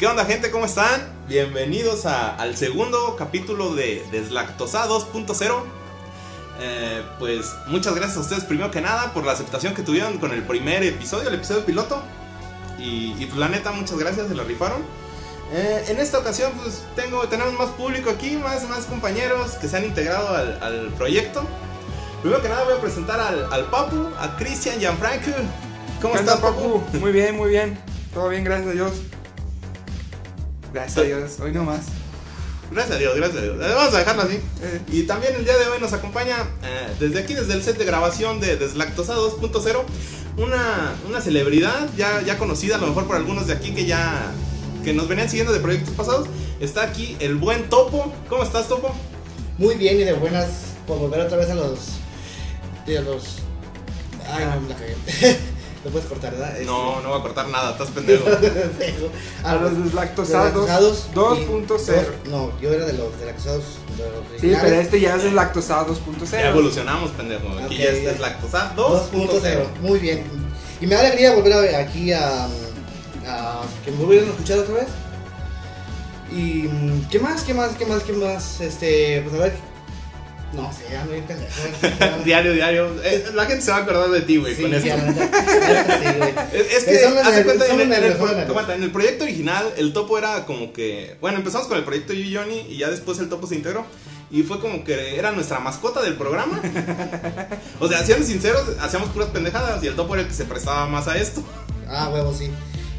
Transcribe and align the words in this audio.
¿Qué 0.00 0.06
onda 0.06 0.24
gente? 0.24 0.50
¿Cómo 0.50 0.64
están? 0.64 1.12
Bienvenidos 1.28 2.06
a- 2.06 2.34
al 2.36 2.56
segundo 2.56 3.16
capítulo 3.16 3.74
de 3.74 4.02
Deslactosa 4.10 4.86
2.0. 4.88 5.62
Eh, 6.58 7.02
pues 7.18 7.52
muchas 7.66 7.94
gracias 7.94 8.16
a 8.16 8.20
ustedes 8.20 8.44
primero 8.44 8.70
que 8.70 8.80
nada 8.80 9.12
por 9.12 9.24
la 9.26 9.32
aceptación 9.32 9.74
que 9.74 9.82
tuvieron 9.82 10.16
con 10.18 10.32
el 10.32 10.42
primer 10.42 10.82
episodio, 10.84 11.28
el 11.28 11.34
episodio 11.34 11.66
piloto. 11.66 12.02
Y, 12.78 13.14
y, 13.18 13.26
pues 13.26 13.38
la 13.38 13.48
neta, 13.50 13.72
muchas 13.72 13.98
gracias, 13.98 14.28
se 14.28 14.34
lo 14.34 14.42
rifaron. 14.44 14.80
Eh, 15.52 15.84
en 15.88 15.98
esta 15.98 16.18
ocasión 16.18 16.52
pues 16.62 16.82
tengo, 16.96 17.28
tenemos 17.28 17.52
más 17.54 17.68
público 17.70 18.08
aquí, 18.08 18.36
más, 18.38 18.66
más 18.70 18.86
compañeros 18.86 19.52
que 19.60 19.68
se 19.68 19.76
han 19.76 19.84
integrado 19.84 20.34
al, 20.34 20.62
al 20.62 20.86
proyecto. 20.96 21.42
Primero 22.22 22.40
que 22.40 22.48
nada 22.48 22.64
voy 22.64 22.72
a 22.74 22.80
presentar 22.80 23.20
al, 23.20 23.52
al 23.52 23.66
Papu, 23.66 24.08
a 24.18 24.34
Cristian 24.38 24.78
Gianfranco. 24.78 25.30
¿Cómo 26.00 26.14
¿Qué 26.14 26.20
estás, 26.20 26.36
onda, 26.36 26.48
Papu? 26.56 26.82
Muy 26.98 27.12
bien, 27.12 27.36
muy 27.36 27.50
bien. 27.50 27.78
Todo 28.14 28.30
bien, 28.30 28.44
gracias 28.44 28.68
a 28.70 28.72
Dios. 28.72 28.92
Gracias 30.72 30.98
a 30.98 31.02
Dios. 31.02 31.40
Hoy 31.40 31.52
nomás. 31.52 31.80
Gracias 32.70 32.96
a 32.96 32.98
Dios, 33.00 33.16
gracias 33.16 33.38
a 33.38 33.42
Dios. 33.42 33.56
Eh, 33.56 33.72
Vamos 33.74 33.94
a 33.94 33.98
dejarlo 33.98 34.22
así. 34.22 34.34
Eh, 34.62 34.80
Y 34.92 35.02
también 35.02 35.34
el 35.34 35.44
día 35.44 35.56
de 35.56 35.66
hoy 35.66 35.80
nos 35.80 35.92
acompaña 35.92 36.36
eh, 36.62 36.94
desde 37.00 37.18
aquí, 37.18 37.34
desde 37.34 37.54
el 37.54 37.62
set 37.64 37.76
de 37.78 37.84
grabación 37.84 38.38
de 38.40 38.56
Deslactosa 38.56 39.16
2.0, 39.16 39.82
una, 40.36 40.92
una 41.08 41.20
celebridad 41.20 41.88
ya, 41.96 42.22
ya 42.22 42.38
conocida 42.38 42.76
a 42.76 42.78
lo 42.78 42.86
mejor 42.86 43.06
por 43.06 43.16
algunos 43.16 43.48
de 43.48 43.54
aquí 43.54 43.72
que 43.72 43.86
ya 43.86 44.32
que 44.84 44.94
nos 44.94 45.08
venían 45.08 45.28
siguiendo 45.28 45.52
de 45.52 45.58
proyectos 45.60 45.94
pasados. 45.94 46.28
Está 46.60 46.82
aquí 46.82 47.16
el 47.18 47.34
buen 47.34 47.68
Topo. 47.68 48.12
¿Cómo 48.28 48.44
estás, 48.44 48.68
Topo? 48.68 48.94
Muy 49.58 49.74
bien 49.74 49.96
y 50.00 50.04
de 50.04 50.12
buenas 50.12 50.48
por 50.86 50.98
volver 50.98 51.20
otra 51.20 51.38
vez 51.38 51.50
a 51.50 51.54
los. 51.54 51.78
De 52.86 53.02
los. 53.02 53.38
Ay, 54.32 54.44
no, 54.44 54.68
la 54.68 54.76
cagué. 54.76 55.40
Lo 55.84 55.90
puedes 55.90 56.06
cortar, 56.08 56.32
¿verdad? 56.32 56.52
Este, 56.52 56.66
No, 56.66 57.00
no 57.00 57.08
voy 57.08 57.18
a 57.18 57.22
cortar 57.22 57.48
nada, 57.48 57.70
estás 57.72 57.88
pendejo. 57.88 58.24
a 59.44 59.50
a 59.52 59.54
los 59.56 59.82
deslactosados 59.84 60.54
deslactosados 60.66 61.08
2.0. 61.14 62.04
y- 62.26 62.28
No, 62.28 62.52
yo 62.60 62.72
era 62.74 62.84
de 62.84 62.92
los 62.92 63.16
deslactosados. 63.18 63.64
De 63.96 64.04
los 64.04 64.40
Sí, 64.40 64.52
pero 64.60 64.74
este 64.80 65.00
ya 65.00 65.16
es 65.16 65.22
deslactosado 65.22 65.94
Ya 65.94 66.00
2.0. 66.46 66.48
evolucionamos, 66.50 67.10
pendejo. 67.12 67.48
Aquí 67.64 67.76
Ok. 67.76 67.80
ya 67.80 67.90
es 67.90 68.04
Deslactosa 68.04 68.74
2.0. 68.76 69.28
2.0. 69.40 69.64
Muy 69.80 69.98
bien. 70.00 70.24
Y 70.82 70.86
me 70.86 70.94
da 70.96 71.00
alegría 71.00 71.34
volver 71.34 71.52
a 71.54 71.60
ver 71.60 71.74
aquí 71.76 72.12
a. 72.12 72.44
a 73.26 73.62
que 73.84 73.90
me 73.90 73.98
volvieran 73.98 74.28
a 74.28 74.32
escuchar 74.32 74.58
otra 74.58 74.74
vez. 74.74 74.88
Y. 76.30 76.68
mm, 76.68 77.08
¿Qué 77.10 77.18
más? 77.20 77.42
¿Qué 77.42 77.54
más? 77.54 77.70
¿Qué 77.76 77.86
más? 77.86 78.02
¿Qué 78.02 78.12
más? 78.12 78.60
Este. 78.60 79.22
Pues 79.22 79.34
a 79.40 79.44
ver. 79.44 79.69
No 80.52 80.72
sé, 80.72 80.84
ya 80.90 81.04
no 81.04 81.12
hay 81.12 81.20
pendejo. 81.22 81.52
Diario, 82.24 82.52
diario. 82.52 82.90
Eh, 83.04 83.26
la 83.34 83.46
gente 83.46 83.64
se 83.64 83.70
va 83.70 83.78
a 83.78 83.80
acordar 83.82 84.10
de 84.10 84.22
ti, 84.22 84.36
güey, 84.36 84.56
Sí, 84.56 84.62
con 84.62 84.72
neta, 84.72 84.82
sí. 84.84 84.96
Es, 86.52 86.72
es 86.72 86.84
que, 86.84 86.92
nervios, 86.92 87.44
cuenta, 87.44 87.66
en, 87.68 87.80
en 87.80 87.92
el, 87.92 88.70
en 88.74 88.82
el 88.82 88.90
proyecto 88.90 89.24
original, 89.24 89.72
el 89.76 89.92
topo 89.92 90.18
era 90.18 90.46
como 90.46 90.72
que. 90.72 91.16
Bueno, 91.20 91.38
empezamos 91.38 91.68
con 91.68 91.78
el 91.78 91.84
proyecto 91.84 92.14
yo 92.14 92.20
y 92.20 92.34
Johnny, 92.34 92.66
y 92.68 92.78
ya 92.78 92.90
después 92.90 93.20
el 93.20 93.28
topo 93.28 93.46
se 93.46 93.54
integró. 93.54 93.86
Y 94.32 94.42
fue 94.42 94.60
como 94.60 94.84
que 94.84 95.18
era 95.18 95.30
nuestra 95.32 95.60
mascota 95.60 96.02
del 96.02 96.14
programa. 96.14 96.60
o 97.78 97.88
sea, 97.88 98.04
siendo 98.04 98.26
sinceros, 98.26 98.62
hacíamos 98.80 99.10
puras 99.10 99.28
pendejadas, 99.28 99.82
y 99.84 99.86
el 99.86 99.94
topo 99.94 100.14
era 100.14 100.22
el 100.22 100.28
que 100.28 100.34
se 100.34 100.44
prestaba 100.44 100.86
más 100.86 101.06
a 101.06 101.16
esto. 101.16 101.44
Ah, 101.88 102.10
huevo, 102.12 102.34
sí. 102.34 102.50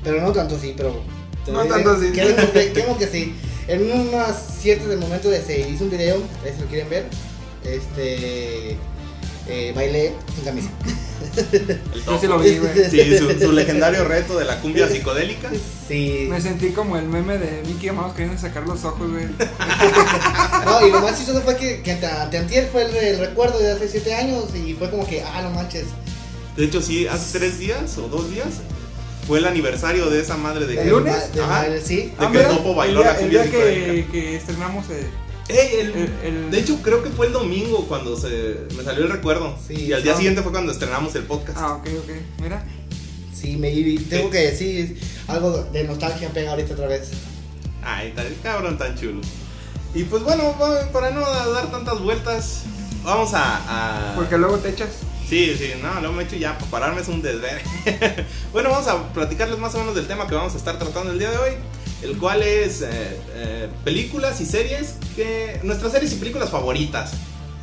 Pero 0.03 0.21
no 0.21 0.31
tanto 0.31 0.57
sí, 0.57 0.73
pero. 0.75 1.03
No 1.47 1.65
tanto 1.65 1.91
así. 1.91 2.11
Queremos 2.11 2.45
que, 2.51 2.71
que 2.99 3.07
sí. 3.07 3.35
En 3.67 3.91
unas 3.91 4.57
ciertas 4.59 4.87
del 4.87 4.99
momento 4.99 5.29
de 5.29 5.41
se 5.41 5.59
hizo 5.69 5.83
un 5.83 5.91
video, 5.91 6.17
ahí 6.43 6.53
si 6.53 6.61
lo 6.61 6.67
quieren 6.67 6.89
ver. 6.89 7.05
Este. 7.65 8.77
Eh, 9.47 9.73
bailé 9.75 10.13
sin 10.35 10.45
camisa. 10.45 10.69
El 11.51 11.81
Yo 11.93 12.01
topo. 12.05 12.19
sí 12.21 12.27
lo 12.27 12.39
vi, 12.39 12.57
güey. 12.57 12.89
Sí, 12.89 13.17
su, 13.17 13.39
su 13.39 13.51
legendario 13.53 14.05
reto 14.05 14.37
de 14.37 14.45
la 14.45 14.59
cumbia 14.61 14.87
psicodélica. 14.87 15.49
Sí. 15.87 16.27
Me 16.29 16.39
sentí 16.39 16.69
como 16.69 16.95
el 16.97 17.05
meme 17.07 17.37
de 17.37 17.63
Mickey 17.67 17.91
Mouse 17.91 18.13
queriendo 18.13 18.39
sacar 18.39 18.63
los 18.67 18.83
ojos, 18.85 19.09
güey. 19.11 19.25
No, 20.65 20.87
y 20.87 20.91
lo 20.91 21.01
más 21.01 21.17
chistoso 21.17 21.41
fue 21.41 21.57
que, 21.57 21.81
que 21.81 21.91
ante, 21.91 22.05
ante 22.05 22.37
antier 22.37 22.69
fue 22.71 22.83
el, 22.83 22.95
el 22.95 23.19
recuerdo 23.19 23.57
de 23.59 23.71
hace 23.71 23.87
7 23.89 24.13
años 24.13 24.45
y 24.55 24.73
fue 24.73 24.89
como 24.91 25.07
que, 25.07 25.21
ah, 25.23 25.41
no 25.41 25.49
manches. 25.51 25.85
De 26.55 26.65
hecho, 26.65 26.81
sí, 26.81 27.07
hace 27.07 27.39
tres 27.39 27.57
días 27.59 27.97
o 27.97 28.07
dos 28.07 28.29
días 28.29 28.47
fue 29.27 29.39
el 29.39 29.45
aniversario 29.45 30.09
de 30.09 30.21
esa 30.21 30.37
madre 30.37 30.65
de 30.67 30.73
¿El 30.77 30.83
que- 30.83 30.89
lunes? 30.89 31.15
De- 31.33 31.81
sí. 31.81 32.13
De 32.19 32.31
que 32.31 32.41
el 32.41 32.47
topo 32.47 32.75
bailó 32.75 33.01
el 33.01 33.03
día, 33.03 33.11
la 33.13 33.17
el 33.17 33.19
cumbia 33.21 33.43
día 33.43 33.51
que, 33.51 34.07
que 34.11 34.35
estrenamos 34.35 34.85
eh, 34.91 35.07
Ey, 35.47 35.79
el- 35.79 35.91
el, 35.91 36.13
el- 36.23 36.51
De 36.51 36.59
hecho, 36.59 36.79
creo 36.81 37.03
que 37.03 37.09
fue 37.09 37.27
el 37.27 37.33
domingo 37.33 37.85
cuando 37.87 38.15
se 38.17 38.57
me 38.75 38.83
salió 38.83 39.03
el 39.05 39.11
recuerdo. 39.11 39.57
Sí, 39.67 39.73
y 39.87 39.93
al 39.93 40.03
día 40.03 40.13
ah. 40.13 40.15
siguiente 40.17 40.41
fue 40.41 40.51
cuando 40.51 40.71
estrenamos 40.71 41.13
el 41.15 41.23
podcast. 41.23 41.57
Ah, 41.59 41.73
ok, 41.75 41.87
ok. 42.03 42.41
Mira. 42.41 42.63
Sí, 43.33 43.57
me 43.57 43.71
tengo 44.07 44.29
que 44.29 44.37
decir 44.37 44.99
algo 45.27 45.63
de 45.63 45.83
nostalgia 45.85 46.29
pega 46.29 46.51
ahorita 46.51 46.73
otra 46.73 46.87
vez. 46.87 47.09
Ay, 47.83 48.11
tan 48.15 48.27
cabrón 48.43 48.77
tan 48.77 48.95
chulo. 48.95 49.21
Y 49.95 50.03
pues 50.03 50.23
bueno, 50.23 50.55
para 50.93 51.09
no 51.09 51.21
dar 51.21 51.71
tantas 51.71 51.99
vueltas, 51.99 52.63
vamos 53.03 53.33
a. 53.33 54.11
a- 54.11 54.15
Porque 54.15 54.37
luego 54.37 54.57
te 54.59 54.69
echas. 54.69 54.89
Sí, 55.27 55.55
sí, 55.57 55.71
no, 55.81 55.99
luego 56.01 56.13
me 56.15 56.23
echo 56.23 56.35
ya 56.35 56.57
para 56.57 56.69
pararme 56.71 57.01
es 57.01 57.07
un 57.07 57.21
desver. 57.21 57.61
bueno, 58.53 58.69
vamos 58.69 58.87
a 58.87 59.11
platicarles 59.13 59.57
más 59.59 59.73
o 59.75 59.79
menos 59.79 59.95
del 59.95 60.05
tema 60.05 60.27
que 60.27 60.35
vamos 60.35 60.53
a 60.53 60.57
estar 60.57 60.77
tratando 60.77 61.11
el 61.11 61.19
día 61.19 61.31
de 61.31 61.37
hoy. 61.37 61.51
El 62.01 62.17
cual 62.17 62.41
es 62.41 62.81
eh, 62.81 63.19
eh, 63.35 63.69
películas 63.83 64.41
y 64.41 64.45
series 64.45 64.95
que. 65.15 65.59
Nuestras 65.63 65.91
series 65.91 66.13
y 66.13 66.15
películas 66.15 66.49
favoritas. 66.49 67.11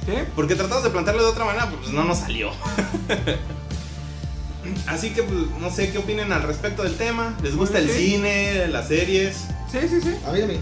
¿Sí? 0.07 0.13
Porque 0.37 0.55
tratamos 0.55 0.85
de 0.85 0.91
plantearlo 0.91 1.23
de 1.23 1.29
otra 1.31 1.45
manera, 1.45 1.69
pues 1.71 1.93
no 1.93 2.05
nos 2.05 2.19
salió. 2.19 2.51
Así 4.87 5.11
que, 5.11 5.23
pues, 5.23 5.39
no 5.61 5.71
sé 5.71 5.91
qué 5.91 5.99
opinen 5.99 6.33
al 6.33 6.43
respecto 6.43 6.83
del 6.83 6.97
tema. 6.97 7.37
¿Les 7.43 7.57
gusta 7.57 7.79
el 7.79 7.87
Pues 7.87 7.97
sí. 7.97 8.11
cine, 8.13 8.69
las 8.69 8.89
series? 8.89 9.37
Sí, 9.71 9.79
sí, 9.89 10.01
sí. 10.01 10.15
A 10.27 10.33
mí, 10.33 10.43
a 10.43 10.47
mí. 10.47 10.59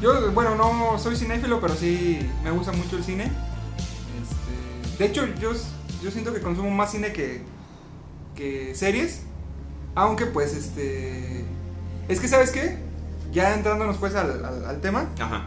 Yo, 0.00 0.30
bueno, 0.32 0.54
no 0.54 0.98
soy 0.98 1.16
cinéfilo, 1.16 1.60
pero 1.60 1.74
sí 1.74 2.18
me 2.44 2.50
gusta 2.52 2.72
mucho 2.72 2.96
el 2.96 3.04
cine. 3.04 3.24
Este, 3.24 4.98
de 4.98 5.06
hecho, 5.10 5.26
yo, 5.40 5.52
yo 6.02 6.10
siento 6.10 6.32
que 6.32 6.40
consumo 6.40 6.70
más 6.70 6.92
cine 6.92 7.12
que, 7.12 7.42
que 8.36 8.74
series. 8.74 9.22
Aunque, 9.94 10.26
pues, 10.26 10.54
este. 10.54 11.44
Es 12.08 12.20
que, 12.20 12.28
¿sabes 12.28 12.50
qué? 12.50 12.78
Ya 13.32 13.54
entrándonos, 13.54 13.98
pues, 13.98 14.14
al, 14.14 14.44
al- 14.44 14.64
al 14.64 14.80
tema. 14.80 15.06
Ajá. 15.20 15.46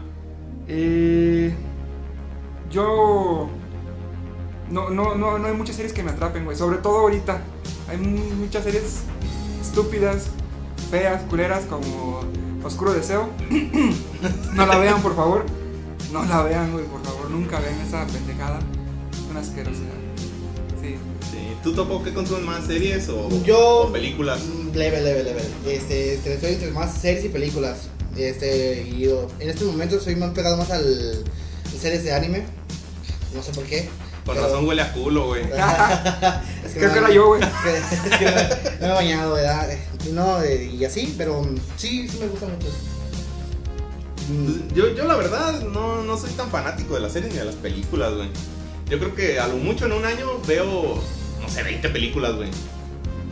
eh, 0.68 1.52
yo. 2.70 3.48
No, 4.70 4.88
no, 4.90 5.14
no, 5.16 5.38
no 5.38 5.46
hay 5.48 5.54
muchas 5.54 5.76
series 5.76 5.92
que 5.92 6.02
me 6.02 6.12
atrapen, 6.12 6.44
güey. 6.44 6.56
Sobre 6.56 6.78
todo 6.78 6.98
ahorita. 7.00 7.40
Hay 7.88 7.98
mu- 7.98 8.34
muchas 8.36 8.64
series 8.64 9.02
estúpidas, 9.60 10.28
feas, 10.90 11.22
culeras, 11.24 11.64
como 11.64 12.20
Oscuro 12.64 12.92
Deseo. 12.92 13.28
no 14.54 14.66
la 14.66 14.78
vean, 14.78 15.02
por 15.02 15.14
favor. 15.16 15.44
No 16.12 16.24
la 16.24 16.42
vean, 16.42 16.72
güey, 16.72 16.84
por 16.86 17.02
favor. 17.02 17.28
Nunca 17.30 17.58
vean 17.58 17.78
esa 17.80 18.06
pendejada. 18.06 18.60
Es 19.12 19.30
una 19.30 19.40
asquerosidad. 19.40 19.92
¿Tú, 21.62 21.72
Topo, 21.74 22.02
qué 22.02 22.12
consumes 22.12 22.44
más, 22.44 22.66
series 22.66 23.08
o, 23.08 23.28
Yo- 23.44 23.82
o 23.82 23.92
películas? 23.92 24.40
Mm, 24.42 24.76
Leve, 24.76 25.00
leve, 25.00 25.22
leve. 25.22 25.42
Este, 25.66 26.14
este, 26.14 26.34
estoy 26.34 26.54
entre 26.54 26.70
más 26.72 26.92
series 27.00 27.24
y 27.24 27.28
películas. 27.28 27.82
Este, 28.16 28.82
y 28.90 29.00
yo 29.02 29.28
en 29.38 29.48
este 29.50 29.64
momento 29.64 29.98
soy 30.00 30.16
más 30.16 30.30
pegado 30.32 30.56
más 30.56 30.70
al 30.70 31.22
series 31.80 32.02
de 32.04 32.12
anime. 32.12 32.44
No 33.34 33.42
sé 33.42 33.52
por 33.52 33.64
qué. 33.64 33.88
Con 34.26 34.34
pero- 34.34 34.46
razón 34.48 34.66
huele 34.66 34.82
a 34.82 34.92
culo, 34.92 35.26
güey. 35.28 35.42
Es 36.64 36.72
Creo 36.74 36.88
me- 36.88 36.92
que 36.94 36.98
era 36.98 37.10
yo, 37.10 37.26
güey. 37.28 37.42
es 38.10 38.18
que 38.18 38.24
me, 38.24 38.80
me 38.80 38.86
he 38.86 38.94
bañado, 38.94 39.34
¿verdad? 39.34 39.68
No, 40.12 40.42
eh, 40.42 40.64
y 40.64 40.84
así, 40.84 41.14
pero 41.16 41.42
mm, 41.42 41.56
sí, 41.76 42.08
sí 42.08 42.18
me 42.18 42.26
gusta 42.26 42.46
mucho. 42.46 42.66
Mm, 44.28 44.74
Yo, 44.74 44.94
yo 44.94 45.04
la 45.04 45.16
verdad, 45.16 45.60
no, 45.62 46.02
no 46.02 46.18
soy 46.18 46.30
tan 46.30 46.50
fanático 46.50 46.94
de 46.94 47.00
las 47.00 47.12
series 47.12 47.32
ni 47.32 47.38
de 47.38 47.44
las 47.44 47.54
películas, 47.56 48.14
güey. 48.14 48.28
Yo 48.88 48.98
creo 48.98 49.14
que 49.14 49.38
a 49.40 49.46
lo 49.48 49.56
mucho 49.56 49.86
en 49.86 49.92
un 49.92 50.04
año 50.04 50.26
veo, 50.46 51.00
no 51.42 51.48
sé, 51.48 51.62
20 51.62 51.88
películas, 51.90 52.34
güey. 52.36 52.48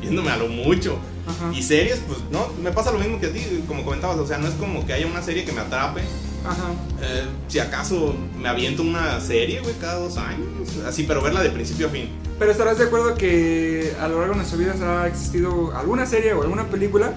Viéndome 0.00 0.30
a 0.30 0.36
lo 0.36 0.48
mucho. 0.48 0.98
Ajá. 1.26 1.52
Y 1.56 1.62
series, 1.62 2.00
pues 2.06 2.18
no, 2.32 2.48
me 2.62 2.72
pasa 2.72 2.90
lo 2.90 2.98
mismo 2.98 3.20
que 3.20 3.26
a 3.26 3.32
ti, 3.32 3.40
como 3.68 3.84
comentabas, 3.84 4.18
o 4.18 4.26
sea, 4.26 4.38
no 4.38 4.48
es 4.48 4.54
como 4.54 4.84
que 4.86 4.92
haya 4.94 5.06
una 5.06 5.22
serie 5.22 5.44
que 5.44 5.52
me 5.52 5.60
atrape. 5.60 6.00
Ajá. 6.44 6.70
Eh, 7.02 7.24
si 7.48 7.58
acaso 7.58 8.14
me 8.40 8.48
aviento 8.48 8.82
una 8.82 9.20
serie, 9.20 9.60
güey, 9.60 9.74
cada 9.78 9.96
dos 10.00 10.16
años, 10.16 10.46
así, 10.86 11.04
pero 11.04 11.20
verla 11.20 11.42
de 11.42 11.50
principio 11.50 11.88
a 11.88 11.90
fin. 11.90 12.08
Pero 12.38 12.50
estarás 12.50 12.78
de 12.78 12.84
acuerdo 12.84 13.14
que 13.14 13.92
a 14.00 14.08
lo 14.08 14.16
largo 14.18 14.32
de 14.32 14.36
nuestras 14.38 14.58
vidas 14.58 14.80
ha 14.80 15.06
existido 15.06 15.76
alguna 15.76 16.06
serie 16.06 16.32
o 16.32 16.40
alguna 16.42 16.66
película 16.68 17.12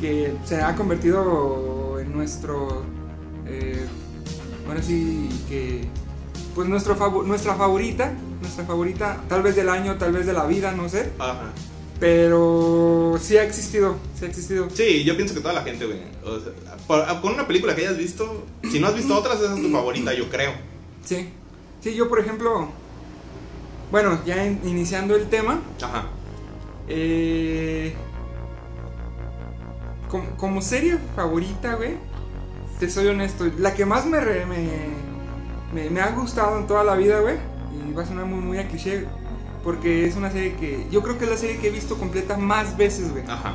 que 0.00 0.34
se 0.44 0.60
ha 0.60 0.74
convertido 0.74 1.98
en 2.00 2.12
nuestro. 2.12 2.82
Eh, 3.46 3.86
bueno, 4.66 4.82
sí, 4.82 5.28
que. 5.48 5.84
Pues 6.56 6.68
nuestro 6.68 6.96
favo- 6.98 7.22
nuestra 7.24 7.54
favorita, 7.54 8.12
nuestra 8.40 8.64
favorita, 8.64 9.20
tal 9.28 9.42
vez 9.42 9.56
del 9.56 9.68
año, 9.68 9.96
tal 9.96 10.12
vez 10.12 10.26
de 10.26 10.32
la 10.32 10.46
vida, 10.46 10.72
no 10.72 10.88
sé. 10.88 11.10
Ajá. 11.18 11.50
Pero 11.98 13.18
sí 13.20 13.36
ha 13.36 13.44
existido, 13.44 13.96
sí 14.18 14.24
ha 14.24 14.28
existido. 14.28 14.68
Sí, 14.72 15.04
yo 15.04 15.16
pienso 15.16 15.34
que 15.34 15.40
toda 15.40 15.52
la 15.54 15.62
gente, 15.62 15.84
güey. 15.84 15.98
o 16.24 16.40
sea, 16.40 16.52
por- 16.86 17.20
con 17.20 17.34
una 17.34 17.46
película 17.46 17.74
que 17.74 17.82
hayas 17.82 17.98
visto, 17.98 18.46
si 18.70 18.80
no 18.80 18.86
has 18.86 18.94
visto 18.94 19.14
otras, 19.16 19.38
esa 19.40 19.54
es 19.54 19.60
tu 19.62 19.70
favorita, 19.70 20.14
yo 20.14 20.28
creo. 20.30 20.52
Sí. 21.04 21.28
Sí, 21.80 21.94
yo 21.94 22.08
por 22.08 22.18
ejemplo. 22.20 22.68
Bueno, 23.90 24.20
ya 24.24 24.46
in- 24.46 24.60
iniciando 24.64 25.14
el 25.16 25.28
tema. 25.28 25.60
Ajá. 25.82 26.06
Eh, 26.88 27.94
como, 30.08 30.36
como 30.36 30.62
serie 30.62 30.96
favorita, 31.14 31.74
güey, 31.74 31.96
te 32.78 32.88
soy 32.90 33.08
honesto, 33.08 33.46
la 33.58 33.74
que 33.74 33.84
más 33.84 34.06
me, 34.06 34.20
re- 34.20 34.46
me, 34.46 34.68
me, 35.72 35.90
me 35.90 36.00
ha 36.00 36.10
gustado 36.12 36.58
en 36.58 36.66
toda 36.66 36.82
la 36.82 36.94
vida, 36.96 37.20
güey, 37.20 37.36
y 37.72 37.92
va 37.92 38.02
a 38.02 38.06
sonar 38.06 38.26
muy, 38.26 38.40
muy 38.40 38.58
a 38.58 38.68
cliché, 38.68 39.04
porque 39.62 40.06
es 40.06 40.16
una 40.16 40.30
serie 40.30 40.54
que, 40.56 40.86
yo 40.90 41.02
creo 41.02 41.18
que 41.18 41.24
es 41.24 41.30
la 41.30 41.36
serie 41.36 41.58
que 41.58 41.68
he 41.68 41.70
visto 41.70 41.96
completa 41.96 42.36
más 42.36 42.76
veces, 42.76 43.10
güey. 43.10 43.24
Ajá. 43.28 43.54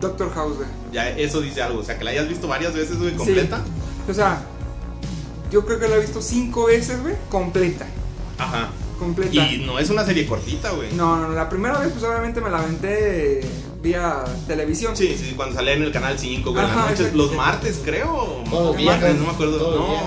Doctor 0.00 0.32
House, 0.34 0.56
güey. 0.56 0.68
Ya 0.92 1.10
eso 1.10 1.40
dice 1.40 1.62
algo. 1.62 1.80
O 1.80 1.84
sea, 1.84 1.98
que 1.98 2.04
la 2.04 2.10
hayas 2.10 2.28
visto 2.28 2.48
varias 2.48 2.74
veces, 2.74 2.98
güey, 2.98 3.14
completa. 3.14 3.58
Sí. 3.58 4.10
O 4.10 4.14
sea, 4.14 4.42
yo 5.50 5.64
creo 5.64 5.78
que 5.78 5.88
la 5.88 5.96
he 5.96 6.00
visto 6.00 6.22
cinco 6.22 6.66
veces, 6.66 7.02
güey, 7.02 7.14
completa. 7.28 7.86
Ajá. 8.38 8.70
Completa. 8.98 9.34
Y 9.34 9.64
no 9.64 9.78
es 9.78 9.88
una 9.90 10.04
serie 10.04 10.26
cortita, 10.26 10.70
güey. 10.72 10.92
No, 10.92 11.16
no, 11.16 11.28
la 11.30 11.48
primera 11.48 11.78
vez, 11.78 11.90
pues 11.92 12.04
obviamente 12.04 12.40
me 12.40 12.50
la 12.50 12.58
aventé 12.58 13.40
vía 13.82 14.24
televisión. 14.46 14.96
Sí, 14.96 15.16
sí, 15.18 15.32
cuando 15.34 15.54
salía 15.54 15.72
en 15.72 15.82
el 15.82 15.92
canal 15.92 16.18
5, 16.18 16.50
güey, 16.50 16.62
en 16.62 16.68
las 16.68 16.78
Ajá, 16.78 16.90
noches, 16.90 17.14
los 17.14 17.34
martes, 17.34 17.80
creo. 17.84 18.42
Todos 18.48 18.50
los 18.50 18.74
o 18.74 18.74
días, 18.74 19.00
martes, 19.00 19.18
no 19.18 19.26
me 19.26 19.32
acuerdo. 19.32 19.58
todos 19.58 19.74
los 19.76 19.88
no. 19.88 20.00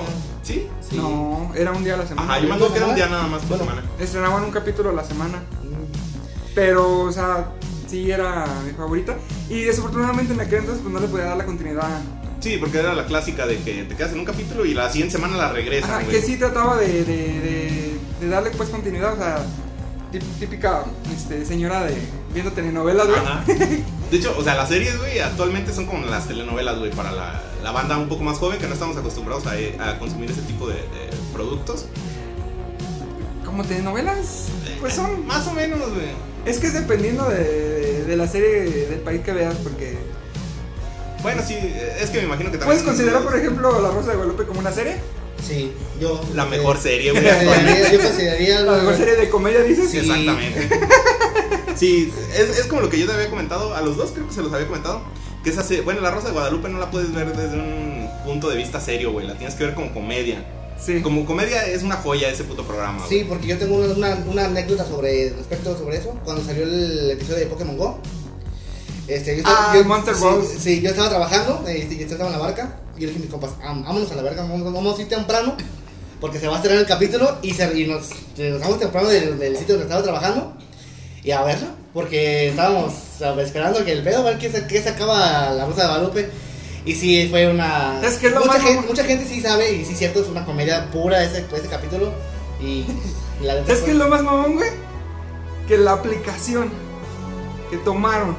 ¿Sí? 0.44 0.68
Sí. 0.94 0.98
No, 1.00 1.52
era 1.56 1.72
un 1.72 1.84
día 1.84 1.96
a 1.96 1.98
la 1.98 2.08
semana. 2.08 2.32
Ajá, 2.32 2.42
yo 2.42 2.48
me 2.50 2.56
acuerdo 2.56 2.74
que 2.74 2.80
era 2.80 2.88
un 2.88 2.96
día 2.96 3.08
nada 3.08 3.28
más 3.28 3.42
por 3.42 3.58
Bueno. 3.58 3.66
semana. 3.74 3.88
Estrenaban 4.00 4.44
un 4.44 4.52
capítulo 4.52 4.90
a 4.90 4.94
la 4.94 5.04
semana. 5.04 5.38
Mm. 5.64 6.54
Pero, 6.56 7.02
o 7.02 7.12
sea, 7.12 7.52
sí 7.90 8.12
era 8.12 8.46
mi 8.66 8.72
favorita. 8.74 9.16
Y 9.50 9.64
desafortunadamente 9.64 10.34
en 10.34 10.42
aquel 10.42 10.60
entonces 10.60 10.82
pues 10.82 10.94
no 10.94 11.00
le 11.00 11.08
podía 11.08 11.26
dar 11.26 11.38
la 11.38 11.46
continuidad. 11.46 12.02
Sí, 12.40 12.58
porque 12.60 12.80
era 12.80 12.94
la 12.94 13.06
clásica 13.06 13.46
de 13.48 13.58
que 13.58 13.84
te 13.84 13.96
quedas 13.96 14.12
en 14.12 14.20
un 14.20 14.26
capítulo 14.26 14.66
y 14.66 14.74
la 14.74 14.90
siguiente 14.90 15.14
semana 15.16 15.38
la 15.38 15.52
regresan, 15.52 15.92
Ajá, 15.92 16.04
que 16.08 16.22
sí 16.22 16.36
trataba 16.38 16.76
de, 16.78 16.88
de, 16.88 17.04
de, 17.06 17.98
de 18.20 18.28
darle 18.28 18.50
pues 18.52 18.68
continuidad, 18.70 19.14
o 19.14 19.16
sea, 19.16 19.38
tí- 20.12 20.20
típica 20.40 20.84
este, 21.16 21.46
señora 21.46 21.86
de 21.86 21.96
viendo 22.34 22.52
telenovelas, 22.52 23.08
güey. 23.08 23.20
Ajá. 23.20 23.44
De 23.46 24.18
hecho, 24.18 24.36
o 24.38 24.44
sea, 24.44 24.56
las 24.56 24.70
series, 24.70 24.98
güey, 25.00 25.20
actualmente 25.20 25.74
son 25.74 25.86
como 25.86 26.06
las 26.06 26.28
telenovelas, 26.28 26.78
güey, 26.80 26.92
para 26.92 27.12
la, 27.12 27.42
la 27.64 27.72
banda 27.72 27.98
un 27.98 28.08
poco 28.10 28.24
más 28.24 28.38
joven 28.38 28.60
que 28.60 28.68
no 28.68 28.74
estamos 28.74 28.96
acostumbrados 28.98 29.44
a, 29.48 29.90
a 29.90 30.00
consumir 30.00 30.30
ese 30.32 30.42
tipo 30.42 30.68
de, 30.68 30.76
de 30.76 31.10
productos. 31.34 31.86
Como 33.46 33.64
telenovelas, 33.64 34.48
pues 34.80 34.94
son... 34.94 35.26
Más 35.28 35.46
o 35.48 35.52
menos, 35.54 35.80
güey. 35.80 36.08
Es 36.46 36.60
que 36.60 36.68
es 36.68 36.74
dependiendo 36.74 37.28
de, 37.30 37.44
de- 37.44 38.04
de 38.06 38.18
la 38.18 38.28
serie 38.28 38.50
del 38.88 39.00
país 39.00 39.22
que 39.22 39.32
veas, 39.32 39.56
porque... 39.64 39.98
Bueno, 41.22 41.42
sí, 41.48 41.56
es 42.02 42.10
que 42.10 42.18
me 42.18 42.26
imagino 42.26 42.52
que 42.52 42.58
también. 42.58 42.66
¿Puedes 42.66 42.84
considerar, 42.84 43.24
por 43.24 43.38
ejemplo, 43.38 43.82
La 43.82 43.92
Rosa 43.92 44.10
de 44.10 44.16
Guadalupe 44.18 44.44
como 44.46 44.60
una 44.60 44.72
serie? 44.74 44.98
Sí, 45.48 45.72
yo. 46.00 46.22
La 46.36 46.46
mejor 46.48 46.78
serie, 46.78 47.12
güey. 47.12 47.24
Yo 47.24 47.30
consideraría, 47.32 47.92
yo 47.92 48.00
consideraría 48.02 48.60
La 48.62 48.72
mejor 48.74 48.98
serie 48.98 49.16
de 49.16 49.30
comedia, 49.30 49.62
dices. 49.64 49.90
Sí. 49.90 50.00
Exactamente. 50.00 50.70
Sí, 51.76 52.14
es, 52.36 52.60
es 52.60 52.66
como 52.68 52.82
lo 52.82 52.90
que 52.90 53.00
yo 53.00 53.06
te 53.08 53.14
había 53.14 53.30
comentado, 53.30 53.76
a 53.76 53.82
los 53.82 53.98
dos 53.98 54.12
creo 54.12 54.28
que 54.28 54.34
se 54.34 54.42
los 54.42 54.54
había 54.54 54.68
comentado. 54.68 55.02
Que 55.44 55.50
esa 55.50 55.64
se- 55.64 55.82
bueno, 55.82 56.00
La 56.02 56.12
Rosa 56.12 56.28
de 56.28 56.34
Guadalupe 56.34 56.70
no 56.70 56.80
la 56.80 56.90
puedes 56.90 57.14
ver 57.14 57.36
desde 57.36 57.58
un 57.58 58.10
punto 58.26 58.50
de 58.50 58.56
vista 58.58 58.80
serio, 58.80 59.12
güey. 59.12 59.28
La 59.28 59.36
tienes 59.38 59.56
que 59.56 59.66
ver 59.66 59.74
como 59.76 59.94
comedia. 59.94 60.46
Sí. 60.84 61.02
Como 61.02 61.26
comedia 61.26 61.66
es 61.68 61.84
una 61.84 61.96
joya 61.98 62.30
ese 62.30 62.44
puto 62.46 62.64
programa, 62.66 63.06
Sí, 63.08 63.26
porque 63.28 63.48
yo 63.48 63.58
tengo 63.58 63.76
una, 63.76 63.94
una, 63.94 64.16
una 64.32 64.46
anécdota 64.46 64.86
sobre 64.86 65.30
respecto 65.32 65.78
sobre 65.78 65.98
eso. 65.98 66.18
Cuando 66.24 66.44
salió 66.44 66.64
el 66.64 67.12
episodio 67.12 67.40
de 67.40 67.46
Pokémon 67.48 67.78
Go. 67.78 68.00
Este, 69.08 69.38
yo 69.38 69.44
Ah, 69.46 69.74
yo- 69.76 69.84
Monster 69.84 70.16
sí. 70.16 70.58
Sí, 70.60 70.82
yo 70.82 70.90
estaba 70.90 71.10
trabajando, 71.10 71.64
este, 71.68 71.98
yo 71.98 72.04
estaba 72.04 72.28
en 72.28 72.34
la 72.34 72.40
barca. 72.40 72.80
Y 72.96 73.02
yo 73.02 73.08
le 73.08 73.14
dije 73.14 73.18
a 73.20 73.22
mis 73.22 73.32
compas, 73.32 73.52
"Am- 73.64 73.84
vámonos 73.84 74.12
a 74.12 74.16
la 74.16 74.22
verga, 74.22 74.44
vamos, 74.44 74.64
vamos 74.74 74.98
a 74.98 75.02
ir 75.02 75.10
temprano. 75.10 75.56
Porque 76.22 76.40
se 76.40 76.48
va 76.48 76.54
a 76.54 76.58
estrenar 76.58 76.80
el 76.82 76.88
capítulo 76.88 77.38
y, 77.42 77.54
se, 77.54 77.78
y 77.78 77.86
nos, 77.86 78.10
nos 78.38 78.60
vamos 78.62 78.80
temprano 78.80 79.10
del, 79.10 79.38
del 79.38 79.58
sitio 79.58 79.76
donde 79.76 79.84
estaba 79.86 80.04
trabajando. 80.04 80.54
Y 81.24 81.32
a 81.32 81.42
verlo, 81.44 81.68
porque 81.94 82.50
estábamos 82.50 82.94
esperando 83.40 83.84
que 83.86 83.94
el 83.94 84.04
pedo, 84.04 84.20
a 84.20 84.32
ver 84.32 84.38
qué, 84.38 84.52
qué 84.68 84.82
sacaba 84.82 85.52
la 85.52 85.66
Rosa 85.66 85.84
de 85.84 85.88
Guadalupe. 85.88 86.30
Y 86.86 86.96
sí, 86.96 87.28
fue 87.30 87.48
una. 87.50 88.02
Es 88.04 88.16
que 88.18 88.28
es 88.28 88.34
mucha, 88.36 88.48
más 88.48 88.62
gente, 88.62 88.88
mucha 88.88 89.04
gente 89.06 89.26
sí 89.26 89.40
sabe, 89.42 89.72
y 89.72 89.86
sí, 89.86 89.96
cierto, 89.96 90.20
es 90.22 90.28
una 90.28 90.44
comedia 90.46 90.90
pura 90.92 91.24
ese, 91.24 91.46
ese 91.56 91.68
capítulo. 91.70 92.12
Y 92.62 92.86
la 93.42 93.60
Es 93.60 93.66
fue- 93.66 93.84
que 93.86 93.92
es 93.92 93.98
lo 93.98 94.10
más 94.10 94.22
mamón, 94.22 94.56
güey, 94.56 94.70
que 95.68 95.78
la 95.78 95.94
aplicación 95.94 96.70
que 97.72 97.78
tomaron 97.78 98.36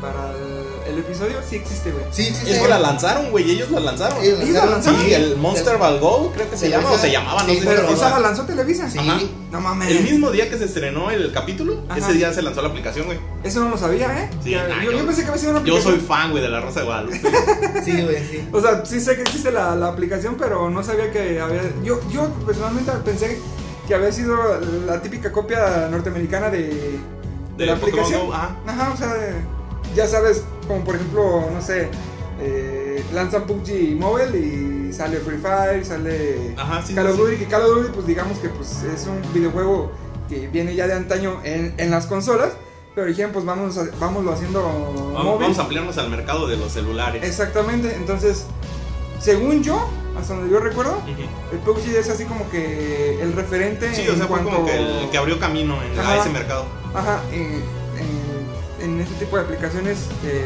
para 0.00 0.30
el, 0.30 0.61
el 0.92 0.98
episodio 1.00 1.36
sí 1.48 1.56
existe, 1.56 1.90
güey. 1.90 2.04
Sí, 2.10 2.24
sí, 2.24 2.50
Es 2.50 2.60
que 2.60 2.68
la 2.68 2.78
lanzaron, 2.78 3.30
güey, 3.30 3.50
ellos 3.50 3.70
la 3.70 3.80
lanzaron. 3.80 4.22
Ellos 4.22 4.48
la 4.50 4.66
lanzaron. 4.66 5.00
Sí, 5.00 5.12
el 5.14 5.36
Monster 5.36 5.76
Ball 5.78 5.98
Go, 6.00 6.32
creo 6.34 6.48
que 6.50 6.56
se 6.56 6.68
llama, 6.70 6.90
o 6.90 6.98
se 6.98 7.10
llamaba, 7.10 7.42
no 7.42 7.52
sé. 7.52 7.60
Pero, 7.64 7.96
sea, 7.96 8.10
la 8.10 8.18
lanzó 8.20 8.42
Televisa. 8.44 8.88
Sí. 8.88 8.98
Ajá. 8.98 9.18
No 9.50 9.60
mames. 9.60 9.90
El 9.90 10.04
mismo 10.04 10.30
día 10.30 10.48
que 10.48 10.56
se 10.58 10.64
estrenó 10.64 11.10
el 11.10 11.32
capítulo, 11.32 11.82
Ajá. 11.88 11.98
ese 11.98 12.12
día 12.14 12.32
se 12.32 12.42
lanzó 12.42 12.62
la 12.62 12.68
aplicación, 12.68 13.06
güey. 13.06 13.18
Eso 13.44 13.60
no 13.60 13.68
lo 13.70 13.76
sabía, 13.78 14.06
¿eh? 14.24 14.30
Sí, 14.42 14.50
Ya- 14.50 14.66
nah, 14.68 14.82
yo, 14.82 14.92
yo 14.92 14.98
yo- 14.98 15.06
pensé 15.06 15.22
que 15.22 15.28
había 15.28 15.40
sido 15.40 15.52
una 15.52 15.60
Yo 15.64 15.74
aplicación. 15.74 15.94
soy 15.98 16.06
fan, 16.06 16.30
güey, 16.30 16.42
de 16.42 16.48
la 16.48 16.60
Rosa 16.60 16.80
de 16.80 16.86
Guadalupe. 16.86 17.20
Sí, 17.84 18.02
güey, 18.02 18.16
sí. 18.30 18.48
O 18.52 18.60
sea, 18.60 18.84
sí 18.86 19.00
sé 19.00 19.16
que 19.16 19.22
existe 19.22 19.50
la, 19.50 19.74
la 19.74 19.88
aplicación, 19.88 20.36
pero 20.38 20.70
no 20.70 20.82
sabía 20.84 21.10
que 21.10 21.40
había. 21.40 21.62
Yo, 21.82 22.00
yo 22.10 22.28
personalmente 22.46 22.92
pensé 23.04 23.40
que 23.88 23.94
había 23.94 24.12
sido 24.12 24.36
la 24.86 25.02
típica 25.02 25.32
copia 25.32 25.88
norteamericana 25.90 26.48
de, 26.50 26.68
de, 26.68 27.00
De 27.56 27.66
la 27.66 27.74
Pokémon 27.76 28.00
aplicación. 28.00 28.26
Go, 28.28 28.32
ajá. 28.34 28.56
Ajá, 28.66 28.92
o 28.94 28.96
sea, 28.96 29.14
de- 29.14 29.34
ya 29.94 30.06
sabes, 30.06 30.44
como 30.66 30.84
por 30.84 30.94
ejemplo, 30.96 31.48
no 31.52 31.60
sé, 31.62 31.88
eh, 32.40 33.04
lanzan 33.12 33.44
PUBG 33.44 33.96
Mobile 33.96 34.38
y 34.38 34.92
sale 34.92 35.18
Free 35.18 35.38
Fire, 35.38 35.84
sale 35.84 36.54
Ajá, 36.56 36.82
sí, 36.84 36.94
Call 36.94 37.06
of 37.08 37.16
sí. 37.16 37.22
Duty, 37.22 37.36
que 37.36 37.46
Call 37.46 37.62
of 37.62 37.76
Duty, 37.76 37.90
pues 37.94 38.06
digamos 38.06 38.38
que 38.38 38.48
pues, 38.48 38.82
es 38.82 39.06
un 39.06 39.20
videojuego 39.32 39.92
que 40.28 40.48
viene 40.48 40.74
ya 40.74 40.86
de 40.86 40.94
antaño 40.94 41.40
en, 41.44 41.74
en 41.78 41.90
las 41.90 42.06
consolas, 42.06 42.52
pero 42.94 43.06
dijeron, 43.06 43.32
pues 43.32 43.44
vamos 43.44 43.78
a, 43.78 43.82
haciendo 43.82 44.62
Vamos, 44.62 45.24
móvil. 45.24 45.40
vamos 45.42 45.58
a 45.58 45.62
ampliarnos 45.62 45.98
al 45.98 46.10
mercado 46.10 46.46
de 46.46 46.56
los 46.56 46.72
celulares. 46.72 47.22
Exactamente, 47.24 47.94
entonces, 47.96 48.44
según 49.20 49.62
yo, 49.62 49.88
hasta 50.18 50.34
donde 50.34 50.50
yo 50.50 50.60
recuerdo, 50.60 51.00
el 51.52 51.58
PUBG 51.60 51.96
es 51.96 52.10
así 52.10 52.24
como 52.24 52.48
que 52.50 53.18
el 53.22 53.32
referente 53.32 53.94
Sí, 53.94 54.02
o 54.08 54.16
sea, 54.16 54.26
fue 54.26 54.38
cuanto 54.38 54.50
como 54.50 54.66
que 54.66 54.76
el 54.76 55.10
que 55.10 55.16
abrió 55.18 55.38
camino 55.38 55.76
en, 55.82 55.98
a 55.98 56.16
ese 56.18 56.28
mercado. 56.28 56.66
Ajá, 56.94 57.20
en, 57.32 57.62
en, 58.82 59.00
este 59.00 59.14
tipo 59.24 59.36
de 59.36 59.42
aplicaciones 59.44 59.98
de, 60.22 60.44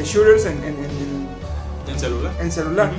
de 0.00 0.04
shooters 0.06 0.44
en, 0.46 0.58
en, 0.64 0.76
en- 0.84 1.28
En 1.88 1.98
celular. 1.98 2.32
en 2.40 2.52
celular. 2.52 2.90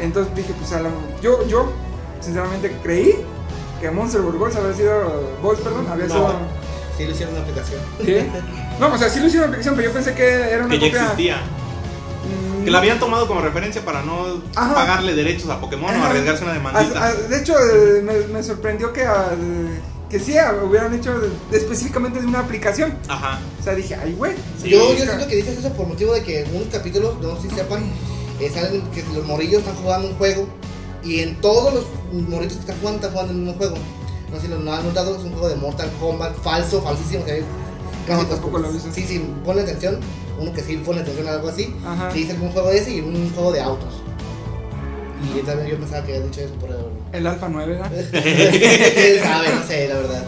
Entonces 0.00 0.34
dije, 0.34 0.52
pues 0.58 0.72
a 0.72 0.80
la- 0.80 0.90
yo, 1.22 1.46
yo 1.46 1.72
sinceramente 2.20 2.76
creí 2.82 3.14
que 3.80 3.90
Monster 3.90 4.20
Burgos 4.22 4.56
había 4.56 4.74
sido, 4.74 5.30
Balls, 5.42 5.60
perdón, 5.60 5.86
había 5.90 6.06
No. 6.06 6.14
sido... 6.14 6.34
Sí, 6.96 7.04
lo 7.04 7.10
hicieron 7.10 7.34
una 7.34 7.42
aplicación. 7.44 7.80
¿Qué? 8.04 8.26
No, 8.80 8.92
o 8.92 8.96
sea, 8.98 9.10
sí 9.10 9.20
lo 9.20 9.26
hicieron 9.26 9.48
aplicación, 9.50 9.76
pero 9.76 9.88
yo 9.88 9.94
pensé 9.94 10.14
que 10.14 10.26
era 10.26 10.64
una 10.64 10.68
Que 10.70 10.78
ya 10.80 10.86
copia... 10.86 11.02
existía. 11.02 11.36
Mm, 11.36 12.64
Que 12.64 12.70
la 12.70 12.78
habían 12.78 12.98
tomado 12.98 13.28
como 13.28 13.42
referencia 13.42 13.84
para 13.84 14.02
no 14.02 14.42
Ajá. 14.54 14.74
pagarle 14.74 15.14
derechos 15.14 15.50
a 15.50 15.60
Pokémon 15.60 15.94
o 15.94 16.04
arriesgarse 16.04 16.44
una 16.44 16.54
demandita. 16.54 17.12
De 17.14 17.38
hecho, 17.38 17.54
eh, 17.58 18.00
me, 18.02 18.14
me 18.28 18.42
sorprendió 18.42 18.92
que, 18.94 19.04
ah, 19.04 19.28
que 20.10 20.20
sí 20.20 20.36
ah, 20.38 20.54
hubieran 20.64 20.94
hecho 20.94 21.18
de- 21.18 21.30
específicamente 21.56 22.20
de 22.20 22.26
una 22.26 22.40
aplicación. 22.40 22.96
Ajá. 23.08 23.40
O 23.60 23.62
sea, 23.64 23.74
dije, 23.74 23.94
ay, 23.96 24.12
güey. 24.14 24.32
Sí, 24.62 24.70
yo, 24.70 24.94
yo 24.94 25.04
siento 25.04 25.26
que 25.26 25.36
dices 25.36 25.58
eso 25.58 25.70
por 25.72 25.86
motivo 25.86 26.12
de 26.14 26.22
que 26.22 26.44
unos 26.52 26.68
capítulos, 26.68 27.20
no 27.20 27.36
sé 27.40 27.48
si 27.48 27.54
sepan, 27.56 27.84
eh, 28.40 28.50
salen 28.52 28.82
que 28.92 29.02
los 29.14 29.24
morrillos 29.26 29.60
están 29.62 29.74
jugando 29.76 30.08
un 30.08 30.14
juego 30.16 30.46
y 31.02 31.20
en 31.20 31.40
todos 31.40 31.74
los 31.74 31.84
morritos 32.28 32.54
que 32.56 32.60
están 32.60 32.78
jugando, 32.78 32.96
están 32.98 33.10
jugando 33.12 33.32
el 33.32 33.38
mismo 33.38 33.54
juego. 33.54 33.76
No 34.30 34.36
sé 34.36 34.42
si 34.42 34.48
lo 34.48 34.58
no 34.58 34.72
han 34.72 34.84
notado, 34.84 35.16
es 35.16 35.22
un 35.22 35.30
juego 35.32 35.48
de 35.48 35.56
Mortal 35.56 35.90
Kombat 36.00 36.36
falso, 36.42 36.82
falsísimo. 36.82 37.22
o 37.22 37.26
sea, 37.26 37.36
No, 38.08 38.26
tampoco 38.26 38.58
lo 38.58 38.70
visto. 38.72 38.88
Sí, 38.92 39.04
sí, 39.06 39.24
ponle 39.44 39.62
atención. 39.62 39.98
Uno 40.38 40.52
que 40.52 40.62
sí 40.62 40.76
pone 40.84 41.00
atención 41.00 41.26
a 41.28 41.32
algo 41.32 41.48
así. 41.48 41.74
Ajá. 41.86 42.10
Sí, 42.12 42.26
es 42.28 42.38
un 42.38 42.50
juego 42.50 42.68
de 42.68 42.78
ese 42.78 42.90
y 42.96 43.00
un 43.00 43.30
juego 43.34 43.52
de 43.52 43.60
autos. 43.62 43.94
Y 45.22 45.40
también 45.40 45.68
yo 45.68 45.78
pensaba 45.78 46.04
que 46.04 46.14
había 46.14 46.26
dicho 46.26 46.40
eso 46.40 46.54
por 46.54 46.70
el... 46.70 46.76
El 47.12 47.26
Alpha 47.26 47.48
9, 47.48 47.72
¿verdad? 47.72 47.90
¿Quién 48.10 49.22
sabe? 49.22 49.48
No 49.54 49.66
sé, 49.66 49.88
la 49.88 49.94
verdad. 49.96 50.24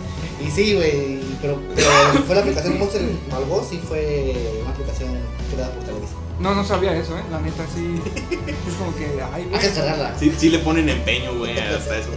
Y 0.46 0.50
sí, 0.50 0.74
güey, 0.74 1.20
pero, 1.42 1.60
pero 1.74 1.88
fue 2.26 2.34
la 2.34 2.40
aplicación 2.42 2.78
Monster 2.78 3.02
Malgo, 3.30 3.66
sí 3.68 3.80
fue 3.86 4.34
una 4.62 4.70
aplicación 4.70 5.10
creada 5.52 5.72
por 5.72 5.84
Televisa. 5.84 6.12
No, 6.38 6.54
no 6.54 6.64
sabía 6.64 6.96
eso, 6.96 7.18
¿eh? 7.18 7.22
La 7.30 7.40
neta, 7.40 7.64
sí. 7.74 8.00
Es 8.68 8.74
como 8.74 8.94
que, 8.94 9.06
ay, 9.34 9.48
Hay 9.52 9.58
que 9.58 9.66
descargarla. 9.66 10.14
Sí, 10.18 10.32
sí 10.38 10.50
le 10.50 10.60
ponen 10.60 10.88
empeño, 10.88 11.36
güey, 11.36 11.58
hasta 11.58 11.98
eso. 11.98 12.10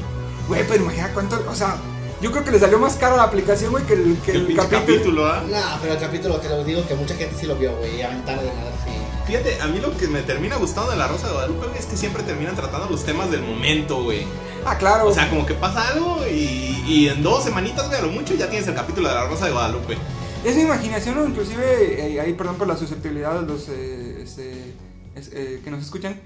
Güey, 0.47 0.61
pero 0.67 0.83
imagina 0.83 1.09
cuánto. 1.13 1.43
O 1.49 1.55
sea, 1.55 1.77
yo 2.21 2.31
creo 2.31 2.43
que 2.43 2.51
le 2.51 2.59
salió 2.59 2.77
más 2.77 2.95
cara 2.97 3.17
la 3.17 3.23
aplicación, 3.23 3.71
güey, 3.71 3.83
que 3.85 3.93
el, 3.93 4.17
que 4.23 4.31
Que 4.31 4.37
el 4.37 4.41
el 4.41 4.45
pinche 4.47 4.67
capítulo. 4.69 4.85
capítulo, 4.85 5.25
¿ah? 5.27 5.43
No, 5.49 5.81
pero 5.81 5.93
el 5.93 5.99
capítulo, 5.99 6.37
te 6.37 6.49
lo 6.49 6.63
digo, 6.63 6.87
que 6.87 6.93
mucha 6.93 7.15
gente 7.15 7.35
sí 7.39 7.47
lo 7.47 7.55
vio, 7.55 7.75
güey, 7.77 7.97
y 7.97 8.01
aventaron 8.03 8.45
de 8.45 8.53
nada, 8.53 8.71
sí. 8.85 8.91
Fíjate, 9.31 9.61
a 9.61 9.67
mí 9.67 9.79
lo 9.79 9.95
que 9.95 10.07
me 10.09 10.23
termina 10.23 10.57
gustando 10.57 10.91
de 10.91 10.97
La 10.97 11.07
Rosa 11.07 11.27
de 11.27 11.31
Guadalupe 11.33 11.67
güey, 11.67 11.79
es 11.79 11.85
que 11.85 11.95
siempre 11.95 12.21
terminan 12.23 12.53
tratando 12.53 12.89
los 12.89 13.05
temas 13.05 13.31
del 13.31 13.41
momento, 13.43 14.03
güey. 14.03 14.25
Ah, 14.65 14.77
claro. 14.77 15.07
O 15.07 15.13
sea, 15.13 15.29
como 15.29 15.45
que 15.45 15.53
pasa 15.53 15.87
algo 15.87 16.17
y, 16.29 16.83
y 16.85 17.07
en 17.07 17.23
dos 17.23 17.45
semanitas, 17.45 17.87
güey, 17.87 17.97
a 17.97 18.01
lo 18.01 18.09
mucho 18.11 18.33
ya 18.35 18.49
tienes 18.49 18.67
el 18.67 18.75
capítulo 18.75 19.07
de 19.07 19.15
La 19.15 19.27
Rosa 19.27 19.45
de 19.45 19.53
Guadalupe. 19.53 19.97
Es 20.43 20.57
mi 20.57 20.63
imaginación, 20.63 21.17
o 21.17 21.25
inclusive, 21.25 22.13
eh, 22.13 22.19
ahí 22.19 22.33
perdón 22.33 22.57
por 22.57 22.67
la 22.67 22.75
susceptibilidad 22.75 23.39
de 23.39 23.47
los 23.47 23.69
eh, 23.69 24.21
este, 24.21 24.73
es- 25.15 25.29
eh, 25.31 25.61
que 25.63 25.71
nos 25.71 25.81
escuchan, 25.81 26.19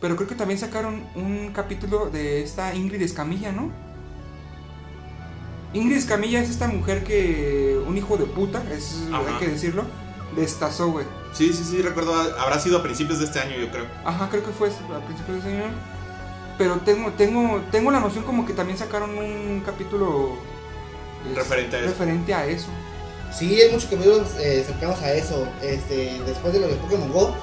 pero 0.00 0.16
creo 0.16 0.26
que 0.26 0.34
también 0.34 0.58
sacaron 0.58 1.04
un 1.14 1.52
capítulo 1.52 2.08
de 2.08 2.42
esta 2.42 2.74
Ingrid 2.74 3.02
Escamilla, 3.02 3.52
¿no? 3.52 3.70
Ingrid 5.74 5.98
Escamilla 5.98 6.40
es 6.40 6.48
esta 6.48 6.66
mujer 6.66 7.04
que, 7.04 7.78
un 7.86 7.98
hijo 7.98 8.16
de 8.16 8.24
puta, 8.24 8.62
es, 8.74 9.02
Ajá. 9.12 9.22
hay 9.28 9.34
que 9.38 9.48
decirlo, 9.52 9.84
destazó, 10.36 10.88
güey. 10.88 11.06
Sí, 11.32 11.52
sí, 11.52 11.64
sí, 11.64 11.82
recuerdo. 11.82 12.14
Habrá 12.38 12.58
sido 12.58 12.78
a 12.78 12.82
principios 12.82 13.18
de 13.18 13.24
este 13.26 13.40
año, 13.40 13.56
yo 13.56 13.70
creo. 13.70 13.86
Ajá, 14.04 14.28
creo 14.30 14.44
que 14.44 14.50
fue 14.52 14.68
a 14.68 15.00
principios 15.06 15.42
de 15.44 15.50
ese 15.50 15.62
año. 15.62 15.72
Pero 16.58 16.76
tengo, 16.84 17.10
tengo, 17.12 17.60
tengo 17.70 17.90
la 17.90 18.00
noción 18.00 18.24
como 18.24 18.44
que 18.46 18.52
también 18.52 18.78
sacaron 18.78 19.16
un 19.16 19.62
capítulo 19.64 20.36
es, 21.30 21.34
Referente 21.36 21.76
a 21.76 21.78
eso. 21.80 21.88
referente 21.88 22.34
a 22.34 22.46
eso. 22.46 22.66
Sí, 23.32 23.58
hay 23.60 23.70
muchos 23.72 23.88
capítulos 23.88 24.28
eh, 24.38 24.62
cercanos 24.66 25.00
a 25.00 25.12
eso. 25.14 25.46
Este, 25.62 26.20
después 26.26 26.52
de 26.52 26.60
lo 26.60 26.68
de 26.68 26.74
Pokémon 26.74 27.10
Go, 27.10 27.34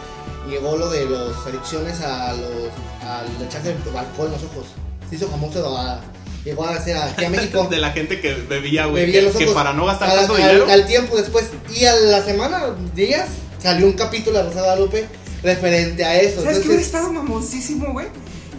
llegó 0.47 0.77
lo 0.77 0.89
de 0.89 1.09
las 1.09 1.35
adicciones 1.47 1.99
a 2.01 2.33
los, 2.33 2.69
al 3.03 3.25
echarse 3.43 3.75
alcohol 3.97 4.27
en 4.27 4.31
los 4.33 4.43
ojos. 4.43 4.67
Se 5.09 5.15
hizo 5.15 5.27
famoso, 5.27 5.75
a- 5.77 5.99
llegó 6.45 6.65
a 6.65 6.75
hacer 6.75 6.97
aquí 6.97 7.25
a 7.25 7.29
México. 7.31 7.67
De 7.69 7.77
la 7.77 7.91
gente 7.91 8.19
que 8.21 8.33
bebía, 8.33 8.85
güey. 8.85 9.05
Bebía 9.05 9.31
Que, 9.31 9.45
que 9.45 9.51
para 9.51 9.73
no 9.73 9.85
gastar 9.85 10.09
Al- 10.09 10.17
tanto 10.19 10.33
al, 10.35 10.41
dinero. 10.41 10.67
al 10.69 10.85
tiempo 10.85 11.15
después. 11.17 11.45
Y 11.75 11.85
a 11.85 11.95
la 11.95 12.23
semana, 12.23 12.75
días, 12.95 13.27
salió 13.61 13.85
un 13.85 13.93
capítulo 13.93 14.37
de 14.37 14.43
Rosa 14.43 14.55
de 14.57 14.61
Guadalupe 14.61 15.05
referente 15.43 16.03
a 16.03 16.19
eso. 16.19 16.41
¿Sabes 16.41 16.59
qué 16.59 16.67
hubiera 16.67 16.81
Entonces, 16.81 16.85
estado 16.85 17.11
mamoncísimo, 17.13 17.91
güey? 17.93 18.07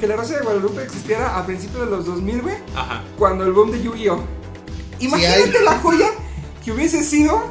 Que 0.01 0.07
la 0.07 0.17
Rosa 0.17 0.37
de 0.37 0.41
Guadalupe 0.43 0.83
existiera 0.83 1.37
a 1.39 1.45
principios 1.45 1.85
de 1.85 1.91
los 1.97 2.07
2000, 2.07 2.43
güey. 2.43 2.55
Ajá. 2.75 3.03
Cuando 3.19 3.45
el 3.45 3.53
boom 3.53 3.71
de 3.71 3.83
Yu-Gi-Oh! 3.83 4.25
Imagínate 5.01 5.59
hay- 5.59 5.65
la 5.65 5.79
joya 5.79 6.09
que 6.65 6.73
hubiese 6.73 7.03
sido 7.03 7.43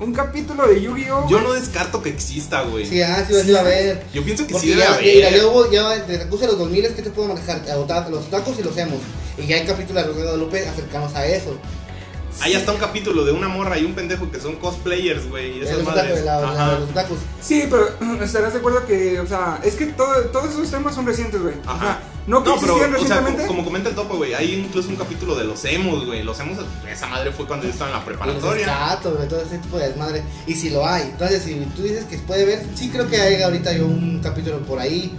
un 0.00 0.12
capítulo 0.12 0.66
de 0.68 0.82
Yu-Gi-Oh! 0.82 1.26
Yo 1.28 1.40
no 1.40 1.52
descarto 1.54 2.02
que 2.02 2.10
exista, 2.10 2.62
güey. 2.62 2.84
sí, 2.86 3.00
ah, 3.02 3.24
sí, 3.26 3.32
va- 3.34 3.42
sí 3.42 3.56
a 3.56 3.62
ver. 3.62 4.02
Yo 4.12 4.22
pienso 4.22 4.46
que 4.46 4.52
Porque 4.52 4.66
sí 4.66 4.74
debe 4.74 4.82
ya, 4.82 4.88
ya, 4.90 5.28
haber. 5.28 5.40
ya 5.40 5.46
hubo, 5.46 5.70
ya 5.70 5.88
de 6.04 6.18
recursos 6.18 6.40
de 6.42 6.46
los 6.48 6.58
2000 6.58 6.88
que 6.94 7.02
te 7.02 7.10
puedo 7.10 7.28
manejar, 7.28 7.62
los 8.10 8.30
tacos 8.30 8.58
y 8.58 8.62
los 8.62 8.76
hemos. 8.76 8.98
Y 9.38 9.46
ya 9.46 9.56
hay 9.56 9.66
capítulos 9.66 10.02
de 10.02 10.08
Rosa 10.08 10.18
de 10.20 10.24
Guadalupe 10.24 10.68
acercanos 10.68 11.14
a 11.14 11.26
eso. 11.26 11.56
Ahí 12.42 12.52
está 12.52 12.70
un 12.72 12.78
capítulo 12.78 13.24
de 13.24 13.32
una 13.32 13.48
morra 13.48 13.78
y 13.78 13.84
un 13.86 13.94
pendejo 13.94 14.30
que 14.30 14.38
son 14.38 14.56
cosplayers, 14.56 15.26
güey. 15.30 15.58
y 15.58 15.62
Esas 15.62 15.76
los, 15.78 15.84
madres. 15.86 16.04
tacos, 16.04 16.24
la- 16.24 16.40
la- 16.42 16.50
Ajá. 16.52 16.74
de 16.74 16.80
los 16.80 16.90
tacos. 16.92 17.18
Sí, 17.40 17.64
pero 17.70 17.88
estarás 18.22 18.52
de 18.52 18.58
acuerdo 18.58 18.84
que, 18.86 19.18
o 19.20 19.26
sea, 19.26 19.58
es 19.64 19.74
que 19.74 19.86
todo, 19.86 20.12
todos 20.26 20.50
esos 20.50 20.70
temas 20.70 20.94
son 20.94 21.06
recientes, 21.06 21.40
güey. 21.40 21.54
O 21.66 21.70
Ajá. 21.70 21.80
sea, 21.80 22.02
no 22.26 22.42
que 22.44 22.50
No, 22.50 22.60
pero, 22.60 22.74
existían 22.74 22.90
o 22.94 22.98
sea, 22.98 22.98
recientemente. 23.16 23.46
como, 23.46 23.56
como 23.60 23.64
comenta 23.64 23.88
el 23.88 23.94
topo, 23.94 24.16
güey, 24.18 24.34
hay 24.34 24.52
incluso 24.66 24.90
un 24.90 24.96
capítulo 24.96 25.34
de 25.34 25.44
los 25.44 25.64
emos, 25.64 26.04
güey. 26.04 26.22
Los 26.24 26.38
emos, 26.40 26.58
esa 26.90 27.06
madre 27.06 27.32
fue 27.32 27.46
cuando 27.46 27.64
yo 27.64 27.72
estaba 27.72 27.90
en 27.90 27.96
la 27.96 28.04
preparatoria. 28.04 28.66
gatos, 28.66 29.18
de 29.18 29.26
todo 29.28 29.40
ese 29.40 29.56
tipo 29.58 29.78
de 29.78 29.88
desmadre. 29.88 30.22
Y 30.46 30.54
si 30.56 30.68
lo 30.68 30.86
hay. 30.86 31.04
Entonces, 31.04 31.42
si 31.42 31.54
tú 31.74 31.84
dices 31.84 32.04
que 32.04 32.16
se 32.18 32.22
puede 32.24 32.44
ver, 32.44 32.66
sí 32.74 32.90
creo 32.90 33.08
que 33.08 33.16
hay 33.18 33.40
ahorita 33.40 33.72
yo 33.72 33.86
un 33.86 34.20
capítulo 34.22 34.58
por 34.58 34.78
ahí. 34.78 35.16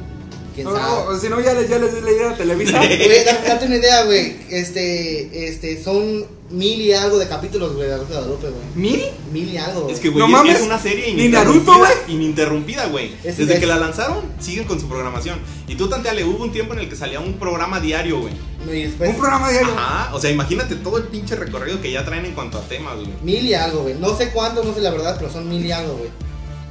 Quién 0.58 0.68
No, 0.68 0.76
sabe. 0.76 1.14
no, 1.14 1.20
si 1.20 1.30
no, 1.30 1.40
ya 1.40 1.54
les, 1.54 1.70
ya 1.70 1.78
les 1.78 1.94
di 1.94 2.02
la 2.02 2.12
idea 2.12 2.32
a 2.32 2.36
Televisa. 2.36 2.78
Güey, 2.80 3.24
date, 3.26 3.48
date 3.48 3.66
una 3.68 3.76
idea, 3.76 4.04
güey. 4.06 4.36
Este, 4.50 5.48
este, 5.48 5.82
son 5.84 6.26
mil 6.50 6.82
y 6.82 6.94
algo 6.94 7.20
de 7.20 7.28
capítulos, 7.28 7.76
güey, 7.76 7.88
de 7.90 7.98
de 7.98 8.04
Guadalupe, 8.06 8.48
güey. 8.50 8.64
¿Mil? 8.76 9.04
Mil 9.32 9.50
y 9.54 9.58
algo. 9.58 9.88
Es 9.90 10.00
que, 10.00 10.10
güey, 10.10 10.20
No 10.20 10.26
es- 10.26 10.32
mames, 10.32 10.56
es 10.58 10.62
una 10.64 10.80
serie 10.80 11.14
ni 11.14 11.26
ininterrumpida, 11.26 11.44
Naruto, 11.74 11.78
güey. 11.78 12.16
ininterrumpida, 12.16 12.86
güey. 12.88 13.12
Es- 13.24 13.38
Desde 13.38 13.54
es- 13.54 13.60
que 13.60 13.66
la 13.68 13.78
lanzaron, 13.78 14.24
siguen 14.40 14.64
con 14.66 14.80
su 14.80 14.88
programación. 14.90 15.40
Y 15.68 15.76
tú, 15.76 15.88
tanteale, 15.90 16.24
hubo 16.26 16.44
un 16.44 16.52
tiempo 16.52 16.74
en 16.74 16.80
el 16.80 16.90
que 16.90 16.96
salía 16.96 17.20
un 17.20 17.34
programa 17.34 17.80
diario, 17.80 18.20
güey. 18.22 18.34
Después, 18.66 19.12
Un 19.12 19.18
programa 19.18 19.52
diario. 19.52 19.74
Ajá, 19.78 20.16
o 20.16 20.20
sea, 20.20 20.32
imagínate 20.32 20.76
todo 20.76 20.98
el 20.98 21.04
pinche 21.04 21.36
recorrido 21.36 21.80
que 21.82 21.92
ya 21.92 22.04
traen 22.04 22.26
en 22.26 22.34
cuanto 22.34 22.58
a 22.58 22.62
temas, 22.62 22.96
güey. 22.96 23.10
Mil 23.24 23.46
y 23.46 23.54
algo, 23.54 23.84
güey. 23.84 23.94
No 23.96 24.18
sé 24.18 24.30
cuánto, 24.32 24.64
no 24.64 24.74
sé 24.74 24.82
la 24.82 24.90
verdad, 24.92 25.16
pero 25.20 25.32
son 25.32 25.48
mil 25.48 25.64
y 25.66 25.72
algo, 25.72 25.94
güey. 25.98 26.10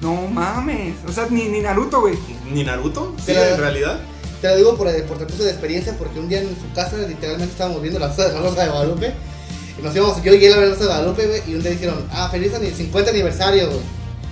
No 0.01 0.15
mames. 0.29 0.95
O 1.09 1.13
sea, 1.13 1.27
ni, 1.31 1.45
ni 1.49 1.61
Naruto, 1.61 2.01
güey. 2.01 2.15
¿Ni 2.51 2.65
Naruto? 2.65 3.15
Sí, 3.19 3.25
Pero- 3.27 3.43
en 3.55 3.59
realidad. 3.59 4.01
Te 4.41 4.49
lo 4.49 4.57
digo 4.57 4.77
por, 4.77 4.87
por 5.07 5.19
recurso 5.19 5.45
de 5.45 5.51
experiencia, 5.51 5.97
porque 5.99 6.21
un 6.21 6.29
día 6.29 6.41
en 6.43 6.49
su 6.51 6.71
casa 6.75 6.97
literalmente 6.99 7.53
estábamos 7.53 7.81
viendo 7.81 7.99
la 7.99 8.09
Rosa, 8.09 8.29
la 8.29 8.41
Rosa 8.41 8.65
de 8.65 8.69
Guadalupe. 8.69 9.15
Y 9.79 9.83
nos 9.83 9.97
íbamos, 9.97 10.23
yo 10.23 10.31
llegué 10.33 10.53
a 10.53 10.57
ver 10.59 10.69
la 10.69 10.75
Rosa 10.75 10.81
de 10.85 10.89
Guadalupe, 10.89 11.27
güey, 11.27 11.43
y 11.49 11.55
un 11.55 11.63
día 11.63 11.71
dijeron, 11.71 12.07
ah, 12.13 12.29
feliz 12.31 12.55
ani- 12.55 12.71
50 12.71 13.11
aniversario, 13.11 13.67
güey. 13.69 13.81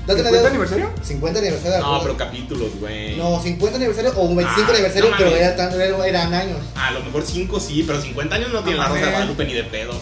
Date 0.06 0.21
una 0.21 0.30
¿50 0.30 0.33
idea- 0.40 0.49
aniversario? 0.50 0.90
50 1.02 1.38
aniversario 1.40 1.73
de 1.73 1.78
la 1.78 1.85
No, 1.87 1.92
Rosa- 1.94 2.02
pero 2.04 2.16
capítulos, 2.18 2.68
güey. 2.78 3.16
No, 3.16 3.40
50 3.42 3.76
aniversario 3.76 4.12
o 4.14 4.28
25 4.35 4.66
Ah, 4.71 4.75
aniversario, 4.75 5.11
no 5.11 5.16
pero 5.16 5.30
mames. 5.30 5.42
era 5.42 5.56
tan- 5.56 5.80
era- 5.80 6.06
eran 6.06 6.35
años. 6.35 6.59
A 6.76 6.90
lo 6.90 7.00
mejor 7.00 7.25
5 7.26 7.59
sí, 7.59 7.83
pero 7.87 8.00
50 8.02 8.37
años 8.37 8.52
no 8.52 8.62
tiene 8.62 8.78
la. 8.78 8.88
Rosa 8.88 9.00
de 9.06 9.11
Guadalupe 9.11 9.44
ni 9.47 9.54
de 9.54 9.64
pedo. 9.64 9.92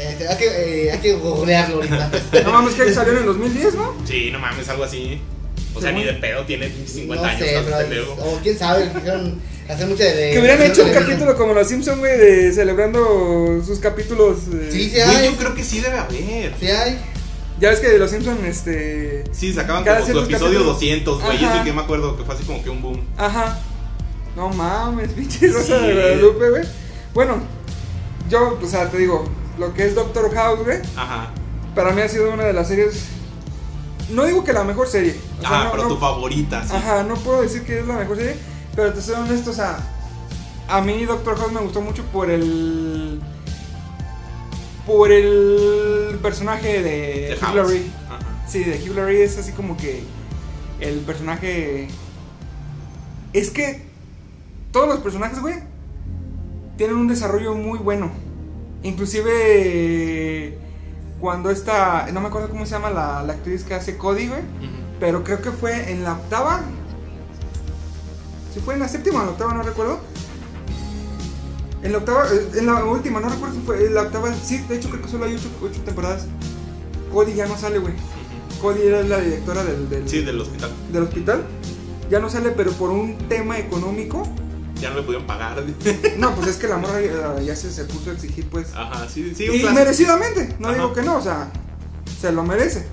Eh, 0.00 0.26
hay, 0.28 0.36
que, 0.36 0.46
eh, 0.86 0.92
hay 0.92 0.98
que 0.98 1.12
googlearlo 1.14 1.76
ahorita. 1.76 2.10
No 2.44 2.52
mames, 2.52 2.74
que 2.74 2.92
salió 2.92 3.12
en 3.12 3.18
el 3.20 3.26
2010, 3.26 3.74
¿no? 3.74 3.94
Sí, 4.06 4.30
no 4.32 4.38
mames, 4.38 4.68
algo 4.68 4.84
así. 4.84 5.20
O 5.74 5.80
sea, 5.80 5.92
ni 5.92 6.04
de 6.04 6.14
pedo 6.14 6.44
tiene 6.44 6.70
50 6.86 7.14
no 7.22 7.28
años, 7.28 7.40
sé, 7.40 7.56
pero, 7.88 8.12
o 8.14 8.38
quién 8.42 8.58
sabe, 8.58 8.90
quisieron 8.92 9.40
hacer 9.68 9.86
mucha 9.86 10.04
de... 10.04 10.30
Que 10.32 10.40
hubieran 10.40 10.62
hecho 10.62 10.82
un 10.84 10.90
capítulo 10.92 11.36
como 11.36 11.52
los 11.54 11.68
Simpsons, 11.68 11.98
güey, 11.98 12.18
de 12.18 12.52
celebrando 12.52 13.62
sus 13.64 13.78
capítulos. 13.78 14.38
eh. 14.52 14.68
Sí, 14.72 14.84
sí 14.90 14.96
Güey, 14.96 15.16
hay, 15.16 15.26
yo 15.26 15.36
creo 15.36 15.54
que 15.54 15.62
sí 15.62 15.80
debe 15.80 15.98
haber. 15.98 16.52
sí 16.58 16.66
hay. 16.66 16.98
Ya 17.60 17.70
ves 17.70 17.80
que 17.80 17.88
de 17.88 17.98
los 17.98 18.10
Simpsons, 18.10 18.40
este. 18.44 19.24
Sí, 19.32 19.52
sacaban 19.52 19.84
Cada 19.84 20.00
como 20.00 20.12
su 20.12 20.18
episodio 20.20 20.44
capítulos. 20.60 20.66
200, 20.80 21.22
güey. 21.22 21.36
Ese 21.44 21.64
que 21.64 21.72
me 21.72 21.80
acuerdo 21.82 22.16
que 22.16 22.24
fue 22.24 22.34
así 22.34 22.44
como 22.44 22.62
que 22.62 22.70
un 22.70 22.82
boom. 22.82 23.00
Ajá. 23.16 23.58
No 24.36 24.48
mames, 24.48 25.10
pinche 25.16 25.48
Rosa 25.48 25.78
Sí. 25.80 25.86
de 25.86 25.94
Guadalupe, 25.94 26.50
güey. 26.50 26.62
Bueno, 27.14 27.42
yo, 28.30 28.58
o 28.62 28.66
sea, 28.68 28.88
te 28.90 28.98
digo, 28.98 29.28
lo 29.58 29.74
que 29.74 29.86
es 29.86 29.94
Doctor 29.94 30.32
House, 30.34 30.64
güey, 30.64 30.78
Ajá. 30.96 31.30
para 31.74 31.90
mí 31.92 32.00
ha 32.00 32.08
sido 32.08 32.32
una 32.32 32.44
de 32.44 32.52
las 32.52 32.68
series. 32.68 33.04
No 34.10 34.24
digo 34.24 34.42
que 34.44 34.52
la 34.52 34.64
mejor 34.64 34.86
serie. 34.88 35.16
o 35.38 35.40
sea, 35.40 35.50
Ajá, 35.50 35.64
no- 35.64 35.70
pero 35.72 35.82
no- 35.84 35.88
tu 35.90 35.96
favorita, 35.98 36.64
sí. 36.66 36.74
Ajá, 36.74 37.02
no 37.04 37.14
puedo 37.16 37.42
decir 37.42 37.62
que 37.64 37.80
es 37.80 37.86
la 37.86 37.94
mejor 37.96 38.16
serie, 38.16 38.36
pero 38.74 38.92
te 38.92 39.02
soy 39.02 39.14
honesto, 39.16 39.50
o 39.50 39.54
sea, 39.54 39.78
a 40.68 40.80
mí 40.80 41.04
Doctor 41.04 41.36
House 41.38 41.52
me 41.52 41.60
gustó 41.60 41.80
mucho 41.80 42.02
por 42.04 42.30
el 42.30 43.20
por 44.86 45.12
el 45.12 46.18
personaje 46.22 46.82
de. 46.82 47.38
Laurie. 47.54 47.82
Ajá. 48.08 48.18
Sí, 48.46 48.64
de 48.64 48.76
Hugh 48.90 48.96
Laurie 48.96 49.22
es 49.22 49.36
así 49.36 49.52
como 49.52 49.76
que 49.76 50.02
el 50.80 51.00
personaje 51.00 51.88
es 53.34 53.50
que 53.50 53.82
todos 54.72 54.88
los 54.88 55.00
personajes, 55.00 55.40
güey, 55.40 55.56
tienen 56.78 56.96
un 56.96 57.08
desarrollo 57.08 57.54
muy 57.54 57.78
bueno. 57.78 58.10
Inclusive 58.82 60.58
cuando 61.20 61.50
esta, 61.50 62.08
no 62.12 62.20
me 62.20 62.28
acuerdo 62.28 62.48
cómo 62.48 62.64
se 62.64 62.72
llama 62.72 62.90
la, 62.90 63.22
la 63.24 63.32
actriz 63.32 63.64
que 63.64 63.74
hace 63.74 63.96
Cody, 63.96 64.28
güey. 64.28 64.40
Pero 65.00 65.24
creo 65.24 65.40
que 65.42 65.50
fue 65.50 65.90
en 65.92 66.04
la 66.04 66.12
octava. 66.14 66.62
Si 68.54 68.60
fue 68.60 68.74
en 68.74 68.80
la 68.80 68.88
séptima 68.88 69.18
o 69.18 69.20
en 69.20 69.26
la 69.26 69.32
octava, 69.32 69.54
no 69.54 69.62
recuerdo. 69.62 69.98
En 71.82 71.92
la 71.92 71.98
octava, 71.98 72.24
en 72.56 72.66
la 72.66 72.84
última, 72.84 73.20
no 73.20 73.28
recuerdo 73.28 73.54
si 73.54 73.60
fue 73.62 73.86
en 73.86 73.94
la 73.94 74.02
octava. 74.02 74.32
Sí, 74.34 74.58
de 74.68 74.76
hecho 74.76 74.88
creo 74.90 75.02
que 75.02 75.08
solo 75.08 75.24
hay 75.26 75.34
ocho, 75.34 75.48
ocho 75.62 75.80
temporadas. 75.82 76.26
Cody 77.12 77.34
ya 77.34 77.46
no 77.46 77.56
sale, 77.56 77.78
güey. 77.78 77.94
Cody 78.60 78.82
era 78.82 79.02
la 79.02 79.20
directora 79.20 79.62
del, 79.64 79.88
del, 79.88 80.08
Sí, 80.08 80.22
del 80.22 80.40
hospital. 80.40 80.70
del 80.92 81.02
hospital. 81.04 81.44
Ya 82.10 82.18
no 82.18 82.28
sale, 82.28 82.50
pero 82.50 82.72
por 82.72 82.90
un 82.90 83.16
tema 83.28 83.58
económico. 83.58 84.22
Ya 84.80 84.90
no 84.90 84.96
le 84.96 85.02
pudieron 85.02 85.26
pagar. 85.26 85.62
No, 86.18 86.34
pues 86.34 86.48
es 86.48 86.56
que 86.56 86.68
la 86.68 86.76
morra 86.76 87.00
ya, 87.00 87.40
ya 87.42 87.56
se, 87.56 87.72
se 87.72 87.84
puso 87.84 88.10
a 88.10 88.12
exigir, 88.14 88.48
pues. 88.48 88.68
Ajá, 88.74 89.08
sí, 89.08 89.34
sí, 89.34 89.44
y 89.46 89.62
merecidamente, 89.74 90.54
no 90.60 90.68
Ajá. 90.68 90.76
digo 90.76 90.92
que 90.92 91.02
no, 91.02 91.16
o 91.18 91.22
sea, 91.22 91.50
se 92.20 92.30
lo 92.32 92.42
merece. 92.44 92.86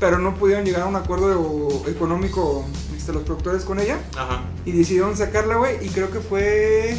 Pero 0.00 0.18
no 0.18 0.34
pudieron 0.36 0.64
llegar 0.64 0.82
a 0.82 0.86
un 0.86 0.94
acuerdo 0.96 1.82
económico 1.88 2.64
este, 2.96 3.12
los 3.12 3.24
productores 3.24 3.64
con 3.64 3.80
ella 3.80 3.98
Ajá. 4.16 4.42
y 4.64 4.70
decidieron 4.72 5.16
sacarla, 5.16 5.56
güey. 5.56 5.84
Y 5.84 5.88
creo 5.90 6.10
que 6.10 6.20
fue. 6.20 6.96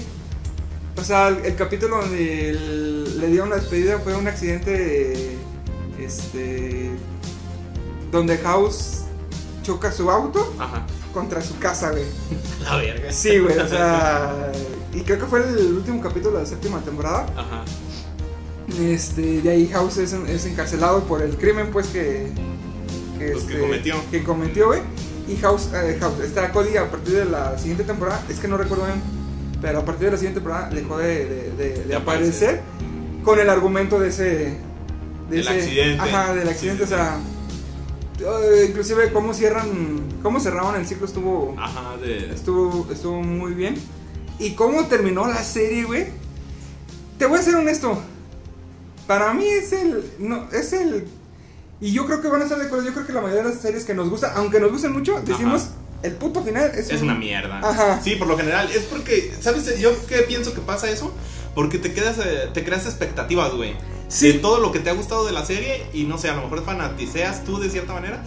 O 0.97 1.03
sea, 1.03 1.29
el, 1.29 1.37
el 1.45 1.55
capítulo 1.55 1.97
donde 2.01 2.49
el- 2.49 3.19
le 3.21 3.27
dieron 3.27 3.49
la 3.49 3.55
despedida 3.55 3.99
fue 3.99 4.15
un 4.15 4.27
accidente. 4.27 5.37
Este. 5.97 6.91
Donde 8.11 8.37
House 8.39 9.01
choca 9.63 9.91
su 9.91 10.09
auto 10.09 10.53
Ajá. 10.59 10.85
Contra 11.19 11.41
su 11.41 11.57
casa, 11.59 11.91
güey. 11.91 12.03
La 12.63 12.75
verga. 12.77 13.11
Sí, 13.11 13.37
güey, 13.39 13.57
o 13.57 13.67
sea. 13.67 14.51
Y 14.93 15.01
creo 15.01 15.19
que 15.19 15.25
fue 15.25 15.39
el 15.47 15.73
último 15.73 16.01
capítulo 16.01 16.37
de 16.37 16.43
la 16.43 16.49
séptima 16.49 16.79
temporada. 16.81 17.25
Ajá. 17.35 17.63
Este, 18.79 19.41
de 19.41 19.49
ahí 19.49 19.67
House 19.67 19.97
es, 19.97 20.13
es 20.13 20.45
encarcelado 20.45 21.03
por 21.03 21.21
el 21.21 21.37
crimen, 21.37 21.69
pues, 21.71 21.87
que. 21.87 22.31
Que, 23.17 23.31
Pues, 23.31 23.43
que 23.43 23.53
este, 23.53 23.59
cometió. 23.59 23.95
Que 24.11 24.23
cometió, 24.23 24.67
güey. 24.67 24.81
Y 25.27 25.35
House, 25.37 25.69
eh, 25.73 25.97
House, 25.99 26.19
está 26.23 26.51
Cody 26.51 26.77
a 26.77 26.89
partir 26.89 27.15
de 27.15 27.25
la 27.25 27.57
siguiente 27.57 27.83
temporada, 27.83 28.21
es 28.29 28.39
que 28.39 28.47
no 28.47 28.57
recuerdo 28.57 28.85
bien, 28.85 28.99
pero 29.61 29.79
a 29.79 29.85
partir 29.85 30.05
de 30.05 30.11
la 30.11 30.17
siguiente 30.17 30.39
temporada 30.39 30.69
dejó 30.73 30.97
de, 30.97 31.25
de- 31.25 31.51
de- 31.51 31.69
de 31.73 31.83
De 31.85 31.95
aparecer 31.95 32.61
con 33.23 33.37
el 33.39 33.49
argumento 33.49 33.99
de 33.99 34.09
ese. 34.09 34.23
De 34.23 34.57
Del 35.29 35.39
ese- 35.41 35.49
accidente. 35.49 36.01
Ajá, 36.01 36.33
del 36.33 36.47
Sí, 36.47 36.49
accidente, 36.53 36.87
sí, 36.87 36.93
o 36.93 36.95
sea. 36.95 37.17
Eh, 38.21 38.65
inclusive 38.69 39.11
cómo 39.11 39.33
cierran. 39.33 39.67
Cómo 40.21 40.39
cerraban 40.39 40.79
el 40.79 40.87
ciclo 40.87 41.05
estuvo. 41.05 41.55
Ajá, 41.57 41.97
de. 41.97 42.31
Estuvo, 42.33 42.87
estuvo 42.91 43.21
muy 43.21 43.53
bien. 43.53 43.75
¿Y 44.39 44.51
cómo 44.51 44.85
terminó 44.85 45.27
la 45.27 45.43
serie, 45.43 45.83
güey? 45.83 46.07
Te 47.17 47.25
voy 47.25 47.39
a 47.39 47.41
ser 47.41 47.55
honesto. 47.55 48.01
Para 49.07 49.33
mí 49.33 49.45
es 49.45 49.73
el. 49.73 50.03
No, 50.19 50.47
es 50.51 50.73
el. 50.73 51.07
Y 51.81 51.91
yo 51.93 52.05
creo 52.05 52.21
que 52.21 52.27
van 52.27 52.41
a 52.41 52.43
estar 52.43 52.59
de 52.59 52.65
acuerdo. 52.65 52.85
Yo 52.85 52.93
creo 52.93 53.05
que 53.07 53.13
la 53.13 53.21
mayoría 53.21 53.43
de 53.43 53.49
las 53.49 53.59
series 53.61 53.85
que 53.85 53.93
nos 53.93 54.09
gustan, 54.09 54.31
aunque 54.35 54.59
nos 54.59 54.71
gusten 54.71 54.91
mucho, 54.91 55.19
decimos 55.25 55.69
el 56.03 56.13
puto 56.13 56.41
final 56.43 56.71
es, 56.75 56.89
Es 56.89 57.01
un- 57.01 57.09
una 57.09 57.15
mierda. 57.19 57.59
Ajá. 57.59 58.01
Sí, 58.01 58.15
por 58.15 58.27
lo 58.27 58.37
general. 58.37 58.69
Es 58.71 58.83
porque, 58.83 59.33
¿sabes? 59.41 59.79
Yo 59.79 59.91
qué 60.07 60.17
pienso 60.19 60.53
que 60.53 60.61
pasa 60.61 60.89
eso. 60.89 61.13
Porque 61.55 61.77
te 61.79 61.93
quedas, 61.93 62.17
eh, 62.19 62.49
te 62.53 62.63
creas 62.63 62.85
expectativas, 62.85 63.53
güey. 63.53 63.75
Sí. 64.09 64.33
De 64.33 64.39
todo 64.39 64.59
lo 64.59 64.71
que 64.73 64.79
te 64.79 64.89
ha 64.89 64.93
gustado 64.93 65.25
de 65.25 65.31
la 65.31 65.45
serie. 65.45 65.85
Y 65.93 66.03
no 66.03 66.17
sé, 66.17 66.29
a 66.29 66.35
lo 66.35 66.41
mejor 66.43 66.65
fanaticeas 66.65 67.45
tú 67.45 67.59
de 67.59 67.69
cierta 67.69 67.93
manera. 67.93 68.21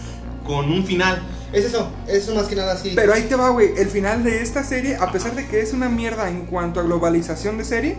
con 0.46 0.72
un 0.72 0.84
final. 0.84 1.22
Es 1.52 1.64
eso, 1.66 1.88
eso 2.08 2.34
más 2.34 2.46
que 2.46 2.56
nada 2.56 2.72
así. 2.72 2.92
Pero 2.94 3.12
ahí 3.12 3.24
te 3.24 3.36
va, 3.36 3.50
güey. 3.50 3.72
El 3.76 3.88
final 3.88 4.24
de 4.24 4.42
esta 4.42 4.64
serie, 4.64 4.96
a 4.96 5.12
pesar 5.12 5.34
de 5.34 5.46
que 5.46 5.60
es 5.60 5.72
una 5.72 5.88
mierda 5.88 6.28
en 6.30 6.46
cuanto 6.46 6.80
a 6.80 6.82
globalización 6.82 7.58
de 7.58 7.64
serie, 7.64 7.98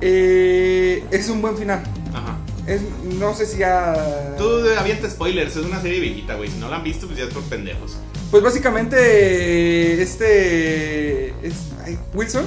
eh, 0.00 1.04
es 1.10 1.28
un 1.28 1.42
buen 1.42 1.56
final. 1.56 1.82
Ajá. 2.14 2.38
Es, 2.66 2.80
no 3.18 3.34
sé 3.34 3.46
si 3.46 3.58
ya. 3.58 4.34
Tú 4.38 4.48
avienta 4.78 5.10
spoilers, 5.10 5.56
es 5.56 5.64
una 5.64 5.82
serie 5.82 6.00
viejita, 6.00 6.34
güey. 6.36 6.48
Si 6.48 6.58
no 6.58 6.68
la 6.68 6.76
han 6.76 6.84
visto, 6.84 7.06
pues 7.06 7.18
ya 7.18 7.24
es 7.24 7.34
por 7.34 7.42
pendejos. 7.44 7.96
Pues 8.30 8.42
básicamente, 8.42 10.00
este. 10.00 11.28
Es, 11.46 11.54
ay, 11.84 11.98
Wilson, 12.14 12.46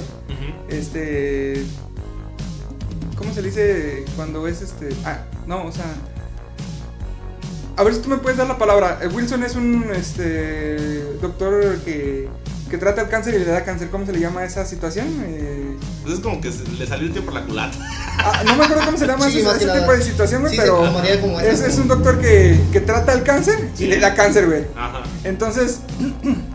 este. 0.69 1.65
¿Cómo 3.17 3.33
se 3.33 3.41
le 3.41 3.49
dice 3.49 4.05
cuando 4.15 4.47
es 4.47 4.61
este.? 4.61 4.89
Ah, 5.05 5.19
no, 5.47 5.65
o 5.65 5.71
sea. 5.71 5.85
A 7.77 7.83
ver 7.83 7.93
si 7.93 8.01
tú 8.01 8.09
me 8.09 8.17
puedes 8.17 8.37
dar 8.37 8.47
la 8.47 8.57
palabra. 8.57 8.99
Eh, 9.01 9.07
Wilson 9.07 9.43
es 9.43 9.55
un 9.55 9.85
este 9.93 11.03
doctor 11.21 11.77
que, 11.83 12.29
que 12.69 12.77
trata 12.77 13.01
el 13.01 13.09
cáncer 13.09 13.33
y 13.35 13.39
le 13.39 13.45
da 13.45 13.65
cáncer. 13.65 13.89
¿Cómo 13.89 14.05
se 14.05 14.13
le 14.13 14.19
llama 14.19 14.41
a 14.41 14.45
esa 14.45 14.65
situación? 14.65 15.07
Eh, 15.25 15.75
Pues 16.03 16.15
es 16.15 16.19
como 16.21 16.39
que 16.39 16.51
le 16.77 16.87
salió 16.87 17.07
el 17.07 17.13
tío 17.13 17.23
por 17.25 17.33
la 17.33 17.45
culata. 17.45 17.77
ah, 18.19 18.43
no 18.45 18.55
me 18.55 18.63
acuerdo 18.63 18.85
cómo 18.85 18.97
se 18.97 19.07
llama 19.07 19.25
Sí, 19.29 19.39
ese, 19.39 19.67
tipo 19.67 19.91
de 19.91 20.01
situación, 20.01 20.41
güey, 20.41 20.53
Sí, 20.53 20.59
pero 20.59 20.77
como 21.21 21.39
es, 21.41 21.77
un 21.77 21.87
doctor 21.89 22.19
que, 22.21 22.57
que 22.71 22.79
trata 22.79 23.11
el 23.13 23.23
cáncer 23.23 23.71
y 23.77 23.87
le 23.87 23.99
da 23.99 24.13
cáncer, 24.13 24.45
güey. 24.45 24.65
Ajá. 24.75 25.03
Entonces, 25.25 25.81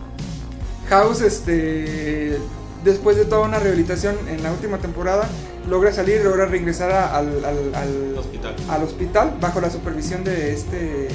House, 0.89 1.21
este, 1.21 2.39
después 2.83 3.15
de 3.15 3.25
toda 3.25 3.41
una 3.41 3.59
rehabilitación 3.59 4.15
en 4.27 4.41
la 4.41 4.51
última 4.51 4.79
temporada, 4.79 5.29
logra 5.69 5.91
salir, 5.93 6.21
logra 6.23 6.45
regresar 6.45 6.91
a- 6.91 7.15
al, 7.17 7.43
al- 7.45 7.75
al- 7.75 8.11
El 8.11 8.17
hospital. 8.17 8.55
al 8.69 8.83
hospital 8.83 9.33
bajo 9.39 9.61
la 9.61 9.69
supervisión 9.69 10.23
de 10.23 10.53
este 10.53 11.07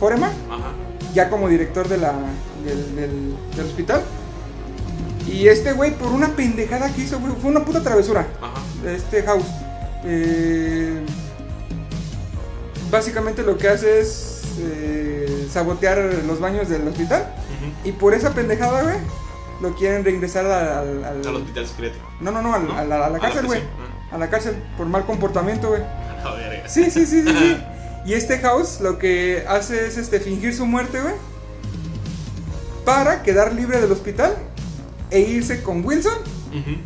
Foreman, 0.00 0.32
Ajá. 0.50 0.72
ya 1.14 1.28
como 1.30 1.48
director 1.48 1.88
de 1.88 1.98
la, 1.98 2.12
del, 2.64 2.96
del- 2.96 3.36
del 3.56 3.66
hospital. 3.66 4.02
Y 5.26 5.48
este 5.48 5.72
güey, 5.72 5.92
por 5.96 6.08
una 6.12 6.28
pendejada 6.36 6.92
que 6.92 7.02
hizo, 7.02 7.18
güey, 7.20 7.32
fue 7.40 7.50
una 7.50 7.64
puta 7.64 7.82
travesura 7.82 8.26
Ajá. 8.42 8.60
de 8.82 8.94
este 8.96 9.22
House. 9.22 9.44
Eh, 10.04 11.00
básicamente 12.90 13.42
lo 13.42 13.56
que 13.56 13.68
hace 13.68 14.00
es 14.00 14.42
eh, 14.58 15.48
sabotear 15.50 15.98
los 16.26 16.40
baños 16.40 16.68
del 16.68 16.86
hospital. 16.88 17.26
Y 17.84 17.92
por 17.92 18.12
esa 18.14 18.32
pendejada, 18.34 18.82
güey, 18.82 18.96
lo 19.60 19.74
quieren 19.74 20.04
reingresar 20.04 20.46
al. 20.46 21.04
al- 21.04 21.26
Al 21.26 21.36
hospital 21.36 21.66
secreto. 21.66 21.98
No, 22.20 22.30
no, 22.30 22.42
no, 22.42 22.54
al- 22.54 22.66
¿No? 22.66 22.76
A, 22.76 22.84
la, 22.84 23.06
a 23.06 23.18
cárcel, 23.18 23.46
güey. 23.46 23.60
prisión, 23.60 23.88
A 24.12 24.18
la 24.18 24.30
cárcel 24.30 24.56
por 24.76 24.86
mal 24.86 25.04
comportamiento, 25.06 25.68
güey. 25.68 25.82
A 26.20 26.24
la 26.24 26.34
verga. 26.34 26.68
Sí, 26.68 26.90
sí, 26.90 27.06
sí, 27.06 27.22
sí, 27.22 27.28
sí. 27.36 27.56
Y 28.06 28.12
este 28.12 28.38
House 28.40 28.80
lo 28.82 28.98
que 28.98 29.44
hace 29.48 29.86
es 29.86 29.96
este 29.96 30.20
fingir 30.20 30.54
su 30.54 30.66
muerte, 30.66 31.00
güey. 31.00 31.14
Para 32.84 33.22
quedar 33.22 33.54
libre 33.54 33.80
del 33.80 33.90
hospital 33.92 34.34
e 35.10 35.20
irse 35.20 35.62
con 35.62 35.84
Wilson 35.84 36.12
Ujú. 36.50 36.76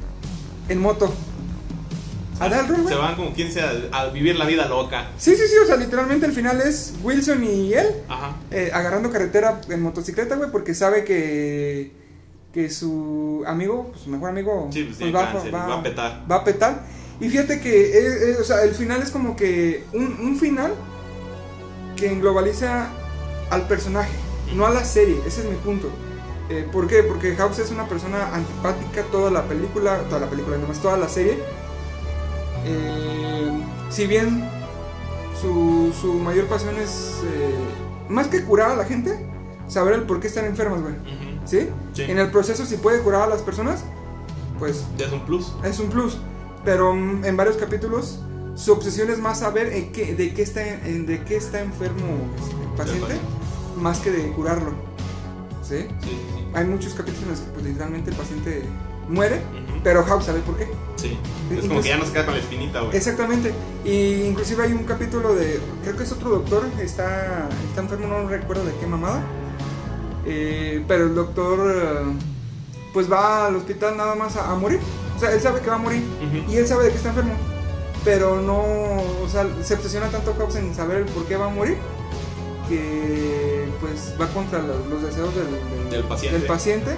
en 0.68 0.80
moto. 0.80 1.12
A 2.38 2.48
dar 2.48 2.68
güey. 2.68 2.86
Se 2.86 2.94
van 2.94 3.16
como 3.16 3.32
quien 3.34 3.50
sea 3.50 3.72
a 3.90 4.06
vivir 4.10 4.36
la 4.36 4.44
vida 4.44 4.68
loca. 4.68 5.08
Sí, 5.18 5.34
sí, 5.34 5.42
sí, 5.48 5.56
o 5.60 5.66
sea, 5.66 5.74
literalmente 5.74 6.24
el 6.26 6.30
final 6.32 6.60
es 6.60 6.94
Wilson 7.02 7.42
y 7.42 7.74
él 7.74 7.88
Ajá. 8.08 8.36
eh, 8.52 8.70
agarrando 8.72 9.10
carretera 9.10 9.60
en 9.68 9.82
motocicleta, 9.82 10.36
güey, 10.36 10.52
porque 10.52 10.72
sabe 10.72 11.02
que, 11.04 11.90
que 12.52 12.70
su 12.70 13.44
amigo, 13.46 13.88
pues, 13.90 14.02
su 14.02 14.10
mejor 14.10 14.30
amigo, 14.30 14.68
Sí, 14.72 14.84
pues, 14.84 14.98
pues, 14.98 15.12
cáncer, 15.12 15.54
va 15.54 15.78
a 15.78 15.82
petar. 15.82 16.24
Va 16.30 16.36
a 16.36 16.44
petar. 16.44 16.84
Y 17.20 17.28
fíjate 17.28 17.60
que, 17.60 17.98
eh, 17.98 18.30
eh, 18.30 18.36
o 18.40 18.44
sea, 18.44 18.62
el 18.62 18.74
final 18.74 19.02
es 19.02 19.10
como 19.10 19.36
que 19.36 19.84
un, 19.92 20.18
un 20.20 20.36
final 20.36 20.72
que 21.96 22.14
globaliza 22.14 22.90
al 23.50 23.66
personaje, 23.66 24.12
no 24.54 24.66
a 24.66 24.70
la 24.70 24.84
serie, 24.84 25.18
ese 25.26 25.40
es 25.40 25.46
mi 25.48 25.56
punto. 25.56 25.90
Eh, 26.48 26.66
¿Por 26.72 26.86
qué? 26.86 27.02
Porque 27.02 27.34
House 27.36 27.58
es 27.58 27.70
una 27.70 27.86
persona 27.88 28.34
antipática 28.34 29.02
toda 29.10 29.30
la 29.30 29.42
película, 29.44 29.98
toda 30.08 30.20
la 30.20 30.30
película, 30.30 30.56
nomás 30.56 30.80
toda 30.80 30.96
la 30.96 31.08
serie. 31.08 31.38
Eh, 32.64 33.50
si 33.90 34.06
bien 34.06 34.48
su, 35.40 35.92
su 36.00 36.14
mayor 36.14 36.46
pasión 36.46 36.76
es, 36.78 37.20
eh, 37.24 37.54
más 38.08 38.28
que 38.28 38.44
curar 38.44 38.70
a 38.70 38.76
la 38.76 38.84
gente, 38.84 39.18
saber 39.66 39.94
el 39.94 40.02
por 40.04 40.20
qué 40.20 40.28
están 40.28 40.46
enfermas, 40.46 40.80
güey. 40.80 40.94
Ujú. 40.94 41.27
¿Sí? 41.48 41.68
Sí. 41.94 42.02
En 42.02 42.18
el 42.18 42.30
proceso, 42.30 42.66
si 42.66 42.76
puede 42.76 43.00
curar 43.00 43.22
a 43.22 43.26
las 43.26 43.40
personas, 43.42 43.82
pues 44.58 44.84
Ya 44.98 45.06
es 45.06 45.12
un 45.12 45.20
plus. 45.24 45.52
es 45.64 45.78
un 45.80 45.88
plus. 45.88 46.18
Pero 46.64 46.94
mm, 46.94 47.24
en 47.24 47.36
varios 47.36 47.56
capítulos, 47.56 48.18
su 48.54 48.72
obsesión 48.72 49.10
es 49.10 49.18
más 49.18 49.38
saber 49.38 49.72
en 49.72 49.92
qué- 49.92 50.14
de, 50.14 50.34
qué 50.34 50.42
está, 50.42 50.66
en- 50.66 51.06
de 51.06 51.22
qué 51.24 51.36
está 51.36 51.60
enfermo 51.60 52.06
el 52.70 52.76
paciente, 52.76 53.00
paciente. 53.00 53.24
más 53.80 53.98
que 54.00 54.10
de 54.10 54.30
curarlo. 54.32 54.72
¿Sí? 55.62 55.76
Sí, 55.78 55.88
sí, 56.02 56.08
sí. 56.36 56.44
Hay 56.54 56.64
muchos 56.66 56.92
capítulos 56.94 57.22
en 57.24 57.30
los 57.30 57.40
que 57.40 57.50
pues, 57.52 57.64
literalmente 57.66 58.10
el 58.10 58.16
paciente 58.16 58.62
muere, 59.08 59.36
Ujú. 59.36 59.80
pero 59.84 60.02
House 60.04 60.24
sabe 60.26 60.40
por 60.40 60.56
qué. 60.56 60.66
Sí. 60.96 61.16
Sí, 61.50 61.56
Es 61.58 61.66
como 61.66 61.80
que 61.80 61.88
ya 61.88 61.96
no 61.96 62.04
se 62.04 62.12
queda 62.12 62.24
con 62.26 62.34
la 62.34 62.40
espinita, 62.40 62.80
güey. 62.80 62.96
Exactamente. 62.96 63.52
Y 63.84 64.22
inclusive 64.24 64.64
hay 64.64 64.72
un 64.72 64.84
capítulo 64.84 65.34
de, 65.34 65.60
creo 65.82 65.96
que 65.96 66.02
es 66.02 66.12
otro 66.12 66.28
doctor, 66.30 66.64
está, 66.80 67.48
está 67.68 67.80
enfermo, 67.80 68.06
no 68.08 68.28
recuerdo 68.28 68.64
de 68.64 68.72
qué 68.80 68.86
mamada. 68.86 69.22
Eh, 70.30 70.84
pero 70.86 71.04
el 71.06 71.14
doctor 71.14 71.58
eh, 71.74 71.88
pues 72.92 73.10
va 73.10 73.46
al 73.46 73.56
hospital 73.56 73.96
nada 73.96 74.14
más 74.14 74.36
a, 74.36 74.50
a 74.52 74.54
morir. 74.56 74.78
O 75.16 75.18
sea, 75.18 75.32
él 75.32 75.40
sabe 75.40 75.60
que 75.60 75.70
va 75.70 75.76
a 75.76 75.78
morir 75.78 76.02
y 76.48 76.56
él 76.56 76.66
sabe 76.66 76.84
de 76.84 76.90
que 76.90 76.96
está 76.96 77.08
enfermo. 77.08 77.32
Pero 78.04 78.40
no, 78.40 78.58
o 78.60 79.28
sea, 79.28 79.46
se 79.62 79.74
obsesiona 79.74 80.08
tanto 80.08 80.32
Hobbes 80.38 80.56
en 80.56 80.74
saber 80.74 80.98
el 80.98 81.04
por 81.06 81.24
qué 81.24 81.36
va 81.36 81.46
a 81.46 81.50
morir 81.50 81.76
que 82.68 83.66
pues 83.80 84.14
va 84.20 84.26
contra 84.28 84.60
los, 84.60 84.86
los 84.86 85.02
deseos 85.02 85.34
del, 85.34 85.46
del- 85.50 85.90
Del 85.90 86.04
paciente. 86.04 86.38
del 86.38 86.46
paciente, 86.46 86.90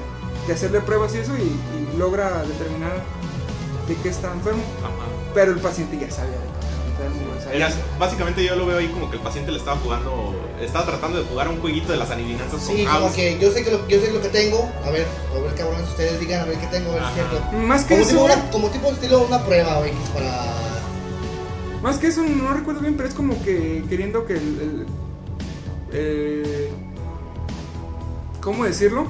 de 0.46 0.52
hacerle 0.52 0.80
pruebas 0.80 1.14
y 1.14 1.18
eso 1.18 1.32
y, 1.36 1.42
y 1.42 1.96
logra 1.98 2.42
determinar 2.42 2.92
de 3.88 3.94
qué 3.96 4.08
está 4.08 4.32
enfermo. 4.32 4.62
Pero 5.34 5.52
el 5.52 5.60
paciente 5.60 5.98
ya 5.98 6.10
sabía 6.10 6.36
qué 7.50 7.56
Era- 7.56 7.70
básicamente 7.98 8.44
yo 8.44 8.54
lo 8.56 8.66
veo 8.66 8.78
ahí 8.78 8.88
como 8.88 9.10
que 9.10 9.16
el 9.16 9.22
paciente 9.22 9.50
le 9.52 9.58
estaba 9.58 9.76
jugando, 9.78 10.34
estaba 10.60 10.86
tratando 10.86 11.18
de 11.18 11.24
jugar 11.24 11.48
un 11.48 11.60
jueguito 11.60 11.90
de 11.92 11.98
las 11.98 12.10
adivinanzas 12.10 12.62
Sí, 12.62 12.84
con 12.84 12.94
como 13.02 13.14
que 13.14 13.38
yo 13.40 13.50
sé 13.52 13.64
que 13.64 13.70
lo, 13.70 13.88
yo 13.88 14.00
sé 14.00 14.12
lo 14.12 14.20
que 14.22 14.28
tengo. 14.28 14.70
A 14.84 14.90
ver, 14.90 15.06
a 15.36 15.40
ver 15.40 15.54
cabrones, 15.54 15.88
ustedes 15.88 16.20
digan 16.20 16.42
a 16.42 16.44
ver 16.44 16.58
qué 16.58 16.66
tengo, 16.68 16.92
a 16.92 16.94
ver 16.94 17.04
si 17.08 17.14
cierto. 17.14 17.52
Más 17.56 17.84
que 17.84 17.94
Como 17.94 18.00
eso, 18.02 18.10
tipo, 18.10 18.22
güey, 18.22 18.34
una, 18.36 18.50
como 18.50 18.68
tipo 18.70 18.88
estilo 18.92 19.22
una 19.26 19.42
prueba 19.44 19.78
o 19.78 19.84
X 19.84 19.96
para. 20.14 20.44
más 21.82 21.98
que 21.98 22.08
eso, 22.08 22.22
no 22.22 22.52
recuerdo 22.52 22.80
bien, 22.80 22.96
pero 22.96 23.08
es 23.08 23.14
como 23.14 23.42
que 23.42 23.84
queriendo 23.88 24.26
que 24.26 24.34
el, 24.34 24.40
el- 24.40 24.86
eh, 25.92 26.70
¿cómo 28.40 28.64
decirlo? 28.64 29.06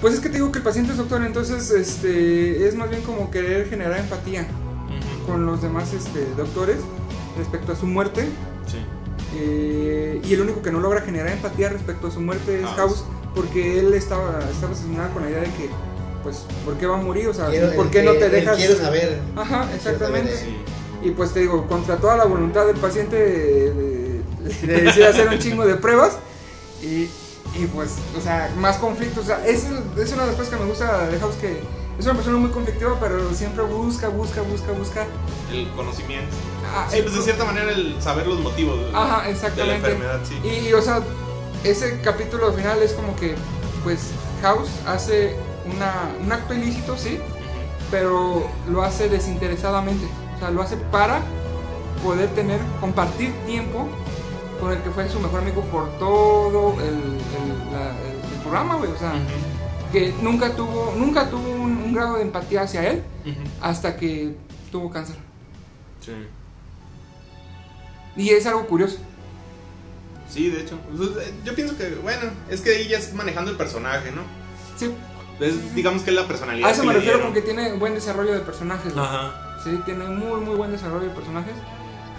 Pues 0.00 0.14
es 0.14 0.20
que 0.20 0.28
te 0.28 0.36
digo 0.36 0.52
que 0.52 0.58
el 0.58 0.64
paciente 0.64 0.92
es 0.92 0.98
doctor, 0.98 1.24
entonces 1.24 1.70
este 1.70 2.68
es 2.68 2.74
más 2.76 2.88
bien 2.90 3.02
como 3.02 3.30
querer 3.30 3.68
generar 3.68 3.98
empatía. 3.98 4.46
Con 5.28 5.46
los 5.46 5.62
demás 5.62 5.92
este, 5.92 6.26
doctores 6.36 6.78
respecto 7.36 7.72
a 7.72 7.76
su 7.76 7.86
muerte. 7.86 8.28
Sí. 8.66 8.78
eh, 9.36 10.20
y 10.24 10.34
el 10.34 10.40
único 10.40 10.62
que 10.62 10.72
no 10.72 10.80
logra 10.80 11.00
generar 11.02 11.28
empatía 11.28 11.68
respecto 11.68 12.08
a 12.08 12.10
su 12.10 12.20
muerte 12.20 12.58
es 12.60 12.64
House. 12.66 12.76
House, 12.76 13.04
porque 13.34 13.78
él 13.78 13.92
estaba, 13.94 14.40
estaba 14.50 14.72
obsesionado 14.72 15.12
con 15.12 15.22
la 15.24 15.30
idea 15.30 15.40
de 15.40 15.46
que, 15.52 15.70
pues, 16.22 16.44
¿por 16.64 16.74
qué 16.74 16.86
va 16.86 16.98
a 16.98 17.02
morir? 17.02 17.28
O 17.28 17.34
sea, 17.34 17.46
Quiero- 17.48 17.72
¿por 17.74 17.86
el 17.86 17.90
qué 17.92 18.02
no 18.02 18.12
te 18.12 18.26
el 18.26 18.32
dejas? 18.32 18.56
Quiero 18.56 18.76
saber. 18.76 19.20
Ajá, 19.36 19.68
exactamente. 19.74 20.34
Sí. 20.36 20.56
Y 21.02 21.10
pues 21.12 21.32
te 21.32 21.40
digo, 21.40 21.66
contra 21.68 21.96
toda 21.98 22.16
la 22.16 22.24
voluntad 22.24 22.66
del 22.66 22.76
paciente 22.76 23.16
de, 23.16 23.72
de- 23.72 24.66
de 24.66 24.80
decir 24.82 25.04
hacer 25.04 25.28
un 25.28 25.38
chingo 25.38 25.64
de 25.66 25.76
pruebas. 25.76 26.16
Y, 26.82 27.08
y 27.54 27.66
pues, 27.72 27.94
o 28.16 28.20
sea, 28.20 28.52
más 28.58 28.78
conflictos. 28.78 29.24
O 29.24 29.26
sea, 29.26 29.46
es, 29.46 29.64
es 29.96 30.12
una 30.12 30.22
de 30.22 30.28
las 30.28 30.36
cosas 30.36 30.48
que 30.48 30.56
me 30.56 30.64
gusta 30.68 31.06
de 31.08 31.18
House, 31.20 31.36
que 31.36 31.60
es 31.98 32.04
una 32.04 32.14
persona 32.14 32.36
muy 32.38 32.50
conflictiva, 32.50 32.96
pero 33.00 33.32
siempre 33.34 33.64
busca, 33.64 34.08
busca, 34.08 34.40
busca, 34.42 34.72
busca. 34.72 35.06
El 35.52 35.68
conocimiento. 35.72 36.34
Ah, 36.74 36.86
Sí, 36.90 36.98
el- 36.98 37.04
pues 37.04 37.16
de 37.16 37.22
cierta 37.22 37.44
manera 37.44 37.72
el 37.72 38.00
saber 38.00 38.26
los 38.26 38.38
motivos 38.40 38.78
de, 38.80 38.90
Ajá, 38.94 39.18
de 39.18 39.24
la 39.24 39.30
exactamente. 39.30 39.74
enfermedad, 39.90 40.20
sí. 40.24 40.34
Y, 40.46 40.72
o 40.74 40.82
sea, 40.82 41.00
ese 41.64 42.00
capítulo 42.02 42.52
final 42.52 42.80
es 42.82 42.92
como 42.92 43.16
que, 43.16 43.34
pues, 43.84 44.10
House 44.42 44.68
hace 44.86 45.36
una, 45.74 45.92
un 46.24 46.30
acto 46.30 46.54
ilícito, 46.54 46.96
sí, 46.96 47.18
pero 47.90 48.46
lo 48.70 48.82
hace 48.82 49.08
desinteresadamente. 49.08 50.06
O 50.36 50.38
sea, 50.38 50.50
lo 50.50 50.62
hace 50.62 50.76
para 50.76 51.20
poder 52.04 52.28
tener, 52.30 52.60
compartir 52.80 53.32
tiempo 53.46 53.88
con 54.60 54.70
el 54.72 54.78
que 54.82 54.90
fue 54.90 55.08
su 55.08 55.18
mejor 55.20 55.40
amigo 55.40 55.62
por 55.62 55.88
todo 55.98 56.74
el, 56.80 56.86
el- 56.86 57.72
la- 57.72 57.90
el- 57.90 58.32
el 58.34 58.40
programa, 58.42 58.76
güey. 58.76 58.92
O 58.92 58.98
sea. 58.98 59.12
Que 59.92 60.14
nunca 60.22 60.54
tuvo, 60.54 60.94
nunca 60.96 61.28
tuvo 61.30 61.50
un, 61.50 61.76
un 61.78 61.92
grado 61.94 62.16
de 62.16 62.22
empatía 62.22 62.62
hacia 62.62 62.88
él 62.90 63.02
hasta 63.60 63.96
que 63.96 64.34
tuvo 64.72 64.90
cáncer. 64.90 65.16
Sí. 66.00 66.12
Y 68.16 68.30
es 68.30 68.46
algo 68.46 68.66
curioso. 68.66 68.98
Sí, 70.28 70.50
de 70.50 70.62
hecho. 70.62 70.78
Pues, 70.96 71.10
eh, 71.26 71.32
Yo 71.44 71.54
pienso 71.54 71.76
que, 71.76 71.88
bueno, 72.02 72.30
es 72.50 72.60
que 72.60 72.70
ahí 72.70 72.88
ya 72.88 72.98
es 72.98 73.14
manejando 73.14 73.50
el 73.50 73.56
personaje, 73.56 74.10
¿no? 74.12 74.22
Sí, 74.76 74.92
Es, 75.40 75.74
digamos 75.74 76.02
que 76.02 76.10
es 76.10 76.16
la 76.16 76.26
personalidad. 76.26 76.68
a 76.68 76.72
eso 76.72 76.82
que 76.82 76.88
me 76.88 76.92
le 76.94 76.98
refiero 77.00 77.18
dieron. 77.18 77.32
con 77.34 77.42
que 77.42 77.48
tiene 77.48 77.72
buen 77.74 77.94
desarrollo 77.94 78.34
de 78.34 78.40
personajes. 78.40 78.92
güey. 78.92 79.04
Ajá. 79.06 79.60
Sí, 79.64 79.70
tiene 79.84 80.04
muy, 80.04 80.40
muy 80.40 80.54
buen 80.56 80.70
desarrollo 80.70 81.08
de 81.08 81.14
personajes. 81.14 81.54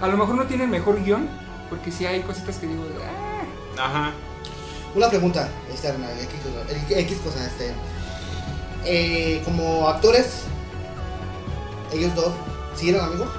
A 0.02 0.08
lo 0.08 0.18
mejor 0.18 0.36
no 0.36 0.46
tiene 0.46 0.64
el 0.66 0.70
mejor 0.70 1.04
guion, 1.04 1.28
porque 1.70 1.92
sí 1.92 2.06
hay 2.06 2.22
cositas 2.22 2.58
que 2.58 2.68
digo, 2.68 2.84
ah, 3.78 3.84
Ajá. 3.86 4.12
Una 4.96 5.10
pregunta 5.10 5.48
externa, 5.72 6.08
X, 6.22 6.98
X 6.98 7.18
cosa, 7.24 7.46
este. 7.46 7.72
Eh, 8.86 9.42
como 9.46 9.88
actores, 9.88 10.26
ellos 11.94 12.16
dos, 12.16 12.34
¿sí 12.76 12.90
eran 12.90 13.06
amigos? 13.06 13.30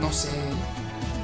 No 0.00 0.12
sé. 0.12 0.28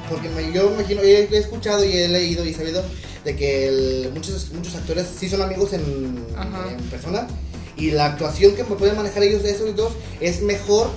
Porque 0.09 0.29
me- 0.29 0.51
yo 0.51 0.71
imagino, 0.73 1.01
he, 1.01 1.23
he 1.31 1.37
escuchado 1.37 1.83
y 1.85 1.95
he 1.95 2.07
leído 2.07 2.43
y 2.45 2.53
sabido 2.53 2.83
de 3.23 3.35
que 3.35 3.67
el- 3.67 4.11
muchos, 4.13 4.51
muchos 4.53 4.75
actores 4.75 5.07
sí 5.19 5.29
son 5.29 5.41
amigos 5.41 5.73
en, 5.73 5.81
en 5.83 6.83
persona. 6.89 7.27
Y 7.77 7.91
la 7.91 8.05
actuación 8.07 8.55
que 8.55 8.63
pueden 8.63 8.95
manejar 8.97 9.23
ellos, 9.23 9.43
esos 9.45 9.75
dos, 9.75 9.93
es 10.19 10.41
mejor. 10.41 10.89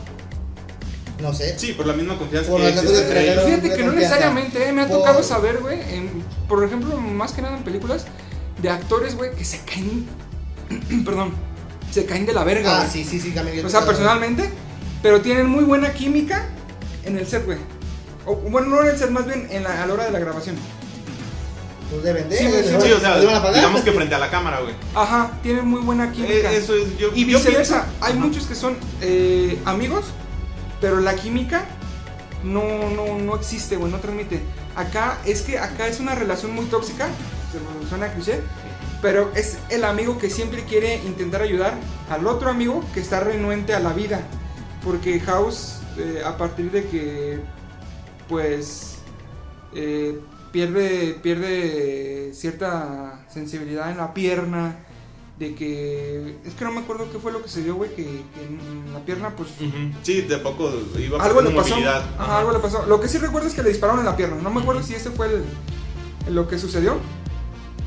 No 1.20 1.32
sé. 1.32 1.58
Sí, 1.58 1.72
por 1.72 1.86
la 1.86 1.92
misma 1.94 2.18
confianza 2.18 2.50
Por 2.50 2.60
que 2.60 2.68
existe 2.70 2.98
entre 3.02 3.32
ellos. 3.32 3.44
Fíjate 3.44 3.74
que 3.74 3.84
no 3.84 3.92
necesariamente, 3.92 4.68
eh, 4.68 4.72
me 4.72 4.82
ha 4.82 4.88
Por- 4.88 4.98
tocado 4.98 5.22
saber, 5.22 5.58
güey, 5.58 5.78
por 6.48 6.62
ejemplo, 6.64 6.96
más 6.98 7.32
que 7.32 7.42
nada 7.42 7.56
en 7.56 7.62
películas, 7.64 8.06
de 8.60 8.68
actores, 8.70 9.16
güey, 9.16 9.34
que 9.34 9.44
se 9.44 9.60
caen, 9.60 10.06
perdón, 11.04 11.32
se 11.90 12.04
caen 12.06 12.26
de 12.26 12.32
la 12.32 12.42
verga, 12.44 12.76
Ah, 12.76 12.78
güey. 12.80 12.90
sí, 12.90 13.04
sí, 13.04 13.20
sí, 13.20 13.30
también. 13.30 13.64
O 13.64 13.68
sea, 13.68 13.84
personalmente, 13.86 14.50
pero 15.02 15.20
tienen 15.20 15.46
muy 15.48 15.64
buena 15.64 15.92
química 15.92 16.46
en 17.04 17.16
el 17.18 17.26
set, 17.26 17.44
güey. 17.44 17.58
O, 18.26 18.34
bueno, 18.36 18.68
no 18.68 18.82
en 18.82 18.88
el 18.88 18.98
set, 18.98 19.10
más 19.10 19.26
bien 19.26 19.46
en 19.50 19.62
la, 19.62 19.82
a 19.82 19.86
la 19.86 19.92
hora 19.94 20.04
de 20.06 20.10
la 20.10 20.18
grabación. 20.18 20.56
Pues 21.90 22.02
deben 22.02 22.28
de. 22.28 22.36
Sí, 22.38 22.44
sí, 22.46 22.74
Sí, 22.82 22.92
o 22.92 22.98
sea, 22.98 23.20
digamos 23.20 23.82
que 23.82 23.92
frente 23.92 24.14
a 24.14 24.18
la 24.18 24.30
cámara, 24.30 24.60
güey. 24.60 24.74
Ajá, 24.94 25.30
tienen 25.42 25.66
muy 25.68 25.80
buena 25.82 26.10
química. 26.10 26.50
Eh, 26.50 26.56
eso 26.56 26.74
es, 26.74 26.96
yo, 26.98 27.08
y 27.14 27.20
yo 27.30 27.38
viceversa, 27.38 27.84
pienso- 27.84 27.96
hay 28.04 28.12
Ajá. 28.14 28.20
muchos 28.20 28.46
que 28.46 28.54
son 28.54 28.76
eh, 29.02 29.58
amigos, 29.66 30.06
pero 30.84 31.00
la 31.00 31.14
química 31.14 31.64
no, 32.42 32.90
no, 32.90 33.18
no 33.18 33.36
existe, 33.36 33.76
güey, 33.76 33.90
no 33.90 34.00
transmite. 34.00 34.42
Acá 34.76 35.18
es 35.24 35.40
que 35.40 35.58
acá 35.58 35.86
es 35.86 35.98
una 35.98 36.14
relación 36.14 36.52
muy 36.52 36.66
tóxica, 36.66 37.08
se 37.50 37.88
suena 37.88 38.12
cliché, 38.12 38.42
pero 39.00 39.32
es 39.34 39.56
el 39.70 39.82
amigo 39.84 40.18
que 40.18 40.28
siempre 40.28 40.62
quiere 40.64 40.96
intentar 40.96 41.40
ayudar 41.40 41.72
al 42.10 42.26
otro 42.26 42.50
amigo 42.50 42.84
que 42.92 43.00
está 43.00 43.20
renuente 43.20 43.72
a 43.72 43.80
la 43.80 43.94
vida. 43.94 44.20
Porque 44.84 45.18
House, 45.20 45.78
eh, 45.96 46.20
a 46.22 46.36
partir 46.36 46.70
de 46.70 46.84
que, 46.84 47.38
pues, 48.28 48.96
eh, 49.74 50.20
pierde, 50.52 51.18
pierde 51.22 52.32
cierta 52.34 53.24
sensibilidad 53.32 53.90
en 53.90 53.96
la 53.96 54.12
pierna, 54.12 54.76
de 55.38 55.54
que, 55.56 56.36
es 56.44 56.54
que 56.54 56.64
no 56.64 56.70
me 56.70 56.80
acuerdo 56.80 57.10
qué 57.10 57.18
fue 57.18 57.32
lo 57.32 57.42
que 57.42 57.48
se 57.48 57.62
dio, 57.62 57.74
güey, 57.74 57.90
que, 57.90 58.04
que 58.04 58.44
en 58.46 58.92
la 58.92 59.00
pierna, 59.00 59.30
pues. 59.30 59.50
Sí, 60.02 60.20
de 60.22 60.38
poco 60.38 60.70
iba 60.98 61.22
algo 61.22 61.40
le 61.40 61.50
pasó. 61.50 61.74
Ajá, 61.74 62.04
Ajá. 62.18 62.38
algo 62.38 62.52
le 62.52 62.60
pasó. 62.60 62.86
Lo 62.86 63.00
que 63.00 63.08
sí 63.08 63.18
recuerdo 63.18 63.48
es 63.48 63.54
que 63.54 63.62
le 63.62 63.70
dispararon 63.70 64.00
en 64.00 64.06
la 64.06 64.16
pierna. 64.16 64.36
No 64.40 64.50
me 64.50 64.60
acuerdo 64.60 64.82
si 64.82 64.94
ese 64.94 65.10
fue 65.10 65.26
el, 65.26 66.34
lo 66.34 66.46
que 66.46 66.58
sucedió. 66.58 66.98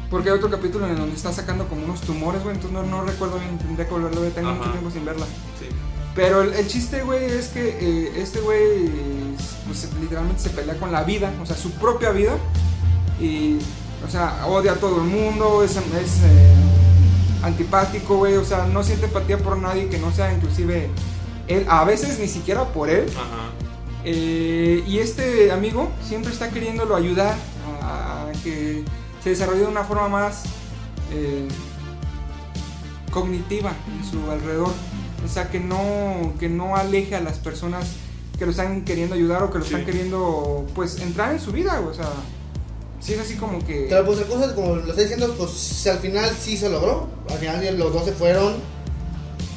Porque 0.09 0.29
hay 0.29 0.35
otro 0.37 0.49
capítulo 0.49 0.87
en 0.87 0.95
donde 0.95 1.15
está 1.15 1.31
sacando 1.33 1.67
como 1.67 1.83
unos 1.85 2.01
tumores, 2.01 2.43
güey. 2.43 2.55
Entonces 2.55 2.77
no, 2.77 2.83
no 2.83 3.03
recuerdo 3.05 3.39
bien. 3.39 3.57
Tendría 3.57 3.85
que 3.87 3.93
volverlo 3.93 4.19
a 4.19 4.23
ver. 4.23 4.33
Tengo 4.33 4.49
Ajá. 4.49 4.57
mucho 4.57 4.71
tiempo 4.71 4.91
sin 4.91 5.05
verla. 5.05 5.25
Sí. 5.25 5.67
Pero 6.15 6.41
el, 6.41 6.53
el 6.53 6.67
chiste, 6.67 7.03
güey, 7.03 7.25
es 7.25 7.47
que 7.49 7.77
eh, 7.79 8.11
este 8.17 8.39
güey, 8.39 8.89
pues 9.67 9.87
literalmente 10.01 10.41
se 10.41 10.49
pelea 10.49 10.77
con 10.77 10.91
la 10.91 11.03
vida. 11.03 11.31
O 11.41 11.45
sea, 11.45 11.55
su 11.55 11.71
propia 11.71 12.11
vida. 12.11 12.37
Y, 13.21 13.57
o 14.05 14.09
sea, 14.09 14.45
odia 14.47 14.73
a 14.73 14.75
todo 14.75 14.97
el 14.97 15.07
mundo. 15.07 15.63
Es, 15.63 15.75
es 15.77 15.81
eh, 16.23 16.55
antipático, 17.43 18.17
güey. 18.17 18.35
O 18.35 18.45
sea, 18.45 18.65
no 18.65 18.83
siente 18.83 19.05
empatía 19.05 19.37
por 19.37 19.57
nadie 19.57 19.87
que 19.89 19.97
no 19.97 20.11
sea 20.11 20.33
inclusive 20.33 20.89
él. 21.47 21.65
A 21.69 21.83
veces 21.85 22.19
ni 22.19 22.27
siquiera 22.27 22.65
por 22.65 22.89
él. 22.89 23.05
Ajá. 23.15 23.49
Eh, 24.03 24.83
y 24.87 24.99
este 24.99 25.51
amigo 25.51 25.89
siempre 26.01 26.31
está 26.31 26.49
queriéndolo 26.49 26.95
ayudar 26.95 27.35
a, 27.81 28.27
a 28.29 28.31
que 28.43 28.83
se 29.23 29.31
desarrolle 29.31 29.61
de 29.61 29.67
una 29.67 29.83
forma 29.83 30.07
más 30.07 30.43
eh, 31.11 31.47
cognitiva 33.11 33.73
en 33.99 34.09
su 34.09 34.29
alrededor. 34.31 34.71
O 35.25 35.27
sea, 35.27 35.49
que 35.49 35.59
no, 35.59 36.33
que 36.39 36.47
no 36.49 36.75
aleje 36.75 37.15
a 37.15 37.21
las 37.21 37.37
personas 37.39 37.85
que 38.37 38.45
lo 38.45 38.51
están 38.51 38.83
queriendo 38.83 39.15
ayudar 39.15 39.41
o 39.43 39.51
que 39.51 39.57
lo 39.57 39.65
Sí. 39.65 39.73
están 39.73 39.85
queriendo, 39.85 40.65
pues, 40.75 40.99
entrar 41.01 41.31
en 41.33 41.39
su 41.39 41.51
vida. 41.51 41.81
O 41.81 41.93
sea, 41.93 42.07
sí 42.99 43.13
es 43.13 43.19
así 43.19 43.35
como 43.35 43.65
que... 43.65 43.87
Pero 43.89 44.05
pues 44.05 44.19
la 44.19 44.25
cosa, 44.25 44.53
como 44.55 44.75
lo 44.75 44.87
estoy 44.89 45.03
diciendo, 45.05 45.33
pues 45.37 45.87
al 45.87 45.99
final 45.99 46.29
sí 46.39 46.57
se 46.57 46.69
logró. 46.69 47.07
Al 47.29 47.37
final 47.37 47.77
los 47.77 47.93
dos 47.93 48.05
se 48.05 48.11
fueron 48.13 48.55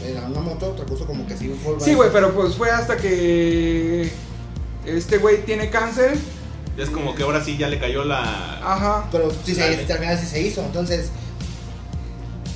en 0.05 0.17
una 0.25 0.41
moto, 0.41 0.71
otra 0.71 0.85
cosa 0.87 1.05
como 1.05 1.27
que 1.27 1.37
sí 1.37 1.55
fue. 1.63 1.75
Sí, 1.81 1.95
güey, 1.95 2.11
pero 2.13 2.33
pues 2.33 2.55
fue 2.55 2.71
hasta 2.71 2.97
que 2.97 4.11
este 4.87 5.19
güey 5.19 5.45
tiene 5.45 5.71
cáncer. 5.71 6.17
Es 6.79 6.89
como 6.89 7.15
que 7.15 7.23
ahora 7.25 7.45
sí 7.45 7.59
ya 7.59 7.69
le 7.69 7.79
cayó 7.79 8.05
la. 8.05 8.23
Ajá. 8.65 9.09
Pero 9.13 9.31
sí 9.45 9.55
se, 9.55 9.63
al 9.65 9.77
final 9.99 10.19
sí 10.19 10.27
se 10.27 10.41
hizo, 10.41 10.63
entonces. 10.63 11.11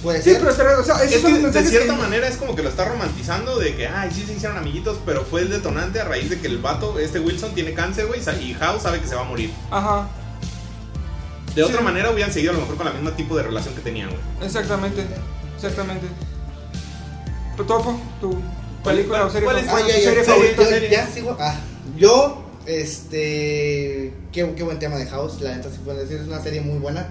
Puede 0.03 0.23
Sí, 0.23 0.31
ser. 0.31 0.39
pero 0.39 0.51
espera, 0.51 0.79
o 0.79 0.85
sea, 0.85 1.03
Es 1.03 1.17
que 1.17 1.33
de 1.33 1.63
cierta 1.67 1.95
que- 1.95 2.01
manera 2.01 2.29
es 2.29 2.37
como 2.37 2.55
que 2.55 2.63
lo 2.63 2.69
está 2.69 2.85
romantizando 2.85 3.59
de 3.59 3.75
que, 3.75 3.89
ay, 3.89 4.11
sí 4.15 4.23
se 4.27 4.35
hicieron 4.35 4.59
amiguitos, 4.59 4.99
pero 5.07 5.23
fue 5.25 5.41
el 5.43 5.49
detonante 5.51 5.99
a 6.01 6.05
raíz 6.05 6.29
de 6.29 6.39
que 6.41 6.47
el 6.47 6.59
vato, 6.59 6.99
este 6.99 7.21
Wilson, 7.21 7.55
tiene 7.55 7.73
cáncer, 7.73 8.07
güey, 8.07 8.21
y 8.43 8.53
House 8.55 8.83
sabe 8.83 9.01
que 9.01 9.07
se 9.09 9.15
va 9.15 9.23
a 9.23 9.25
morir. 9.25 9.51
Ajá. 9.71 10.07
De 11.55 11.63
otra 11.63 11.79
Sí. 11.79 11.85
manera 11.85 12.11
hubieran 12.11 12.33
seguido 12.33 12.53
a 12.53 12.55
lo 12.55 12.61
mejor 12.63 12.77
con 12.77 12.87
la 12.87 12.93
misma 12.93 13.15
tipo 13.17 13.37
de 13.37 13.45
relación 13.45 13.75
que 13.75 13.81
tenían, 13.81 14.09
güey. 14.11 14.21
Exactamente, 14.43 15.05
exactamente. 15.57 16.07
Tu 17.57 17.65
topo, 17.65 17.99
tu 18.21 18.37
película 18.83 19.25
o 19.27 19.31
serie, 19.31 19.45
cuál 19.45 19.59
es? 19.59 19.67
fa- 19.67 19.77
Ah, 19.77 19.81
tu 19.83 19.89
ya, 19.89 19.95
ya, 19.97 20.01
serie 20.03 20.25
ya, 20.25 20.33
favorita. 20.33 20.63
ya, 20.63 20.69
serie. 20.69 20.91
ya 20.91 21.07
sigo. 21.07 21.37
Ah, 21.39 21.55
yo, 21.97 22.45
este. 22.67 24.13
Qué, 24.33 24.53
qué 24.57 24.63
buen 24.65 24.79
tema 24.81 24.97
de 24.97 25.07
House, 25.07 25.41
la 25.41 25.55
neta, 25.57 25.71
sí 25.71 25.79
puedo 25.85 25.99
decir, 25.99 26.19
es 26.21 26.27
una 26.27 26.43
serie 26.43 26.61
muy 26.61 26.79
buena. 26.79 27.07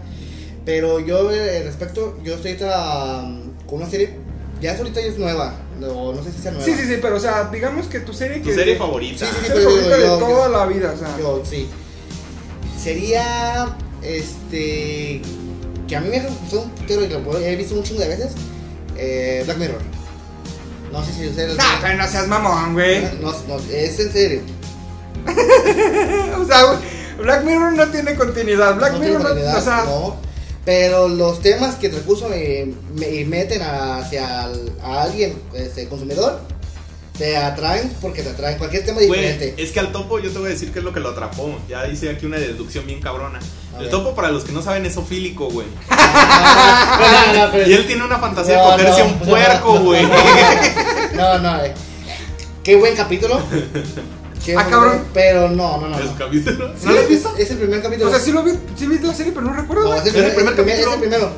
Pero 0.66 1.00
yo, 1.00 1.32
eh, 1.32 1.64
respecto, 1.64 2.18
yo 2.24 2.36
estoy 2.36 2.52
ahorita, 2.52 3.24
um, 3.24 3.52
con 3.66 3.82
una 3.82 3.90
serie. 3.90 4.18
Ya 4.62 4.72
es 4.74 4.80
ahorita 4.80 5.02
ya 5.02 5.08
es 5.08 5.18
nueva, 5.18 5.56
no, 5.80 6.14
no 6.14 6.24
sé 6.24 6.32
si 6.32 6.42
sea 6.42 6.52
nueva. 6.52 6.66
Sí, 6.66 6.74
sí, 6.74 6.86
sí, 6.88 7.00
pero 7.02 7.16
o 7.18 7.20
sea, 7.20 7.50
digamos 7.52 7.88
que 7.88 8.00
tu 8.02 8.14
serie 8.14 8.38
Tu 8.40 8.50
que 8.50 8.56
serie 8.56 8.78
favorita. 8.78 9.26
Sí, 9.26 9.32
sí, 9.32 9.38
sí. 9.42 9.48
serie 9.48 9.54
pero 9.66 9.70
favorita 9.70 9.98
yo- 9.98 10.04
de 10.04 10.08
yo- 10.08 10.28
toda 10.28 10.50
la 10.50 10.66
vida, 10.66 10.94
o 10.96 10.98
sea. 11.00 11.18
Yo, 11.18 11.44
sí. 11.50 11.68
Sería. 12.82 13.76
Este. 14.04 15.22
Que 15.88 15.96
a 15.96 16.02
mí 16.02 16.10
me 16.10 16.22
gustó 16.22 16.62
un 16.62 16.70
putero 16.72 17.04
y 17.04 17.10
lo 17.10 17.38
he 17.40 17.56
visto 17.56 17.76
un 17.76 17.84
chingo 17.84 18.02
de 18.02 18.08
veces. 18.10 18.32
eh, 18.98 19.42
Black 19.46 19.58
Mirror. 19.58 19.82
No 20.92 21.04
sé 21.04 21.14
si 21.14 21.28
ustedes. 21.28 21.58
Nah, 21.58 21.80
pero 21.82 21.98
no 21.98 22.08
seas 22.08 22.28
mamón, 22.28 22.74
güey. 22.74 23.02
No, 23.22 23.32
no, 23.48 23.58
es 23.72 24.00
en 24.00 24.12
serio. 24.12 24.42
O 26.40 26.46
sea, 26.46 26.80
Black 27.20 27.44
Mirror 27.44 27.74
no 27.74 27.88
tiene 27.88 28.16
continuidad. 28.16 28.76
Black 28.76 28.94
no 28.94 29.00
Mirror 29.00 29.34
tiene 29.34 29.52
no, 29.52 29.58
o 29.58 29.62
sea, 29.62 29.84
no. 29.86 30.16
Pero 30.66 31.08
los 31.10 31.42
temas 31.42 31.76
que 31.76 31.88
el 31.88 31.96
recurso 31.96 32.30
me, 32.30 32.74
me 32.96 33.26
meten 33.26 33.62
hacia 33.62 34.46
a 34.82 35.02
alguien, 35.04 35.34
este, 35.54 35.88
consumidor, 35.88 36.40
te 37.18 37.38
atraen 37.38 37.92
porque 38.02 38.24
te 38.24 38.30
atraen 38.30 38.58
cualquier 38.58 38.84
tema 38.86 39.00
diferente. 39.00 39.54
Es 39.58 39.72
que 39.72 39.80
al 39.80 39.92
topo 39.92 40.20
yo 40.20 40.32
te 40.32 40.40
voy 40.40 40.48
a 40.48 40.50
decir 40.52 40.72
que 40.72 40.80
es 40.80 40.86
lo 40.86 40.92
que 40.94 41.00
lo 41.00 41.10
atrapó. 41.10 41.60
Ya 41.70 41.88
hice 41.88 42.10
aquí 42.10 42.26
una 42.26 42.38
deducción 42.38 42.86
bien 42.88 43.00
cabrona. 43.02 43.40
A 43.74 43.78
El 43.78 43.84
ver. 43.84 43.92
topo, 43.92 44.16
para 44.16 44.30
los 44.32 44.44
que 44.44 44.52
no 44.52 44.62
saben, 44.62 44.86
es 44.86 44.98
ofílico, 44.98 45.48
güey. 45.50 45.68
Ah, 45.90 47.32
no, 47.34 47.46
no, 47.46 47.52
pero- 47.52 47.70
Y 47.70 47.74
él 47.74 47.86
tiene 47.88 48.04
una 48.04 48.18
fantasía 48.20 48.58
No, 48.58 48.64
de 48.78 48.84
cogerse 48.84 49.00
no, 49.02 49.06
un 49.14 49.20
no, 49.20 49.26
puerco, 49.26 49.74
no, 49.76 49.82
güey. 49.84 50.04
No, 51.16 51.40
no, 51.40 51.64
eh. 51.64 51.74
Qué 52.64 52.76
buen 52.76 52.96
capítulo. 52.96 53.40
Qué 54.46 54.54
Ah, 54.54 54.56
buen 54.56 54.70
cabrón. 54.70 54.92
capítulo, 54.92 55.14
Pero 55.14 55.50
no, 55.50 55.78
no, 55.82 55.88
no. 55.90 56.00
¿Es 56.00 56.10
capítulo? 56.18 56.74
¿No 56.84 56.92
lo 56.92 57.00
has 57.00 57.08
visto? 57.10 57.34
Es 57.38 57.52
el 57.52 57.58
primer 57.58 57.82
capítulo. 57.82 58.10
o 58.10 58.14
sea, 58.14 58.20
sí 58.20 58.32
lo 58.32 58.44
vi, 58.44 58.52
sí 58.78 58.88
vi 58.88 59.00
la 59.00 59.14
serie, 59.14 59.32
pero 59.34 59.46
no 59.46 59.54
recuerdo. 59.54 59.94
Es 59.96 60.02
el 60.02 60.08
es 60.10 60.16
el 60.16 60.32
primer, 60.36 60.54
primer 60.56 60.74
es 60.74 60.80
el 60.80 60.86
capítulo. 60.86 61.00
primero. 61.00 61.32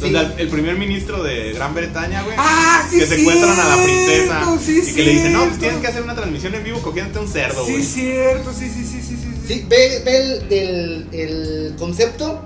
Donde 0.00 0.18
Sí. 0.20 0.32
el 0.38 0.48
primer 0.48 0.76
ministro 0.76 1.22
de 1.22 1.52
Gran 1.54 1.74
Bretaña, 1.74 2.22
güey. 2.22 2.36
Ah, 2.38 2.86
sí, 2.90 2.98
que 3.00 3.06
secuestran 3.06 3.58
a 3.58 3.76
la 3.76 3.82
princesa. 3.82 4.38
cierto, 4.44 4.58
sí, 4.64 4.82
y 4.86 4.94
que 4.94 5.02
le 5.02 5.10
dicen, 5.12 5.32
no, 5.32 5.38
pues 5.40 5.50
cierto. 5.50 5.60
tienes 5.66 5.80
que 5.80 5.86
hacer 5.88 6.02
una 6.02 6.14
transmisión 6.14 6.54
en 6.54 6.64
vivo 6.64 6.80
cogiéndote 6.80 7.18
un 7.18 7.28
cerdo, 7.28 7.64
Sí, 7.66 7.72
güey. 7.72 7.84
cierto, 7.84 8.52
sí, 8.52 8.68
sí, 8.70 8.84
sí, 8.84 9.02
sí, 9.02 9.16
sí. 9.16 9.28
Sí, 9.46 9.66
ve, 9.68 10.02
ve 10.04 10.16
el, 10.18 10.52
el, 10.52 11.08
el 11.12 11.74
concepto 11.78 12.40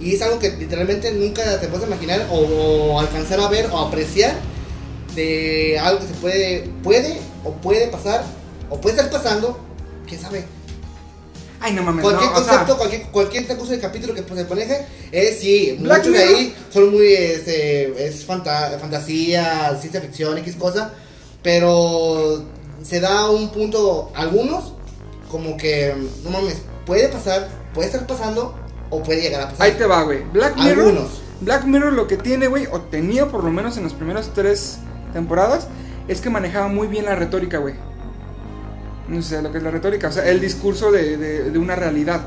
y 0.00 0.14
es 0.14 0.22
algo 0.22 0.38
que 0.38 0.50
literalmente 0.50 1.10
nunca 1.12 1.58
te 1.60 1.68
puedes 1.68 1.86
imaginar 1.86 2.26
o, 2.30 2.36
o 2.38 3.00
alcanzar 3.00 3.40
a 3.40 3.48
ver 3.48 3.66
o 3.72 3.78
apreciar 3.78 4.34
de 5.14 5.78
algo 5.78 6.00
que 6.00 6.06
se 6.08 6.14
puede, 6.14 6.68
puede 6.82 7.18
o 7.44 7.52
puede 7.54 7.86
pasar 7.86 8.24
o 8.68 8.80
puede 8.80 8.96
estar 8.96 9.10
pasando, 9.10 9.58
quién 10.08 10.20
sabe. 10.20 10.44
Ay, 11.66 11.72
no 11.72 11.82
mames, 11.82 12.02
Cualquier 12.02 12.30
no, 12.30 12.36
o 12.36 12.40
sea, 12.44 12.48
concepto, 12.58 12.76
cualquier, 12.76 13.02
cualquier 13.08 13.48
recurso 13.48 13.72
de 13.72 13.80
capítulo 13.80 14.12
que 14.14 14.22
se 14.22 14.44
maneje, 14.44 14.86
es 15.10 15.38
sí, 15.40 15.78
Black 15.80 16.00
muchos 16.04 16.12
de 16.12 16.24
Mirror. 16.26 16.38
ahí 16.38 16.56
son 16.70 16.90
muy, 16.92 17.12
este, 17.14 18.06
es 18.06 18.26
fanta- 18.26 18.78
fantasía, 18.78 19.74
ciencia 19.80 20.02
ficción, 20.02 20.36
X 20.38 20.56
cosa, 20.56 20.92
pero 21.42 22.44
se 22.82 23.00
da 23.00 23.30
un 23.30 23.50
punto, 23.50 24.10
algunos, 24.14 24.74
como 25.30 25.56
que, 25.56 25.94
no 26.22 26.30
mames, 26.30 26.56
puede 26.84 27.08
pasar, 27.08 27.48
puede 27.72 27.86
estar 27.88 28.06
pasando, 28.06 28.54
o 28.90 29.02
puede 29.02 29.22
llegar 29.22 29.40
a 29.42 29.48
pasar. 29.50 29.66
ahí 29.66 29.72
te 29.72 29.86
va, 29.86 30.02
güey. 30.02 30.22
Black 30.32 30.56
Mirror. 30.56 30.88
Algunos. 30.88 31.10
Black 31.40 31.64
Mirror 31.64 31.92
lo 31.94 32.06
que 32.06 32.16
tiene, 32.16 32.46
güey, 32.46 32.66
o 32.70 32.80
tenía 32.82 33.26
por 33.26 33.42
lo 33.42 33.50
menos 33.50 33.76
en 33.76 33.84
las 33.84 33.92
primeras 33.94 34.30
tres 34.34 34.76
temporadas, 35.12 35.66
es 36.08 36.20
que 36.20 36.28
manejaba 36.30 36.68
muy 36.68 36.86
bien 36.88 37.06
la 37.06 37.14
retórica, 37.14 37.58
güey. 37.58 37.74
No 39.08 39.20
sé 39.22 39.42
lo 39.42 39.52
que 39.52 39.58
es 39.58 39.64
la 39.64 39.70
retórica, 39.70 40.08
o 40.08 40.12
sea, 40.12 40.26
el 40.28 40.40
discurso 40.40 40.90
de, 40.90 41.16
de- 41.16 41.50
de 41.50 41.58
una 41.58 41.76
realidad. 41.76 42.22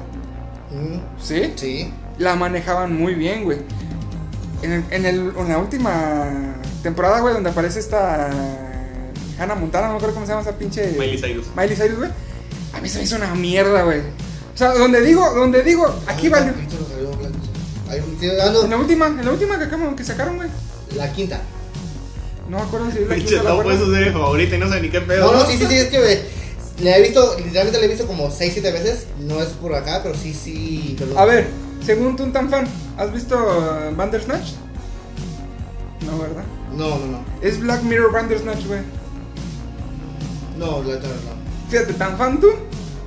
Mm, 0.71 1.21
¿Sí? 1.21 1.53
sí. 1.55 1.93
La 2.19 2.35
manejaban 2.35 2.95
muy 2.95 3.13
bien, 3.15 3.43
güey. 3.45 3.59
En, 4.61 4.71
el- 4.71 4.83
en, 4.91 5.05
el- 5.05 5.33
en 5.37 5.49
la 5.49 5.57
última 5.57 6.27
temporada, 6.83 7.19
güey, 7.21 7.33
donde 7.33 7.49
aparece 7.49 7.79
esta 7.79 8.29
Hannah 9.39 9.55
Montana, 9.55 9.87
no 9.87 9.93
me 9.93 9.97
acuerdo 9.97 10.15
cómo 10.15 10.25
se 10.25 10.31
llama 10.31 10.41
esa 10.41 10.57
pinche... 10.57 10.95
Miley 10.97 11.17
Cyrus. 11.19 11.45
Miley 11.55 11.75
Cyrus, 11.75 11.97
güey. 11.99 12.09
A 12.73 12.81
mí 12.81 12.89
se 12.89 12.97
me 12.99 13.03
hizo 13.05 13.15
una 13.15 13.33
mierda, 13.35 13.83
güey. 13.83 13.99
O 13.99 14.57
sea, 14.57 14.73
donde 14.73 15.01
digo, 15.01 15.31
donde 15.33 15.61
digo, 15.63 15.85
aquí 16.07 16.29
vale. 16.29 16.53
dando 18.37 18.63
En 18.65 18.69
la 18.71 18.77
última, 18.77 19.07
en 19.07 19.25
la 19.25 19.31
última 19.31 19.57
que, 19.57 19.65
acabamos- 19.65 19.95
que 19.95 20.03
sacaron, 20.03 20.37
güey. 20.37 20.49
la 20.95 21.11
quinta. 21.11 21.39
No 22.49 22.57
me 22.57 22.63
acuerdo 22.63 22.89
si 22.91 22.99
es 22.99 23.07
la 23.09 23.15
Pinche 23.15 23.35
quinta 23.35 23.41
o 23.41 23.43
la 23.43 23.49
Tau, 23.49 23.63
pues 23.63 23.77
cuarta. 23.77 23.85
su 23.85 23.93
serie 23.95 24.11
favorita 24.13 24.55
y 24.55 24.59
no 24.59 24.69
sé 24.71 24.81
ni 24.81 24.89
qué 24.89 25.01
pedo. 25.01 25.31
No, 25.31 25.39
no, 25.39 25.45
sí, 25.45 25.57
sí, 25.57 25.65
sí, 25.67 25.75
es 25.75 25.87
que 25.89 25.99
güey, 25.99 26.19
le 26.79 26.95
he 26.95 27.01
visto, 27.01 27.35
literalmente 27.37 27.79
le 27.79 27.85
he 27.85 27.89
visto 27.89 28.05
como 28.07 28.29
6, 28.31 28.53
7 28.53 28.71
veces. 28.71 29.07
No 29.19 29.41
es 29.41 29.49
por 29.49 29.73
acá, 29.75 30.01
pero 30.03 30.15
sí, 30.15 30.33
sí. 30.33 30.95
perdón. 30.97 31.17
A 31.17 31.25
ver, 31.25 31.47
según 31.85 32.15
tú 32.15 32.29
tan 32.31 32.49
fan, 32.49 32.67
¿has 32.97 33.11
visto 33.11 33.35
uh, 33.35 33.95
Bandersnatch? 33.95 34.51
No, 36.05 36.19
¿verdad? 36.19 36.43
No, 36.75 36.99
no, 36.99 37.05
no. 37.07 37.25
Es 37.41 37.59
Black 37.59 37.81
Mirror 37.83 38.11
Bandersnatch, 38.11 38.65
güey. 38.67 38.81
No, 40.57 40.83
la 40.83 40.95
neta 40.95 41.07
no. 41.07 41.69
Fíjate, 41.69 41.93
¿tan 41.93 42.17
fan 42.17 42.39
tú? 42.39 42.47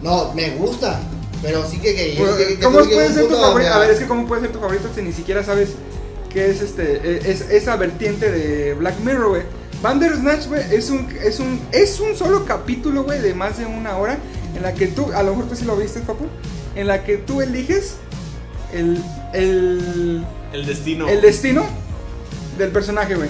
No, 0.02 0.32
me 0.34 0.50
gusta. 0.56 1.00
Pero 1.42 1.64
sí 1.66 1.78
que. 1.78 1.94
que, 1.94 2.14
Pues, 2.18 2.32
que- 2.34 2.46
que- 2.46 2.54
que 2.56 2.64
¿Cómo 2.64 2.78
puede 2.78 3.08
un 3.08 3.14
ser 3.14 3.28
tu 3.28 3.36
favorito? 3.36 3.72
A 3.72 3.78
ver, 3.78 3.90
es 3.90 3.98
que 3.98 4.06
¿cómo 4.06 4.26
puede 4.26 4.42
ser 4.42 4.52
tu 4.52 4.60
favorito 4.60 4.88
si 4.94 5.02
ni 5.02 5.12
siquiera 5.12 5.42
sabes 5.44 5.70
qué 6.28 6.50
es 6.50 6.60
este 6.60 7.00
eh, 7.02 7.20
es 7.24 7.40
esa 7.50 7.76
vertiente 7.76 8.30
de 8.30 8.74
Black 8.74 8.98
Mirror, 9.00 9.28
güey? 9.30 9.42
Bandersnatch, 9.82 10.46
güey, 10.48 10.62
es 10.74 10.90
un 10.90 11.08
es 11.22 11.40
un 11.40 11.60
es 11.72 12.00
un 12.00 12.16
solo 12.16 12.44
capítulo, 12.44 13.04
güey, 13.04 13.20
de 13.20 13.34
más 13.34 13.58
de 13.58 13.66
una 13.66 13.96
hora 13.96 14.18
en 14.54 14.62
la 14.62 14.74
que 14.74 14.86
tú, 14.88 15.10
a 15.14 15.22
lo 15.22 15.30
mejor 15.30 15.48
tú 15.48 15.56
sí 15.56 15.64
lo 15.64 15.76
viste, 15.76 16.00
papu, 16.00 16.26
en 16.74 16.86
la 16.86 17.02
que 17.04 17.16
tú 17.16 17.40
eliges 17.40 17.94
el 18.72 19.02
el 19.32 20.24
El 20.52 20.66
destino. 20.66 21.08
el 21.08 21.20
destino 21.20 21.64
del 22.58 22.70
personaje, 22.70 23.14
güey. 23.14 23.28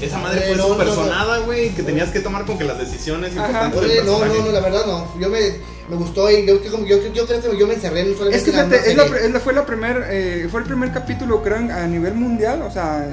Esa 0.00 0.18
madre 0.18 0.40
Eh, 0.40 0.48
fue 0.48 0.56
no, 0.56 0.62
no, 0.68 0.68
súper 0.74 0.86
no. 0.88 0.94
sonada, 0.94 1.38
güey, 1.38 1.70
que 1.70 1.82
tenías 1.82 2.10
que 2.10 2.20
tomar 2.20 2.44
como 2.44 2.58
que 2.58 2.64
las 2.64 2.78
decisiones 2.78 3.34
importantes 3.34 3.80
Oye, 3.80 3.94
del 3.96 4.06
no, 4.06 4.18
personaje. 4.18 4.40
no, 4.40 4.46
no, 4.46 4.52
la 4.52 4.60
verdad 4.60 4.86
no. 4.86 5.20
Yo 5.20 5.28
me, 5.30 5.40
me 5.88 5.96
gustó 5.96 6.30
y 6.30 6.46
yo, 6.46 6.62
yo, 6.62 6.84
yo, 6.86 7.12
yo 7.14 7.26
creo 7.26 7.40
que 7.40 7.58
yo 7.58 7.66
me 7.66 7.74
encerré 7.74 8.00
en 8.02 8.12
solamente 8.12 8.36
Es 8.38 8.44
que 8.44 8.50
fíjate, 8.52 8.90
es 8.90 8.96
la, 8.96 9.04
serie. 9.08 9.26
es 9.26 9.30
la- 9.32 9.40
fue 9.40 9.52
la 9.54 9.64
primer 9.64 10.04
eh, 10.10 10.48
fue 10.50 10.60
el 10.60 10.66
primer 10.66 10.92
capítulo 10.92 11.42
creo 11.42 11.56
a 11.58 11.86
nivel 11.86 12.14
mundial, 12.14 12.60
o 12.62 12.70
sea, 12.70 13.06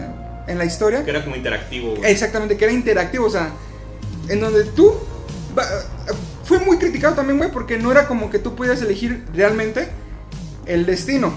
en 0.47 0.57
la 0.57 0.65
historia 0.65 1.03
Que 1.03 1.11
era 1.11 1.23
como 1.23 1.35
interactivo, 1.35 1.95
güey. 1.95 2.11
Exactamente, 2.11 2.57
que 2.57 2.65
era 2.65 2.73
interactivo, 2.73 3.25
o 3.25 3.29
sea, 3.29 3.51
en 4.29 4.39
donde 4.39 4.63
tú... 4.65 4.93
Fue 6.43 6.59
muy 6.59 6.77
criticado 6.77 7.15
también, 7.15 7.37
güey, 7.37 7.51
porque 7.51 7.77
no 7.77 7.91
era 7.91 8.07
como 8.07 8.29
que 8.29 8.37
tú 8.37 8.55
pudieras 8.55 8.81
elegir 8.81 9.23
realmente 9.33 9.87
el 10.65 10.85
destino, 10.85 11.33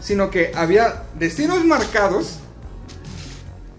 sino 0.00 0.30
que 0.30 0.52
había 0.54 1.04
destinos 1.18 1.64
marcados 1.64 2.38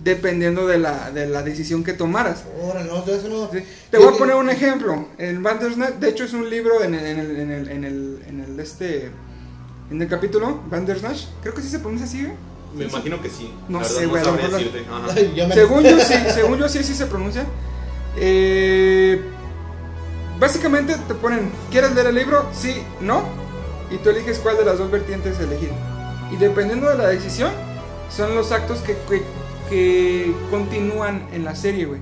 dependiendo 0.03 0.67
de 0.67 0.79
la, 0.79 1.11
de 1.11 1.27
la 1.27 1.43
decisión 1.43 1.83
que 1.83 1.93
tomaras. 1.93 2.43
No, 2.57 3.03
eso 3.05 3.29
no. 3.29 3.49
¿sí? 3.51 3.63
Te 3.89 3.97
voy 3.97 4.13
a 4.13 4.17
poner 4.17 4.35
un 4.35 4.49
ejemplo. 4.49 5.07
El 5.17 5.39
Bandersnatch, 5.39 5.95
de 5.95 6.09
hecho, 6.09 6.25
es 6.25 6.33
un 6.33 6.49
libro 6.49 6.83
en 6.83 6.95
el, 6.95 7.05
en 7.05 7.19
el, 7.19 7.39
en 7.39 7.51
el, 7.51 7.69
en 7.69 7.83
el, 7.83 8.23
en 8.27 8.39
el, 8.41 8.59
este, 8.59 9.11
en 9.91 10.01
el 10.01 10.07
capítulo 10.07 10.61
Bandersnatch. 10.69 11.25
Creo 11.41 11.53
que 11.53 11.61
sí 11.61 11.69
se 11.69 11.79
pronuncia 11.79 12.05
así, 12.07 12.23
güey. 12.23 12.35
Me 12.75 12.86
imagino 12.86 13.21
que 13.21 13.29
sí. 13.29 13.53
No 13.69 13.79
La 13.81 13.88
verdad, 13.88 13.99
sé, 13.99 14.05
güey, 14.07 14.21
a 14.21 15.45
No 15.45 15.53
Según 15.53 15.83
yo 15.83 15.99
sí, 15.99 16.13
según 16.33 16.57
yo 16.59 16.69
sí, 16.69 16.79
así 16.79 16.93
se 16.95 17.05
pronuncia. 17.05 17.45
Eh, 18.17 19.21
básicamente 20.39 20.95
te 21.07 21.13
ponen, 21.15 21.51
¿quieres 21.71 21.93
leer 21.93 22.07
el 22.07 22.15
libro? 22.15 22.45
Sí, 22.53 22.81
no. 23.01 23.23
Y 23.91 23.97
tú 23.97 24.09
eliges 24.09 24.39
cuál 24.39 24.57
de 24.57 24.65
las 24.65 24.77
dos 24.77 24.89
vertientes 24.91 25.39
elegir. 25.39 25.69
Y 26.31 26.38
dependiendo 26.38 26.89
de 26.89 26.97
la 26.97 27.07
decisión, 27.07 27.51
son 28.09 28.33
los 28.36 28.51
actos 28.51 28.79
que, 28.79 28.95
que, 29.09 29.21
que 29.69 30.33
continúan 30.49 31.27
en 31.31 31.45
la 31.45 31.55
serie, 31.55 31.86
güey. 31.86 32.01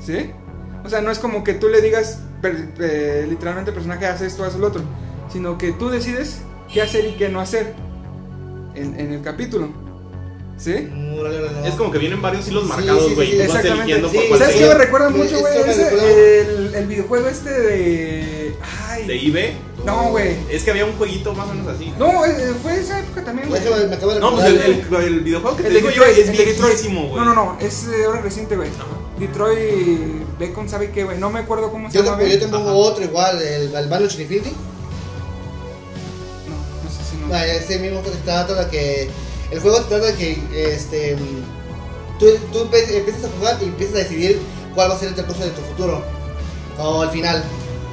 ¿Sí? 0.00 0.30
O 0.84 0.88
sea, 0.88 1.00
no 1.00 1.10
es 1.10 1.18
como 1.18 1.44
que 1.44 1.54
tú 1.54 1.68
le 1.68 1.80
digas 1.82 2.20
per- 2.40 2.68
eh, 2.80 3.26
literalmente 3.28 3.70
al 3.70 3.74
personaje 3.74 4.06
hace 4.06 4.26
esto, 4.26 4.44
hace 4.44 4.58
lo 4.58 4.68
otro. 4.68 4.82
Sino 5.30 5.58
que 5.58 5.72
tú 5.72 5.90
decides 5.90 6.38
qué 6.72 6.80
hacer 6.80 7.04
y 7.04 7.12
qué 7.16 7.28
no 7.28 7.40
hacer 7.40 7.74
en, 8.80 8.98
en 9.00 9.12
el 9.14 9.22
capítulo. 9.22 9.68
¿Sí? 10.56 10.72
Es 11.64 11.74
como 11.74 11.92
que 11.92 11.98
vienen 11.98 12.20
varios 12.20 12.48
hilos 12.48 12.64
Sí, 12.64 12.68
marcados, 12.68 13.04
sí, 13.06 13.14
güey. 13.14 13.28
sí, 13.30 13.34
y 13.34 13.38
vas 13.38 13.46
exactamente. 13.46 13.82
eligiendo 13.92 14.08
Sí, 14.08 14.16
por 14.18 14.26
cuál 14.28 14.40
¿Sabes 14.40 14.56
qué 14.56 14.66
me 14.66 14.74
recuerda 14.74 15.10
mucho, 15.10 15.38
güey? 15.38 15.54
el, 15.56 16.74
el 16.74 16.86
videojuego 16.88 17.28
este 17.28 17.50
de. 17.50 18.54
Ay. 18.88 19.06
¿De 19.06 19.16
IB? 19.16 19.38
No, 19.86 20.10
güey. 20.10 20.36
Es 20.50 20.64
que 20.64 20.72
había 20.72 20.84
un 20.84 20.94
jueguito 20.94 21.32
más 21.32 21.48
o 21.48 21.54
menos 21.54 21.68
así. 21.68 21.92
No, 21.96 22.26
eh, 22.26 22.52
fue 22.60 22.80
esa 22.80 22.98
época 22.98 23.24
también, 23.24 23.48
güey. 23.48 23.60
Acabo 23.92 24.12
de 24.14 24.18
No, 24.20 24.32
pues 24.34 24.46
el, 24.46 24.60
el, 24.60 24.94
el 25.04 25.20
videojuego 25.20 25.56
que 25.56 25.62
El 25.62 25.68
te 25.68 25.74
digo 25.78 25.90
yo 25.90 26.02
Detroit, 26.04 26.18
es 26.18 26.26
de 26.26 26.44
Detroit. 26.44 26.58
viejísimo, 26.72 27.06
güey. 27.08 27.24
No, 27.24 27.24
no, 27.24 27.34
no, 27.34 27.56
es 27.60 27.84
eh, 27.86 28.04
ahora 28.06 28.20
reciente, 28.20 28.56
güey. 28.56 28.70
Detroit 29.20 30.38
Bacon, 30.40 30.68
¿sabe 30.68 30.90
qué, 30.90 31.04
güey? 31.04 31.18
No 31.18 31.30
me 31.30 31.38
acuerdo 31.40 31.70
cómo 31.70 31.88
se 31.88 31.98
Yo 31.98 32.04
llama. 32.04 32.18
yo 32.20 32.26
güey. 32.26 32.38
te 32.40 32.48
pongo 32.48 32.72
otro 32.72 33.04
igual, 33.04 33.40
el, 33.40 33.74
el 33.74 33.88
Banner 33.88 34.10
Infinity. 34.10 34.50
Ah, 37.32 37.46
ese 37.46 37.78
mismo 37.78 38.02
que 38.02 38.10
se 38.10 38.16
trata 38.18 38.54
de 38.54 38.70
que. 38.70 39.10
El 39.50 39.60
juego 39.60 39.78
se 39.78 39.84
trata 39.84 40.06
de 40.06 40.14
que 40.14 40.74
este, 40.74 41.16
tú, 42.18 42.26
tú 42.52 42.62
empiezas 42.62 43.24
a 43.24 43.28
jugar 43.38 43.56
y 43.62 43.64
empiezas 43.64 43.94
a 43.94 43.98
decidir 44.00 44.40
cuál 44.74 44.90
va 44.90 44.94
a 44.94 44.98
ser 44.98 45.08
el 45.08 45.14
transcurso 45.14 45.44
de 45.44 45.50
tu 45.50 45.62
futuro. 45.62 46.02
O 46.78 47.02
al 47.02 47.10
final. 47.10 47.42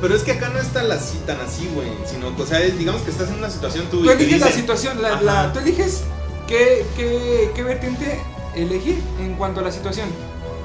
Pero 0.01 0.15
es 0.15 0.23
que 0.23 0.33
acá 0.33 0.49
no 0.49 0.59
está 0.59 0.83
la 0.83 0.95
así, 0.95 1.17
tan 1.25 1.39
así, 1.39 1.69
güey. 1.73 1.87
Sino, 2.05 2.27
o 2.37 2.45
sea, 2.45 2.59
digamos 2.59 3.01
que 3.03 3.11
estás 3.11 3.29
en 3.29 3.35
una 3.35 3.49
situación 3.49 3.85
tú. 3.89 4.03
Tú 4.03 4.09
eliges 4.11 4.41
la 4.41 4.51
situación, 4.51 5.01
la, 5.01 5.21
la- 5.21 5.53
tú 5.53 5.59
eliges 5.59 6.01
qué, 6.47 6.85
qué, 6.97 7.51
qué 7.55 7.63
vertiente 7.63 8.19
elegir 8.55 9.01
en 9.19 9.35
cuanto 9.35 9.61
a 9.61 9.63
la 9.63 9.71
situación. 9.71 10.09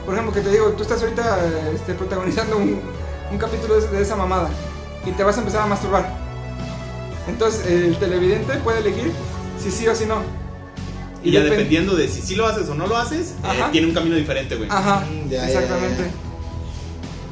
Por 0.04 0.14
ejemplo, 0.14 0.35
que 0.35 0.40
te 0.40 0.50
digo, 0.50 0.70
tú 0.72 0.83
estás 0.83 1.00
ahorita 1.02 1.38
este, 1.74 1.94
protagonizando 1.94 2.56
un, 2.56 2.80
un 3.30 3.38
capítulo 3.38 3.80
de, 3.80 3.87
de 3.88 4.02
esa 4.02 4.16
mamada 4.16 4.50
y 5.06 5.12
te 5.12 5.22
vas 5.22 5.37
a 5.37 5.40
empezar 5.40 5.62
a 5.62 5.66
masturbar. 5.66 6.18
Entonces 7.31 7.66
el 7.66 7.97
televidente 7.99 8.55
puede 8.59 8.81
elegir 8.81 9.11
si 9.62 9.71
sí 9.71 9.87
o 9.88 9.95
si 9.95 10.05
no. 10.07 10.23
Y 11.23 11.31
ya 11.33 11.40
depen- 11.40 11.51
dependiendo 11.51 11.95
de 11.97 12.09
si 12.09 12.23
sí 12.23 12.35
lo 12.35 12.47
haces 12.47 12.69
o 12.69 12.75
no 12.75 12.87
lo 12.87 12.97
haces, 12.97 13.35
eh, 13.45 13.62
tiene 13.73 13.87
un 13.88 13.95
camino 13.95 14.16
diferente, 14.16 14.57
güey. 14.57 14.69
Ajá, 14.71 15.01
Mm, 15.07 15.29
ya, 15.31 15.37
ya, 15.43 15.47
exactamente. 15.49 16.05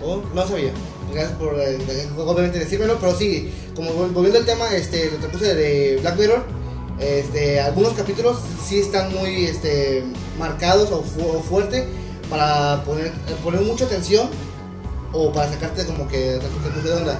Oh, 0.05 0.23
no 0.35 0.47
sabía. 0.47 0.71
Gracias 1.13 1.37
por 1.39 1.59
eh, 1.59 1.79
obviamente 2.19 2.59
decírmelo, 2.59 2.99
pero 3.01 3.17
sí, 3.17 3.51
como 3.75 3.91
vol- 3.93 4.13
volviendo 4.13 4.39
al 4.39 4.45
tema, 4.45 4.69
este, 4.75 5.05
el 5.05 5.17
transcurso 5.19 5.47
de 5.47 5.99
Black 6.03 6.19
Mirror, 6.19 6.45
este, 7.01 7.61
algunos 7.61 7.95
capítulos 7.95 8.39
sí 8.67 8.81
están 8.81 9.13
muy 9.15 9.45
este, 9.47 10.05
marcados 10.39 10.91
o, 10.91 11.03
fu- 11.03 11.27
o 11.39 11.41
fuerte 11.43 11.87
para 12.29 12.83
poner, 12.85 13.11
poner 13.43 13.63
mucha 13.63 13.87
atención 13.87 14.29
o 15.13 15.33
para 15.33 15.51
sacarte 15.51 15.87
como 15.87 16.07
que 16.09 16.19
de 16.39 16.93
onda. 16.93 17.19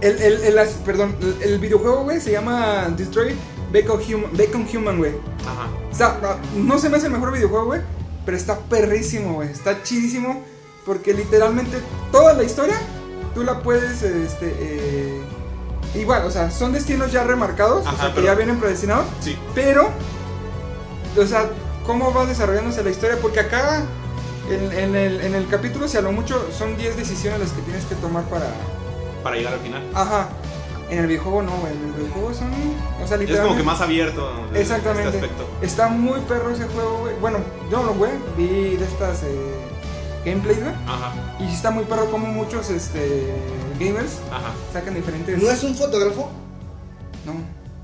El, 0.00 0.20
el, 0.20 0.58
el, 0.58 0.68
perdón, 0.84 1.16
el, 1.40 1.58
videojuego, 1.58 2.04
güey, 2.04 2.20
se 2.20 2.32
llama 2.32 2.88
Destroy 2.96 3.34
Bacon 3.72 4.00
Human, 4.00 4.30
Bacon 4.32 4.66
Human, 4.72 4.98
güey. 4.98 5.12
Ajá. 5.46 5.68
O 5.90 5.94
sea, 5.94 6.38
no 6.54 6.78
se 6.78 6.90
me 6.90 6.98
hace 6.98 7.06
el 7.06 7.12
mejor 7.12 7.32
videojuego, 7.32 7.66
güey. 7.66 7.80
Pero 8.24 8.36
está 8.36 8.58
perrísimo, 8.58 9.34
güey. 9.34 9.50
Está 9.50 9.82
chidísimo. 9.82 10.44
Porque 10.84 11.14
literalmente 11.14 11.78
toda 12.12 12.34
la 12.34 12.44
historia 12.44 12.76
tú 13.34 13.44
la 13.44 13.60
puedes, 13.60 14.02
este, 14.02 14.54
eh, 14.58 15.20
igual, 15.94 16.24
o 16.24 16.30
sea, 16.30 16.50
son 16.50 16.72
destinos 16.72 17.12
ya 17.12 17.22
remarcados, 17.24 17.84
o 17.84 17.88
Ajá, 17.88 18.06
sea, 18.06 18.14
que 18.14 18.22
ya 18.22 18.34
vienen 18.34 18.58
predestinados. 18.58 19.04
Sí. 19.20 19.36
Pero, 19.54 19.90
o 21.18 21.26
sea, 21.26 21.50
¿cómo 21.84 22.14
va 22.14 22.24
desarrollándose 22.24 22.82
la 22.82 22.90
historia? 22.90 23.18
Porque 23.20 23.40
acá, 23.40 23.84
en, 24.48 24.72
en 24.72 24.96
el, 24.96 25.20
en 25.20 25.34
el 25.34 25.48
capítulo, 25.48 25.86
si 25.86 25.98
a 25.98 26.00
lo 26.00 26.12
mucho 26.12 26.48
son 26.56 26.76
10 26.76 26.96
decisiones 26.96 27.40
las 27.40 27.50
que 27.50 27.62
tienes 27.62 27.84
que 27.84 27.94
tomar 27.96 28.24
para... 28.24 28.46
Para 29.22 29.36
llegar 29.36 29.54
al 29.54 29.60
final. 29.60 29.82
Ajá. 29.94 30.28
En 30.88 30.98
el 31.00 31.06
videojuego 31.08 31.42
no, 31.42 31.50
güey. 31.56 31.72
En 31.72 31.84
el 31.84 31.92
videojuego 31.92 32.32
son... 32.34 32.48
O 33.02 33.06
sea, 33.08 33.16
literalmente... 33.16 33.32
Es 33.34 33.40
como 33.40 33.56
que 33.56 33.62
más 33.64 33.80
abierto. 33.80 34.30
de- 34.52 34.60
Exactamente. 34.60 35.04
Este 35.08 35.18
aspecto. 35.18 35.48
Está 35.62 35.88
muy 35.88 36.20
perro 36.20 36.50
ese 36.50 36.64
juego, 36.66 36.98
güey. 37.00 37.14
Bueno, 37.20 37.38
yo 37.70 37.78
no 37.78 37.84
lo 37.86 37.94
jugué, 37.94 38.10
vi 38.36 38.76
de 38.76 38.84
estas 38.84 39.24
eh, 39.24 39.54
gameplays, 40.24 40.60
güey. 40.62 40.74
Ajá. 40.86 41.12
Y 41.40 41.48
sí 41.48 41.54
está 41.54 41.70
muy 41.72 41.84
perro 41.84 42.08
como 42.10 42.28
muchos 42.28 42.70
este, 42.70 43.34
gamers 43.80 44.18
Ajá. 44.30 44.52
sacan 44.72 44.94
diferentes. 44.94 45.42
¿No 45.42 45.50
es 45.50 45.62
un 45.64 45.74
fotógrafo? 45.74 46.30
No. 47.24 47.32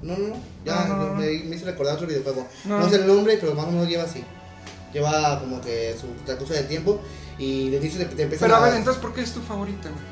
No, 0.03 0.17
no, 0.19 0.29
no. 0.29 0.37
Ya 0.65 0.85
No, 0.87 0.97
no, 0.97 1.07
no. 1.09 1.15
Me, 1.15 1.27
me 1.45 1.57
hice 1.57 1.65
recordar 1.65 1.95
otro 1.97 2.07
videojuego. 2.07 2.47
No. 2.67 2.79
No, 2.79 2.89
sé 2.89 2.97
el 2.97 3.07
nombre, 3.09 3.37
pero 3.41 3.55
más 3.55 3.67
o 3.67 3.71
menos 3.73 3.89
lleva 3.89 4.05
así. 4.05 4.23
Lleva 4.93 5.41
como 5.41 5.61
que 5.61 5.97
su 6.01 6.07
transcurso 6.25 6.55
del 6.55 6.69
tiempo 6.69 7.01
y 7.39 7.71
de 7.71 7.79
inicio 7.79 7.99
te, 7.99 8.15
te 8.15 8.23
empiezan 8.23 8.47
Pero 8.49 8.61
a 8.61 8.65
ver, 8.65 8.75
entonces, 8.75 9.01
¿por 9.03 9.13
qué 9.15 9.23
es 9.23 9.33
tu 9.33 9.41
favorita, 9.41 9.89
güey? 9.89 10.03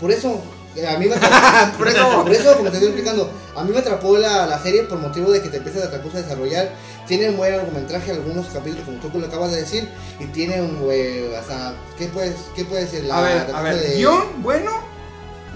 Por 0.00 0.10
eso, 0.10 0.40
a 0.88 0.98
mí 0.98 1.06
me 1.06 1.14
atrapó, 1.14 1.76
Por 1.78 1.88
eso. 1.88 2.22
por 2.22 2.32
eso, 2.32 2.56
como 2.56 2.70
te 2.70 2.76
estoy 2.76 2.88
explicando, 2.92 3.30
a 3.56 3.64
mí 3.64 3.72
me 3.72 3.78
atrapó 3.78 4.16
la, 4.16 4.46
la 4.46 4.58
serie 4.62 4.84
por 4.84 4.98
motivo 4.98 5.30
de 5.32 5.42
que 5.42 5.48
te 5.48 5.56
empiezas 5.58 5.84
a 5.84 5.88
transcurso 5.90 6.18
a 6.18 6.22
desarrollar. 6.22 6.70
Tiene 7.08 7.30
un 7.30 7.36
buen 7.36 7.52
argumentaje, 7.54 8.12
algunos 8.12 8.46
capítulos, 8.46 8.84
como 8.84 8.98
tú 8.98 9.18
lo 9.18 9.26
acabas 9.26 9.50
de 9.50 9.60
decir, 9.62 9.88
y 10.20 10.26
tiene 10.26 10.62
un, 10.62 10.78
güey, 10.80 11.24
o 11.34 11.42
sea, 11.44 11.74
¿qué 11.98 12.06
puedes, 12.06 12.36
qué 12.54 12.64
puede 12.64 12.86
ser? 12.86 13.04
La 13.04 13.18
a 13.18 13.22
ver, 13.22 13.38
a 13.40 13.46
transcurso 13.46 13.76
ver. 13.78 13.88
de- 13.90 13.96
Guión, 13.96 14.22
bueno, 14.42 14.70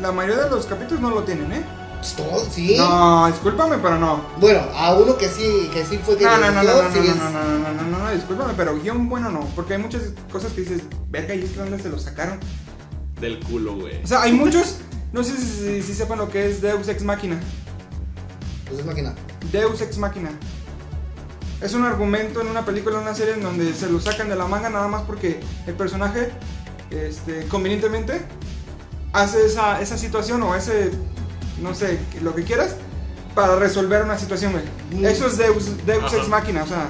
la 0.00 0.10
mayoría 0.10 0.44
de 0.44 0.50
los 0.50 0.66
capítulos 0.66 1.00
no 1.00 1.10
lo 1.10 1.22
tienen, 1.22 1.52
¿eh? 1.52 1.62
Pues 2.00 2.16
todo, 2.16 2.44
sí. 2.50 2.76
No, 2.76 3.28
discúlpame, 3.28 3.78
pero 3.78 3.98
no. 3.98 4.20
Bueno, 4.38 4.60
a 4.74 4.94
uno 4.94 5.16
que 5.16 5.28
sí, 5.28 5.70
que 5.72 5.84
sí 5.86 5.98
fue 6.04 6.18
que 6.18 6.24
No, 6.24 6.36
no, 6.38 6.50
no, 6.50 6.62
no, 6.64 6.82
no, 6.82 6.92
sí 6.92 6.98
no, 6.98 7.04
es- 7.04 7.16
no, 7.16 7.30
no, 7.30 7.42
no, 7.44 7.72
no, 7.72 7.82
no, 7.82 7.98
no, 8.04 8.10
discúlpame, 8.12 8.52
pero 8.56 8.76
guion 8.78 9.08
bueno 9.08 9.30
no, 9.30 9.40
porque 9.54 9.74
hay 9.74 9.78
muchas 9.80 10.02
cosas 10.32 10.52
que 10.52 10.62
dices, 10.62 10.82
verga, 11.08 11.34
¿y 11.36 11.44
es 11.44 11.50
que 11.52 11.58
dónde 11.60 11.78
se 11.80 11.88
lo 11.88 11.98
sacaron? 12.00 12.40
Del 13.20 13.38
culo, 13.40 13.76
güey. 13.76 14.02
O 14.02 14.06
sea, 14.06 14.22
hay 14.22 14.32
muchos, 14.32 14.78
no 15.14 15.22
sé 15.24 15.36
si, 15.38 15.80
si 15.82 15.94
sepan 15.94 16.18
lo 16.18 16.28
que 16.28 16.50
es 16.50 16.60
Deus 16.60 16.88
Ex 16.88 17.02
Machina. 17.04 17.38
Pues 18.66 18.80
es 18.80 18.84
máquina. 18.86 19.14
Deus 19.52 19.80
Ex 19.80 19.96
Machina. 19.96 20.30
Es 21.62 21.72
un 21.72 21.84
argumento 21.84 22.40
en 22.40 22.48
una 22.48 22.64
película, 22.64 22.96
en 22.96 23.02
una 23.02 23.14
serie 23.14 23.34
en 23.34 23.42
donde 23.42 23.72
se 23.74 23.88
lo 23.88 24.00
sacan 24.00 24.28
de 24.28 24.34
la 24.36 24.46
manga 24.46 24.68
nada 24.70 24.88
más 24.88 25.02
porque 25.02 25.40
el 25.66 25.74
personaje, 25.74 26.30
este, 26.90 27.46
convenientemente, 27.46 28.20
hace 29.12 29.46
esa, 29.46 29.80
esa 29.80 29.96
situación 29.96 30.42
o 30.42 30.54
ese, 30.56 30.90
no 31.62 31.74
sé, 31.74 32.00
lo 32.20 32.34
que 32.34 32.42
quieras, 32.42 32.74
para 33.36 33.56
resolver 33.56 34.02
una 34.02 34.18
situación, 34.18 34.52
güey. 34.52 34.64
Mm. 35.00 35.06
Eso 35.06 35.28
es 35.28 35.38
Deus, 35.38 35.86
Deus. 35.86 36.12
Ex 36.12 36.28
Machina, 36.28 36.64
o 36.64 36.66
sea, 36.66 36.88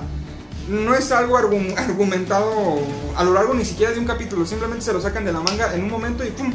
no 0.69 0.95
es 0.95 1.13
algo 1.13 1.39
argu- 1.39 1.77
argumentado 1.77 2.79
a 3.17 3.23
lo 3.23 3.35
largo 3.35 3.53
ni 3.53 3.67
siquiera 3.67 3.93
de 3.93 3.99
un 3.99 4.07
capítulo, 4.07 4.47
simplemente 4.47 4.83
se 4.83 4.95
lo 4.95 5.01
sacan 5.01 5.25
de 5.27 5.33
la 5.33 5.41
manga 5.41 5.75
en 5.75 5.85
un 5.85 5.91
momento 5.91 6.25
y 6.25 6.31
¡pum! 6.31 6.51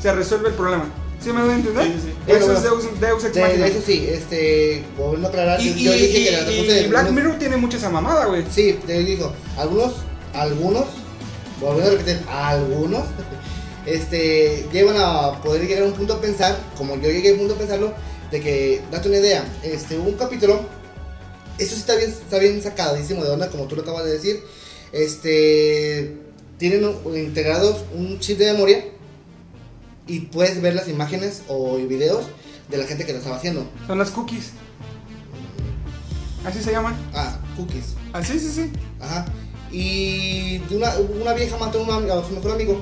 Se 0.00 0.12
resuelve 0.14 0.50
el 0.50 0.54
problema. 0.54 0.84
¿Sí 1.22 1.32
me 1.32 1.40
doy 1.40 1.50
a 1.50 1.54
entender? 1.56 1.84
Sí, 1.86 1.92
sí, 1.94 2.00
sí. 2.04 2.32
Eso 2.32 2.46
Bueno, 2.46 2.52
es 2.58 2.62
Deus, 2.62 3.00
Deus 3.00 3.24
Ex 3.24 3.34
De, 3.34 3.40
Machina. 3.40 3.66
eso 3.66 3.80
sí, 3.84 4.06
este, 4.08 4.84
volviendo 4.96 5.26
a 5.26 5.30
aclarar, 5.30 5.60
Y, 5.60 5.74
yo 5.82 5.94
y- 5.94 5.98
dije 6.00 6.12
que 6.12 6.20
y- 6.20 6.24
la 6.30 6.30
y 6.30 6.44
respuesta 6.44 6.72
de 6.74 6.88
Black 6.88 7.04
algunos- 7.06 7.24
Mirror 7.24 7.38
tiene 7.38 7.56
mucha 7.56 7.76
esa 7.76 7.90
mamada, 7.90 8.26
güey. 8.26 8.44
Sí, 8.54 8.78
te 8.86 8.98
digo, 9.00 9.32
algunos, 9.56 9.94
algunos, 10.32 10.84
volviendo 11.60 11.90
a 11.90 11.94
repetir, 11.94 12.20
algunos, 12.30 13.04
este, 13.86 14.66
llevan 14.72 14.96
a 14.98 15.42
poder 15.42 15.66
llegar 15.66 15.82
a 15.82 15.86
un 15.86 15.92
punto 15.92 16.14
a 16.14 16.20
pensar, 16.20 16.56
como 16.76 16.94
yo 16.96 17.10
llegué 17.10 17.30
a 17.30 17.32
un 17.32 17.38
punto 17.40 17.54
a 17.54 17.58
pensarlo, 17.58 17.92
de 18.30 18.40
que, 18.40 18.80
date 18.92 19.08
una 19.08 19.18
idea, 19.18 19.44
este, 19.64 19.98
hubo 19.98 20.08
un 20.10 20.16
capítulo, 20.16 20.60
eso 21.58 21.74
sí 21.74 21.80
está 21.80 21.96
bien, 21.96 22.10
está 22.10 22.38
bien 22.38 22.62
sacadísimo 22.62 23.24
de 23.24 23.30
onda, 23.30 23.48
como 23.48 23.64
tú 23.64 23.74
lo 23.74 23.82
acabas 23.82 24.04
de 24.04 24.12
decir, 24.12 24.40
este, 24.92 26.16
tienen 26.58 26.88
integrados 27.16 27.78
un 27.94 28.18
chip 28.20 28.38
de 28.38 28.52
memoria 28.52 28.84
y 30.08 30.20
puedes 30.20 30.60
ver 30.60 30.74
las 30.74 30.88
imágenes 30.88 31.42
o 31.48 31.76
videos 31.76 32.24
de 32.70 32.78
la 32.78 32.84
gente 32.84 33.06
que 33.06 33.12
lo 33.12 33.18
estaba 33.18 33.36
haciendo. 33.36 33.66
Son 33.86 33.98
las 33.98 34.10
cookies. 34.10 34.50
Así 36.44 36.62
se 36.62 36.72
llaman. 36.72 36.94
Ah, 37.14 37.38
cookies. 37.56 37.94
Así, 38.12 38.38
sí, 38.38 38.48
sí. 38.50 38.72
Ajá. 39.00 39.26
Y 39.70 40.60
una, 40.70 40.92
una 41.20 41.34
vieja 41.34 41.56
mató 41.58 41.78
a, 41.84 41.98
una- 41.98 42.14
a 42.14 42.24
su 42.26 42.32
mejor 42.34 42.52
amigo. 42.52 42.80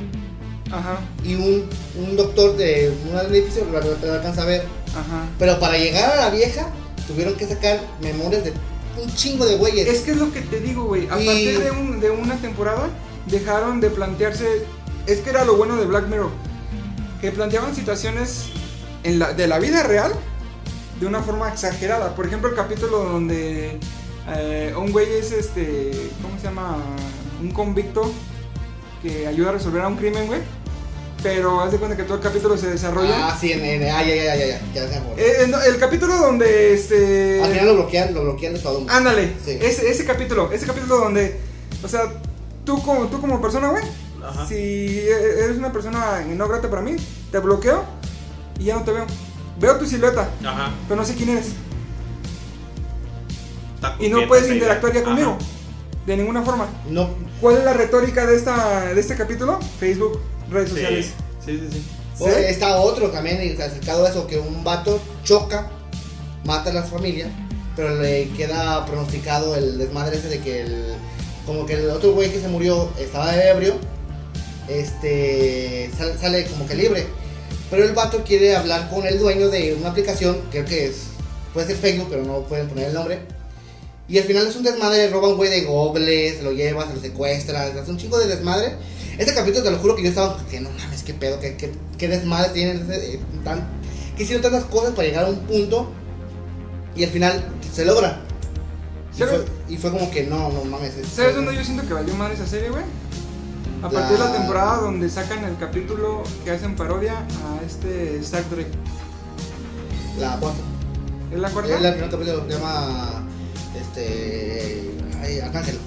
Ajá, 0.70 0.98
Y 1.24 1.34
un, 1.36 1.64
un 1.96 2.16
doctor 2.16 2.56
de 2.56 2.92
un 3.08 3.16
edificio 3.32 3.64
lo, 3.70 3.80
lo- 3.80 3.96
lo 4.04 4.12
alcanza 4.14 4.42
a 4.42 4.46
ver. 4.46 4.62
ajá. 4.90 5.24
Pero 5.38 5.58
para 5.60 5.78
llegar 5.78 6.10
a 6.10 6.16
la 6.16 6.30
vieja, 6.30 6.68
tuvieron 7.06 7.34
que 7.36 7.46
sacar 7.46 7.80
memorias 8.02 8.44
de 8.44 8.52
un 9.00 9.12
chingo 9.14 9.46
de 9.46 9.56
güeyes. 9.56 9.86
Es 9.86 10.00
que 10.00 10.10
es 10.12 10.16
lo 10.16 10.32
que 10.32 10.40
te 10.40 10.60
digo, 10.60 10.84
güey. 10.84 11.08
A 11.08 11.20
Y- 11.20 11.26
partir 11.26 11.58
de, 11.60 11.70
un- 11.70 12.00
de 12.00 12.10
una 12.10 12.36
temporada 12.36 12.88
dejaron 13.30 13.80
de 13.80 13.90
plantearse. 13.90 14.64
Es 15.06 15.20
que 15.20 15.30
era 15.30 15.44
lo 15.44 15.56
bueno 15.56 15.76
de 15.76 15.86
Black 15.86 16.08
Mirror. 16.08 16.30
Que 17.26 17.32
planteaban 17.32 17.74
situaciones 17.74 18.44
en 19.02 19.18
la, 19.18 19.32
de 19.32 19.48
la 19.48 19.58
vida 19.58 19.82
real 19.82 20.12
de 21.00 21.06
una 21.06 21.20
forma 21.22 21.48
exagerada. 21.48 22.14
Por 22.14 22.24
ejemplo, 22.24 22.48
el 22.48 22.54
capítulo 22.54 22.98
donde 23.02 23.80
eh, 24.28 24.72
un 24.78 24.92
güey 24.92 25.12
es 25.12 25.32
este. 25.32 25.90
¿Cómo 26.22 26.38
se 26.38 26.44
llama? 26.44 26.76
Un 27.42 27.50
convicto 27.50 28.12
que 29.02 29.26
ayuda 29.26 29.48
a 29.48 29.52
resolver 29.54 29.82
a 29.82 29.88
un 29.88 29.96
crimen, 29.96 30.28
güey. 30.28 30.38
Pero 31.20 31.60
haz 31.62 31.72
de 31.72 31.78
cuenta 31.78 31.96
que 31.96 32.04
todo 32.04 32.14
el 32.18 32.22
capítulo 32.22 32.56
se 32.56 32.68
desarrolla. 32.70 33.26
Ah, 33.26 33.36
sí, 33.40 33.50
en, 33.50 33.64
en- 33.64 33.90
ah, 33.92 34.04
ya, 34.04 34.14
ya, 34.14 34.24
ya, 34.24 34.36
ya, 34.36 34.46
ya, 34.46 34.60
ya 34.72 34.88
se. 34.88 34.96
Eh, 35.16 35.48
no, 35.48 35.60
el 35.60 35.78
capítulo 35.78 36.16
donde 36.18 36.74
este. 36.74 37.42
Al 37.42 37.50
final 37.50 37.66
lo 37.66 37.74
bloquean, 37.74 38.14
lo 38.14 38.22
bloquean 38.22 38.54
de 38.54 38.60
todo. 38.60 38.86
Ándale, 38.88 39.32
Sí. 39.44 39.58
ese, 39.60 39.90
ese 39.90 40.04
capítulo, 40.04 40.52
ese 40.52 40.64
capítulo 40.64 40.98
donde, 40.98 41.40
o 41.82 41.88
sea, 41.88 42.02
tú 42.64 42.80
como, 42.84 43.06
tú 43.08 43.20
como 43.20 43.42
persona, 43.42 43.66
güey, 43.70 43.82
Ajá. 44.26 44.46
si 44.46 44.54
e- 44.54 45.44
eres 45.44 45.56
una 45.58 45.72
persona 45.72 46.24
no 46.26 46.48
grata 46.48 46.68
para 46.68 46.82
mí, 46.82 46.96
te 47.30 47.38
bloqueo 47.38 47.84
y 48.58 48.64
ya 48.64 48.76
no 48.76 48.82
te 48.82 48.92
veo. 48.92 49.06
Veo 49.58 49.76
tu 49.78 49.86
silueta, 49.86 50.28
Ajá. 50.44 50.70
pero 50.88 51.00
no 51.00 51.06
sé 51.06 51.14
quién 51.14 51.30
eres. 51.30 51.46
Está 53.76 53.96
Y 53.98 54.08
no 54.08 54.26
puedes 54.26 54.50
interactuar 54.50 54.92
ya 54.92 55.00
Ajá. 55.00 55.08
conmigo, 55.10 55.38
de 56.06 56.16
ninguna 56.16 56.42
forma. 56.42 56.66
No, 56.88 57.08
¿Cuál 57.40 57.58
es 57.58 57.64
la 57.64 57.72
retórica 57.74 58.26
de, 58.26 58.34
esta, 58.36 58.86
de 58.94 59.00
este 59.00 59.14
capítulo? 59.16 59.58
Facebook, 59.78 60.20
redes 60.50 60.70
sociales. 60.70 61.12
Sí, 61.44 61.58
sí, 61.58 61.68
sí. 61.70 61.78
sí. 61.78 61.84
o- 62.24 62.26
¿Sí? 62.26 62.32
está 62.48 62.76
otro 62.76 63.10
también 63.10 63.40
acercado 63.60 64.06
a 64.06 64.08
eso, 64.08 64.26
que 64.26 64.38
un 64.38 64.64
vato 64.64 65.00
choca, 65.24 65.68
mata 66.44 66.70
a 66.70 66.72
las 66.72 66.88
familias, 66.88 67.28
pero 67.76 67.94
le 68.00 68.28
queda 68.30 68.86
pronosticado 68.86 69.54
el 69.54 69.76
desmadre 69.78 70.16
ese 70.16 70.28
de 70.28 70.40
que 70.40 70.60
el, 70.62 70.94
como 71.44 71.66
que 71.66 71.74
el 71.74 71.90
otro 71.90 72.12
güey 72.12 72.32
que 72.32 72.40
se 72.40 72.48
murió 72.48 72.88
estaba 72.98 73.34
ebrio, 73.36 73.74
este, 74.68 75.90
sale, 75.96 76.18
sale 76.18 76.44
como 76.46 76.66
que 76.66 76.74
libre. 76.74 77.06
Pero 77.70 77.84
el 77.84 77.92
vato 77.92 78.22
quiere 78.24 78.54
hablar 78.54 78.88
con 78.90 79.06
el 79.06 79.18
dueño 79.18 79.48
de 79.48 79.74
una 79.74 79.90
aplicación, 79.90 80.38
creo 80.50 80.64
que 80.64 80.86
es, 80.86 80.96
puede 81.52 81.66
ser 81.66 81.76
Facebook, 81.76 82.06
pero 82.10 82.22
no 82.22 82.42
pueden 82.42 82.68
poner 82.68 82.88
el 82.88 82.94
nombre. 82.94 83.20
Y 84.08 84.18
al 84.18 84.24
final 84.24 84.46
es 84.46 84.54
un 84.54 84.62
desmadre, 84.62 85.10
roba 85.10 85.28
un 85.28 85.36
güey 85.36 85.50
de 85.50 85.62
Google, 85.64 86.32
se 86.36 86.42
lo 86.44 86.52
lleva, 86.52 86.86
se 86.86 86.94
lo 86.94 87.00
secuestra, 87.00 87.64
hace 87.64 87.90
un 87.90 87.96
chico 87.98 88.18
de 88.18 88.28
desmadre. 88.28 88.74
Este 89.18 89.34
capítulo 89.34 89.64
te 89.64 89.70
lo 89.72 89.78
juro 89.78 89.96
que 89.96 90.02
yo 90.04 90.10
estaba 90.10 90.36
que 90.48 90.60
no 90.60 90.70
mames, 90.70 91.02
qué 91.02 91.12
pedo, 91.14 91.40
qué, 91.40 91.56
qué, 91.56 91.72
qué 91.98 92.06
desmadre 92.06 92.50
tienen, 92.52 92.86
eh, 92.92 93.18
tan, 93.42 93.66
que 94.16 94.22
hicieron 94.22 94.42
tantas 94.42 94.64
cosas 94.66 94.94
para 94.94 95.08
llegar 95.08 95.24
a 95.24 95.28
un 95.28 95.40
punto 95.40 95.90
y 96.94 97.02
al 97.02 97.10
final 97.10 97.44
se 97.74 97.84
logra. 97.84 98.20
Y 99.14 99.18
fue, 99.28 99.44
y 99.68 99.76
fue 99.78 99.90
como 99.90 100.08
que 100.10 100.22
no, 100.24 100.50
no 100.52 100.64
mames. 100.66 100.96
es- 100.98 101.08
¿Sabes 101.08 101.34
dónde 101.34 101.54
yo 101.56 101.64
siento 101.64 101.84
que 101.88 101.94
valió 101.94 102.14
madre 102.14 102.34
esa 102.34 102.46
serie, 102.46 102.68
güey? 102.68 102.84
A 103.82 103.88
partir 103.90 104.18
de 104.18 104.24
la 104.24 104.32
temporada 104.32 104.76
donde 104.78 105.08
sacan 105.08 105.44
el 105.44 105.56
capítulo 105.58 106.22
que 106.44 106.50
hacen 106.50 106.74
parodia 106.76 107.18
a 107.18 107.64
este 107.64 108.18
Star 108.18 108.42
Trek. 108.44 108.66
La 110.18 110.36
cuarta. 110.38 110.58
¿Es 111.32 111.38
la 111.38 111.50
cuarta? 111.50 111.74
Es 111.74 111.82
la 111.82 111.90
primera 111.92 112.10
capítulo 112.10 112.44
se 112.48 112.52
llama 112.54 113.22
este 113.78 114.90
ay, 115.22 115.40
Arcángel. 115.40 115.78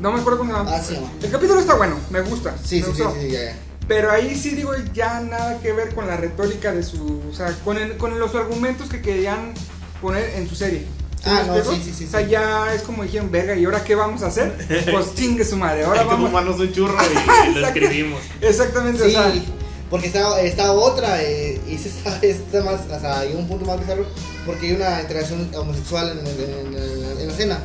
No 0.00 0.12
me 0.12 0.20
acuerdo 0.20 0.38
cómo 0.40 0.52
se 0.52 0.58
llama. 0.58 0.70
Ah, 0.76 0.82
llama. 0.94 1.10
El 1.22 1.30
capítulo 1.30 1.60
está 1.60 1.74
bueno, 1.76 1.96
me 2.10 2.20
gusta. 2.20 2.54
Sí, 2.62 2.80
me 2.80 2.86
sí, 2.86 2.92
sí, 2.94 3.02
sí, 3.20 3.30
ya, 3.30 3.42
ya. 3.44 3.56
Pero 3.88 4.10
ahí 4.10 4.34
sí 4.36 4.50
digo 4.50 4.72
ya 4.92 5.20
nada 5.20 5.58
que 5.60 5.72
ver 5.72 5.94
con 5.94 6.06
la 6.06 6.16
retórica 6.16 6.72
de 6.72 6.82
su. 6.82 7.22
O 7.30 7.34
sea, 7.34 7.52
con, 7.64 7.78
el- 7.78 7.96
con 7.96 8.18
los 8.18 8.34
argumentos 8.34 8.88
que 8.88 9.00
querían 9.00 9.54
poner 10.00 10.30
en 10.36 10.48
su 10.48 10.54
serie. 10.54 10.86
¿Sí 11.24 11.30
Ah, 11.30 11.42
no, 11.46 11.54
sí, 11.64 11.80
sí, 11.82 11.92
sí, 11.96 12.04
O 12.04 12.10
sea, 12.10 12.20
ya 12.20 12.74
es 12.74 12.82
como 12.82 13.02
dijeron, 13.02 13.30
verga, 13.30 13.56
¿y 13.56 13.64
ahora 13.64 13.82
qué 13.82 13.94
vamos 13.94 14.22
a 14.22 14.26
hacer? 14.26 14.52
Pues 14.92 15.14
chingue 15.14 15.44
su 15.44 15.56
madre, 15.56 15.84
ahora 15.84 16.00
Hay 16.02 16.06
que 16.06 16.12
vamos. 16.12 16.28
fumarnos 16.28 16.60
un 16.60 16.72
churro 16.72 16.96
y 17.54 17.54
lo 17.58 17.66
escribimos. 17.66 18.20
Exactamente, 18.42 19.02
o 19.02 19.06
Sí, 19.06 19.12
sea. 19.12 19.32
porque 19.88 20.08
está, 20.08 20.40
está 20.42 20.72
otra, 20.72 21.22
eh, 21.22 21.60
y 21.66 21.78
se 21.78 21.88
está, 21.88 22.18
está 22.20 22.62
más, 22.62 22.82
o 22.90 23.00
sea, 23.00 23.20
hay 23.20 23.32
un 23.34 23.48
punto 23.48 23.64
más 23.64 23.80
bizarro, 23.80 24.04
porque 24.44 24.66
hay 24.68 24.72
una 24.76 25.00
interacción 25.00 25.48
homosexual 25.56 26.10
en, 26.18 26.26
en- 26.26 26.74
en- 26.74 27.20
en 27.20 27.26
la 27.26 27.32
escena. 27.32 27.58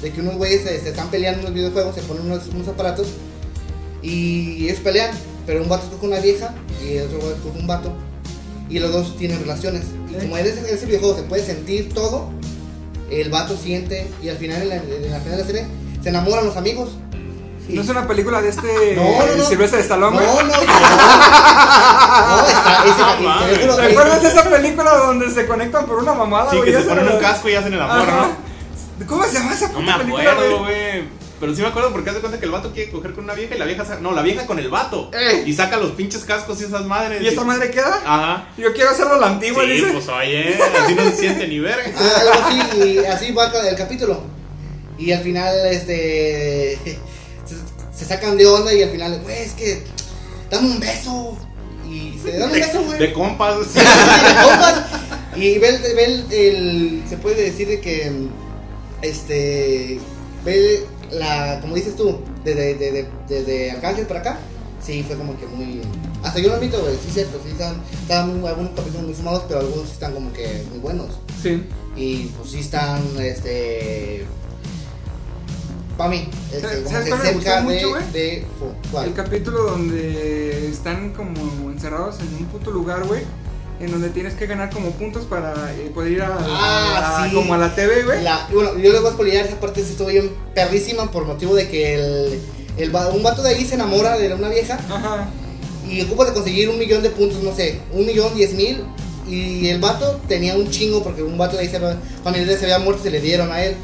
De 0.00 0.10
que 0.10 0.20
unos 0.22 0.36
güeyes 0.36 0.62
se, 0.62 0.80
se 0.80 0.88
están 0.88 1.10
peleando 1.10 1.40
en 1.40 1.44
los 1.44 1.54
videojuegos, 1.54 1.94
se 1.94 2.00
ponen 2.02 2.24
unos, 2.24 2.46
unos 2.46 2.66
aparatos, 2.68 3.08
y 4.02 4.64
ellos 4.64 4.78
pelean, 4.78 5.10
pero 5.46 5.62
un 5.62 5.68
vato 5.68 5.84
escoge 5.84 6.06
una 6.06 6.20
vieja, 6.20 6.54
y 6.82 6.96
el 6.96 7.06
otro 7.08 7.18
güey 7.20 7.32
escoge 7.34 7.58
un 7.58 7.66
vato, 7.66 7.92
y 8.70 8.78
los 8.78 8.92
dos 8.92 9.16
tienen 9.18 9.38
relaciones. 9.40 9.82
Y 10.10 10.14
¿Eh? 10.14 10.18
como 10.22 10.38
en 10.38 10.46
ese, 10.46 10.60
en 10.60 10.74
ese 10.74 10.86
videojuego 10.86 11.16
se 11.16 11.22
puede 11.24 11.44
sentir 11.44 11.92
todo, 11.92 12.30
el 13.10 13.30
vato 13.30 13.56
siente, 13.56 14.10
y 14.22 14.28
al 14.28 14.36
final, 14.36 14.62
en 14.62 14.68
la, 14.68 14.74
en 14.76 15.10
la 15.10 15.18
final 15.20 15.36
de 15.36 15.42
la 15.42 15.44
serie, 15.46 15.66
se 16.02 16.08
enamoran 16.08 16.44
los 16.46 16.56
amigos. 16.56 16.90
No 17.68 17.82
es 17.82 17.88
una 17.88 18.08
película 18.08 18.42
de 18.42 18.48
este 18.48 18.96
No, 18.96 19.04
no, 19.26 19.36
no. 19.36 19.44
Silvestre 19.44 19.76
de 19.78 19.82
Stallone, 19.84 20.16
No, 20.16 20.22
güey. 20.32 20.44
no, 20.46 20.52
no. 20.52 20.58
No, 22.30 22.46
está, 22.46 22.84
ese 22.84 22.98
No 23.22 23.38
te 23.46 23.56
juro, 23.62 23.76
¿Recuerdas 23.76 24.24
esa 24.24 24.42
película 24.44 24.90
donde 24.96 25.30
se 25.30 25.46
conectan 25.46 25.86
por 25.86 25.98
una 25.98 26.12
mamada, 26.14 26.50
Sí, 26.50 26.56
güey? 26.58 26.72
que 26.72 26.78
se 26.78 26.88
ponen 26.88 27.08
un 27.08 27.18
casco 27.20 27.48
y 27.48 27.54
hacen 27.54 27.72
el 27.74 27.80
amor. 27.80 28.08
¿no? 28.08 29.06
¿Cómo 29.06 29.24
se 29.24 29.34
llama 29.34 29.54
esa 29.54 29.68
No 29.68 29.74
puta 29.74 29.92
me 29.98 30.04
película, 30.04 30.32
acuerdo, 30.32 30.58
güey? 30.60 31.04
Pero 31.40 31.54
sí 31.54 31.62
me 31.62 31.68
acuerdo 31.68 31.90
porque 31.90 32.10
hace 32.10 32.20
cuenta 32.20 32.38
que 32.38 32.44
el 32.44 32.50
vato 32.52 32.70
quiere 32.72 32.90
coger 32.90 33.14
con 33.14 33.24
una 33.24 33.32
vieja 33.32 33.54
y 33.54 33.58
la 33.58 33.64
vieja. 33.64 33.84
sa- 33.86 33.98
No, 33.98 34.12
la 34.12 34.20
vieja 34.22 34.46
con 34.46 34.58
el 34.58 34.68
vato. 34.68 35.10
Eh. 35.14 35.44
Y 35.46 35.54
saca 35.54 35.78
los 35.78 35.92
pinches 35.92 36.24
cascos 36.24 36.60
y 36.60 36.64
esas 36.64 36.84
madres. 36.84 37.22
¿Y 37.22 37.28
esta 37.28 37.44
madre 37.44 37.70
queda? 37.70 37.98
Ajá. 38.04 38.48
Yo 38.58 38.72
quiero 38.74 38.90
hacerlo 38.90 39.14
a 39.14 39.18
la 39.18 39.26
antigua, 39.28 39.64
Sí, 39.64 39.70
dice. 39.70 39.86
pues 39.92 40.08
oye, 40.08 40.58
así 40.84 40.94
no 40.94 41.04
se 41.10 41.16
siente 41.16 41.48
ni 41.48 41.58
verga. 41.58 41.90
Ah, 41.96 42.20
algo 42.20 42.32
así, 42.44 42.78
y 42.90 42.98
así 43.06 43.32
va 43.32 43.46
el 43.46 43.76
capítulo. 43.76 44.22
Y 44.98 45.12
al 45.12 45.22
final, 45.22 45.54
este. 45.66 46.78
Se, 47.46 47.56
se 47.98 48.04
sacan 48.04 48.36
de 48.36 48.46
onda 48.46 48.72
y 48.74 48.82
al 48.82 48.90
final, 48.90 49.18
güey, 49.22 49.38
es 49.38 49.52
que. 49.52 49.82
Dame 50.50 50.66
un 50.68 50.78
beso. 50.80 51.38
Y 51.90 52.18
se 52.22 52.32
dan 52.38 52.50
un 52.50 52.52
beso, 52.52 52.82
güey. 52.82 52.98
De 52.98 53.12
compas. 53.14 53.54
Sí, 53.72 53.78
de 53.78 54.42
compas. 54.44 54.84
Y 55.36 55.58
ve, 55.58 55.68
el, 55.70 55.80
ve 55.80 56.04
el, 56.04 56.32
el- 56.32 57.02
Se 57.08 57.16
puede 57.16 57.42
decir 57.44 57.66
de 57.66 57.80
que. 57.80 58.12
Este. 59.00 59.98
Ve 60.44 60.84
la. 61.12 61.60
Como 61.60 61.74
dices 61.74 61.96
tú, 61.96 62.18
desde, 62.44 62.74
desde, 62.74 63.08
desde 63.28 63.70
Arcángel 63.72 64.06
para 64.06 64.20
acá. 64.20 64.38
Sí, 64.82 65.04
fue 65.06 65.16
como 65.16 65.38
que 65.38 65.46
muy. 65.46 65.82
Hasta 66.22 66.38
yo 66.40 66.48
lo 66.48 66.54
admito, 66.54 66.80
güey, 66.80 66.94
sí 66.96 67.10
cierto, 67.12 67.38
sí 67.44 67.50
están, 67.52 67.76
están 68.02 68.44
algunos 68.46 68.72
capítulos 68.72 69.02
muy 69.06 69.14
sumados, 69.14 69.44
pero 69.48 69.60
algunos 69.60 69.90
están 69.90 70.12
como 70.12 70.32
que 70.32 70.64
muy 70.70 70.78
buenos. 70.78 71.08
Sí. 71.42 71.62
Y 71.96 72.26
pues 72.36 72.50
sí 72.50 72.60
están, 72.60 73.02
este... 73.18 74.26
Para 75.96 76.10
mí, 76.10 76.28
este, 76.52 76.60
¿Sabes- 76.88 77.08
como 77.10 77.20
que 77.22 77.26
cerca 77.28 77.56
de... 77.56 77.62
mucho, 77.62 77.90
güey? 77.90 78.12
de 78.12 78.44
¿cuál? 78.90 79.08
El 79.08 79.14
capítulo 79.14 79.62
donde 79.64 80.68
están 80.68 81.12
como 81.12 81.70
encerrados 81.70 82.20
en 82.20 82.34
un 82.44 82.46
puto 82.46 82.70
lugar, 82.70 83.04
güey. 83.06 83.22
En 83.80 83.90
donde 83.90 84.10
tienes 84.10 84.34
que 84.34 84.46
ganar 84.46 84.68
como 84.70 84.90
puntos 84.90 85.24
para 85.24 85.54
eh, 85.72 85.90
poder 85.94 86.12
ir 86.12 86.22
a, 86.22 86.36
Ah, 86.38 87.22
a- 87.24 87.28
sí. 87.28 87.34
como 87.34 87.54
a 87.54 87.58
la 87.58 87.74
TV, 87.74 88.02
güey. 88.04 88.18
Bueno, 88.52 88.76
yo 88.76 88.92
les 88.92 89.00
voy 89.00 89.10
a 89.10 89.12
spoilear 89.14 89.46
esa 89.46 89.58
parte, 89.58 89.82
sí 89.82 89.92
estuvo 89.92 90.08
bien 90.08 90.30
perrísima 90.54 91.10
por 91.10 91.24
motivo 91.24 91.54
de 91.54 91.66
que 91.68 91.94
el, 91.94 92.40
el 92.76 92.94
un 92.94 93.22
vato 93.22 93.42
de 93.42 93.50
ahí 93.50 93.64
se 93.64 93.76
enamora 93.76 94.18
de 94.18 94.34
una 94.34 94.48
vieja 94.50 94.74
Ajá. 94.74 95.28
y 95.88 96.02
ocupa 96.02 96.26
de 96.26 96.34
conseguir 96.34 96.68
un 96.68 96.78
millón 96.78 97.02
de 97.02 97.08
puntos, 97.10 97.42
no 97.42 97.54
sé, 97.56 97.80
un 97.92 98.04
millón 98.06 98.34
diez 98.34 98.52
mil. 98.52 98.84
Y 99.26 99.68
el 99.68 99.80
vato 99.80 100.20
tenía 100.28 100.56
un 100.56 100.68
chingo 100.70 101.02
porque 101.04 101.22
un 101.22 101.38
vato 101.38 101.56
de 101.56 101.62
ahí 101.62 101.68
se 101.68 101.78
familiares 102.24 102.58
se 102.58 102.64
había 102.66 102.80
muerto 102.80 103.00
y 103.00 103.04
se 103.04 103.10
le 103.10 103.20
dieron 103.20 103.50
a 103.52 103.64
él. 103.64 103.76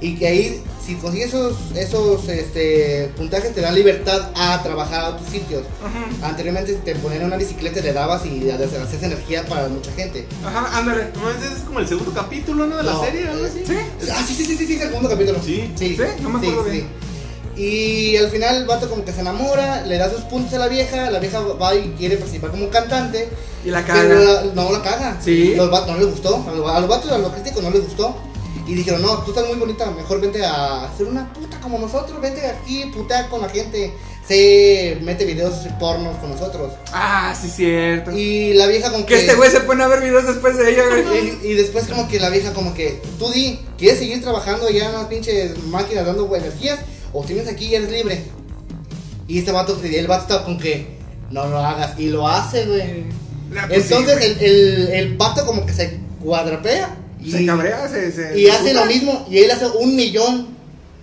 Y 0.00 0.14
que 0.16 0.28
ahí, 0.28 0.62
si 0.88 0.94
consigues 0.94 1.28
esos, 1.28 1.54
esos 1.76 2.26
este, 2.30 3.10
puntajes, 3.14 3.54
te 3.54 3.60
dan 3.60 3.74
libertad 3.74 4.30
a 4.34 4.62
trabajar 4.62 5.00
a 5.04 5.08
otros 5.10 5.28
sitios. 5.28 5.62
Ajá. 5.84 6.28
Anteriormente 6.30 6.72
te 6.82 6.94
ponían 6.94 7.24
una 7.26 7.36
bicicleta 7.36 7.80
y 7.80 7.82
le 7.82 7.92
dabas 7.92 8.24
y 8.24 8.50
hacías 8.50 9.02
energía 9.02 9.44
para 9.44 9.68
mucha 9.68 9.92
gente. 9.92 10.26
Ajá, 10.44 10.78
ándale. 10.78 11.02
Es 11.54 11.62
como 11.64 11.80
el 11.80 11.86
segundo 11.86 12.12
capítulo, 12.14 12.66
¿no? 12.66 12.78
De 12.78 12.82
la 12.84 12.92
No, 12.92 13.04
serie, 13.04 13.28
algo 13.28 13.44
así. 13.44 13.62
¿Sí? 13.66 13.74
Ah, 14.10 14.24
sí, 14.26 14.34
sí, 14.34 14.44
sí, 14.46 14.56
sí, 14.66 14.74
el 14.80 14.88
segundo 14.88 15.10
capítulo. 15.10 15.38
Sí. 15.44 15.70
sí, 15.76 15.94
¿Sí? 15.94 16.02
No 16.22 16.30
me 16.30 16.38
acuerdo 16.38 16.64
bien. 16.70 16.88
Y 17.54 18.16
al 18.16 18.30
final 18.30 18.56
el 18.56 18.66
vato 18.66 18.88
como 18.88 19.04
que 19.04 19.12
se 19.12 19.20
enamora, 19.20 19.84
le 19.84 19.98
da 19.98 20.08
sus 20.10 20.20
puntos 20.22 20.54
a 20.54 20.58
la 20.58 20.68
vieja, 20.68 21.10
la 21.10 21.18
vieja 21.18 21.40
va 21.40 21.74
y 21.74 21.92
quiere 21.98 22.16
participar 22.16 22.50
como 22.50 22.70
cantante, 22.70 23.28
Y 23.64 23.70
la 23.70 23.84
pero 23.84 24.16
caga. 24.16 24.42
la- 24.44 24.44
no 24.54 24.72
la 24.72 24.80
caga. 24.82 25.18
Sí. 25.22 25.54
Los 25.56 25.68
vatos 25.70 25.88
no 25.90 25.98
les 25.98 26.06
gustó, 26.06 26.36
a 26.48 26.54
los, 26.54 26.70
a 26.70 26.80
los 26.80 26.88
vatos, 26.88 27.10
a 27.10 27.18
los 27.18 27.32
críticos 27.32 27.62
no 27.62 27.70
les 27.70 27.82
gustó. 27.84 28.16
Y 28.68 28.74
dijeron, 28.74 29.00
no, 29.00 29.22
tú 29.22 29.30
estás 29.30 29.48
muy 29.48 29.56
bonita, 29.56 29.90
mejor 29.90 30.20
vente 30.20 30.44
a 30.44 30.84
hacer 30.84 31.06
una 31.06 31.32
puta 31.32 31.58
como 31.58 31.78
nosotros, 31.78 32.20
vente 32.20 32.46
aquí, 32.46 32.84
putea 32.94 33.26
con 33.30 33.40
la 33.40 33.48
gente, 33.48 33.94
se 34.26 34.98
mete 35.00 35.24
videos 35.24 35.54
pornos 35.80 36.18
con 36.18 36.30
nosotros. 36.30 36.74
Ah, 36.92 37.34
sí, 37.40 37.48
cierto. 37.48 38.10
Y 38.10 38.52
la 38.52 38.66
vieja 38.66 38.92
como 38.92 39.06
Que 39.06 39.20
este 39.20 39.34
güey 39.36 39.50
se 39.50 39.60
pone 39.60 39.82
a 39.82 39.88
ver 39.88 40.02
videos 40.02 40.26
después 40.26 40.58
de 40.58 40.70
ella, 40.70 40.82
güey. 40.86 41.38
y, 41.42 41.46
y 41.46 41.54
después 41.54 41.86
como 41.86 42.08
que 42.08 42.20
la 42.20 42.28
vieja 42.28 42.52
como 42.52 42.74
que, 42.74 43.00
tú 43.18 43.30
di, 43.32 43.58
¿quieres 43.78 44.00
seguir 44.00 44.20
trabajando 44.22 44.68
ya 44.68 44.86
en 44.86 44.92
las 44.92 45.06
pinches 45.06 45.56
máquinas 45.64 46.04
dando 46.04 46.36
energías? 46.36 46.80
¿O 47.14 47.24
tienes 47.24 47.48
aquí 47.48 47.68
y 47.68 47.74
eres 47.74 47.90
libre? 47.90 48.22
Y 49.26 49.38
este 49.38 49.50
vato, 49.50 49.80
el 49.82 50.06
vato 50.06 50.22
está 50.22 50.44
con 50.44 50.58
que, 50.58 50.98
no 51.30 51.46
lo 51.46 51.58
hagas. 51.58 51.98
Y 51.98 52.08
lo 52.10 52.28
hace, 52.28 52.66
güey. 52.66 53.04
Entonces 53.70 54.20
el, 54.22 54.38
el, 54.44 54.88
el 54.88 55.16
vato 55.16 55.46
como 55.46 55.64
que 55.64 55.72
se 55.72 55.98
cuadrapea. 56.22 56.96
Y, 57.22 57.32
se 57.32 57.46
cabrea, 57.46 57.88
se. 57.88 58.12
se 58.12 58.38
y 58.38 58.48
hace 58.48 58.72
lo 58.74 58.84
mismo. 58.86 59.26
Y 59.30 59.38
él 59.38 59.50
hace 59.50 59.66
un 59.66 59.96
millón 59.96 60.48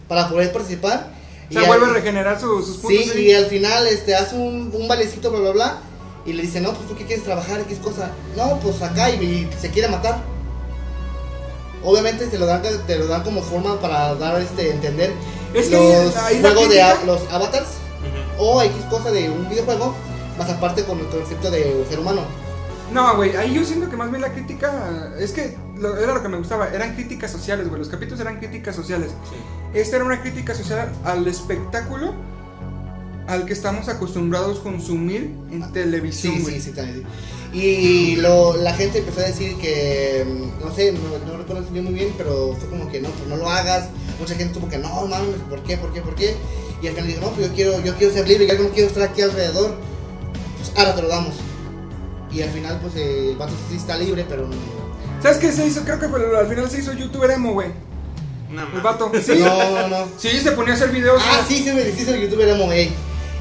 para 0.08 0.30
poder 0.30 0.52
participar. 0.54 1.12
O 1.50 1.54
sea, 1.54 1.64
Y 1.64 1.68
vuelve 1.68 1.86
al- 1.86 1.92
a 1.92 1.94
regenerar 1.96 2.40
su- 2.40 2.62
sus 2.64 2.78
puntos. 2.78 3.04
Sí, 3.04 3.12
ahí. 3.12 3.26
y 3.30 3.34
al 3.34 3.46
final 3.48 3.86
este, 3.88 4.16
hace 4.16 4.36
un, 4.36 4.72
un 4.74 4.88
valecito, 4.88 5.30
bla, 5.32 5.40
bla, 5.42 5.52
bla. 5.52 5.78
Y 6.26 6.34
le 6.34 6.42
dice, 6.42 6.60
no, 6.62 6.74
pues 6.74 6.88
tú 6.88 6.96
qué 6.96 7.06
quieres 7.06 7.24
trabajar, 7.24 7.62
qué 7.66 7.76
cosa. 7.78 8.12
No, 8.36 8.60
pues 8.60 8.82
acá 8.82 9.10
y, 9.12 9.16
y 9.24 9.50
se 9.62 9.70
quiere 9.70 9.88
matar. 9.90 10.20
Obviamente 11.84 12.26
te 12.28 12.40
lo 12.40 12.46
dan, 12.48 12.62
te 12.88 12.96
lo 12.98 13.08
dan 13.08 13.24
como 13.24 13.42
forma 13.44 13.80
para 13.80 14.16
dar 14.16 14.42
este 14.42 14.72
entender 14.72 15.12
Es 15.54 15.68
que 15.68 15.76
los 15.78 16.16
ahí 16.18 16.42
juegos 16.42 16.70
de 16.70 16.82
a- 16.82 17.04
los 17.06 17.22
avatars 17.32 17.68
Ujú. 18.38 18.44
o 18.44 18.62
X 18.64 18.76
cosa 18.90 19.12
de 19.12 19.30
un 19.30 19.48
videojuego, 19.48 19.94
más 20.38 20.50
aparte 20.50 20.84
con 20.84 21.00
el 21.00 21.06
concepto 21.08 21.52
de 21.52 21.86
ser 21.88 22.00
humano. 22.00 22.22
No, 22.94 23.16
güey, 23.18 23.36
ahí 23.36 23.54
yo 23.54 23.64
siento 23.64 23.90
que 23.90 23.98
más 23.98 24.10
bien 24.10 24.22
la 24.22 24.32
crítica. 24.32 25.12
Es 25.20 25.32
que 25.32 25.58
lo- 25.78 25.98
era 25.98 26.14
lo 26.14 26.22
que 26.22 26.30
me 26.30 26.38
gustaba. 26.38 26.70
Eran 26.70 26.96
críticas 26.96 27.32
sociales, 27.32 27.68
güey. 27.68 27.80
Los 27.80 27.90
capítulos 27.90 28.20
eran 28.20 28.38
críticas 28.40 28.76
sociales. 28.76 29.10
Sí. 29.30 29.80
Esta 29.80 29.98
era 29.98 30.06
una 30.06 30.22
crítica 30.22 30.54
social 30.56 30.90
al 31.04 31.28
espectáculo 31.28 32.14
al 33.28 33.46
que 33.46 33.54
estamos 33.54 33.90
acostumbrados 33.90 34.60
a 34.60 34.64
consumir 34.64 35.32
en 35.52 35.72
televisión, 35.74 36.36
Sí, 36.36 36.42
güey. 36.44 36.56
sí, 36.56 36.62
sí, 36.62 36.72
también. 36.74 37.04
sí. 37.52 37.58
Y 37.58 38.16
lo, 38.18 38.56
la 38.58 38.74
gente 38.76 39.00
empezó 39.00 39.22
a 39.22 39.24
decir 39.24 39.56
que, 39.58 40.24
mm, 40.28 40.64
no 40.64 40.72
sé, 40.76 40.92
no, 40.92 41.00
no 41.32 41.38
recuerdo 41.40 41.64
bien 41.72 41.86
muy 41.86 41.94
bien, 41.96 42.14
pero 42.18 42.56
fue 42.60 42.70
como 42.70 42.88
que 42.92 43.02
no, 43.02 43.10
pues 43.10 43.28
no 43.28 43.38
lo 43.38 43.50
hagas. 43.50 43.90
Mucha 44.20 44.36
gente 44.36 44.54
tuvo 44.54 44.70
que 44.70 44.78
no, 44.78 45.08
mames, 45.08 45.36
¿por 45.50 45.64
qué, 45.64 45.76
por 45.78 45.92
qué, 45.92 46.02
por 46.02 46.14
qué? 46.16 46.36
Y 46.84 46.88
al 46.88 46.94
final 46.94 47.08
dijo, 47.08 47.22
no, 47.22 47.30
pues 47.32 47.48
yo 47.48 47.54
quiero, 47.56 47.82
yo 47.84 47.96
quiero 47.96 48.14
ser 48.14 48.28
libre, 48.28 48.46
yo 48.48 48.62
no 48.62 48.70
quiero 48.70 48.90
estar 48.90 49.04
aquí 49.04 49.22
alrededor. 49.24 49.74
Pues 50.60 50.72
ahora 50.78 50.96
te 50.96 51.02
lo 51.02 51.08
damos. 51.08 51.34
Y 52.36 52.42
al 52.42 52.50
final, 52.50 52.80
pues 52.82 52.96
eh, 52.98 53.30
el 53.32 53.38
vato 53.38 53.54
sí 53.70 53.78
está 53.78 53.98
libre, 53.98 54.26
pero 54.28 54.48
¿Sabes 55.24 55.38
qué 55.38 55.52
se 55.52 55.66
hizo? 55.66 55.82
Creo 55.84 56.00
que 56.00 56.08
fue- 56.10 56.38
al 56.38 56.48
final 56.48 56.70
se 56.70 56.80
hizo 56.80 56.94
youtuber 56.94 57.32
emo, 57.32 57.54
güey. 57.54 57.70
No, 58.52 58.62
El 58.76 58.82
vato. 58.82 59.12
Sí. 59.26 59.40
no, 59.40 59.72
no, 59.72 59.88
no. 59.88 60.08
Sí, 60.18 60.30
se 60.40 60.52
ponía 60.52 60.74
a 60.74 60.76
hacer 60.76 60.90
videos. 60.92 61.22
Ah, 61.26 61.42
güey. 61.48 61.58
sí, 61.58 61.64
sí, 61.64 61.92
sí, 61.98 62.06
sí, 62.06 62.12
el 62.12 62.22
youtuber 62.22 62.48
era 62.50 62.58
gay. 62.68 62.94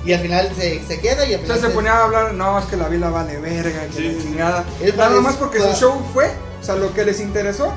Y 0.07 0.12
al 0.12 0.20
final 0.20 0.51
se, 0.57 0.82
se 0.86 1.01
queda 1.01 1.26
y 1.26 1.34
al 1.34 1.40
O 1.40 1.42
final 1.42 1.59
sea, 1.61 1.68
se 1.68 1.74
ponía 1.74 1.92
a 1.95 2.05
hablar, 2.05 2.34
no, 2.34 2.59
es 2.59 2.64
que 2.66 2.76
la 2.76 2.88
vila 2.88 3.11
vale 3.11 3.38
verga, 3.38 3.86
que 3.86 3.92
Sí, 3.92 4.03
la 4.05 4.12
sí. 4.12 4.18
chingada. 4.22 4.64
Él 4.80 4.95
Nada 4.97 5.09
parece- 5.09 5.22
más 5.22 5.36
porque 5.36 5.61
su 5.61 5.72
show 5.74 6.01
fue, 6.14 6.30
o 6.61 6.64
sea, 6.64 6.76
lo 6.76 6.92
que 6.95 7.05
les 7.05 7.20
interesó 7.20 7.72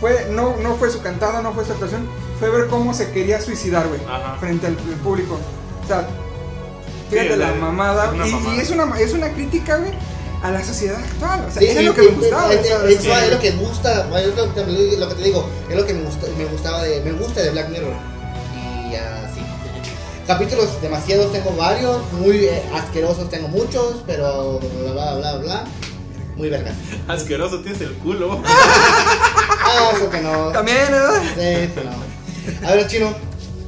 fue, 0.00 0.28
no, 0.30 0.56
no 0.62 0.76
fue 0.76 0.90
su 0.90 1.00
cantada, 1.02 1.42
no 1.42 1.52
fue 1.52 1.64
su 1.64 1.72
actuación, 1.72 2.06
fue 2.38 2.48
ver 2.50 2.68
cómo 2.68 2.94
se 2.94 3.10
quería 3.10 3.40
suicidar, 3.40 3.88
güey, 3.88 4.00
Ajá. 4.08 4.36
frente 4.40 4.66
al, 4.66 4.74
al 4.74 5.00
público. 5.02 5.38
O 5.84 5.86
sea, 5.86 6.06
fíjate 7.10 7.32
Sí, 7.32 7.36
la 7.38 7.52
mamada. 7.54 8.10
una 8.10 8.26
y, 8.26 8.30
y 8.30 8.32
mamada. 8.32 8.62
es, 8.62 8.70
una, 8.70 9.00
es 9.00 9.12
una 9.12 9.28
crítica, 9.30 9.76
güey, 9.76 9.92
a 10.42 10.50
la 10.50 10.64
sociedad 10.64 10.96
actual. 10.98 11.44
O 11.48 11.50
sea, 11.50 11.60
Sí, 11.62 11.68
era 11.68 11.82
lo 11.82 11.94
que 11.94 12.02
me 12.02 12.08
gustaba. 12.08 12.52
Es, 12.52 12.60
es- 12.60 13.30
lo 13.30 13.38
que 13.40 13.50
gusta, 13.52 14.08
es 14.20 14.36
lo 14.36 14.54
que, 14.54 14.60
te- 14.62 14.96
lo 14.98 15.08
que 15.08 15.14
te 15.14 15.22
digo, 15.24 15.48
es 15.68 15.76
lo 15.76 15.86
que 15.86 15.94
me, 15.94 16.02
gusta, 16.02 16.26
me 16.38 16.44
gustaba 16.46 16.82
de, 16.82 17.00
me 17.02 17.12
gusta 17.12 17.42
de 17.42 17.50
Black 17.50 17.68
Mirror. 17.70 17.92
Y 18.90 18.94
así. 18.94 19.40
Capítulos 20.26 20.80
demasiados, 20.80 21.32
tengo 21.32 21.50
varios, 21.56 22.00
muy 22.12 22.44
eh, 22.44 22.62
asquerosos 22.74 23.28
tengo 23.30 23.48
muchos, 23.48 23.96
pero 24.06 24.58
bla 24.60 24.92
bla 24.92 25.14
bla 25.16 25.36
bla. 25.38 25.64
Muy 26.36 26.48
vergas. 26.48 26.74
Asqueroso 27.08 27.60
tienes 27.60 27.80
el 27.82 27.92
culo. 27.94 28.40
Ah, 29.72 29.92
eso 29.94 30.10
que 30.10 30.20
no. 30.20 30.48
También, 30.50 30.78
¿verdad? 30.90 31.22
Sí, 31.36 31.70
sí, 31.74 31.80
no. 31.84 32.66
A 32.68 32.74
ver, 32.74 32.86
chino, 32.88 33.14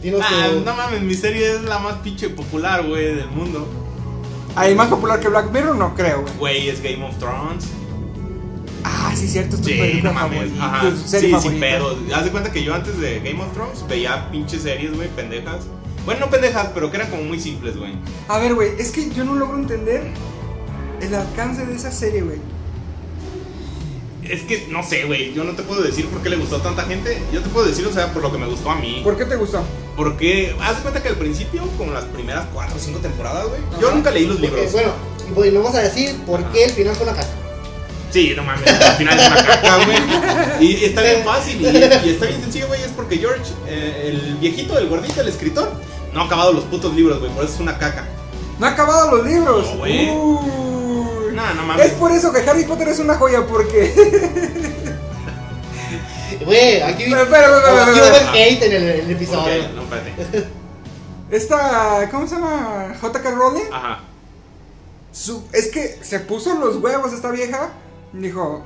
dinos 0.02 0.20
Ah, 0.24 0.48
tu- 0.50 0.60
no 0.64 0.74
mames, 0.74 1.00
mi 1.02 1.14
serie 1.14 1.54
es 1.54 1.62
la 1.62 1.78
más 1.78 1.98
pinche 1.98 2.28
popular, 2.28 2.82
güey, 2.84 3.14
del 3.14 3.28
mundo. 3.28 3.68
¿Hay 4.56 4.74
más 4.74 4.88
popular 4.88 5.18
que 5.20 5.28
Black 5.28 5.50
Mirror? 5.50 5.76
No 5.76 5.94
creo, 5.94 6.22
güey. 6.22 6.34
Güey, 6.38 6.68
es 6.68 6.82
Game 6.82 7.04
of 7.04 7.16
Thrones. 7.18 7.66
Ah, 8.84 9.12
sí, 9.14 9.28
cierto, 9.28 9.56
es 9.56 9.62
tu 9.62 9.68
Sí, 9.68 9.74
película 9.74 10.12
no 10.12 10.18
mames. 10.20 10.38
favorita, 10.40 10.64
Ajá. 10.66 10.90
tu 10.90 10.96
serie 11.08 11.40
Sí, 11.40 11.48
pedo. 11.60 11.96
Haz 12.14 12.24
de 12.24 12.30
cuenta 12.30 12.50
que 12.52 12.64
yo 12.64 12.74
antes 12.74 12.98
de 12.98 13.20
Game 13.20 13.40
of 13.42 13.52
Thrones 13.52 13.86
veía 13.88 14.28
pinches 14.30 14.62
series, 14.62 14.94
güey, 14.94 15.08
pendejas. 15.08 15.60
Bueno, 16.04 16.26
no 16.26 16.30
pendejas, 16.30 16.68
pero 16.74 16.90
que 16.90 16.96
eran 16.96 17.08
como 17.10 17.22
muy 17.22 17.38
simples, 17.38 17.76
güey. 17.76 17.92
A 18.28 18.38
ver, 18.38 18.54
güey, 18.54 18.70
es 18.78 18.90
que 18.90 19.08
yo 19.10 19.24
no 19.24 19.34
logro 19.36 19.56
entender 19.56 20.02
el 21.00 21.14
alcance 21.14 21.64
de 21.64 21.74
esa 21.76 21.92
serie, 21.92 22.22
güey. 22.22 22.38
Es 24.28 24.42
que 24.42 24.66
no 24.70 24.82
sé, 24.82 25.04
güey. 25.04 25.32
Yo 25.34 25.44
no 25.44 25.52
te 25.52 25.62
puedo 25.62 25.82
decir 25.82 26.06
por 26.08 26.22
qué 26.22 26.30
le 26.30 26.36
gustó 26.36 26.56
a 26.56 26.62
tanta 26.62 26.82
gente. 26.84 27.20
Yo 27.32 27.40
te 27.42 27.48
puedo 27.48 27.66
decir, 27.66 27.86
o 27.86 27.92
sea, 27.92 28.12
por 28.12 28.22
lo 28.22 28.30
que 28.32 28.38
me 28.38 28.46
gustó 28.46 28.70
a 28.70 28.76
mí. 28.76 29.00
¿Por 29.02 29.16
qué 29.16 29.24
te 29.24 29.36
gustó? 29.36 29.62
Porque, 29.96 30.54
haz 30.60 30.76
de 30.76 30.82
cuenta 30.82 31.02
que 31.02 31.08
al 31.08 31.16
principio, 31.16 31.62
como 31.76 31.92
las 31.92 32.04
primeras 32.04 32.46
4 32.54 32.76
o 32.76 32.78
5 32.78 32.98
temporadas, 33.00 33.46
güey. 33.48 33.60
Yo 33.80 33.90
nunca 33.90 34.10
leí 34.10 34.26
los 34.26 34.38
Porque, 34.38 34.54
libros. 34.54 34.72
bueno, 34.72 34.92
y 35.28 35.32
bueno, 35.32 35.60
vamos 35.60 35.74
a 35.76 35.82
decir 35.82 36.14
por 36.26 36.42
qué 36.52 36.64
el 36.64 36.70
final 36.70 36.94
fue 36.94 37.06
una 37.06 37.16
casa. 37.16 37.30
Sí, 38.10 38.32
no 38.36 38.44
mames, 38.44 38.68
al 38.68 38.96
final 38.96 39.18
es 39.18 39.26
una 39.26 39.46
caca, 39.46 39.76
güey. 39.86 39.98
Y 40.60 40.84
está 40.84 41.00
bien 41.02 41.24
fácil 41.24 41.60
y, 41.60 41.64
y 41.64 42.10
está 42.10 42.26
bien 42.26 42.40
sencillo, 42.42 42.66
güey. 42.68 42.82
Es 42.82 42.90
porque 42.90 43.16
George, 43.18 43.52
eh, 43.66 44.10
el 44.12 44.36
viejito, 44.36 44.78
el 44.78 44.88
gordito, 44.88 45.20
el 45.22 45.28
escritor, 45.28 45.72
no 46.12 46.20
ha 46.20 46.24
acabado 46.26 46.52
los 46.52 46.64
putos 46.64 46.94
libros, 46.94 47.18
güey. 47.20 47.32
Por 47.32 47.44
eso 47.44 47.54
es 47.54 47.60
una 47.60 47.78
caca. 47.78 48.06
No 48.58 48.66
ha 48.66 48.70
acabado 48.70 49.16
los 49.16 49.26
libros. 49.26 49.66
No, 49.72 49.78
güey. 49.78 50.10
Uy. 50.10 50.71
No, 51.48 51.54
no 51.54 51.62
mames. 51.64 51.86
Es 51.86 51.92
por 51.94 52.12
eso 52.12 52.32
que 52.32 52.40
Harry 52.48 52.64
Potter 52.64 52.88
es 52.88 52.98
una 52.98 53.14
joya, 53.14 53.46
porque. 53.46 53.92
Güey, 56.44 56.80
aquí, 56.82 57.04
Espera, 57.04 57.22
espera, 57.22 57.46
espera, 57.58 57.86
aquí 57.86 58.00
va 58.00 58.06
a 58.06 58.08
haber 58.08 58.28
hate 58.30 58.62
en 58.64 58.72
el, 58.72 58.82
el 58.82 59.10
episodio. 59.12 59.68
No, 59.74 59.82
espérate. 59.82 60.48
Esta. 61.30 62.08
¿Cómo 62.10 62.26
se 62.26 62.34
llama? 62.34 62.94
J.K. 63.00 63.30
Rowling. 63.30 63.64
Ajá. 63.72 64.00
Su- 65.12 65.44
es 65.52 65.68
que 65.68 65.98
se 66.02 66.20
puso 66.20 66.54
los 66.54 66.76
huevos 66.76 67.12
esta 67.12 67.30
vieja. 67.30 67.70
Dijo. 68.12 68.64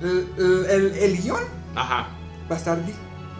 El, 0.00 0.28
el, 0.38 0.66
el- 0.70 0.94
el 0.96 1.22
guion 1.22 1.42
Ajá. 1.76 2.08
va 2.50 2.54
a 2.56 2.58
estar. 2.58 2.78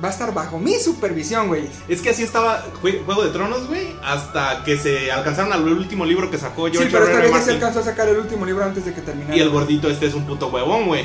Va 0.02 0.08
a 0.08 0.10
estar 0.10 0.32
bajo 0.32 0.58
mi 0.58 0.76
supervisión, 0.76 1.48
güey. 1.48 1.68
Es 1.88 2.00
que 2.00 2.10
así 2.10 2.22
estaba 2.22 2.64
Jue- 2.82 3.04
Juego 3.04 3.22
de 3.22 3.30
Tronos, 3.30 3.66
güey, 3.68 3.94
hasta 4.02 4.64
que 4.64 4.78
se 4.78 5.12
alcanzaron 5.12 5.52
al 5.52 5.62
último 5.68 6.06
libro 6.06 6.30
que 6.30 6.38
sacó 6.38 6.66
Sí, 6.68 6.72
George 6.72 6.90
pero 6.90 7.04
R. 7.04 7.12
esta 7.12 7.24
vieja 7.26 7.42
se 7.44 7.50
alcanzó 7.52 7.80
a 7.80 7.82
sacar 7.82 8.08
el 8.08 8.16
último 8.18 8.46
libro 8.46 8.64
antes 8.64 8.84
de 8.86 8.94
que 8.94 9.02
terminara. 9.02 9.36
Y 9.36 9.40
el 9.40 9.50
gordito 9.50 9.88
este 9.90 10.06
es 10.06 10.14
un 10.14 10.24
puto 10.26 10.48
huevón, 10.48 10.86
güey. 10.86 11.04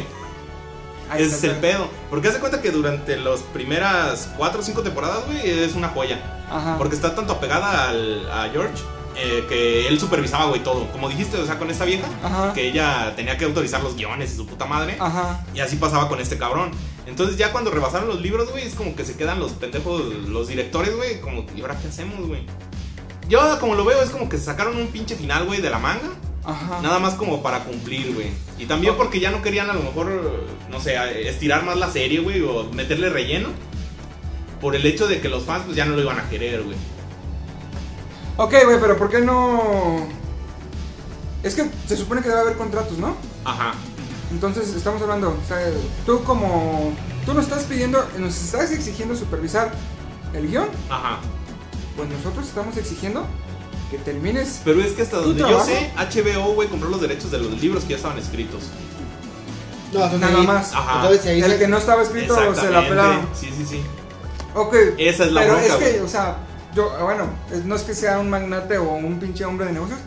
Ese 1.16 1.36
es 1.36 1.44
el 1.44 1.58
pedo. 1.58 1.88
Porque 2.10 2.30
hace 2.30 2.40
cuenta 2.40 2.62
que 2.62 2.72
durante 2.72 3.18
las 3.18 3.42
primeras 3.42 4.30
4 4.38 4.60
o 4.60 4.64
5 4.64 4.82
temporadas, 4.82 5.26
güey, 5.28 5.50
es 5.50 5.76
una 5.76 5.90
joya. 5.90 6.20
Ajá. 6.50 6.78
Porque 6.78 6.96
está 6.96 7.14
tanto 7.14 7.34
apegada 7.34 7.90
al, 7.90 8.30
a 8.32 8.50
George 8.52 8.82
eh, 9.18 9.46
que 9.48 9.88
él 9.88 10.00
supervisaba, 10.00 10.46
güey, 10.46 10.62
todo. 10.64 10.92
Como 10.92 11.10
dijiste, 11.10 11.38
o 11.38 11.46
sea, 11.46 11.58
con 11.58 11.70
esta 11.72 11.86
vieja, 11.86 12.08
Ajá. 12.24 12.54
que 12.54 12.68
ella 12.68 13.14
tenía 13.16 13.38
que 13.38 13.46
autorizar 13.46 13.82
los 13.82 13.96
guiones 13.96 14.34
y 14.34 14.36
su 14.36 14.46
puta 14.46 14.66
madre. 14.66 14.98
Ajá. 15.00 15.46
Y 15.54 15.60
así 15.60 15.78
pasaba 15.78 16.08
con 16.10 16.20
este 16.20 16.38
cabrón. 16.38 16.72
Entonces 17.08 17.38
ya 17.38 17.52
cuando 17.52 17.72
rebasaron 17.72 18.08
los 18.08 18.22
libros, 18.22 18.52
güey, 18.52 18.66
es 18.66 18.74
como 18.74 18.96
que 18.96 19.06
se 19.06 19.16
quedan 19.16 19.40
los 19.40 19.52
pendejos, 19.54 20.02
los 20.28 20.48
directores, 20.48 20.96
güey, 20.96 21.22
como, 21.22 21.46
¿y 21.56 21.62
ahora 21.62 21.78
qué 21.80 21.88
hacemos, 21.88 22.28
güey? 22.28 22.46
Yo 23.30 23.60
como 23.60 23.76
lo 23.76 23.86
veo 23.86 24.02
es 24.02 24.10
como 24.10 24.30
que 24.30 24.38
se 24.38 24.46
sacaron 24.46 24.78
un 24.78 24.88
pinche 24.88 25.16
final, 25.16 25.46
güey, 25.46 25.62
de 25.62 25.70
la 25.70 25.80
manga. 25.80 26.10
Ajá. 26.44 26.80
Nada 26.82 27.00
más 27.00 27.16
como 27.16 27.42
para 27.42 27.64
cumplir, 27.64 28.14
güey. 28.14 28.28
Y 28.60 28.66
también 28.66 28.96
porque 28.96 29.20
ya 29.20 29.32
no 29.32 29.42
querían 29.42 29.70
a 29.70 29.74
lo 29.74 29.82
mejor, 29.82 30.46
no 30.70 30.80
sé, 30.80 30.96
estirar 31.28 31.64
más 31.64 31.78
la 31.78 31.90
serie, 31.90 32.20
güey, 32.20 32.42
o 32.42 32.66
meterle 32.72 33.10
relleno. 33.10 33.50
Por 34.62 34.76
el 34.76 34.86
hecho 34.86 35.08
de 35.08 35.22
que 35.22 35.30
los 35.30 35.44
fans 35.44 35.64
pues 35.66 35.76
ya 35.76 35.86
no 35.86 35.96
lo 35.96 36.02
iban 36.02 36.20
a 36.20 36.30
querer, 36.30 36.64
güey. 36.64 36.76
Ok, 38.38 38.54
güey, 38.66 38.80
pero 38.80 38.98
¿por 38.98 39.10
qué 39.10 39.22
no...? 39.22 40.08
Es 41.44 41.56
que 41.56 41.70
se 41.88 41.96
supone 41.96 42.22
que 42.22 42.30
debe 42.30 42.42
haber 42.42 42.58
contratos, 42.58 42.98
¿no? 42.98 43.16
Ajá. 43.46 43.74
Entonces 44.32 44.70
estamos 44.76 45.02
hablando, 45.02 45.30
o 45.44 45.48
sea, 45.48 45.58
tú 46.06 46.24
como... 46.24 46.94
Tú 47.26 47.34
nos 47.34 47.46
estás 47.46 47.64
pidiendo, 47.64 48.04
nos 48.18 48.36
estás 48.36 48.72
exigiendo 48.72 49.16
supervisar 49.16 49.72
el 50.34 50.48
guion, 50.48 50.68
Ajá. 50.90 51.20
pues 51.96 52.10
nosotros 52.10 52.48
estamos 52.48 52.76
exigiendo 52.78 53.26
que 53.90 53.98
termines... 54.00 54.62
Pero 54.66 54.82
es 54.82 54.94
que 54.94 55.04
hasta 55.04 55.18
¿Tu 55.18 55.24
donde 55.30 55.40
yo 55.42 55.48
trabajo? 55.48 55.66
sé, 55.70 55.92
HBO, 56.34 56.54
güey, 56.56 56.68
compró 56.68 56.90
los 56.90 57.00
derechos 57.02 57.32
de 57.32 57.38
los 57.38 57.62
libros 57.62 57.84
que 57.84 57.92
ya 57.92 57.96
estaban 57.98 58.18
escritos. 58.18 58.64
No, 59.94 60.00
Nada 60.18 60.38
ahí- 60.40 60.48
más. 60.48 60.74
Ajá. 60.74 61.02
entonces 61.04 61.26
ahí 61.28 61.42
El 61.42 61.52
se- 61.52 61.58
que 61.60 61.68
no 61.68 61.78
estaba 61.78 62.02
escrito 62.04 62.36
se 62.36 62.42
la 62.42 62.48
Exactamente. 62.50 62.90
pelaron. 62.90 63.28
Sí, 63.34 63.50
sí, 63.56 63.66
sí. 63.66 63.82
Ok. 64.56 64.76
Esa 64.98 65.26
es 65.26 65.32
la 65.32 65.42
Pero 65.42 65.54
bronca, 65.54 65.68
es 65.68 65.76
que, 65.76 65.90
güey. 65.92 66.00
o 66.02 66.08
sea, 66.08 66.38
yo, 66.76 66.98
bueno, 67.02 67.30
no 67.66 67.76
es 67.76 67.84
que 67.84 67.94
sea 67.94 68.20
un 68.20 68.30
magnate 68.30 68.78
o 68.78 68.94
un 68.96 69.20
pinche 69.20 69.46
hombre 69.46 69.66
de 69.68 69.74
negocios, 69.74 70.00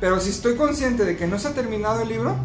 pero 0.00 0.20
si 0.20 0.30
estoy 0.30 0.56
consciente 0.56 1.04
de 1.04 1.16
que 1.16 1.26
no 1.26 1.38
se 1.38 1.48
ha 1.48 1.54
terminado 1.54 2.02
el 2.02 2.08
libro, 2.08 2.36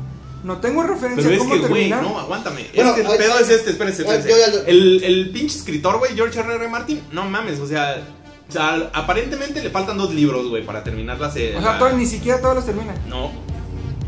no 0.44 0.58
tengo 0.58 0.84
referencia 0.84 1.24
Pero 1.24 1.36
es 1.36 1.40
cómo 1.40 1.54
que, 1.54 1.68
güey, 1.68 1.90
no, 1.90 2.20
aguántame. 2.20 2.68
Bueno, 2.76 2.90
es 2.92 2.96
que 2.96 3.02
el 3.02 3.08
ay, 3.08 3.18
pedo 3.18 3.34
ay, 3.38 3.44
es 3.44 3.50
este, 3.50 3.72
espérense, 3.72 4.06
ay, 4.08 4.18
espérense. 4.20 4.64
El, 4.68 5.04
el 5.04 5.30
pinche 5.32 5.58
escritor, 5.58 5.98
güey, 5.98 6.14
George 6.16 6.40
R. 6.40 6.56
R. 6.56 6.68
Martin, 6.68 7.02
no 7.12 7.26
mames, 7.26 7.60
o 7.60 7.68
sea, 7.68 8.04
o 8.48 8.52
sea, 8.52 8.92
aparentemente 8.94 9.64
le 9.64 9.70
faltan 9.72 9.98
dos 9.98 10.14
libros, 10.14 10.48
güey, 10.50 10.64
para 10.66 10.84
terminar 10.84 11.20
la 11.20 11.32
serie. 11.32 11.58
o 11.58 11.62
sea, 11.62 11.80
todo- 11.80 11.92
ni 11.94 12.06
siquiera 12.06 12.40
todos 12.40 12.56
los 12.56 12.66
termina. 12.66 12.94
No. 13.08 13.32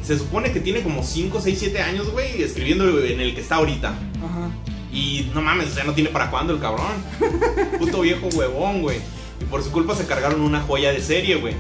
Se 0.03 0.18
supone 0.18 0.51
que 0.53 0.59
tiene 0.59 0.84
como 0.84 1.03
5, 1.03 1.41
6, 1.41 1.57
7 1.59 1.82
años, 1.82 2.11
güey, 2.11 2.41
escribiendo 2.41 2.88
en 3.03 3.20
el 3.20 3.34
que 3.36 3.41
está 3.41 3.55
ahorita. 3.55 3.89
Ajá. 3.89 4.49
Y 4.93 5.30
no 5.34 5.41
mames, 5.41 5.72
o 5.72 5.74
sea, 5.74 5.84
no 5.84 5.93
tiene 5.93 6.11
para 6.11 6.30
cuándo 6.30 6.53
el 6.53 6.59
cabrón. 6.59 6.91
Puto 7.80 8.01
viejo 8.01 8.28
huevón, 8.28 8.82
güey. 8.84 8.99
Y 9.41 9.45
por 9.45 9.63
su 9.63 9.71
culpa 9.71 9.95
se 9.95 10.05
cargaron 10.05 10.41
una 10.41 10.61
joya 10.61 10.91
de 10.91 11.01
serie, 11.01 11.35
güey. 11.35 11.55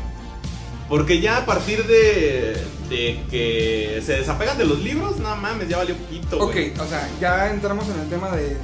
Porque 0.89 1.19
ya 1.19 1.37
a 1.37 1.45
partir 1.45 1.85
de, 1.85 2.57
de 2.89 3.19
que 3.29 4.01
se 4.05 4.13
desapegan 4.13 4.57
de 4.57 4.65
los 4.65 4.79
libros, 4.79 5.17
no 5.17 5.35
mames, 5.35 5.67
ya 5.67 5.77
valió 5.77 5.95
poquito, 5.95 6.37
Ok, 6.39 6.53
güey. 6.53 6.73
o 6.79 6.85
sea, 6.87 7.09
ya 7.19 7.49
entramos 7.51 7.85
en 7.89 7.99
el 7.99 8.09
tema 8.09 8.31
de, 8.31 8.43
de, 8.43 8.49
de- 8.53 8.57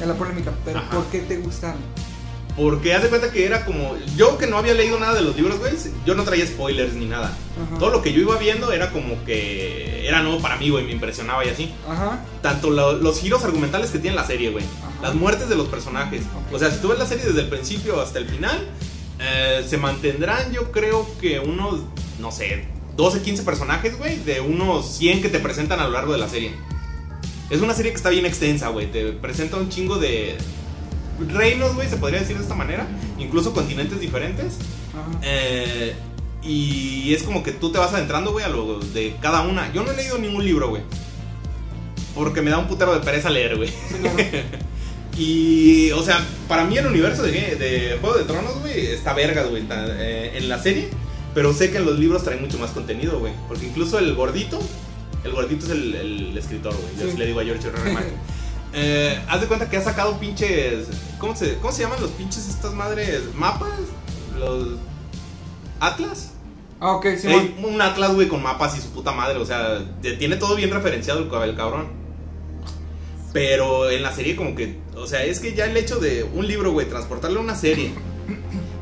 de 0.00 0.06
la 0.06 0.14
polémica, 0.14 0.52
pero 0.64 0.80
Ajá. 0.80 0.90
¿por 0.90 1.04
qué 1.06 1.20
te 1.20 1.36
gustan? 1.36 1.76
Porque 2.56 2.92
haz 2.94 3.02
de 3.02 3.08
cuenta 3.08 3.30
que 3.32 3.46
era 3.46 3.64
como. 3.64 3.96
Yo 4.16 4.36
que 4.36 4.46
no 4.46 4.58
había 4.58 4.74
leído 4.74 4.98
nada 5.00 5.14
de 5.14 5.22
los 5.22 5.34
libros, 5.36 5.58
güey. 5.58 5.72
Yo 6.04 6.14
no 6.14 6.22
traía 6.24 6.46
spoilers 6.46 6.92
ni 6.92 7.06
nada. 7.06 7.28
Ajá. 7.66 7.78
Todo 7.78 7.90
lo 7.90 8.02
que 8.02 8.12
yo 8.12 8.20
iba 8.20 8.36
viendo 8.36 8.72
era 8.72 8.90
como 8.90 9.24
que. 9.24 10.06
Era 10.06 10.22
nuevo 10.22 10.40
para 10.42 10.56
mí, 10.58 10.68
güey. 10.68 10.84
Me 10.84 10.92
impresionaba 10.92 11.44
y 11.46 11.48
así. 11.48 11.72
Ajá. 11.88 12.22
Tanto 12.42 12.68
lo- 12.70 12.92
los 12.98 13.18
giros 13.20 13.42
argumentales 13.44 13.90
que 13.90 13.98
tiene 13.98 14.16
la 14.16 14.26
serie, 14.26 14.50
güey. 14.50 14.64
Las 15.00 15.14
muertes 15.14 15.48
de 15.48 15.56
los 15.56 15.68
personajes. 15.68 16.22
O 16.52 16.58
sea, 16.58 16.70
si 16.70 16.78
tú 16.80 16.88
ves 16.88 16.98
la 16.98 17.06
serie 17.06 17.24
desde 17.24 17.40
el 17.40 17.48
principio 17.48 18.00
hasta 18.02 18.18
el 18.18 18.28
final, 18.28 18.68
eh, 19.18 19.64
se 19.66 19.78
mantendrán, 19.78 20.52
yo 20.52 20.70
creo 20.72 21.08
que 21.20 21.38
unos, 21.40 21.80
no 22.20 22.30
sé, 22.32 22.66
12, 22.96 23.22
15 23.22 23.44
personajes, 23.44 23.96
güey, 23.96 24.18
de 24.24 24.40
unos 24.42 24.86
100 24.98 25.22
que 25.22 25.28
te 25.30 25.38
presentan 25.38 25.80
a 25.80 25.84
lo 25.84 25.92
largo 25.92 26.12
de 26.12 26.18
la 26.18 26.28
serie. 26.28 26.52
Es 27.48 27.60
una 27.62 27.72
serie 27.74 27.92
que 27.92 27.96
está 27.96 28.10
bien 28.10 28.26
extensa, 28.26 28.68
güey. 28.68 28.90
Te 28.92 29.12
presenta 29.12 29.56
un 29.56 29.68
chingo 29.70 29.96
de 29.98 30.36
reinos, 31.28 31.74
güey, 31.74 31.88
se 31.88 31.96
podría 31.96 32.20
decir 32.20 32.36
de 32.36 32.42
esta 32.42 32.54
manera. 32.54 32.86
Incluso 33.18 33.52
continentes 33.52 34.00
diferentes. 34.00 34.58
Ajá. 34.90 35.20
Eh, 35.22 35.94
y 36.42 37.14
es 37.14 37.22
como 37.22 37.42
que 37.42 37.52
tú 37.52 37.70
te 37.70 37.78
vas 37.78 37.92
adentrando, 37.92 38.32
güey, 38.32 38.44
a 38.44 38.48
lo 38.48 38.80
de 38.80 39.14
cada 39.20 39.42
una. 39.42 39.72
Yo 39.72 39.82
no 39.84 39.92
he 39.92 39.96
leído 39.96 40.18
ningún 40.18 40.44
libro, 40.44 40.68
güey. 40.70 40.82
Porque 42.14 42.42
me 42.42 42.50
da 42.50 42.58
un 42.58 42.68
putero 42.68 42.92
de 42.94 43.00
pereza 43.00 43.30
leer, 43.30 43.56
güey. 43.56 43.68
Sí, 43.68 43.94
claro. 44.00 44.16
Y, 45.18 45.90
o 45.90 46.02
sea, 46.02 46.24
para 46.48 46.64
mí 46.64 46.78
el 46.78 46.86
universo 46.86 47.22
de, 47.22 47.32
de 47.32 47.98
Juego 48.00 48.16
de 48.16 48.24
Tronos, 48.24 48.60
güey, 48.60 48.86
está 48.86 49.12
vergas, 49.12 49.50
güey, 49.50 49.62
eh, 49.70 50.32
en 50.36 50.48
la 50.48 50.58
serie. 50.58 50.88
Pero 51.34 51.52
sé 51.52 51.70
que 51.70 51.76
en 51.76 51.84
los 51.84 51.98
libros 51.98 52.24
traen 52.24 52.40
mucho 52.40 52.58
más 52.58 52.70
contenido, 52.70 53.18
güey. 53.18 53.34
Porque 53.46 53.66
incluso 53.66 53.98
el 53.98 54.14
gordito, 54.14 54.58
el 55.24 55.32
gordito 55.32 55.66
es 55.66 55.72
el, 55.72 55.94
el 55.94 56.38
escritor, 56.38 56.72
güey. 56.74 56.94
Yo 56.96 57.02
Sí. 57.02 57.08
así 57.10 57.18
le 57.18 57.26
digo 57.26 57.40
a 57.40 57.44
George 57.44 57.68
R. 57.68 57.78
R. 57.78 57.92
Martin. 57.92 58.14
Eh, 58.72 59.20
haz 59.28 59.40
de 59.40 59.46
cuenta 59.46 59.68
que 59.68 59.76
ha 59.76 59.82
sacado 59.82 60.18
pinches. 60.18 60.88
¿Cómo 61.18 61.36
se, 61.36 61.56
¿Cómo 61.56 61.72
se 61.72 61.82
llaman 61.82 62.00
los 62.00 62.10
pinches 62.10 62.48
estas 62.48 62.72
madres? 62.72 63.22
¿Mapas? 63.34 63.80
Los. 64.38 64.78
¿Atlas? 65.80 66.30
Ah, 66.80 66.92
ok, 66.92 67.06
sí, 67.16 67.28
Ey, 67.28 67.56
un 67.62 67.80
atlas, 67.80 68.14
güey, 68.14 68.28
con 68.28 68.42
mapas 68.42 68.76
y 68.76 68.80
su 68.80 68.90
puta 68.90 69.12
madre. 69.12 69.38
O 69.38 69.44
sea, 69.44 69.80
tiene 70.00 70.36
todo 70.36 70.56
bien 70.56 70.70
referenciado 70.70 71.20
el, 71.20 71.48
el 71.50 71.56
cabrón. 71.56 71.88
Pero 73.32 73.90
en 73.90 74.02
la 74.02 74.12
serie, 74.12 74.36
como 74.36 74.54
que. 74.54 74.80
O 74.96 75.06
sea, 75.06 75.24
es 75.24 75.40
que 75.40 75.54
ya 75.54 75.66
el 75.66 75.76
hecho 75.76 75.98
de 75.98 76.24
un 76.24 76.46
libro, 76.46 76.72
güey, 76.72 76.88
transportarlo 76.88 77.40
a 77.40 77.42
una 77.42 77.54
serie. 77.54 77.92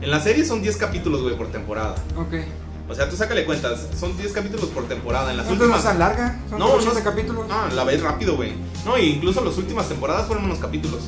En 0.00 0.10
la 0.10 0.20
serie 0.20 0.44
son 0.44 0.62
10 0.62 0.76
capítulos, 0.76 1.22
güey, 1.22 1.36
por 1.36 1.48
temporada. 1.52 1.94
Ok. 2.16 2.34
O 2.90 2.94
sea, 2.94 3.08
tú 3.08 3.16
sácale 3.16 3.44
cuentas. 3.44 3.86
Son 3.98 4.16
10 4.16 4.32
capítulos 4.32 4.66
por 4.70 4.88
temporada. 4.88 5.30
En 5.30 5.36
las 5.36 5.46
no 5.46 5.52
últimas. 5.52 5.78
es 5.78 5.84
tan 5.84 5.98
larga, 5.98 6.40
son 6.50 6.58
No, 6.58 6.66
no, 6.66 6.72
no 6.72 6.78
80 6.80 6.98
es- 6.98 7.04
capítulos. 7.04 7.46
No, 7.48 7.68
la 7.68 7.84
ves 7.84 8.02
rápido, 8.02 8.34
güey. 8.36 8.52
No, 8.84 8.98
y 8.98 9.10
incluso 9.10 9.44
las 9.44 9.56
últimas 9.56 9.88
temporadas 9.88 10.26
fueron 10.26 10.44
unos 10.44 10.58
capítulos. 10.58 11.00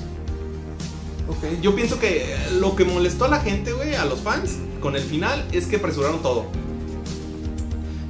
Ok. 1.28 1.60
Yo 1.60 1.74
pienso 1.74 1.98
que 1.98 2.36
lo 2.60 2.76
que 2.76 2.84
molestó 2.84 3.24
a 3.24 3.28
la 3.28 3.40
gente, 3.40 3.72
güey, 3.72 3.94
a 3.94 4.04
los 4.04 4.20
fans, 4.20 4.52
con 4.80 4.94
el 4.96 5.02
final, 5.02 5.46
es 5.52 5.66
que 5.66 5.76
apresuraron 5.76 6.22
todo. 6.22 6.46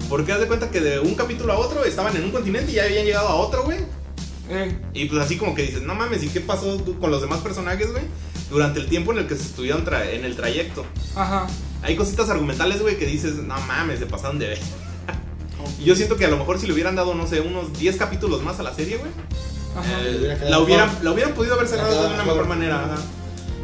Porque 0.08 0.32
haz 0.32 0.40
de 0.40 0.46
cuenta 0.46 0.70
que 0.70 0.80
de 0.80 1.00
un 1.00 1.14
capítulo 1.14 1.52
a 1.52 1.58
otro 1.58 1.84
estaban 1.84 2.14
en 2.16 2.24
un 2.24 2.30
continente 2.32 2.72
y 2.72 2.74
ya 2.74 2.84
habían 2.84 3.06
llegado 3.06 3.28
a 3.28 3.34
otro, 3.36 3.64
güey. 3.64 3.78
Eh, 4.50 4.78
Y 4.92 5.06
pues 5.06 5.22
así 5.22 5.38
como 5.38 5.54
que 5.54 5.62
dices, 5.62 5.82
no 5.82 5.94
mames, 5.94 6.22
¿y 6.22 6.28
qué 6.28 6.40
pasó 6.40 6.78
con 7.00 7.10
los 7.10 7.22
demás 7.22 7.38
personajes, 7.40 7.90
güey? 7.92 8.04
Durante 8.50 8.80
el 8.80 8.86
tiempo 8.88 9.12
en 9.12 9.18
el 9.18 9.26
que 9.26 9.36
se 9.36 9.44
estuvieron 9.44 9.84
en 10.12 10.24
el 10.26 10.36
trayecto. 10.36 10.84
ajá. 11.16 11.46
Hay 11.82 11.96
cositas 11.96 12.28
argumentales, 12.30 12.80
güey, 12.80 12.98
que 12.98 13.06
dices, 13.06 13.34
no 13.36 13.58
mames, 13.60 13.98
se 13.98 14.06
pasaron 14.06 14.38
de 14.38 14.48
ver. 14.48 14.58
Y 15.78 15.84
yo 15.84 15.96
siento 15.96 16.16
que 16.16 16.24
a 16.24 16.28
lo 16.28 16.36
mejor 16.36 16.58
si 16.58 16.66
le 16.66 16.72
hubieran 16.72 16.94
dado, 16.96 17.14
no 17.14 17.26
sé, 17.26 17.40
unos 17.40 17.72
10 17.78 17.96
capítulos 17.96 18.42
más 18.42 18.58
a 18.60 18.62
la 18.62 18.74
serie, 18.74 18.98
güey. 18.98 19.10
Ajá. 19.76 20.02
Eh, 20.02 20.16
hubiera 20.18 20.34
quedado 20.36 20.50
la, 20.50 20.60
hubieran, 20.60 20.88
mejor. 20.88 21.04
la 21.04 21.12
hubieran 21.12 21.34
podido 21.34 21.54
haber 21.54 21.68
cerrado 21.68 21.92
de 21.92 22.06
una 22.08 22.24
mejor 22.24 22.42
mejor. 22.42 22.46
manera. 22.46 22.84
ajá. 22.84 23.02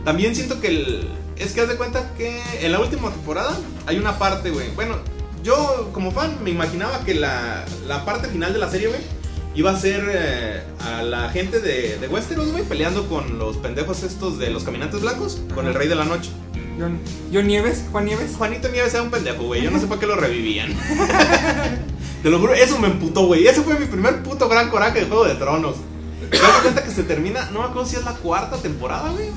También 0.04 0.34
siento 0.34 0.60
que 0.60 0.68
el, 0.68 1.08
es 1.36 1.52
que 1.52 1.60
haz 1.60 1.68
de 1.68 1.76
cuenta 1.76 2.14
que 2.16 2.40
en 2.60 2.72
la 2.72 2.80
última 2.80 3.10
temporada 3.10 3.56
hay 3.86 3.98
una 3.98 4.18
parte, 4.18 4.50
güey. 4.50 4.70
Bueno, 4.74 4.96
yo 5.44 5.90
como 5.92 6.10
fan 6.10 6.42
me 6.42 6.50
imaginaba 6.50 7.04
que 7.04 7.14
la, 7.14 7.64
la 7.86 8.04
parte 8.04 8.28
final 8.28 8.52
de 8.52 8.58
la 8.58 8.70
serie, 8.70 8.88
güey, 8.88 9.00
iba 9.54 9.70
a 9.70 9.78
ser 9.78 10.04
eh, 10.10 10.62
a 10.80 11.02
la 11.02 11.30
gente 11.30 11.60
de, 11.60 11.98
de 11.98 12.08
Westeros, 12.08 12.50
güey, 12.52 12.64
peleando 12.64 13.08
con 13.08 13.38
los 13.38 13.56
pendejos 13.56 14.02
estos 14.02 14.38
de 14.38 14.50
los 14.50 14.64
caminantes 14.64 15.00
blancos, 15.00 15.40
con 15.54 15.66
el 15.66 15.74
rey 15.74 15.88
de 15.88 15.94
la 15.94 16.04
noche. 16.04 16.30
John, 16.78 16.98
John 17.32 17.46
Nieves, 17.46 17.84
Juan 17.90 18.04
Nieves. 18.04 18.36
Juanito 18.36 18.68
Nieves 18.68 18.94
era 18.94 19.02
un 19.02 19.10
pendejo, 19.10 19.44
güey. 19.44 19.62
Yo 19.62 19.70
no 19.70 19.80
sé 19.80 19.86
para 19.86 20.00
qué 20.00 20.06
lo 20.06 20.16
revivían. 20.16 20.74
Te 22.22 22.30
lo 22.30 22.38
juro, 22.38 22.54
eso 22.54 22.78
me 22.78 22.88
emputó, 22.88 23.26
güey. 23.26 23.46
Ese 23.46 23.62
fue 23.62 23.78
mi 23.78 23.86
primer 23.86 24.22
puto 24.22 24.48
gran 24.48 24.70
coraje 24.70 25.00
de 25.00 25.06
Juego 25.06 25.24
de 25.24 25.34
Tronos. 25.34 25.76
Te 26.30 26.38
das 26.38 26.60
cuenta 26.62 26.84
que 26.84 26.90
se 26.90 27.04
termina, 27.04 27.48
no 27.52 27.60
me 27.60 27.66
acuerdo 27.66 27.88
si 27.88 27.96
es 27.96 28.04
la 28.04 28.12
cuarta 28.12 28.56
temporada, 28.58 29.10
güey. 29.10 29.28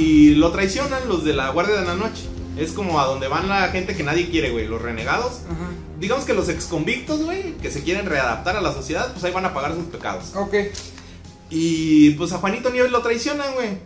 Y 0.00 0.34
lo 0.36 0.52
traicionan 0.52 1.08
los 1.08 1.24
de 1.24 1.34
la 1.34 1.50
Guardia 1.50 1.76
de 1.80 1.86
la 1.86 1.94
Noche. 1.94 2.24
Es 2.56 2.72
como 2.72 3.00
a 3.00 3.04
donde 3.06 3.28
van 3.28 3.48
la 3.48 3.68
gente 3.68 3.96
que 3.96 4.02
nadie 4.02 4.30
quiere, 4.30 4.50
güey. 4.50 4.66
Los 4.66 4.80
renegados. 4.80 5.40
Ajá. 5.46 5.70
Digamos 5.98 6.24
que 6.24 6.34
los 6.34 6.48
exconvictos, 6.48 7.22
güey, 7.22 7.54
que 7.56 7.70
se 7.70 7.82
quieren 7.82 8.06
readaptar 8.06 8.56
a 8.56 8.60
la 8.60 8.72
sociedad, 8.72 9.12
pues 9.12 9.24
ahí 9.24 9.32
van 9.32 9.46
a 9.46 9.54
pagar 9.54 9.74
sus 9.74 9.84
pecados. 9.86 10.32
Ok. 10.34 10.54
Y 11.48 12.10
pues 12.10 12.32
a 12.32 12.38
Juanito 12.38 12.70
Nieves 12.70 12.90
lo 12.90 13.00
traicionan, 13.00 13.54
güey. 13.54 13.78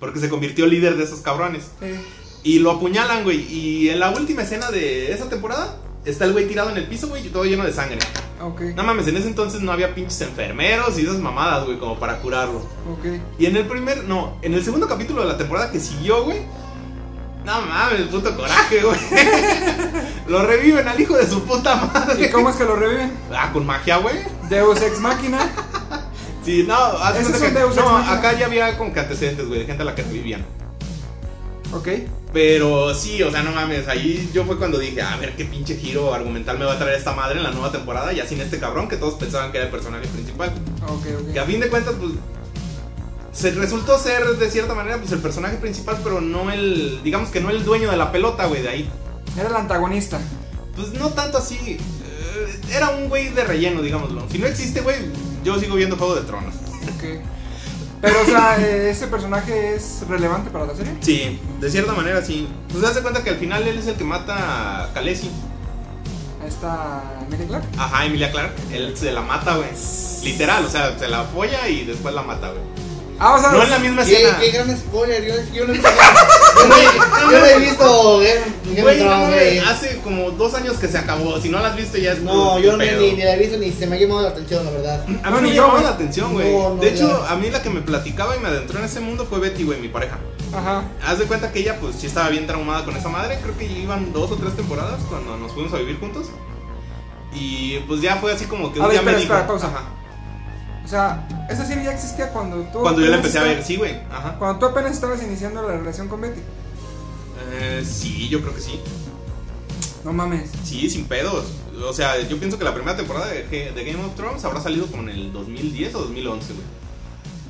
Porque 0.00 0.18
se 0.18 0.28
convirtió 0.28 0.66
líder 0.66 0.96
de 0.96 1.04
esos 1.04 1.20
cabrones. 1.20 1.64
Eh, 1.82 2.00
Y 2.42 2.58
lo 2.60 2.70
apuñalan, 2.72 3.22
güey. 3.24 3.40
Y 3.52 3.90
en 3.90 4.00
la 4.00 4.10
última 4.10 4.42
escena 4.42 4.70
de 4.70 5.12
esa 5.12 5.28
temporada, 5.28 5.76
está 6.04 6.24
el 6.24 6.32
güey 6.32 6.46
tirado 6.48 6.70
en 6.70 6.76
el 6.78 6.86
piso, 6.86 7.08
güey, 7.08 7.26
y 7.26 7.30
todo 7.30 7.44
lleno 7.44 7.64
de 7.64 7.72
sangre. 7.72 7.98
ok. 8.40 8.60
No 8.74 8.82
mames, 8.82 9.06
en 9.08 9.16
ese 9.18 9.26
entonces 9.28 9.60
no 9.60 9.72
había 9.72 9.94
pinches 9.94 10.20
enfermeros 10.22 10.98
y 10.98 11.02
esas 11.02 11.18
mamadas, 11.18 11.66
güey, 11.66 11.78
como 11.78 11.98
para 11.98 12.18
curarlo. 12.20 12.60
Ok. 12.90 13.06
Y 13.38 13.46
en 13.46 13.56
el 13.56 13.66
primer, 13.66 14.04
no, 14.04 14.38
en 14.42 14.54
el 14.54 14.64
segundo 14.64 14.88
capítulo 14.88 15.22
de 15.22 15.28
la 15.28 15.36
temporada 15.36 15.70
que 15.70 15.78
siguió, 15.80 16.24
güey. 16.24 16.38
No 17.44 17.60
mames, 17.62 18.02
puto 18.08 18.36
coraje, 18.36 18.82
güey. 18.82 18.98
lo 20.28 20.44
reviven 20.46 20.86
al 20.86 21.00
hijo 21.00 21.16
de 21.16 21.26
su 21.26 21.42
puta 21.44 21.74
madre. 21.76 22.26
¿Y 22.26 22.30
cómo 22.30 22.50
es 22.50 22.56
que 22.56 22.64
lo 22.64 22.76
reviven? 22.76 23.12
Ah, 23.34 23.50
con 23.52 23.64
magia, 23.66 23.96
güey. 23.98 24.16
Deus 24.48 24.80
Ex 24.80 24.98
Máquina. 25.00 25.38
Sí, 26.42 26.64
no, 26.66 26.74
Ese 27.10 27.20
es 27.20 27.26
un 27.42 27.48
que- 27.48 27.50
Deus 27.50 27.76
no, 27.76 27.98
acá 27.98 28.32
ya 28.32 28.46
había 28.46 28.78
como 28.78 28.94
que 28.94 29.00
antecedentes, 29.00 29.46
güey, 29.46 29.60
de 29.60 29.66
gente 29.66 29.82
a 29.82 29.84
la 29.84 29.94
que 29.94 30.02
revivían. 30.02 30.42
Ok. 31.74 31.88
Pero 32.32 32.94
sí, 32.94 33.22
o 33.22 33.30
sea, 33.30 33.42
no 33.42 33.50
mames, 33.50 33.88
ahí 33.88 34.30
yo 34.32 34.44
fue 34.44 34.56
cuando 34.56 34.78
dije, 34.78 35.02
a 35.02 35.16
ver 35.16 35.34
qué 35.34 35.44
pinche 35.44 35.76
giro 35.76 36.14
argumental 36.14 36.58
me 36.58 36.64
va 36.64 36.74
a 36.74 36.78
traer 36.78 36.96
esta 36.96 37.12
madre 37.12 37.38
en 37.38 37.42
la 37.42 37.50
nueva 37.50 37.72
temporada, 37.72 38.12
ya 38.12 38.24
sin 38.26 38.40
este 38.40 38.60
cabrón 38.60 38.88
que 38.88 38.96
todos 38.96 39.14
pensaban 39.14 39.50
que 39.50 39.58
era 39.58 39.66
el 39.66 39.72
personaje 39.72 40.06
principal. 40.06 40.52
Ok, 40.86 41.06
ok. 41.22 41.32
Que 41.32 41.40
a 41.40 41.44
fin 41.44 41.58
de 41.58 41.68
cuentas, 41.68 41.94
pues, 41.98 42.12
se 43.32 43.50
resultó 43.52 43.98
ser 43.98 44.24
de 44.24 44.50
cierta 44.50 44.74
manera, 44.74 44.98
pues, 44.98 45.10
el 45.10 45.18
personaje 45.18 45.56
principal, 45.56 45.98
pero 46.04 46.20
no 46.20 46.52
el, 46.52 47.00
digamos 47.02 47.30
que 47.30 47.40
no 47.40 47.50
el 47.50 47.64
dueño 47.64 47.90
de 47.90 47.96
la 47.96 48.12
pelota, 48.12 48.46
güey, 48.46 48.62
de 48.62 48.68
ahí. 48.68 48.90
Era 49.36 49.48
el 49.48 49.56
antagonista. 49.56 50.20
Pues 50.76 50.92
no 50.92 51.10
tanto 51.10 51.38
así, 51.38 51.56
eh, 51.56 52.60
era 52.72 52.90
un 52.90 53.08
güey 53.08 53.30
de 53.30 53.42
relleno, 53.42 53.82
digámoslo. 53.82 54.24
Si 54.30 54.38
no 54.38 54.46
existe, 54.46 54.82
güey, 54.82 54.96
yo 55.44 55.58
sigo 55.58 55.74
viendo 55.74 55.96
Juego 55.96 56.14
de 56.14 56.22
Tronos. 56.22 56.54
Ok. 56.54 57.20
Pero, 58.00 58.22
o 58.22 58.24
sea, 58.24 58.56
eh, 58.58 58.90
¿ese 58.90 59.06
personaje 59.08 59.74
es 59.74 60.04
relevante 60.08 60.50
para 60.50 60.66
la 60.66 60.74
serie? 60.74 60.94
Sí, 61.00 61.38
de 61.60 61.70
cierta 61.70 61.92
manera 61.92 62.24
sí. 62.24 62.48
Pues 62.68 62.82
se 62.82 62.90
hace 62.90 63.02
cuenta 63.02 63.22
que 63.22 63.30
al 63.30 63.36
final 63.36 63.66
él 63.68 63.78
es 63.78 63.86
el 63.86 63.96
que 63.96 64.04
mata 64.04 64.84
a 64.84 64.92
Khaleesi. 64.94 65.30
Esta 66.46 67.02
Emilia 67.26 67.46
Clark. 67.46 67.64
Ajá, 67.76 68.06
Emilia 68.06 68.30
Clark. 68.30 68.52
Él 68.72 68.96
se 68.96 69.12
la 69.12 69.20
mata, 69.20 69.56
güey. 69.56 69.68
Literal, 70.24 70.64
o 70.64 70.70
sea, 70.70 70.98
se 70.98 71.08
la 71.08 71.24
folla 71.24 71.68
y 71.68 71.84
después 71.84 72.14
la 72.14 72.22
mata, 72.22 72.48
güey. 72.48 72.62
Ah, 73.22 73.34
o 73.34 73.38
sea, 73.38 73.50
No 73.52 73.62
en 73.62 73.70
la 73.70 73.78
misma 73.78 74.02
¿Qué, 74.04 74.14
escena. 74.22 74.38
qué 74.40 74.50
gran 74.50 74.76
spoiler, 74.78 75.22
yo, 75.26 75.34
yo 75.52 75.66
no 75.66 75.72
he 75.74 75.76
visto 75.76 75.90
yo 76.56 76.66
no 76.68 76.74
he- 76.74 77.32
yo 77.32 77.38
no 77.38 77.44
he 77.46 77.58
visto 77.58 78.18
Game 78.18 78.40
of 78.40 78.82
Güey, 78.82 78.98
no, 79.04 79.10
Thrones, 79.10 79.66
hace 79.68 80.00
como 80.02 80.30
dos 80.30 80.54
años 80.54 80.76
que 80.78 80.88
se 80.88 80.96
acabó. 80.96 81.38
Si 81.40 81.48
no 81.50 81.60
la 81.60 81.68
has 81.68 81.76
visto 81.76 81.98
ya 81.98 82.12
es 82.12 82.20
No, 82.22 82.58
yo 82.58 82.72
no, 82.72 82.78
ni, 82.78 83.12
ni 83.12 83.22
la 83.22 83.34
he 83.34 83.38
visto 83.38 83.58
ni 83.58 83.72
se 83.72 83.86
me 83.86 83.96
ha 83.96 84.00
llamado 84.00 84.22
la 84.22 84.28
atención, 84.30 84.64
la 84.64 84.70
verdad. 84.70 85.04
A 85.22 85.30
No, 85.30 85.40
mí 85.42 85.50
ni 85.50 85.56
me 85.58 85.60
güey. 85.66 85.82
la 85.82 85.88
atención, 85.90 86.32
güey. 86.32 86.50
No, 86.52 86.70
no, 86.70 86.76
de 86.80 86.88
hecho, 86.88 87.24
ya. 87.26 87.30
a 87.32 87.36
mí 87.36 87.50
la 87.50 87.62
que 87.62 87.68
me 87.70 87.82
platicaba 87.82 88.36
y 88.36 88.40
me 88.40 88.48
adentró 88.48 88.78
en 88.78 88.84
ese 88.86 89.00
mundo 89.00 89.26
fue 89.28 89.38
Betty, 89.38 89.64
güey, 89.64 89.80
mi 89.80 89.88
pareja. 89.88 90.18
Ajá. 90.54 90.84
Haz 91.06 91.18
de 91.18 91.26
cuenta 91.26 91.52
que 91.52 91.60
ella, 91.60 91.76
pues, 91.78 91.96
sí 91.96 92.06
estaba 92.06 92.28
bien 92.30 92.46
traumada 92.46 92.84
con 92.86 92.96
esa 92.96 93.08
madre. 93.10 93.38
Creo 93.42 93.56
que 93.58 93.66
iban 93.66 94.12
dos 94.14 94.30
o 94.32 94.36
tres 94.36 94.56
temporadas 94.56 95.00
cuando 95.10 95.36
nos 95.36 95.52
fuimos 95.52 95.72
a 95.74 95.76
vivir 95.76 96.00
juntos. 96.00 96.28
Y 97.34 97.78
pues 97.86 98.00
ya 98.00 98.16
fue 98.16 98.32
así 98.32 98.46
como 98.46 98.72
que 98.72 98.80
A 98.80 98.82
un 98.82 98.88
ver, 98.88 98.98
día 98.98 99.02
me 99.02 99.18
espera, 99.18 99.18
dijo. 99.20 99.34
espera, 99.34 99.46
pausa. 99.46 99.66
Ajá. 99.68 99.84
O 100.90 100.92
sea, 100.92 101.46
esa 101.48 101.64
serie 101.64 101.84
ya 101.84 101.92
existía 101.92 102.30
cuando 102.30 102.56
tú. 102.72 102.80
Cuando 102.80 103.00
yo 103.00 103.06
la 103.10 103.16
empecé 103.18 103.38
a 103.38 103.44
ver, 103.44 103.62
sí, 103.62 103.76
güey. 103.76 103.94
Ajá. 104.10 104.34
Cuando 104.40 104.58
tú 104.58 104.66
apenas 104.66 104.90
estabas 104.90 105.22
iniciando 105.22 105.62
la 105.62 105.76
relación 105.76 106.08
con 106.08 106.20
Betty. 106.20 106.40
Eh, 107.52 107.84
sí, 107.88 108.28
yo 108.28 108.40
creo 108.40 108.52
que 108.56 108.60
sí. 108.60 108.80
No 110.04 110.12
mames. 110.12 110.50
Sí, 110.64 110.90
sin 110.90 111.04
pedos. 111.04 111.44
O 111.88 111.92
sea, 111.92 112.20
yo 112.20 112.36
pienso 112.40 112.58
que 112.58 112.64
la 112.64 112.74
primera 112.74 112.96
temporada 112.96 113.28
de, 113.28 113.46
G- 113.48 113.72
de 113.72 113.84
Game 113.84 114.04
of 114.04 114.16
Thrones 114.16 114.44
habrá 114.44 114.60
salido 114.60 114.88
como 114.88 115.04
en 115.04 115.10
el 115.10 115.32
2010 115.32 115.94
o 115.94 116.00
2011, 116.00 116.54
güey. 116.54 116.66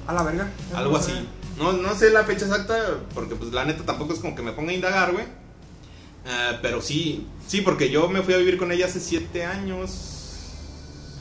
A 0.07 0.13
la 0.13 0.23
verga. 0.23 0.51
Algo 0.75 0.99
así. 0.99 1.13
No, 1.57 1.73
no 1.73 1.95
sé 1.95 2.11
la 2.11 2.25
fecha 2.25 2.45
exacta, 2.45 2.77
porque 3.15 3.37
pues 3.37 3.53
la 3.55 3.65
neta 3.65 3.85
tampoco 3.87 4.13
es 4.13 4.19
como 4.19 4.35
que 4.37 4.43
me 4.43 4.53
ponga 4.53 4.73
a 4.73 4.75
indagar, 4.75 5.13
güey. 5.13 5.25
Eh, 5.25 6.59
pero 6.61 6.83
sí, 6.83 7.27
sí, 7.49 7.63
porque 7.63 7.89
yo 7.91 8.07
me 8.11 8.21
fui 8.21 8.35
a 8.35 8.37
vivir 8.37 8.59
con 8.59 8.71
ella 8.71 8.85
hace 8.85 9.01
siete 9.01 9.47
años. 9.47 9.91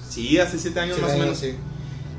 Sí, 0.09 0.37
hace 0.37 0.59
siete 0.59 0.81
años 0.81 0.97
Sí, 0.97 1.01
más 1.01 1.13
o 1.13 1.17
menos. 1.17 1.37
sí. 1.37 1.55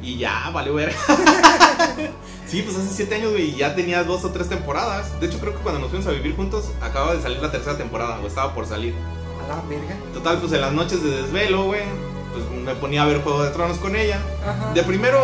Y 0.03 0.19
ya, 0.19 0.51
valió 0.53 0.75
ver. 0.75 0.93
sí, 2.47 2.63
pues 2.63 2.77
hace 2.77 2.95
siete 2.95 3.17
años, 3.17 3.33
güey, 3.33 3.51
y 3.51 3.57
ya 3.57 3.75
tenía 3.75 4.03
dos 4.05 4.25
o 4.25 4.31
tres 4.31 4.49
temporadas. 4.49 5.21
De 5.21 5.27
hecho, 5.27 5.39
creo 5.39 5.55
que 5.55 5.61
cuando 5.61 5.81
nos 5.81 5.91
fuimos 5.91 6.07
a 6.07 6.13
vivir 6.13 6.35
juntos, 6.37 6.71
acaba 6.81 7.15
de 7.15 7.21
salir 7.21 7.41
la 7.41 7.51
tercera 7.51 7.77
temporada, 7.77 8.19
o 8.23 8.27
estaba 8.27 8.55
por 8.55 8.67
salir. 8.67 8.95
A 9.45 9.49
la 9.49 9.63
verga. 9.69 9.97
Total, 10.15 10.39
pues 10.39 10.53
en 10.53 10.61
las 10.63 10.73
noches 10.73 11.03
de 11.03 11.23
desvelo, 11.23 11.65
güey, 11.65 11.83
pues 12.33 12.65
me 12.65 12.75
ponía 12.75 13.03
a 13.03 13.07
ver 13.07 13.23
Juego 13.23 13.43
de 13.43 13.51
Tronos 13.51 13.79
con 13.79 13.95
ella. 13.97 14.21
Ajá. 14.47 14.73
De 14.73 14.83
primero, 14.83 15.19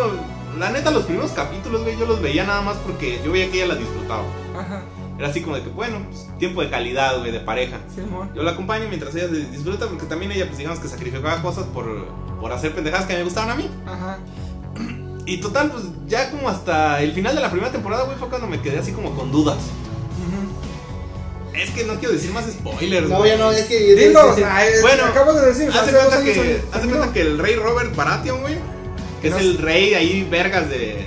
la 0.57 0.69
neta, 0.69 0.91
los 0.91 1.05
primeros 1.05 1.31
capítulos, 1.31 1.83
güey, 1.83 1.97
yo 1.97 2.05
los 2.05 2.21
veía 2.21 2.45
nada 2.45 2.61
más 2.61 2.77
porque 2.77 3.19
yo 3.23 3.31
veía 3.31 3.49
que 3.49 3.57
ella 3.63 3.73
la 3.73 3.79
disfrutaba. 3.79 4.23
Ajá. 4.57 4.83
Era 5.17 5.29
así 5.29 5.41
como 5.41 5.55
de 5.55 5.63
que, 5.63 5.69
bueno, 5.69 5.99
pues, 6.09 6.27
tiempo 6.37 6.61
de 6.61 6.69
calidad, 6.69 7.19
güey, 7.19 7.31
de 7.31 7.39
pareja. 7.39 7.79
Simón. 7.93 8.29
Yo 8.35 8.43
la 8.43 8.51
acompaño 8.51 8.87
mientras 8.87 9.15
ella 9.15 9.27
disfruta 9.27 9.87
porque 9.87 10.05
también 10.05 10.31
ella, 10.31 10.45
pues 10.45 10.59
digamos 10.59 10.79
que 10.79 10.87
sacrificaba 10.87 11.41
cosas 11.41 11.65
por, 11.65 12.05
por 12.39 12.51
hacer 12.51 12.75
pendejadas 12.75 13.07
que 13.07 13.15
me 13.15 13.23
gustaban 13.23 13.49
a 13.49 13.55
mí. 13.55 13.69
Ajá. 13.87 14.19
Y 15.27 15.37
total, 15.37 15.69
pues 15.69 15.83
ya 16.07 16.31
como 16.31 16.47
hasta 16.47 17.01
el 17.03 17.11
final 17.11 17.35
de 17.35 17.41
la 17.41 17.51
primera 17.51 17.69
temporada, 17.69 18.05
güey, 18.05 18.17
fue 18.17 18.29
cuando 18.29 18.47
me 18.47 18.61
quedé 18.61 18.79
así 18.79 18.93
como 18.93 19.13
con 19.13 19.29
dudas. 19.29 19.57
Es 21.53 21.71
que 21.71 21.83
no 21.83 21.95
quiero 21.95 22.13
decir 22.13 22.31
más 22.31 22.45
spoilers, 22.45 23.09
No, 23.09 23.25
ya 23.25 23.35
no, 23.35 23.51
es 23.51 23.65
que. 23.65 23.95
Dilo, 23.95 24.31
o 24.31 24.35
sea, 24.35 24.63
Bueno, 24.81 25.05
acabo 25.05 25.33
de 25.33 25.47
decir. 25.47 25.69
Hace 25.69 25.91
cuenta 25.91 26.23
que, 26.23 26.33
de 26.33 26.61
cuenta 26.71 27.11
que 27.11 27.21
el 27.21 27.39
rey 27.39 27.55
Robert 27.55 27.93
Baratheon, 27.93 28.41
güey, 28.41 28.55
que 29.21 29.27
es 29.27 29.35
el 29.35 29.57
rey 29.57 29.95
ahí, 29.95 30.25
vergas 30.29 30.69
de, 30.69 31.03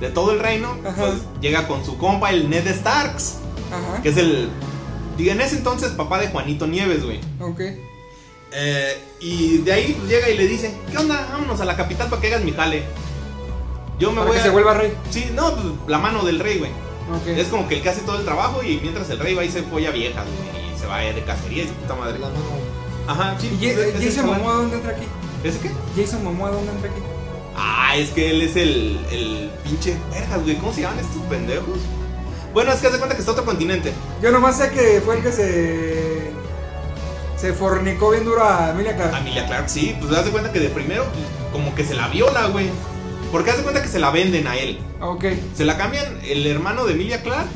de 0.00 0.08
todo 0.08 0.32
el 0.32 0.38
reino, 0.38 0.78
pues 0.96 1.14
llega 1.42 1.68
con 1.68 1.84
su 1.84 1.98
compa, 1.98 2.30
el 2.30 2.48
Ned 2.48 2.66
Starks, 2.66 3.34
Ajá. 3.70 4.00
que 4.00 4.08
es 4.08 4.16
el, 4.16 4.48
diga, 5.18 5.32
en 5.32 5.40
ese 5.42 5.56
entonces 5.56 5.90
papá 5.90 6.18
de 6.18 6.28
Juanito 6.28 6.66
Nieves, 6.66 7.04
güey. 7.04 7.20
Ok. 7.40 7.60
Eh, 8.52 8.98
y 9.20 9.58
de 9.58 9.72
ahí 9.72 9.96
pues 9.98 10.08
llega 10.10 10.30
y 10.30 10.36
le 10.38 10.46
dice, 10.46 10.72
¿qué 10.90 10.96
onda? 10.96 11.28
Vámonos 11.30 11.60
a 11.60 11.64
la 11.66 11.76
capital 11.76 12.08
para 12.08 12.22
que 12.22 12.28
hagas 12.28 12.42
mi 12.44 12.52
jale. 12.52 12.84
Yo 14.00 14.10
me 14.10 14.16
Para 14.16 14.26
voy 14.26 14.34
que 14.34 14.40
a... 14.40 14.44
se 14.44 14.50
vuelva 14.50 14.74
rey. 14.74 14.92
Sí, 15.10 15.30
no, 15.34 15.54
pues 15.54 15.66
la 15.86 15.98
mano 15.98 16.24
del 16.24 16.40
rey, 16.40 16.58
güey. 16.58 16.72
Es 17.26 17.48
como 17.48 17.68
que 17.68 17.76
el 17.76 17.82
que 17.82 17.88
hace 17.90 18.00
todo 18.02 18.18
el 18.18 18.24
trabajo 18.24 18.62
y 18.62 18.78
mientras 18.80 19.08
el 19.10 19.18
rey 19.18 19.34
va 19.34 19.44
y 19.44 19.50
se 19.50 19.62
folla 19.62 19.90
viejas, 19.90 20.24
güey, 20.24 20.74
y 20.74 20.78
se 20.78 20.86
va 20.86 20.98
de 20.98 21.22
cacería 21.24 21.64
y 21.64 21.68
su 21.68 21.74
puta 21.74 21.94
madre. 21.94 22.18
La 22.18 22.26
mano. 22.28 22.40
Ajá, 23.06 23.36
sí. 23.38 23.56
¿Y 23.60 23.64
Ja- 23.66 23.72
es 23.72 23.94
el 23.96 24.04
Jason. 24.04 24.26
Momoa 24.26 24.54
dónde 24.54 24.76
entra 24.76 24.92
aquí? 24.92 25.04
¿Ese 25.44 25.58
qué? 25.58 25.70
Jason 25.96 26.22
Momoa 26.24 26.50
dónde 26.50 26.72
entra 26.72 26.90
aquí? 26.90 27.00
Ah, 27.56 27.94
es 27.96 28.10
que 28.10 28.30
él 28.30 28.40
es 28.42 28.56
el, 28.56 28.98
el 29.10 29.50
pinche 29.64 29.96
vergas, 30.12 30.42
güey. 30.42 30.56
¿Cómo 30.56 30.72
se 30.72 30.82
llaman 30.82 31.00
estos 31.00 31.20
pendejos? 31.28 31.78
Bueno, 32.54 32.72
es 32.72 32.80
que 32.80 32.86
haz 32.86 32.92
de 32.92 32.98
cuenta 32.98 33.14
que 33.16 33.20
está 33.20 33.32
otro 33.32 33.44
continente. 33.44 33.92
Yo 34.22 34.30
nomás 34.30 34.56
sé 34.58 34.70
que 34.70 35.02
fue 35.04 35.16
el 35.18 35.22
que 35.22 35.32
se. 35.32 36.30
Se 37.36 37.52
fornicó 37.54 38.10
bien 38.10 38.24
duro 38.24 38.44
a 38.44 38.70
Emilia 38.70 38.94
Clarke. 38.96 39.16
Emilia 39.18 39.46
Clark, 39.46 39.68
sí, 39.68 39.96
pues 39.98 40.12
haz 40.12 40.26
de 40.26 40.30
cuenta 40.30 40.52
que 40.52 40.60
de 40.60 40.68
primero, 40.68 41.04
pues, 41.04 41.24
como 41.52 41.74
que 41.74 41.84
se 41.84 41.94
la 41.94 42.06
viola, 42.08 42.46
güey. 42.48 42.68
Porque 43.30 43.50
haz 43.50 43.58
de 43.58 43.62
cuenta 43.62 43.82
que 43.82 43.88
se 43.88 43.98
la 43.98 44.10
venden 44.10 44.46
a 44.46 44.56
él. 44.56 44.78
Ok. 45.00 45.24
Se 45.54 45.64
la 45.64 45.76
cambian, 45.76 46.20
el 46.24 46.46
hermano 46.46 46.84
de 46.84 46.94
Emilia 46.94 47.22
Clark, 47.22 47.46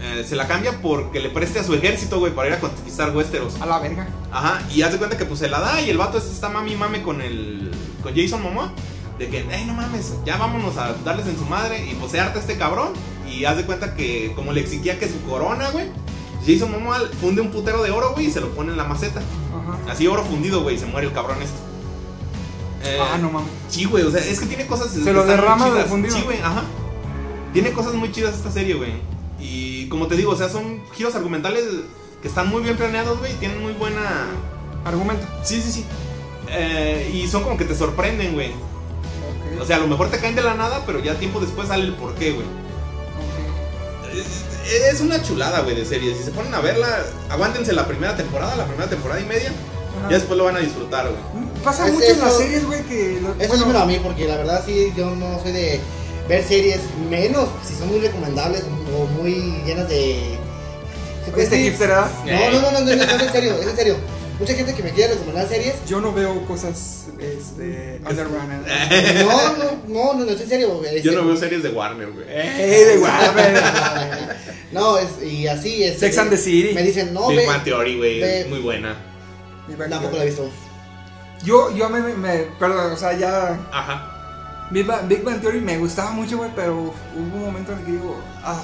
eh, 0.00 0.24
se 0.26 0.36
la 0.36 0.46
cambia 0.46 0.80
porque 0.80 1.20
le 1.20 1.28
preste 1.28 1.58
a 1.58 1.64
su 1.64 1.74
ejército, 1.74 2.20
güey, 2.20 2.32
para 2.32 2.48
ir 2.48 2.54
a 2.54 2.60
conquistar 2.60 3.14
Westeros. 3.14 3.60
A 3.60 3.66
la 3.66 3.80
verga. 3.80 4.06
Ajá, 4.30 4.62
y 4.72 4.82
haz 4.82 4.92
de 4.92 4.98
cuenta 4.98 5.18
que 5.18 5.24
pues 5.24 5.40
se 5.40 5.48
la 5.48 5.60
da 5.60 5.80
y 5.80 5.90
el 5.90 5.98
vato 5.98 6.18
este 6.18 6.30
está 6.30 6.48
mami 6.48 6.76
mame 6.76 7.02
con 7.02 7.20
el. 7.20 7.70
con 8.02 8.14
Jason 8.14 8.42
Momoa. 8.42 8.72
De 9.18 9.28
que, 9.28 9.44
hey, 9.50 9.64
no 9.66 9.74
mames, 9.74 10.12
ya 10.24 10.36
vámonos 10.36 10.76
a 10.76 10.94
darles 11.04 11.26
en 11.26 11.36
su 11.36 11.44
madre. 11.44 11.84
Y 11.84 11.94
pues 11.94 12.12
se 12.12 12.20
harta 12.20 12.38
este 12.38 12.56
cabrón. 12.56 12.92
Y 13.28 13.44
haz 13.44 13.56
de 13.56 13.64
cuenta 13.64 13.94
que, 13.94 14.32
como 14.36 14.52
le 14.52 14.60
exigía 14.60 14.98
que 14.98 15.08
su 15.08 15.20
corona, 15.22 15.70
güey. 15.70 15.86
Jason 16.46 16.70
Momoa 16.70 17.00
funde 17.20 17.42
un 17.42 17.50
putero 17.50 17.82
de 17.82 17.90
oro, 17.90 18.12
güey, 18.12 18.26
y 18.26 18.30
se 18.30 18.40
lo 18.40 18.50
pone 18.50 18.70
en 18.70 18.76
la 18.76 18.84
maceta. 18.84 19.20
Ajá. 19.20 19.92
Así 19.92 20.06
oro 20.06 20.24
fundido, 20.24 20.62
güey, 20.62 20.76
y 20.76 20.78
se 20.78 20.86
muere 20.86 21.08
el 21.08 21.12
cabrón 21.12 21.42
este. 21.42 21.58
Eh, 22.84 22.98
Ah, 23.00 23.18
no 23.20 23.30
mames. 23.30 23.50
Sí, 23.68 23.84
güey, 23.84 24.04
o 24.04 24.10
sea, 24.10 24.20
es 24.24 24.38
que 24.40 24.46
tiene 24.46 24.66
cosas. 24.66 24.90
Se 24.92 25.12
lo 25.12 25.24
derrama 25.26 25.70
de 25.70 25.84
fundido. 25.84 26.16
Sí, 26.16 26.22
güey, 26.22 26.38
ajá. 26.40 26.62
Tiene 27.52 27.72
cosas 27.72 27.94
muy 27.94 28.12
chidas 28.12 28.34
esta 28.34 28.50
serie, 28.50 28.74
güey. 28.74 28.92
Y 29.40 29.88
como 29.88 30.06
te 30.06 30.16
digo, 30.16 30.32
o 30.32 30.36
sea, 30.36 30.48
son 30.48 30.80
giros 30.94 31.14
argumentales 31.14 31.64
que 32.22 32.28
están 32.28 32.48
muy 32.48 32.62
bien 32.62 32.76
planeados, 32.76 33.18
güey, 33.18 33.32
tienen 33.34 33.60
muy 33.62 33.72
buena. 33.72 34.26
Argumento. 34.84 35.26
Sí, 35.42 35.60
sí, 35.62 35.70
sí. 35.72 35.84
Eh, 36.50 37.10
y 37.14 37.26
son 37.28 37.42
como 37.42 37.56
que 37.56 37.64
te 37.64 37.74
sorprenden, 37.74 38.34
güey. 38.34 38.50
O 39.60 39.64
sea, 39.64 39.76
a 39.76 39.80
lo 39.80 39.86
mejor 39.88 40.08
te 40.10 40.18
caen 40.18 40.34
de 40.36 40.42
la 40.42 40.54
nada, 40.54 40.82
pero 40.86 41.00
ya 41.00 41.14
tiempo 41.18 41.40
después 41.40 41.68
sale 41.68 41.84
el 41.84 41.94
porqué, 41.94 42.32
güey. 42.32 42.46
ok. 42.46 44.14
Es- 44.18 44.44
Es 44.92 45.00
una 45.00 45.22
chulada, 45.22 45.60
güey, 45.60 45.74
de 45.76 45.84
serie. 45.86 46.14
Si 46.14 46.22
se 46.24 46.30
ponen 46.30 46.54
a 46.54 46.60
verla, 46.60 46.88
aguántense 47.30 47.72
la 47.72 47.86
primera 47.86 48.14
temporada, 48.16 48.54
la 48.54 48.66
primera 48.66 48.88
temporada 48.90 49.18
y 49.18 49.24
media. 49.24 49.48
Ajá. 49.98 50.10
Ya 50.10 50.16
después 50.18 50.36
lo 50.36 50.44
van 50.44 50.56
a 50.56 50.58
disfrutar, 50.60 51.08
güey. 51.08 51.47
Pasa 51.64 51.86
Es 51.86 51.92
mucho 51.94 52.06
en 52.06 52.20
las 52.20 52.36
series, 52.36 52.64
güey, 52.66 52.82
que. 52.84 53.18
lo- 53.20 53.30
Eso 53.38 53.48
bueno, 53.48 53.64
dímelo 53.64 53.78
a 53.80 53.86
mí, 53.86 53.98
porque 54.02 54.26
la 54.26 54.36
verdad 54.36 54.62
sí, 54.64 54.92
yo 54.96 55.10
no 55.14 55.40
soy 55.42 55.52
de 55.52 55.80
ver 56.28 56.44
series, 56.44 56.80
menos 57.10 57.48
si 57.66 57.74
son 57.74 57.88
muy 57.88 58.00
recomendables 58.00 58.62
o 58.96 59.06
muy 59.22 59.62
llenas 59.66 59.88
de... 59.88 60.36
¿se 61.24 61.30
puede 61.30 61.44
Este 61.44 61.58
hipster, 61.62 61.88
¿verdad? 61.88 62.10
No, 62.26 62.50
no, 62.50 62.70
no, 62.72 62.80
no, 62.80 62.80
no, 62.80 62.96
no, 62.96 63.02
es 63.02 63.22
en 63.22 63.32
serio, 63.32 63.54
es 63.60 63.66
en 63.66 63.76
serio. 63.76 63.96
Mucha 64.38 64.54
gente 64.54 64.72
que 64.72 64.82
me 64.84 64.90
quiere 64.92 65.14
recomendar 65.14 65.48
series. 65.48 65.74
Yo 65.88 66.00
no 66.00 66.12
veo 66.12 66.46
cosas. 66.46 67.06
Este. 67.18 68.00
Underground. 68.08 68.66
No, 69.24 69.56
no, 69.56 69.64
no, 69.88 70.14
no, 70.14 70.24
no, 70.24 70.30
es 70.30 70.40
en 70.42 70.48
serio. 70.48 70.80
este- 70.84 71.02
Yo 71.02 71.12
no 71.12 71.26
veo 71.26 71.36
series 71.36 71.62
de 71.64 71.70
Warner, 71.70 72.10
güey. 72.12 72.26
¡Ey, 72.28 72.84
de 72.92 72.98
Warner! 72.98 73.62
No, 74.70 74.96
es, 74.98 75.08
y 75.26 75.48
así 75.48 75.82
es. 75.82 75.98
Sex 75.98 76.16
and 76.18 76.30
the 76.30 76.36
City. 76.36 76.72
Me 76.72 76.82
dicen, 76.82 77.12
no, 77.12 77.28
Big. 77.28 77.46
Bang 77.46 77.64
Theory, 77.64 77.96
güey, 77.96 78.44
muy 78.48 78.60
buena. 78.60 78.96
Tampoco 79.90 80.16
la 80.18 80.22
he 80.22 80.26
visto. 80.26 80.48
Yo, 81.44 81.70
yo 81.74 81.88
me, 81.88 82.00
me. 82.00 82.38
Perdón, 82.58 82.92
o 82.92 82.96
sea, 82.96 83.12
ya. 83.16 83.58
Ajá. 83.72 84.14
Big 84.70 84.86
Bang, 84.86 85.08
Big 85.08 85.22
Bang 85.24 85.40
Theory 85.40 85.60
me 85.60 85.78
gustaba 85.78 86.10
mucho, 86.10 86.36
güey, 86.38 86.50
pero 86.54 86.74
hubo 86.76 86.92
un 87.16 87.44
momento 87.46 87.72
en 87.72 87.78
el 87.78 87.84
que 87.86 87.92
digo. 87.92 88.20
Ah, 88.44 88.60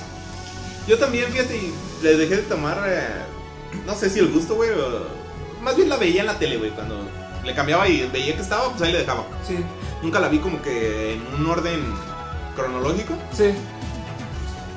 Yo 0.87 0.99
también, 0.99 1.31
fíjate, 1.33 1.57
y 1.57 1.75
le 2.03 2.17
dejé 2.19 2.37
de 2.37 2.43
tomar, 2.43 2.79
eh, 2.87 3.07
no 3.87 3.95
sé 3.95 4.11
si 4.11 4.19
el 4.19 4.31
gusto, 4.31 4.55
güey, 4.55 4.69
más 5.63 5.75
bien 5.77 5.89
la 5.89 5.97
veía 5.97 6.21
en 6.21 6.27
la 6.27 6.39
tele, 6.39 6.59
güey, 6.59 6.71
cuando 6.73 7.09
le 7.43 7.55
cambiaba 7.55 7.89
y 7.89 8.07
veía 8.13 8.37
que 8.37 8.43
estaba, 8.43 8.69
pues 8.69 8.83
ahí 8.83 8.93
le 8.93 8.99
dejaba. 8.99 9.25
sí, 9.47 9.57
Nunca 10.03 10.21
la 10.21 10.29
vi 10.29 10.41
como 10.41 10.61
que 10.61 11.15
en 11.15 11.27
un 11.41 11.47
orden 11.47 11.81
cronológico. 12.55 13.15
sí. 13.33 13.55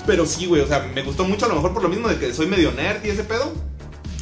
Pero 0.06 0.26
sí, 0.26 0.46
güey, 0.46 0.62
o 0.62 0.68
sea, 0.68 0.80
me 0.96 1.04
gustó 1.04 1.26
mucho 1.26 1.46
a 1.48 1.50
lo 1.50 1.56
mejor 1.56 1.74
por 1.74 1.84
lo 1.84 1.90
mismo 1.90 2.08
de 2.08 2.18
que 2.18 2.34
soy 2.34 2.48
medio 2.48 2.72
nerd 2.72 3.04
y 3.04 3.10
ese 3.10 3.26
pedo. 3.26 3.52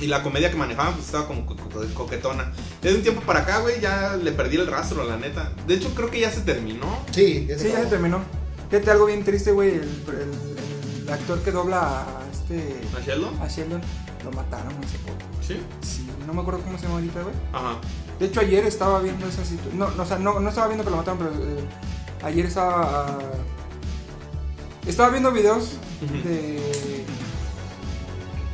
Y 0.01 0.07
la 0.07 0.21
comedia 0.23 0.51
que 0.51 0.57
manejaban 0.57 0.93
pues 0.93 1.05
estaba 1.05 1.25
como 1.27 1.45
co- 1.45 1.55
co- 1.55 1.85
coquetona. 1.93 2.51
Desde 2.81 2.97
un 2.97 3.03
tiempo 3.03 3.21
para 3.21 3.41
acá, 3.41 3.59
güey, 3.59 3.79
ya 3.79 4.17
le 4.21 4.31
perdí 4.33 4.57
el 4.57 4.67
rastro, 4.67 5.03
la 5.05 5.15
neta. 5.17 5.51
De 5.67 5.75
hecho, 5.75 5.93
creo 5.95 6.11
que 6.11 6.19
ya 6.19 6.31
se 6.31 6.41
terminó. 6.41 6.85
Sí, 7.11 7.45
ya 7.47 7.57
Sí, 7.57 7.69
ya 7.69 7.79
se 7.81 7.85
terminó. 7.87 8.19
Fíjate 8.69 8.91
algo 8.91 9.05
bien 9.05 9.23
triste, 9.23 9.51
güey. 9.51 9.69
El, 9.69 9.81
el- 9.83 11.03
el 11.07 11.13
actor 11.13 11.39
que 11.41 11.51
dobla 11.51 12.01
a 12.01 12.05
este. 12.31 12.81
¿A 12.97 12.99
Sheldon? 12.99 13.39
A 13.41 13.47
Sheldon 13.47 13.81
lo 14.25 14.31
mataron 14.31 14.73
hace 14.83 14.97
poco. 14.99 15.17
Sí. 15.41 15.59
Sí, 15.81 16.07
no 16.25 16.33
me 16.33 16.41
acuerdo 16.41 16.59
cómo 16.61 16.77
se 16.77 16.83
llama 16.83 16.95
ahorita, 16.95 17.21
güey. 17.21 17.35
Ajá. 17.53 17.77
De 18.19 18.25
hecho, 18.25 18.39
ayer 18.41 18.65
estaba 18.65 18.99
viendo 19.01 19.27
esa 19.27 19.45
situación. 19.45 19.77
No, 19.77 19.91
no, 19.91 20.03
o 20.03 20.05
sea, 20.05 20.17
no, 20.17 20.39
no 20.39 20.49
estaba 20.49 20.67
viendo 20.67 20.83
que 20.83 20.89
lo 20.89 20.97
mataron, 20.97 21.19
pero 21.19 21.31
eh, 21.31 21.63
ayer 22.23 22.45
estaba. 22.47 23.17
estaba 24.87 25.09
viendo 25.09 25.31
videos 25.31 25.73
de. 26.23 27.05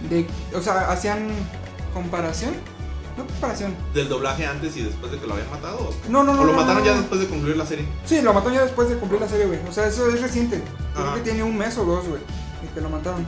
De. 0.09 0.27
O 0.55 0.61
sea, 0.61 0.89
hacían 0.91 1.29
comparación. 1.93 2.53
No 3.17 3.25
comparación. 3.27 3.75
¿Del 3.93 4.07
doblaje 4.07 4.45
antes 4.45 4.75
y 4.77 4.83
después 4.83 5.11
de 5.11 5.19
que 5.19 5.27
lo 5.27 5.33
habían 5.33 5.49
matado? 5.49 5.79
¿O, 5.89 5.93
No, 6.09 6.23
no, 6.23 6.33
no. 6.33 6.41
o 6.41 6.45
lo 6.45 6.53
no, 6.53 6.59
mataron 6.61 6.79
no, 6.79 6.85
ya 6.85 6.95
después 6.97 7.19
de 7.19 7.27
concluir 7.27 7.57
la 7.57 7.65
serie? 7.65 7.85
Sí, 8.05 8.21
lo 8.21 8.33
mataron 8.33 8.53
ya 8.53 8.61
después 8.63 8.87
de 8.89 8.95
cumplir 8.97 9.19
la 9.19 9.27
serie, 9.27 9.47
güey. 9.47 9.59
O 9.67 9.71
sea, 9.73 9.85
eso 9.85 10.07
es 10.09 10.21
reciente. 10.21 10.61
Creo 10.93 11.05
Ajá. 11.07 11.15
que 11.15 11.21
tiene 11.21 11.43
un 11.43 11.57
mes 11.57 11.77
o 11.77 11.83
dos, 11.85 12.07
güey. 12.07 12.21
de 12.21 12.67
que 12.73 12.79
lo 12.81 12.89
mataron. 12.89 13.25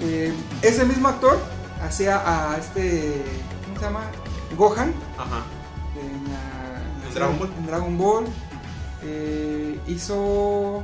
Eh, 0.00 0.32
ese 0.62 0.84
mismo 0.84 1.08
actor 1.08 1.38
hacía 1.82 2.22
a 2.52 2.58
este. 2.58 3.22
¿Cómo 3.64 3.78
se 3.78 3.84
llama? 3.86 4.00
Gohan. 4.56 4.92
Ajá. 5.16 5.42
En, 5.98 6.24
la- 6.32 7.08
¿En 7.08 7.14
Dragon 7.14 7.38
Ball? 7.38 7.50
En 7.58 7.66
Dragon 7.66 7.98
Ball. 7.98 8.24
Eh, 9.04 9.80
hizo. 9.86 10.82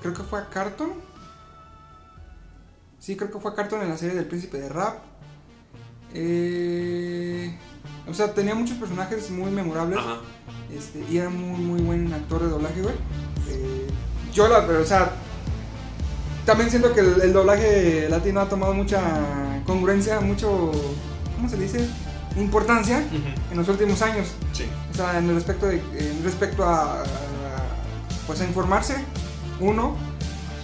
Creo 0.00 0.14
que 0.14 0.22
fue 0.22 0.38
a 0.40 0.48
Carton. 0.48 0.92
Sí, 3.08 3.16
creo 3.16 3.30
que 3.30 3.38
fue 3.40 3.54
Carton 3.54 3.80
en 3.80 3.88
la 3.88 3.96
serie 3.96 4.14
del 4.14 4.26
Príncipe 4.26 4.60
de 4.60 4.68
Rap. 4.68 4.98
Eh, 6.12 7.56
o 8.06 8.12
sea, 8.12 8.34
tenía 8.34 8.54
muchos 8.54 8.76
personajes 8.76 9.30
muy 9.30 9.50
memorables. 9.50 9.98
Ajá. 9.98 10.16
Este, 10.70 11.02
y 11.10 11.16
era 11.16 11.30
muy, 11.30 11.58
muy 11.58 11.80
buen 11.80 12.12
actor 12.12 12.42
de 12.42 12.50
doblaje, 12.50 12.82
güey. 12.82 12.94
Eh, 13.48 13.86
yo 14.34 14.46
la, 14.46 14.66
pero, 14.66 14.82
o 14.82 14.84
sea, 14.84 15.12
también 16.44 16.68
siento 16.68 16.92
que 16.92 17.00
el, 17.00 17.22
el 17.22 17.32
doblaje 17.32 18.08
latino 18.10 18.40
ha 18.42 18.48
tomado 18.50 18.74
mucha 18.74 19.00
congruencia, 19.64 20.20
mucho, 20.20 20.70
¿cómo 21.34 21.48
se 21.48 21.56
dice? 21.56 21.88
Importancia 22.36 23.02
en 23.50 23.56
los 23.56 23.66
últimos 23.70 24.02
años. 24.02 24.28
Sí. 24.52 24.64
O 24.92 24.94
sea, 24.94 25.16
en 25.16 25.30
el 25.30 25.34
respecto 25.34 25.64
de, 25.64 25.76
en 25.98 26.22
respecto 26.24 26.62
a, 26.62 27.00
a- 27.04 27.04
pues 28.26 28.42
a 28.42 28.44
informarse, 28.44 28.96
uno. 29.60 29.96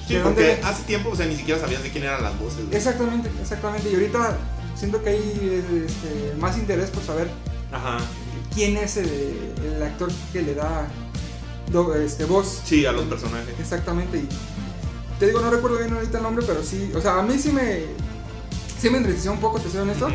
Sí, 0.07 0.19
porque 0.23 0.61
hace 0.63 0.83
tiempo, 0.85 1.11
o 1.11 1.17
sea, 1.17 1.27
ni 1.27 1.37
siquiera 1.37 1.59
sabías 1.61 1.83
de 1.83 1.91
quién 1.91 2.05
eran 2.05 2.23
las 2.23 2.39
voces. 2.39 2.65
güey. 2.67 2.77
Exactamente, 2.77 3.31
exactamente. 3.41 3.91
Y 3.91 3.95
ahorita 3.95 4.37
siento 4.77 5.03
que 5.03 5.11
hay 5.11 5.87
este, 5.87 6.35
más 6.39 6.59
interés 6.59 6.91
por 6.91 7.03
saber 7.03 7.29
Ajá. 7.73 7.99
quién 8.55 8.77
es 8.77 8.97
el, 8.99 9.09
el 9.65 9.83
actor 9.83 10.11
que 10.33 10.43
le 10.43 10.55
da 10.55 10.87
do- 11.73 11.95
este, 11.95 12.25
voz. 12.27 12.61
Sí, 12.65 12.85
a 12.85 12.93
los 12.93 13.05
personajes. 13.07 13.55
Exactamente. 13.59 14.19
Y 14.19 14.29
te 15.19 15.27
digo, 15.27 15.41
no 15.41 15.51
recuerdo 15.51 15.79
bien 15.79 15.93
ahorita 15.95 16.19
el 16.19 16.23
nombre, 16.25 16.45
pero 16.47 16.63
sí. 16.63 16.91
O 16.95 17.01
sea, 17.01 17.19
a 17.19 17.23
mí 17.23 17.39
sí 17.39 17.51
me. 17.51 17.85
Sí 18.79 18.91
me 18.91 18.99
entristeció 18.99 19.33
un 19.33 19.41
poco, 19.41 19.59
te 19.61 19.71
soy 19.71 19.81
honesto. 19.81 20.09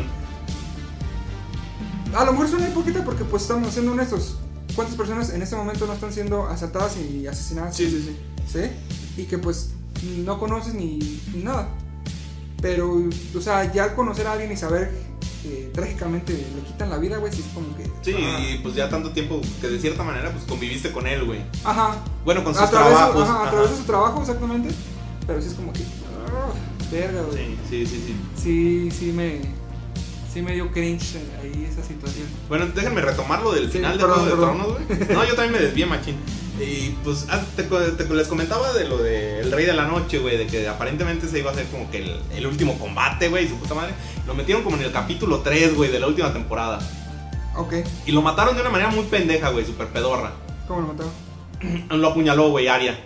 A 2.14 2.24
lo 2.24 2.32
mejor 2.32 2.48
suena 2.48 2.68
hipócrita 2.68 3.04
porque, 3.04 3.24
pues, 3.24 3.42
estamos 3.42 3.72
siendo 3.72 3.92
honestos. 3.92 4.36
¿Cuántas 4.74 4.96
personas 4.96 5.30
en 5.30 5.42
este 5.42 5.56
momento 5.56 5.86
no 5.86 5.92
están 5.92 6.12
siendo 6.12 6.46
asaltadas 6.46 6.96
y 6.96 7.26
asesinadas? 7.26 7.76
Sí, 7.76 7.88
sí, 7.90 8.02
sí. 8.04 8.16
¿Sí? 8.52 9.20
Y 9.22 9.24
que, 9.26 9.38
pues, 9.38 9.70
no 10.24 10.38
conoces 10.38 10.74
ni, 10.74 10.98
ni 11.34 11.42
nada. 11.42 11.68
Pero, 12.60 13.02
o 13.36 13.40
sea, 13.40 13.72
ya 13.72 13.84
al 13.84 13.94
conocer 13.94 14.26
a 14.26 14.32
alguien 14.32 14.52
y 14.52 14.56
saber 14.56 14.92
que 15.42 15.70
trágicamente 15.72 16.32
le 16.34 16.62
quitan 16.62 16.90
la 16.90 16.98
vida, 16.98 17.16
güey, 17.16 17.32
sí 17.32 17.42
es 17.46 17.54
como 17.54 17.74
que. 17.76 17.84
Sí, 18.02 18.14
ah, 18.18 18.38
y 18.40 18.58
pues 18.58 18.74
ya 18.74 18.90
tanto 18.90 19.10
tiempo 19.12 19.40
que 19.60 19.68
de 19.68 19.78
cierta 19.78 20.02
manera 20.02 20.30
pues 20.30 20.44
conviviste 20.44 20.92
con 20.92 21.06
él, 21.06 21.24
güey. 21.24 21.40
Ajá. 21.64 21.96
Bueno, 22.24 22.44
con 22.44 22.52
sus 22.54 22.62
A 22.62 22.70
través, 22.70 22.94
trabajos. 22.96 23.22
ajá, 23.22 23.46
a 23.46 23.50
través 23.50 23.70
de 23.70 23.76
su 23.76 23.84
trabajo, 23.84 24.20
exactamente. 24.20 24.68
Pero 25.26 25.40
sí 25.40 25.48
es 25.48 25.54
como 25.54 25.72
que. 25.72 25.80
ah, 25.80 26.52
verga, 26.92 27.22
güey. 27.22 27.38
Sí, 27.46 27.56
sí, 27.70 27.86
sí, 27.86 28.04
sí. 28.06 28.16
Sí, 28.36 28.90
sí 28.90 29.12
me. 29.12 29.40
Sí 30.32 30.42
me 30.42 30.52
dio 30.54 30.70
cringe 30.70 31.16
ahí 31.42 31.66
esa 31.70 31.82
situación. 31.86 32.26
Bueno, 32.48 32.66
déjenme 32.74 33.00
retomar 33.00 33.42
lo 33.42 33.52
del 33.52 33.66
Sí, 33.66 33.78
final 33.78 33.98
de 33.98 34.04
Juego 34.04 34.24
de. 34.26 34.30
Tronos, 34.32 34.66
güey. 34.68 35.08
No, 35.12 35.24
yo 35.24 35.34
también 35.34 35.52
me 35.52 35.58
desvié, 35.58 35.86
machín. 35.86 36.16
Y 36.60 36.90
pues 37.02 37.26
ah, 37.30 37.40
te, 37.56 37.62
te- 37.64 38.14
les 38.14 38.28
comentaba 38.28 38.72
de 38.74 38.86
lo 38.86 38.98
del 38.98 39.50
Rey 39.50 39.64
de 39.64 39.72
la 39.72 39.86
Noche, 39.86 40.18
güey, 40.18 40.36
de 40.36 40.46
que 40.46 40.68
aparentemente 40.68 41.26
se 41.26 41.38
iba 41.38 41.50
a 41.50 41.52
hacer 41.54 41.66
como 41.66 41.90
que 41.90 41.98
el, 41.98 42.20
el 42.34 42.46
último 42.46 42.78
combate, 42.78 43.28
güey, 43.28 43.48
su 43.48 43.56
puta 43.56 43.74
madre. 43.74 43.94
Lo 44.26 44.34
metieron 44.34 44.62
como 44.62 44.76
en 44.76 44.82
el 44.82 44.92
capítulo 44.92 45.40
3, 45.40 45.74
güey, 45.74 45.90
de 45.90 45.98
la 45.98 46.06
última 46.06 46.32
temporada. 46.32 46.78
Ok, 47.56 47.74
Y 48.06 48.12
lo 48.12 48.22
mataron 48.22 48.54
de 48.54 48.60
una 48.60 48.70
manera 48.70 48.90
muy 48.90 49.04
pendeja, 49.06 49.48
güey, 49.50 49.64
súper 49.66 49.88
pedorra. 49.88 50.32
¿cómo 50.68 50.82
lo 50.82 50.86
mataron? 50.88 52.00
Lo 52.00 52.08
apuñaló, 52.08 52.50
güey, 52.50 52.68
Aria. 52.68 52.98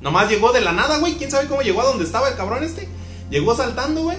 Nomás 0.00 0.28
llegó 0.28 0.52
de 0.52 0.60
la 0.60 0.72
nada, 0.72 0.98
güey. 0.98 1.14
¿Quién 1.14 1.30
sabe 1.30 1.46
cómo 1.46 1.62
llegó 1.62 1.80
a 1.80 1.84
donde 1.84 2.04
estaba 2.04 2.28
el 2.28 2.36
cabrón 2.36 2.64
este? 2.64 2.88
Llegó 3.30 3.54
saltando, 3.54 4.02
güey. 4.02 4.18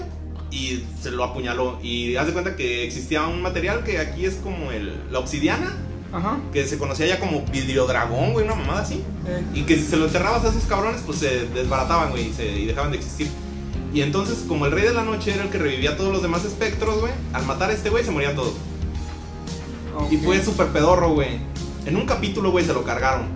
Y 0.55 0.83
se 1.01 1.11
lo 1.11 1.23
apuñaló. 1.25 1.79
Y 1.83 2.15
haz 2.15 2.27
de 2.27 2.33
cuenta 2.33 2.55
que 2.55 2.85
existía 2.85 3.27
un 3.27 3.41
material 3.41 3.83
que 3.83 3.99
aquí 3.99 4.25
es 4.25 4.35
como 4.35 4.71
el, 4.71 5.11
la 5.11 5.19
obsidiana. 5.19 5.73
Ajá. 6.13 6.37
Que 6.53 6.65
se 6.65 6.77
conocía 6.77 7.05
ya 7.07 7.19
como 7.19 7.41
vidriodragón, 7.51 8.31
güey, 8.31 8.45
una 8.45 8.55
mamada 8.55 8.81
así. 8.83 9.03
Eh, 9.27 9.43
Y 9.53 9.61
que 9.63 9.75
si 9.75 9.83
se 9.83 9.97
lo 9.97 10.05
enterrabas 10.05 10.45
a 10.45 10.49
esos 10.49 10.63
cabrones, 10.63 11.01
pues 11.05 11.17
se 11.19 11.45
desbarataban, 11.47 12.11
güey, 12.11 12.29
y, 12.29 12.33
se- 12.33 12.57
y 12.57 12.65
dejaban 12.67 12.91
de 12.91 12.97
existir. 12.97 13.27
Y 13.93 14.01
entonces, 14.01 14.45
como 14.47 14.65
el 14.65 14.71
rey 14.71 14.83
de 14.85 14.93
la 14.93 15.03
noche 15.03 15.33
era 15.33 15.43
el 15.43 15.49
que 15.49 15.57
revivía 15.57 15.91
a 15.91 15.97
todos 15.97 16.13
los 16.13 16.21
demás 16.21 16.45
espectros, 16.45 16.99
güey, 17.01 17.11
al 17.33 17.45
matar 17.45 17.69
a 17.69 17.73
este 17.73 17.89
güey 17.89 18.03
se 18.05 18.11
morían 18.11 18.35
todos. 18.35 18.53
Y 20.11 20.17
ok. 20.17 20.23
fue 20.23 20.41
súper 20.43 20.67
pedorro, 20.67 21.09
güey. 21.13 21.39
En 21.85 21.95
un 21.97 22.05
capítulo, 22.05 22.51
güey, 22.51 22.65
se 22.65 22.73
lo 22.73 22.83
cargaron. 22.83 23.27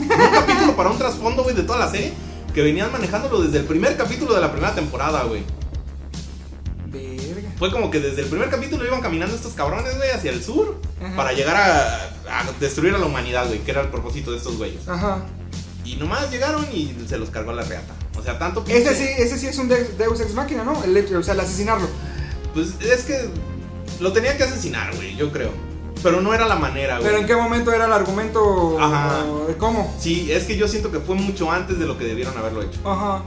En 0.00 0.12
un 0.20 0.30
capítulo 0.32 0.76
para 0.76 0.90
un 0.90 0.98
trasfondo, 0.98 1.42
güey, 1.42 1.56
de 1.56 1.62
toda 1.64 1.78
la 1.80 1.90
serie. 1.90 2.12
Que 2.54 2.62
venían 2.62 2.90
manejándolo 2.92 3.40
desde 3.42 3.58
el 3.58 3.64
primer 3.64 3.96
capítulo 3.96 4.34
de 4.34 4.40
la 4.40 4.50
primera 4.52 4.74
temporada, 4.74 5.24
güey. 5.24 5.42
Fue 7.58 7.70
como 7.72 7.90
que 7.90 7.98
desde 8.00 8.22
el 8.22 8.28
primer 8.28 8.50
capítulo 8.50 8.84
iban 8.86 9.00
caminando 9.00 9.34
estos 9.34 9.52
cabrones, 9.54 9.96
güey, 9.96 10.10
hacia 10.10 10.30
el 10.30 10.42
sur. 10.42 10.80
Ajá. 11.02 11.16
Para 11.16 11.32
llegar 11.32 11.56
a, 11.56 12.40
a 12.40 12.52
destruir 12.60 12.94
a 12.94 12.98
la 12.98 13.06
humanidad, 13.06 13.46
güey, 13.48 13.60
que 13.60 13.70
era 13.72 13.80
el 13.80 13.88
propósito 13.88 14.30
de 14.30 14.36
estos 14.38 14.56
güeyes. 14.58 14.86
Ajá. 14.88 15.24
Y 15.84 15.96
nomás 15.96 16.30
llegaron 16.30 16.64
y 16.72 16.94
se 17.08 17.18
los 17.18 17.30
cargó 17.30 17.52
la 17.52 17.62
reata. 17.62 17.94
O 18.18 18.22
sea, 18.22 18.38
tanto 18.38 18.64
Ese 18.68 18.90
pinche- 18.90 18.94
sí, 18.94 19.22
ese 19.22 19.38
sí 19.38 19.46
es 19.46 19.58
un 19.58 19.68
Deus 19.68 20.20
Ex 20.20 20.34
Máquina, 20.34 20.62
¿no? 20.64 20.82
El 20.84 21.16
o 21.16 21.22
sea, 21.22 21.34
el 21.34 21.40
asesinarlo. 21.40 21.88
Pues 22.54 22.74
es 22.80 23.04
que 23.04 23.28
lo 24.00 24.12
tenía 24.12 24.36
que 24.36 24.44
asesinar, 24.44 24.94
güey, 24.96 25.16
yo 25.16 25.32
creo. 25.32 25.50
Pero 26.02 26.20
no 26.20 26.32
era 26.32 26.46
la 26.46 26.54
manera, 26.56 26.98
güey. 26.98 27.08
Pero 27.08 27.18
en 27.20 27.26
qué 27.26 27.34
momento 27.34 27.72
era 27.72 27.86
el 27.86 27.92
argumento 27.92 28.78
Ajá. 28.80 29.24
cómo. 29.58 29.96
Sí, 29.98 30.30
es 30.30 30.44
que 30.44 30.56
yo 30.56 30.68
siento 30.68 30.92
que 30.92 31.00
fue 31.00 31.16
mucho 31.16 31.50
antes 31.50 31.78
de 31.78 31.86
lo 31.86 31.98
que 31.98 32.04
debieron 32.04 32.36
haberlo 32.38 32.62
hecho. 32.62 32.78
Ajá. 32.84 33.22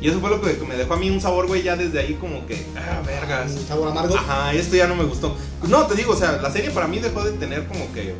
Y 0.00 0.08
eso 0.08 0.20
fue 0.20 0.30
lo 0.30 0.40
que 0.40 0.56
me 0.66 0.76
dejó 0.76 0.94
a 0.94 0.96
mí 0.96 1.10
un 1.10 1.20
sabor, 1.20 1.46
güey, 1.46 1.62
ya 1.62 1.76
desde 1.76 2.00
ahí 2.00 2.14
como 2.14 2.46
que, 2.46 2.66
ah, 2.76 3.02
vergas. 3.06 3.52
Un 3.52 3.66
sabor 3.66 3.88
amargo. 3.88 4.16
Ajá, 4.16 4.52
esto 4.54 4.76
ya 4.76 4.86
no 4.86 4.96
me 4.96 5.04
gustó. 5.04 5.36
No, 5.68 5.86
te 5.86 5.94
digo, 5.94 6.12
o 6.12 6.16
sea, 6.16 6.40
la 6.40 6.50
serie 6.50 6.70
para 6.70 6.88
mí 6.88 6.98
dejó 6.98 7.22
de 7.22 7.32
tener 7.32 7.66
como 7.66 7.92
que 7.92 8.14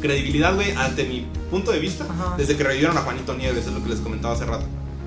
credibilidad, 0.00 0.54
güey, 0.54 0.72
ante 0.72 1.04
mi 1.04 1.26
punto 1.50 1.72
de 1.72 1.78
vista, 1.78 2.04
Ajá. 2.04 2.34
desde 2.36 2.56
que 2.56 2.64
revivieron 2.64 2.96
a 2.98 3.02
Juanito 3.02 3.34
Nieves, 3.34 3.66
es 3.66 3.72
lo 3.72 3.82
que 3.82 3.90
les 3.90 4.00
comentaba 4.00 4.34
hace 4.34 4.44
rato. 4.44 4.66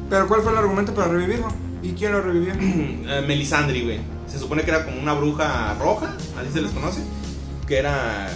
Pero 0.10 0.28
¿cuál 0.28 0.42
fue 0.42 0.52
el 0.52 0.58
argumento 0.58 0.94
para 0.94 1.10
revivirlo? 1.10 1.48
¿Y 1.84 1.92
quién 1.94 2.12
lo 2.12 2.22
revivió? 2.22 2.54
Eh, 3.06 3.24
Melisandre, 3.28 3.82
güey. 3.82 4.00
Se 4.28 4.40
supone 4.40 4.64
que 4.64 4.72
era 4.72 4.86
como 4.86 5.00
una 5.00 5.14
bruja 5.14 5.76
roja, 5.80 6.16
así 6.40 6.52
se 6.54 6.62
les 6.62 6.72
conoce. 6.72 7.02
Que 7.68 7.78
era. 7.78 8.30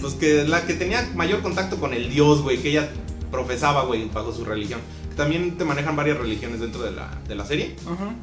Pues 0.00 0.14
que 0.14 0.44
la 0.44 0.66
que 0.66 0.74
tenía 0.74 1.08
mayor 1.14 1.40
contacto 1.40 1.76
con 1.76 1.94
el 1.94 2.10
dios, 2.10 2.42
güey, 2.42 2.58
que 2.58 2.70
ella 2.70 2.88
profesaba, 3.30 3.84
güey, 3.84 4.08
bajo 4.12 4.32
su 4.32 4.44
religión. 4.44 4.80
También 5.18 5.58
te 5.58 5.64
manejan 5.66 5.94
varias 5.96 6.16
religiones 6.16 6.60
dentro 6.60 6.82
de 6.82 6.92
la, 6.92 7.10
de 7.28 7.34
la 7.34 7.44
serie. 7.44 7.76
Ajá. 7.84 8.14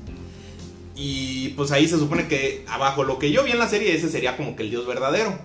Y 0.95 1.49
pues 1.49 1.71
ahí 1.71 1.87
se 1.87 1.99
supone 1.99 2.27
que 2.27 2.65
abajo 2.69 3.03
lo 3.03 3.19
que 3.19 3.31
yo 3.31 3.43
vi 3.43 3.51
en 3.51 3.59
la 3.59 3.67
serie, 3.67 3.93
ese 3.93 4.09
sería 4.09 4.37
como 4.37 4.55
que 4.55 4.63
el 4.63 4.69
dios 4.71 4.87
verdadero. 4.87 5.37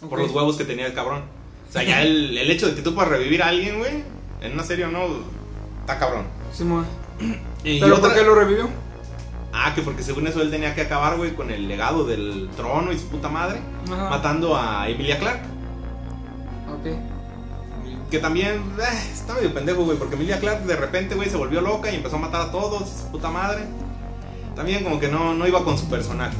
Por 0.00 0.18
Ok. 0.18 0.26
los 0.26 0.30
huevos 0.34 0.56
que 0.56 0.64
tenía 0.64 0.86
el 0.86 0.94
cabrón. 0.94 1.22
O 1.68 1.72
sea, 1.72 1.82
ya 1.82 2.02
el, 2.02 2.36
el 2.36 2.50
hecho 2.50 2.66
de 2.68 2.74
que 2.74 2.82
tú 2.82 2.94
puedas 2.94 3.10
revivir 3.10 3.42
a 3.42 3.48
alguien, 3.48 3.78
güey, 3.78 4.02
en 4.40 4.52
una 4.52 4.62
serie 4.62 4.86
o 4.86 4.90
no, 4.90 5.06
está 5.80 5.98
cabrón. 5.98 6.24
Simón. 6.52 6.86
Y 7.64 7.80
¿Pero 7.80 7.96
otra- 7.96 8.08
por 8.10 8.18
qué 8.18 8.24
lo 8.24 8.34
revivió? 8.34 8.68
Ah, 9.52 9.72
que 9.74 9.82
porque 9.82 10.02
según 10.02 10.26
eso 10.26 10.40
él 10.42 10.50
tenía 10.50 10.74
que 10.74 10.82
acabar, 10.82 11.16
güey, 11.16 11.34
con 11.34 11.50
el 11.50 11.66
legado 11.68 12.04
del 12.04 12.48
trono 12.56 12.92
y 12.92 12.98
su 12.98 13.08
puta 13.08 13.28
madre, 13.28 13.60
Ajá. 13.90 14.08
matando 14.10 14.56
a 14.56 14.88
Emilia 14.88 15.18
Clark. 15.18 15.40
Ok. 16.70 16.86
Que 18.10 18.18
también 18.20 18.62
eh, 18.80 19.10
está 19.12 19.34
medio 19.34 19.52
pendejo, 19.52 19.84
güey, 19.84 19.98
porque 19.98 20.14
Emilia 20.14 20.38
Clark 20.38 20.64
de 20.64 20.76
repente, 20.76 21.14
güey, 21.16 21.28
se 21.28 21.36
volvió 21.36 21.60
loca 21.60 21.90
y 21.90 21.96
empezó 21.96 22.16
a 22.16 22.20
matar 22.20 22.40
a 22.42 22.50
todos 22.52 22.82
y 22.82 23.02
su 23.02 23.10
puta 23.10 23.30
madre. 23.30 23.64
También 24.54 24.84
como 24.84 24.98
que 25.00 25.08
no, 25.08 25.34
no 25.34 25.46
iba 25.46 25.64
con 25.64 25.76
su 25.76 25.86
personaje. 25.88 26.36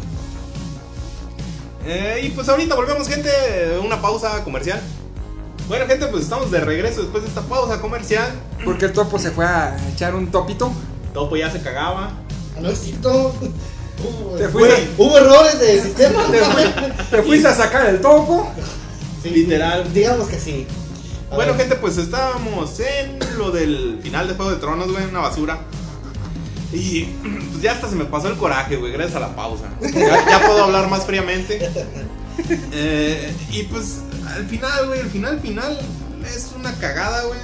Eh, 1.84 2.20
y 2.24 2.28
pues 2.30 2.48
ahorita 2.48 2.74
volvemos, 2.74 3.08
gente, 3.08 3.30
una 3.84 4.00
pausa 4.00 4.42
comercial. 4.44 4.80
Bueno, 5.68 5.86
gente, 5.86 6.06
pues 6.06 6.22
estamos 6.24 6.50
de 6.50 6.60
regreso 6.60 7.02
después 7.02 7.22
de 7.24 7.28
esta 7.28 7.42
pausa 7.42 7.80
comercial. 7.80 8.30
Porque 8.64 8.86
el 8.86 8.92
topo 8.92 9.18
se 9.18 9.30
fue 9.30 9.44
a 9.44 9.76
echar 9.92 10.14
un 10.14 10.30
topito. 10.30 10.72
Topo 11.12 11.36
ya 11.36 11.50
se 11.50 11.60
cagaba. 11.60 12.10
No 12.60 12.68
es 12.70 12.78
cierto. 12.78 13.34
Hubo, 13.98 14.36
Te 14.36 14.48
fuiste- 14.48 14.88
hubo 14.98 15.18
errores 15.18 15.58
de 15.58 15.82
sistema. 15.82 16.22
Te 17.10 17.22
fuiste 17.22 17.48
a 17.48 17.54
sacar 17.54 17.86
el 17.86 18.00
topo. 18.00 18.50
Sí, 19.22 19.30
Literal. 19.30 19.92
Digamos 19.92 20.28
que 20.28 20.38
sí. 20.38 20.66
Bueno, 21.36 21.54
gente, 21.54 21.76
pues 21.76 21.96
estábamos 21.98 22.80
en 22.80 23.18
lo 23.38 23.50
del 23.50 24.00
final 24.02 24.26
de 24.28 24.34
Juego 24.34 24.50
de 24.50 24.56
Tronos, 24.58 24.90
güey, 24.90 25.04
una 25.04 25.20
basura. 25.20 25.60
Y 26.72 27.02
pues 27.52 27.62
ya 27.62 27.72
hasta 27.72 27.88
se 27.88 27.94
me 27.96 28.04
pasó 28.06 28.28
el 28.28 28.36
coraje, 28.36 28.76
güey, 28.76 28.92
gracias 28.92 29.16
a 29.16 29.20
la 29.20 29.36
pausa. 29.36 29.64
Ya, 29.80 30.28
ya 30.28 30.46
puedo 30.46 30.64
hablar 30.64 30.88
más 30.88 31.04
fríamente. 31.06 31.70
Eh, 32.70 33.32
y 33.50 33.62
pues 33.62 34.00
al 34.28 34.44
final, 34.46 34.88
güey, 34.88 35.00
el 35.00 35.08
final 35.08 35.40
final 35.40 35.78
es 36.26 36.50
una 36.54 36.70
cagada, 36.74 37.22
güey. 37.24 37.38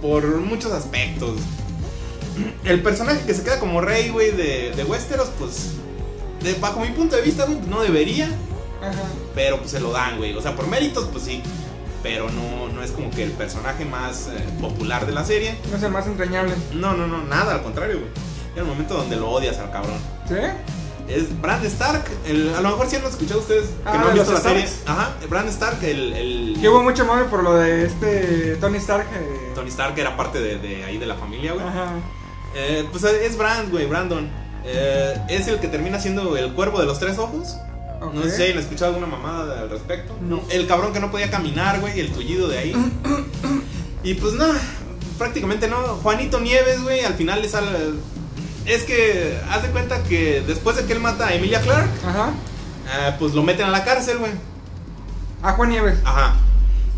Por 0.00 0.24
muchos 0.38 0.70
aspectos. 0.70 1.38
El 2.64 2.82
personaje 2.84 3.26
que 3.26 3.34
se 3.34 3.42
queda 3.42 3.58
como 3.58 3.80
rey, 3.80 4.10
güey, 4.10 4.30
de, 4.30 4.70
de 4.76 4.84
Westeros, 4.84 5.28
pues, 5.40 5.70
de- 6.44 6.54
bajo 6.60 6.80
mi 6.80 6.90
punto 6.90 7.16
de 7.16 7.22
vista, 7.22 7.46
pues, 7.46 7.66
no 7.66 7.82
debería. 7.82 8.26
Ajá. 8.80 9.02
Pero 9.34 9.58
pues 9.58 9.72
se 9.72 9.80
lo 9.80 9.90
dan, 9.90 10.18
güey. 10.18 10.34
O 10.36 10.40
sea, 10.40 10.54
por 10.54 10.68
méritos, 10.68 11.08
pues 11.10 11.24
sí. 11.24 11.42
Pero 12.04 12.28
no, 12.30 12.68
no 12.72 12.82
es 12.84 12.92
como 12.92 13.10
que 13.10 13.24
el 13.24 13.32
personaje 13.32 13.84
más 13.84 14.28
eh, 14.28 14.38
popular 14.60 15.06
de 15.06 15.12
la 15.12 15.24
serie. 15.24 15.56
No 15.70 15.76
es 15.78 15.82
el 15.82 15.90
más 15.90 16.06
entrañable. 16.06 16.54
No, 16.74 16.92
no, 16.94 17.06
no, 17.08 17.24
nada, 17.24 17.54
al 17.54 17.62
contrario, 17.62 17.96
güey. 17.98 18.10
Era 18.52 18.62
el 18.62 18.68
momento 18.68 18.94
donde 18.94 19.16
lo 19.16 19.30
odias 19.30 19.58
al 19.58 19.72
cabrón. 19.72 19.96
¿Sí? 20.28 20.34
Es 21.08 21.40
Brand 21.40 21.64
Stark. 21.64 22.04
el- 22.26 22.54
a 22.54 22.60
lo 22.60 22.70
mejor 22.70 22.88
sí 22.88 22.96
han 22.96 23.04
escuchado 23.04 23.40
ustedes 23.40 23.64
que 23.68 23.74
Ah, 23.86 23.94
no 23.94 24.00
han 24.08 24.14
¿de 24.14 24.20
visto 24.20 24.32
la 24.32 24.40
serie. 24.40 24.68
Ajá, 24.86 25.14
Brand 25.28 25.48
Stark, 25.48 25.82
el. 25.82 26.12
el 26.12 26.58
Que 26.60 26.68
hubo 26.68 26.82
mucho 26.82 27.04
mame 27.04 27.24
por 27.24 27.42
lo 27.42 27.54
de 27.54 27.86
este 27.86 28.56
Tony 28.60 28.76
Stark. 28.78 29.06
eh, 29.14 29.52
Tony 29.54 29.68
Stark 29.70 29.98
era 29.98 30.16
parte 30.16 30.38
de, 30.40 30.58
de 30.58 30.84
ahí 30.84 30.98
de 30.98 31.06
la 31.06 31.14
familia, 31.16 31.52
güey. 31.54 31.66
Ajá. 31.66 31.88
Eh, 32.54 32.86
pues 32.92 33.02
es 33.04 33.36
Brand, 33.36 33.70
güey, 33.70 33.86
Brandon. 33.86 34.30
Eh, 34.64 35.20
es 35.28 35.48
el 35.48 35.58
que 35.58 35.68
termina 35.68 35.98
siendo 36.00 36.36
el 36.36 36.52
cuervo 36.54 36.78
de 36.80 36.86
los 36.86 36.98
tres 37.00 37.18
ojos. 37.18 37.56
No 38.12 38.22
sé 38.22 38.30
si 38.36 38.42
hayan 38.42 38.58
escuchado 38.58 38.94
alguna 38.94 39.06
mamada 39.06 39.60
al 39.60 39.70
respecto. 39.70 40.16
No. 40.20 40.42
El 40.50 40.66
cabrón 40.66 40.92
que 40.92 41.00
no 41.00 41.10
podía 41.10 41.30
caminar, 41.30 41.80
güey, 41.80 41.98
el 42.00 42.12
tullido 42.12 42.48
de 42.48 42.58
ahí. 42.58 42.92
y 44.02 44.14
pues 44.14 44.34
no, 44.34 44.46
prácticamente 45.18 45.68
no. 45.68 45.76
Juanito 46.02 46.40
Nieves, 46.40 46.82
güey, 46.82 47.00
al 47.04 47.14
final 47.14 47.42
le 47.42 47.48
sale. 47.48 47.68
Es 48.66 48.82
que, 48.84 49.38
haz 49.50 49.62
de 49.62 49.68
cuenta 49.70 50.02
que 50.04 50.42
después 50.46 50.76
de 50.76 50.84
que 50.84 50.92
él 50.94 51.00
mata 51.00 51.26
a 51.28 51.34
Emilia 51.34 51.60
Clark, 51.60 51.88
Ajá. 52.06 52.30
eh, 52.30 53.14
pues 53.18 53.34
lo 53.34 53.42
meten 53.42 53.66
a 53.66 53.70
la 53.70 53.84
cárcel, 53.84 54.18
güey. 54.18 54.32
A 55.42 55.52
Juan 55.52 55.68
Nieves. 55.70 55.98
Ajá. 56.04 56.34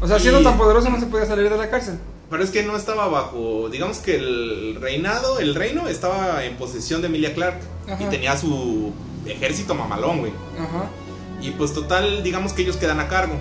O 0.01 0.07
sea, 0.07 0.19
Y- 0.19 0.21
siendo 0.21 0.43
tan 0.43 0.57
poderoso 0.57 0.89
no 0.91 1.01
se 1.01 1.07
podía 1.07 1.27
salir 1.27 1.51
de 1.51 1.57
la 1.57 1.69
cárcel. 1.69 1.99
Pero 2.31 2.43
es 2.43 2.51
que 2.51 2.63
no 2.65 2.77
estaba 2.77 3.07
bajo, 3.09 3.69
digamos 3.71 3.99
que 3.99 4.17
el 4.17 4.79
reinado, 4.81 5.39
el 5.39 5.55
reino 5.55 5.87
estaba 5.89 6.45
en 6.45 6.57
posesión 6.57 7.01
de 7.01 7.07
Emilia 7.09 7.35
Clark. 7.35 7.59
Ajá. 7.89 8.03
Y 8.03 8.07
tenía 8.07 8.37
su 8.37 8.93
ejército 9.31 9.75
mamalón, 9.75 10.19
güey. 10.21 10.33
Ajá. 10.59 10.87
Y 11.41 11.51
pues 11.53 11.73
total, 11.75 12.23
digamos 12.23 12.53
que 12.53 12.63
ellos 12.63 12.77
quedan 12.77 13.01
a 13.01 13.09
cargo. 13.09 13.35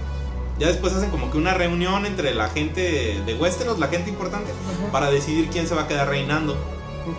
Ya 0.59 0.67
después 0.67 0.93
hacen 0.93 1.09
como 1.09 1.31
que 1.31 1.37
una 1.37 1.53
reunión 1.53 2.05
entre 2.05 2.33
la 2.33 2.49
gente 2.49 3.21
de 3.25 3.33
Westeros, 3.35 3.77
la 3.79 3.87
gente 3.87 4.09
importante, 4.09 4.51
Ajá. 4.51 4.91
para 4.91 5.11
decidir 5.11 5.49
quién 5.49 5.67
se 5.67 5.75
va 5.75 5.83
a 5.83 5.87
quedar 5.87 6.07
reinando. 6.07 6.53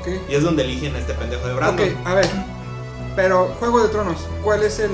Ok. 0.00 0.08
Y 0.30 0.34
es 0.34 0.42
donde 0.42 0.64
eligen 0.64 0.94
a 0.94 0.98
este 0.98 1.12
pendejo 1.14 1.46
de 1.46 1.54
Brandon. 1.54 1.88
Ok, 1.88 2.06
a 2.06 2.14
ver. 2.14 2.26
Pero, 3.14 3.54
Juego 3.58 3.82
de 3.82 3.88
Tronos, 3.88 4.18
¿cuál 4.42 4.62
es 4.62 4.78
el 4.78 4.90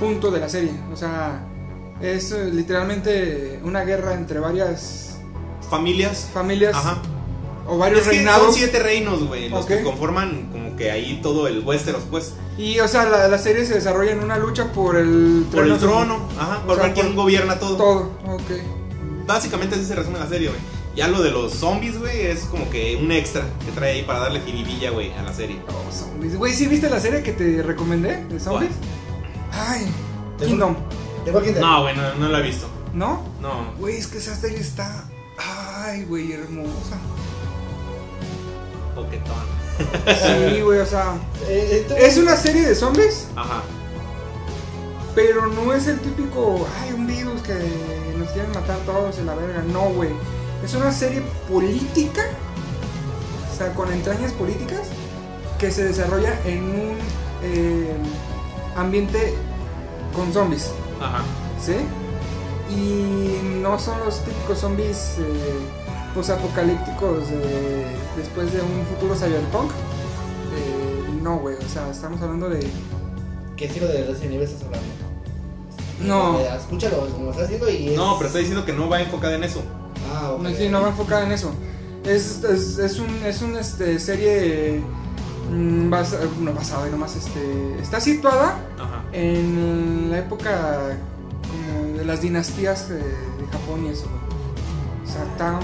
punto 0.00 0.30
de 0.30 0.40
la 0.40 0.48
serie? 0.48 0.72
O 0.92 0.96
sea, 0.96 1.42
es 2.00 2.32
eh, 2.32 2.46
literalmente 2.52 3.60
una 3.64 3.82
guerra 3.84 4.14
entre 4.14 4.38
varias 4.40 5.18
Familias. 5.70 6.28
familias 6.32 6.74
Ajá. 6.76 6.98
O 7.66 7.78
varios 7.78 8.00
Es 8.02 8.08
que 8.08 8.16
reinados. 8.16 8.44
son 8.46 8.54
siete 8.54 8.78
reinos, 8.78 9.24
güey, 9.26 9.48
los 9.48 9.66
que 9.66 9.82
conforman 9.82 10.48
como 10.52 10.76
que 10.76 10.90
ahí 10.90 11.20
todo 11.22 11.46
el 11.48 11.60
Westeros, 11.60 12.02
pues. 12.10 12.34
Y, 12.58 12.78
o 12.80 12.88
sea, 12.88 13.04
la, 13.08 13.28
la 13.28 13.38
serie 13.38 13.64
se 13.66 13.74
desarrolla 13.74 14.12
en 14.12 14.20
una 14.22 14.38
lucha 14.38 14.72
por 14.72 14.96
el 14.96 15.46
Por 15.52 15.66
el 15.66 15.78
trono, 15.78 16.28
ajá, 16.38 16.60
o 16.64 16.66
por 16.66 16.76
sea, 16.76 16.84
ver 16.86 16.94
quién 16.94 17.06
por 17.08 17.16
gobierna 17.16 17.58
todo. 17.58 17.76
Todo, 17.76 18.10
ok. 18.26 18.50
Básicamente 19.26 19.76
así 19.76 19.84
se 19.84 19.94
resume 19.94 20.18
la 20.18 20.28
serie, 20.28 20.48
güey. 20.48 20.60
Ya 20.94 21.08
lo 21.08 21.22
de 21.22 21.30
los 21.32 21.52
zombies, 21.54 21.98
güey, 21.98 22.26
es 22.26 22.40
como 22.44 22.70
que 22.70 22.96
un 23.02 23.10
extra 23.10 23.42
que 23.64 23.72
trae 23.72 23.94
ahí 23.94 24.02
para 24.02 24.20
darle 24.20 24.40
jiribilla, 24.42 24.90
güey, 24.90 25.12
a 25.14 25.22
la 25.22 25.32
serie. 25.32 25.60
Oh, 25.68 25.90
zombies. 25.92 26.36
Güey, 26.36 26.52
¿sí 26.52 26.66
viste 26.68 26.88
la 26.88 27.00
serie 27.00 27.22
que 27.22 27.32
te 27.32 27.62
recomendé 27.62 28.24
de 28.26 28.38
zombies? 28.38 28.70
Ay, 29.50 29.86
¿De 30.38 30.46
Kingdom. 30.46 30.76
¿De 31.24 31.32
Walking 31.32 31.52
Dead? 31.54 31.60
No, 31.60 31.82
güey, 31.82 31.96
no, 31.96 32.14
no 32.14 32.28
la 32.28 32.38
he 32.38 32.42
visto. 32.42 32.68
¿No? 32.92 33.24
No. 33.40 33.72
Güey, 33.78 33.96
es 33.96 34.06
que 34.06 34.18
esa 34.18 34.36
serie 34.36 34.58
está. 34.60 35.08
Ay, 35.36 36.04
güey, 36.04 36.32
hermosa. 36.32 36.96
Poquetón. 38.94 39.34
Sí, 40.06 40.60
güey, 40.60 40.78
o 40.80 40.86
sea. 40.86 41.14
Eh, 41.48 41.80
esto- 41.82 41.96
Es 41.96 42.16
una 42.16 42.36
serie 42.36 42.62
de 42.62 42.74
zombies, 42.74 43.26
Ajá. 43.34 43.62
pero 45.14 45.46
no 45.48 45.72
es 45.72 45.86
el 45.88 45.98
típico. 46.00 46.66
Ay, 46.80 46.92
un 46.92 47.06
virus 47.06 47.42
que 47.42 47.54
nos 48.18 48.28
quieren 48.30 48.52
matar 48.52 48.78
todos 48.86 49.18
en 49.18 49.26
la 49.26 49.34
verga. 49.34 49.62
No, 49.72 49.88
güey. 49.90 50.10
Es 50.64 50.74
una 50.74 50.92
serie 50.92 51.22
política, 51.50 52.22
o 53.52 53.56
sea, 53.56 53.72
con 53.74 53.92
entrañas 53.92 54.32
políticas, 54.32 54.80
que 55.58 55.70
se 55.70 55.84
desarrolla 55.84 56.38
en 56.44 56.62
un 56.64 56.98
eh, 57.42 57.92
ambiente 58.76 59.34
con 60.14 60.32
zombies. 60.32 60.70
Ajá. 61.00 61.22
¿Sí? 61.64 61.74
Y 62.70 63.40
no 63.60 63.78
son 63.78 63.98
los 64.00 64.20
típicos 64.24 64.58
zombies 64.60 65.16
eh, 65.18 65.54
posapocalípticos 66.14 67.24
eh, 67.30 67.86
después 68.16 68.52
de 68.52 68.60
un 68.60 68.84
futuro 68.86 69.14
cyberpunk. 69.14 69.70
Eh, 69.70 71.18
no, 71.22 71.38
güey, 71.38 71.56
o 71.56 71.68
sea, 71.68 71.90
estamos 71.90 72.20
hablando 72.22 72.48
de. 72.48 72.66
¿Qué 73.56 73.66
estilo 73.66 73.86
de 73.88 74.04
Resident 74.04 74.34
Evil 74.34 74.42
estás 74.42 74.62
hablando? 74.64 74.86
No. 76.00 76.40
Escúchalo 76.40 77.06
como 77.10 77.30
estás 77.30 77.44
haciendo 77.44 77.70
y 77.70 77.90
es... 77.90 77.96
No, 77.96 78.16
pero 78.16 78.26
está 78.26 78.38
diciendo 78.40 78.64
que 78.64 78.72
no 78.72 78.88
va 78.88 79.00
enfocada 79.00 79.36
en 79.36 79.44
eso. 79.44 79.62
Ah, 80.12 80.32
ok. 80.32 80.42
No, 80.42 80.50
sí, 80.50 80.68
no 80.68 80.82
va 80.82 80.88
enfocada 80.88 81.24
en 81.24 81.32
eso. 81.32 81.52
Es, 82.04 82.42
es, 82.44 82.78
es 82.78 82.98
un, 82.98 83.08
es 83.24 83.40
un 83.42 83.56
este, 83.56 83.98
serie 84.00 84.82
mm, 85.50 85.88
basa- 85.88 86.18
no 86.40 86.52
basada, 86.52 86.86
nomás 86.88 87.14
este, 87.16 87.78
está 87.80 88.00
situada 88.00 88.58
Ajá. 88.78 89.04
en 89.12 90.10
la 90.10 90.18
época 90.18 90.98
como 91.48 91.96
de 91.96 92.04
las 92.04 92.20
dinastías 92.20 92.90
eh, 92.90 92.94
de 92.96 93.46
Japón 93.52 93.86
y 93.86 93.88
eso. 93.90 94.06
güey. 94.06 95.08
O 95.08 95.10
sea, 95.10 95.24
tan 95.38 95.60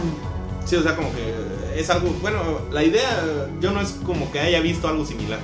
Sí, 0.70 0.76
o 0.76 0.82
sea, 0.84 0.94
como 0.94 1.08
que 1.12 1.80
es 1.80 1.90
algo. 1.90 2.10
Bueno, 2.22 2.38
la 2.70 2.84
idea, 2.84 3.48
yo 3.60 3.72
no 3.72 3.80
es 3.80 3.96
como 4.06 4.30
que 4.30 4.38
haya 4.38 4.60
visto 4.60 4.86
algo 4.86 5.04
similar. 5.04 5.40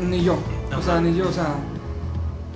Ni 0.00 0.24
yo. 0.24 0.36
O 0.76 0.82
sea, 0.82 1.00
ni 1.00 1.16
yo, 1.16 1.28
o 1.28 1.32
sea. 1.32 1.54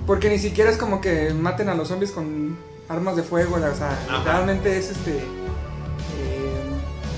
Porque 0.05 0.29
ni 0.29 0.37
siquiera 0.37 0.69
es 0.69 0.75
como 0.77 0.99
que 0.99 1.33
maten 1.33 1.69
a 1.69 1.75
los 1.75 1.87
zombies 1.87 2.11
con 2.11 2.57
armas 2.89 3.15
de 3.15 3.23
fuego, 3.23 3.55
o 3.55 3.75
sea, 3.75 3.97
Ajá. 4.09 4.17
literalmente 4.17 4.77
es 4.77 4.89
este. 4.89 5.19
eh, 5.19 5.23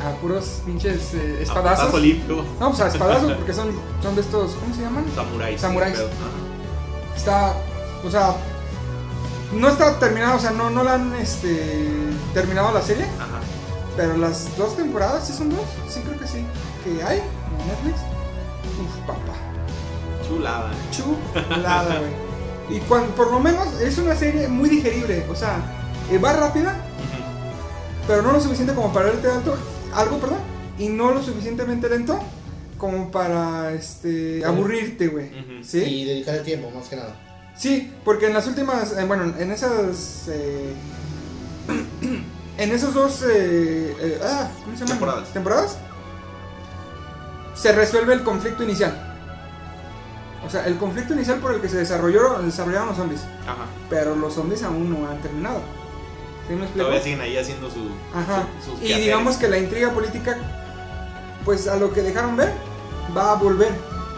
a 0.06 0.12
puros 0.22 0.62
pinches 0.66 1.16
eh, 1.16 1.38
A 1.40 1.42
espadazos. 1.42 1.86
putazo 1.88 2.00
limpio. 2.04 2.46
No, 2.60 2.70
pues 2.70 2.82
a 2.82 2.88
espadazos, 2.90 3.32
porque 3.38 3.54
son, 3.54 3.72
son 4.04 4.14
de 4.14 4.22
estos. 4.22 4.52
¿Cómo 4.52 4.76
se 4.76 4.82
llaman? 4.82 5.06
Samuráis. 5.16 5.60
Samuráis. 5.60 5.98
Está. 7.16 7.56
O 8.06 8.12
sea. 8.12 8.36
No 9.54 9.70
está 9.70 10.00
terminado, 10.00 10.38
o 10.38 10.40
sea, 10.40 10.50
no, 10.52 10.70
no 10.72 10.84
la 10.84 10.96
han 10.96 11.14
este, 11.16 11.88
terminado 12.34 12.72
la 12.74 12.82
serie, 12.82 13.06
Ajá. 13.20 13.40
Pero 13.96 14.18
las 14.18 14.56
dos 14.58 14.76
temporadas, 14.76 15.28
¿sí 15.28 15.34
son 15.34 15.50
dos? 15.50 15.66
Sí, 15.90 16.02
creo 16.02 16.20
que 16.20 16.28
sí. 16.28 16.46
Que 16.84 17.04
hay 17.04 17.20
en 17.20 17.68
Netflix. 17.68 18.00
Uf, 18.82 19.08
papá. 19.08 19.34
Chulada. 20.28 20.72
chulada, 20.92 22.00
güey. 22.00 22.12
Y 22.70 22.80
cuando, 22.80 23.14
por 23.14 23.30
lo 23.30 23.42
menos 23.42 23.68
es 23.82 23.98
una 23.98 24.16
serie 24.16 24.48
muy 24.48 24.70
digerible, 24.70 25.26
o 25.30 25.36
sea, 25.36 25.58
eh, 26.10 26.18
va 26.18 26.32
rápida, 26.32 26.78
pero 28.08 28.22
no 28.22 28.32
lo 28.32 28.40
suficiente 28.40 28.74
como 28.74 28.94
para 28.94 29.08
verte 29.08 29.30
alto, 29.30 29.58
algo, 29.94 30.18
perdón, 30.18 30.40
y 30.80 30.88
no 30.88 31.12
lo 31.12 31.22
suficientemente 31.22 31.90
lento 31.90 32.18
como 32.78 33.12
para 33.12 33.74
este 33.74 34.44
aburrirte, 34.46 35.08
güey. 35.08 35.28
Ujú. 35.28 35.64
¿Sí? 35.64 35.80
Y 35.80 36.06
dedicarle 36.06 36.42
tiempo, 36.42 36.72
más 36.72 36.88
que 36.88 36.96
nada. 36.96 37.16
Sí, 37.56 37.92
porque 38.04 38.28
en 38.28 38.34
las 38.34 38.48
últimas, 38.48 38.98
eh, 38.98 39.04
bueno, 39.06 39.34
en 39.38 39.52
esas 39.52 40.30
eh, 40.30 40.74
en 42.58 42.72
esos 42.72 42.94
dos 42.94 43.22
eh, 43.24 43.96
eh, 44.00 44.20
ah, 44.24 44.50
¿cómo 44.64 44.74
se 44.76 44.82
llaman? 44.82 44.88
Temporadas. 45.00 45.34
Temporadas 45.34 45.78
se 47.56 47.72
resuelve 47.72 48.14
el 48.14 48.24
conflicto 48.24 48.64
inicial. 48.64 49.10
O 50.46 50.50
sea, 50.50 50.66
el 50.66 50.78
conflicto 50.78 51.14
inicial 51.14 51.40
por 51.40 51.54
el 51.54 51.62
que 51.62 51.70
se 51.70 51.78
desarrolló, 51.78 52.40
desarrollaron 52.42 52.90
los 52.90 52.98
zombies. 52.98 53.22
Ajá. 53.44 53.66
Pero 53.90 54.16
los 54.16 54.34
zombies 54.34 54.64
aún 54.64 54.90
no 54.90 55.08
han 55.10 55.22
terminado. 55.22 55.62
¿Sí 56.48 56.54
me 56.56 56.64
explico? 56.64 56.88
Todavía 56.88 57.02
siguen 57.04 57.22
ahí 57.22 57.38
haciendo 57.38 57.70
su. 57.70 57.90
Ajá. 58.14 58.44
su- 58.60 58.72
sus 58.72 58.80
y 58.80 58.88
quehaceres. 58.88 59.06
digamos 59.06 59.36
que 59.38 59.48
la 59.48 59.58
intriga 59.58 59.92
política, 59.92 60.38
pues 61.46 61.68
a 61.68 61.78
lo 61.78 61.94
que 61.94 62.02
dejaron 62.02 62.36
ver, 62.36 62.52
va 63.16 63.32
a 63.32 63.36
volver. 63.36 63.72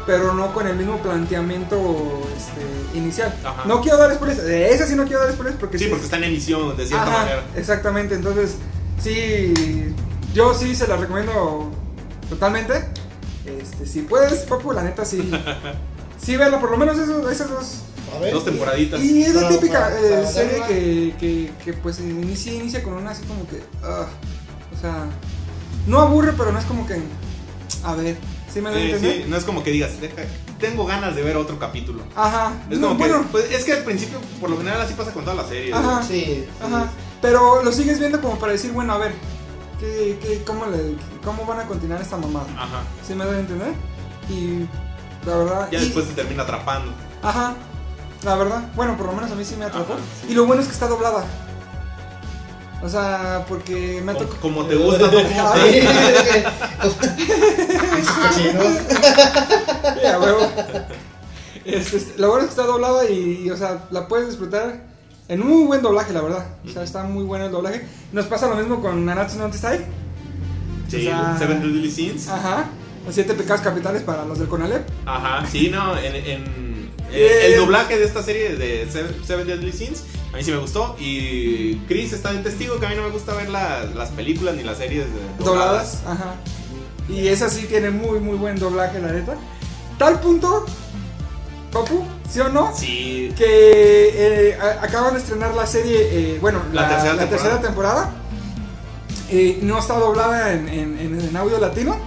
Pero 0.06 0.34
no 0.34 0.54
con 0.54 0.68
el 0.68 0.76
mismo 0.76 0.98
planteamiento 1.00 2.22
este, 2.38 2.98
inicial. 2.98 3.34
Ajá. 3.44 3.64
No 3.66 3.82
quiero 3.82 3.98
dar 3.98 4.14
spoilers, 4.14 4.44
de 4.44 4.72
esa 4.74 4.86
sí 4.88 4.96
no 4.96 5.06
quiero 5.06 5.22
dar 5.22 5.32
spoilers 5.34 5.58
porque 5.58 5.80
Sí, 5.80 5.88
porque 5.90 6.06
está 6.06 6.18
en 6.18 6.26
emisión 6.26 6.76
de 6.78 6.86
cierta 6.86 7.08
Ajá, 7.08 7.18
manera. 7.20 7.44
Exactamente, 7.56 8.16
entonces 8.16 8.56
sí, 9.02 9.54
yo 10.34 10.54
sí 10.54 10.76
se 10.76 10.88
la 10.88 10.98
recomiendo 10.98 11.72
totalmente. 12.30 12.74
Este, 13.46 13.86
si 13.86 14.02
puedes, 14.02 14.40
papu, 14.42 14.72
la 14.72 14.84
neta 14.84 15.06
sí. 15.06 15.32
Sí, 16.22 16.38
verla, 16.38 16.60
por 16.60 16.72
lo 16.72 16.78
menos 16.78 16.98
esos, 16.98 17.30
esas 17.32 17.50
dos. 17.50 17.82
A 18.16 18.20
ver. 18.20 18.34
Dos 18.34 18.46
temporaditas. 18.46 19.00
Y 19.04 19.22
es 19.24 19.36
la 19.36 19.50
típica 19.50 19.80
para- 19.80 20.00
eh, 20.00 20.10
para 20.24 20.28
serie 20.28 21.14
que, 21.20 21.52
que, 21.64 21.74
pues 21.74 22.00
inicia, 22.00 22.54
inicia 22.54 22.82
con 22.82 22.94
una 22.94 23.12
así 23.12 23.24
como 23.26 23.46
que. 23.48 23.62
ah, 23.84 24.08
o 24.76 24.80
sea, 24.82 25.06
no 25.86 26.00
aburre, 26.00 26.34
pero 26.36 26.52
no 26.52 26.58
es 26.58 26.66
como 26.66 26.88
que. 26.88 26.96
A 27.84 27.94
ver, 27.96 28.18
¿sí 28.56 28.62
me 28.62 28.70
a 28.70 28.74
Sí, 28.74 28.80
entender? 28.82 29.24
sí, 29.24 29.30
no 29.30 29.36
es 29.38 29.44
como 29.44 29.64
que 29.64 29.70
digas, 29.72 30.00
"Deja, 30.02 30.16
tengo 30.60 30.86
ganas 30.86 31.16
de 31.16 31.22
ver 31.22 31.36
otro 31.38 31.60
capítulo. 31.60 32.02
Ajá, 32.16 32.54
Es 32.72 32.80
no, 32.80 32.88
como 32.88 33.00
que, 33.04 33.10
bueno, 33.12 33.28
pues, 33.32 33.52
es 33.52 33.64
que 33.66 33.74
al 33.74 33.84
principio, 33.84 34.18
por 34.42 34.50
lo 34.50 34.58
general, 34.58 34.82
así 34.82 34.94
pasa 34.96 35.12
con 35.12 35.24
todas 35.24 35.38
las 35.38 35.50
series. 35.50 35.76
Ajá. 35.76 36.02
Sí, 36.02 36.22
sí. 36.26 36.46
Ajá, 36.64 36.88
pero 37.22 37.62
lo 37.64 37.72
sigues 37.72 38.00
viendo 38.00 38.20
como 38.22 38.40
para 38.40 38.54
decir, 38.54 38.72
bueno, 38.72 38.94
a 38.94 38.98
ver, 38.98 39.14
¿qué, 39.80 40.18
qué, 40.22 40.42
cómo, 40.46 40.66
le, 40.68 40.96
¿cómo 41.24 41.46
van 41.46 41.60
a 41.60 41.66
continuar 41.68 42.02
esta 42.02 42.18
mamada? 42.18 42.48
Ajá. 42.58 42.84
¿Sí 43.06 43.14
me 43.14 43.26
doy 43.26 43.36
a 43.36 43.40
entender? 43.40 43.74
Y 44.30 44.66
la 45.28 45.36
verdad. 45.38 45.68
Ya 45.72 45.80
y- 45.80 45.84
después 45.86 46.08
te 46.08 46.14
termina 46.14 46.44
atrapando. 46.44 46.92
Ajá, 47.22 47.54
la 48.24 48.36
verdad. 48.36 48.72
Bueno, 48.76 48.96
por 48.98 49.08
lo 49.08 49.14
menos 49.14 49.32
a 49.32 49.36
mí 49.36 49.44
sí 49.44 49.56
me 49.58 49.66
atrapó. 49.66 49.94
Ajá, 49.94 50.02
sí. 50.22 50.32
Y 50.32 50.34
lo 50.36 50.46
bueno 50.46 50.62
es 50.62 50.68
que 50.68 50.74
está 50.74 50.88
doblada. 50.88 51.26
O 52.84 52.90
sea, 52.90 53.46
porque 53.48 54.02
me 54.04 54.12
ha 54.12 54.16
tocado. 54.16 54.40
como 54.42 54.66
te 54.66 54.76
gusta, 54.76 55.08
¿no? 55.08 55.20
Huevo. 60.22 60.52
Este, 61.66 61.98
este, 61.98 62.20
lo 62.22 62.30
bueno 62.30 62.44
es 62.44 62.48
que 62.54 62.62
está 62.62 62.66
doblada 62.68 63.10
y, 63.10 63.44
y, 63.46 63.50
o 63.50 63.58
sea, 63.58 63.86
la 63.92 64.08
puedes 64.08 64.28
disfrutar 64.28 64.84
en 65.28 65.42
un 65.42 65.48
muy 65.50 65.64
buen 65.66 65.82
doblaje, 65.82 66.14
la 66.14 66.22
verdad. 66.22 66.46
O 66.66 66.70
sea, 66.70 66.84
está 66.84 67.04
muy 67.04 67.24
bueno 67.24 67.46
el 67.46 67.52
doblaje. 67.52 67.86
Nos 68.12 68.26
pasa 68.28 68.48
lo 68.48 68.56
mismo 68.56 68.82
con 68.82 69.04
Nanatsu 69.06 69.40
no 69.40 69.50
Taizai. 69.50 69.80
Sí, 70.88 70.98
O 70.98 71.02
sea- 71.02 71.36
Seven 71.40 71.62
Deadly 71.62 71.90
Sins. 71.90 72.28
Ajá. 72.30 72.66
Los 73.06 73.16
siete 73.16 73.34
pecados 73.34 73.62
capitales 73.62 74.04
para 74.04 74.26
los 74.26 74.38
del 74.40 74.48
Conalep. 74.48 74.88
Ajá, 75.06 75.46
sí, 75.48 75.70
no, 75.70 75.98
en, 75.98 76.16
en- 76.16 76.65
Eh. 77.16 77.46
el 77.48 77.58
doblaje 77.58 77.98
de 77.98 78.06
esta 78.06 78.22
serie 78.24 78.56
de 78.56 78.88
Seven, 78.92 79.16
Seven 79.26 79.48
Deadly 79.48 79.72
Sins 79.72 80.04
a 80.34 80.38
mí 80.38 80.44
sí 80.44 80.52
me 80.52 80.58
gustó 80.58 80.96
y 81.00 81.76
Chris 81.88 82.12
está 82.14 82.34
de 82.34 82.40
testigo 82.40 82.78
que 82.80 82.86
a 82.86 82.90
mí 82.90 82.96
no 82.96 83.04
me 83.04 83.10
gusta 83.10 83.34
ver 83.34 83.50
la- 83.50 83.86
las 83.96 84.10
películas 84.10 84.56
ni 84.56 84.64
las 84.64 84.78
series 84.78 85.06
de- 85.06 85.44
dobladas. 85.46 86.02
Ajá. 86.06 86.36
Y 87.08 87.28
esa 87.30 87.50
sí 87.50 87.68
tiene 87.68 87.90
muy, 87.92 88.20
muy 88.20 88.36
buen 88.38 88.58
doblaje, 88.60 89.00
la 89.00 89.12
neta. 89.14 89.36
Tal 89.98 90.20
punto, 90.20 90.66
Papu, 91.72 92.06
¿sí 92.30 92.40
o 92.42 92.50
no? 92.50 92.74
Sí, 92.76 93.34
Que 93.38 94.50
eh, 94.50 94.58
acaban 94.82 95.14
de 95.14 95.20
estrenar 95.20 95.54
la 95.54 95.66
serie, 95.68 95.98
eh, 96.36 96.38
bueno, 96.42 96.62
La 96.74 96.82
la, 96.82 96.90
tercera 96.90 97.14
la 97.14 97.20
temporada. 97.22 97.30
tercera 97.30 97.62
temporada. 97.62 98.12
Eh, 99.30 99.60
no 99.62 99.80
está 99.80 99.98
doblada 100.00 100.54
en, 100.54 100.68
en- 100.68 101.00
en- 101.00 101.22
en 101.30 101.38
audio 101.38 101.60
latino. 101.60 101.98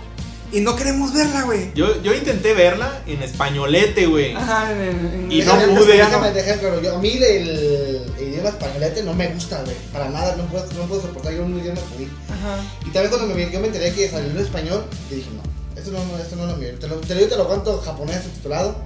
Y 0.51 0.61
no 0.61 0.75
queremos 0.77 1.13
verla, 1.13 1.43
güey. 1.43 1.73
yo, 1.75 2.01
yo 2.03 2.15
intenté 2.15 2.55
verla 2.55 3.03
en 3.07 3.23
españolete, 3.23 4.07
güey. 4.07 4.35
Ajá, 4.35 4.73
en, 4.73 4.81
en- 4.81 5.33
Y 5.33 5.43
no 5.43 5.53
pude. 5.77 5.97
Déjame 5.99 6.31
dejar 6.33 6.59
claro, 6.59 6.81
yo, 6.83 6.97
a 6.97 6.99
mí 6.99 7.11
el, 7.11 7.25
el 7.49 8.29
idioma 8.29 8.49
españolete 8.49 9.03
no 9.03 9.13
me 9.15 9.29
gusta, 9.29 9.63
güey. 9.63 9.77
Para 9.93 10.09
nada, 10.09 10.37
no 10.37 10.45
puedo, 10.47 10.65
no 10.79 10.87
puedo 10.87 11.03
soportar 11.03 11.35
yo 11.35 11.45
un 11.45 11.59
idioma 11.61 11.79
así. 11.95 12.09
Ajá. 12.31 12.63
Y 12.87 12.91
también 12.91 13.11
cuando 13.11 13.35
me, 13.35 13.51
yo 13.51 13.61
me 13.61 13.67
enteré 13.67 13.93
que 13.93 14.09
salió 14.09 14.31
en 14.31 14.39
español, 14.39 14.85
yo 15.11 15.17
dije, 15.17 15.29
no, 15.37 15.43
esto 15.79 15.91
no, 15.91 15.99
no, 16.05 16.19
esto 16.19 16.37
no 16.37 16.45
es 16.45 16.51
lo 16.53 16.57
mío. 16.57 16.71
Te 16.81 16.89
lo, 16.89 16.97
te, 16.97 17.15
lo, 17.15 17.27
te 17.29 17.37
lo 17.37 17.43
aguanto 17.43 17.79
japonés 17.79 18.23
subtitulado, 18.23 18.77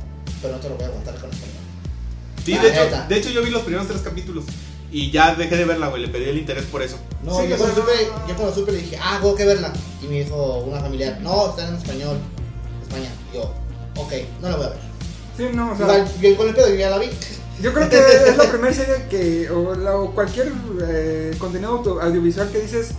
pero 0.40 0.54
no 0.54 0.60
te 0.60 0.68
lo 0.68 0.74
voy 0.74 0.84
a 0.84 0.88
aguantar 0.88 1.14
con 1.14 1.30
español. 1.30 1.56
Sí, 2.44 2.58
de 2.58 2.68
hecho, 2.70 3.04
de 3.08 3.16
hecho 3.18 3.30
yo 3.30 3.42
vi 3.42 3.50
los 3.50 3.62
primeros 3.62 3.86
tres 3.86 4.00
capítulos 4.00 4.44
y 4.92 5.10
ya 5.10 5.34
dejé 5.34 5.56
de 5.56 5.64
verla, 5.64 5.88
güey, 5.88 6.02
le 6.02 6.08
pedí 6.08 6.28
el 6.28 6.38
interés 6.38 6.64
por 6.66 6.82
eso. 6.82 6.98
No, 7.24 7.40
Sí, 7.40 7.48
yo, 7.48 7.56
cuando 7.56 7.74
supe, 7.76 7.92
no, 8.10 8.28
yo 8.28 8.36
cuando 8.36 8.54
supe 8.54 8.72
le 8.72 8.78
dije, 8.78 8.98
ah, 9.02 9.18
tengo 9.20 9.34
que 9.34 9.44
verla. 9.46 9.72
Y 10.02 10.06
me 10.06 10.22
dijo 10.24 10.58
una 10.58 10.80
familiar, 10.80 11.18
no, 11.22 11.48
está 11.50 11.66
en 11.68 11.74
español, 11.76 12.18
España. 12.82 13.10
Y 13.32 13.36
yo, 13.36 13.54
ok, 13.96 14.12
no 14.42 14.48
la 14.50 14.56
voy 14.56 14.66
a 14.66 14.68
ver. 14.70 14.78
Sí, 15.36 15.44
no, 15.54 15.72
o 15.72 15.76
sea, 15.76 15.86
Igual, 15.86 16.12
yo 16.20 16.36
con 16.36 16.48
el 16.48 16.54
pedo 16.54 16.68
yo 16.68 16.74
ya 16.74 16.90
la 16.90 16.98
vi. 16.98 17.08
yo 17.62 17.72
creo 17.72 17.88
que 17.88 17.96
es 17.98 18.36
la 18.36 18.44
primera 18.50 18.74
serie 18.74 19.06
que, 19.08 19.48
o, 19.50 19.74
la- 19.74 19.96
o 19.96 20.12
cualquier 20.14 20.52
eh, 20.86 21.34
contenido 21.38 21.70
auto- 21.70 22.00
audiovisual 22.02 22.50
que 22.50 22.60
dices, 22.60 22.90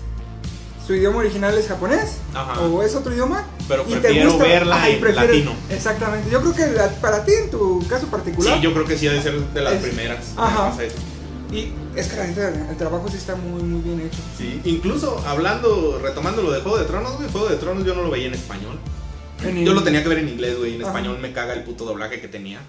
su 0.88 0.96
idioma 0.96 1.20
original 1.20 1.56
es 1.58 1.68
japonés, 1.68 2.18
Ajá. 2.34 2.60
o 2.62 2.82
es 2.82 2.96
otro 2.96 3.14
idioma, 3.14 3.46
Pero 3.68 3.84
y 3.88 3.94
te 3.94 4.00
prefiero 4.00 4.32
gusta, 4.32 4.46
verla 4.48 4.90
en 4.90 5.00
prefieres- 5.00 5.16
latino. 5.16 5.52
Exactamente. 5.70 6.30
Yo 6.32 6.42
creo 6.42 6.54
que 6.56 6.68
la- 6.76 6.90
para 6.90 7.24
ti, 7.24 7.34
en 7.34 7.52
tu 7.52 7.86
caso 7.88 8.08
particular, 8.08 8.56
Sí, 8.56 8.62
yo 8.64 8.74
creo 8.74 8.86
que 8.86 8.98
sí 8.98 9.08
ha 9.08 9.12
de 9.14 9.22
ser 9.22 9.40
de 9.40 9.62
las 9.62 9.74
Es- 9.76 9.82
primeras. 9.84 10.20
Ajá. 10.36 10.74
Eso. 10.82 10.96
Y 11.54 11.74
es 11.96 12.08
que 12.08 12.18
la 12.18 12.28
neta, 12.28 12.70
el 12.70 12.78
trabajo 12.78 13.08
sí 13.10 13.18
está 13.18 13.36
muy, 13.36 13.62
muy 13.62 13.82
bien 13.82 14.00
hecho. 14.02 14.20
Sí, 14.38 14.60
incluso 14.64 15.24
hablando, 15.28 16.00
retomando 16.02 16.42
lo 16.42 16.52
de 16.52 16.62
Juego 16.62 16.78
de 16.78 16.86
Tronos, 16.86 17.18
güey, 17.18 17.30
Juego 17.32 17.48
de 17.48 17.58
Tronos 17.58 17.86
yo 17.86 17.94
no 17.94 18.02
lo 18.04 18.10
veía 18.10 18.28
en 18.28 18.34
español. 18.34 18.80
En 19.44 19.64
Yo 19.66 19.74
lo 19.74 19.84
tenía 19.84 20.02
que 20.02 20.10
ver 20.10 20.20
en 20.20 20.30
inglés, 20.30 20.58
güey, 20.58 20.76
en 20.76 20.82
Ajá. 20.82 20.92
español 20.92 21.18
me 21.22 21.34
caga 21.34 21.54
el 21.54 21.64
puto 21.64 21.86
doblaje 21.86 22.20
que 22.22 22.28
tenía. 22.28 22.60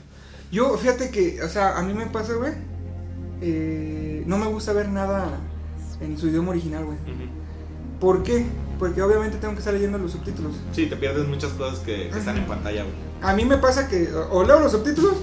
Yo, 0.51 0.77
fíjate 0.77 1.11
que, 1.11 1.43
o 1.43 1.49
sea, 1.49 1.79
a 1.79 1.83
mí 1.83 1.95
me 1.95 2.07
pasa, 2.07 2.35
güey, 2.35 2.53
eh, 3.41 4.23
no 4.27 4.39
me 4.39 4.47
gusta 4.47 4.73
ver 4.73 4.89
nada 4.89 5.39
en 6.01 6.19
su 6.19 6.29
idioma 6.29 6.51
original, 6.51 6.85
güey. 6.85 6.99
¿Por 8.01 8.23
qué? 8.23 8.45
Porque 8.79 9.01
obviamente 9.03 9.39
tengo 9.39 9.55
que 9.55 9.61
estar 9.61 9.73
leyendo 9.73 9.99
los 9.99 10.13
subtítulos. 10.13 10.53
Sí, 10.73 10.87
te 10.87 10.97
pierdes 10.97 11.27
muchas 11.27 11.53
cosas 11.53 11.79
que, 11.79 12.11
que 12.11 12.19
están 12.19 12.37
en 12.37 12.47
pantalla, 12.47 12.83
güey. 12.83 12.95
A 13.23 13.35
mí 13.35 13.45
me 13.45 13.57
pasa 13.57 13.89
que 13.89 14.09
o 14.31 14.45
leo 14.45 14.61
los 14.61 14.73
subtítulos 14.73 15.15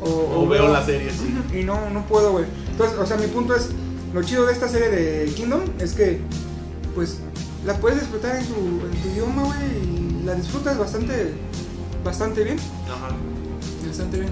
o, 0.00 0.42
O 0.42 0.48
veo 0.48 0.68
la 0.68 0.84
serie, 0.84 1.10
sí. 1.10 1.58
Y 1.58 1.64
no, 1.64 1.90
no 1.90 2.06
puedo, 2.06 2.32
güey. 2.32 2.44
Entonces, 2.78 2.96
o 3.00 3.06
sea, 3.06 3.16
mi 3.16 3.26
punto 3.26 3.56
es, 3.56 3.70
lo 4.14 4.22
chido 4.22 4.46
de 4.46 4.52
esta 4.52 4.68
serie 4.68 4.88
de 4.88 5.32
Kingdom 5.32 5.62
es 5.80 5.94
que, 5.94 6.20
pues, 6.94 7.16
la 7.66 7.74
puedes 7.74 7.98
disfrutar 7.98 8.36
en 8.36 8.46
tu, 8.46 8.54
en 8.54 9.02
tu 9.02 9.08
idioma, 9.08 9.42
güey, 9.46 9.58
y 9.60 10.22
la 10.24 10.34
disfrutas 10.36 10.78
bastante, 10.78 11.34
bastante 12.04 12.44
bien, 12.44 12.56
Ajá. 12.86 13.16
bastante 13.84 14.20
bien. 14.20 14.30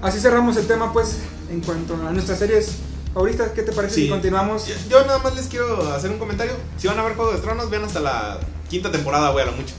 Así 0.00 0.20
cerramos 0.20 0.56
el 0.58 0.68
tema, 0.68 0.92
pues, 0.92 1.16
en 1.50 1.60
cuanto 1.60 1.94
a 2.06 2.12
nuestras 2.12 2.38
series 2.38 2.70
favoritas. 3.12 3.50
¿Qué 3.50 3.62
te 3.62 3.72
parece 3.72 3.96
Sí. 3.96 4.02
si 4.04 4.10
continuamos? 4.10 4.68
Yo, 4.68 4.74
yo 4.88 5.04
nada 5.04 5.18
más 5.18 5.34
les 5.34 5.48
quiero 5.48 5.92
hacer 5.92 6.12
un 6.12 6.18
comentario. 6.20 6.52
Si 6.78 6.86
van 6.86 7.00
a 7.00 7.02
ver 7.02 7.16
Juego 7.16 7.32
de 7.32 7.38
Tronos, 7.40 7.68
vean 7.68 7.82
hasta 7.82 7.98
la 7.98 8.38
quinta 8.70 8.92
temporada, 8.92 9.30
güey, 9.32 9.42
a 9.42 9.50
lo 9.50 9.56
mucho. 9.56 9.74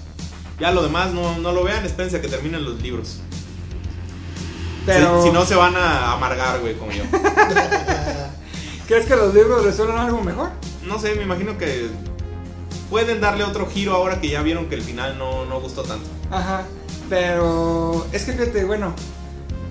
Ya 0.59 0.71
lo 0.71 0.83
demás 0.83 1.13
no, 1.13 1.37
no 1.37 1.53
lo 1.53 1.63
vean, 1.63 1.85
espérense 1.85 2.17
a 2.17 2.21
que 2.21 2.27
terminen 2.27 2.65
los 2.65 2.81
libros. 2.81 3.19
Pero, 4.87 5.21
Si, 5.21 5.27
si 5.27 5.33
no, 5.33 5.45
se 5.45 5.53
van 5.53 5.75
a 5.75 6.13
amargar, 6.13 6.59
güey, 6.61 6.75
como 6.75 6.91
yo. 6.91 7.03
¿crees 8.87 9.05
que 9.05 9.15
los 9.15 9.33
libros 9.33 9.63
resuelven 9.63 9.97
algo 9.97 10.21
mejor? 10.21 10.49
No 10.87 10.97
sé, 10.99 11.13
me 11.15 11.23
imagino 11.23 11.57
que 11.57 11.89
pueden 12.89 13.19
darle 13.19 13.43
otro 13.43 13.67
giro 13.67 13.93
ahora 13.93 14.19
que 14.21 14.29
ya 14.29 14.41
vieron 14.41 14.67
que 14.67 14.75
el 14.75 14.81
final 14.81 15.17
no, 15.17 15.45
no 15.45 15.59
gustó 15.59 15.83
tanto. 15.83 16.07
Ajá, 16.31 16.63
pero 17.09 18.07
es 18.13 18.23
que 18.23 18.31
fíjate, 18.31 18.63
bueno, 18.63 18.93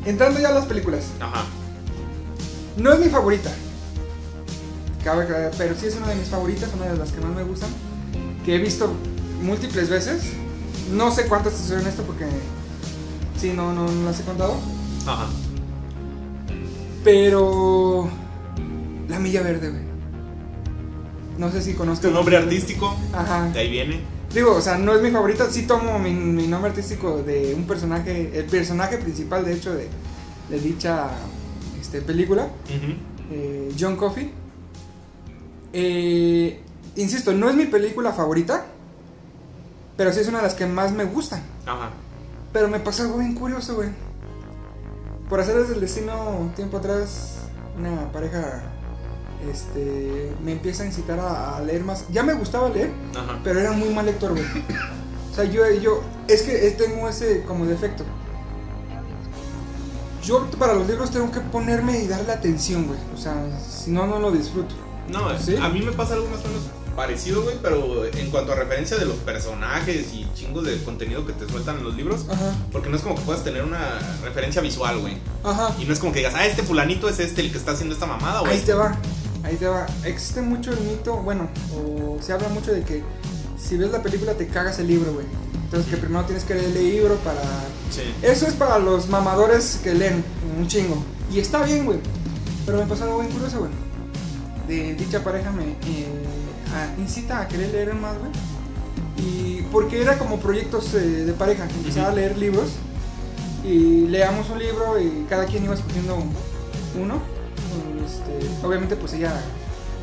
entrando 0.05 0.39
ya 0.39 0.49
a 0.49 0.53
las 0.53 0.67
películas. 0.67 1.05
Ajá. 1.19 1.45
No 2.77 2.93
es 2.93 3.01
mi 3.01 3.09
favorita. 3.09 3.51
Cabe 5.03 5.25
aclarar, 5.25 5.53
pero 5.57 5.75
sí 5.75 5.87
es 5.87 5.97
una 5.97 6.09
de 6.09 6.17
mis 6.17 6.29
favoritas, 6.29 6.69
una 6.75 6.87
de 6.87 6.99
las 6.99 7.13
que 7.13 7.21
más 7.21 7.35
me 7.35 7.43
gustan. 7.43 7.71
Que 8.45 8.57
he 8.57 8.59
visto 8.59 8.93
múltiples 9.41 9.89
veces. 9.89 10.25
No 10.93 11.11
sé 11.11 11.27
cuántas 11.27 11.71
en 11.71 11.87
esto 11.87 12.03
porque. 12.03 12.27
Sí, 13.41 13.53
no, 13.55 13.73
no, 13.73 13.89
no 13.89 14.05
las 14.05 14.21
he 14.21 14.25
contado. 14.25 14.57
Ajá. 15.07 15.27
Pero. 17.05 18.09
La 19.09 19.19
Milla 19.19 19.43
Verde, 19.43 19.71
güey. 19.71 19.83
No 21.39 21.51
sé 21.51 21.63
si 21.63 21.75
conozco. 21.75 22.09
Tu 22.09 22.13
nombre 22.15 22.37
artístico, 22.37 22.97
Ajá. 23.13 23.49
de 23.51 23.61
ahí 23.61 23.71
viene. 23.71 24.01
Digo, 24.35 24.55
o 24.57 24.61
sea, 24.61 24.77
no 24.77 24.95
es 24.95 25.03
mi 25.03 25.11
favorita. 25.11 25.51
Sí 25.51 25.63
tomo 25.67 25.99
mi, 25.99 26.13
mi 26.13 26.47
nombre 26.47 26.71
artístico 26.71 27.23
de 27.23 27.55
un 27.55 27.65
personaje. 27.65 28.33
El 28.39 28.47
personaje 28.47 28.99
principal, 28.99 29.45
de 29.45 29.55
hecho, 29.55 29.75
de, 29.75 29.89
de 30.51 30.61
dicha 30.61 31.11
este, 31.81 32.01
película. 32.01 32.49
Eh, 33.31 33.73
John 33.79 33.97
Coffey. 33.97 34.33
Eh, 35.73 36.61
insisto, 36.97 37.33
no 37.33 37.49
es 37.51 37.55
mi 37.55 37.67
película 37.67 38.13
favorita, 38.13 38.67
pero 39.97 40.13
sí 40.13 40.21
es 40.21 40.29
una 40.29 40.39
de 40.39 40.45
las 40.45 40.55
que 40.55 40.67
más 40.67 40.93
me 40.93 41.05
gustan. 41.05 41.43
Ajá. 41.67 41.91
Pero 42.53 42.69
me 42.69 42.81
pasó 42.81 43.03
algo 43.03 43.19
bien 43.19 43.35
curioso, 43.35 43.75
güey. 43.77 43.91
Por 45.29 45.41
hacer 45.41 45.57
desde 45.57 45.75
el 45.75 45.81
destino 45.81 46.31
un 46.39 46.51
tiempo 46.51 46.77
atrás, 46.77 47.39
una 47.77 48.11
pareja 48.13 48.63
este, 49.51 50.33
me 50.43 50.53
empieza 50.53 50.83
a 50.83 50.87
incitar 50.87 51.19
a, 51.19 51.57
a 51.57 51.61
leer 51.63 51.85
más. 51.85 52.05
Ya 52.11 52.23
me 52.23 52.35
gustaba 52.35 52.69
leer, 52.69 52.93
Ajá. 53.15 53.39
pero 53.43 53.61
era 53.61 53.73
muy 53.73 53.89
mal 53.91 54.07
lector, 54.07 54.33
güey. 54.33 54.45
O 55.33 55.35
sea, 55.35 55.45
yo, 55.45 55.69
yo, 55.83 56.01
es 56.29 56.43
que 56.43 56.55
tengo 56.71 57.09
ese 57.09 57.43
como 57.43 57.67
defecto. 57.67 58.05
Yo 60.23 60.47
para 60.59 60.75
los 60.75 60.89
libros 60.89 61.11
tengo 61.11 61.31
que 61.31 61.41
ponerme 61.41 61.99
y 62.01 62.07
darle 62.09 62.33
atención, 62.33 62.87
güey. 62.87 62.99
O 63.15 63.19
sea, 63.19 63.35
si 63.61 63.91
no, 63.91 64.07
no 64.07 64.19
lo 64.19 64.31
disfruto. 64.33 64.75
No, 65.09 65.39
¿Sí? 65.39 65.57
a 65.57 65.69
mí 65.69 65.83
me 65.83 65.93
pasa 65.93 66.15
algo 66.15 66.27
más 66.29 66.45
o 66.45 66.49
menos 66.49 66.63
parecido, 66.97 67.43
güey, 67.43 67.57
pero 67.63 68.05
en 68.07 68.31
cuanto 68.31 68.53
a 68.53 68.57
referencia 68.57 68.97
de 68.97 69.05
los 69.05 69.17
personajes 69.19 70.13
y 70.15 70.27
chingos 70.35 70.65
de 70.65 70.83
contenido 70.83 71.27
que 71.27 71.33
te 71.35 71.49
sueltan 71.49 71.79
en 71.79 71.85
los 71.85 71.95
libros, 71.95 72.25
Ajá, 72.29 72.55
porque 72.73 72.89
no 72.89 72.97
es 72.97 73.03
como 73.03 73.15
que 73.15 73.21
puedas 73.23 73.45
tener 73.45 73.63
una 73.63 73.99
referencia 74.25 74.61
visual, 74.63 74.99
güey. 74.99 75.19
ajá. 75.45 75.75
Y 75.79 75.85
no 75.85 75.93
es 75.93 75.99
como 75.99 76.13
que 76.13 76.19
digas, 76.21 76.35
ah, 76.37 76.47
este 76.47 76.63
fulanito 76.63 77.09
es 77.09 77.19
este 77.21 77.43
el 77.43 77.53
que 77.53 77.59
está 77.59 77.73
haciendo 77.73 77.95
esta 77.95 78.07
mamada, 78.07 78.41
güey. 78.41 78.53
Ahí 78.53 78.61
te 78.61 78.75
va, 78.75 78.97
ahí 79.45 79.57
te 79.57 79.67
va. 79.67 79.87
Existe 80.05 80.41
mucho 80.43 80.73
el 80.73 80.81
mito, 80.81 81.17
bueno, 81.19 81.49
o 81.77 82.19
se 82.23 82.33
habla 82.33 82.49
mucho 82.49 82.73
de 82.73 82.83
que 82.83 83.03
si 83.59 83.77
ves 83.77 83.91
la 83.91 84.03
película 84.03 84.35
te 84.35 84.47
cagas 84.49 84.79
el 84.79 84.89
libro, 84.89 85.13
güey. 85.13 85.27
Entonces 85.65 85.91
que 85.91 85.97
primero 85.97 86.25
tienes 86.25 86.45
que 86.45 86.55
leer 86.55 86.67
el 86.67 86.75
libro 86.75 87.17
para... 87.17 87.43
Sí. 87.91 88.03
Eso 88.23 88.47
es 88.47 88.55
para 88.55 88.79
los 88.79 89.09
mamadores 89.09 89.81
que 89.83 89.95
leen 89.95 90.25
un 90.59 90.67
chingo. 90.69 91.03
Y 91.33 91.41
está 91.41 91.65
bien, 91.65 91.85
güey. 91.85 91.99
Pero 92.65 92.79
me 92.79 92.87
pasó 92.87 93.05
algo 93.05 93.19
bien 93.21 93.33
curioso, 93.33 93.59
güey. 93.59 93.71
De 94.69 94.95
dicha 94.95 95.23
pareja 95.25 95.51
me 95.51 95.65
eh, 95.65 96.07
a- 96.83 96.95
incita 97.01 97.41
a 97.41 97.49
querer 97.49 97.71
leer 97.73 97.95
más, 97.95 98.17
güey. 98.19 98.31
Y 99.19 99.63
porque 99.73 100.01
era 100.03 100.19
como 100.19 100.39
proyectos 100.39 100.93
eh, 100.95 100.99
de 100.99 101.33
pareja. 101.33 101.65
Empezaba 101.65 102.09
a 102.09 102.13
leer 102.13 102.37
libros. 102.39 102.71
Y 103.65 104.07
leamos 104.07 104.49
un 104.51 104.59
libro 104.61 105.01
y 105.01 105.27
cada 105.29 105.45
quien 105.47 105.65
iba 105.65 105.75
escogiendo 105.75 106.17
uno. 107.01 107.21
Este, 108.07 108.65
obviamente 108.67 108.95
pues 108.95 109.13
ella 109.15 109.33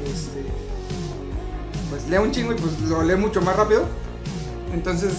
este, 0.06 0.44
pues 1.90 2.08
lee 2.10 2.18
un 2.18 2.32
chingo 2.32 2.52
y 2.52 2.56
pues 2.56 2.82
lo 2.82 3.02
lee 3.04 3.16
mucho 3.16 3.42
más 3.42 3.56
rápido. 3.56 3.86
Entonces 4.74 5.14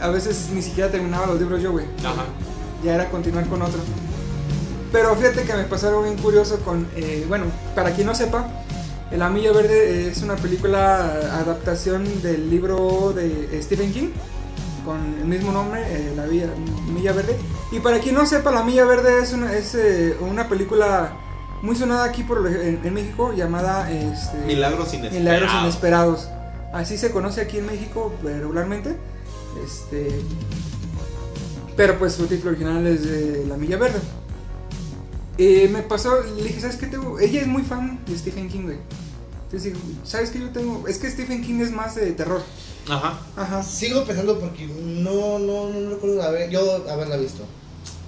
a 0.00 0.08
veces 0.08 0.48
ni 0.54 0.62
siquiera 0.62 0.90
terminaba 0.90 1.26
los 1.26 1.38
libros 1.38 1.60
yo, 1.62 1.72
güey. 1.72 1.84
Ajá. 2.04 2.24
Ya 2.82 2.94
era 2.94 3.10
continuar 3.10 3.46
con 3.46 3.60
otro. 3.60 3.80
Pero 4.92 5.14
fíjate 5.16 5.42
que 5.42 5.52
me 5.52 5.64
pasó 5.64 5.88
algo 5.88 6.02
bien 6.02 6.16
curioso 6.16 6.58
con, 6.60 6.88
eh, 6.96 7.24
bueno, 7.28 7.44
para 7.74 7.92
quien 7.92 8.06
no 8.06 8.14
sepa, 8.14 8.48
El 9.10 9.22
Amilla 9.22 9.52
Verde 9.52 10.08
es 10.08 10.22
una 10.22 10.36
película 10.36 11.04
adaptación 11.40 12.22
del 12.22 12.48
libro 12.48 13.12
de 13.14 13.60
Stephen 13.62 13.92
King 13.92 14.08
con 14.84 14.98
el 15.20 15.26
mismo 15.26 15.50
nombre, 15.52 15.82
eh, 15.88 16.12
La 16.16 16.26
Villa- 16.26 16.54
Milla 16.92 17.12
Verde. 17.12 17.36
Y 17.72 17.80
para 17.80 17.98
quien 17.98 18.14
no 18.14 18.24
sepa, 18.24 18.50
La 18.52 18.62
Milla 18.62 18.84
Verde 18.84 19.20
es 19.20 19.32
una, 19.32 19.52
es, 19.54 19.74
eh, 19.74 20.16
una 20.20 20.48
película 20.48 21.12
muy 21.62 21.74
sonada 21.76 22.04
aquí 22.04 22.22
por, 22.22 22.46
en, 22.46 22.80
en 22.84 22.94
México 22.94 23.32
llamada 23.34 23.90
este, 23.90 24.38
Milagros 24.46 24.94
inesperados. 24.94 25.18
Milagros 25.18 25.50
Inesperados. 25.62 26.28
Así 26.72 26.96
se 26.96 27.10
conoce 27.10 27.40
aquí 27.40 27.58
en 27.58 27.66
México 27.66 28.12
regularmente. 28.22 28.96
Este, 29.64 30.20
pero 31.76 31.98
pues 31.98 32.12
su 32.14 32.26
título 32.26 32.50
original 32.52 32.86
es 32.86 33.04
de 33.04 33.44
La 33.48 33.56
Milla 33.56 33.76
Verde. 33.76 33.98
Eh, 35.42 35.68
me 35.72 35.80
pasó, 35.82 36.20
le 36.36 36.42
dije, 36.42 36.60
¿sabes 36.60 36.76
qué 36.76 36.86
tengo? 36.86 37.18
Ella 37.18 37.40
es 37.40 37.46
muy 37.46 37.62
fan 37.62 37.98
de 38.06 38.18
Stephen 38.18 38.48
King, 38.50 38.64
güey. 38.64 38.76
Entonces, 39.44 39.72
digo, 39.72 39.78
¿sabes 40.04 40.28
qué 40.28 40.38
yo 40.38 40.50
tengo? 40.50 40.86
Es 40.86 40.98
que 40.98 41.10
Stephen 41.10 41.42
King 41.42 41.60
es 41.60 41.72
más 41.72 41.94
de 41.94 42.12
terror. 42.12 42.42
Ajá. 42.88 43.18
Ajá. 43.36 43.62
Sigo 43.62 44.04
pensando 44.04 44.38
porque 44.38 44.66
no, 44.66 45.38
no, 45.38 45.70
no 45.70 45.90
recuerdo 45.90 46.22
haber, 46.22 46.50
yo 46.50 46.84
haberla 46.90 47.16
visto. 47.16 47.44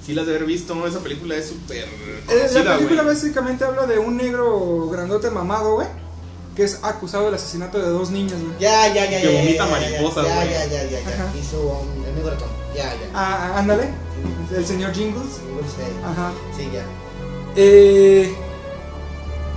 Sí 0.05 0.13
las 0.13 0.27
de 0.27 0.33
haber 0.37 0.45
visto, 0.47 0.75
¿no? 0.75 0.87
Esa 0.87 0.99
película 0.99 1.35
es 1.37 1.49
súper 1.49 1.87
Eh, 2.29 2.51
la 2.65 2.77
película 2.77 3.03
güey. 3.03 3.15
básicamente 3.15 3.65
habla 3.65 3.87
de 3.87 3.99
un 3.99 4.17
negro 4.19 4.89
grandote 4.91 5.31
mamado, 5.31 5.77
güey. 5.77 5.89
Que 6.55 6.65
es 6.65 6.81
acusado 6.83 7.25
del 7.27 7.35
asesinato 7.35 7.79
de 7.79 7.89
dos 7.89 8.11
niños, 8.11 8.39
güey. 8.43 8.53
Ya, 8.61 8.93
ya, 8.93 9.09
ya, 9.11 9.23
Que 9.23 9.33
ya. 9.33 9.39
vomita 9.41 9.65
ya, 9.65 9.65
ya, 9.65 9.71
mariposas, 9.71 10.27
Ya, 10.27 10.35
güey. 10.35 10.51
ya, 10.51 10.67
ya, 10.67 10.83
ya, 10.85 11.01
ya. 11.01 11.33
Hizo 11.41 11.61
um, 11.63 12.05
el 12.05 12.15
negro 12.15 12.31
ratón. 12.31 12.49
Ya, 12.77 12.85
ya. 12.93 13.09
Ah, 13.15 13.59
ándale. 13.59 13.89
El 14.55 14.67
señor 14.67 14.93
Jingles. 14.93 15.25
No 15.25 15.67
sé. 15.67 15.87
Ajá. 16.05 16.31
Sí, 16.57 16.69
ya. 16.73 16.85
Eh, 17.57 18.35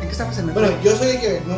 ¿En 0.01 0.07
qué 0.07 0.11
estamos 0.11 0.37
en 0.37 0.49
el 0.49 0.53
Bueno, 0.53 0.69
yo 0.83 0.95
soy 0.97 1.07
de 1.07 1.19
que 1.21 1.41
no, 1.47 1.55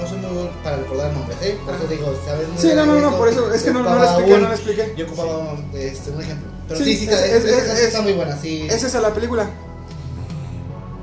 no 0.00 0.08
soy 0.08 0.18
muy 0.18 0.30
bueno 0.32 0.50
para 0.62 0.76
recordar 0.76 1.12
nombres, 1.12 1.36
¿eh? 1.42 1.58
Por 1.64 1.74
eso 1.74 1.86
digo, 1.88 2.14
¿sabes? 2.24 2.48
muy 2.48 2.58
Sí, 2.58 2.68
no, 2.74 2.86
no, 2.86 3.00
no, 3.00 3.16
por 3.16 3.28
eso, 3.28 3.52
es 3.52 3.62
que 3.62 3.70
no, 3.72 3.82
no 3.82 3.94
lo 3.96 4.04
expliqué, 4.04 4.34
un- 4.34 4.42
no 4.42 4.48
lo 4.48 4.54
expliqué. 4.54 4.94
Yo 4.96 5.06
ocupaba 5.06 5.38
un, 5.52 5.70
este, 5.74 6.10
un 6.10 6.20
ejemplo. 6.22 6.48
Pero 6.68 6.80
Sí, 6.84 6.84
sí, 6.96 6.96
sí, 6.98 7.04
es- 7.06 7.10
está, 7.12 7.26
es- 7.26 7.32
es- 7.32 7.44
es- 7.44 7.62
esa 7.64 7.72
es- 7.74 7.80
está 7.80 8.00
muy 8.02 8.12
buena, 8.12 8.36
sí. 8.40 8.66
Esa 8.70 8.86
es 8.86 8.94
la 8.94 9.12
película. 9.12 9.50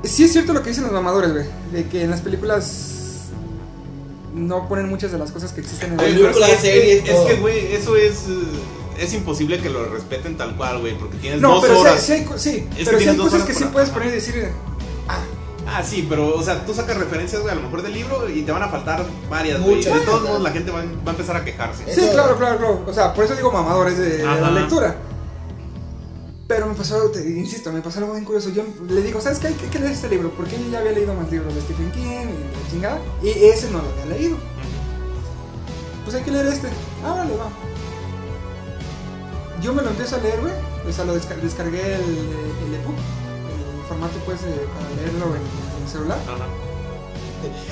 Sí 0.04 0.24
es 0.24 0.32
cierto 0.32 0.52
lo 0.52 0.62
que 0.62 0.70
dicen 0.70 0.84
los 0.84 0.92
mamadores, 0.92 1.32
güey. 1.32 1.44
De 1.72 1.84
que 1.88 2.02
en 2.04 2.10
las 2.10 2.20
películas 2.22 2.94
no 4.34 4.68
ponen 4.68 4.88
muchas 4.88 5.10
de 5.12 5.18
las 5.18 5.30
cosas 5.32 5.52
que 5.52 5.60
existen 5.60 5.90
en 5.92 5.96
la 5.96 6.02
Güey, 6.04 6.14
Película, 6.14 6.32
pero 6.46 6.46
películas, 6.46 6.64
es, 6.64 6.70
series, 6.80 7.02
que- 7.02 7.10
es 7.12 7.20
que, 7.20 7.40
güey, 7.40 7.72
eso 7.74 7.96
es. 7.96 8.12
eh, 8.28 8.74
Es 9.00 9.12
imposible 9.14 9.60
que 9.60 9.70
lo 9.70 9.84
respeten 9.90 10.36
tal 10.36 10.56
cual, 10.56 10.80
güey, 10.80 10.98
porque 10.98 11.16
tienes 11.18 11.40
No, 11.40 11.52
dos 11.54 11.62
pero 11.62 11.74
sí, 11.76 11.80
horas. 11.82 12.02
sí 12.02 12.12
sí, 12.14 12.16
Es 12.16 12.24
que 12.24 12.84
pero 12.84 12.98
sí 12.98 13.04
tienes 13.04 13.08
hay 13.08 13.16
cosas 13.16 13.42
que 13.44 13.54
sí 13.54 13.64
puedes 13.72 13.90
poner 13.90 14.08
y 14.08 14.10
decir. 14.10 14.48
Ah, 15.08 15.20
Ah, 15.70 15.82
sí, 15.82 16.06
pero, 16.08 16.34
o 16.34 16.42
sea, 16.42 16.64
tú 16.64 16.72
sacas 16.72 16.96
referencias, 16.96 17.42
güey, 17.42 17.52
a 17.52 17.54
lo 17.56 17.62
mejor 17.62 17.82
del 17.82 17.92
libro 17.92 18.26
y 18.30 18.40
te 18.40 18.52
van 18.52 18.62
a 18.62 18.68
faltar 18.68 19.04
varias, 19.28 19.60
güey. 19.60 19.76
Muchas. 19.76 19.92
De 19.92 20.00
todos 20.00 20.22
modos, 20.22 20.40
la 20.42 20.50
gente 20.50 20.70
va, 20.70 20.78
va 20.78 21.08
a 21.08 21.10
empezar 21.10 21.36
a 21.36 21.44
quejarse. 21.44 21.82
Eso- 21.90 22.00
sí, 22.00 22.08
claro, 22.10 22.38
claro, 22.38 22.56
claro. 22.58 22.84
O 22.86 22.92
sea, 22.94 23.12
por 23.12 23.24
eso 23.24 23.34
digo 23.34 23.52
mamadores 23.52 23.98
de, 23.98 24.16
de 24.18 24.24
la 24.24 24.50
lectura. 24.50 24.96
Pero 26.46 26.66
me 26.68 26.74
pasó, 26.74 27.10
te 27.10 27.20
insisto, 27.28 27.70
me 27.70 27.82
pasó 27.82 27.98
algo 27.98 28.12
bien 28.12 28.24
curioso. 28.24 28.48
Yo 28.48 28.62
le 28.88 29.02
digo, 29.02 29.20
¿sabes 29.20 29.38
qué? 29.40 29.48
Hay 29.48 29.54
que, 29.54 29.78
leer 29.78 29.92
este 29.92 30.08
libro. 30.08 30.30
Porque 30.30 30.58
yo 30.58 30.70
ya 30.70 30.78
había 30.78 30.92
leído 30.92 31.12
más 31.12 31.30
libros 31.30 31.54
de 31.54 31.60
Stephen 31.60 31.90
King 31.92 32.00
y 32.30 32.62
la 32.64 32.70
chingada. 32.70 32.98
Y 33.22 33.28
ese 33.28 33.70
no 33.70 33.82
lo 33.82 33.90
había 33.90 34.16
leído. 34.16 34.38
Pues 36.04 36.16
hay 36.16 36.22
que 36.22 36.30
leer 36.30 36.46
este. 36.46 36.68
Ah, 37.04 37.12
vale, 37.12 37.36
va. 37.36 37.50
Yo 39.60 39.74
me 39.74 39.82
lo 39.82 39.90
empiezo 39.90 40.16
a 40.16 40.20
leer, 40.20 40.40
güey. 40.40 40.52
O 40.88 40.92
sea, 40.92 41.04
lo 41.04 41.14
desca- 41.14 41.36
descargué 41.36 41.82
el, 41.96 42.00
el 42.00 42.74
el 42.74 42.80
formato, 43.88 44.18
pues, 44.26 44.38
eh, 44.42 44.66
para 44.74 44.90
leerlo 44.96 45.26
en, 45.34 45.42
en 45.42 45.82
el 45.84 45.90
celular. 45.90 46.18
Ajá. 46.26 46.46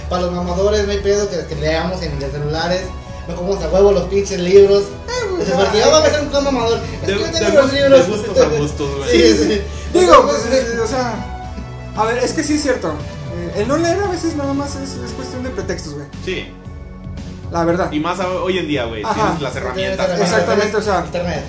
Para 0.08 0.22
los 0.22 0.32
mamadores, 0.32 0.86
no 0.86 0.92
hay 0.92 0.98
pedo 1.00 1.28
que, 1.28 1.44
que 1.46 1.54
leamos 1.56 2.00
en 2.02 2.18
los 2.20 2.30
celulares. 2.30 2.82
No 3.28 3.34
comemos 3.34 3.62
a 3.64 3.68
huevo 3.68 3.90
los 3.92 4.04
pinches 4.04 4.38
libros. 4.38 4.84
pues, 5.36 5.50
Porque 5.50 5.78
yo 5.80 5.90
voy 5.90 6.00
a 6.06 6.10
ser 6.10 6.20
un 6.22 6.44
mamador. 6.44 6.78
Es 7.02 7.06
De, 7.08 7.12
que 7.14 7.18
yo 7.20 7.26
de 7.26 7.32
tengo 7.32 7.60
los 7.62 7.72
libros. 7.72 8.06
de 8.06 8.12
gustos 8.12 8.38
a 8.38 8.48
gustos, 8.58 8.96
güey. 8.98 9.10
Sí, 9.10 9.36
sí. 9.36 9.62
Digo, 9.98 10.22
pues, 10.22 10.46
eh, 10.52 10.78
o 10.82 10.86
sea. 10.86 11.32
A 11.96 12.04
ver, 12.04 12.18
es 12.18 12.32
que 12.32 12.44
sí 12.44 12.54
es 12.54 12.62
cierto. 12.62 12.88
Eh, 13.36 13.60
el 13.62 13.68
no 13.68 13.76
leer 13.78 13.98
a 14.00 14.06
veces 14.08 14.36
nada 14.36 14.52
más 14.54 14.76
es, 14.76 14.94
es 14.94 15.10
cuestión 15.12 15.42
de 15.42 15.50
pretextos, 15.50 15.94
güey. 15.94 16.06
Sí. 16.24 16.46
La 17.50 17.64
verdad. 17.64 17.90
Y 17.90 17.98
más 18.00 18.20
hoy 18.20 18.58
en 18.58 18.68
día, 18.68 18.84
güey. 18.84 19.02
Tienes 19.02 19.40
las 19.40 19.56
herramientas. 19.56 20.20
Exactamente, 20.20 20.76
o 20.76 20.82
sea. 20.82 21.02
Internet. 21.04 21.44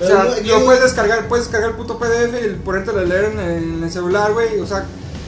O 0.00 0.06
sea, 0.06 0.24
no- 0.24 0.30
lo 0.30 0.40
yo- 0.40 0.64
puedes 0.64 0.82
descargar, 0.82 1.28
puedes 1.28 1.44
descargar 1.46 1.70
el 1.70 1.76
puto 1.76 1.98
PDF 1.98 2.34
y 2.46 2.54
ponerte 2.64 2.90
a 2.90 2.94
leer 2.94 3.24
en, 3.32 3.38
en 3.40 3.82
el 3.84 3.90
celular, 3.90 4.32
güey. 4.32 4.58
O 4.60 4.66
sea, 4.66 4.86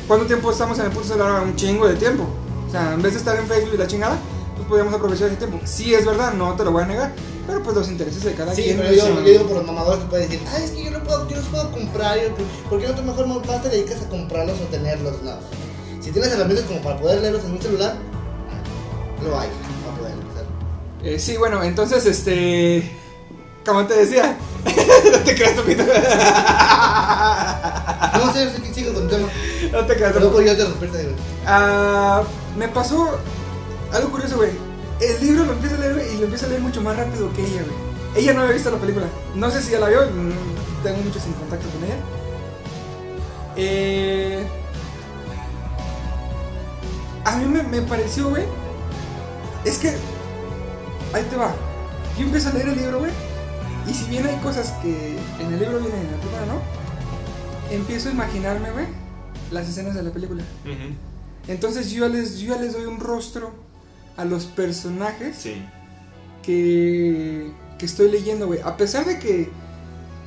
¿cuánto 0.09 0.27
tiempo 0.27 0.51
estamos 0.51 0.79
en 0.79 0.87
el 0.87 0.91
puto 0.93 1.07
celular? 1.09 1.43
Un 1.43 1.57
chingo 1.57 1.87
de 1.87 1.95
tiempo. 1.95 2.27
O 2.69 2.71
sea, 2.71 2.95
en 2.95 3.03
vez 3.03 3.13
de 3.13 3.19
estar 3.19 3.37
en 3.39 3.47
Facebook 3.47 3.75
y 3.75 3.77
la 3.79 3.87
chingada, 3.87 4.17
pues 4.57 4.67
podríamos 4.69 4.95
aprovechar 4.95 5.29
ese 5.29 5.37
tiempo. 5.37 5.61
Sí 5.65 5.95
es 5.95 6.07
verdad, 6.07 6.33
no 6.35 6.55
te 6.55 6.65
lo 6.65 6.73
voy 6.73 6.85
a 6.85 6.87
negar. 6.87 7.13
Pero 7.47 7.61
pues 7.63 7.77
los 7.77 7.89
intereses 7.89 8.23
de 8.23 8.35
cada 8.35 8.55
Sí, 8.55 8.63
quien. 8.63 8.77
pero 8.79 8.93
yo, 8.93 9.03
son- 9.03 9.17
yo 9.17 9.23
digo 9.33 9.45
por 9.47 9.57
los 9.57 9.67
mamadores 9.67 10.01
que 10.05 10.09
pueden 10.11 10.31
decir, 10.31 10.47
ay, 10.55 10.63
es 10.65 10.71
que 10.71 10.85
yo 10.85 10.91
no 10.93 11.03
puedo, 11.03 11.29
yo 11.29 11.37
los 11.37 11.45
puedo 11.47 11.71
comprar, 11.73 12.17
yo, 12.17 12.29
¿por 12.71 12.81
qué 12.81 12.87
no 12.89 12.95
tú 12.95 13.03
mejor 13.03 13.27
más 13.27 13.63
te 13.63 13.69
dedicas 13.69 14.01
a 14.01 14.09
comprarlos 14.09 14.61
o 14.61 14.65
tenerlos? 14.71 15.21
No. 15.23 15.33
Si 16.01 16.13
tienes 16.13 16.31
herramientas 16.33 16.67
como 16.67 16.81
para 16.83 16.99
poder 17.01 17.21
leerlos 17.21 17.45
en 17.45 17.53
un 17.53 17.61
celular, 17.61 17.97
ah, 17.97 19.25
lo 19.25 19.39
hay 19.41 19.49
para 19.85 19.97
poder 19.99 20.13
hacerlo. 20.13 20.51
Eh, 21.03 21.19
sí, 21.19 21.37
bueno, 21.37 21.63
entonces, 21.65 22.07
este. 22.07 22.97
Como 23.65 23.87
te 23.87 23.95
decía, 23.95 24.37
no 25.13 25.19
te 25.19 25.35
creas 25.35 25.55
tu 25.55 25.63
pito. 25.63 25.85
No 28.13 28.33
sé, 28.33 28.51
sé 28.51 28.63
que 28.63 28.75
sigo 28.75 28.93
con 28.93 29.09
tema. 29.09 29.29
No 29.71 29.87
te 29.87 29.95
creas 29.95 30.13
tu 30.13 30.21
Luego 30.21 30.41
yo 30.41 30.57
te 30.57 30.65
respeto. 30.65 31.15
Ah, 31.47 32.23
me 32.57 32.69
pasó 32.69 33.19
algo 33.93 34.11
curioso, 34.11 34.37
güey. 34.37 34.51
El 35.01 35.21
libro 35.21 35.45
lo 35.45 35.53
empiezo 35.53 35.77
a 35.77 35.79
leer 35.79 36.13
y 36.13 36.17
lo 36.19 36.25
empiezo 36.25 36.47
a 36.47 36.49
leer 36.49 36.61
mucho 36.61 36.81
más 36.81 36.97
rápido 36.97 37.33
que 37.33 37.43
ella, 37.43 37.63
güey. 37.63 37.77
Ella 38.15 38.35
no 38.35 38.43
había 38.43 38.55
visto 38.55 38.71
la 38.71 38.79
película. 38.79 39.07
No 39.35 39.51
sé 39.51 39.63
si 39.63 39.73
ya 39.73 39.81
la 39.81 39.89
vio, 39.89 40.03
mm, 40.03 40.83
tengo 40.83 40.99
mucho 40.99 41.19
sin 41.21 41.33
contacto 41.35 41.67
con 41.71 41.85
ella. 41.85 41.97
Eh, 43.57 44.47
a 47.25 47.37
mí 47.37 47.45
me, 47.47 47.63
me 47.63 47.83
pareció, 47.83 48.29
güey. 48.29 48.45
Es 49.65 49.79
que. 49.79 49.91
Ahí 51.13 51.25
te 51.31 51.37
va. 51.37 51.55
Yo 52.19 52.25
empiezo 52.25 52.49
a 52.49 52.53
leer 52.53 52.69
el 52.69 52.77
libro, 52.77 52.99
güey. 53.01 53.13
Y 53.89 53.95
si 53.95 54.09
bien 54.11 54.27
hay 54.27 54.37
cosas 54.37 54.71
que 54.83 55.17
en 55.41 55.53
el 55.53 55.59
libro 55.61 55.79
vienen 55.81 56.01
en 56.01 56.11
la 56.13 56.17
película 56.19 56.47
no, 56.47 57.75
empiezo 57.75 58.09
a 58.09 58.13
imaginarme, 58.13 58.71
güey, 58.71 58.87
las 59.51 59.69
escenas 59.69 59.95
de 59.95 60.03
la 60.03 60.11
película. 60.11 60.43
Entonces 61.49 61.91
yo 61.91 62.09
les, 62.09 62.39
yo 62.39 62.59
les 62.61 62.73
doy 62.75 62.85
un 62.87 63.01
rostro 63.01 63.53
a 64.17 64.25
los 64.25 64.45
personajes 64.47 65.37
Sí. 65.37 65.63
que, 66.43 67.51
que 67.79 67.87
estoy 67.87 68.11
leyendo, 68.11 68.47
güey. 68.47 68.61
A 68.61 68.77
pesar 68.77 69.05
de 69.05 69.19
que 69.19 69.51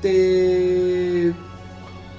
te, 0.02 1.34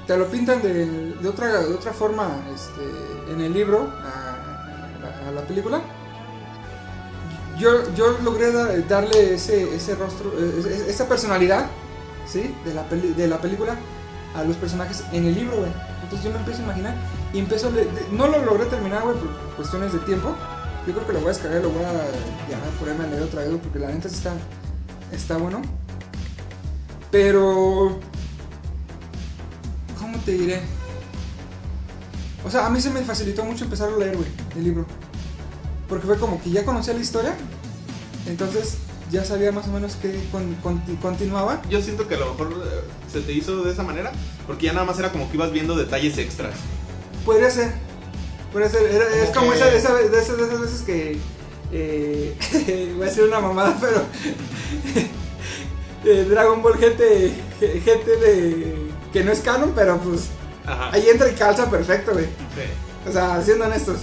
te 0.06 0.16
lo 0.16 0.26
pintan 0.30 0.62
de, 0.62 0.86
de 1.14 1.28
otra, 1.28 1.62
de 1.64 1.74
otra 1.74 1.92
forma 1.92 2.28
este, 2.54 3.32
en 3.32 3.40
el 3.42 3.52
libro, 3.52 3.92
a, 4.02 5.24
a- 5.24 5.28
a 5.28 5.32
la 5.32 5.42
película, 5.42 5.82
yo, 7.58 7.94
yo 7.94 8.18
logré 8.22 8.52
da- 8.52 8.76
darle 8.88 9.34
ese, 9.34 9.74
ese 9.74 9.94
rostro, 9.94 10.32
eh, 10.38 10.60
es- 10.60 10.88
esa 10.94 11.08
personalidad, 11.08 11.66
¿sí? 12.26 12.54
De 12.64 12.74
la, 12.74 12.84
de 12.84 13.28
la 13.28 13.40
película 13.40 13.76
a 14.34 14.44
los 14.44 14.56
personajes 14.56 15.02
en 15.12 15.24
el 15.26 15.34
libro, 15.34 15.56
güey. 15.58 15.70
Entonces 16.02 16.24
yo 16.24 16.30
me 16.32 16.38
empiezo 16.38 16.60
a 16.60 16.64
imaginar 16.64 16.94
y 17.32 17.38
empiezo 17.38 17.68
a 17.68 17.70
leer. 17.70 17.88
No 18.12 18.26
lo 18.28 18.44
logré 18.44 18.66
terminar, 18.66 19.02
güey, 19.02 19.16
por 19.16 19.28
cuestiones 19.56 19.92
de 19.92 19.98
tiempo. 20.00 20.34
Yo 20.86 20.92
creo 20.94 21.06
que 21.06 21.12
lo 21.14 21.18
voy 21.20 21.26
a 21.26 21.32
descargar 21.32 21.62
lo 21.62 21.70
voy 21.70 21.82
a 21.82 21.92
ya 22.48 22.58
ponerme 22.78 23.04
a 23.04 23.06
leer 23.08 23.22
otra 23.24 23.42
vez, 23.42 23.50
porque 23.62 23.78
la 23.80 23.88
neta 23.88 24.06
está, 24.08 24.34
está 25.12 25.36
bueno. 25.36 25.62
Pero. 27.10 27.98
¿Cómo 29.98 30.18
te 30.18 30.32
diré? 30.32 30.60
O 32.44 32.50
sea, 32.50 32.66
a 32.66 32.70
mí 32.70 32.80
se 32.80 32.90
me 32.90 33.00
facilitó 33.02 33.44
mucho 33.44 33.64
empezar 33.64 33.88
a 33.92 33.96
leer, 33.96 34.16
güey, 34.16 34.28
el 34.56 34.64
libro. 34.64 34.86
Porque 35.88 36.06
fue 36.06 36.18
como 36.18 36.42
que 36.42 36.50
ya 36.50 36.64
conocía 36.64 36.94
la 36.94 37.00
historia. 37.00 37.34
Entonces 38.26 38.78
ya 39.10 39.24
sabía 39.24 39.52
más 39.52 39.68
o 39.68 39.70
menos 39.70 39.94
que 39.96 40.18
con- 40.32 40.56
conti- 40.62 40.96
continuaba. 41.00 41.62
Yo 41.70 41.80
siento 41.80 42.08
que 42.08 42.16
a 42.16 42.18
lo 42.18 42.32
mejor 42.32 42.52
eh, 42.66 42.80
se 43.12 43.20
te 43.20 43.32
hizo 43.32 43.62
de 43.62 43.72
esa 43.72 43.82
manera, 43.84 44.10
porque 44.46 44.66
ya 44.66 44.72
nada 44.72 44.84
más 44.84 44.98
era 44.98 45.12
como 45.12 45.28
que 45.30 45.36
ibas 45.36 45.52
viendo 45.52 45.76
detalles 45.76 46.18
extras. 46.18 46.54
Podría 47.24 47.50
ser. 47.50 47.72
Podría 48.52 48.68
ser. 48.70 48.82
Era- 48.90 49.08
es 49.24 49.30
Como 49.30 49.52
esa, 49.52 49.72
esa- 49.72 49.94
de, 49.94 50.06
esas, 50.18 50.36
de 50.36 50.44
esas 50.44 50.60
veces 50.60 50.80
que. 50.82 51.18
eh, 51.72 52.92
voy 52.96 53.02
a 53.06 53.10
decir 53.10 53.24
una 53.24 53.38
mamada, 53.40 53.76
pero. 53.80 54.02
eh, 56.04 56.24
Dragon 56.28 56.62
Ball 56.62 56.78
gente. 56.78 57.32
Gente 57.60 58.16
de. 58.16 58.86
Que 59.12 59.24
no 59.24 59.32
es 59.32 59.40
canon, 59.40 59.72
pero 59.74 59.98
pues. 59.98 60.28
Ajá. 60.66 60.90
Ahí 60.92 61.08
entra 61.08 61.28
y 61.30 61.34
calza 61.34 61.70
perfecto, 61.70 62.12
güey. 62.12 62.24
Sí. 62.24 63.08
O 63.08 63.12
sea, 63.12 63.40
siendo 63.42 63.64
honestos. 63.66 63.98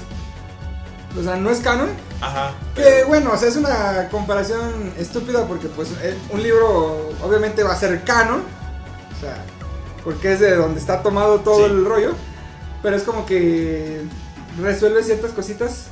O 1.19 1.23
sea, 1.23 1.35
no 1.35 1.49
es 1.51 1.59
canon. 1.59 1.89
Ajá. 2.21 2.51
Que 2.75 2.81
pero- 2.81 3.07
bueno, 3.07 3.31
o 3.33 3.37
sea, 3.37 3.49
es 3.49 3.55
una 3.55 4.09
comparación 4.09 4.93
estúpida 4.97 5.45
porque 5.47 5.67
pues 5.67 5.89
eh, 6.01 6.17
un 6.31 6.41
libro 6.41 7.11
obviamente 7.23 7.63
va 7.63 7.73
a 7.73 7.77
ser 7.79 8.03
canon. 8.03 8.41
O 9.15 9.19
sea, 9.21 9.43
porque 10.03 10.33
es 10.33 10.39
de 10.39 10.55
donde 10.55 10.79
está 10.79 11.01
tomado 11.03 11.39
todo 11.41 11.57
Sí. 11.67 11.71
el 11.71 11.85
rollo. 11.85 12.13
Pero 12.81 12.95
es 12.97 13.03
como 13.03 13.25
que 13.25 14.01
resuelve 14.61 15.03
ciertas 15.03 15.31
cositas 15.31 15.85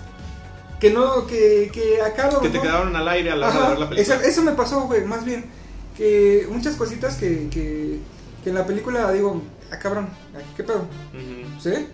que 0.80 0.90
no, 0.92 1.28
que, 1.28 1.70
que 1.72 2.02
acá 2.02 2.30
que 2.42 2.50
te 2.50 2.60
quedaron 2.60 2.96
al 2.96 3.08
aire 3.08 3.32
a 3.32 3.36
la 3.36 3.50
hora 3.50 3.62
de 3.62 3.70
ver 3.70 3.80
la 3.80 3.90
película. 3.90 4.16
Eso, 4.18 4.28
eso 4.28 4.42
me 4.42 4.52
pasó, 4.54 4.82
güey, 4.88 5.04
más 5.06 5.24
bien. 5.24 5.46
Que 5.96 6.48
muchas 6.50 6.76
cositas 6.76 7.16
que, 7.16 7.48
que, 7.50 8.00
que 8.44 8.50
en 8.50 8.56
la 8.56 8.66
película 8.66 9.12
digo, 9.12 9.42
ah, 9.72 9.78
cabrón, 9.78 10.10
qué 10.58 10.64
pedo, 10.64 10.80
Ujú. 11.14 11.62
¿sí? 11.62 11.88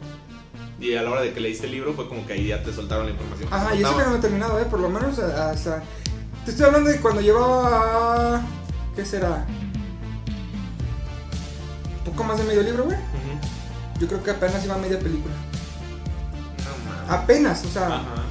Y 0.79 0.93
a 0.95 1.01
la 1.01 1.09
hora 1.11 1.21
de 1.21 1.33
que 1.33 1.39
leíste 1.39 1.65
el 1.65 1.71
libro 1.71 1.93
fue 1.93 2.07
como 2.07 2.25
que 2.27 2.33
ahí 2.33 2.47
ya 2.47 2.61
te 2.61 2.71
soltaron 2.71 3.05
la 3.07 3.11
información. 3.11 3.49
Ajá, 3.51 3.73
y 3.75 3.81
eso 3.81 3.97
que 3.97 4.03
no 4.03 4.15
he 4.15 4.19
terminado, 4.19 4.59
¿eh? 4.59 4.65
Por 4.69 4.79
lo 4.79 4.89
menos 4.89 5.17
a- 5.19 5.49
hasta... 5.51 5.81
Te 6.45 6.51
estoy 6.51 6.65
hablando 6.67 6.89
de 6.89 6.99
cuando 6.99 7.21
llevaba... 7.21 8.41
¿Qué 8.95 9.03
será? 9.05 9.45
Poco 12.05 12.23
más 12.23 12.37
de 12.37 12.43
medio 12.45 12.61
libro, 12.61 12.85
güey. 12.85 12.97
Yo 13.99 14.07
creo 14.07 14.23
que 14.23 14.31
apenas 14.31 14.63
iba 14.63 14.75
a 14.75 14.77
media 14.77 14.99
película. 14.99 15.33
No. 17.07 17.13
Apenas, 17.13 17.65
o 17.65 17.69
sea... 17.69 17.87
Ajá. 17.87 18.23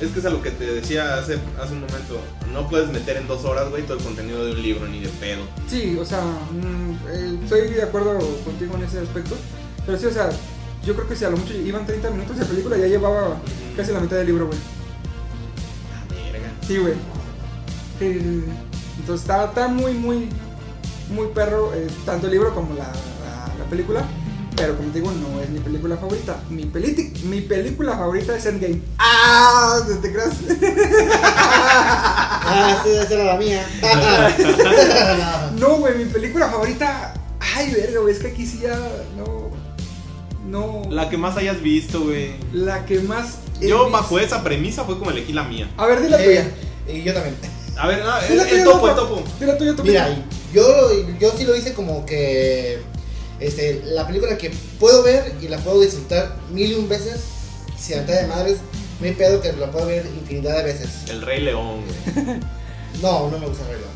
Es 0.00 0.10
que 0.10 0.18
es 0.18 0.26
a 0.26 0.30
lo 0.30 0.42
que 0.42 0.50
te 0.50 0.64
decía 0.66 1.14
hace, 1.16 1.38
hace 1.58 1.72
un 1.72 1.80
momento. 1.80 2.20
No 2.52 2.68
puedes 2.68 2.90
meter 2.90 3.16
en 3.16 3.26
dos 3.26 3.44
horas, 3.46 3.70
güey, 3.70 3.82
todo 3.84 3.96
el 3.96 4.04
contenido 4.04 4.44
de 4.44 4.52
un 4.52 4.62
libro, 4.62 4.86
ni 4.86 5.00
de 5.00 5.08
pedo. 5.08 5.42
Sí, 5.68 5.96
o 5.98 6.04
sea, 6.04 6.20
mm, 6.22 6.90
eh, 7.08 7.38
estoy 7.44 7.68
de 7.70 7.82
acuerdo 7.82 8.18
contigo 8.44 8.74
en 8.76 8.82
ese 8.84 8.98
aspecto. 9.00 9.34
Pero 9.86 9.96
sí, 9.98 10.04
o 10.06 10.10
sea, 10.12 10.28
yo 10.86 10.94
creo 10.94 11.08
que 11.08 11.16
si 11.16 11.24
a 11.24 11.30
lo 11.30 11.36
mucho 11.36 11.52
iban 11.54 11.84
30 11.84 12.10
minutos 12.10 12.38
de 12.38 12.44
película, 12.46 12.76
ya 12.78 12.86
llevaba 12.86 13.36
casi 13.76 13.92
la 13.92 14.00
mitad 14.00 14.16
del 14.16 14.26
libro, 14.26 14.46
güey. 14.46 14.58
Ah, 15.92 16.04
verga. 16.32 16.50
Sí, 16.66 16.78
güey. 16.78 16.94
Eh, 18.00 18.44
entonces 18.98 19.22
está, 19.28 19.44
está 19.46 19.68
muy, 19.68 19.92
muy, 19.94 20.28
muy 21.10 21.28
perro, 21.34 21.72
eh, 21.74 21.86
tanto 22.04 22.26
el 22.26 22.32
libro 22.32 22.54
como 22.54 22.74
la, 22.74 22.84
la- 22.84 23.54
la 23.58 23.64
película. 23.70 24.04
Pero 24.56 24.74
como 24.74 24.88
te 24.90 25.00
digo, 25.00 25.12
no 25.12 25.38
es 25.42 25.50
mi 25.50 25.58
película 25.60 25.98
favorita. 25.98 26.38
Mi, 26.48 26.64
peli 26.64 27.12
mi 27.24 27.42
película 27.42 27.92
favorita 27.94 28.34
es 28.34 28.46
Endgame. 28.46 28.80
¡Ah! 28.98 29.78
¿Te 30.00 30.12
creas? 30.12 30.30
Ah, 32.48 32.80
sí, 32.84 32.90
esa 32.90 33.14
era 33.14 33.24
la 33.24 33.36
mía. 33.36 33.66
No, 35.58 35.76
güey, 35.78 35.98
mi 35.98 36.04
película 36.06 36.48
favorita. 36.48 37.12
Ay, 37.54 37.72
verga, 37.74 38.00
güey, 38.00 38.14
es 38.14 38.20
que 38.20 38.28
aquí 38.28 38.46
sí 38.46 38.60
ya 38.62 38.76
no. 39.16 39.35
No. 40.46 40.82
La 40.90 41.08
que 41.08 41.16
más 41.18 41.36
hayas 41.36 41.60
visto, 41.62 42.00
güey. 42.02 42.30
La 42.52 42.84
que 42.86 43.00
más. 43.00 43.38
he 43.60 43.68
Yo 43.68 43.84
visto- 43.84 43.90
bajo 43.90 44.18
esa 44.18 44.42
premisa 44.44 44.84
fue 44.84 44.98
como 44.98 45.10
elegí 45.10 45.32
la 45.32 45.44
mía. 45.44 45.68
A 45.76 45.86
ver, 45.86 46.02
di 46.02 46.08
la 46.08 46.18
tuya. 46.18 46.50
Eh, 46.88 46.98
y 46.98 47.02
yo 47.02 47.12
también. 47.12 47.36
A 47.78 47.88
ver, 47.88 47.98
no, 48.04 48.18
el, 48.20 48.36
la 48.36 48.42
el 48.44 48.48
tuya, 48.50 48.64
topo, 48.64 48.88
el 48.88 48.94
topo. 48.94 49.22
Di 49.40 49.46
la 49.46 49.58
tuya, 49.58 49.76
tu 49.76 49.82
Mira, 49.82 50.08
yo, 50.52 50.64
yo 51.20 51.32
sí 51.36 51.44
lo 51.44 51.54
hice 51.56 51.74
como 51.74 52.06
que 52.06 52.78
este, 53.40 53.82
la 53.84 54.06
película 54.06 54.38
que 54.38 54.50
puedo 54.80 55.02
ver 55.02 55.34
y 55.42 55.48
la 55.48 55.58
puedo 55.58 55.80
disfrutar 55.80 56.36
mil 56.50 56.70
y 56.70 56.74
un 56.74 56.88
veces, 56.88 57.20
si 57.78 57.92
a 57.94 58.02
de 58.02 58.26
madres, 58.26 58.58
me 59.00 59.12
pedo 59.12 59.40
que 59.42 59.52
la 59.52 59.70
puedo 59.70 59.86
ver 59.86 60.06
infinidad 60.06 60.56
de 60.58 60.62
veces. 60.62 60.88
El 61.10 61.22
Rey 61.22 61.40
León, 61.42 61.82
güey. 62.14 62.40
No, 63.02 63.30
no 63.30 63.38
me 63.38 63.46
gusta 63.46 63.62
el 63.64 63.70
Rey 63.72 63.80
León. 63.80 63.95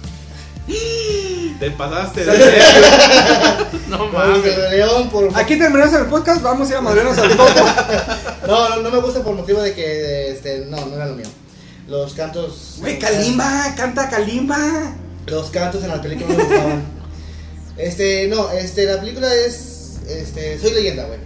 Te 1.60 1.70
pasaste 1.72 2.24
de. 2.24 2.32
no 3.88 4.06
mames. 4.06 4.44
el 4.44 4.56
Rey 4.56 4.78
León 4.78 5.10
por... 5.10 5.28
Aquí 5.36 5.58
terminamos 5.58 5.94
el 5.94 6.06
podcast, 6.06 6.42
vamos 6.42 6.68
a 6.68 6.70
ir 6.70 6.76
a 6.78 6.80
madrearnos 6.80 7.18
al 7.18 7.36
topo. 7.36 7.44
No, 8.46 8.68
no, 8.68 8.76
no 8.82 8.90
me 8.90 8.98
gusta 9.00 9.22
por 9.22 9.34
motivo 9.34 9.60
de 9.60 9.74
que, 9.74 10.30
este, 10.30 10.64
no, 10.66 10.84
no 10.86 10.96
era 10.96 11.06
lo 11.06 11.14
mío. 11.14 11.26
Los 11.86 12.14
cantos... 12.14 12.76
Güey, 12.78 12.98
Kalimba, 12.98 13.74
canta 13.76 14.08
Kalimba. 14.08 14.94
Los 15.26 15.50
cantos 15.50 15.84
en 15.84 15.90
la 15.90 16.00
película 16.00 16.28
no 16.30 16.36
me 16.36 16.44
gustaban. 16.44 16.84
Este, 17.76 18.26
no, 18.28 18.50
este, 18.50 18.86
la 18.86 18.98
película 18.98 19.32
es, 19.32 20.00
este, 20.08 20.58
Soy 20.58 20.72
Leyenda, 20.72 21.04
güey. 21.04 21.18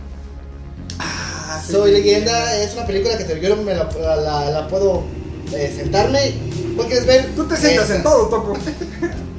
Ah, 0.99 1.62
sí. 1.65 1.73
Soy 1.73 1.93
Leyenda 1.93 2.57
es 2.59 2.75
una 2.75 2.87
película 2.87 3.16
que 3.16 3.25
te, 3.25 3.41
yo 3.41 3.57
me 3.57 3.75
la, 3.75 3.89
la, 4.16 4.51
la 4.51 4.69
puedo 4.69 5.05
eh, 5.53 5.73
sentarme, 5.75 6.35
¿cuál 6.77 6.89
quieres 6.89 7.07
ver? 7.07 7.35
Tú 7.37 7.47
te 7.47 7.57
sientas 7.57 7.89
en 7.91 8.03
todo, 8.03 8.29
topo. 8.29 8.55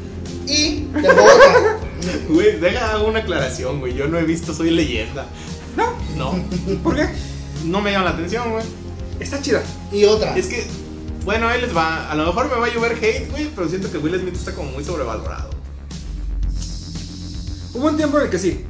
Y 0.48 0.88
te 0.94 1.10
otra. 1.10 1.80
Güey, 2.30 2.60
deja 2.60 2.92
hago 2.94 3.08
una 3.08 3.20
aclaración, 3.20 3.80
güey. 3.80 3.96
Yo 3.96 4.08
no 4.08 4.20
he 4.20 4.24
visto 4.24 4.54
Soy 4.54 4.70
Leyenda. 4.70 5.26
No, 5.76 5.96
No. 6.16 6.36
¿por 6.84 6.96
qué? 6.96 7.08
No 7.64 7.82
me 7.82 7.92
llama 7.92 8.06
la 8.06 8.12
atención, 8.12 8.52
güey. 8.52 8.64
Está 9.20 9.42
chida. 9.42 9.64
Y 9.92 10.06
otra. 10.06 10.36
Es 10.38 10.46
que, 10.48 10.68
bueno, 11.24 11.48
ahí 11.48 11.62
les 11.62 11.76
va. 11.76 12.12
A 12.12 12.16
lo 12.16 12.26
mejor 12.28 12.50
me 12.50 12.60
va 12.60 12.68
a 12.68 12.74
llover 12.74 12.94
hate, 13.02 13.30
güey, 13.32 13.50
pero 13.56 13.68
siento 13.68 13.92
que 13.92 13.98
Will 13.98 14.20
Smith 14.20 14.36
está 14.36 14.54
como 14.54 14.72
muy 14.72 14.84
sobrevalorado. 14.84 15.50
Hubo 17.74 17.88
un 17.88 17.98
tiempo 17.98 18.18
en 18.20 18.26
el 18.26 18.30
que 18.30 18.40
sí. 18.40 18.66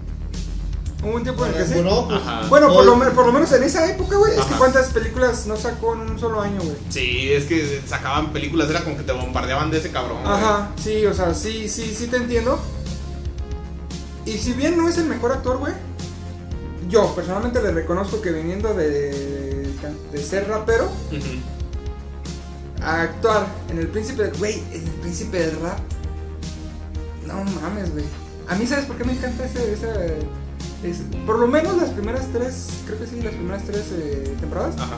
Hubo 1.05 1.15
un 1.17 1.23
tiempo 1.23 1.45
en 1.45 1.51
el 1.51 1.57
que 1.57 1.65
sí. 1.65 1.73
Bueno, 1.75 2.07
pues, 2.07 2.21
Ajá. 2.21 2.47
Bueno, 2.49 2.67
por 2.73 2.83
lo, 2.85 3.13
por 3.13 3.25
lo 3.27 3.31
menos 3.31 3.51
en 3.51 3.63
esa 3.63 3.89
época, 3.91 4.17
güey. 4.17 4.33
Es 4.37 4.43
que 4.45 4.55
cuántas 4.55 4.87
películas 4.89 5.45
no 5.45 5.55
sacó 5.55 5.93
en 5.93 6.01
un 6.01 6.19
solo 6.19 6.41
año, 6.41 6.59
güey. 6.63 6.75
Sí, 6.89 7.31
es 7.31 7.45
que 7.45 7.81
sacaban 7.87 8.33
películas, 8.33 8.69
era 8.71 8.83
como 8.83 8.97
que 8.97 9.03
te 9.03 9.11
bombardeaban 9.11 9.69
de 9.69 9.77
ese 9.77 9.91
cabrón. 9.91 10.17
Ajá, 10.25 10.71
sí, 10.83 11.05
o 11.05 11.13
sea, 11.13 11.33
sí, 11.35 11.69
sí, 11.69 11.93
sí 11.95 12.07
te 12.07 12.17
entiendo. 12.17 12.59
Y 14.25 14.37
si 14.39 14.53
bien 14.53 14.75
no 14.77 14.89
es 14.89 14.97
el 14.97 15.05
mejor 15.05 15.31
actor, 15.33 15.57
güey, 15.59 15.73
yo 16.89 17.13
personalmente 17.15 17.61
le 17.61 17.71
reconozco 17.71 18.21
que 18.21 18.31
viniendo 18.31 18.73
de, 18.73 19.67
de 20.11 20.23
ser 20.23 20.47
rapero 20.47 20.89
a 22.81 23.01
actuar 23.03 23.45
en 23.69 23.77
El 23.79 23.87
Príncipe, 23.89 24.31
güey, 24.39 24.63
en 24.71 24.83
El 24.87 24.93
Príncipe 25.01 25.37
del 25.39 25.59
Rap, 25.61 25.77
no 27.27 27.43
mames, 27.61 27.91
güey. 27.91 28.05
A 28.47 28.55
mí, 28.55 28.65
¿sabes 28.67 28.85
por 28.85 28.95
qué 28.97 29.03
me 29.03 29.13
encanta 29.13 29.45
ese, 29.45 29.73
ese- 29.73 30.17
es- 30.83 31.01
por 31.25 31.39
lo 31.39 31.47
menos 31.47 31.75
las 31.77 31.89
primeras 31.91 32.27
tres, 32.33 32.67
creo 32.85 32.99
que 32.99 33.07
sí, 33.07 33.21
las 33.21 33.33
primeras 33.33 33.63
tres 33.63 33.85
eh, 33.93 34.35
temporadas, 34.39 34.75
Ajá. 34.77 34.97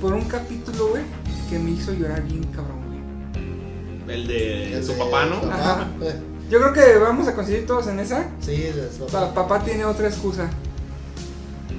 por 0.00 0.12
un 0.14 0.24
capítulo, 0.24 0.88
güey, 0.88 1.02
que 1.50 1.58
me 1.58 1.70
hizo 1.72 1.92
llorar 1.92 2.22
bien 2.24 2.44
cabrón, 2.44 2.78
güey. 2.86 4.14
El 4.16 4.26
de 4.26 4.74
el 4.76 4.84
su 4.84 4.92
de 4.92 4.98
papá, 4.98 5.26
¿no? 5.26 5.36
Ajá. 5.50 5.88
Eh, 6.02 6.14
Yo 6.50 6.58
creo 6.60 6.72
que 6.74 6.98
vamos 6.98 7.28
a 7.28 7.34
coincidir 7.34 7.66
todos 7.66 7.86
en 7.86 7.98
esa. 8.00 8.26
Sí, 8.40 8.56
de 8.56 8.90
su 8.92 9.06
papá. 9.06 9.32
Pa- 9.32 9.46
papá 9.48 9.64
tiene 9.64 9.84
otra 9.86 10.08
excusa. 10.08 10.50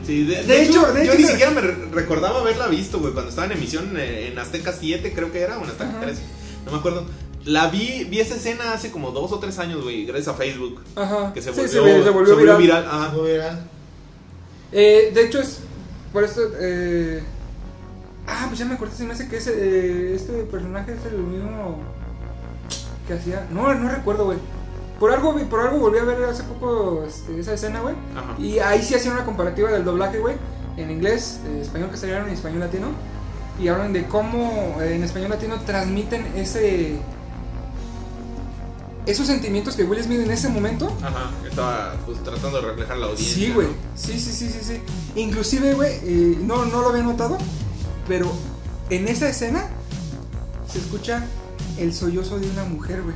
Sí, 0.05 0.25
de, 0.25 0.37
De 0.37 0.43
de 0.43 0.63
hecho- 0.63 0.81
hecho, 0.81 0.93
de 0.93 1.05
yo 1.05 1.13
hecho, 1.13 1.21
ni 1.21 1.27
siquiera 1.27 1.51
me 1.51 1.61
re- 1.61 1.75
recordaba 1.91 2.39
haberla 2.41 2.67
visto, 2.67 2.99
güey, 2.99 3.13
cuando 3.13 3.29
estaba 3.29 3.45
en 3.47 3.53
emisión 3.53 3.93
eh, 3.97 4.29
en 4.31 4.39
Azteca 4.39 4.73
7, 4.73 5.13
creo 5.13 5.31
que 5.31 5.41
era, 5.41 5.57
o 5.59 5.63
en 5.63 5.69
Azteca 5.69 5.89
Ajá. 5.89 5.99
3, 6.01 6.17
no 6.65 6.71
me 6.71 6.77
acuerdo. 6.79 7.05
La 7.45 7.67
vi, 7.67 8.05
vi 8.05 8.19
esa 8.19 8.35
escena 8.35 8.73
hace 8.73 8.91
como 8.91 9.11
dos 9.11 9.31
o 9.31 9.39
tres 9.39 9.59
años, 9.59 9.83
güey, 9.83 10.05
gracias 10.05 10.29
a 10.29 10.33
Facebook. 10.37 10.81
Ajá. 10.95 11.33
Que 11.33 11.41
se 11.41 11.53
Sí, 11.53 11.59
volvió, 11.77 11.97
se, 11.97 12.03
se 12.03 12.09
volvió 12.09 12.57
viral. 12.57 12.85
Ajá. 12.87 13.09
Muy 13.09 13.31
viral. 13.31 13.67
Eh, 14.71 15.11
de 15.13 15.25
hecho, 15.25 15.39
es. 15.41 15.59
Por 16.13 16.23
esto. 16.23 16.41
Eh, 16.59 17.21
ah, 18.27 18.45
pues 18.47 18.59
ya 18.59 18.65
me 18.65 18.75
acordé. 18.75 18.95
Se 18.95 19.03
me 19.03 19.13
hace 19.13 19.27
que 19.27 19.37
ese, 19.37 19.51
eh, 19.55 20.15
este 20.15 20.31
personaje 20.43 20.93
es 20.93 21.05
el 21.11 21.17
mismo. 21.17 21.79
Que 23.07 23.15
hacía. 23.15 23.45
No, 23.51 23.73
no 23.73 23.89
recuerdo, 23.89 24.25
güey. 24.25 24.37
Por 24.99 25.11
algo, 25.11 25.35
por 25.49 25.59
algo 25.59 25.79
volví 25.79 25.97
a 25.99 26.03
ver 26.05 26.23
hace 26.23 26.43
poco 26.43 27.03
este, 27.05 27.37
esa 27.39 27.53
escena, 27.53 27.81
güey. 27.81 27.95
Ajá. 28.15 28.35
Y 28.39 28.59
ahí 28.59 28.81
sí 28.81 28.95
hacían 28.95 29.15
una 29.15 29.25
comparativa 29.25 29.69
del 29.69 29.83
doblaje, 29.83 30.19
güey. 30.19 30.35
En 30.77 30.89
inglés, 30.89 31.39
eh, 31.45 31.59
español 31.61 31.89
castellano 31.89 32.29
y 32.29 32.33
español 32.33 32.61
latino. 32.61 32.87
Y 33.61 33.67
hablan 33.67 33.91
de 33.91 34.05
cómo 34.05 34.77
eh, 34.81 34.95
en 34.95 35.03
español 35.03 35.29
latino 35.31 35.59
transmiten 35.65 36.25
ese. 36.37 36.99
Esos 39.05 39.27
sentimientos 39.27 39.75
que 39.75 39.83
Will 39.83 40.01
Smith 40.01 40.21
en 40.21 40.31
ese 40.31 40.47
momento 40.47 40.95
Ajá, 41.01 41.29
estaba 41.47 41.93
pues 42.05 42.23
tratando 42.23 42.61
de 42.61 42.67
reflejar 42.67 42.97
la 42.97 43.07
audiencia. 43.07 43.35
Sí, 43.35 43.51
güey. 43.51 43.67
¿no? 43.67 43.73
Sí, 43.95 44.17
sí, 44.19 44.31
sí, 44.31 44.49
sí, 44.49 44.59
sí. 44.63 44.81
Inclusive, 45.19 45.73
güey, 45.73 45.91
eh, 46.03 46.37
no, 46.41 46.63
no 46.65 46.81
lo 46.81 46.89
había 46.89 47.03
notado, 47.03 47.37
pero 48.07 48.31
En 48.89 49.07
esa 49.07 49.27
escena 49.29 49.65
se 50.71 50.77
escucha 50.79 51.25
el 51.77 51.93
sollozo 51.93 52.39
de 52.39 52.49
una 52.49 52.63
mujer, 52.65 53.01
güey. 53.01 53.15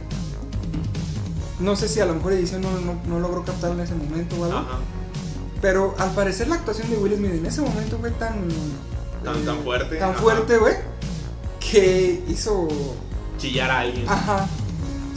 No 1.59 1.75
sé 1.75 1.87
si 1.87 1.99
a 1.99 2.05
lo 2.05 2.15
mejor 2.15 2.33
edición 2.33 2.61
no, 2.61 2.71
no, 2.81 2.99
no 3.07 3.19
logró 3.19 3.43
captar 3.43 3.71
en 3.71 3.79
ese 3.81 3.95
momento 3.95 4.35
o 4.39 4.45
algo. 4.45 4.57
Ajá. 4.59 4.79
Pero 5.61 5.95
al 5.97 6.11
parecer 6.11 6.47
la 6.47 6.55
actuación 6.55 6.89
de 6.89 6.97
Will 6.97 7.15
Smith 7.15 7.31
en 7.33 7.45
ese 7.45 7.61
momento 7.61 7.97
fue 7.99 8.11
tan. 8.11 8.47
Tan- 9.23 9.43
tan 9.43 9.59
fuerte, 9.63 9.95
Tan 9.97 10.11
ajá. 10.11 10.19
fuerte, 10.21 10.57
güey. 10.57 10.75
Que 11.59 12.23
hizo. 12.27 12.67
Chillar 13.37 13.69
a 13.71 13.79
alguien. 13.81 14.07
Ajá. 14.07 14.47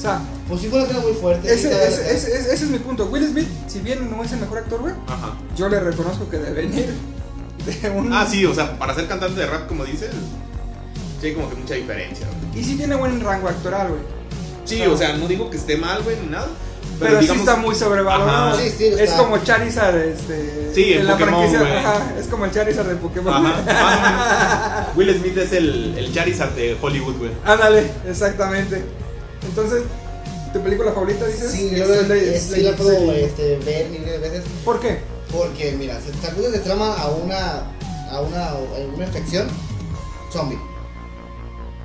O 0.00 0.02
sea, 0.02 0.18
Pues 0.48 0.62
sí 0.62 0.68
fue 0.68 0.78
una 0.78 0.88
escena 0.88 1.04
muy 1.04 1.12
fuerte. 1.12 1.52
ese, 1.52 1.68
ese- 1.70 1.86
ese- 2.14 2.14
ese- 2.38 2.54
ese 2.54 2.64
es 2.64 2.70
mi 2.70 2.78
punto. 2.78 3.04
Will 3.12 3.28
Smith, 3.28 3.46
si 3.66 3.80
bien 3.80 4.10
no 4.10 4.24
es 4.24 4.32
el 4.32 4.40
mejor 4.40 4.58
actor, 4.58 4.80
güey, 4.80 4.94
yo 5.58 5.68
le 5.68 5.78
reconozco 5.78 6.26
que 6.30 6.38
de 6.38 6.52
venir 6.54 6.88
de 7.82 7.90
un. 7.90 8.10
Ah, 8.10 8.26
sí, 8.28 8.46
o 8.46 8.54
sea, 8.54 8.78
para 8.78 8.94
ser 8.94 9.06
cantante 9.06 9.38
de 9.38 9.46
rap, 9.46 9.66
como 9.68 9.84
dices, 9.84 10.08
sí 11.20 11.26
hay 11.26 11.34
como 11.34 11.50
que 11.50 11.56
mucha 11.56 11.74
diferencia. 11.74 12.26
güey. 12.26 12.62
Y 12.62 12.64
sí 12.66 12.76
tiene 12.76 12.96
buen 12.96 13.20
rango 13.20 13.48
actoral, 13.48 13.88
güey. 13.88 14.00
Sí, 14.64 14.76
Claro. 14.76 14.94
o 14.94 14.96
sea, 14.96 15.12
no 15.18 15.28
digo 15.28 15.50
que 15.50 15.58
esté 15.58 15.76
mal, 15.76 16.02
güey, 16.02 16.16
ni 16.18 16.28
nada. 16.28 16.48
Pero, 16.98 17.16
sí 17.16 17.20
digamos- 17.22 17.40
está 17.48 17.56
muy 17.56 17.74
sobrevalorado. 17.74 18.48
Ajá. 18.54 18.58
Sí, 18.62 18.70
sí, 18.76 18.84
es 18.86 19.10
como 19.12 19.36
Charizard, 19.38 19.96
este. 19.96 20.70
Sí, 20.74 20.94
en 20.94 21.06
la 21.06 21.12
Pokémon, 21.18 21.48
franquicia. 21.50 22.14
es 22.18 22.26
como 22.26 22.44
el 22.46 22.50
Charizard 22.50 22.86
de 22.88 22.96
Pokémon. 22.96 23.34
Ajá, 23.46 24.88
o. 24.94 24.98
Will 24.98 25.14
Smith 25.18 25.36
es 25.36 25.52
el, 25.52 25.94
el 25.98 26.12
Charizard 26.14 26.50
de 26.52 26.76
Hollywood, 26.80 27.16
güey. 27.18 27.30
Ándale, 27.44 27.90
exactamente. 28.08 28.82
Entonces, 29.50 29.82
¿tu 30.52 30.60
película 30.60 30.92
favorita 30.92 31.26
dices? 31.26 31.50
Sí, 31.50 31.70
Es 31.72 31.78
yo 31.78 32.14
eh, 32.14 32.40
sí 32.40 32.60
la 32.62 32.72
puedo 32.72 33.12
este, 33.12 33.58
ver 33.58 33.88
mil 33.90 34.02
veces. 34.04 34.44
¿Por 34.64 34.80
qué? 34.80 35.00
Porque, 35.30 35.72
mira, 35.72 35.98
se 36.00 36.12
sacude 36.26 36.50
de 36.50 36.58
trama 36.60 36.94
a 36.94 37.08
una, 37.08 37.62
a 38.10 38.20
una, 38.20 38.48
a 38.50 38.54
una 38.94 39.04
infección 39.06 39.48
zombie. 40.32 40.58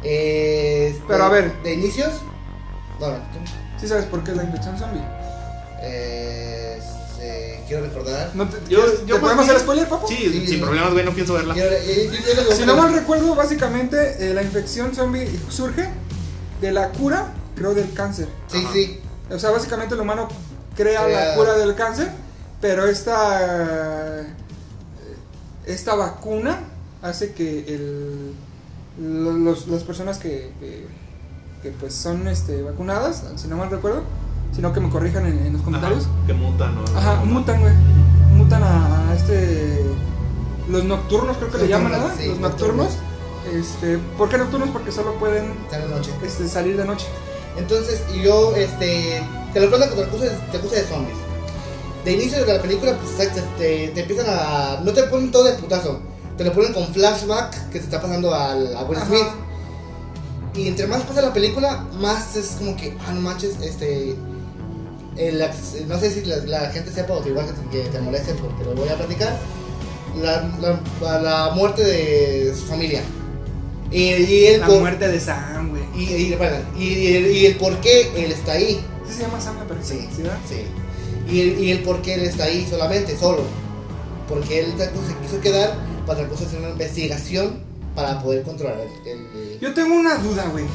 Eh, 0.04 1.00
Pero, 1.08 1.20
de- 1.20 1.26
a 1.26 1.30
ver. 1.30 1.62
De 1.64 1.74
inicios. 1.74 2.14
Bueno, 3.00 3.18
tú, 3.34 3.40
¿Sí 3.82 3.88
sabes 3.88 4.06
por 4.06 4.24
qué 4.24 4.32
es 4.32 4.38
la 4.38 4.44
infección 4.44 4.78
zombie? 4.80 5.04
eh, 5.82 6.80
quiero 7.68 7.84
recordar. 7.84 8.32
¿No 8.36 8.48
te, 8.48 8.58
Yo- 8.70 8.82
¿quieres- 8.84 9.00
yo 9.02 9.06
¿te 9.06 9.14
más 9.14 9.22
podemos 9.22 9.46
hacer 9.46 9.60
spoiler, 9.60 9.88
papo? 9.90 10.08
Sí, 10.08 10.16
Sí, 10.16 10.48
sin 10.48 10.62
problemas, 10.62 10.94
güey, 10.94 11.04
no 11.06 11.12
pienso 11.14 11.34
verla. 11.34 11.54
Quiero- 11.54 11.72
eh, 11.76 12.10
yo- 12.12 12.34
yo- 12.34 12.50
yo- 12.50 12.56
Si 12.56 12.66
no 12.66 12.76
mal 12.76 12.94
recuerdo, 12.94 13.36
básicamente 13.36 14.16
eh, 14.30 14.34
la 14.34 14.44
infección 14.44 14.94
zombie 14.96 15.28
surge 15.50 15.90
de 16.62 16.72
la 16.72 16.90
cura, 16.90 17.34
creo, 17.56 17.74
del 17.74 17.92
cáncer. 17.94 18.28
Sí, 18.48 18.58
Ajá. 18.60 18.70
sí. 18.74 19.00
O 19.32 19.40
sea, 19.40 19.52
básicamente 19.52 19.96
el 19.96 20.02
humano 20.02 20.28
crea 20.76 21.08
la 21.08 21.36
cura 21.36 21.54
del 21.56 21.74
cáncer, 21.76 22.12
pero 22.62 22.86
esta 22.86 24.22
esta 25.66 25.96
vacuna 25.96 26.60
hace 27.02 27.34
que 27.34 27.60
el, 27.74 28.34
lo- 29.00 29.34
los- 29.34 29.68
las 29.68 29.84
personas 29.84 30.18
que, 30.20 30.52
que, 30.60 30.86
que, 31.64 31.72
pues 31.72 31.94
son 31.94 32.28
este, 32.28 32.62
vacunadas, 32.62 33.24
si 33.36 33.48
no 33.48 33.58
mal 33.58 33.70
recuerdo, 33.72 34.04
sino 34.56 34.72
que 34.74 34.80
me 34.80 34.90
corrijan 34.90 35.26
en, 35.26 35.46
en 35.48 35.54
los 35.54 35.62
comentarios, 35.64 36.04
Ajá, 36.06 36.28
que 36.28 36.34
mutan, 36.34 36.76
¿no? 36.76 36.84
ajá, 36.98 37.16
mutan, 37.26 37.62
güey, 37.62 37.74
mutan 38.36 38.64
a, 38.64 39.10
a 39.12 39.16
este 39.16 39.84
los 40.70 40.84
nocturnos 40.84 41.38
creo 41.38 41.52
que 41.52 41.58
le 41.60 41.68
llaman, 41.68 41.92
Nocturnos, 41.92 42.10
¿verdad? 42.18 42.24
sí, 42.24 42.30
los 42.30 42.40
nocturnos. 42.40 42.86
nocturnos. 42.88 43.66
Este, 43.66 43.98
¿por 44.18 44.30
qué 44.30 44.38
nocturnos? 44.40 44.70
Porque 44.70 44.92
solo 44.92 45.14
pueden 45.16 45.54
noche. 45.92 46.12
este, 46.24 46.48
salir 46.48 46.76
de 46.78 46.86
noche. 46.86 47.06
Entonces, 47.58 48.02
y 48.14 48.22
yo, 48.24 48.54
este, 48.56 49.22
te 49.54 49.60
lo 49.60 49.70
cuento 49.70 49.90
que 49.90 49.96
te 49.96 50.04
acusa, 50.04 50.26
te 50.52 50.58
acusa 50.58 50.76
de 50.76 50.84
zombies. 50.84 51.18
De 52.04 52.12
inicio 52.14 52.46
de 52.46 52.54
la 52.54 52.62
película, 52.62 52.98
pues 52.98 53.18
te, 53.34 53.42
te- 53.58 53.88
te 53.90 54.02
empiezan 54.02 54.26
a. 54.30 54.82
No 54.84 54.92
te 54.92 55.04
ponen 55.04 55.32
todo 55.32 55.46
de 55.46 55.54
putazo, 55.54 56.00
te 56.38 56.44
lo 56.44 56.54
ponen 56.54 56.74
con 56.74 56.88
flashback 56.94 57.70
que 57.70 57.80
se 57.80 57.86
está 57.86 58.02
pasando 58.02 58.34
al, 58.34 58.76
a 58.76 58.84
Will 58.84 58.98
Ajá. 58.98 59.08
Smith. 59.08 59.28
Y 60.54 60.68
entre 60.68 60.88
más 60.88 61.02
pasa 61.04 61.22
la 61.22 61.34
película, 61.34 61.86
más 62.00 62.36
es 62.36 62.56
como 62.60 62.76
que, 62.78 62.96
ah, 63.08 63.12
no 63.14 63.22
manches, 63.22 63.56
este. 63.62 64.16
el 65.18 65.42
ac- 65.42 65.86
no 65.88 65.98
sé 66.00 66.12
si 66.12 66.26
la, 66.26 66.38
la 66.38 66.70
gente 66.72 66.92
sepa 66.92 67.14
o 67.16 67.28
igual 67.28 67.46
que, 67.72 67.80
que 67.84 67.90
te 67.90 68.00
moleste 68.00 68.34
porque 68.36 68.64
lo 68.64 68.76
voy 68.76 68.90
a 68.90 68.96
platicar. 68.96 69.36
La, 70.22 70.48
la, 71.02 71.20
la 71.22 71.50
muerte 71.56 71.84
de 71.84 72.54
su 72.56 72.66
familia. 72.68 73.02
Y, 73.92 74.02
y 74.04 74.46
el 74.48 74.62
La 74.62 74.68
por- 74.68 74.80
muerte 74.80 75.08
de 75.08 75.20
Sam, 75.20 75.70
güey. 75.70 75.84
y, 75.96 76.04
y, 76.78 77.16
el- 77.16 77.32
y 77.32 77.46
el 77.46 77.56
por 77.58 77.80
qué 77.82 78.12
él 78.16 78.32
está 78.32 78.54
ahí. 78.54 78.84
¿Sí 79.08 79.14
se 79.14 79.22
llama 79.22 79.40
Sam, 79.40 79.56
parece? 79.68 79.94
Sí, 80.00 80.10
¿Sí, 80.16 80.22
verdad? 80.24 80.38
sí. 80.50 80.56
Y 81.34 81.42
el, 81.42 81.60
y 81.64 81.72
el 81.72 81.80
por 81.80 82.02
qué 82.02 82.16
él 82.16 82.24
está 82.24 82.46
ahí 82.46 82.68
solamente, 82.70 83.16
solo. 83.18 83.44
Porque 84.28 84.60
él 84.60 84.74
se 84.78 85.16
quiso 85.22 85.40
quedar 85.42 85.76
para 86.08 86.28
cosa 86.28 86.46
hacer 86.46 86.60
una 86.60 86.70
investigación 86.70 87.60
para 87.96 88.22
poder 88.22 88.44
controlar 88.44 88.78
el. 89.06 89.12
el- 89.12 89.60
Yo 89.60 89.74
tengo 89.74 89.96
una 89.96 90.16
duda, 90.16 90.46
güey. 90.52 90.66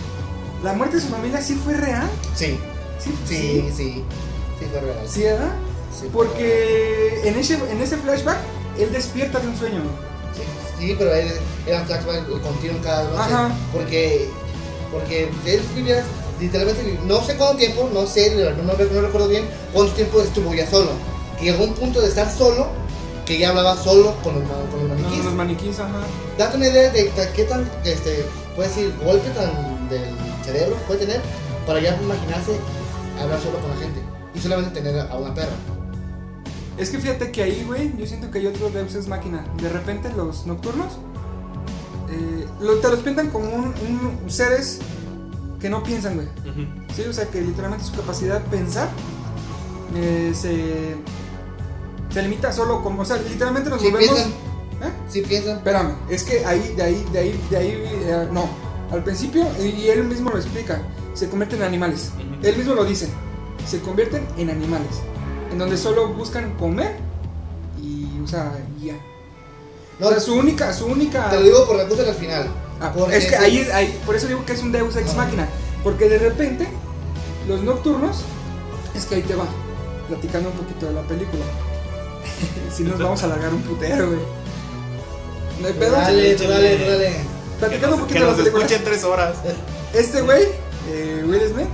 ¿La 0.62 0.72
muerte 0.74 0.96
de 0.96 1.02
su 1.02 1.08
familia 1.08 1.40
sí 1.40 1.54
fue 1.54 1.74
real? 1.74 2.08
Sí, 2.34 2.58
Sí, 2.98 3.10
sí, 3.26 3.64
sí. 3.76 4.04
Sí, 4.58 4.66
fue 4.70 4.80
real. 4.80 4.98
¿Sí, 5.08 5.22
verdad? 5.22 5.52
Sí, 5.98 6.06
fue 6.12 6.24
real. 6.26 6.34
Porque 6.36 7.20
en 7.24 7.36
ese, 7.38 7.54
en 7.54 7.80
ese 7.80 7.96
flashback, 7.96 8.36
él 8.78 8.92
despierta 8.92 9.40
de 9.40 9.48
un 9.48 9.56
sueño. 9.56 9.80
Sí, 9.80 10.09
sí, 10.80 10.94
pero 10.98 11.14
él 11.14 11.30
era 11.66 11.80
un 11.80 11.86
flashback 11.86 12.26
continuo 12.42 12.80
cada 12.82 13.04
noche. 13.04 13.18
Ajá. 13.18 13.50
Porque. 13.72 14.28
Porque 14.90 15.30
él 15.46 15.60
vivía 15.76 16.02
literalmente. 16.40 16.98
No 17.06 17.22
sé 17.22 17.36
cuánto 17.36 17.58
tiempo, 17.58 17.88
no 17.94 18.06
sé, 18.06 18.34
no, 18.34 18.50
no, 18.64 18.72
no 18.72 19.00
recuerdo 19.02 19.28
bien 19.28 19.44
cuánto 19.72 19.92
tiempo 19.92 20.20
estuvo 20.20 20.52
ya 20.54 20.68
solo. 20.68 20.90
Que 21.38 21.46
llegó 21.52 21.64
un 21.64 21.74
punto 21.74 22.00
de 22.00 22.08
estar 22.08 22.30
solo, 22.30 22.66
que 23.24 23.38
ya 23.38 23.50
hablaba 23.50 23.76
solo 23.76 24.14
con 24.24 24.34
los, 24.40 24.42
con 24.48 24.80
los 24.80 24.88
No, 24.88 24.94
maniquíes. 24.96 25.24
los 25.24 25.34
maniquís, 25.34 25.78
ajá. 25.78 26.00
Date 26.36 26.56
una 26.56 26.66
idea 26.68 26.90
de 26.90 27.10
qué 27.36 27.44
tan, 27.44 27.70
este, 27.84 28.24
puede 28.56 28.68
decir, 28.68 28.94
golpe 29.04 29.28
tan 29.30 29.88
del 29.88 30.02
cerebro 30.44 30.76
puede 30.86 31.00
tener 31.06 31.20
para 31.66 31.80
ya 31.80 31.96
imaginarse 32.02 32.52
hablar 33.20 33.38
solo 33.40 33.58
con 33.58 33.70
la 33.70 33.76
gente 33.76 34.00
y 34.34 34.40
solamente 34.40 34.80
tener 34.80 35.00
a 35.00 35.14
una 35.16 35.32
perra. 35.34 35.52
Es 36.80 36.90
que 36.90 36.98
fíjate 36.98 37.30
que 37.30 37.42
ahí, 37.42 37.62
güey, 37.66 37.92
yo 37.96 38.06
siento 38.06 38.30
que 38.30 38.38
hay 38.38 38.46
otro 38.46 38.70
Deus 38.70 38.94
Ex 38.94 39.06
Máquina. 39.06 39.44
De 39.60 39.68
repente 39.68 40.10
los 40.16 40.46
nocturnos 40.46 40.94
eh, 42.10 42.46
lo- 42.60 42.78
te 42.78 42.88
los 42.88 43.00
pintan 43.00 43.30
como 43.30 43.48
un, 43.54 43.64
un- 43.66 44.30
seres 44.30 44.78
que 45.60 45.68
no 45.68 45.82
piensan, 45.82 46.14
güey. 46.16 46.28
Sí, 46.96 47.02
o 47.08 47.12
sea 47.12 47.26
que 47.26 47.40
literalmente 47.42 47.84
su 47.84 47.92
capacidad 47.92 48.40
de 48.40 48.48
pensar 48.48 48.88
eh, 49.94 50.32
se, 50.34 50.96
se 52.12 52.22
limita 52.22 52.52
solo 52.52 52.82
como, 52.82 53.02
o 53.02 53.04
sea, 53.04 53.16
literalmente 53.18 53.68
nos 53.70 53.80
Si 53.82 53.90
volvemos... 53.90 54.14
piensan, 54.14 54.32
¿Eh? 54.82 54.92
si 55.08 55.20
piensan, 55.22 55.56
Espérame, 55.58 55.92
es 56.08 56.22
que 56.24 56.44
ahí, 56.46 56.74
de 56.76 56.82
ahí, 56.82 57.06
de 57.12 57.18
ahí, 57.18 57.40
de 57.50 57.56
ahí, 57.56 57.70
eh, 58.06 58.28
no. 58.32 58.48
Al 58.90 59.04
principio, 59.04 59.46
y 59.62 59.86
él 59.88 60.04
mismo 60.04 60.30
lo 60.30 60.36
explica, 60.38 60.80
se 61.14 61.28
convierten 61.28 61.60
en 61.60 61.66
animales. 61.66 62.10
Él 62.42 62.56
mismo 62.56 62.74
lo 62.74 62.84
dice, 62.84 63.08
se 63.66 63.78
convierten 63.80 64.26
en 64.38 64.50
animales. 64.50 64.90
En 65.50 65.58
donde 65.58 65.76
solo 65.76 66.08
buscan 66.08 66.52
comer 66.56 66.96
y, 67.82 68.20
o 68.22 68.26
sea, 68.26 68.52
y 68.80 68.86
ya. 68.86 68.94
no, 69.98 70.06
o 70.06 70.10
sea, 70.10 70.20
su 70.20 70.34
única, 70.34 70.72
su 70.72 70.86
única... 70.86 71.28
te 71.30 71.36
lo 71.36 71.42
digo 71.42 71.66
por 71.66 71.76
la 71.76 71.86
cosa 71.88 72.02
al 72.02 72.14
final. 72.14 72.46
Ah, 72.80 72.92
porque 72.96 73.16
es 73.16 73.26
que 73.26 73.36
ahí, 73.36 73.58
es- 73.58 73.72
ahí, 73.72 74.00
por 74.06 74.14
eso 74.16 74.26
digo 74.28 74.44
que 74.46 74.52
es 74.52 74.62
un 74.62 74.72
Deus 74.72 74.96
Ex. 74.96 75.14
Máquina. 75.14 75.48
Porque 75.82 76.08
de 76.08 76.18
repente, 76.18 76.66
los 77.48 77.62
nocturnos, 77.62 78.18
es 78.94 79.06
que 79.06 79.16
ahí 79.16 79.22
te 79.22 79.34
va, 79.34 79.44
platicando 80.08 80.50
un 80.50 80.56
poquito 80.56 80.86
de 80.86 80.92
la 80.94 81.02
película. 81.02 81.44
si 82.74 82.84
nos 82.84 82.98
vamos 82.98 83.22
a 83.22 83.26
alargar 83.26 83.52
un 83.52 83.62
putero, 83.62 84.06
güey. 84.08 84.20
No 85.60 85.66
hay 85.66 85.72
pedo. 85.74 85.92
Dale, 85.92 86.36
dale, 86.36 86.78
dale. 86.78 87.06
Que 87.06 87.66
Platicando 87.66 87.96
un 87.96 88.02
poquito 88.02 88.14
que 88.14 88.20
de 88.20 88.24
la 88.24 88.30
nos 88.32 88.36
película. 88.40 88.64
escuchen 88.64 88.84
tres 88.84 89.04
horas. 89.04 89.36
Este 89.92 90.22
güey, 90.22 90.44
eh, 90.88 91.22
Will 91.26 91.42
Smith, 91.52 91.68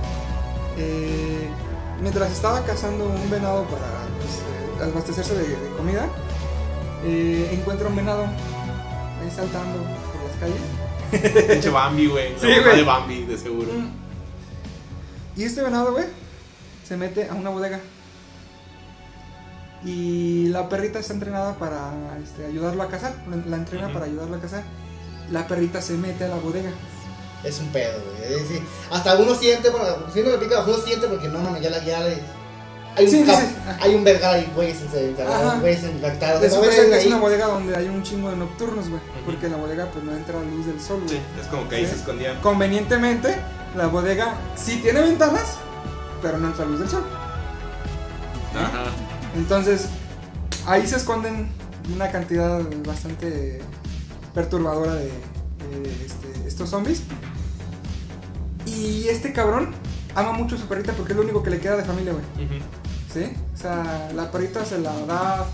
mientras 2.07 2.31
estaba 2.31 2.63
cazando 2.63 3.03
un 3.03 3.29
venado 3.29 3.65
para 3.65 3.85
pues, 4.17 4.87
eh, 4.87 4.89
abastecerse 4.89 5.33
de, 5.33 5.45
de 5.45 5.69
comida, 5.75 6.07
eh, 7.03 7.49
encuentra 7.51 7.89
un 7.89 7.97
venado 7.97 8.23
ahí 8.23 9.29
saltando 9.29 9.79
por 10.13 10.23
las 10.23 10.37
calles. 10.39 11.45
Pinche 11.51 11.69
Bambi, 11.69 12.07
güey. 12.07 12.29
Sí, 12.39 12.47
güey. 12.47 12.77
de 12.77 12.83
Bambi, 12.83 13.25
de 13.25 13.37
seguro. 13.37 13.71
Y 15.35 15.43
este 15.43 15.61
venado, 15.61 15.91
güey, 15.91 16.05
se 16.87 16.95
mete 16.95 17.27
a 17.27 17.33
una 17.33 17.49
bodega. 17.49 17.81
Y 19.83 20.47
la 20.47 20.69
perrita 20.69 20.99
está 20.99 21.11
entrenada 21.11 21.55
para 21.55 21.91
este, 22.23 22.45
ayudarlo 22.45 22.83
a 22.83 22.87
cazar. 22.87 23.15
La, 23.47 23.57
entrena 23.57 23.91
para 23.91 24.05
ayudarlo 24.05 24.37
a 24.37 24.39
cazar. 24.39 24.63
La 25.29 25.45
perrita 25.45 25.81
se 25.81 25.97
mete 25.97 26.23
a 26.23 26.29
la 26.29 26.37
bodega. 26.37 26.71
Es 27.43 27.59
un 27.59 27.67
pedo, 27.67 27.93
güey. 28.03 28.33
es 28.33 28.49
decir, 28.49 28.63
hasta 28.91 29.15
uno 29.15 29.35
siente, 29.35 29.69
bueno, 29.69 29.85
si 30.13 30.19
uno 30.21 30.31
le 30.31 30.37
pica, 30.39 30.61
uno 30.65 30.77
siente 30.77 31.07
porque 31.07 31.27
no 31.29 31.39
mames, 31.39 31.61
ya 31.61 31.69
la 31.69 31.83
ya 31.83 31.99
le. 32.01 32.17
Hay 32.95 33.05
un, 33.05 33.11
Sí, 33.11 33.17
sí, 33.19 33.25
cap- 33.25 33.39
sí. 33.39 33.55
hay 33.79 33.93
un 33.95 34.03
vergal 34.03 34.33
ahí, 34.33 34.51
güey, 34.55 34.73
sin 34.73 34.87
Ajá. 35.21 35.59
güeyes 35.59 35.83
infectados. 35.83 36.41
Es 36.43 37.05
una 37.05 37.19
bodega 37.19 37.45
donde 37.45 37.75
hay 37.75 37.87
un 37.87 38.01
chingo 38.01 38.31
de 38.31 38.37
nocturnos, 38.37 38.89
güey. 38.89 38.99
Porque 39.23 39.45
en 39.45 39.51
la 39.51 39.57
bodega 39.59 39.85
pues 39.91 40.03
no 40.03 40.13
entra 40.13 40.39
luz 40.39 40.65
del 40.65 40.81
sol, 40.81 41.01
güey. 41.05 41.09
Sí, 41.17 41.19
es 41.39 41.45
como 41.47 41.69
que 41.69 41.75
ahí 41.75 41.85
Sí. 41.85 41.91
se 41.91 41.97
escondían. 41.97 42.41
Convenientemente, 42.41 43.35
la 43.75 43.85
bodega 43.85 44.33
sí 44.55 44.79
tiene 44.81 45.01
ventanas, 45.01 45.43
pero 46.23 46.39
no 46.39 46.47
entra 46.47 46.65
luz 46.65 46.79
del 46.79 46.89
sol. 46.89 47.03
Ajá. 48.55 48.85
Entonces, 49.35 49.85
ahí 50.65 50.87
se 50.87 50.95
esconden 50.95 51.49
una 51.93 52.09
cantidad 52.11 52.59
bastante 52.85 53.61
perturbadora 54.33 54.95
de, 54.95 55.05
de, 55.05 56.47
estos 56.47 56.69
zombies. 56.71 57.01
Y 58.77 59.07
este 59.09 59.33
cabrón 59.33 59.71
ama 60.15 60.31
mucho 60.33 60.55
a 60.55 60.59
su 60.59 60.65
perrita 60.67 60.93
porque 60.93 61.13
es 61.13 61.17
lo 61.17 61.23
único 61.23 61.41
que 61.43 61.49
le 61.49 61.59
queda 61.59 61.75
de 61.77 61.83
familia, 61.83 62.13
güey. 62.13 62.49
¿Sí? 63.13 63.33
O 63.53 63.57
sea, 63.57 64.09
la 64.15 64.31
perrita 64.31 64.63
se 64.65 64.77
la 64.79 64.93
da 65.05 65.45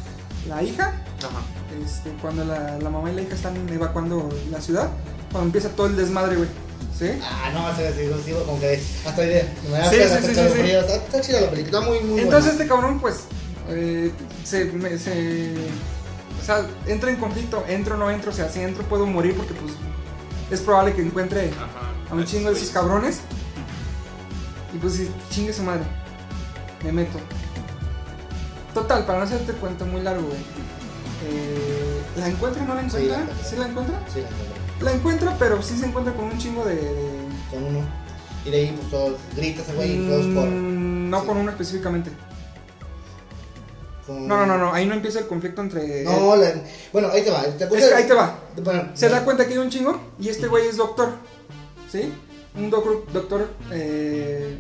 la 0.48 0.62
hija 0.64 0.88
Ajá. 1.20 1.42
este, 1.86 2.10
cuando 2.22 2.44
la, 2.44 2.78
la 2.80 2.90
mamá 2.90 3.10
y 3.12 3.16
la 3.16 3.22
hija 3.22 3.36
están 3.36 3.56
evacuando 3.70 4.28
la 4.52 4.60
ciudad, 4.60 4.90
cuando 5.32 5.48
empieza 5.48 5.70
todo 5.70 5.88
el 5.88 5.96
desmadre, 5.96 6.36
güey. 6.36 6.50
¿Sí? 6.98 7.10
Ah, 7.24 7.50
no, 7.54 7.76
se 7.76 7.92
sí, 7.94 8.12
sí, 8.26 8.32
como 8.46 8.60
que 8.60 8.82
hasta 9.08 9.22
día. 9.24 9.48
Me 9.72 9.90
Sí, 9.90 10.02
hasta- 10.02 10.22
sí, 10.22 10.28
sí, 10.28 10.34
sí, 10.36 10.62
sí. 10.62 10.72
Está, 10.72 10.96
está 10.96 11.22
chida 11.22 11.42
la 11.42 11.50
película, 11.50 11.80
está 11.80 11.90
muy, 11.90 12.00
muy 12.02 12.20
Entonces 12.22 12.52
buena. 12.56 12.64
este 12.64 12.68
cabrón, 12.68 13.00
pues, 13.00 13.16
eh, 13.70 14.12
se, 14.44 14.66
me- 14.66 14.98
se- 14.98 15.56
O 16.42 16.46
sea, 16.46 16.68
entra 16.88 17.10
en 17.10 17.16
conflicto, 17.16 17.64
entro 17.70 17.96
o 17.96 17.98
no 17.98 18.12
entro, 18.12 18.32
o 18.32 18.34
sea, 18.34 18.50
si 18.50 18.60
entro 18.60 18.84
puedo 18.84 19.06
morir 19.08 19.34
porque, 19.36 19.54
pues, 19.54 19.74
es 20.54 20.62
probable 20.62 20.94
que 20.94 21.02
encuentre 21.02 21.50
Ajá. 21.52 21.90
a 22.12 22.16
un 22.16 22.26
chingo 22.26 22.50
de 22.50 22.56
esos 22.58 22.70
cabrones. 22.70 23.22
Y 24.74 24.78
pues, 24.78 25.00
chingue 25.30 25.54
su 25.54 25.64
madre. 25.64 25.84
Me 26.84 26.92
meto. 26.92 27.20
Total, 28.74 29.06
para 29.06 29.20
no 29.20 29.26
hacerte 29.26 29.54
cuento 29.54 29.86
muy 29.86 30.02
largo, 30.02 30.28
güey. 30.28 30.40
Eh, 31.26 32.02
¿La 32.18 32.28
encuentra 32.28 32.64
o 32.64 32.66
no 32.68 32.76
la 32.76 32.82
Sí, 32.82 32.88
encuentra? 32.88 33.18
la 33.18 33.24
encuentra. 33.24 33.46
¿Sí 33.50 33.56
la 33.56 33.68
encuentra? 33.68 34.00
Sí, 34.14 34.20
la 34.22 34.28
encontré. 34.28 34.84
La 34.86 34.92
encuentra, 34.92 35.36
pero 35.40 35.62
sí 35.62 35.78
se 35.78 35.86
encuentra 35.86 36.14
con 36.14 36.26
un 36.26 36.38
chingo 36.38 36.66
de... 36.66 36.76
de- 36.76 37.24
Con 37.52 37.64
uno. 37.64 37.80
Y 38.46 38.50
de 38.50 38.58
ahí, 38.58 38.76
pues 38.76 38.90
todos 38.90 39.14
gritas, 39.36 39.74
güey, 39.76 40.04
y 40.04 40.08
todos 40.08 40.26
corren. 40.34 41.08
Mm, 41.08 41.10
no 41.12 41.22
Sí. 41.22 41.28
con 41.28 41.38
uno 41.38 41.52
específicamente. 41.52 42.12
Con- 44.06 44.28
No, 44.28 44.38
no, 44.38 44.46
no, 44.46 44.58
no, 44.58 44.74
ahí 44.74 44.86
no 44.86 44.94
empieza 44.96 45.20
el 45.20 45.28
conflicto 45.28 45.62
entre... 45.62 46.04
No, 46.04 46.36
la- 46.36 46.54
bueno, 46.92 47.10
ahí 47.12 47.22
te 47.24 47.32
va. 47.32 47.44
¿te 47.44 47.64
Es 47.64 47.70
que 47.88 47.96
ahí 47.96 48.04
te 48.06 48.14
va. 48.14 48.38
Bueno, 48.62 48.90
Se 48.94 49.08
da 49.10 49.24
cuenta 49.24 49.46
que 49.46 49.54
hay 49.54 49.60
un 49.60 49.70
chingo 49.70 50.00
y 50.20 50.30
este 50.30 50.48
güey 50.48 50.68
es 50.68 50.78
doctor. 50.78 51.10
¿Sí? 51.92 52.14
Un 52.56 52.70
doctor, 52.70 53.06
doctor, 53.14 53.48
eh, 53.72 54.60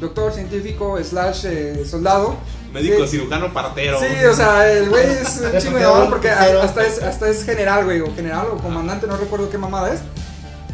doctor 0.00 0.32
científico 0.32 0.98
slash 1.02 1.46
eh, 1.46 1.84
soldado. 1.88 2.36
Médico, 2.72 3.04
Sí. 3.06 3.16
cirujano, 3.18 3.52
partero. 3.52 3.98
Sí, 3.98 4.24
o 4.30 4.34
sea, 4.34 4.70
el 4.70 4.90
güey 4.90 5.04
es 5.06 5.40
un 5.54 5.58
chingo 5.58 5.78
de 5.78 5.84
mamón 5.86 6.10
porque 6.10 6.28
hasta 6.30 6.84
es, 6.86 7.02
hasta 7.02 7.28
es 7.28 7.44
general, 7.44 7.84
güey, 7.84 8.00
o 8.00 8.14
general 8.14 8.48
o 8.52 8.58
comandante, 8.58 9.06
no 9.06 9.16
recuerdo 9.16 9.48
qué 9.48 9.56
mamada 9.58 9.94
es. 9.94 10.00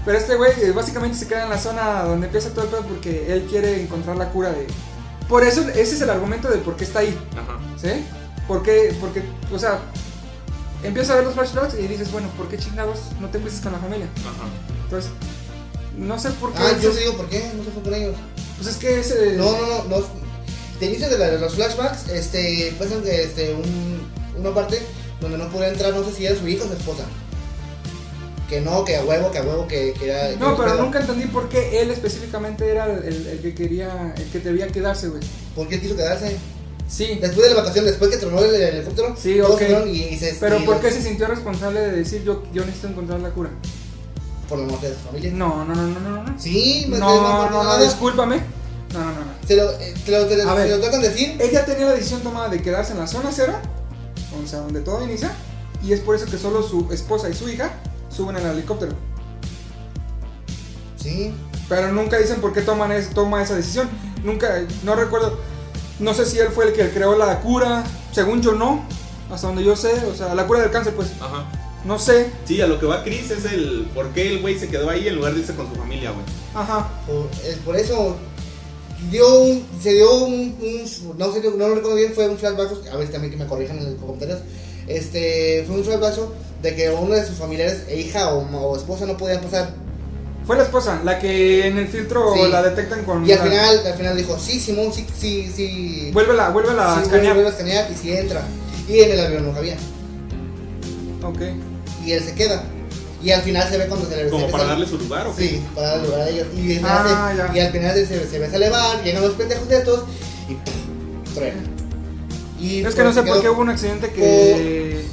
Pero 0.04 0.18
este 0.18 0.34
güey 0.34 0.50
eh, 0.60 0.72
básicamente 0.72 1.16
se 1.16 1.28
queda 1.28 1.44
en 1.44 1.50
la 1.50 1.58
zona 1.58 2.02
donde 2.02 2.26
empieza 2.26 2.50
todo 2.50 2.64
el 2.64 2.70
pedo 2.70 2.82
porque 2.82 3.32
él 3.32 3.46
quiere 3.48 3.80
encontrar 3.80 4.16
la 4.16 4.30
cura 4.30 4.50
de... 4.50 4.66
Por 5.32 5.44
eso, 5.44 5.62
ese 5.70 5.94
es 5.94 6.00
el 6.02 6.10
argumento 6.10 6.48
de 6.50 6.58
por 6.58 6.76
qué 6.76 6.84
está 6.84 6.98
ahí. 6.98 7.18
Ajá. 7.32 7.58
¿Sí? 7.80 8.04
Porque, 8.46 8.94
porque, 9.00 9.22
o 9.50 9.58
sea, 9.58 9.78
empiezas 10.82 11.12
a 11.12 11.14
ver 11.16 11.24
los 11.24 11.32
flashbacks 11.32 11.72
y 11.78 11.86
dices, 11.88 12.12
bueno, 12.12 12.28
¿por 12.36 12.48
qué 12.48 12.58
chingados 12.58 12.98
no 13.18 13.28
te 13.30 13.38
empiezas 13.38 13.62
con 13.62 13.72
la 13.72 13.78
familia? 13.78 14.06
Ajá. 14.18 14.46
Entonces, 14.84 15.10
no 15.96 16.18
sé 16.18 16.30
por 16.32 16.52
qué. 16.52 16.58
Ah, 16.62 16.76
yo 16.78 16.90
te 16.90 17.00
digo 17.00 17.16
por 17.16 17.30
qué, 17.30 17.50
no 17.56 17.64
se 17.64 17.70
fue 17.70 17.82
con 17.82 17.94
ellos. 17.94 18.14
Pues 18.58 18.68
es 18.68 18.76
que 18.76 19.00
ese. 19.00 19.32
No, 19.36 19.52
no, 19.52 19.66
no, 19.66 19.84
no. 19.88 19.96
De 20.78 20.86
inicio 20.86 21.08
de, 21.08 21.16
la- 21.18 21.30
de 21.30 21.38
los 21.38 21.54
flashbacks, 21.54 22.08
este, 22.10 22.74
pasan 22.78 23.02
de, 23.02 23.24
este, 23.24 23.54
un, 23.54 24.02
una 24.38 24.52
parte 24.54 24.82
donde 25.20 25.38
no 25.38 25.48
podía 25.48 25.68
entrar, 25.68 25.94
no 25.94 26.04
sé 26.04 26.12
si 26.12 26.26
era 26.26 26.36
su 26.38 26.46
hijo 26.46 26.64
o 26.64 26.66
su 26.68 26.74
esposa. 26.74 27.04
Que 28.52 28.60
no, 28.60 28.84
que 28.84 28.96
a 28.96 29.02
huevo, 29.02 29.30
que 29.30 29.38
a 29.38 29.42
huevo, 29.42 29.66
que, 29.66 29.94
que 29.98 30.10
era. 30.10 30.28
que 30.28 30.36
No, 30.36 30.54
pero 30.58 30.74
nunca 30.74 31.00
entendí 31.00 31.24
por 31.24 31.48
qué 31.48 31.80
él 31.80 31.90
específicamente 31.90 32.68
era 32.70 32.84
el, 32.84 33.26
el- 33.26 33.40
que 33.40 33.54
quería, 33.54 34.12
el 34.14 34.24
que 34.30 34.40
debía 34.40 34.66
quedarse, 34.68 35.08
güey. 35.08 35.22
¿Por 35.56 35.68
qué 35.68 35.80
quiso 35.80 35.96
quedarse? 35.96 36.36
Sí, 36.86 37.18
Después 37.18 37.48
de 37.48 37.54
la 37.54 37.60
vacación, 37.62 37.86
después 37.86 38.10
que 38.10 38.18
tronó 38.18 38.40
el, 38.40 38.54
el 38.54 38.60
helicóptero, 38.60 39.16
Sí, 39.18 39.38
todos 39.40 39.52
ok. 39.52 39.58
fueron 39.62 39.88
y, 39.88 39.92
y 40.02 40.18
se. 40.18 40.34
pero 40.38 40.58
y 40.58 40.64
¿por 40.64 40.74
los- 40.74 40.84
qué 40.84 40.90
se 40.90 41.00
sintió 41.00 41.28
responsable 41.28 41.80
de 41.80 41.92
decir 41.92 42.24
yo, 42.24 42.42
yo 42.52 42.62
necesito 42.66 42.88
encontrar 42.88 43.20
la 43.20 43.30
cura? 43.30 43.48
Por 44.50 44.58
la 44.58 44.66
muerte 44.66 44.90
de 44.90 44.94
su 44.96 45.00
familia. 45.00 45.30
No, 45.32 45.64
no, 45.64 45.74
no, 45.74 45.86
no, 45.86 46.00
no, 46.00 46.22
no. 46.24 46.38
Sí, 46.38 46.84
me 46.90 46.98
No, 46.98 47.22
no, 47.22 47.48
no, 47.50 47.64
nada. 47.64 47.82
discúlpame. 47.82 48.36
No, 48.92 48.98
no, 49.00 49.06
no, 49.12 49.20
no. 49.20 49.32
Se 49.48 49.56
lo, 49.56 49.70
eh, 49.80 49.94
te 50.04 50.12
lo, 50.12 50.26
te, 50.26 50.34
A 50.42 50.46
se 50.46 50.54
ver. 50.54 50.68
lo 50.72 50.78
tratan 50.80 51.00
de 51.00 51.08
decir. 51.08 51.38
Ella 51.40 51.64
tenía 51.64 51.86
la 51.86 51.92
decisión 51.94 52.20
tomada 52.20 52.50
de 52.50 52.60
quedarse 52.60 52.92
en 52.92 52.98
la 52.98 53.06
zona 53.06 53.30
cero, 53.32 53.54
o 54.44 54.46
sea, 54.46 54.58
donde 54.58 54.82
todo 54.82 55.02
inicia, 55.02 55.32
y 55.82 55.94
es 55.94 56.00
por 56.00 56.14
eso 56.16 56.26
que 56.26 56.36
solo 56.36 56.62
su 56.62 56.92
esposa 56.92 57.30
y 57.30 57.34
su 57.34 57.48
hija 57.48 57.72
suben 58.12 58.36
al 58.36 58.46
helicóptero. 58.46 58.92
Sí. 60.96 61.32
Pero 61.68 61.92
nunca 61.92 62.18
dicen 62.18 62.40
por 62.40 62.52
qué 62.52 62.62
toman 62.62 62.92
es- 62.92 63.10
toma 63.10 63.42
esa 63.42 63.54
decisión. 63.56 63.88
Nunca, 64.24 64.60
no 64.84 64.94
recuerdo. 64.94 65.38
No 65.98 66.14
sé 66.14 66.26
si 66.26 66.38
él 66.38 66.48
fue 66.48 66.66
el 66.66 66.72
que 66.72 66.90
creó 66.90 67.16
la 67.16 67.40
cura. 67.40 67.84
Según 68.12 68.42
yo, 68.42 68.52
no. 68.52 68.84
Hasta 69.30 69.46
donde 69.46 69.64
yo 69.64 69.74
sé. 69.76 69.92
O 70.06 70.14
sea, 70.14 70.34
la 70.34 70.46
cura 70.46 70.60
del 70.60 70.70
cáncer, 70.70 70.94
pues. 70.94 71.08
Ajá. 71.20 71.44
No 71.84 71.98
sé. 71.98 72.30
Sí, 72.44 72.60
a 72.60 72.66
lo 72.68 72.78
que 72.78 72.86
va 72.86 73.02
Chris 73.02 73.30
es 73.30 73.44
el 73.46 73.88
por 73.94 74.08
qué 74.10 74.28
el 74.28 74.40
güey 74.40 74.56
se 74.58 74.68
quedó 74.68 74.88
ahí 74.90 75.08
en 75.08 75.16
lugar 75.16 75.34
de 75.34 75.40
irse 75.40 75.54
con 75.54 75.68
su 75.68 75.74
familia, 75.74 76.10
güey. 76.12 76.24
Ajá. 76.54 76.88
Por, 77.06 77.28
es 77.44 77.56
por 77.58 77.74
eso 77.76 78.16
dio 79.10 79.40
un, 79.40 79.66
se 79.82 79.92
dio 79.94 80.24
un, 80.24 80.32
un- 80.60 81.18
no 81.18 81.32
sé, 81.32 81.40
no 81.42 81.68
lo 81.68 81.74
recuerdo 81.74 81.96
bien, 81.96 82.12
fue 82.14 82.28
un 82.28 82.38
flashback, 82.38 82.70
a 82.92 82.96
ver 82.96 83.10
también 83.10 83.32
que 83.32 83.36
me 83.36 83.46
corrijan 83.48 83.78
en 83.78 83.84
los 83.86 83.94
comentarios. 84.00 84.38
Este, 84.96 85.64
fue 85.66 85.76
un 85.76 85.84
flashback 85.84 86.14
de 86.62 86.74
que 86.74 86.90
uno 86.90 87.14
de 87.14 87.26
sus 87.26 87.36
familiares, 87.36 87.82
e 87.88 87.98
hija 88.00 88.32
o, 88.34 88.40
o 88.56 88.76
esposa 88.76 89.06
no 89.06 89.16
podían 89.16 89.40
pasar. 89.40 89.74
Fue 90.46 90.56
la 90.56 90.64
esposa, 90.64 91.00
la 91.04 91.18
que 91.20 91.66
en 91.68 91.78
el 91.78 91.86
filtro 91.88 92.32
Sí. 92.34 92.50
la 92.50 92.62
detectan 92.62 93.04
con. 93.04 93.24
Y 93.28 93.32
al 93.32 93.38
final, 93.40 93.86
al 93.86 93.94
final 93.94 94.16
dijo, 94.16 94.36
sí, 94.38 94.58
Simón, 94.58 94.92
sí, 94.92 95.06
sí, 95.16 95.50
sí. 95.54 96.10
Vuélvela, 96.12 96.50
vuélvela 96.50 96.92
a 96.92 96.96
sí, 96.96 97.02
escanear. 97.02 97.34
vuelve 97.34 97.48
a 97.48 97.52
escanear 97.52 97.88
y 97.92 97.94
sí 97.96 98.12
entra. 98.12 98.42
Y 98.88 98.98
en 99.00 99.12
el 99.12 99.20
avión 99.20 99.46
no 99.46 99.52
cabía. 99.54 99.76
Ok. 101.22 101.40
Y 102.04 102.12
él 102.12 102.22
se 102.24 102.34
queda. 102.34 102.64
Y 103.22 103.30
al 103.30 103.42
final 103.42 103.68
se 103.68 103.78
ve 103.78 103.86
cuando 103.86 104.08
se 104.08 104.16
le 104.16 104.28
Como 104.30 104.48
para 104.50 104.64
darle 104.64 104.84
su 104.86 104.98
lugar, 104.98 105.28
¿o 105.28 105.36
qué? 105.36 105.48
Sí, 105.48 105.62
para 105.76 105.90
darle 105.90 106.06
lugar 106.08 106.20
a 106.22 106.28
ellos. 106.28 106.46
Y, 106.56 106.76
al 106.78 106.84
Ah, 106.84 107.32
se- 107.52 107.56
y 107.56 107.60
al 107.60 107.70
final 107.72 107.94
se, 107.94 108.06
se, 108.06 108.28
se 108.28 108.38
ve 108.40 108.46
a 108.46 108.56
elevar, 108.56 109.02
llegan 109.04 109.22
los 109.22 109.34
pendejos 109.34 109.68
de 109.68 109.78
estos 109.78 110.00
y 110.48 110.54
¡pum! 110.54 111.34
truena. 111.34 111.62
Y 112.62 112.84
Es 112.84 112.94
que 112.94 113.02
no 113.02 113.12
pues, 113.12 113.14
sé 113.16 113.22
por 113.30 113.40
qué 113.42 113.50
hubo 113.50 113.60
un 113.62 113.70
accidente 113.70 114.10
que. 114.10 115.04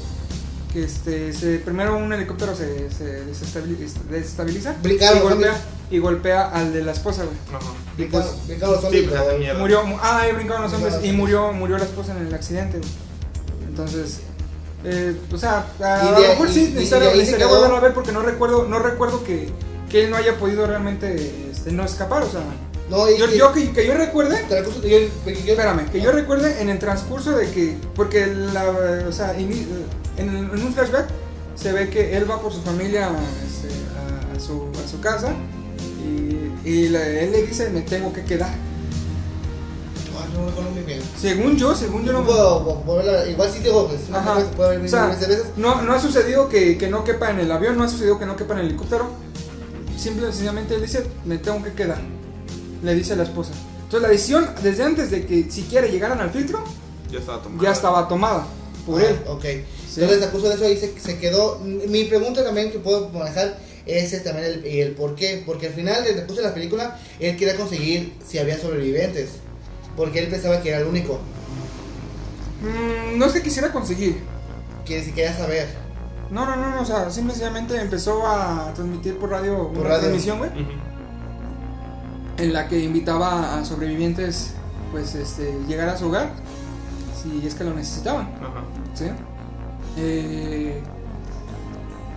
Que 0.74 0.84
este, 0.84 1.34
se, 1.34 1.58
primero 1.58 1.98
un 1.98 2.14
helicóptero 2.14 2.56
se, 2.56 2.92
se 2.92 3.26
desestabiliza, 3.26 4.02
desestabiliza 4.08 4.76
y 4.84 5.20
golpea, 5.20 5.58
y 5.90 5.98
golpea 5.98 6.48
al 6.52 6.72
de 6.72 6.84
la 6.84 6.92
esposa, 6.92 7.24
güey. 7.24 7.36
Ajá. 7.52 7.72
Y 7.98 8.04
pues, 8.04 8.24
los 8.24 8.82
Sí, 8.92 9.02
pues 9.02 9.20
hace 9.20 9.38
mierda. 9.40 9.58
Murió, 9.60 9.84
mu- 9.84 9.98
ah, 10.00 10.20
ahí 10.22 10.32
brincaron 10.34 10.62
los 10.62 10.74
hombres 10.74 10.94
y 10.94 10.98
Brincaron 11.00 11.18
los 11.18 11.28
murió, 11.48 11.54
murió 11.54 11.78
la 11.80 11.86
esposa 11.86 12.16
en 12.16 12.28
el 12.28 12.34
accidente. 12.36 12.78
güey. 12.78 12.90
Entonces, 13.68 14.20
eh, 14.84 15.16
o 15.34 15.38
sea, 15.40 15.66
a, 15.82 16.04
Y 16.06 16.22
lo 16.22 16.28
mejor 16.30 16.50
sí 16.52 16.60
y- 16.60 16.64
y 16.66 16.74
necesitaría, 16.74 17.48
volverlo 17.48 17.76
a 17.78 17.80
ver 17.80 17.94
porque 17.96 18.12
no 18.12 18.22
recuerdo, 18.22 18.68
no 18.68 18.78
recuerdo 18.78 19.24
que, 19.24 19.50
que 19.90 20.04
él 20.06 20.12
no 20.12 20.18
haya 20.18 20.38
podido 20.38 20.68
realmente 20.68 21.50
este, 21.52 21.72
no 21.72 21.84
escapar, 21.84 22.22
o 22.22 22.30
sea, 22.30 22.42
No, 22.90 23.10
y, 23.10 23.18
yo, 23.18 23.28
que, 23.54 23.72
que 23.72 23.86
yo 23.86 23.94
recuerde, 23.94 24.44
transcurso- 24.50 24.82
yo- 24.82 24.98
espérame, 25.52 25.90
que 25.92 26.02
yo 26.02 26.12
recuerde 26.12 26.60
en 26.62 26.70
el 26.70 26.80
transcurso 26.80 27.38
de 27.38 27.52
que, 27.52 27.78
porque 27.96 28.26
la, 28.28 28.66
o 29.08 29.12
sea, 29.12 29.38
ini- 29.38 29.68
en, 30.18 30.30
en 30.30 30.50
un 30.52 30.74
flashback 30.74 31.08
se 31.56 31.72
ve 31.72 31.90
que 31.90 32.18
él 32.18 32.30
va 32.30 32.42
por 32.42 32.52
su 32.52 32.62
familia 32.62 33.12
este, 33.46 33.68
a, 33.96 34.36
a 34.36 34.40
su, 34.40 34.70
a 34.84 34.88
su 34.90 35.00
casa 35.02 35.34
y, 36.04 36.68
y 36.68 36.90
la- 36.90 37.06
él 37.08 37.32
le 37.32 37.44
dice 37.46 37.70
me 37.70 37.82
tengo 37.82 38.12
que 38.12 38.24
quedar. 38.24 38.50
No 40.34 40.72
muy 40.72 40.84
bien. 40.84 41.02
Según 41.20 41.58
yo, 41.58 41.76
según 41.76 42.06
yo 42.06 42.14
No 42.14 42.24
puedo 42.24 43.26
Igual 43.30 43.50
sí 43.52 43.60
digo, 43.60 43.88
pues, 43.88 44.02
Ajá. 44.14 44.40
puede 44.56 44.78
O 44.84 44.88
sea, 44.88 45.08
veces. 45.08 45.44
No, 45.58 45.82
no 45.82 45.94
ha 45.94 46.00
sucedido 46.00 46.50
que, 46.50 46.78
que 46.78 46.88
no 46.88 47.04
quepa 47.04 47.30
en 47.32 47.40
el 47.40 47.52
avión, 47.52 47.78
no 47.78 47.84
ha 47.84 47.90
sucedido 47.90 48.18
que 48.20 48.26
no 48.26 48.36
quepa 48.36 48.54
en 48.54 48.60
el 48.62 48.66
helicóptero. 48.68 49.10
Simple 49.98 50.24
y 50.28 50.32
sencillamente 50.32 50.76
él 50.76 50.82
dice, 50.82 51.06
me 51.26 51.38
tengo 51.40 51.62
que 51.64 51.74
quedar. 51.74 52.00
Le 52.84 52.96
dice 52.96 53.14
a 53.14 53.16
la 53.18 53.24
esposa. 53.24 53.52
Entonces 53.84 54.02
la 54.02 54.10
decisión, 54.10 54.50
desde 54.64 54.84
antes 54.84 55.12
de 55.12 55.26
que 55.26 55.50
siquiera 55.50 55.88
llegaran 55.88 56.20
al 56.22 56.30
filtro, 56.32 56.64
Ya 57.12 57.20
estaba 57.20 57.42
tomado. 57.42 57.64
ya 57.64 57.72
estaba 57.72 58.08
tomada 58.08 58.46
por 58.86 59.02
Ah, 59.02 59.06
él. 59.10 59.20
Ok. 59.28 59.44
Sí. 59.90 60.02
Entonces, 60.02 60.24
a 60.28 60.32
curso 60.32 60.48
de 60.50 60.56
eso 60.56 60.66
ahí 60.66 60.78
se, 60.78 61.00
se 61.00 61.18
quedó. 61.18 61.60
Mi 61.60 62.04
pregunta 62.06 62.44
también 62.44 62.72
que 62.72 62.78
puedo 62.80 63.10
manejar 63.10 63.58
es 63.88 64.24
también 64.24 64.46
el, 64.46 64.66
el 64.66 64.92
por 64.92 65.16
qué. 65.16 65.42
Porque 65.46 65.68
al 65.68 65.74
final, 65.74 66.04
del 66.04 66.16
recurso 66.16 66.42
de 66.42 66.48
la 66.48 66.54
película, 66.54 67.00
él 67.20 67.36
quería 67.36 67.56
conseguir 67.58 68.14
si 68.28 68.38
había 68.38 68.58
sobrevivientes. 68.60 69.30
Porque 69.98 70.20
él 70.20 70.28
pensaba 70.28 70.62
que 70.62 70.70
era 70.70 70.78
el 70.80 70.86
único. 70.88 71.20
Mm, 72.62 73.18
no 73.18 73.26
es 73.26 73.34
que 73.34 73.42
quisiera 73.42 73.72
conseguir. 73.72 74.20
Que 74.86 75.04
si 75.04 75.12
quería 75.12 75.36
saber. 75.36 75.68
No, 76.30 76.46
no, 76.46 76.56
no, 76.56 76.70
no, 76.76 76.82
o 76.82 76.86
sea, 76.86 77.10
simple 77.10 77.34
y 77.34 77.38
sencillamente 77.38 77.76
empezó 77.82 78.26
a 78.28 78.72
transmitir 78.76 79.18
por 79.18 79.32
radio 79.32 79.70
Por 79.70 79.80
una 79.80 79.90
radio. 79.90 80.00
transmisión, 80.02 80.38
güey, 80.38 80.52
Ujú. 80.52 80.62
En 82.40 82.54
la 82.54 82.68
que 82.68 82.80
invitaba 82.80 83.60
a 83.60 83.66
sobrevivientes, 83.66 84.52
pues, 84.92 85.14
este, 85.16 85.58
llegar 85.68 85.90
a 85.90 85.98
su 85.98 86.08
hogar, 86.08 86.30
si 87.22 87.46
es 87.46 87.54
que 87.56 87.64
lo 87.64 87.74
necesitaban. 87.74 88.30
Ajá. 88.42 88.64
¿Sí? 88.96 89.06
Eh, 89.98 90.82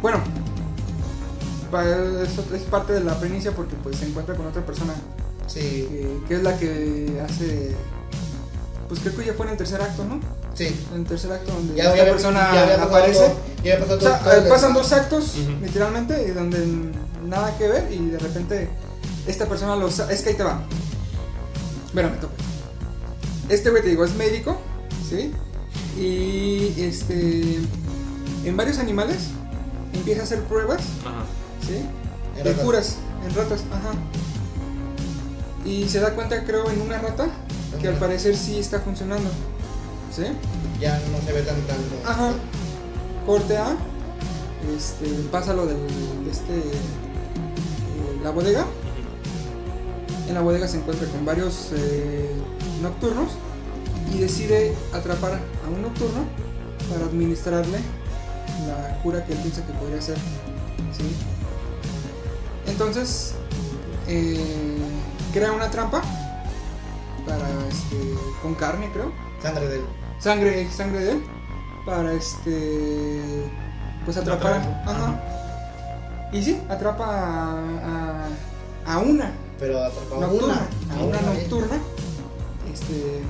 bueno, 0.01 0.19
eso 2.23 2.45
es 2.55 2.63
parte 2.63 2.93
de 2.93 3.01
la 3.03 3.19
primicia 3.19 3.53
porque 3.53 3.75
pues 3.83 3.97
se 3.97 4.07
encuentra 4.07 4.35
con 4.35 4.47
otra 4.47 4.65
persona 4.65 4.93
Sí. 5.47 5.61
que, 5.61 6.19
que 6.29 6.35
es 6.37 6.43
la 6.43 6.57
que 6.59 7.21
hace, 7.25 7.75
pues 8.89 9.01
creo 9.01 9.17
que 9.17 9.25
ya 9.27 9.33
fue 9.35 9.47
en 9.47 9.53
el 9.53 9.59
tercer 9.59 9.81
acto, 9.83 10.05
¿no? 10.05 10.21
Sí. 10.55 10.67
En 10.95 11.01
el 11.01 11.07
tercer 11.07 11.33
acto, 11.33 11.53
donde 11.53 11.75
Ya, 11.75 11.85
esta 11.85 11.97
ya, 11.97 12.05
persona 12.13 12.51
ya 12.55 12.63
había 12.63 12.77
pasado 12.77 12.97
aparece. 12.97 13.21
todo- 13.21 13.37
ya 13.65 13.73
había 13.75 13.79
pasado 13.81 13.99
O 13.99 14.01
sea, 14.03 14.19
todo- 14.19 14.31
todo 14.31 14.43
el- 14.43 14.49
pasan 14.49 14.75
dos 14.75 14.93
actos, 14.93 15.37
Ujú. 15.39 15.65
literalmente, 15.65 16.27
y 16.29 16.31
donde 16.33 16.67
nada 17.27 17.57
que 17.59 17.69
ver, 17.69 17.91
y 17.93 18.11
de 18.11 18.19
repente 18.19 18.69
esta 19.27 19.47
persona 19.47 19.77
lo 19.77 19.91
sa- 19.91 20.11
Es 20.13 20.23
que 20.23 20.31
ahí 20.31 20.37
te 20.37 20.43
va. 20.43 20.63
Espérame, 21.87 22.19
toca. 22.21 22.33
Este 23.49 23.71
güey 23.71 23.83
te 23.83 23.89
digo, 23.91 24.05
es 24.05 24.15
médico, 24.15 24.57
¿sí? 25.09 25.33
Y 26.01 26.75
este. 26.83 27.59
En 28.45 28.57
varios 28.57 28.79
animales 28.79 29.29
empieza 29.93 30.23
a 30.23 30.25
hacer 30.25 30.41
pruebas, 30.45 30.81
Ajá. 31.05 31.25
¿sí? 31.67 31.85
De 32.43 32.51
ratas. 32.51 32.65
curas, 32.65 32.97
en 33.27 33.35
ratas, 33.35 33.61
ajá. 33.71 33.93
Y 35.65 35.89
se 35.89 36.01
da 36.01 36.15
cuenta, 36.15 36.43
creo, 36.45 36.69
en 36.71 36.81
una 36.81 36.99
rata, 36.99 37.27
que 37.81 37.89
al 37.89 37.95
parecer 37.97 38.37
sí 38.37 38.59
está 38.59 38.81
funcionando, 38.81 39.29
¿sí? 40.15 40.25
Ya 40.81 41.01
no 41.13 41.25
se 41.25 41.33
ve 41.33 41.43
tan 41.43 41.57
tan. 41.63 41.77
Ajá. 42.05 42.33
Corte 43.27 43.57
A. 43.59 43.77
Este, 44.77 45.07
pasa 45.31 45.53
lo 45.55 45.67
del 45.67 45.77
de 46.25 46.31
este 46.31 46.57
eh, 46.59 48.21
la 48.25 48.31
bodega. 48.31 48.65
En 50.33 50.37
la 50.37 50.41
bodega 50.45 50.67
se 50.67 50.79
encuentra 50.79 51.07
con 51.09 51.27
varios 51.27 51.73
eh, 51.77 52.31
nocturnos 52.81 53.33
y 54.15 54.17
decide 54.17 54.75
atrapar 54.95 55.33
a 55.35 55.69
un 55.69 55.83
nocturno 55.83 56.25
para 56.91 57.05
administrarle 57.05 57.79
la 58.67 58.97
cura 59.03 59.23
que 59.27 59.35
él 59.35 59.39
piensa 59.41 59.61
que 59.67 59.75
podría 59.75 60.01
ser. 60.01 60.17
¿sí? 60.97 61.15
Entonces 62.67 63.35
eh, 64.09 64.79
crea 65.35 65.53
una 65.53 65.69
trampa 65.69 66.01
para 67.27 67.47
este 67.69 68.15
con 68.41 68.55
carne 68.55 68.89
creo 68.91 69.13
Sangre 69.43 69.69
del. 69.69 69.83
sangre, 70.19 70.71
sangre 70.71 71.01
de 71.01 71.11
él 71.13 71.23
para 71.85 72.11
este 72.15 73.21
pues 74.07 74.17
atrapar 74.17 74.55
Atrapar. 74.55 74.95
ajá. 74.97 75.21
y 76.33 76.43
sí 76.43 76.59
atrapa 76.71 77.05
a, 77.05 78.29
a, 78.87 78.95
a 78.95 78.99
una 79.01 79.31
Pero 79.63 79.79
atrapaba 79.85 80.27
nocturna 80.27 80.69
una. 80.89 80.95
a 81.01 81.05
una 81.05 81.21
nocturna 81.21 81.77
este 82.75 83.21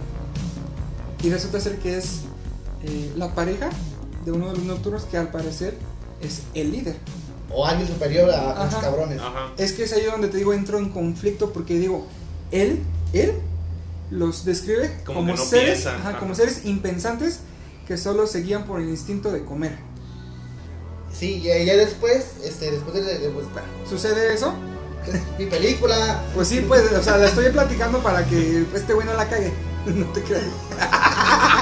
y 1.23 1.31
resulta 1.31 1.61
ser 1.61 1.79
que 1.79 1.99
es 1.99 2.21
eh, 2.85 3.13
la 3.17 3.35
pareja 3.35 3.69
de 4.25 4.33
uno 4.33 4.49
de 4.49 4.55
los 4.57 4.65
nocturnos 4.65 5.05
que 5.05 5.19
al 5.19 5.29
parecer 5.31 5.77
es 6.23 6.43
el 6.55 6.73
líder 6.73 6.97
O 7.51 7.67
alguien 7.67 7.87
superior 7.87 8.31
a 8.31 8.63
a 8.63 8.65
los 8.65 8.75
cabrones. 8.77 9.21
Ajá. 9.21 9.53
es 9.59 9.73
que 9.73 9.85
es 9.85 9.93
ahí 9.93 10.05
donde 10.07 10.29
te 10.29 10.39
digo 10.39 10.53
entro 10.55 10.79
en 10.79 10.89
conflicto 10.89 11.53
porque 11.53 11.79
digo 11.79 12.07
él 12.51 12.81
él 13.13 13.35
los 14.11 14.45
describe 14.47 14.91
Como 15.05 15.21
como, 15.21 15.35
no 15.35 15.37
seres 15.45 15.87
ajá, 15.87 16.11
ajá. 16.11 16.19
como 16.19 16.35
seres 16.35 16.65
impensantes 16.65 17.41
que 17.87 17.97
solo 17.99 18.27
se 18.27 18.41
guían 18.41 18.65
por 18.65 18.81
el 18.81 18.89
instinto 18.89 19.31
de 19.33 19.45
comer 19.45 19.77
Sí, 21.13 21.43
ya, 21.43 21.59
ya 21.59 21.77
después, 21.77 22.25
este, 22.43 22.71
después 22.71 22.95
de, 22.95 23.19
de- 23.19 23.29
pues, 23.29 23.45
sucede 23.89 24.33
eso 24.33 24.55
es 25.11 25.21
mi 25.39 25.47
película. 25.47 26.23
pues 26.35 26.49
sí 26.49 26.65
pues 26.67 26.91
o 26.93 27.03
sea 27.03 27.17
la 27.19 27.27
estoy 27.27 27.51
platicando 27.51 27.99
para 28.03 28.25
que 28.25 28.65
este 28.75 28.93
güey 28.95 29.07
no 29.07 29.15
la 29.15 29.29
cague 29.29 29.53
no 29.87 30.07
te 30.07 30.23
creas 30.23 30.43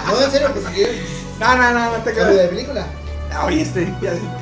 No, 0.06 0.22
en 0.22 0.30
serio, 0.30 0.50
pues 0.52 0.66
si 0.66 0.72
quieres, 0.72 1.00
no 1.38 1.56
no 1.56 1.72
no 1.72 1.96
no 1.98 2.04
te 2.04 2.12
cambio 2.12 2.36
de 2.36 2.42
creas 2.42 2.48
película. 2.48 2.86
oye 3.44 3.62
este 3.62 3.92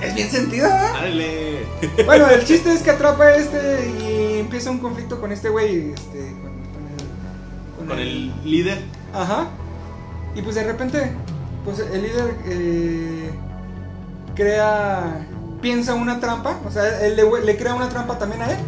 es 0.02 0.14
bien 0.14 0.30
sentido 0.30 0.68
¿verdad? 0.68 0.92
Dale. 0.94 1.66
bueno 2.06 2.28
el 2.28 2.44
chiste 2.44 2.72
es 2.72 2.82
que 2.82 2.90
atrapa 2.90 3.24
a 3.24 3.34
este 3.36 3.90
y 4.00 4.38
empieza 4.40 4.70
un 4.70 4.78
conflicto 4.78 5.20
con 5.20 5.30
este 5.32 5.48
güey 5.50 5.92
este 5.92 6.32
con, 6.42 6.52
con 6.74 6.88
el 6.88 7.86
Con 7.88 7.98
el 7.98 8.32
líder. 8.44 8.78
Ajá. 9.14 9.48
Y 10.34 10.42
pues 10.42 10.54
de 10.56 10.62
repente, 10.64 11.10
pues 11.64 11.78
el 11.80 12.02
líder 12.02 12.34
eh, 12.46 13.30
crea, 14.36 15.26
piensa 15.60 15.94
una 15.94 16.20
trampa, 16.20 16.58
o 16.66 16.70
sea, 16.70 17.04
él 17.04 17.16
le, 17.16 17.24
le 17.44 17.56
crea 17.56 17.74
una 17.74 17.88
trampa 17.88 18.18
también 18.18 18.42
a 18.42 18.50
él. 18.52 18.58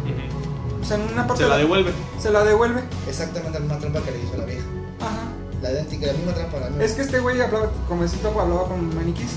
O 0.81 0.83
sea, 0.85 0.97
en 0.97 1.11
una 1.13 1.27
parte 1.27 1.43
Se 1.43 1.49
la 1.49 1.55
de 1.57 1.61
devuelve. 1.63 1.91
se 2.19 2.31
la 2.31 2.43
devuelve. 2.43 2.81
Exactamente 3.07 3.53
la 3.59 3.65
misma 3.65 3.79
trampa 3.79 4.01
que 4.01 4.11
le 4.11 4.19
hizo 4.23 4.37
la 4.37 4.45
vieja. 4.45 4.63
Ajá. 4.99 5.27
La 5.61 5.71
idéntica, 5.71 6.07
la 6.07 6.13
misma 6.13 6.33
trampa, 6.33 6.59
la 6.59 6.67
misma. 6.69 6.83
Es 6.83 6.93
que 6.93 7.01
este 7.03 7.19
güey 7.19 7.39
hablaba, 7.39 7.69
como 7.87 8.01
decía 8.03 8.19
Topo, 8.21 8.41
hablaba 8.41 8.67
con 8.67 8.95
maniquís. 8.95 9.31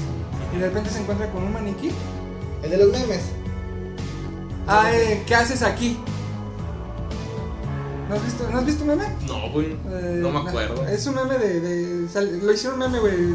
Y 0.54 0.58
de 0.58 0.66
repente 0.66 0.90
se 0.90 1.00
encuentra 1.00 1.30
con 1.30 1.42
un 1.42 1.52
maniquí. 1.52 1.90
El 2.62 2.70
de 2.70 2.76
los 2.78 2.88
memes. 2.92 3.20
Ah, 4.66 4.90
eh, 4.92 5.22
¿qué 5.26 5.34
haces 5.34 5.62
aquí? 5.62 5.98
¿No 8.08 8.14
has 8.16 8.24
visto, 8.24 8.48
¿no 8.50 8.58
has 8.58 8.66
visto 8.66 8.82
un 8.84 8.88
meme? 8.90 9.04
No, 9.26 9.50
güey. 9.50 9.72
Eh, 9.72 10.18
No 10.20 10.30
me 10.30 10.40
acuerdo. 10.48 10.86
Es 10.86 11.06
un 11.06 11.14
meme 11.14 11.38
de. 11.38 11.60
de- 11.60 12.08
sal- 12.08 12.40
lo 12.42 12.52
hicieron 12.52 12.78
meme, 12.78 12.98
güey. 12.98 13.34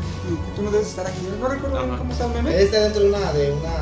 Tú 0.55 0.61
no 0.61 0.69
debes 0.71 0.87
estar 0.89 1.07
aquí. 1.07 1.17
No 1.39 1.47
recuerdo 1.47 1.77
Ajá. 1.79 1.97
cómo 1.97 2.11
está 2.11 2.25
el 2.25 2.33
meme. 2.33 2.53
Él 2.55 2.61
está 2.65 2.79
dentro 2.81 3.01
de 3.01 3.09
una, 3.09 3.33
de 3.33 3.51
una, 3.51 3.73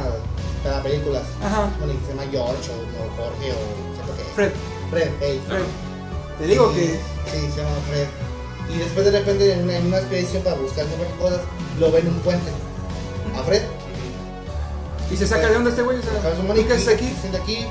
de 0.63 0.69
las 0.69 0.81
películas. 0.81 1.23
Ajá. 1.43 1.69
Bueno, 1.79 1.93
se 2.05 2.13
llama 2.13 2.23
George 2.31 2.71
o, 2.71 2.75
o 2.75 3.09
Jorge 3.17 3.51
o 3.51 3.95
sé 3.95 4.07
lo 4.07 4.15
que 4.15 4.21
es. 4.21 4.27
Fred. 4.35 4.51
Fred, 4.89 5.09
hey. 5.19 5.41
Fred. 5.47 5.61
Te 6.39 6.45
digo 6.47 6.71
que. 6.73 6.99
Sí, 7.31 7.39
se 7.53 7.61
llama 7.61 7.75
Fred. 7.89 8.07
Y 8.73 8.77
después 8.79 9.05
de 9.05 9.11
repente 9.11 9.51
en 9.53 9.63
una, 9.63 9.77
en 9.77 9.87
una 9.87 9.97
expedición 9.97 10.43
para 10.43 10.55
buscar 10.55 10.85
cosas, 11.19 11.41
lo 11.79 11.91
ven 11.91 12.07
en 12.07 12.13
un 12.13 12.19
puente. 12.19 12.49
A 13.37 13.43
Fred. 13.43 13.61
Y 15.11 15.15
se 15.17 15.27
saca 15.27 15.49
de 15.49 15.55
onda 15.57 15.69
este 15.69 15.81
güey. 15.83 15.99
O 15.99 16.01
sea, 16.01 16.13
Baja 16.13 16.31
su 16.31 16.41
¿tú 16.41 16.47
maniquí, 16.47 16.67
qué 16.67 16.73
haces 16.73 16.87
aquí? 16.87 17.07
se 17.09 17.19
sienta 17.21 17.39
aquí. 17.39 17.65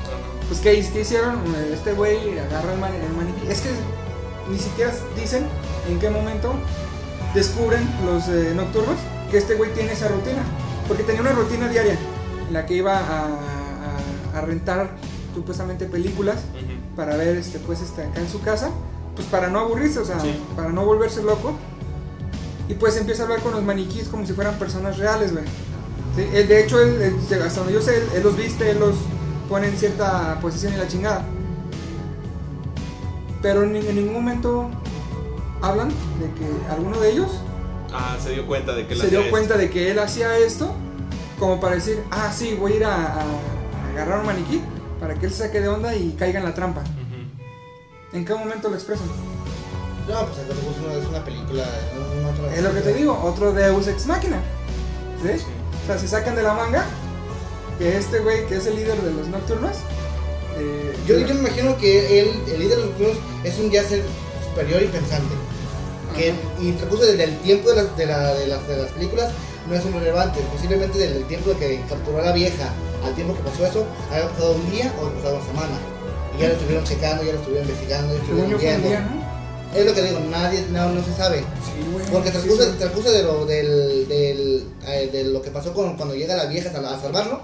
Pues, 0.47 0.59
¿qué, 0.61 0.87
qué 0.93 1.01
hicieron? 1.01 1.39
Este 1.73 1.93
güey 1.93 2.37
agarra 2.39 2.73
el, 2.73 2.79
mani- 2.79 2.95
el 3.05 3.13
maniquí. 3.17 3.47
Es 3.49 3.61
que 3.61 3.69
ni 4.49 4.57
siquiera 4.57 4.93
dicen 5.15 5.45
en 5.89 5.99
qué 5.99 6.09
momento 6.09 6.53
descubren 7.33 7.87
los 8.05 8.27
eh, 8.29 8.53
nocturnos 8.55 8.95
que 9.29 9.37
este 9.37 9.55
güey 9.55 9.73
tiene 9.73 9.91
esa 9.93 10.07
rutina. 10.07 10.41
Porque 10.87 11.03
tenía 11.03 11.21
una 11.21 11.33
rutina 11.33 11.67
diaria 11.67 11.97
en 12.47 12.53
la 12.53 12.65
que 12.65 12.75
iba 12.75 12.97
a, 12.97 13.25
a- 13.25 14.37
a 14.37 14.41
rentar 14.41 14.91
supuestamente 15.35 15.85
películas 15.85 16.37
para 16.95 17.15
ver 17.17 17.35
este 17.37 17.59
pues 17.59 17.81
este 17.81 18.03
acá 18.03 18.19
en 18.21 18.29
su 18.29 18.41
casa 18.41 18.69
pues 19.15 19.27
para 19.27 19.49
no 19.49 19.59
aburrirse 19.59 19.99
o 19.99 20.05
sea 20.05 20.19
Sí. 20.19 20.35
para 20.55 20.69
no 20.69 20.83
volverse 20.85 21.21
loco 21.21 21.53
y 22.67 22.73
pues 22.73 22.97
empieza 22.97 23.21
a 23.21 23.25
hablar 23.25 23.41
con 23.41 23.51
los 23.51 23.63
maniquíes 23.63 24.07
como 24.07 24.25
si 24.25 24.33
fueran 24.33 24.55
personas 24.57 24.97
reales 24.97 25.31
güey 25.33 25.43
Sí, 26.15 26.23
de 26.23 26.63
hecho 26.63 26.81
él, 26.81 26.99
él, 27.01 27.41
hasta 27.43 27.59
donde 27.59 27.73
yo 27.75 27.81
sé 27.81 27.97
él, 27.97 28.03
él 28.15 28.23
los 28.23 28.35
viste 28.35 28.71
él 28.71 28.79
los 28.79 28.95
pone 29.49 29.67
en 29.67 29.77
cierta 29.77 30.37
posición 30.41 30.73
y 30.73 30.77
la 30.77 30.87
chingada 30.87 31.23
pero 33.41 33.63
en, 33.63 33.75
en 33.75 33.95
ningún 33.95 34.13
momento 34.13 34.69
hablan 35.61 35.89
de 35.89 36.31
que 36.37 36.71
alguno 36.71 36.99
de 36.99 37.11
ellos 37.11 37.29
Ah, 37.93 38.17
se 38.21 38.31
dio 38.31 38.45
cuenta 38.45 38.73
de 38.75 38.85
que 38.85 38.95
la 38.95 39.03
se 39.05 39.09
dio 39.09 39.19
hacía 39.19 39.31
cuenta 39.31 39.55
de 39.57 39.69
que 39.69 39.91
él 39.91 39.99
hacía 39.99 40.37
esto 40.37 40.73
como 41.39 41.59
para 41.59 41.75
decir 41.75 42.03
ah 42.11 42.31
sí 42.35 42.55
voy 42.59 42.73
a 42.73 42.75
ir 42.75 42.85
a, 42.85 42.93
a- 42.95 43.21
a 43.21 43.89
agarrar 43.93 44.19
un 44.19 44.25
maniquí 44.25 44.61
para 44.99 45.13
que 45.15 45.27
él 45.27 45.31
se 45.31 45.43
saque 45.45 45.61
de 45.61 45.67
onda 45.69 45.95
y 45.95 46.11
caiga 46.19 46.39
en 46.39 46.45
la 46.45 46.53
trampa 46.53 46.81
esto. 46.81 46.91
Ujú. 46.91 48.17
¿En 48.17 48.25
qué 48.25 48.33
momento 48.35 48.67
lo 48.69 48.75
expresan? 48.75 49.07
No, 50.07 50.25
pues 50.25 50.39
el 50.39 50.47
es 51.01 51.05
una 51.07 51.23
película. 51.23 51.63
No, 51.95 52.21
no 52.23 52.29
otra 52.29 52.55
Es 52.55 52.63
lo 52.63 52.73
que 52.73 52.79
te 52.81 52.93
digo, 52.93 53.19
otro 53.23 53.51
Deus 53.53 53.87
Ex 53.87 54.05
Máquina. 54.07 54.37
¿Sí? 55.21 55.37
Sí. 55.37 55.45
O 55.83 55.87
sea, 55.87 55.97
se 55.99 56.07
sacan 56.07 56.35
de 56.35 56.43
la 56.43 56.53
manga 56.53 56.85
que 57.77 57.97
este 57.97 58.19
güey, 58.19 58.45
que 58.47 58.55
es 58.57 58.65
el 58.65 58.75
líder 58.75 59.01
de 59.01 59.11
los 59.13 59.27
nocturnos, 59.27 59.75
eh, 60.57 60.93
Yo, 61.07 61.19
yo 61.19 61.33
me 61.35 61.41
imagino 61.41 61.77
que 61.77 62.21
él, 62.21 62.31
el 62.47 62.59
líder 62.59 62.77
de 62.79 62.85
los 62.85 62.95
clubes 62.95 63.17
es 63.43 63.57
un 63.59 63.69
ya 63.69 63.83
ser 63.83 64.03
superior 64.49 64.81
y 64.81 64.87
pensante. 64.87 65.35
Que, 66.15 66.33
y 66.59 66.71
transcurso 66.71 67.05
desde 67.05 67.25
el 67.25 67.37
tiempo 67.39 67.69
de 67.69 67.75
las, 67.75 67.95
de, 67.97 68.05
la- 68.07 68.33
de 68.33 68.47
las, 68.47 68.67
de 68.67 68.77
las 68.77 68.91
películas 68.91 69.29
no 69.69 69.75
es 69.75 69.85
muy 69.85 69.99
relevante. 69.99 70.39
Posiblemente 70.51 70.97
desde 70.97 71.17
el 71.17 71.25
tiempo 71.27 71.51
de 71.51 71.57
que 71.57 71.81
capturó 71.87 72.19
a 72.19 72.25
la 72.25 72.31
vieja 72.31 72.69
al 73.05 73.13
tiempo 73.13 73.35
que 73.35 73.41
pasó 73.43 73.65
eso, 73.67 73.85
haya 74.11 74.27
pasado 74.29 74.53
un 74.53 74.71
día 74.71 74.91
o 74.99 75.09
pasado 75.09 75.35
una 75.37 75.45
semana. 75.45 75.77
Y 76.35 76.41
ya 76.41 76.47
lo 76.47 76.53
estuvieron 76.55 76.83
checando, 76.85 77.23
ya 77.23 77.33
lo 77.33 77.37
estuvieron 77.39 77.67
investigando, 77.69 78.07
ya 78.13 78.19
lo 78.19 78.23
estuvieron 78.23 78.59
viendo. 78.59 78.87
día, 78.87 78.99
¿no? 79.01 79.77
Es 79.77 79.85
lo 79.85 79.93
que 79.93 80.01
digo, 80.01 80.19
nadie, 80.31 80.65
no, 80.71 80.89
no 80.89 81.03
se 81.03 81.13
sabe. 81.13 81.39
Sí. 81.39 82.07
Porque 82.11 82.31
transcurso, 82.31 82.63
sí. 82.63 83.17
de, 83.17 83.23
lo, 83.23 83.45
del, 83.45 84.07
del, 84.07 84.63
eh, 84.87 85.09
de 85.11 85.23
lo 85.25 85.41
que 85.41 85.51
pasó 85.51 85.73
con, 85.73 85.95
cuando 85.97 86.15
llega 86.15 86.35
la 86.35 86.45
vieja 86.45 86.71
a, 86.75 86.95
a 86.95 86.99
salvarlo. 87.01 87.41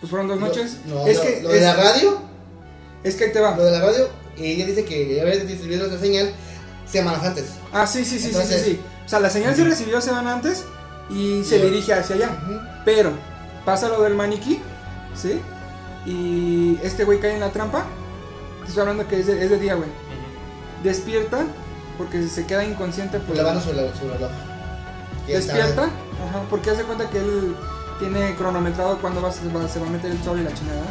Pues 0.00 0.10
fueron 0.10 0.28
dos 0.28 0.38
noches. 0.40 0.78
Lo, 0.88 0.96
no, 0.96 1.06
es 1.06 1.16
lo- 1.16 1.22
que 1.22 1.42
lo 1.42 1.48
de 1.50 1.56
es, 1.58 1.62
la 1.64 1.74
radio, 1.74 2.18
es 3.02 3.14
que 3.16 3.24
ahí 3.24 3.32
te 3.32 3.40
va. 3.40 3.56
lo 3.56 3.64
de 3.64 3.70
la 3.70 3.80
radio, 3.80 4.08
ella 4.36 4.66
dice 4.66 4.84
que 4.84 5.14
ya 5.16 5.22
había 5.22 5.34
recibido 5.34 5.86
esa 5.86 5.98
señal 5.98 6.32
semanas 6.86 7.22
antes. 7.24 7.46
Ah, 7.72 7.86
sí, 7.86 8.04
sí, 8.04 8.18
sí, 8.18 8.26
Entonces- 8.28 8.58
sí, 8.62 8.64
sí, 8.64 8.70
sí. 8.76 8.80
O 9.04 9.08
sea, 9.08 9.20
la 9.20 9.30
señal 9.30 9.54
se 9.54 9.64
recibió 9.64 10.00
semana 10.00 10.32
antes 10.34 10.64
y 11.10 11.44
se 11.44 11.58
dirige 11.62 11.92
hacia 11.92 12.16
allá. 12.16 12.38
Pero 12.84 13.10
pasa 13.64 13.88
lo 13.88 14.02
del 14.02 14.14
maniquí, 14.14 14.60
¿sí? 15.14 15.40
Y 16.06 16.78
este 16.82 17.04
güey 17.04 17.20
cae 17.20 17.34
en 17.34 17.40
la 17.40 17.50
trampa. 17.50 17.84
Te 18.62 18.68
estoy 18.68 18.80
hablando 18.82 19.06
que 19.08 19.20
es 19.20 19.26
de, 19.26 19.42
es 19.44 19.50
de 19.50 19.58
día, 19.58 19.74
güey. 19.74 19.88
Despierta 20.82 21.44
porque 21.98 22.26
se 22.28 22.46
queda 22.46 22.64
inconsciente 22.64 23.18
por 23.20 23.36
la 23.36 23.42
mano 23.44 23.60
sobre, 23.60 23.86
está. 23.86 24.30
Despierta, 25.26 25.82
ajá, 25.84 26.42
porque 26.50 26.70
hace 26.70 26.82
cuenta 26.82 27.08
que 27.08 27.18
él 27.18 27.54
tiene 27.98 28.34
cronometrado 28.36 28.98
cuando 29.00 29.20
va, 29.22 29.30
se 29.32 29.46
va- 29.48 29.86
a 29.86 29.90
meter 29.90 30.10
el 30.10 30.22
sol 30.22 30.40
y 30.40 30.44
la 30.44 30.52
chingada. 30.54 30.84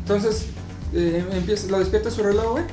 Entonces, 0.00 0.46
eh, 0.92 1.24
empieza, 1.32 1.68
lo 1.68 1.78
despierta 1.78 2.10
su 2.10 2.22
reloj, 2.22 2.52
güey. 2.52 2.64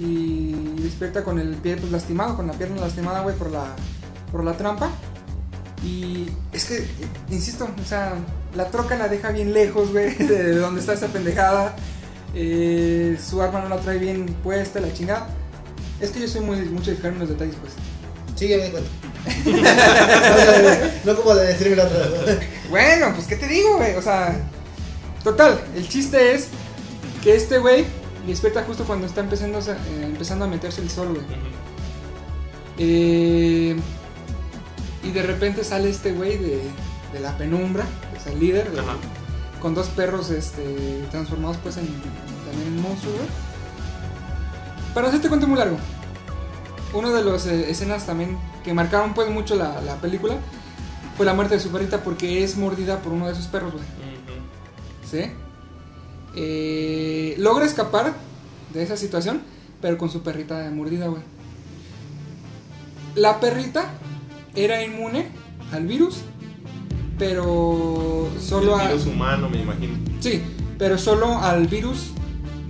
y 0.00 0.52
despierta 0.82 1.22
con 1.24 1.38
el 1.38 1.54
pie 1.56 1.76
pues, 1.76 1.92
lastimado, 1.92 2.36
con 2.36 2.46
la 2.46 2.54
pierna 2.54 2.80
lastimada, 2.80 3.20
güey, 3.22 3.36
por 3.36 3.50
la, 3.50 3.64
por 4.32 4.42
la 4.44 4.56
trampa. 4.56 4.90
Y 5.84 6.28
es 6.52 6.64
que, 6.66 6.86
insisto, 7.30 7.68
o 7.80 7.84
sea, 7.86 8.14
la 8.54 8.70
troca 8.70 8.96
la 8.96 9.08
deja 9.08 9.30
bien 9.30 9.52
lejos, 9.52 9.92
güey, 9.92 10.14
de 10.18 10.56
donde 10.56 10.80
está 10.80 10.94
esa 10.94 11.08
pendejada. 11.08 11.74
Eh, 12.34 13.18
su 13.22 13.42
arma 13.42 13.60
no 13.60 13.68
la 13.68 13.78
trae 13.80 13.98
bien 13.98 14.26
puesta, 14.42 14.80
la 14.80 14.92
chingada. 14.92 15.28
Es 16.00 16.10
que 16.10 16.20
yo 16.20 16.28
soy 16.28 16.40
muy, 16.42 16.56
mucho 16.66 16.90
de 16.94 17.08
en 17.08 17.18
los 17.18 17.28
detalles, 17.28 17.56
pues. 17.60 17.72
Sí, 18.36 18.48
ya 18.48 18.56
cuenta. 18.70 18.88
no 21.04 21.16
como 21.16 21.34
de 21.34 21.46
decirme 21.48 21.76
la 21.76 21.84
otra 21.84 21.98
vez. 21.98 22.38
Bueno, 22.68 23.12
pues, 23.14 23.26
¿qué 23.26 23.36
te 23.36 23.46
digo, 23.46 23.76
güey? 23.76 23.94
O 23.96 24.02
sea, 24.02 24.36
total, 25.24 25.60
el 25.76 25.88
chiste 25.88 26.34
es 26.34 26.48
que 27.22 27.34
este 27.36 27.58
güey 27.58 27.84
despierta 28.26 28.62
justo 28.64 28.84
cuando 28.84 29.06
está 29.06 29.20
empezando, 29.20 29.58
a- 29.58 29.62
eh, 29.72 30.04
empezando 30.04 30.44
a 30.44 30.48
meterse 30.48 30.80
el 30.80 30.90
sol, 30.90 31.08
güey. 31.14 31.24
Eh, 32.78 33.76
y 35.02 35.10
de 35.10 35.22
repente 35.22 35.64
sale 35.64 35.90
este 35.90 36.12
güey 36.12 36.38
de, 36.38 36.62
de 37.12 37.20
la 37.20 37.36
penumbra, 37.36 37.84
o 38.18 38.22
sea, 38.22 38.32
el 38.32 38.40
líder, 38.40 38.70
de- 38.70 38.80
con 39.60 39.74
dos 39.74 39.88
perros 39.88 40.30
este, 40.30 41.02
transformados 41.10 41.58
pues 41.62 41.76
en, 41.76 41.86
también 41.86 42.68
en 42.68 42.80
monstruos, 42.82 43.16
güey. 43.16 43.28
Para 44.94 45.08
hacerte 45.08 45.28
cuento 45.28 45.46
muy 45.46 45.58
largo, 45.58 45.76
una 46.92 47.10
de 47.10 47.24
las 47.24 47.46
eh, 47.46 47.70
escenas 47.70 48.06
también 48.06 48.36
que 48.64 48.74
marcaron 48.74 49.14
pues 49.14 49.30
mucho 49.30 49.54
la, 49.54 49.80
la 49.82 49.96
película 49.96 50.36
fue 51.16 51.26
la 51.26 51.34
muerte 51.34 51.56
de 51.56 51.60
su 51.60 51.70
perrita 51.70 52.02
porque 52.02 52.42
es 52.42 52.56
mordida 52.56 53.00
por 53.00 53.12
uno 53.12 53.28
de 53.28 53.34
sus 53.34 53.46
perros, 53.46 53.72
güey. 53.72 53.84
¿Sí? 55.10 55.30
Eh, 56.34 57.34
logra 57.38 57.66
escapar 57.66 58.14
de 58.72 58.82
esa 58.82 58.96
situación, 58.96 59.42
pero 59.82 59.98
con 59.98 60.08
su 60.08 60.22
perrita 60.22 60.70
mordida, 60.70 61.08
güey. 61.08 61.22
La 63.16 63.38
perrita 63.38 63.90
era 64.54 64.82
inmune 64.82 65.28
al 65.72 65.86
virus, 65.86 66.22
pero 67.18 68.30
solo 68.40 68.76
el 68.76 68.80
a, 68.80 68.88
virus 68.88 69.06
humano, 69.06 69.50
me 69.50 69.60
imagino. 69.60 69.98
sí, 70.20 70.40
pero 70.78 70.96
solo 70.96 71.38
al 71.38 71.66
virus 71.66 72.12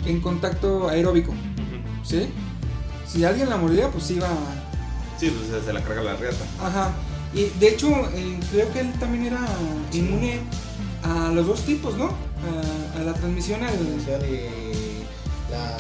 en 0.07 0.21
contacto 0.21 0.89
aeróbico. 0.89 1.33
¿sí? 2.03 2.29
Si 3.13 3.25
alguien 3.25 3.49
la 3.51 3.57
mordía, 3.57 3.89
pues 3.91 4.11
iba 4.11 4.29
Sí, 5.19 5.31
pues 5.31 5.65
se 5.65 5.73
la 5.73 5.83
carga 5.83 6.03
la 6.03 6.17
riata. 6.17 6.45
Ajá. 6.63 6.93
Y 7.35 7.47
de 7.61 7.69
hecho, 7.69 7.89
eh, 8.15 8.39
creo 8.51 8.73
que 8.73 8.81
él 8.81 8.93
también 8.99 9.27
era 9.27 9.41
inmune 9.93 10.41
a 11.03 11.31
los 11.33 11.47
dos 11.47 11.61
tipos, 11.63 11.97
¿no? 11.97 12.07
A, 12.07 12.99
a 13.01 13.03
la 13.03 13.13
transmisión 13.15 13.63
al. 13.63 13.75
Y 13.75 15.03
la... 15.51 15.77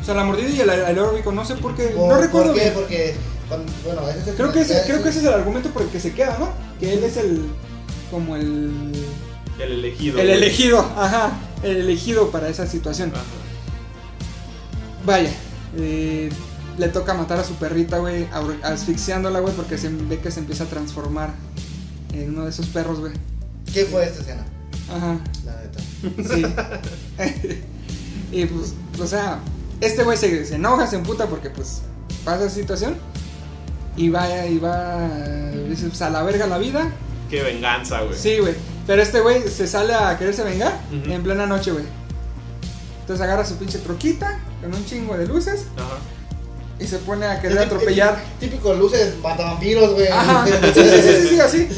O 0.00 0.04
sea, 0.04 0.14
la 0.14 0.24
mordida 0.24 0.48
y 0.48 0.60
el 0.60 0.70
aeróbico, 0.70 1.32
no 1.32 1.44
sé 1.44 1.56
por 1.56 1.74
qué. 1.76 1.88
¿Por, 1.88 2.08
no 2.08 2.18
recuerdo 2.18 2.48
¿Por 2.52 2.56
qué? 2.56 2.62
bien. 2.62 2.74
Porque, 2.74 3.14
cuando- 3.48 3.72
bueno, 3.84 4.08
ese 4.08 4.20
es 4.20 4.26
el 4.28 4.34
Creo 4.36 4.52
que, 4.52 4.60
ese, 4.60 4.82
creo 4.86 4.96
es- 4.96 5.02
que 5.02 5.08
ese 5.10 5.18
es 5.18 5.24
el 5.26 5.34
argumento 5.34 5.68
por 5.70 5.82
el 5.82 5.88
que 5.88 6.00
se 6.00 6.12
queda, 6.14 6.36
¿no? 6.38 6.48
Que 6.80 6.94
él 6.94 7.04
es 7.04 7.16
el. 7.18 7.42
Como 8.10 8.36
el. 8.36 8.92
El 9.60 9.72
elegido. 9.72 10.18
El 10.18 10.26
güey. 10.28 10.38
elegido, 10.38 10.78
ajá. 10.96 11.32
El 11.62 11.76
elegido 11.78 12.30
para 12.30 12.48
esa 12.48 12.66
situación. 12.66 13.10
Ajá. 13.14 13.22
Vaya. 15.04 15.30
eh, 15.76 16.30
le 16.78 16.88
toca 16.88 17.12
matar 17.14 17.38
a 17.38 17.44
su 17.44 17.54
perrita, 17.54 17.98
güey. 17.98 18.28
Asfixiándola, 18.62 19.40
güey, 19.40 19.54
porque 19.54 19.76
se 19.76 19.88
ve 19.88 20.20
que 20.20 20.30
se 20.30 20.40
empieza 20.40 20.64
a 20.64 20.66
transformar 20.68 21.34
en 22.12 22.30
uno 22.30 22.44
de 22.44 22.50
esos 22.50 22.66
perros, 22.66 23.00
güey. 23.00 23.12
¿Qué 23.72 23.84
fue 23.84 24.06
esta 24.06 24.20
escena? 24.20 24.44
Ajá. 24.90 25.18
La 25.44 25.56
neta. 25.60 26.34
Sí. 26.34 27.62
y 28.32 28.46
pues, 28.46 28.74
o 29.00 29.06
sea, 29.06 29.40
este 29.80 30.04
güey 30.04 30.16
se, 30.16 30.46
se 30.46 30.54
enoja, 30.54 30.86
se 30.86 30.96
emputa 30.96 31.26
porque 31.26 31.50
pues 31.50 31.82
pasa 32.24 32.46
esa 32.46 32.54
situación. 32.54 32.96
Y 33.96 34.10
va, 34.10 34.46
y 34.46 34.58
va, 34.58 35.08
dice, 35.68 35.88
pues 35.88 36.00
a 36.02 36.10
la 36.10 36.22
verga 36.22 36.46
la 36.46 36.58
vida. 36.58 36.92
Qué 37.28 37.42
venganza, 37.42 38.00
güey. 38.02 38.16
Sí, 38.16 38.38
güey. 38.38 38.54
Pero 38.86 39.02
este 39.02 39.20
güey 39.20 39.42
se 39.48 39.66
sale 39.66 39.92
a 39.92 40.16
quererse 40.16 40.44
vengar 40.44 40.80
en 40.92 41.22
plena 41.22 41.46
noche, 41.46 41.72
güey. 41.72 41.84
Entonces 43.00 43.22
agarra 43.24 43.44
su 43.44 43.56
pinche 43.56 43.78
troquita 43.78 44.38
con 44.62 44.74
un 44.74 44.84
chingo 44.84 45.16
de 45.16 45.26
luces 45.26 45.64
Ajá. 45.76 45.98
Y 46.80 46.86
se 46.86 46.98
pone 46.98 47.26
a 47.26 47.40
querer 47.40 47.58
atropellar. 47.58 48.22
Típico 48.40 48.72
luces 48.74 49.14
matavampiros, 49.22 49.94
güey. 49.94 50.08
Ajá. 50.08 50.44
Sí, 50.74 50.82
sí, 50.82 51.02
sí, 51.02 51.12
sí, 51.22 51.28
sí, 51.28 51.40
así. 51.40 51.68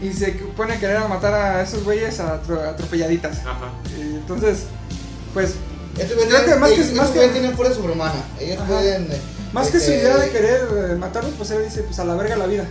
Y 0.00 0.12
se 0.12 0.32
pone 0.56 0.74
a 0.74 0.78
querer 0.80 0.96
a 0.96 1.06
matar 1.08 1.32
a 1.34 1.62
esos 1.62 1.84
güeyes 1.84 2.18
atro- 2.20 2.60
atropelladitas. 2.66 3.38
Ajá. 3.40 3.70
Entonces, 3.98 4.64
pues 5.34 5.54
Creo 5.94 6.44
que 6.46 6.54
más 6.56 6.70
que- 6.70 6.76
ellos- 6.76 6.86
más 6.94 7.06
estos 7.06 7.10
que- 7.10 7.14
güeyes 7.18 7.32
tienen 7.32 7.54
fuerza 7.56 7.74
sobrehumana. 7.74 8.14
Ellos 8.40 8.58
Ajá. 8.58 8.66
pueden. 8.66 9.08
Más 9.52 9.66
que 9.68 9.78
su 9.78 9.90
este, 9.90 9.98
idea 9.98 10.16
de 10.16 10.30
querer 10.30 10.68
eh, 10.92 10.94
matarlos, 10.96 11.34
pues 11.36 11.50
él 11.50 11.62
dice, 11.64 11.82
pues 11.82 11.98
a 11.98 12.04
la 12.04 12.14
verga 12.14 12.36
la 12.36 12.46
vida. 12.46 12.64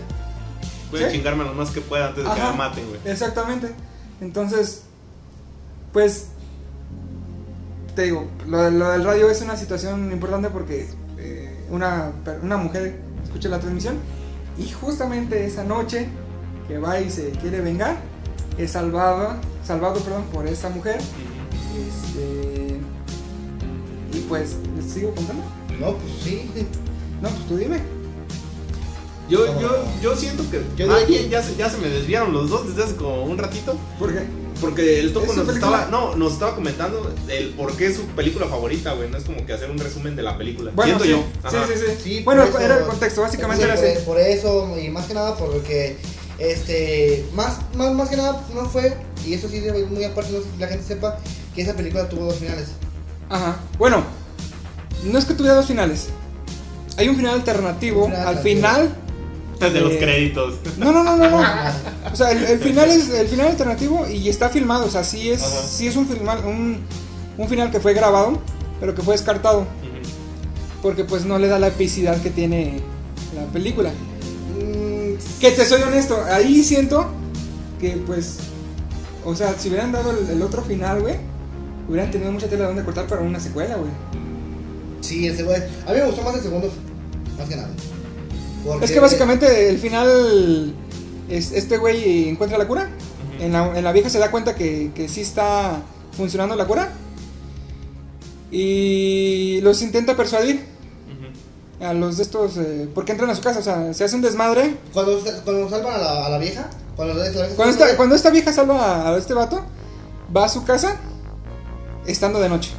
Voy 0.90 1.04
a 1.04 1.10
chingarme 1.10 1.44
lo 1.44 1.54
más 1.54 1.70
que 1.70 1.80
pueda 1.80 2.08
antes 2.08 2.24
de 2.24 2.30
que 2.34 2.40
me 2.42 2.52
maten, 2.52 2.86
güey. 2.88 3.00
Exactamente. 3.04 3.68
Entonces, 4.20 4.82
pues, 5.92 6.26
te 7.94 8.02
digo, 8.02 8.26
lo, 8.48 8.70
lo 8.70 8.90
del 8.90 9.04
radio 9.04 9.30
es 9.30 9.40
una 9.42 9.56
situación 9.56 10.10
importante 10.12 10.48
porque 10.50 10.88
una, 11.72 12.12
per- 12.24 12.38
una 12.42 12.56
mujer 12.56 13.00
escucha 13.24 13.48
la 13.48 13.58
transmisión 13.58 13.96
y 14.56 14.70
justamente 14.70 15.44
esa 15.46 15.64
noche 15.64 16.06
que 16.68 16.78
va 16.78 17.00
y 17.00 17.10
se 17.10 17.30
quiere 17.30 17.60
vengar, 17.60 17.96
es 18.58 18.70
salvado, 18.72 19.34
salvado 19.64 19.98
perdón, 20.00 20.24
por 20.32 20.46
esta 20.46 20.68
mujer. 20.68 21.00
Este, 21.74 22.78
y 24.12 24.20
pues, 24.28 24.56
¿les 24.76 24.92
sigo 24.92 25.14
contando? 25.14 25.42
No, 25.80 25.94
pues 25.96 26.12
sí. 26.22 26.50
No, 27.22 27.28
pues 27.30 27.46
tú 27.48 27.56
dime. 27.56 27.78
Yo, 29.28 29.58
yo, 29.60 29.70
yo 30.02 30.14
siento 30.14 30.42
que 30.50 30.62
Yo 30.76 30.86
que- 31.06 31.28
ya 31.30 31.42
se, 31.42 31.56
ya 31.56 31.70
se 31.70 31.78
me 31.78 31.88
desviaron 31.88 32.32
los 32.32 32.50
dos 32.50 32.68
desde 32.68 32.84
hace 32.84 32.96
como 32.96 33.24
un 33.24 33.38
ratito. 33.38 33.76
¿Por 33.98 34.12
qué? 34.12 34.26
Porque 34.62 35.00
el 35.00 35.12
Topo 35.12 35.26
¿Es 35.26 35.32
su 35.32 35.44
nos 35.44 35.54
estaba, 35.54 35.88
no, 35.90 36.16
nos 36.16 36.32
estaba 36.32 36.54
comentando 36.54 37.12
el 37.28 37.50
por 37.50 37.76
qué 37.76 37.88
es 37.88 37.96
su 37.96 38.02
película 38.06 38.46
favorita, 38.46 38.94
güey. 38.94 39.10
No 39.10 39.18
es 39.18 39.24
como 39.24 39.44
que 39.44 39.52
hacer 39.52 39.70
un 39.70 39.76
resumen 39.78 40.16
de 40.16 40.22
la 40.22 40.38
película. 40.38 40.70
Bueno, 40.74 40.98
Siento 40.98 41.04
sí, 41.04 41.10
yo. 41.10 41.50
sí, 41.50 41.56
Ajá. 41.56 41.66
sí, 41.66 41.72
sí, 41.76 41.96
Sí, 42.02 42.22
Bueno, 42.24 42.44
eso- 42.44 42.58
era 42.58 42.78
el 42.78 42.84
contexto, 42.86 43.20
básicamente 43.20 43.64
Sí, 43.64 43.70
era 43.70 43.76
por, 43.78 43.84
así. 43.90 44.04
por 44.06 44.18
eso, 44.20 44.78
y 44.78 44.88
más 44.88 45.04
que 45.06 45.14
nada 45.14 45.36
porque, 45.36 45.98
este, 46.38 47.26
más, 47.34 47.58
más, 47.76 47.92
más 47.92 48.08
que 48.08 48.16
nada 48.16 48.44
no 48.54 48.64
fue, 48.68 48.96
y 49.26 49.34
eso 49.34 49.48
sí, 49.48 49.60
muy 49.90 50.04
aparte, 50.04 50.32
no 50.32 50.38
sé 50.38 50.46
si 50.54 50.58
la 50.60 50.68
gente 50.68 50.84
sepa, 50.86 51.18
que 51.54 51.62
esa 51.62 51.74
película 51.74 52.08
tuvo 52.08 52.24
dos 52.26 52.36
finales. 52.36 52.68
Ajá. 53.28 53.58
Bueno, 53.78 54.02
no 55.04 55.18
es 55.18 55.24
que 55.24 55.34
tuviera 55.34 55.56
dos 55.56 55.66
finales. 55.66 56.08
Hay 56.96 57.08
un 57.08 57.16
final 57.16 57.34
alternativo. 57.34 58.04
Un 58.04 58.10
final 58.12 58.26
al 58.28 58.36
alternativo. 58.36 58.56
final. 58.60 58.96
De 59.70 59.80
los 59.80 59.92
Eh, 59.92 59.98
créditos. 59.98 60.54
No, 60.78 60.92
no, 60.92 61.02
no, 61.04 61.16
no, 61.16 61.30
no. 61.30 61.40
O 62.12 62.16
sea, 62.16 62.30
el, 62.32 62.44
el 62.44 62.58
final 62.58 62.90
es 62.90 63.08
el 63.10 63.26
final 63.28 63.46
alternativo 63.48 64.06
y 64.08 64.28
está 64.28 64.48
filmado. 64.50 64.86
O 64.86 64.90
sea, 64.90 65.04
sí 65.04 65.30
es, 65.30 65.42
Ajá. 65.42 65.62
sí 65.66 65.86
es 65.86 65.96
un, 65.96 66.06
final, 66.06 66.44
un, 66.44 66.80
un 67.38 67.48
final 67.48 67.70
que 67.70 67.80
fue 67.80 67.94
grabado, 67.94 68.38
pero 68.80 68.94
que 68.94 69.02
fue 69.02 69.14
descartado. 69.14 69.66
Porque 70.82 71.04
pues 71.04 71.24
no 71.24 71.38
le 71.38 71.46
da 71.48 71.58
la 71.58 71.68
epicidad 71.68 72.20
que 72.20 72.30
tiene 72.30 72.80
la 73.36 73.44
película. 73.52 73.90
Mm, 73.90 75.14
Que 75.40 75.52
te 75.52 75.64
soy 75.64 75.80
honesto, 75.82 76.22
ahí 76.30 76.62
siento 76.64 77.06
que 77.80 77.90
pues. 78.04 78.38
O 79.24 79.34
sea, 79.36 79.54
si 79.58 79.68
hubieran 79.68 79.92
dado 79.92 80.10
el, 80.10 80.28
el 80.28 80.42
otro 80.42 80.62
final, 80.62 81.00
güey, 81.00 81.14
hubieran 81.88 82.10
tenido 82.10 82.32
mucha 82.32 82.48
tela 82.48 82.66
donde 82.66 82.82
cortar 82.84 83.06
para 83.06 83.22
una 83.22 83.38
secuela, 83.38 83.76
güey. 83.76 83.90
Sí, 85.00 85.26
ese 85.28 85.44
güey. 85.44 85.62
A 85.86 85.92
mí 85.92 85.98
me 85.98 86.06
gustó 86.06 86.22
más 86.22 86.34
el 86.34 86.42
segundo, 86.42 86.68
más 87.38 87.48
que 87.48 87.56
nada. 87.56 87.70
Porque- 88.64 88.84
Es 88.84 88.92
que 88.92 89.00
básicamente 89.00 89.68
el 89.68 89.78
final, 89.78 90.74
es, 91.28 91.52
este 91.52 91.78
güey 91.78 92.28
encuentra 92.28 92.58
la 92.58 92.66
cura. 92.68 92.88
En 93.40 93.52
la, 93.52 93.76
en 93.76 93.82
la 93.84 93.92
vieja 93.92 94.08
se 94.08 94.18
da 94.18 94.30
cuenta 94.30 94.54
que, 94.54 94.92
que 94.94 95.08
sí 95.08 95.20
está 95.22 95.82
funcionando 96.16 96.54
la 96.54 96.66
cura. 96.66 96.92
Y 98.50 99.60
los 99.62 99.80
intenta 99.82 100.14
persuadir 100.16 100.64
a 101.80 101.92
los 101.94 102.18
de 102.18 102.22
estos, 102.22 102.56
eh, 102.58 102.88
porque 102.94 103.10
entran 103.12 103.28
a 103.30 103.34
su 103.34 103.42
casa, 103.42 103.58
o 103.58 103.62
sea, 103.62 103.92
se 103.94 104.04
hace 104.04 104.14
un 104.14 104.22
desmadre. 104.22 104.76
Cuando, 104.92 105.18
cuando 105.44 105.68
salvan 105.68 105.94
a 105.94 105.98
la, 105.98 106.26
a 106.26 106.28
la 106.28 106.38
vieja, 106.38 106.68
cuando 106.94 107.14
la 107.14 107.28
vieja 107.28 107.48
Cuando 107.56 107.72
esta, 107.72 107.96
cuando 107.96 108.14
esta 108.14 108.30
vieja 108.30 108.52
salva 108.52 108.78
a, 109.08 109.14
a 109.14 109.18
este 109.18 109.34
vato, 109.34 109.60
va 110.34 110.44
a 110.44 110.48
su 110.48 110.64
casa 110.64 110.96
estando 112.06 112.38
de 112.40 112.48
noche. 112.48 112.70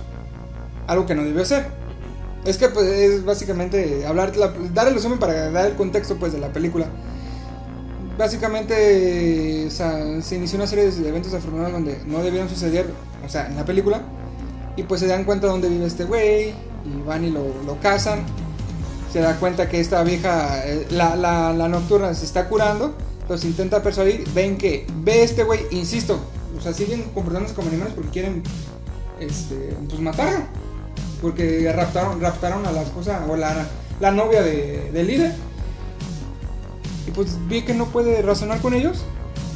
Algo 0.88 1.06
que 1.06 1.16
no 1.16 1.24
debió 1.24 1.44
ser. 1.44 1.66
Es 2.46 2.58
que 2.58 2.68
pues, 2.70 2.86
es 2.88 3.24
básicamente 3.24 4.06
hablar, 4.06 4.36
la- 4.36 4.54
dar 4.74 4.88
el 4.88 4.96
resumen 4.96 5.18
para 5.20 5.50
dar 5.52 5.66
el 5.68 5.76
contexto 5.76 6.18
pues 6.18 6.34
de 6.34 6.40
la 6.40 6.50
película. 6.52 6.88
Básicamente 8.18 9.70
se 9.72 10.36
inició 10.36 10.58
una 10.58 10.68
serie 10.68 10.92
de 10.92 11.10
eventos 11.10 11.32
desafortunados 11.32 11.74
donde 11.74 12.00
no 12.06 12.22
debieron 12.22 12.48
suceder, 12.48 12.88
o 13.26 13.30
sea, 13.30 13.48
en 13.48 13.56
la 13.56 13.66
película. 13.66 14.02
Y 14.76 14.84
pues 14.84 15.02
se 15.02 15.08
dan 15.08 15.24
cuenta 15.24 15.48
dónde 15.48 15.70
vive 15.70 15.86
este 15.86 16.04
güey 16.04 16.50
y 16.50 17.02
van 17.08 17.24
y 17.24 17.30
lo, 17.32 17.44
lo 17.66 17.80
cazan. 17.82 18.20
Se 19.12 19.20
da 19.20 19.36
cuenta 19.40 19.70
que 19.70 19.80
esta 19.80 20.04
vieja, 20.04 20.68
eh, 20.68 20.88
la, 20.92 21.16
la, 21.16 21.54
la 21.54 21.68
nocturna 21.70 22.14
se 22.14 22.26
está 22.26 22.50
curando, 22.50 22.94
los 23.30 23.46
intenta 23.46 23.82
persuadir, 23.84 24.28
ven 24.34 24.58
que 24.58 24.86
ve 25.04 25.24
este 25.24 25.44
güey, 25.44 25.62
insisto, 25.72 26.20
o 26.58 26.62
sea, 26.62 26.74
siguen 26.74 27.04
comportándose 27.14 27.54
como 27.56 27.70
animales 27.70 27.94
porque 27.94 28.10
quieren 28.10 28.44
este, 29.20 29.76
pues 29.88 30.02
matarlo. 30.02 30.40
Porque 31.24 31.72
raptaron, 31.74 32.20
raptaron 32.22 32.66
a 32.68 32.72
la 32.72 32.82
esposa 32.84 33.26
o 33.30 33.36
la, 33.38 33.66
la 34.00 34.12
novia 34.12 34.44
de, 34.44 34.92
del 34.92 35.08
líder. 35.08 35.32
Y 37.08 37.12
pues 37.12 37.30
vi 37.48 37.64
que 37.64 37.74
no 37.74 37.88
puede 37.88 38.22
razonar 38.22 38.60
con 38.62 38.74
ellos 38.74 39.00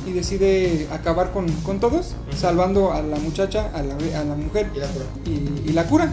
y 0.06 0.14
decide 0.14 0.88
acabar 0.92 1.32
con, 1.32 1.52
con 1.64 1.80
todos, 1.82 2.16
salvando 2.36 2.94
a 2.94 3.02
la 3.02 3.18
muchacha, 3.18 3.70
a 3.76 3.84
la, 3.84 3.96
a 4.20 4.24
la 4.24 4.36
mujer 4.36 4.70
Y 4.74 4.80
la 4.80 4.88
cura. 4.88 5.06
y, 5.26 5.70
y 5.70 5.74
la 5.74 5.84
cura. 5.84 6.10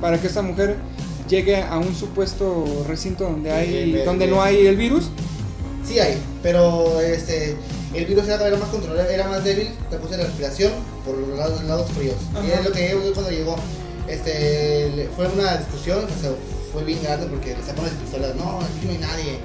Para 0.00 0.20
que 0.20 0.28
esta 0.28 0.42
mujer 0.42 0.76
llegue 1.28 1.60
a 1.62 1.78
un 1.78 1.92
supuesto 1.94 2.84
recinto 2.86 3.24
donde, 3.24 3.50
hay, 3.50 3.68
Bien, 3.68 3.92
bien, 3.92 4.04
donde 4.04 4.26
bien. 4.26 4.36
no 4.36 4.42
hay 4.42 4.66
el 4.66 4.76
virus. 4.76 5.10
Sí 5.84 5.98
hay, 5.98 6.18
pero 6.42 7.00
este, 7.00 7.56
el 7.94 8.06
virus 8.06 8.28
era, 8.28 8.46
era 8.46 8.56
más 8.56 8.68
controlable, 8.68 9.12
era 9.12 9.26
más 9.28 9.42
débil, 9.42 9.68
te 9.90 9.96
puse 9.98 10.16
la 10.16 10.24
respiración 10.24 10.72
por 11.04 11.16
los 11.16 11.36
lados, 11.36 11.62
lados 11.64 11.90
fríos. 11.92 12.16
Y 12.46 12.50
es 12.50 12.64
lo 12.64 12.72
que 12.72 12.90
yo 12.90 13.12
cuando 13.12 13.30
llegó. 13.30 13.56
Este, 14.08 15.08
fue 15.16 15.26
una 15.28 15.56
discusión, 15.56 16.04
o 16.04 16.20
sea, 16.20 16.30
fue 16.72 16.84
bien 16.84 17.02
grande 17.02 17.26
porque 17.26 17.50
le 17.56 17.60
sacaron 17.62 17.84
las 17.86 17.94
pistolas, 17.94 18.34
no, 18.36 18.60
aquí 18.60 18.84
no 18.86 18.92
hay 18.92 18.98
nadie. 18.98 19.38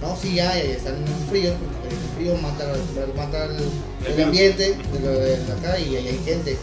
No, 0.00 0.16
sí 0.16 0.40
hay, 0.40 0.70
están 0.70 0.96
fríos, 1.28 1.54
porque 1.60 1.94
el 1.94 2.16
frío 2.16 2.36
mata, 2.40 2.64
mata 3.16 3.44
el, 3.44 4.22
ambiente 4.24 4.74
de, 4.74 5.00
lo 5.00 5.10
de 5.10 5.34
acá 5.52 5.78
y 5.78 5.96
ahí 5.96 6.08
hay 6.08 6.20
gente. 6.24 6.56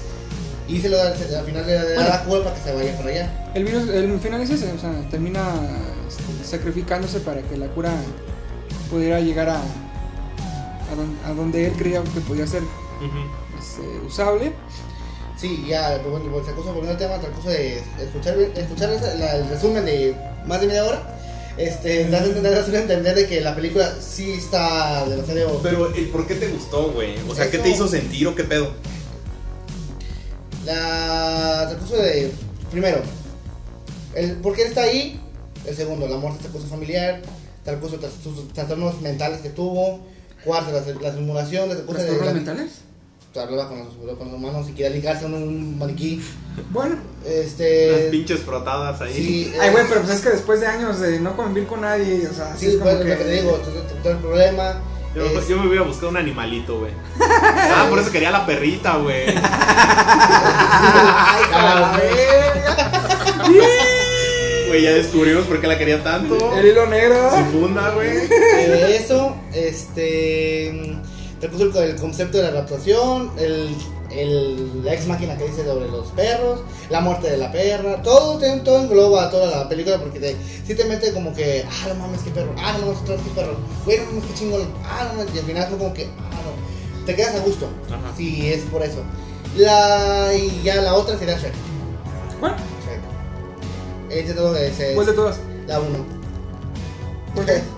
Y 0.67 0.81
se 0.81 0.89
lo 0.89 0.97
da, 0.97 1.15
se- 1.15 1.35
al 1.35 1.45
final 1.45 1.65
le 1.67 1.73
da 1.73 1.83
Bueno. 1.83 2.09
la 2.09 2.23
cura 2.23 2.43
para 2.43 2.55
que 2.55 2.61
se 2.63 2.73
vaya 2.73 2.97
para 2.97 3.09
allá. 3.09 3.51
El 3.53 3.63
virus, 3.63 3.87
el 3.89 4.19
final 4.19 4.41
es 4.41 4.49
ese, 4.49 4.71
o 4.71 4.79
sea, 4.79 4.91
termina 5.11 5.43
este, 6.07 6.23
sacrificándose 6.43 7.19
para 7.19 7.41
que 7.43 7.55
la 7.57 7.67
cura 7.67 7.91
pudiera 8.89 9.19
llegar 9.19 9.49
a, 9.49 9.57
a, 9.59 10.95
don- 10.95 11.17
a 11.25 11.33
donde 11.33 11.67
él 11.67 11.73
creía 11.77 12.01
que 12.03 12.21
podía 12.21 12.47
ser 12.47 12.63
este, 13.59 13.81
usable. 14.05 14.51
Sí, 15.39 15.65
ya, 15.67 15.99
pues, 16.01 16.09
bueno, 16.21 16.35
otra 16.35 16.53
cosa, 16.53 16.67
volviendo 16.71 16.91
al 16.91 16.97
tema, 16.97 17.15
otra 17.15 17.29
cosa 17.29 17.49
de 17.51 17.77
escuchar, 18.01 18.37
escuchar 18.55 18.89
esa- 18.91 19.13
la- 19.15 19.35
el 19.35 19.49
resumen 19.49 19.85
de 19.85 20.15
más 20.47 20.59
de 20.61 20.67
media 20.67 20.83
hora, 20.83 21.15
este, 21.57 22.09
das 22.09 22.21
a 22.21 22.25
entender, 22.25 22.51
das 22.55 22.67
a 22.69 22.77
entender 22.79 23.15
de 23.15 23.27
que 23.27 23.41
la 23.41 23.55
película 23.55 23.93
sí 24.01 24.31
está 24.33 25.05
demasiado... 25.07 25.59
Pero 25.61 25.93
el 25.93 26.07
por 26.09 26.25
qué 26.25 26.35
te 26.35 26.47
gustó, 26.47 26.91
güey. 26.91 27.15
O 27.29 27.35
sea, 27.35 27.49
¿qué 27.51 27.59
te 27.59 27.69
hizo 27.69 27.87
sentir 27.87 28.27
o 28.27 28.33
qué 28.35 28.43
pedo? 28.45 28.71
La 30.65 31.63
otra 31.67 31.79
cosa 31.79 31.97
de, 32.03 32.31
primero, 32.71 32.99
el 34.15 34.33
por 34.37 34.55
qué 34.55 34.63
está 34.63 34.81
ahí, 34.83 35.19
el 35.65 35.75
segundo, 35.75 36.07
la 36.07 36.17
muerte 36.17 36.39
de 36.39 36.47
este 36.47 36.57
cosa 36.57 36.69
familiar, 36.69 37.21
tal 37.63 37.79
cosa, 37.79 37.97
sus 38.23 38.51
trastornos 38.53 39.01
mentales 39.01 39.39
que 39.41 39.49
tuvo, 39.49 40.01
cuarto, 40.43 40.71
la, 40.71 40.81
la 41.01 41.13
simulación, 41.15 41.69
de 41.69 41.75
cosa 41.85 41.99
de... 41.99 42.05
¿Trastornos 42.07 42.33
mentales? 42.33 42.71
Hablaba 43.39 43.69
con 43.69 43.79
los, 43.79 43.87
con 44.17 44.27
los 44.27 44.35
humanos 44.35 44.67
y 44.69 44.73
quería 44.73 44.89
ligarse 44.89 45.25
a 45.25 45.27
un 45.27 45.77
maniquí, 45.77 46.21
Bueno. 46.71 46.95
Las 47.23 47.33
este... 47.33 48.07
pinches 48.11 48.39
frotadas 48.41 48.99
ahí. 49.01 49.13
Sí, 49.13 49.53
Ay, 49.61 49.71
güey, 49.71 49.85
pero 49.87 50.01
pues 50.01 50.15
es 50.15 50.21
que 50.21 50.29
después 50.29 50.59
de 50.61 50.67
años 50.67 50.99
de 50.99 51.19
no 51.19 51.35
convivir 51.35 51.67
con 51.67 51.81
nadie, 51.81 52.27
o 52.29 52.33
sea, 52.33 52.53
así 52.53 52.65
Sí, 52.65 52.71
es 52.71 52.77
como 52.77 52.85
bueno, 52.91 53.03
que... 53.03 53.09
lo 53.09 53.17
que 53.17 53.23
te 53.23 53.31
digo, 53.31 53.51
todo, 54.03 54.13
el 54.13 54.19
problema. 54.19 54.81
Yo, 55.15 55.25
es- 55.25 55.47
yo 55.47 55.57
me 55.59 55.67
hubiera 55.67 55.83
buscado 55.83 56.09
un 56.09 56.17
animalito, 56.17 56.79
güey. 56.79 56.91
Ah, 57.19 57.87
por 57.89 57.99
eso 57.99 58.11
quería 58.11 58.31
la 58.31 58.45
perrita, 58.45 58.97
güey. 58.97 59.27
Ay, 59.29 59.35
¡A 61.43 61.49
cabrón. 61.51 62.01
Güey, 64.67 64.81
ya 64.83 64.91
descubrimos 64.93 65.45
por 65.45 65.61
qué 65.61 65.67
la 65.67 65.77
quería 65.77 66.03
tanto. 66.03 66.53
El 66.57 66.65
hilo 66.67 66.85
negro. 66.87 67.29
Su 67.31 67.45
funda, 67.57 67.89
güey. 67.91 68.09
Eh, 68.29 68.97
Eso, 69.01 69.33
este. 69.53 70.97
Te 71.47 71.53
puso 71.53 71.81
el, 71.81 71.91
el 71.91 71.95
concepto 71.95 72.37
de 72.37 72.43
la 72.43 72.49
adaptación, 72.49 73.31
el, 73.37 73.73
el, 74.11 74.83
la 74.83 74.93
ex 74.93 75.07
máquina 75.07 75.37
que 75.37 75.45
dice 75.47 75.63
sobre 75.63 75.87
los 75.87 76.07
perros, 76.09 76.59
la 76.89 76.99
muerte 76.99 77.31
de 77.31 77.37
la 77.37 77.53
perra, 77.53 78.01
todo, 78.01 78.37
todo 78.63 78.79
engloba 78.81 79.29
toda 79.29 79.63
la 79.63 79.69
película 79.69 79.97
porque 79.97 80.19
te, 80.19 80.35
sí 80.65 80.75
te 80.75 80.83
mete 80.83 81.13
como 81.13 81.33
que, 81.33 81.65
ah, 81.65 81.87
no 81.87 81.95
mames, 81.95 82.21
qué 82.21 82.31
perro, 82.31 82.53
ah, 82.57 82.73
no 82.73 82.87
mames, 82.87 83.01
otra 83.01 83.15
vez 83.15 83.23
qué 83.23 83.29
perro, 83.29 83.55
güey, 83.85 83.97
no 83.97 84.05
mames, 84.07 84.25
qué 84.25 84.33
chingón, 84.33 84.61
ah, 84.83 85.07
no 85.09 85.19
mames, 85.19 85.35
y 85.35 85.39
al 85.39 85.45
final 85.45 85.67
fue 85.69 85.77
como 85.77 85.93
que, 85.93 86.03
ah, 86.03 86.41
no, 86.43 87.05
te 87.05 87.15
quedas 87.15 87.35
a 87.35 87.39
gusto, 87.39 87.69
Ajá. 87.87 88.13
sí, 88.17 88.49
es 88.51 88.63
por 88.63 88.83
eso. 88.83 89.03
La, 89.55 90.33
y 90.35 90.63
ya 90.63 90.81
la 90.81 90.95
otra 90.95 91.17
sería 91.17 91.37
Shrek. 91.37 91.53
¿Cuál? 92.41 92.55
Shrek. 92.83 92.99
Este 94.09 94.67
es, 94.67 94.79
es 94.81 94.95
¿Cuál 94.95 95.07
de 95.07 95.13
todas? 95.13 95.37
la 95.65 95.79
1. 95.79 96.05
¿Por 97.35 97.45
qué? 97.45 97.61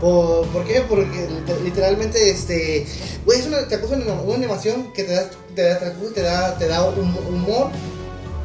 ¿Por, 0.00 0.46
¿por 0.48 0.64
qué? 0.64 0.82
Porque 0.82 1.28
lit- 1.28 1.60
literalmente, 1.64 2.30
este, 2.30 2.86
güey, 3.24 3.40
es 3.40 3.46
una, 3.46 3.66
te 3.66 3.76
acusa 3.76 3.94
una, 3.96 4.12
animación 4.34 4.92
que 4.92 5.04
te 5.04 5.12
da, 5.14 5.30
te 5.54 5.62
da, 5.62 5.78
te 6.14 6.22
da, 6.22 6.58
te 6.58 6.68
da 6.68 6.84
hum- 6.90 7.16
humor 7.28 7.70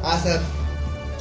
hasta 0.02 0.40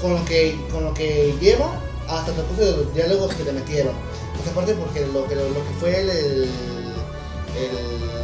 con 0.02 0.14
lo 0.16 0.26
que, 0.26 0.56
con 0.72 0.86
lo 0.86 0.94
que 0.94 1.36
lleva, 1.42 1.80
hasta 2.08 2.32
te 2.32 2.42
de 2.66 2.72
los 2.78 2.94
diálogos 2.96 3.34
que 3.36 3.44
te 3.44 3.52
metieron. 3.52 3.94
Pues 4.38 4.50
aparte 4.50 4.74
porque 4.74 5.02
lo 5.08 5.28
que, 5.28 5.36
lo, 5.36 5.44
que 5.54 5.74
fue 5.80 6.00
el- 7.58 8.21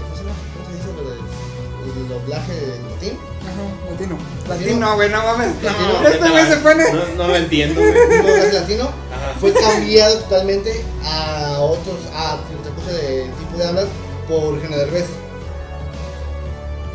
el 1.97 2.07
doblaje 2.09 2.53
latín. 2.91 3.17
Ajá, 3.41 3.91
latino. 3.91 4.17
Latino. 4.47 4.69
Latino, 4.71 4.95
güey, 4.95 5.09
no 5.09 5.23
mames. 5.23 5.63
Latino. 5.63 6.07
este 6.09 6.29
güey 6.29 6.45
se 6.47 6.57
pone. 6.57 6.93
No, 6.93 7.23
no 7.23 7.27
lo 7.29 7.35
entiendo, 7.35 7.81
güey. 7.81 7.93
El 7.93 8.23
doblaje 8.23 8.53
latino. 8.53 8.83
Ajá. 8.85 9.39
fue 9.39 9.53
cambiado 9.53 10.17
totalmente 10.19 10.83
a 11.03 11.57
otros, 11.59 11.95
a 12.13 12.35
otra 12.59 12.71
cosa 12.75 12.91
de 12.91 13.23
tipo 13.39 13.57
de 13.57 13.67
hablas 13.67 13.85
por 14.27 14.55
Eugenio 14.55 14.77
Derbez. 14.77 15.05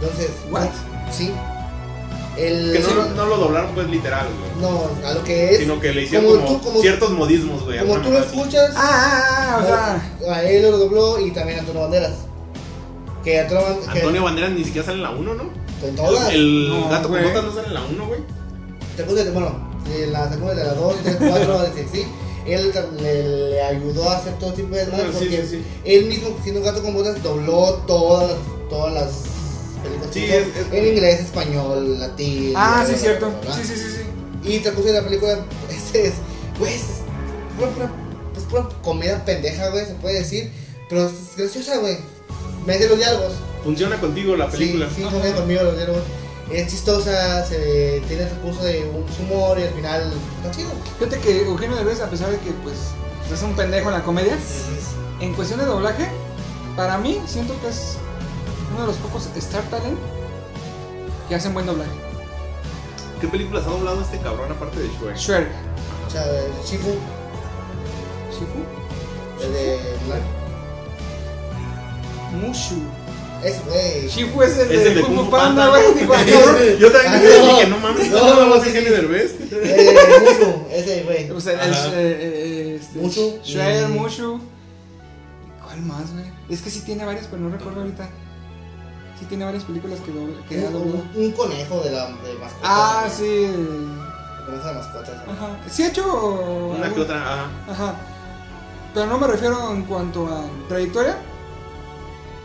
Entonces, 0.01 0.31
What? 0.51 0.69
sí. 1.11 1.33
El, 2.37 2.73
Que 2.73 2.79
no, 2.81 2.95
lo- 2.95 3.09
no 3.11 3.27
lo 3.27 3.37
doblaron, 3.37 3.75
pues 3.75 3.89
literal, 3.89 4.27
güey. 4.27 4.63
no, 4.73 4.89
a 5.07 5.13
lo 5.13 5.23
que 5.23 5.53
es. 5.53 5.59
Sino 5.61 5.79
que 5.79 5.93
le 5.93 6.03
hicieron 6.05 6.27
como 6.31 6.47
como, 6.47 6.59
tú- 6.61 6.65
como- 6.67 6.81
ciertos 6.81 7.11
modismos, 7.11 7.63
güey. 7.63 7.79
como 7.81 7.99
tú 8.01 8.11
lo 8.11 8.19
así. 8.21 8.29
escuchas, 8.29 8.73
Ah, 8.75 8.81
ah, 8.81 9.59
ah, 9.59 10.01
o 10.21 10.25
sea. 10.25 10.35
a 10.35 10.43
él 10.45 10.63
lo 10.63 10.79
dobló 10.79 11.21
y 11.21 11.31
también 11.33 11.59
a 11.59 11.61
Antonio 11.61 11.83
Banderas. 11.83 12.13
Que 13.25 13.41
Antonio 13.41 13.65
Banderas. 13.65 13.95
Antonio 13.97 14.23
Banderas 14.25 14.51
ni 14.53 14.65
siquiera 14.65 14.85
sale 14.87 14.99
en 14.99 15.03
la 15.05 15.11
1, 15.11 15.35
¿no? 15.35 15.51
En 15.87 15.97
todas. 15.97 16.33
El 16.33 16.69
No, 16.69 16.89
gato 16.89 17.09
con 17.09 17.23
botas 17.23 17.45
no 17.45 17.55
sale 17.55 17.69
en 17.69 17.75
la 17.75 17.83
1, 17.85 18.07
güey. 18.07 18.21
Te 18.97 19.05
puse, 19.05 19.31
bueno, 19.31 19.71
en 19.95 20.13
la 20.13 20.29
segunda 20.29 20.55
de 20.55 20.65
las 20.65 20.77
2, 20.77 20.95
3, 21.03 21.17
4, 21.19 21.65
sí. 21.93 22.05
Él 22.47 22.73
le, 23.01 23.51
le 23.51 23.63
ayudó 23.63 24.09
a 24.11 24.17
hacer 24.17 24.33
todo 24.39 24.53
tipo 24.53 24.75
de 24.75 24.81
desmadre 24.85 25.05
Ah, 25.07 25.13
sí, 25.13 25.19
porque 25.21 25.43
sí, 25.43 25.49
sí. 25.49 25.63
él 25.85 26.07
mismo, 26.07 26.37
siendo 26.43 26.61
un 26.61 26.67
gato 26.67 26.83
con 26.83 26.93
botas, 26.93 27.23
dobló 27.23 27.75
todas, 27.87 28.33
todas 28.69 28.93
las 28.95 29.13
películas 29.83 30.11
Sí, 30.13 30.21
que 30.27 30.39
es- 30.39 30.47
es- 30.49 30.73
en 30.73 30.87
inglés, 30.89 31.21
español, 31.21 32.01
latín. 32.01 32.53
Ah, 32.57 32.85
sí, 32.87 32.95
cierto. 32.97 33.33
Sí, 33.55 33.63
sí, 33.65 33.77
sí, 33.77 33.87
sí. 34.43 34.51
Y 34.55 34.59
te 34.59 34.73
puse 34.73 34.93
la 34.93 35.03
película, 35.05 35.39
este 35.71 36.09
es, 36.09 36.15
güey, 36.59 36.75
es 36.75 36.83
pura, 37.57 37.71
pura, 37.71 37.91
es 38.37 38.43
pura 38.43 38.69
comedia 38.83 39.25
pendeja, 39.25 39.69
güey, 39.71 39.87
se 39.87 39.95
puede 39.95 40.19
decir, 40.19 40.51
pero 40.89 41.07
es 41.07 41.13
graciosa, 41.37 41.77
güey. 41.79 41.97
Me 42.67 42.75
hace 42.75 42.89
los 42.89 42.99
diálogos. 42.99 43.33
Funciona 43.65 44.01
contigo 44.01 44.37
la 44.37 44.49
película. 44.49 44.89
Sí, 44.89 44.97
sí, 44.97 45.03
funciona 45.03 45.37
conmigo 45.37 45.63
los 45.63 45.77
diálogos. 45.77 46.03
Es 46.51 46.69
chistosa, 46.69 47.45
se 47.47 48.03
tiene 48.09 48.25
el 48.25 48.31
recurso 48.31 48.63
de 48.63 48.85
humor 49.21 49.59
y 49.59 49.63
al 49.63 49.73
final 49.73 50.13
está 50.43 50.51
chido. 50.51 50.71
Fíjate 50.99 51.19
que 51.19 51.43
Eugenio 51.47 51.77
Derbez, 51.77 52.01
a 52.01 52.11
pesar 52.11 52.31
de 52.31 52.39
que 52.39 52.51
pues 52.63 52.77
es 53.33 53.43
un 53.43 53.57
pendejo 53.57 53.89
en 53.89 53.95
la 53.95 54.03
comedia, 54.03 54.37
en 55.21 55.35
cuestión 55.35 55.61
de 55.61 55.67
doblaje, 55.67 56.09
para 56.77 56.99
mí 56.99 57.21
siento 57.27 57.59
que 57.61 57.69
es 57.69 57.97
uno 58.73 58.83
de 58.83 58.87
los 58.89 58.97
pocos 58.97 59.29
Star 59.37 59.63
Talent 59.71 59.99
que 61.29 61.35
hacen 61.35 61.55
buen 61.55 61.65
doblaje. 61.65 61.91
¿Qué 63.21 63.29
películas 63.29 63.65
ha 63.67 63.71
doblado 63.71 64.03
este 64.03 64.19
cabrón 64.19 64.51
aparte 64.51 64.81
de 64.81 64.89
Shrek? 64.89 65.17
Shrek. 65.17 65.49
O 66.07 66.11
sea, 66.11 66.25
Shifu, 66.67 66.91
Shifu. 68.31 69.45
el 69.45 69.53
de 69.53 69.97
Mulan. 70.05 70.42
Mushu. 72.33 72.77
Ese, 73.45 73.61
güey. 73.67 74.09
Shifu 74.09 74.43
es 74.43 74.57
el 74.59 74.71
Es 74.71 74.85
de, 74.85 74.89
el 74.91 74.95
de 74.97 75.03
Kung 75.03 75.17
Fu 75.17 75.31
Panda, 75.31 75.69
güey. 75.69 75.83
Yo, 76.79 76.93
también 76.93 77.23
dije, 77.23 77.67
no. 77.67 77.79
mames, 77.79 78.11
No, 78.11 78.35
no, 78.35 78.47
no, 78.47 78.55
Eugenio. 78.57 78.91
Derbez. 78.93 79.35
Eh, 79.53 79.97
Mushu, 80.21 80.67
ese, 80.71 81.03
güey. 81.03 81.31
O 81.31 81.41
sea, 81.41 81.53
el, 81.65 81.73
eh, 81.73 81.87
eh, 81.95 82.79
este, 82.81 82.99
Mushu. 83.01 83.39
Shredder, 83.45 83.89
Mm. 83.89 83.93
Mushu. 83.97 84.41
¿Cuál 85.65 85.81
más, 85.83 86.13
güey? 86.13 86.25
Es 86.51 86.61
que 86.63 86.71
sí 86.71 86.81
tiene 86.83 87.05
varias, 87.05 87.27
pero 87.27 87.43
no 87.43 87.51
recuerdo 87.51 87.81
ahorita. 87.81 88.09
Sí 89.19 89.27
tiene 89.27 89.45
varias 89.45 89.65
películas 89.65 89.99
que, 90.01 90.13
que. 90.49 90.65
Un, 90.67 91.09
un 91.15 91.33
conejo 91.33 91.81
de 91.81 91.91
la 91.91 92.07
de 92.07 92.35
mascotas. 92.41 92.61
Ah, 92.63 93.05
¿no? 93.09 93.13
sí. 93.15 93.25
Un 93.25 93.99
conejo 94.47 94.69
de 94.69 94.75
mascotas. 94.75 95.27
¿no? 95.27 95.33
Ajá. 95.33 95.61
Sí 95.71 95.83
ha 95.83 95.89
hecho... 95.89 96.75
Una 96.77 96.93
que 96.93 97.01
otra, 97.01 97.17
ajá. 97.23 97.47
Ajá. 97.69 97.95
Pero 98.95 99.07
no 99.07 99.19
me 99.19 99.27
refiero 99.27 99.73
en 99.73 99.83
cuanto 99.85 100.27
a 100.27 100.45
trayectoria, 100.69 101.17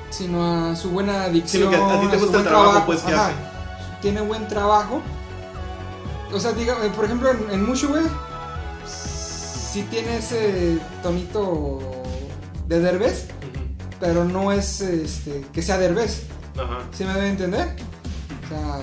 sino 0.09 0.69
a 0.71 0.75
su 0.75 0.89
buena 0.89 1.27
dicción. 1.29 1.71
Sino 1.71 1.88
que 1.88 1.93
a 1.93 2.01
ti 2.01 2.07
te 2.07 2.17
gusta 2.17 2.38
el 2.39 2.43
trabajo, 2.43 2.84
pues, 2.85 3.03
Ajá. 3.05 3.27
hace. 3.27 3.35
Tiene 4.01 4.21
buen 4.21 4.47
trabajo. 4.47 5.01
O 6.34 6.39
sea, 6.39 6.51
diga, 6.51 6.75
eh, 6.84 6.91
por 6.95 7.05
ejemplo, 7.05 7.31
en, 7.31 7.51
en 7.51 7.65
Mushu, 7.65 7.88
güey, 7.88 8.03
sí 8.85 9.84
tiene 9.89 10.17
ese 10.17 10.77
tonito 11.03 11.79
de 12.67 12.79
Derbez, 12.79 13.27
pero 13.99 14.25
no 14.25 14.51
es 14.51 14.81
este, 14.81 15.45
que 15.53 15.61
sea 15.61 15.77
Derbez. 15.77 16.23
Ajá. 16.55 16.79
¿Sí 16.95 17.03
me 17.05 17.13
debe 17.13 17.29
entender? 17.29 17.75
O 18.45 18.49
sea, 18.49 18.79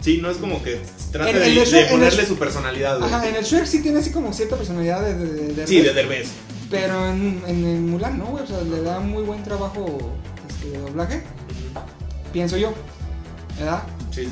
Sí, 0.00 0.18
no 0.20 0.30
es 0.30 0.38
como 0.38 0.60
que 0.64 0.82
trata 1.12 1.30
En- 1.30 1.36
de, 1.38 1.64
de 1.64 1.80
el 1.82 1.88
ponerle 1.88 2.26
su 2.26 2.36
personalidad, 2.36 2.98
güey. 2.98 3.12
Ajá, 3.12 3.28
en 3.28 3.36
el 3.36 3.44
Shrek 3.44 3.66
sí 3.66 3.82
tiene 3.82 4.00
así 4.00 4.10
como 4.10 4.32
cierta 4.32 4.56
personalidad 4.56 5.00
de, 5.00 5.14
de, 5.14 5.54
de 5.54 5.66
Sí, 5.66 5.76
de 5.80 5.92
Derbez, 5.94 6.08
Derbez. 6.08 6.28
Pero 6.70 7.06
en, 7.06 7.40
en, 7.46 7.64
el 7.64 7.80
Mulan 7.82 8.18
no, 8.18 8.24
güey. 8.26 8.42
O 8.42 8.46
sea, 8.46 8.60
le 8.62 8.82
da 8.82 8.98
muy 8.98 9.22
buen 9.22 9.44
trabajo 9.44 9.86
de 10.70 10.78
doblaje. 10.78 11.22
Pienso 12.32 12.56
yo. 12.56 12.72
¿Verdad? 13.58 13.82
Sí, 14.10 14.24
sí, 14.24 14.30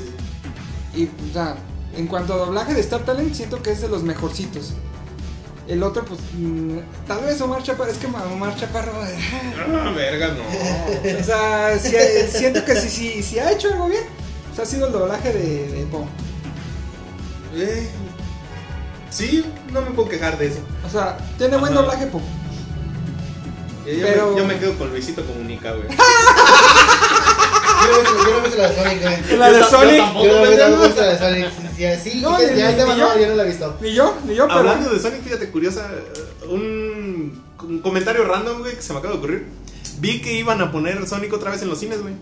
sí. 0.93 1.01
Y, 1.03 1.29
o 1.29 1.33
sea, 1.33 1.55
en 1.95 2.07
cuanto 2.07 2.33
a 2.33 2.37
doblaje 2.37 2.73
de 2.73 2.81
Star 2.81 3.01
Talent, 3.05 3.33
siento 3.33 3.61
que 3.61 3.71
es 3.71 3.81
de 3.81 3.87
los 3.87 4.03
mejorcitos. 4.03 4.73
El 5.67 5.83
otro, 5.83 6.03
pues, 6.03 6.19
mm, 6.33 6.79
tal 7.07 7.23
vez 7.23 7.39
Omar 7.39 7.63
Chaparro, 7.63 7.91
es 7.91 7.97
que 7.97 8.07
Omar 8.07 8.55
Chaparro, 8.57 8.91
Ah, 8.93 9.91
verga, 9.95 10.29
no. 10.29 11.19
o 11.19 11.23
sea, 11.23 11.77
siento 11.79 12.65
que 12.65 12.75
si, 12.75 12.89
si, 12.89 13.23
si 13.23 13.39
ha 13.39 13.51
hecho 13.51 13.69
algo 13.71 13.87
bien, 13.87 14.03
o 14.51 14.55
sea, 14.55 14.63
ha 14.63 14.67
sido 14.67 14.87
el 14.87 14.93
doblaje 14.93 15.31
de, 15.31 15.67
de 15.71 15.85
Po. 15.85 16.05
Eh, 17.55 17.87
sí, 19.09 19.45
no 19.71 19.81
me 19.81 19.91
puedo 19.91 20.09
quejar 20.09 20.37
de 20.37 20.47
eso. 20.47 20.59
O 20.85 20.89
sea, 20.89 21.17
tiene 21.37 21.57
buen 21.57 21.73
doblaje 21.73 22.07
Po. 22.07 22.19
Yo, 23.85 24.05
Pero- 24.05 24.31
me, 24.31 24.37
yo 24.37 24.45
me 24.45 24.59
quedo 24.59 24.77
con 24.77 24.89
Luisito 24.89 25.25
Comunica, 25.25 25.71
güey. 25.71 25.87
Yo 27.81 28.03
no 28.03 28.33
no 28.37 28.41
visto 28.43 28.57
la 28.61 28.69
de 28.69 28.75
Sonic, 28.75 29.01
güey. 29.01 29.37
La 29.39 29.51
de 29.51 29.59
Yo 29.59 29.65
Sonic. 29.65 29.97
Yo 29.97 30.13
no 30.13 30.21
he 30.21 30.27
visto- 30.27 30.41
pendejo. 30.49 30.69
no 30.77 30.83
he 30.83 30.87
visto 30.87 31.01
la 31.01 31.07
de 31.07 31.17
Sonic. 31.19 31.47
Sí, 31.75 32.11
sí, 32.11 32.21
No, 32.21 32.37
sí, 32.37 32.45
ni- 32.53 32.59
ya 32.59 32.71
no, 32.85 32.95
yo. 32.97 33.27
no 33.27 33.35
la 33.35 33.43
he 33.43 33.47
visto. 33.47 33.77
Ni 33.81 33.93
yo, 33.93 34.15
ni 34.25 34.35
yo, 34.35 34.47
pero. 34.47 34.59
Hablando 34.59 34.89
de 34.91 34.99
Sonic, 34.99 35.23
fíjate, 35.23 35.49
curiosa, 35.49 35.89
eh, 35.91 36.45
un, 36.47 37.41
un 37.63 37.79
comentario 37.79 38.23
random, 38.25 38.59
güey, 38.59 38.75
que 38.75 38.81
se 38.83 38.93
me 38.93 38.99
acaba 38.99 39.13
de 39.15 39.17
ocurrir. 39.19 39.47
Vi 39.99 40.21
que 40.21 40.33
iban 40.33 40.61
a 40.61 40.71
poner 40.71 41.07
Sonic 41.07 41.33
otra 41.33 41.49
vez 41.51 41.61
en 41.63 41.69
los 41.69 41.79
cines, 41.79 42.01
güey. 42.01 42.13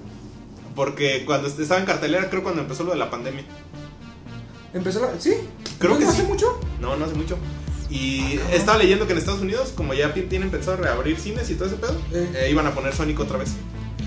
Porque 0.75 1.23
cuando 1.25 1.49
estaba 1.49 1.79
en 1.79 1.85
cartelera, 1.85 2.29
creo 2.29 2.41
cuando 2.41 2.61
empezó 2.61 2.83
lo 2.85 2.91
de 2.91 2.97
la 2.97 3.09
pandemia. 3.09 3.43
Empezó 4.73 5.01
la. 5.01 5.09
¿Sí? 5.19 5.33
Creo 5.77 5.93
¿No 5.93 5.99
que 5.99 6.05
hace 6.05 6.21
sí. 6.21 6.27
mucho? 6.27 6.57
No, 6.79 6.95
no 6.95 7.03
hace 7.05 7.15
mucho. 7.15 7.37
Y 7.89 8.39
estaba 8.51 8.77
leyendo 8.77 9.07
que 9.07 9.13
en 9.13 9.19
Estados 9.19 9.41
Unidos, 9.41 9.73
como 9.75 9.93
ya 9.93 10.13
tienen 10.13 10.51
pensado 10.51 10.77
reabrir 10.77 11.19
cines 11.19 11.49
y 11.49 11.55
todo 11.55 11.67
ese 11.67 11.77
pedo, 11.77 11.97
Eh. 12.13 12.29
eh, 12.35 12.47
iban 12.51 12.67
a 12.67 12.73
poner 12.75 12.93
Sonic 12.93 13.19
otra 13.19 13.37
vez. 13.37 13.49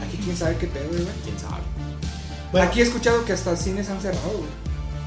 Aquí 0.07 0.19
quién 0.23 0.37
sabe 0.37 0.57
qué 0.57 0.67
pedo, 0.69 0.89
güey. 0.89 1.05
¿Quién 1.25 1.39
sabe? 1.39 1.63
Bueno. 2.53 2.67
Aquí 2.69 2.81
he 2.81 2.85
escuchado 2.85 3.25
que 3.25 3.33
hasta 3.33 3.57
cines 3.57 3.89
han 3.89 4.01
cerrado, 4.01 4.29
güey. 4.31 4.63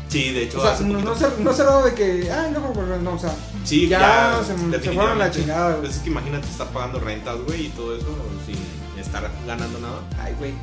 Sí, 0.09 0.31
de 0.31 0.43
hecho, 0.43 0.59
O 0.59 0.61
sea, 0.61 0.79
no, 0.85 0.99
no, 1.01 1.15
cer- 1.15 1.37
no 1.39 1.51
cerrado 1.53 1.83
de 1.85 1.93
que. 1.93 2.29
Ah, 2.31 2.47
no, 2.53 2.73
no, 2.73 2.97
no, 2.99 3.13
o 3.13 3.19
sea. 3.19 3.33
Sí, 3.63 3.87
ya, 3.87 3.99
ya, 3.99 4.43
se, 4.43 4.81
se 4.83 4.91
fueron 4.91 5.19
la 5.19 5.31
chingada, 5.31 5.69
güey. 5.71 5.81
Pues 5.85 5.95
es 5.97 6.01
que 6.03 6.09
imagínate 6.09 6.47
estar 6.47 6.67
pagando 6.69 6.99
rentas, 6.99 7.37
güey, 7.47 7.65
y 7.67 7.69
todo 7.69 7.95
eso 7.95 8.07
sin 8.45 8.55
estar 9.01 9.29
ganando 9.47 9.79
nada. 9.79 9.99
Ay, 10.21 10.33
güey. 10.37 10.53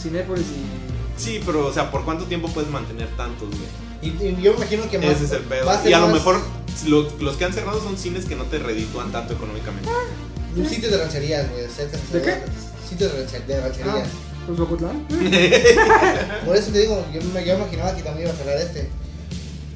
Cinépolis 0.00 0.46
y. 0.46 1.20
Sí, 1.20 1.40
pero, 1.44 1.66
o 1.66 1.72
sea, 1.72 1.90
¿por 1.90 2.04
cuánto 2.04 2.24
tiempo 2.24 2.48
puedes 2.48 2.70
mantener 2.70 3.08
tantos, 3.16 3.48
güey? 3.50 3.68
Y, 4.02 4.08
y 4.08 4.36
yo 4.42 4.52
me 4.52 4.58
imagino 4.58 4.88
que 4.90 4.98
más. 4.98 5.10
Ese 5.10 5.24
es 5.24 5.30
el 5.32 5.42
pedo. 5.42 5.64
va 5.66 5.74
a 5.74 5.82
ser 5.82 5.90
Y 5.90 5.94
a 5.94 6.00
lo 6.00 6.08
mejor 6.08 6.40
lo- 6.86 7.08
los 7.20 7.36
que 7.36 7.44
han 7.44 7.52
cerrado 7.52 7.80
son 7.82 7.96
cines 7.96 8.24
que 8.24 8.34
no 8.34 8.44
te 8.44 8.58
reditúan 8.58 9.12
tanto 9.12 9.34
económicamente. 9.34 9.88
Un 10.56 10.68
sitio 10.68 10.90
de 10.90 10.98
rancherías, 10.98 11.48
güey. 11.50 11.62
¿De 12.12 12.22
qué? 12.22 12.38
Sitio 12.88 13.08
de, 13.08 13.24
rancher- 13.26 13.46
de 13.46 13.60
rancherías. 13.60 13.96
Ah, 13.96 14.44
pues 14.46 14.58
Bocotlán. 14.58 15.06
Por 16.44 16.56
eso 16.56 16.72
te 16.72 16.80
digo, 16.80 17.04
yo 17.12 17.20
me, 17.32 17.44
yo 17.44 17.54
imaginaba 17.56 17.94
que 17.94 18.02
también 18.02 18.28
iba 18.28 18.34
a 18.34 18.38
cerrar 18.38 18.56
este. 18.58 18.90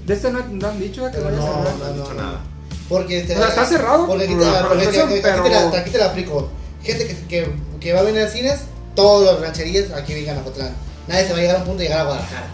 De 0.07 0.15
este 0.15 0.31
no, 0.31 0.41
no 0.49 0.69
han 0.69 0.79
dicho 0.79 1.05
que 1.05 1.11
Pero 1.13 1.25
vaya 1.25 1.37
a 1.37 1.41
no, 1.41 1.47
cerrar. 1.47 1.63
no, 1.79 1.85
han 1.85 1.97
no, 1.97 2.03
dicho 2.03 2.15
no. 2.15 2.23
nada. 2.23 2.41
Porque 2.89 3.19
este, 3.21 3.35
O 3.35 3.39
sea, 3.39 3.49
está 3.49 3.67
cerrado 3.67 4.07
Porque 4.07 4.27
por 4.27 4.39
te, 4.39 4.45
la- 4.45 4.69
porque- 4.69 4.85
situación, 4.85 5.09
aquí- 5.09 5.15
aquí 5.19 5.23
te 5.23 5.29
la- 5.29 5.43
pero- 5.71 5.77
aquí 5.77 5.91
te 5.91 5.99
la 5.99 6.07
aplico. 6.07 6.49
Gente 6.83 7.07
que, 7.07 7.17
que, 7.27 7.51
que 7.81 7.93
va 7.93 8.01
a 8.01 8.03
venir 8.03 8.23
a 8.23 8.29
cines, 8.29 8.61
todas 8.95 9.33
las 9.35 9.41
rancherías 9.41 9.91
aquí 9.93 10.15
vengan 10.15 10.39
a 10.39 10.43
Cotlán. 10.43 10.75
Nadie 11.09 11.27
se 11.27 11.33
va 11.33 11.39
a 11.39 11.41
llegar 11.41 11.57
a 11.57 11.59
un 11.61 11.65
punto 11.65 11.79
de 11.79 11.85
llegar 11.85 12.01
a 12.01 12.05
Guadalajara. 12.05 12.47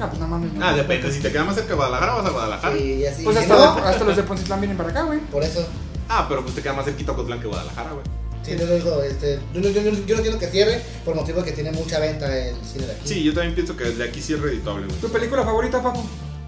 Ah, 0.00 0.06
pues 0.08 0.20
no 0.20 0.28
mames. 0.28 0.52
no. 0.52 0.64
Ah, 0.64 0.74
depende. 0.74 1.10
Si 1.12 1.20
te 1.20 1.30
queda 1.32 1.44
más 1.44 1.54
cerca 1.54 1.70
de 1.70 1.74
Guadalajara, 1.74 2.14
vas 2.14 2.26
a 2.26 2.30
Guadalajara. 2.30 2.76
Sí, 2.76 2.84
y 2.94 3.06
así. 3.06 3.24
Pues 3.24 3.36
hasta, 3.36 3.54
no, 3.56 3.74
de- 3.76 3.80
hasta 3.82 4.04
los 4.04 4.16
de 4.16 4.22
Poncitlán 4.24 4.60
vienen 4.60 4.76
para 4.76 4.90
acá, 4.90 5.02
güey. 5.02 5.18
Por 5.20 5.42
eso. 5.42 5.66
Ah, 6.08 6.26
pero 6.28 6.42
pues 6.42 6.54
te 6.54 6.62
queda 6.62 6.72
más 6.74 6.84
cerquita 6.84 7.12
Cotlán 7.14 7.40
que 7.40 7.46
Guadalajara, 7.48 7.90
güey. 7.92 8.04
Sí, 8.44 8.56
yo, 8.58 8.66
digo, 8.66 9.02
este, 9.02 9.40
yo, 9.52 9.60
no- 9.60 9.68
yo, 9.68 9.82
no- 9.82 9.90
yo 10.06 10.16
no 10.16 10.22
quiero 10.22 10.38
que 10.38 10.46
cierre 10.48 10.80
por 11.04 11.14
motivo 11.14 11.40
de 11.40 11.44
que 11.46 11.52
tiene 11.52 11.72
mucha 11.72 11.98
venta 11.98 12.34
el 12.36 12.54
cine 12.64 12.86
de 12.86 12.92
aquí. 12.92 13.08
Sí, 13.08 13.22
yo 13.22 13.34
también 13.34 13.54
pienso 13.54 13.76
que 13.76 13.84
desde 13.84 14.04
aquí 14.04 14.22
sí 14.22 14.32
es 14.34 14.40
redituable, 14.40 14.86
güey. 14.86 14.98
¿Tu 15.00 15.08
película 15.10 15.42
favorita, 15.44 15.82
papu? 15.82 16.02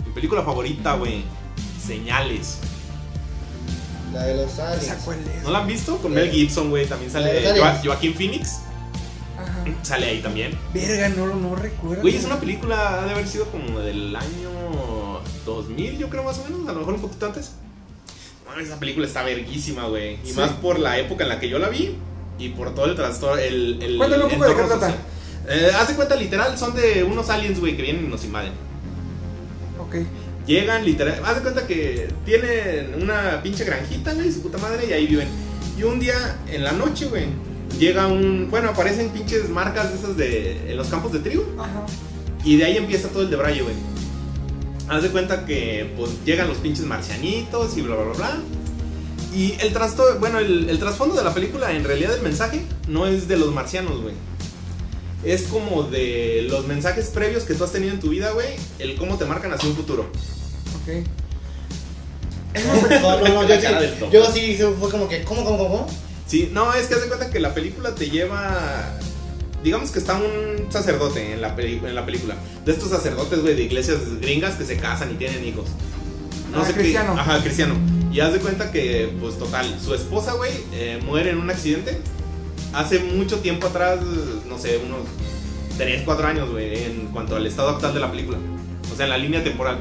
Mi 0.07 0.13
película 0.13 0.43
favorita, 0.43 0.95
güey. 0.95 1.25
Señales. 1.85 2.59
La 4.13 4.25
de 4.25 4.35
los 4.45 4.59
aliens. 4.59 4.83
¿Esa 4.85 4.97
cuál 5.05 5.19
es? 5.37 5.43
¿No 5.45 5.51
la 5.51 5.59
han 5.61 5.67
visto? 5.67 5.99
Con 5.99 6.13
Mel 6.15 6.31
Gibson, 6.31 6.71
güey. 6.71 6.87
También 6.87 7.11
sale 7.13 7.33
de. 7.33 7.61
Joaquín 7.85 8.15
Phoenix. 8.15 8.61
Sale 9.83 10.07
ahí 10.07 10.21
también. 10.21 10.53
Verga, 10.75 11.09
no, 11.11 11.27
no 11.35 11.55
recuerdo. 11.57 12.03
Güey, 12.03 12.17
es 12.17 12.25
una 12.25 12.39
película, 12.41 13.03
ha 13.03 13.07
de 13.07 13.13
haber 13.13 13.27
sido 13.27 13.47
como 13.47 13.81
del 13.81 14.15
año 14.15 15.21
2000, 15.45 15.99
yo 15.99 16.09
creo 16.09 16.23
más 16.25 16.39
o 16.39 16.45
menos, 16.45 16.69
a 16.69 16.73
lo 16.73 16.79
mejor 16.81 16.95
un 16.95 17.01
poquito 17.03 17.27
antes. 17.27 17.53
Bueno, 18.47 18.63
esa 18.63 18.79
película 18.81 19.07
está 19.07 19.23
verguísima, 19.23 19.87
güey. 19.87 20.15
Y 20.25 20.29
Sí. 20.29 20.33
más 20.35 20.51
por 20.53 20.79
la 20.79 20.99
época 20.99 21.23
en 21.25 21.29
la 21.31 21.39
que 21.41 21.49
yo 21.49 21.59
la 21.59 21.69
vi 21.69 21.97
y 22.39 22.49
por 22.51 22.75
todo 22.75 22.87
el 22.87 22.97
trastorno, 22.97 23.37
el, 23.41 23.81
el 23.83 23.97
Cuéntame 23.97 24.25
un 24.25 24.31
poco 24.31 24.45
de 24.45 24.57
qué 24.57 24.63
trata. 24.63 24.95
Eh, 25.49 25.71
haz 25.75 25.89
de 25.89 25.95
cuenta, 25.95 26.17
literal, 26.17 26.57
son 26.59 26.75
de 26.75 27.03
unos 27.05 27.29
aliens, 27.31 27.59
güey, 27.61 27.77
que 27.77 27.83
vienen 27.83 28.05
y 28.05 28.09
nos 28.09 28.25
invaden. 28.25 28.53
Ok. 29.79 29.97
Llegan, 30.47 30.85
literal, 30.85 31.21
haz 31.25 31.37
de 31.37 31.43
cuenta 31.43 31.67
que 31.67 32.09
tienen 32.25 33.01
una 33.01 33.41
pinche 33.43 33.65
granjita, 33.65 34.15
güey, 34.15 34.33
su 34.33 34.43
puta 34.43 34.59
madre, 34.59 34.87
y 34.89 34.93
ahí 34.93 35.07
viven. 35.07 35.29
Y 35.79 35.83
un 35.85 36.01
día, 36.01 36.37
en 36.49 36.65
la 36.65 36.73
noche, 36.73 37.07
güey, 37.07 37.27
llega 37.79 38.07
un, 38.07 38.49
bueno, 38.51 38.71
aparecen 38.71 39.11
pinches 39.11 39.49
marcas 39.49 39.91
de 39.93 39.99
esas 39.99 40.17
de, 40.17 40.71
en 40.71 40.77
los 40.77 40.89
campos 40.89 41.13
de 41.13 41.21
trigo. 41.21 41.45
Ajá. 41.59 41.87
Y 42.45 42.57
de 42.57 42.65
ahí 42.65 42.77
empieza 42.77 43.09
todo 43.09 43.23
el 43.23 43.31
debraye, 43.31 43.63
güey. 43.63 43.75
Haz 44.89 45.03
de 45.03 45.11
cuenta 45.11 45.45
que 45.47 45.93
pues 45.97 46.11
llegan 46.25 46.49
los 46.49 46.59
pinches 46.59 46.85
marcianitos 46.85 47.77
y 47.77 47.83
bla 47.83 47.97
bla 47.97 48.05
bla 48.05 48.15
bla. 48.15 48.41
Y 49.35 49.55
el 49.61 49.73
trasto 49.73 50.19
bueno, 50.19 50.39
el, 50.41 50.69
el 50.69 50.79
trasfondo 50.79 51.15
de 51.15 51.23
la 51.23 51.33
película, 51.33 51.73
en 51.73 51.85
realidad 51.85 52.15
el 52.15 52.23
mensaje 52.23 52.63
no 52.89 53.07
es 53.07 53.29
de 53.29 53.37
los 53.37 53.53
marcianos, 53.53 54.01
güey. 54.03 54.15
Es 55.25 55.43
como 55.43 55.83
de 55.83 56.47
los 56.49 56.67
mensajes 56.67 57.09
previos 57.09 57.45
que 57.45 57.55
tú 57.55 57.65
has 57.65 57.73
tenido 57.73 57.93
en 57.93 58.01
tu 58.01 58.09
vida, 58.09 58.31
güey. 58.33 58.49
El 58.79 58.97
cómo 58.97 59.17
te 59.17 59.27
marcan 59.27 59.53
hacia 59.53 59.69
un 59.69 59.77
futuro. 59.77 60.11
Ok. 60.83 61.07
No, 63.01 63.21
no, 63.21 63.29
no, 63.29 63.49
yo 63.49 63.61
sí, 63.61 63.67
yo 64.11 64.33
sí 64.33 64.59
fue 64.81 64.91
como 64.91 65.09
que, 65.09 65.23
¿cómo, 65.23 65.45
cómo, 65.45 65.57
cómo? 65.57 65.87
Sí, 66.31 66.49
no, 66.53 66.73
es 66.75 66.87
que 66.87 66.95
haz 66.95 67.03
de 67.03 67.09
cuenta 67.09 67.29
que 67.29 67.41
la 67.41 67.53
película 67.55 67.93
te 67.93 68.09
lleva. 68.09 68.97
Digamos 69.65 69.91
que 69.91 69.99
está 69.99 70.15
un 70.15 70.71
sacerdote 70.73 71.33
en 71.35 71.41
la, 71.43 71.57
peli- 71.57 71.81
en 71.85 71.95
la 71.97 72.07
película. 72.07 72.37
De 72.65 72.71
estos 72.71 72.89
sacerdotes, 72.91 73.41
güey, 73.43 73.57
de 73.57 73.65
iglesias 73.65 73.99
gringas 74.21 74.55
que 74.55 74.65
se 74.65 74.77
casan 74.77 75.11
y 75.11 75.15
tienen 75.15 75.45
hijos. 75.45 75.67
Ah, 76.55 76.63
qué- 76.69 76.73
cristiano. 76.75 77.15
Ajá, 77.19 77.43
cristiano. 77.43 77.75
Y 78.13 78.21
haz 78.21 78.33
de 78.33 78.39
cuenta 78.39 78.71
que, 78.71 79.13
pues 79.21 79.39
total, 79.41 79.67
su 79.85 79.93
esposa, 79.93 80.35
güey, 80.35 80.53
eh, 80.73 81.01
muere 81.05 81.31
en 81.31 81.39
un 81.39 81.51
accidente. 81.51 81.99
Hace 82.75 83.01
mucho 83.01 83.41
tiempo 83.41 83.67
atrás, 83.67 83.99
no 84.49 84.57
sé, 84.57 84.79
unos 84.79 85.01
3, 85.79 86.03
4 86.05 86.27
años, 86.29 86.49
güey, 86.49 86.85
en 86.85 87.07
cuanto 87.13 87.35
al 87.35 87.45
estado 87.45 87.71
actual 87.71 87.93
de 87.93 87.99
la 88.01 88.11
película. 88.11 88.39
O 88.93 88.97
sea, 88.97 89.07
en 89.07 89.11
la 89.11 89.19
línea 89.19 89.43
temporal. 89.43 89.81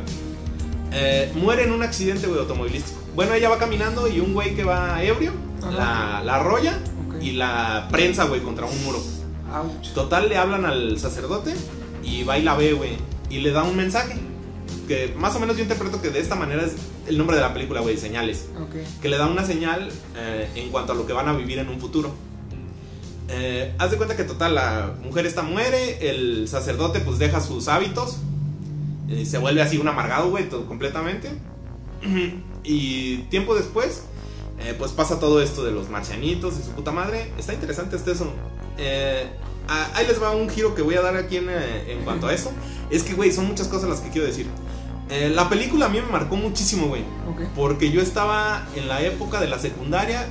Eh, 0.94 1.32
muere 1.36 1.64
en 1.66 1.72
un 1.74 1.84
accidente, 1.84 2.26
güey, 2.26 2.40
automovilístico. 2.40 2.99
Bueno, 3.16 3.34
ella 3.34 3.50
va 3.50 3.58
caminando 3.58 4.08
y 4.08 4.20
un 4.20 4.34
güey 4.34 4.56
que 4.56 4.64
va 4.64 5.04
ebrio 5.04 5.34
la, 5.62 6.22
la 6.24 6.36
arrolla 6.36 6.80
y 7.22 7.32
la 7.32 7.88
prensa, 7.92 8.26
güey, 8.26 8.42
contra 8.42 8.66
un 8.66 8.84
muro. 8.84 9.00
Ouch. 9.54 9.94
Total, 9.94 10.30
le 10.30 10.38
hablan 10.38 10.66
al 10.66 11.00
sacerdote 11.00 11.54
y 12.04 12.24
va 12.24 12.38
y 12.38 12.44
la 12.44 12.56
ve, 12.56 12.74
güey. 12.74 12.98
Y 13.30 13.40
le 13.40 13.52
da 13.52 13.64
un 13.64 13.76
mensaje. 13.76 14.18
Que 14.88 15.14
más 15.18 15.36
o 15.36 15.40
menos 15.40 15.56
yo 15.56 15.64
interpreto 15.64 16.02
que 16.02 16.10
de 16.10 16.20
esta 16.20 16.36
manera 16.36 16.64
es 16.64 16.74
el 17.08 17.18
nombre 17.18 17.36
de 17.36 17.42
la 17.42 17.54
película, 17.54 17.82
güey, 17.82 17.98
señales. 17.98 18.48
Ok. 18.60 18.76
Que 19.02 19.10
le 19.10 19.18
da 19.18 19.28
una 19.28 19.46
señal 19.46 19.90
eh, 20.16 20.50
en 20.56 20.70
cuanto 20.70 20.94
a 20.94 20.96
lo 20.96 21.06
que 21.06 21.14
van 21.14 21.28
a 21.28 21.34
vivir 21.34 21.60
en 21.60 21.70
un 21.70 21.80
futuro. 21.80 22.14
Eh, 23.28 23.76
haz 23.78 23.92
de 23.92 23.98
cuenta 23.98 24.16
que 24.16 24.24
total, 24.24 24.56
la 24.56 24.94
mujer 25.04 25.28
esta 25.28 25.44
muere, 25.44 26.10
el 26.10 26.48
sacerdote 26.48 27.00
pues 27.00 27.20
deja 27.20 27.42
sus 27.42 27.68
hábitos. 27.68 28.18
Y 29.08 29.26
se 29.26 29.38
vuelve 29.40 29.62
así 29.62 29.78
un 29.78 29.88
amargado, 29.88 30.30
güey, 30.30 30.50
todo 30.50 30.66
completamente. 30.66 31.30
Y 32.64 33.18
tiempo 33.30 33.56
después, 33.56 34.04
eh, 34.60 34.76
pues 34.78 34.92
pasa 34.92 35.20
todo 35.20 35.42
esto 35.42 35.64
de 35.64 35.72
los 35.72 35.90
marcianitos 35.90 36.56
y 36.60 36.64
su 36.64 36.72
puta 36.72 36.92
madre. 36.92 37.32
Está 37.38 37.54
interesante 37.54 37.96
este 37.96 38.12
eso. 38.12 38.32
Eh, 38.78 39.28
a- 39.68 39.96
ahí 39.98 40.06
les 40.08 40.22
va 40.22 40.32
un 40.32 40.50
giro 40.50 40.76
que 40.76 40.82
voy 40.82 40.96
a 40.96 41.02
dar 41.02 41.16
aquí 41.16 41.38
en, 41.38 41.48
eh, 41.50 41.92
en 41.94 42.04
cuanto 42.04 42.28
a 42.28 42.34
eso. 42.34 42.52
Es 42.90 43.04
que, 43.04 43.14
güey, 43.14 43.32
son 43.32 43.46
muchas 43.48 43.68
cosas 43.68 43.90
las 43.90 44.00
que 44.02 44.10
quiero 44.10 44.28
decir. 44.28 44.48
Eh, 45.10 45.32
la 45.34 45.50
película 45.50 45.88
a 45.88 45.90
mí 45.90 46.00
me 46.02 46.12
marcó 46.12 46.36
muchísimo, 46.36 46.88
güey. 46.88 47.04
Porque 47.56 47.90
yo 47.92 48.02
estaba 48.02 48.68
en 48.76 48.88
la 48.88 49.02
época 49.02 49.40
de 49.42 49.48
la 49.48 49.58
secundaria. 49.60 50.28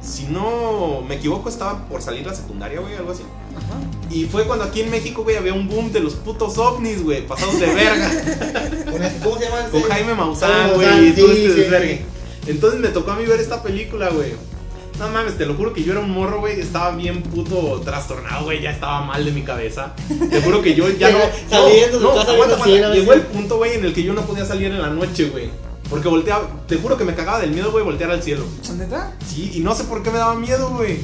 Si 0.00 0.24
no 0.26 1.02
me 1.06 1.16
equivoco, 1.16 1.48
estaba 1.48 1.86
por 1.88 2.02
salir 2.02 2.24
la 2.26 2.34
secundaria, 2.34 2.80
güey, 2.80 2.94
algo 2.94 3.10
así. 3.12 3.22
Y 4.10 4.24
fue 4.24 4.44
cuando 4.44 4.64
aquí 4.64 4.80
en 4.80 4.90
México, 4.90 5.22
güey, 5.22 5.36
había 5.36 5.52
un 5.52 5.68
boom 5.68 5.92
de 5.92 6.00
los 6.00 6.14
putos 6.14 6.56
ovnis, 6.58 7.02
güey, 7.02 7.26
pasados 7.26 7.60
de 7.60 7.66
verga. 7.66 8.10
Con 8.90 9.02
este- 9.02 9.20
¿Cómo 9.24 9.38
se 9.38 9.44
llama? 9.44 9.68
con? 9.70 9.82
Jaime 9.82 10.14
Maussan, 10.14 10.70
güey, 10.74 10.86
Maussan, 10.86 11.06
y 11.06 11.12
todo 11.12 11.32
sí, 11.34 11.44
este 11.44 11.60
desvergue. 11.60 12.02
Entonces 12.46 12.80
me 12.80 12.88
tocó 12.88 13.10
a 13.10 13.16
mí 13.16 13.24
ver 13.26 13.40
esta 13.40 13.62
película, 13.62 14.08
güey. 14.08 14.32
No 14.98 15.08
mames, 15.10 15.38
te 15.38 15.46
lo 15.46 15.54
juro 15.54 15.72
que 15.72 15.84
yo 15.84 15.92
era 15.92 16.00
un 16.00 16.10
morro, 16.10 16.40
güey. 16.40 16.58
Estaba 16.60 16.90
bien 16.96 17.22
puto 17.22 17.80
trastornado, 17.84 18.44
güey. 18.44 18.60
Ya 18.62 18.70
estaba 18.72 19.02
mal 19.02 19.24
de 19.24 19.30
mi 19.30 19.42
cabeza. 19.42 19.94
Te 20.30 20.42
juro 20.42 20.60
que 20.60 20.74
yo 20.74 20.88
ya 20.90 21.10
no. 21.10 21.18
Saliendo 21.50 22.10
aguanta, 22.10 22.32
aguanta. 22.32 22.94
Llegó 22.94 23.12
el 23.12 23.20
punto, 23.22 23.58
güey, 23.58 23.74
en 23.74 23.84
el 23.84 23.92
que 23.94 24.02
yo 24.02 24.12
no 24.14 24.22
podía 24.22 24.44
salir 24.44 24.72
en 24.72 24.82
la 24.82 24.88
noche, 24.88 25.26
güey. 25.26 25.50
Porque 25.88 26.08
volteaba. 26.08 26.48
Te 26.66 26.76
juro 26.76 26.96
que 26.96 27.04
me 27.04 27.14
cagaba 27.14 27.38
del 27.38 27.50
miedo, 27.52 27.70
güey, 27.70 27.84
voltear 27.84 28.10
al 28.10 28.22
cielo. 28.22 28.44
¿Neta? 28.76 29.12
Sí, 29.26 29.52
y 29.54 29.60
no 29.60 29.74
sé 29.74 29.84
por 29.84 30.02
qué 30.02 30.10
me 30.10 30.18
daba 30.18 30.34
miedo, 30.34 30.70
güey. 30.70 30.98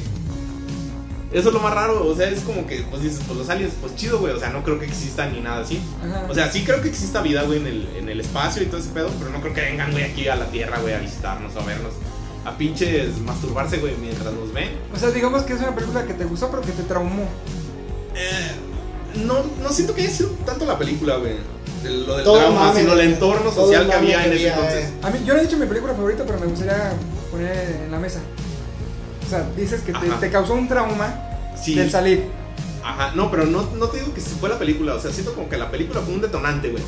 Eso 1.35 1.49
es 1.49 1.55
lo 1.55 1.59
más 1.61 1.75
raro, 1.75 2.07
o 2.07 2.15
sea, 2.17 2.29
es 2.29 2.41
como 2.41 2.65
que, 2.67 2.83
pues 2.89 3.03
dices, 3.03 3.21
pues 3.27 3.37
los 3.37 3.49
aliens, 3.49 3.75
pues 3.81 3.97
chido, 3.97 4.21
güey, 4.21 4.33
o 4.33 4.39
sea, 4.39 4.51
no 4.51 4.63
creo 4.63 4.79
que 4.79 4.87
existan 4.87 5.33
ni 5.33 5.41
nada 5.41 5.63
así. 5.63 5.81
Ajá. 6.03 6.27
O 6.31 6.35
sea, 6.35 6.51
sí 6.51 6.63
creo 6.65 6.81
que 6.81 6.89
exista 6.89 7.21
vida, 7.23 7.43
güey, 7.43 7.59
en 7.59 7.67
el, 7.67 7.89
en 7.97 8.09
el 8.09 8.21
espacio 8.21 8.63
y 8.63 8.67
todo 8.67 8.79
ese 8.81 8.91
pedo, 8.91 9.11
pero 9.19 9.31
no 9.31 9.41
creo 9.41 9.53
que 9.53 9.61
vengan, 9.61 9.91
güey, 9.91 10.05
aquí 10.05 10.29
a 10.29 10.37
la 10.37 10.47
Tierra, 10.47 10.79
güey, 10.81 10.95
a 10.95 10.99
visitarnos 10.99 11.55
o 11.57 11.61
a 11.61 11.65
vernos. 11.65 11.93
A 12.45 12.57
pinches 12.57 13.19
masturbarse, 13.19 13.79
güey, 13.79 13.97
mientras 14.01 14.33
nos 14.33 14.53
ven. 14.53 14.71
O 14.95 14.99
sea, 14.99 15.11
digamos 15.11 15.43
que 15.43 15.55
es 15.55 15.59
una 15.59 15.75
película 15.75 16.07
que 16.07 16.15
te 16.15 16.25
gustó, 16.25 16.51
pero 16.51 16.63
que 16.63 16.73
te 16.73 16.83
traumó. 16.85 17.25
Eh, 18.15 18.51
no, 19.25 19.43
no 19.63 19.71
siento 19.71 19.95
que 19.95 20.03
haya 20.03 20.11
sido 20.11 20.31
tanto 20.47 20.65
la 20.67 20.79
película, 20.79 21.17
güey. 21.17 21.35
Lo 21.83 22.15
del 22.17 22.25
Todo 22.25 22.39
trauma, 22.39 22.61
mame, 22.69 22.81
sino 22.81 22.93
el 22.95 23.01
entorno 23.01 23.51
social 23.53 23.87
que 23.89 23.93
había 23.95 24.25
en 24.25 24.33
ese 24.33 24.51
había, 24.51 24.55
entonces. 24.55 24.85
eh. 24.85 24.93
A 25.03 25.11
mí, 25.11 25.19
yo 25.27 25.35
no 25.35 25.41
he 25.41 25.43
dicho 25.43 25.57
mi 25.59 25.67
película 25.67 25.95
favorita, 25.95 26.25
pero 26.25 26.39
me 26.39 26.47
gustaría 26.47 26.93
poner 27.31 27.81
en 27.85 27.91
la 27.91 27.99
mesa. 27.99 28.21
O 29.27 29.29
sea, 29.31 29.47
dices 29.57 29.81
que 29.83 29.93
te, 30.21 30.31
causó 30.31 30.55
un 30.55 30.69
trauma 30.69 31.15
Sí. 31.61 31.75
del 31.75 31.91
salir. 31.91 32.29
Ajá, 32.83 33.13
no, 33.15 33.31
pero 33.31 33.47
no, 33.47 33.63
no 33.77 33.87
te 33.89 33.99
digo 34.01 34.13
que 34.13 34.21
fue 34.21 34.49
la 34.49 34.59
película, 34.59 34.95
o 34.95 35.01
sea, 35.01 35.11
siento 35.11 35.33
como 35.35 35.49
que 35.49 35.57
la 35.57 35.71
película 35.71 36.01
fue 36.03 36.15
un 36.15 36.21
detonante, 36.21 36.71
güey. 36.71 36.83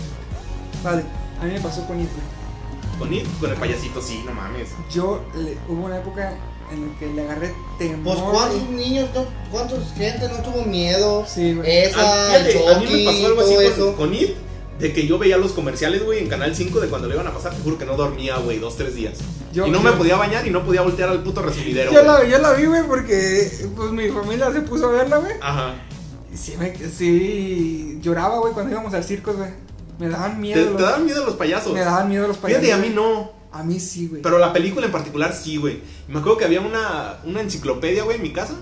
Vale, 0.85 1.03
a 1.41 1.45
mí 1.45 1.53
me 1.55 1.61
pasó 1.61 1.87
con 1.87 1.99
It, 2.01 2.09
güey. 2.13 2.99
Con, 2.99 3.15
It, 3.15 3.27
con 3.41 3.51
el 3.51 3.57
payasito, 3.57 4.03
sí, 4.03 4.23
no 4.27 4.33
mames. 4.33 4.69
Yo 4.93 5.25
le- 5.35 5.57
hubo 5.69 5.87
una 5.87 5.99
época 5.99 6.35
en 6.71 6.87
la 6.93 6.99
que 6.99 7.07
le 7.07 7.23
agarré 7.23 7.55
temor. 7.79 8.17
Pues 8.17 8.19
cuántos 8.31 8.69
niños, 8.71 9.09
no, 9.15 9.25
cuántos 9.51 9.93
gente 9.95 10.29
no 10.29 10.37
tuvo 10.43 10.63
miedo. 10.65 11.25
Sí, 11.27 11.55
güey. 11.55 11.85
Esa, 11.85 12.27
fíjate, 12.27 12.69
a 12.75 12.79
mí 12.79 12.87
me 12.91 13.05
pasó 13.05 13.27
algo 13.27 13.41
así 13.41 13.81
con, 13.81 13.93
con 13.95 14.15
It, 14.15 14.31
de 14.79 14.93
que 14.93 15.07
yo 15.07 15.19
veía 15.19 15.37
los 15.39 15.53
comerciales, 15.53 16.05
güey, 16.05 16.19
en 16.21 16.29
Canal 16.29 16.55
5 16.55 16.81
de 16.81 16.89
cuando 16.89 17.09
le 17.09 17.15
iban 17.15 17.27
a 17.27 17.33
pasar, 17.33 17.55
te 17.55 17.63
juro 17.63 17.79
que 17.79 17.87
no 17.87 17.97
dormía, 17.97 18.37
güey, 18.39 18.59
dos, 18.59 18.77
tres 18.77 18.95
días. 18.95 19.19
Yo- 19.53 19.67
y 19.67 19.71
no 19.71 19.79
yo- 19.79 19.85
me 19.85 19.93
podía 19.93 20.17
bañar 20.17 20.47
y 20.47 20.51
no 20.51 20.65
podía 20.65 20.83
voltear 20.83 21.09
al 21.09 21.23
puto 21.23 21.41
recibidero, 21.43 21.93
Yo 21.93 22.03
la, 22.03 22.25
yo 22.25 22.39
la 22.39 22.53
vi, 22.53 22.67
güey, 22.67 22.83
porque 22.87 23.51
pues 23.75 23.91
mi 23.93 24.09
familia 24.11 24.53
se 24.53 24.61
puso 24.61 24.89
a 24.89 24.93
verla, 24.93 25.17
güey. 25.19 25.33
Ajá. 25.41 25.75
Y 26.33 26.37
sí, 26.37 26.55
me, 26.59 26.75
sí 26.89 27.99
lloraba, 28.03 28.39
güey, 28.39 28.53
cuando 28.53 28.73
íbamos 28.73 28.93
al 28.95 29.05
circo, 29.05 29.33
güey. 29.33 29.51
Me 29.99 30.09
daban 30.11 30.33
¿Te, 30.35 30.39
miedo. 30.41 30.65
te 30.65 30.71
los- 30.73 30.83
daban 30.83 31.05
miedo 31.07 31.25
los 31.25 31.37
payasos? 31.37 31.73
Me 31.73 31.81
daban 31.81 32.09
miedo 32.09 32.29
los 32.29 32.37
payasos. 32.37 32.63
Fíjate, 32.65 32.79
a 32.81 32.85
mí 32.87 32.93
no. 32.95 33.33
A 33.53 33.63
mí 33.63 33.81
sí, 33.81 34.09
güey. 34.09 34.21
Pero 34.21 34.39
la 34.39 34.53
película 34.53 34.85
en 34.85 34.93
particular 34.93 35.33
sí, 35.33 35.57
güey. 35.57 35.81
Me 36.09 36.19
acuerdo 36.19 36.37
que 36.37 36.45
había 36.45 36.61
una, 36.61 37.15
una 37.25 37.41
enciclopedia, 37.41 38.03
güey, 38.05 38.17
en 38.17 38.23
mi 38.23 38.33
casa. 38.35 38.53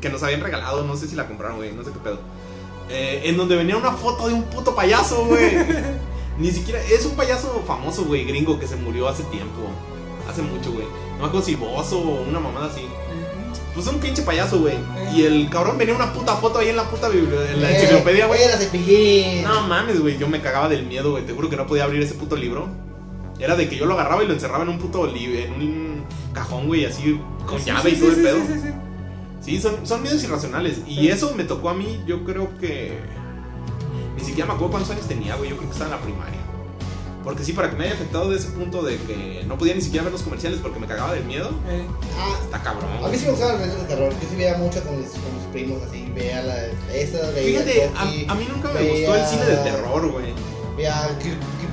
Que 0.00 0.08
nos 0.08 0.22
habían 0.22 0.40
regalado, 0.40 0.84
no 0.84 0.96
sé 0.96 1.08
si 1.08 1.16
la 1.16 1.26
compraron, 1.26 1.56
güey, 1.56 1.72
no 1.72 1.82
sé 1.82 1.90
qué 1.90 1.98
pedo. 1.98 2.20
Eh, 2.90 3.22
en 3.24 3.36
donde 3.36 3.56
venía 3.56 3.76
una 3.76 3.92
foto 3.92 4.28
de 4.28 4.34
un 4.34 4.42
puto 4.44 4.74
payaso, 4.74 5.24
güey. 5.26 5.52
Ni 6.38 6.50
siquiera. 6.50 6.80
Es 6.82 7.04
un 7.04 7.12
payaso 7.12 7.62
famoso, 7.66 8.04
güey, 8.04 8.24
gringo, 8.24 8.58
que 8.58 8.66
se 8.66 8.76
murió 8.76 9.08
hace 9.08 9.22
tiempo. 9.24 9.60
Hace 10.28 10.42
mucho, 10.42 10.72
güey. 10.72 10.86
No 11.16 11.22
me 11.22 11.26
acuerdo 11.26 11.46
si 11.46 11.54
o 11.54 12.22
una 12.28 12.40
mamada 12.40 12.66
así. 12.66 12.80
Eh, 12.80 12.88
Pues 13.74 13.86
un 13.86 13.98
pinche 14.00 14.22
payaso, 14.22 14.58
güey. 14.60 14.74
Eh. 14.74 15.12
Y 15.14 15.22
el 15.24 15.50
cabrón 15.50 15.78
venía 15.78 15.94
una 15.94 16.12
puta 16.12 16.34
foto 16.36 16.58
ahí 16.58 16.70
en 16.70 16.76
la 16.76 16.84
puta 16.84 17.08
en 17.08 17.60
la 17.62 17.70
Eh, 17.70 17.76
enciclopedia, 17.76 18.26
güey. 18.26 18.40
Cepillín. 18.58 19.42
No 19.42 19.62
mames, 19.68 20.00
güey, 20.00 20.18
yo 20.18 20.28
me 20.28 20.40
cagaba 20.40 20.68
del 20.68 20.86
miedo, 20.86 21.12
güey. 21.12 21.24
Te 21.24 21.32
juro 21.32 21.48
que 21.48 21.56
no 21.56 21.66
podía 21.66 21.84
abrir 21.84 22.02
ese 22.02 22.14
puto 22.14 22.36
libro. 22.36 22.68
Era 23.38 23.56
de 23.56 23.68
que 23.68 23.76
yo 23.76 23.86
lo 23.86 23.94
agarraba 23.94 24.22
y 24.22 24.26
lo 24.26 24.34
encerraba 24.34 24.64
en 24.64 24.70
un 24.70 24.78
puto 24.78 25.06
libro, 25.06 25.38
en 25.38 25.52
un 25.54 26.04
cajón, 26.34 26.66
güey, 26.66 26.84
así 26.84 27.18
con 27.46 27.58
sí, 27.58 27.66
llave 27.66 27.90
sí, 27.90 27.96
y 27.96 28.00
todo 28.00 28.10
sí, 28.12 28.16
el 28.18 28.22
pedo. 28.22 28.38
Sí, 29.40 29.60
son, 29.60 29.86
son 29.86 30.02
miedos 30.02 30.22
irracionales. 30.22 30.78
Y 30.86 30.96
Sí. 30.96 31.08
eso 31.08 31.32
me 31.34 31.44
tocó 31.44 31.70
a 31.70 31.74
mí, 31.74 32.00
yo 32.06 32.24
creo 32.24 32.56
que. 32.58 32.98
Ni 34.16 34.24
siquiera 34.24 34.46
me 34.46 34.52
acuerdo 34.54 34.72
cuántos 34.72 34.90
años 34.92 35.06
tenía, 35.08 35.34
güey. 35.36 35.50
Yo 35.50 35.56
creo 35.56 35.68
que 35.68 35.72
estaba 35.74 35.94
en 35.94 35.96
la 35.98 36.02
primaria. 36.02 36.38
Porque 37.24 37.44
sí, 37.44 37.52
para 37.52 37.68
que 37.70 37.76
me 37.76 37.84
haya 37.84 37.94
afectado 37.94 38.30
de 38.30 38.36
ese 38.38 38.48
punto 38.48 38.82
de 38.82 38.96
que 38.96 39.44
no 39.46 39.58
podía 39.58 39.74
ni 39.74 39.82
siquiera 39.82 40.04
ver 40.04 40.12
los 40.12 40.22
comerciales 40.22 40.58
porque 40.62 40.78
me 40.80 40.86
cagaba 40.86 41.12
del 41.12 41.24
miedo, 41.24 41.50
Eh, 41.68 41.84
Ah, 42.18 42.38
está 42.42 42.62
cabrón. 42.62 42.88
a 43.04 43.08
mí 43.08 43.16
sí 43.18 43.24
me 43.26 43.32
gustaban 43.32 43.56
las 43.56 43.62
películas 43.62 43.88
de 43.88 43.94
terror. 43.94 44.12
Yo 44.22 44.28
sí 44.30 44.36
veía 44.36 44.56
mucho 44.56 44.82
con 44.82 44.98
mis, 44.98 45.10
con 45.10 45.34
mis 45.36 45.44
primos, 45.52 45.82
así. 45.86 46.10
Veía 46.14 46.42
la, 46.42 46.66
esa, 46.94 47.30
veía 47.32 47.60
Fíjate, 47.60 47.90
Chucky, 47.94 48.26
a, 48.26 48.32
a 48.32 48.34
mí 48.36 48.48
nunca 48.50 48.68
me 48.72 48.80
veía- 48.80 49.06
gustó 49.06 49.14
el 49.16 49.26
cine 49.26 49.44
de 49.46 49.56
terror, 49.58 50.10
güey. 50.12 50.32
Veía 50.76 51.10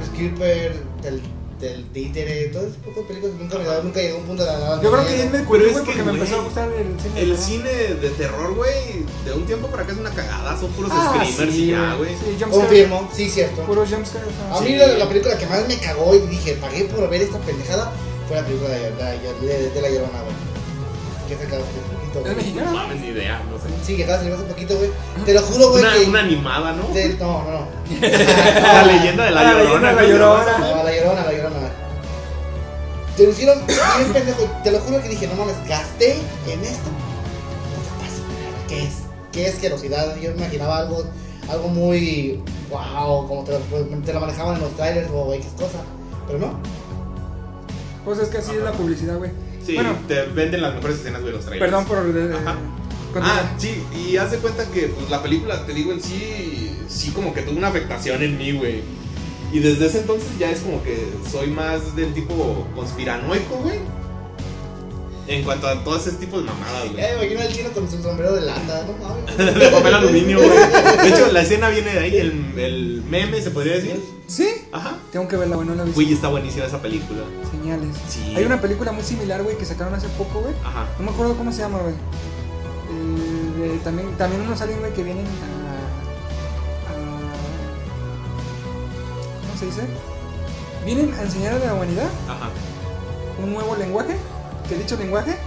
Skipper, 0.07 0.83
del, 1.59 1.85
títere, 1.91 2.47
todo 2.49 2.63
ese 2.67 2.77
tipo 2.77 3.01
de 3.01 3.07
películas. 3.07 3.35
Nunca 3.39 3.57
me 3.57 3.63
daba, 3.65 3.83
nunca 3.83 3.99
llegó 4.01 4.17
a 4.17 4.21
un 4.21 4.25
punto 4.27 4.45
de 4.45 4.51
la 4.51 4.81
yo 4.81 4.91
creo 4.91 5.05
que 5.07 5.21
él 5.23 5.29
me 5.31 5.37
que, 5.39 5.45
porque 5.45 6.03
me 6.03 6.11
empezó 6.11 6.35
a 6.39 6.43
gustar 6.43 6.69
el 6.71 6.99
cine. 6.99 7.21
El 7.21 7.29
¿no? 7.29 7.37
cine 7.37 7.69
de 7.69 8.09
terror, 8.11 8.53
güey, 8.55 9.05
de 9.25 9.33
un 9.33 9.45
tiempo 9.45 9.67
para 9.67 9.83
acá 9.83 9.91
es 9.93 9.97
una 9.99 10.11
cagada. 10.11 10.59
Son 10.59 10.71
puros 10.71 10.91
Ah, 10.93 11.13
screamers 11.25 11.53
sí, 11.55 11.63
y 11.63 11.67
ya, 11.71 11.93
güey. 11.95 12.11
Sí, 12.11 12.25
jumpscare. 12.39 12.51
Confirmo, 12.51 13.09
sí, 13.13 13.29
cierto. 13.29 13.61
Puro 13.63 13.85
jumpscare. 13.85 14.25
o 14.25 14.31
sea, 14.31 14.57
A 14.57 14.61
mí 14.61 14.67
Sí. 14.67 14.75
la, 14.75 14.87
la 14.87 15.07
película 15.07 15.37
que 15.37 15.45
más 15.47 15.67
me 15.67 15.77
cagó 15.79 16.15
y 16.15 16.19
dije, 16.27 16.53
pagué 16.61 16.85
por 16.85 17.09
ver 17.09 17.21
esta 17.21 17.37
pendejada, 17.39 17.91
fue 18.27 18.37
la 18.37 18.45
película 18.45 18.69
de, 18.69 18.91
de, 18.91 19.47
de, 19.47 19.69
de 19.71 19.81
La 19.81 19.89
Llorona, 19.89 20.21
güey. 20.21 20.35
Que 21.27 21.35
se 21.35 21.49
poquito, 22.23 22.39
¿Es 22.39 22.53
güey. 22.53 22.65
No 22.65 22.71
mames, 22.71 22.99
ni 23.01 23.07
idea, 23.07 23.41
no 23.49 23.57
sé. 23.57 23.85
Sí, 23.85 23.95
que 23.95 24.03
acaba 24.03 24.17
de 24.19 24.23
salir 24.25 24.39
hace 24.39 24.49
poquito, 24.51 24.75
güey. 24.77 24.89
Te 25.25 25.33
lo 25.33 25.41
juro, 25.41 25.69
güey, 25.71 25.83
Una, 25.83 25.93
que... 25.93 26.03
una 26.05 26.19
animada, 26.19 26.71
¿no? 26.73 26.87
de- 26.93 27.13
no, 27.15 27.43
no, 27.43 27.51
no. 27.51 27.67
La 28.01 28.83
leyenda 28.85 29.25
de 29.25 29.31
la, 29.31 29.43
La 29.43 29.63
llorona. 29.63 29.87
la 29.91 29.93
güey, 29.93 30.09
Llorona. 30.11 30.57
No, 30.57 30.83
la 30.83 30.95
llorona, 30.95 31.23
la 31.25 31.31
llorona. 31.33 31.55
Te 33.15 33.23
lo 33.23 33.29
hicieron 33.31 33.65
bien 33.65 34.13
pendejo. 34.13 34.43
Te 34.63 34.71
lo 34.71 34.79
juro 34.79 35.01
que 35.01 35.09
dije, 35.09 35.27
no 35.27 35.35
mames, 35.35 35.55
gasté 35.67 36.11
en 36.47 36.63
esto. 36.63 36.89
No 36.89 37.81
pero 37.89 38.67
¿qué 38.67 38.83
es? 38.85 38.93
¿Qué 39.31 39.47
asquerosidad? 39.47 40.15
Yo 40.19 40.31
me 40.31 40.37
imaginaba 40.37 40.77
algo, 40.77 41.03
algo 41.49 41.67
muy 41.69 42.41
wow, 42.69 43.27
como 43.27 43.43
te 43.43 43.53
lo, 43.53 43.59
te 44.05 44.13
lo 44.13 44.19
manejaban 44.19 44.57
en 44.57 44.61
los 44.61 44.75
trailers 44.75 45.09
o 45.13 45.33
X 45.33 45.47
cosa. 45.57 45.79
Pero 46.27 46.39
no. 46.39 46.59
Pues 48.05 48.19
es 48.19 48.29
que 48.29 48.37
así 48.37 48.51
es 48.51 48.61
la 48.61 48.71
publicidad, 48.71 49.17
güey. 49.17 49.31
Sí, 49.67 49.75
Bueno, 49.75 49.95
te 50.07 50.23
venden 50.23 50.61
las 50.61 50.73
mejores 50.75 50.97
escenas 50.97 51.23
de 51.23 51.31
los 51.31 51.45
trailers. 51.45 51.69
perdón 51.71 51.85
por. 51.85 51.97
eh, 52.17 52.33
Ajá. 52.33 52.55
Ah, 53.19 53.51
sí, 53.57 53.83
y 53.93 54.15
haz 54.17 54.31
de 54.31 54.37
cuenta 54.37 54.65
que 54.71 54.87
pues, 54.87 55.09
la 55.09 55.21
película, 55.21 55.65
te 55.65 55.73
digo, 55.73 55.91
en 55.91 56.01
sí, 56.01 56.71
sí 56.87 57.11
como 57.11 57.33
que 57.33 57.41
tuvo 57.41 57.57
una 57.57 57.67
afectación 57.67 58.23
en 58.23 58.37
mí, 58.37 58.51
güey. 58.53 58.81
Y 59.51 59.59
desde 59.59 59.87
ese 59.87 59.99
entonces 60.01 60.27
ya 60.39 60.51
es 60.51 60.59
como 60.59 60.81
que 60.83 61.07
soy 61.29 61.47
más 61.47 61.95
del 61.95 62.13
tipo 62.13 62.67
conspiranoico, 62.75 63.55
güey. 63.57 63.79
En 65.27 65.43
cuanto 65.43 65.67
a 65.67 65.83
todo 65.83 65.97
ese 65.97 66.11
tipo 66.13 66.37
de 66.39 66.45
mamadas, 66.45 66.89
güey. 66.91 67.03
Eh, 67.03 67.13
imagino 67.15 67.41
al 67.41 67.53
chino 67.53 67.69
con 67.71 67.89
su 67.91 68.01
sombrero 68.01 68.33
de 68.33 68.41
lata, 68.41 68.85
no 68.85 68.93
mames. 69.05 69.37
De 69.59 69.67
papel 69.69 69.93
aluminio, 69.93 70.37
güey. 70.37 70.49
De 70.57 71.09
hecho, 71.09 71.31
la 71.33 71.41
escena 71.41 71.67
viene 71.69 71.91
de 71.93 71.99
ahí, 71.99 72.15
el, 72.17 72.53
el 72.57 73.03
meme, 73.09 73.41
se 73.41 73.51
podría 73.51 73.73
decir. 73.73 74.01
¿Sí? 74.27 74.47
Ajá. 74.71 74.95
Tengo 75.11 75.27
que 75.27 75.35
verla, 75.35 75.57
güey, 75.57 75.67
no 75.67 75.75
la 75.75 75.81
he 75.81 75.85
visto. 75.85 75.99
Güey, 76.01 76.13
está 76.13 76.29
buenísima 76.29 76.65
esa 76.65 76.81
película. 76.81 77.19
Señales. 77.51 77.89
Sí. 78.07 78.33
Hay 78.37 78.45
una 78.45 78.61
película 78.61 78.93
muy 78.93 79.03
similar, 79.03 79.43
güey, 79.43 79.57
que 79.57 79.65
sacaron 79.65 79.93
hace 79.93 80.07
poco, 80.09 80.39
güey. 80.39 80.53
Ajá. 80.63 80.85
No 80.97 81.05
me 81.05 81.11
acuerdo 81.11 81.35
cómo 81.35 81.51
se 81.51 81.59
llama, 81.59 81.79
güey. 81.79 81.93
Eh, 81.93 83.69
de- 83.73 83.77
también, 83.79 84.15
también 84.17 84.41
unos 84.43 84.61
aliens, 84.61 84.79
güey, 84.79 84.93
que 84.93 85.03
vienen 85.03 85.25
a, 85.25 86.89
a- 86.89 86.93
¿Cómo 89.41 89.59
se 89.59 89.65
dice? 89.65 89.81
Vienen 90.85 91.13
a 91.13 91.21
enseñar 91.23 91.55
a 91.55 91.59
la 91.65 91.73
humanidad 91.73 92.07
Ajá. 92.29 92.47
un 93.43 93.51
nuevo 93.53 93.75
lenguaje. 93.75 94.15
Que 94.67 94.75
dicho 94.75 94.97
lenguaje 94.97 95.37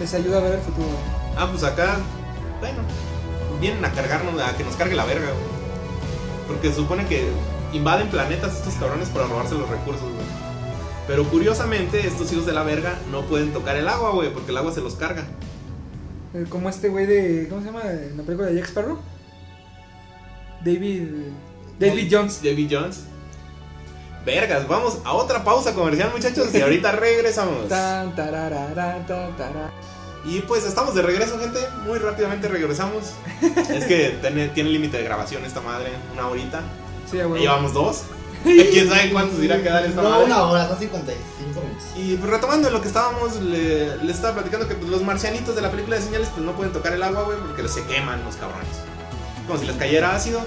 les 0.00 0.14
ayuda 0.14 0.38
a 0.38 0.40
ver 0.40 0.54
el 0.54 0.60
futuro. 0.60 0.88
Ah, 1.36 1.48
pues 1.50 1.62
acá, 1.64 1.98
bueno, 2.60 2.78
vienen 3.60 3.84
a 3.84 3.92
cargarnos, 3.92 4.40
a 4.40 4.56
que 4.56 4.64
nos 4.64 4.76
cargue 4.76 4.94
la 4.94 5.04
verga, 5.04 5.26
güey. 5.26 5.54
Porque 6.46 6.68
se 6.68 6.76
supone 6.76 7.06
que 7.06 7.28
invaden 7.72 8.08
planetas 8.08 8.56
estos 8.56 8.74
cabrones 8.74 9.08
para 9.08 9.26
robarse 9.26 9.54
los 9.54 9.68
recursos, 9.68 10.02
güey. 10.02 10.26
Pero 11.06 11.24
curiosamente, 11.24 12.06
estos 12.06 12.32
hijos 12.32 12.46
de 12.46 12.52
la 12.52 12.62
verga 12.62 12.98
no 13.10 13.22
pueden 13.22 13.52
tocar 13.52 13.76
el 13.76 13.88
agua, 13.88 14.10
güey, 14.12 14.32
porque 14.32 14.50
el 14.50 14.56
agua 14.56 14.72
se 14.72 14.80
los 14.80 14.94
carga. 14.94 15.24
Eh, 16.34 16.46
como 16.48 16.68
este 16.68 16.88
güey 16.88 17.06
de. 17.06 17.46
¿Cómo 17.48 17.60
se 17.60 17.68
llama? 17.68 17.82
En 17.84 18.16
la 18.16 18.22
película 18.22 18.48
de 18.48 18.56
Jack 18.56 18.66
Sparrow. 18.66 18.98
David. 20.64 21.08
David 21.78 22.08
Jones. 22.10 22.42
David 22.42 22.68
Jones. 22.70 23.04
Vergas, 24.24 24.66
vamos 24.66 24.98
a 25.04 25.12
otra 25.12 25.44
pausa 25.44 25.74
comercial, 25.74 26.10
muchachos, 26.14 26.48
y 26.54 26.60
ahorita 26.60 26.92
regresamos. 26.92 27.68
Tan, 27.68 28.14
tararara, 28.14 29.04
tan, 29.06 29.36
tarara. 29.36 29.70
Y 30.24 30.40
pues 30.40 30.64
estamos 30.64 30.94
de 30.94 31.02
regreso, 31.02 31.38
gente. 31.38 31.60
Muy 31.86 31.98
rápidamente 31.98 32.48
regresamos. 32.48 33.12
es 33.70 33.84
que 33.84 34.16
tiene, 34.22 34.48
tiene 34.48 34.70
límite 34.70 34.96
de 34.96 35.04
grabación 35.04 35.44
esta 35.44 35.60
madre, 35.60 35.90
una 36.14 36.28
horita. 36.28 36.62
Sí, 37.10 37.18
huevo. 37.18 37.36
llevamos 37.36 37.74
dos. 37.74 38.02
¿Quién 38.44 38.88
sabe 38.88 39.10
cuántos 39.12 39.38
irá 39.42 39.56
a 39.56 39.62
quedar 39.62 39.84
esta 39.84 40.00
No, 40.00 40.08
madre? 40.08 40.24
una 40.24 40.42
hora, 40.44 40.68
son 40.68 40.78
55 40.78 41.60
minutos. 41.60 41.84
Y 41.96 42.16
pues 42.16 42.30
retomando 42.30 42.70
lo 42.70 42.80
que 42.80 42.88
estábamos, 42.88 43.36
le, 43.36 43.96
le 43.98 44.12
estaba 44.12 44.34
platicando 44.34 44.66
que 44.66 44.74
pues, 44.74 44.90
los 44.90 45.02
marcianitos 45.02 45.54
de 45.54 45.60
la 45.60 45.70
película 45.70 45.96
de 45.96 46.02
señales 46.02 46.28
pues 46.28 46.42
no 46.44 46.52
pueden 46.52 46.72
tocar 46.72 46.94
el 46.94 47.02
agua, 47.02 47.24
güey, 47.24 47.36
porque 47.38 47.68
se 47.68 47.84
queman 47.84 48.24
los 48.24 48.36
cabrones. 48.36 48.68
Como 49.46 49.58
si 49.58 49.66
les 49.66 49.76
cayera 49.76 50.14
ácido 50.14 50.40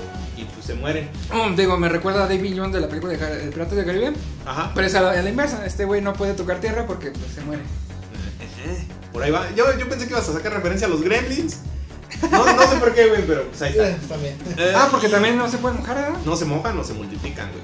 se 0.67 0.73
mueren. 0.75 1.09
Oh, 1.33 1.49
digo, 1.55 1.77
me 1.77 1.89
recuerda 1.89 2.25
a 2.25 2.27
David 2.27 2.53
Jones 2.57 2.73
de 2.73 2.81
la 2.81 2.87
película 2.87 3.13
de 3.13 3.19
Car- 3.19 3.35
de 3.35 3.51
Piratas 3.51 3.75
del 3.75 3.85
Caribe. 3.85 4.13
Ajá. 4.45 4.71
Pero 4.75 4.87
es 4.87 4.93
a 4.95 5.01
la, 5.01 5.11
a 5.11 5.21
la 5.21 5.29
inversa. 5.29 5.65
Este 5.65 5.85
güey 5.85 6.01
no 6.01 6.13
puede 6.13 6.33
tocar 6.33 6.59
tierra 6.59 6.85
porque 6.85 7.11
pues, 7.11 7.31
se 7.33 7.41
muere. 7.41 7.61
Eh, 8.65 8.83
por 9.13 9.23
ahí 9.23 9.31
va. 9.31 9.45
Yo, 9.55 9.65
yo 9.77 9.87
pensé 9.89 10.05
que 10.05 10.11
ibas 10.13 10.27
a 10.29 10.33
sacar 10.33 10.53
referencia 10.53 10.87
a 10.87 10.89
los 10.89 11.01
gremlins. 11.01 11.57
No, 12.31 12.45
no 12.55 12.67
sé 12.67 12.77
por 12.77 12.93
qué, 12.93 13.07
güey, 13.07 13.25
pero 13.27 13.43
pues 13.47 13.61
ahí 13.61 13.71
está. 13.71 13.89
Eh, 13.89 13.97
También. 14.07 14.37
Eh, 14.57 14.73
Ah, 14.75 14.87
porque 14.91 15.09
también 15.09 15.37
no 15.37 15.49
se 15.49 15.57
puede 15.57 15.75
mojar, 15.75 15.95
¿verdad? 15.95 16.17
No 16.25 16.35
se 16.35 16.45
mojan, 16.45 16.75
no 16.75 16.83
se 16.83 16.93
multiplican, 16.93 17.49
güey. 17.51 17.63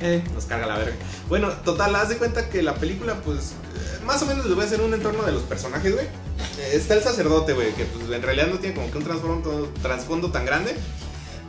Eh, 0.00 0.22
Nos 0.34 0.44
carga 0.46 0.66
la 0.66 0.78
verga. 0.78 0.94
Bueno, 1.28 1.48
total, 1.64 1.94
haz 1.96 2.08
de 2.08 2.16
cuenta 2.18 2.48
que 2.48 2.62
la 2.62 2.74
película, 2.76 3.14
pues, 3.24 3.50
eh, 3.74 4.04
más 4.04 4.22
o 4.22 4.26
menos 4.26 4.46
les 4.46 4.54
voy 4.54 4.64
a 4.64 4.66
hacer 4.66 4.80
un 4.80 4.94
entorno 4.94 5.22
de 5.24 5.32
los 5.32 5.42
personajes, 5.42 5.92
güey. 5.92 6.06
Eh, 6.06 6.70
está 6.74 6.94
el 6.94 7.02
sacerdote, 7.02 7.52
güey, 7.52 7.72
que 7.74 7.84
pues 7.84 8.10
en 8.10 8.22
realidad 8.22 8.46
no 8.46 8.58
tiene 8.58 8.74
como 8.76 8.90
que 8.90 8.98
un 8.98 9.04
trasfondo, 9.04 9.72
trasfondo 9.82 10.30
tan 10.30 10.44
grande. 10.46 10.76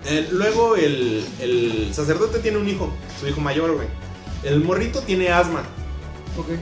Eh, 0.06 0.30
luego 0.32 0.76
el, 0.76 1.26
el 1.40 1.94
sacerdote 1.94 2.40
tiene 2.40 2.58
un 2.58 2.68
hijo, 2.68 2.92
su 3.20 3.28
hijo 3.28 3.42
mayor, 3.42 3.76
güey. 3.76 3.88
El 4.44 4.64
morrito 4.64 5.02
tiene 5.02 5.30
asma. 5.30 5.64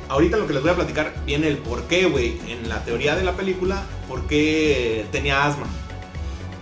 Ahorita 0.10 0.38
lo 0.38 0.48
que 0.48 0.54
les 0.54 0.64
voy 0.64 0.72
a 0.72 0.76
platicar 0.76 1.14
viene 1.26 1.48
el 1.48 1.58
por 1.60 1.84
qué, 1.84 2.06
güey, 2.06 2.40
en 2.48 2.68
la 2.68 2.84
teoría 2.84 3.16
de 3.16 3.24
la 3.24 3.34
película, 3.34 3.84
por 4.08 4.26
qué 4.28 5.06
tenía 5.12 5.46
asma. 5.46 5.68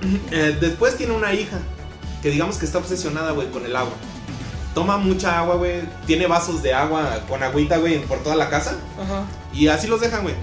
Eh, 0.32 0.56
después 0.60 0.98
tiene 0.98 1.14
una 1.14 1.34
hija, 1.34 1.58
que 2.22 2.30
digamos 2.30 2.58
que 2.58 2.66
está 2.66 2.78
obsesionada, 2.78 3.32
güey, 3.32 3.50
con 3.50 3.66
el 3.66 3.76
agua. 3.76 3.94
Toma 4.76 4.98
mucha 4.98 5.40
agua, 5.40 5.56
güey. 5.56 5.82
Tiene 6.06 6.28
vasos 6.28 6.62
de 6.62 6.74
agua 6.74 7.24
con 7.28 7.42
agüita, 7.42 7.78
güey, 7.78 8.02
por 8.02 8.20
toda 8.20 8.36
la 8.36 8.50
casa. 8.50 8.76
Ajá. 9.02 9.26
Y 9.54 9.68
así 9.68 9.88
los 9.88 10.02
dejan, 10.02 10.22
güey. 10.22 10.36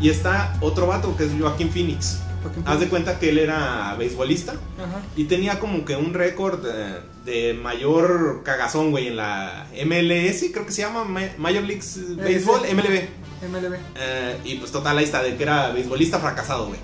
Y 0.00 0.08
está 0.08 0.56
otro 0.60 0.86
vato, 0.86 1.16
que 1.16 1.24
es 1.24 1.30
Joaquín 1.38 1.70
Phoenix. 1.70 2.18
Haz 2.64 2.80
de 2.80 2.88
cuenta 2.88 3.18
que 3.18 3.30
él 3.30 3.38
era 3.38 3.94
beisbolista. 3.98 4.52
Ajá. 4.52 5.02
Y 5.16 5.24
tenía 5.24 5.58
como 5.60 5.84
que 5.84 5.96
un 5.96 6.14
récord 6.14 6.64
eh, 6.66 7.00
de 7.24 7.54
mayor 7.54 8.42
cagazón, 8.44 8.90
güey, 8.90 9.08
en 9.08 9.16
la 9.16 9.66
MLS, 9.84 10.44
creo 10.52 10.66
que 10.66 10.72
se 10.72 10.82
llama 10.82 11.04
Ma- 11.04 11.20
Major 11.38 11.62
League 11.64 11.82
Baseball, 12.16 12.60
sí. 12.66 12.74
MLB. 12.74 13.08
MLB. 13.50 13.74
Eh, 13.96 14.38
y 14.44 14.54
pues 14.56 14.72
total, 14.72 14.98
ahí 14.98 15.04
está, 15.04 15.22
de 15.22 15.36
que 15.36 15.42
era 15.42 15.70
beisbolista 15.70 16.18
fracasado, 16.18 16.66
güey. 16.68 16.78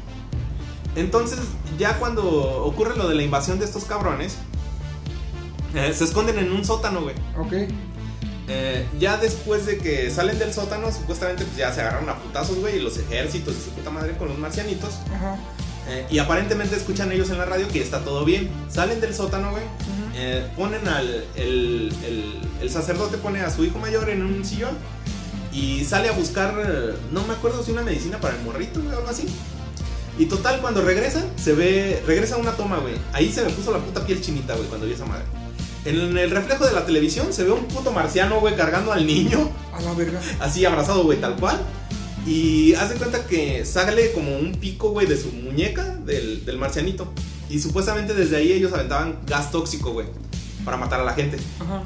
Entonces, 0.97 1.39
ya 1.79 1.99
cuando 1.99 2.25
ocurre 2.65 2.97
lo 2.97 3.09
de 3.09 3.15
la 3.15 3.23
invasión 3.23 3.59
de 3.59 3.65
estos 3.65 3.85
cabrones, 3.85 4.37
eh, 5.75 5.93
se 5.95 6.05
esconden 6.05 6.39
en 6.39 6.53
un 6.53 6.65
sótano, 6.65 7.01
güey. 7.03 7.15
Ok. 7.39 7.73
Eh, 8.49 8.87
ya 8.99 9.17
después 9.19 9.67
de 9.67 9.79
que 9.79 10.11
salen 10.11 10.39
del 10.39 10.53
sótano, 10.53 10.91
supuestamente 10.93 11.45
pues 11.45 11.57
ya 11.57 11.73
se 11.73 11.81
agarraron 11.81 12.09
a 12.09 12.19
putazos, 12.19 12.59
güey, 12.59 12.77
y 12.79 12.81
los 12.81 12.99
ejércitos 12.99 13.55
y 13.57 13.65
su 13.65 13.71
puta 13.71 13.91
madre 13.91 14.17
con 14.17 14.29
los 14.29 14.39
marcianitos. 14.39 14.91
Ajá. 15.15 15.37
Eh, 15.89 16.07
y 16.11 16.19
aparentemente 16.19 16.77
escuchan 16.77 17.11
ellos 17.13 17.31
en 17.31 17.39
la 17.39 17.45
radio 17.45 17.67
que 17.69 17.81
está 17.83 18.01
todo 18.01 18.25
bien. 18.25 18.51
Salen 18.69 19.01
del 19.01 19.15
sótano, 19.15 19.51
güey. 19.51 19.65
Eh, 20.15 20.47
ponen 20.57 20.87
al. 20.89 21.25
El, 21.35 21.93
el- 22.07 22.43
el 22.61 22.71
sacerdote 22.71 23.17
pone 23.19 23.41
a 23.41 23.51
su 23.51 23.65
hijo 23.65 23.79
mayor 23.79 24.09
en 24.09 24.23
un 24.23 24.45
sillón. 24.45 24.77
Y 25.53 25.85
sale 25.85 26.09
a 26.09 26.13
buscar. 26.13 26.55
No 27.11 27.25
me 27.27 27.35
acuerdo 27.35 27.63
si 27.65 27.73
una 27.73 27.83
medicina 27.83 28.19
para 28.19 28.37
el 28.37 28.43
morrito, 28.43 28.81
güey, 28.81 28.95
o 28.95 28.99
algo 28.99 29.09
así. 29.11 29.27
Y 30.19 30.27
total, 30.27 30.61
cuando 30.61 30.83
regresan, 30.83 31.25
se 31.37 31.53
ve. 31.53 32.03
Regresa 32.07 32.37
una 32.37 32.53
toma, 32.53 32.79
güey. 32.79 32.95
Ahí 33.13 33.33
se 33.33 33.43
me 33.45 33.51
puso 33.51 33.73
la 33.73 33.79
puta 33.79 34.07
piel 34.07 34.21
chinita, 34.21 34.55
güey, 34.55 34.69
cuando 34.69 34.87
vi 34.87 34.93
esa 34.93 35.05
madre. 35.07 35.25
En 35.85 36.17
el 36.17 36.31
reflejo 36.31 36.65
de 36.67 36.73
la 36.73 36.87
televisión 36.87 37.33
se 37.33 37.45
ve 37.45 37.51
un 37.51 37.65
puto 37.65 37.91
marciano, 37.91 38.39
güey, 38.41 38.55
cargando 38.57 38.93
al 38.93 39.07
niño 39.07 39.51
A 39.73 39.81
la 39.81 39.93
verga. 39.95 40.21
así 40.41 40.65
abrazado, 40.65 41.03
güey, 41.03 41.21
tal 41.21 41.37
cual. 41.37 41.61
Y 42.25 42.75
haz 42.75 42.91
de 42.91 42.95
cuenta 42.97 43.27
que 43.27 43.65
sale 43.65 44.13
como 44.13 44.37
un 44.37 44.53
pico, 44.53 44.91
güey, 44.91 45.09
de 45.09 45.17
su 45.21 45.33
muñeca, 45.33 45.97
del, 46.05 46.45
del 46.45 46.57
marcianito. 46.57 47.13
Y 47.51 47.59
supuestamente 47.59 48.15
desde 48.15 48.37
ahí 48.37 48.53
ellos 48.53 48.73
aventaban 48.73 49.19
gas 49.27 49.51
tóxico, 49.51 49.93
güey, 49.93 50.07
para 50.65 50.77
matar 50.77 51.01
a 51.01 51.05
la 51.05 51.15
gente. 51.15 51.37
Ajá. 51.59 51.83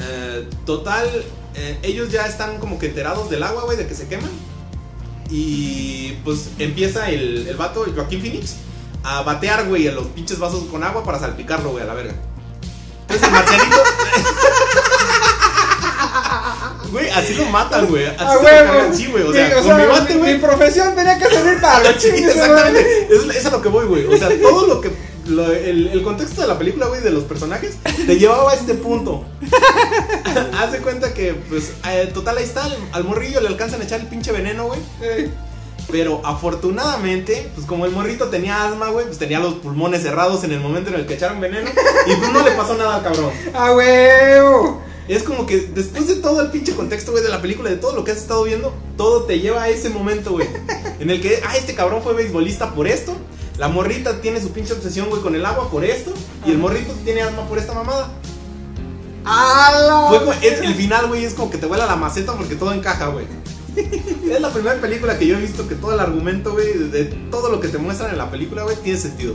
Eh, 0.00 0.48
total, 0.66 1.06
eh, 1.54 1.78
ellos 1.82 2.10
ya 2.10 2.26
están 2.26 2.58
como 2.58 2.78
que 2.78 2.86
enterados 2.86 3.30
del 3.30 3.42
agua, 3.44 3.64
güey, 3.64 3.76
de 3.76 3.86
que 3.86 3.94
se 3.94 4.08
queman. 4.08 4.30
Y 5.30 6.12
pues 6.24 6.50
empieza 6.58 7.10
el, 7.10 7.46
el 7.46 7.56
vato, 7.56 7.84
el 7.84 7.92
Joaquín 7.92 8.20
Phoenix, 8.20 8.56
a 9.04 9.22
batear, 9.22 9.68
güey, 9.68 9.86
a 9.86 9.92
los 9.92 10.06
pinches 10.08 10.38
vasos 10.38 10.64
con 10.64 10.82
agua 10.82 11.04
para 11.04 11.18
salpicarlo, 11.20 11.70
güey, 11.70 11.84
a 11.84 11.86
la 11.86 11.94
verga. 11.94 12.14
Entonces 13.08 13.22
el 13.26 13.30
marcianito. 13.32 13.76
Güey, 16.90 17.10
así 17.10 17.34
lo 17.34 17.44
matan, 17.46 17.86
güey. 17.86 18.06
Así 18.06 18.16
A 18.18 18.28
se 18.30 18.34
lo 18.36 18.42
cargan, 18.42 18.94
sí, 18.94 19.06
güey. 19.08 19.22
O 19.24 19.32
sea, 19.32 19.60
con 19.62 19.76
mi 19.76 19.84
bate, 19.86 20.14
mi, 20.14 20.20
güey. 20.20 20.32
mi 20.34 20.38
profesión 20.40 20.94
tenía 20.94 21.18
que 21.18 21.26
servir 21.26 21.60
para 21.60 21.80
los 21.92 22.02
Sí, 22.02 22.08
chingues, 22.10 22.34
exactamente. 22.34 23.08
Es, 23.10 23.36
es 23.36 23.46
a 23.46 23.50
lo 23.50 23.60
que 23.60 23.68
voy, 23.68 23.86
güey. 23.86 24.06
O 24.06 24.16
sea, 24.16 24.30
todo 24.40 24.66
lo 24.66 24.80
que. 24.80 24.90
lo- 25.26 25.52
el, 25.52 25.88
el 25.88 26.02
contexto 26.02 26.40
de 26.40 26.48
la 26.48 26.58
película, 26.58 26.86
güey, 26.86 27.02
de 27.02 27.10
los 27.10 27.24
personajes, 27.24 27.76
te 28.06 28.16
llevaba 28.18 28.52
a 28.52 28.54
este 28.54 28.72
punto. 28.74 29.22
Haz 30.58 30.72
de 30.72 30.78
cuenta 30.78 31.12
que, 31.12 31.34
pues, 31.34 31.72
eh, 31.90 32.10
total, 32.14 32.38
ahí 32.38 32.44
está. 32.44 32.64
Al, 32.64 32.76
al 32.92 33.04
morrillo 33.04 33.40
le 33.42 33.48
alcanzan 33.48 33.82
a 33.82 33.84
echar 33.84 34.00
el 34.00 34.06
pinche 34.06 34.32
veneno, 34.32 34.68
güey. 34.68 34.80
Eh, 35.02 35.30
Pero 35.90 36.20
afortunadamente, 36.24 37.50
pues 37.54 37.66
como 37.66 37.86
el 37.86 37.92
morrito 37.92 38.26
tenía 38.28 38.66
asma, 38.68 38.88
güey, 38.90 39.06
pues 39.06 39.16
tenía 39.18 39.38
los 39.40 39.54
pulmones 39.54 40.02
cerrados 40.02 40.44
en 40.44 40.52
el 40.52 40.60
momento 40.60 40.90
en 40.90 40.96
el 40.96 41.06
que 41.06 41.14
echaron 41.14 41.40
veneno. 41.40 41.70
Y 42.06 42.14
pues 42.14 42.32
no 42.32 42.42
le 42.44 42.50
pasó 42.52 42.74
nada 42.74 42.96
al 42.96 43.02
cabrón. 43.02 43.30
¡A 43.54 43.72
huevo! 43.72 44.82
Es 45.08 45.22
como 45.22 45.46
que 45.46 45.56
después 45.56 46.06
de 46.06 46.16
todo 46.16 46.42
el 46.42 46.50
pinche 46.50 46.74
contexto, 46.74 47.12
güey, 47.12 47.24
de 47.24 47.30
la 47.30 47.40
película, 47.40 47.70
de 47.70 47.76
todo 47.76 47.94
lo 47.94 48.04
que 48.04 48.10
has 48.12 48.18
estado 48.18 48.44
viendo, 48.44 48.74
todo 48.98 49.22
te 49.22 49.40
lleva 49.40 49.62
a 49.62 49.68
ese 49.70 49.88
momento, 49.88 50.32
güey. 50.32 50.46
En 51.00 51.08
el 51.08 51.22
que, 51.22 51.40
ah, 51.46 51.56
este 51.56 51.74
cabrón 51.74 52.02
fue 52.02 52.12
beisbolista 52.12 52.74
por 52.74 52.86
esto. 52.86 53.16
La 53.56 53.68
morrita 53.68 54.20
tiene 54.20 54.40
su 54.42 54.50
pinche 54.52 54.74
obsesión, 54.74 55.08
güey, 55.08 55.22
con 55.22 55.34
el 55.34 55.46
agua 55.46 55.70
por 55.70 55.82
esto. 55.86 56.12
Y 56.46 56.50
el 56.50 56.58
morrito 56.58 56.92
tiene 57.04 57.22
asma 57.22 57.48
por 57.48 57.56
esta 57.56 57.72
mamada. 57.72 58.10
¡A 59.24 60.06
Fue 60.10 60.18
como- 60.20 60.32
es- 60.32 60.60
el 60.60 60.74
final, 60.74 61.06
güey, 61.08 61.24
es 61.24 61.34
como 61.34 61.50
que 61.50 61.58
te 61.58 61.66
vuela 61.66 61.86
la 61.86 61.96
maceta 61.96 62.34
porque 62.34 62.54
todo 62.54 62.72
encaja, 62.72 63.06
güey. 63.08 63.24
Es 64.30 64.40
la 64.40 64.52
primera 64.52 64.80
película 64.80 65.18
que 65.18 65.26
yo 65.26 65.36
he 65.36 65.40
visto 65.40 65.66
que 65.68 65.74
todo 65.74 65.92
el 65.94 66.00
argumento, 66.00 66.52
güey, 66.52 66.72
de, 66.90 67.04
todo 67.30 67.50
lo 67.50 67.60
que 67.60 67.68
te 67.68 67.78
muestran 67.78 68.10
en 68.10 68.18
la 68.18 68.30
película, 68.30 68.62
güey, 68.62 68.76
tiene 68.76 68.98
sentido. 68.98 69.34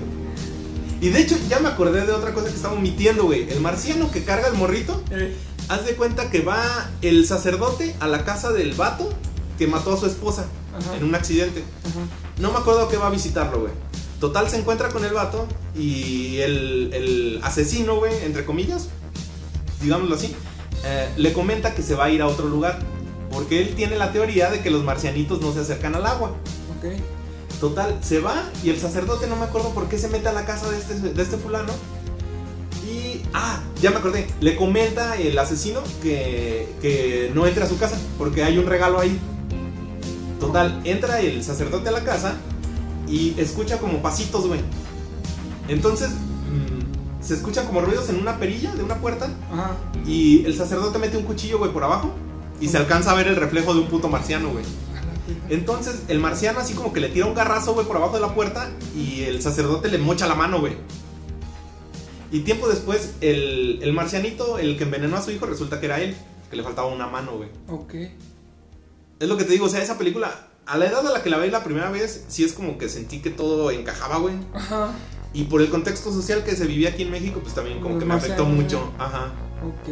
Y 1.01 1.09
de 1.09 1.19
hecho, 1.21 1.35
ya 1.49 1.59
me 1.59 1.69
acordé 1.69 2.05
de 2.05 2.11
otra 2.13 2.33
cosa 2.33 2.47
que 2.47 2.55
estaba 2.55 2.75
omitiendo, 2.75 3.25
güey. 3.25 3.49
El 3.49 3.59
marciano 3.59 4.09
que 4.11 4.23
carga 4.23 4.47
el 4.47 4.53
morrito, 4.55 5.03
Eh, 5.11 5.35
haz 5.67 5.85
de 5.85 5.95
cuenta 5.95 6.29
que 6.29 6.41
va 6.41 6.89
el 7.01 7.25
sacerdote 7.27 7.95
a 7.99 8.07
la 8.07 8.23
casa 8.23 8.51
del 8.51 8.73
vato 8.73 9.09
que 9.57 9.67
mató 9.67 9.93
a 9.93 9.97
su 9.97 10.05
esposa 10.05 10.45
Ajá. 10.77 10.95
en 10.95 11.03
un 11.03 11.15
accidente. 11.15 11.63
Ajá. 11.83 11.99
No 12.39 12.51
me 12.51 12.57
acuerdo 12.59 12.87
que 12.89 12.97
va 12.97 13.07
a 13.07 13.11
visitarlo, 13.11 13.61
güey. 13.61 13.73
Total 14.19 14.49
se 14.49 14.57
encuentra 14.57 14.89
con 14.89 15.03
el 15.03 15.13
vato 15.13 15.47
y 15.75 16.37
el, 16.37 16.91
el 16.93 17.39
asesino, 17.43 17.97
güey, 17.97 18.13
entre 18.23 18.45
comillas, 18.45 18.87
digámoslo 19.81 20.15
así, 20.15 20.33
eh, 20.85 21.09
le 21.17 21.33
comenta 21.33 21.75
que 21.75 21.81
se 21.81 21.95
va 21.95 22.05
a 22.05 22.09
ir 22.09 22.21
a 22.21 22.27
otro 22.27 22.47
lugar. 22.47 22.79
Porque 23.33 23.61
él 23.61 23.73
tiene 23.75 23.97
la 23.97 24.13
teoría 24.13 24.51
de 24.51 24.61
que 24.61 24.69
los 24.69 24.83
marcianitos 24.83 25.41
no 25.41 25.51
se 25.51 25.61
acercan 25.61 25.95
al 25.95 26.05
agua. 26.05 26.29
Ok. 26.77 26.93
Total, 27.59 27.97
se 28.01 28.19
va 28.19 28.43
y 28.63 28.69
el 28.69 28.79
sacerdote 28.79 29.25
no 29.27 29.35
me 29.35 29.45
acuerdo 29.45 29.69
por 29.69 29.87
qué 29.87 29.97
se 29.97 30.07
mete 30.07 30.27
a 30.27 30.33
la 30.33 30.45
casa 30.45 30.69
de 30.69 30.77
este, 30.77 30.99
de 30.99 31.21
este 31.21 31.37
fulano. 31.37 31.73
Y, 32.85 33.23
ah, 33.33 33.61
ya 33.81 33.89
me 33.89 33.97
acordé, 33.97 34.27
le 34.39 34.55
comenta 34.55 35.15
el 35.15 35.37
asesino 35.39 35.81
que, 36.01 36.69
que 36.81 37.31
no 37.33 37.47
entre 37.47 37.63
a 37.63 37.67
su 37.67 37.77
casa 37.77 37.97
porque 38.17 38.43
hay 38.43 38.57
un 38.57 38.67
regalo 38.67 38.99
ahí. 38.99 39.19
Total, 40.39 40.81
entra 40.83 41.21
el 41.21 41.43
sacerdote 41.43 41.89
a 41.89 41.93
la 41.93 42.03
casa 42.03 42.35
y 43.07 43.33
escucha 43.39 43.79
como 43.79 44.01
pasitos, 44.01 44.45
güey. 44.45 44.59
Entonces, 45.69 46.09
mm, 46.09 47.23
se 47.23 47.35
escuchan 47.35 47.65
como 47.65 47.81
ruidos 47.81 48.09
en 48.09 48.19
una 48.19 48.37
perilla 48.37 48.75
de 48.75 48.83
una 48.83 48.99
puerta 48.99 49.29
Ajá. 49.51 49.77
y 50.05 50.45
el 50.45 50.55
sacerdote 50.55 50.99
mete 50.99 51.15
un 51.15 51.23
cuchillo, 51.23 51.57
güey, 51.59 51.71
por 51.71 51.85
abajo 51.85 52.13
y 52.63 52.69
se 52.69 52.77
alcanza 52.77 53.11
a 53.11 53.15
ver 53.15 53.27
el 53.27 53.35
reflejo 53.35 53.73
de 53.73 53.81
un 53.81 53.87
puto 53.87 54.07
marciano, 54.07 54.49
güey. 54.49 54.63
Entonces 55.49 56.03
el 56.07 56.19
marciano 56.19 56.59
así 56.59 56.73
como 56.73 56.93
que 56.93 57.01
le 57.01 57.09
tira 57.09 57.25
un 57.25 57.33
garrazo, 57.33 57.73
güey, 57.73 57.85
por 57.85 57.97
abajo 57.97 58.15
de 58.15 58.21
la 58.21 58.33
puerta 58.33 58.71
y 58.95 59.23
el 59.23 59.41
sacerdote 59.41 59.89
le 59.89 59.97
mocha 59.97 60.27
la 60.27 60.35
mano, 60.35 60.61
güey. 60.61 60.77
Y 62.31 62.39
tiempo 62.39 62.69
después, 62.69 63.15
el, 63.19 63.79
el 63.83 63.91
marcianito, 63.91 64.59
el 64.59 64.77
que 64.77 64.85
envenenó 64.85 65.17
a 65.17 65.21
su 65.21 65.31
hijo, 65.31 65.45
resulta 65.45 65.81
que 65.81 65.87
era 65.87 65.99
él, 65.99 66.15
que 66.49 66.55
le 66.55 66.63
faltaba 66.63 66.87
una 66.87 67.05
mano, 67.05 67.33
güey. 67.33 67.49
Ok. 67.67 67.95
Es 69.19 69.27
lo 69.27 69.35
que 69.35 69.43
te 69.43 69.51
digo, 69.51 69.65
o 69.65 69.69
sea, 69.69 69.83
esa 69.83 69.97
película, 69.97 70.47
a 70.65 70.77
la 70.77 70.85
edad 70.85 71.05
a 71.05 71.11
la 71.11 71.21
que 71.21 71.29
la 71.29 71.37
veis 71.37 71.51
la 71.51 71.65
primera 71.65 71.91
vez, 71.91 72.23
sí 72.29 72.45
es 72.45 72.53
como 72.53 72.77
que 72.77 72.87
sentí 72.87 73.19
que 73.19 73.29
todo 73.29 73.71
encajaba, 73.71 74.19
güey. 74.19 74.35
Ajá. 74.53 74.93
Y 75.33 75.43
por 75.43 75.61
el 75.61 75.69
contexto 75.69 76.13
social 76.13 76.45
que 76.45 76.55
se 76.55 76.65
vivía 76.65 76.89
aquí 76.89 77.03
en 77.03 77.11
México, 77.11 77.41
pues 77.41 77.53
también 77.53 77.81
como 77.81 77.95
Los 77.95 78.03
que 78.03 78.05
me 78.07 78.13
afectó 78.13 78.45
mucho. 78.45 78.93
Ajá. 78.97 79.33
Ok. 79.63 79.89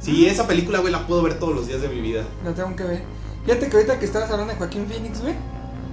Sí, 0.00 0.26
esa 0.26 0.46
película, 0.46 0.78
güey, 0.80 0.92
la 0.92 1.06
puedo 1.06 1.22
ver 1.22 1.38
todos 1.38 1.54
los 1.54 1.66
días 1.66 1.82
de 1.82 1.88
mi 1.88 2.00
vida. 2.00 2.24
La 2.44 2.52
tengo 2.54 2.74
que 2.74 2.84
ver. 2.84 3.02
Fíjate 3.44 3.68
que 3.68 3.76
ahorita 3.76 3.98
que 3.98 4.04
estabas 4.06 4.30
hablando 4.30 4.52
de 4.52 4.58
Joaquín 4.58 4.86
Phoenix, 4.86 5.20
güey. 5.20 5.34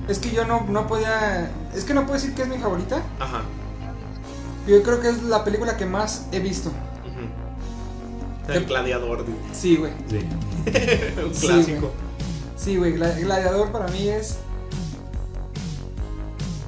Es 0.07 0.19
que 0.19 0.31
yo 0.31 0.45
no, 0.45 0.65
no 0.69 0.87
podía. 0.87 1.51
Es 1.75 1.83
que 1.83 1.93
no 1.93 2.01
puedo 2.03 2.13
decir 2.13 2.33
que 2.33 2.43
es 2.43 2.47
mi 2.47 2.57
favorita. 2.57 3.01
Ajá. 3.19 3.41
Yo 4.65 4.81
creo 4.83 4.99
que 5.01 5.09
es 5.09 5.23
la 5.23 5.43
película 5.43 5.75
que 5.77 5.85
más 5.85 6.27
he 6.31 6.39
visto. 6.39 6.69
Ujú. 6.69 8.53
El 8.53 8.65
gladiador, 8.65 9.23
güey. 9.23 9.35
Sí, 9.53 9.75
güey. 9.75 9.91
Sí. 10.09 10.19
Un 11.25 11.33
Sí, 11.35 11.47
clásico. 11.47 11.91
Sí, 12.55 12.77
güey. 12.77 12.95
Gla- 12.95 13.19
Gladiador 13.19 13.71
para 13.71 13.87
mí 13.89 14.07
es. 14.07 14.37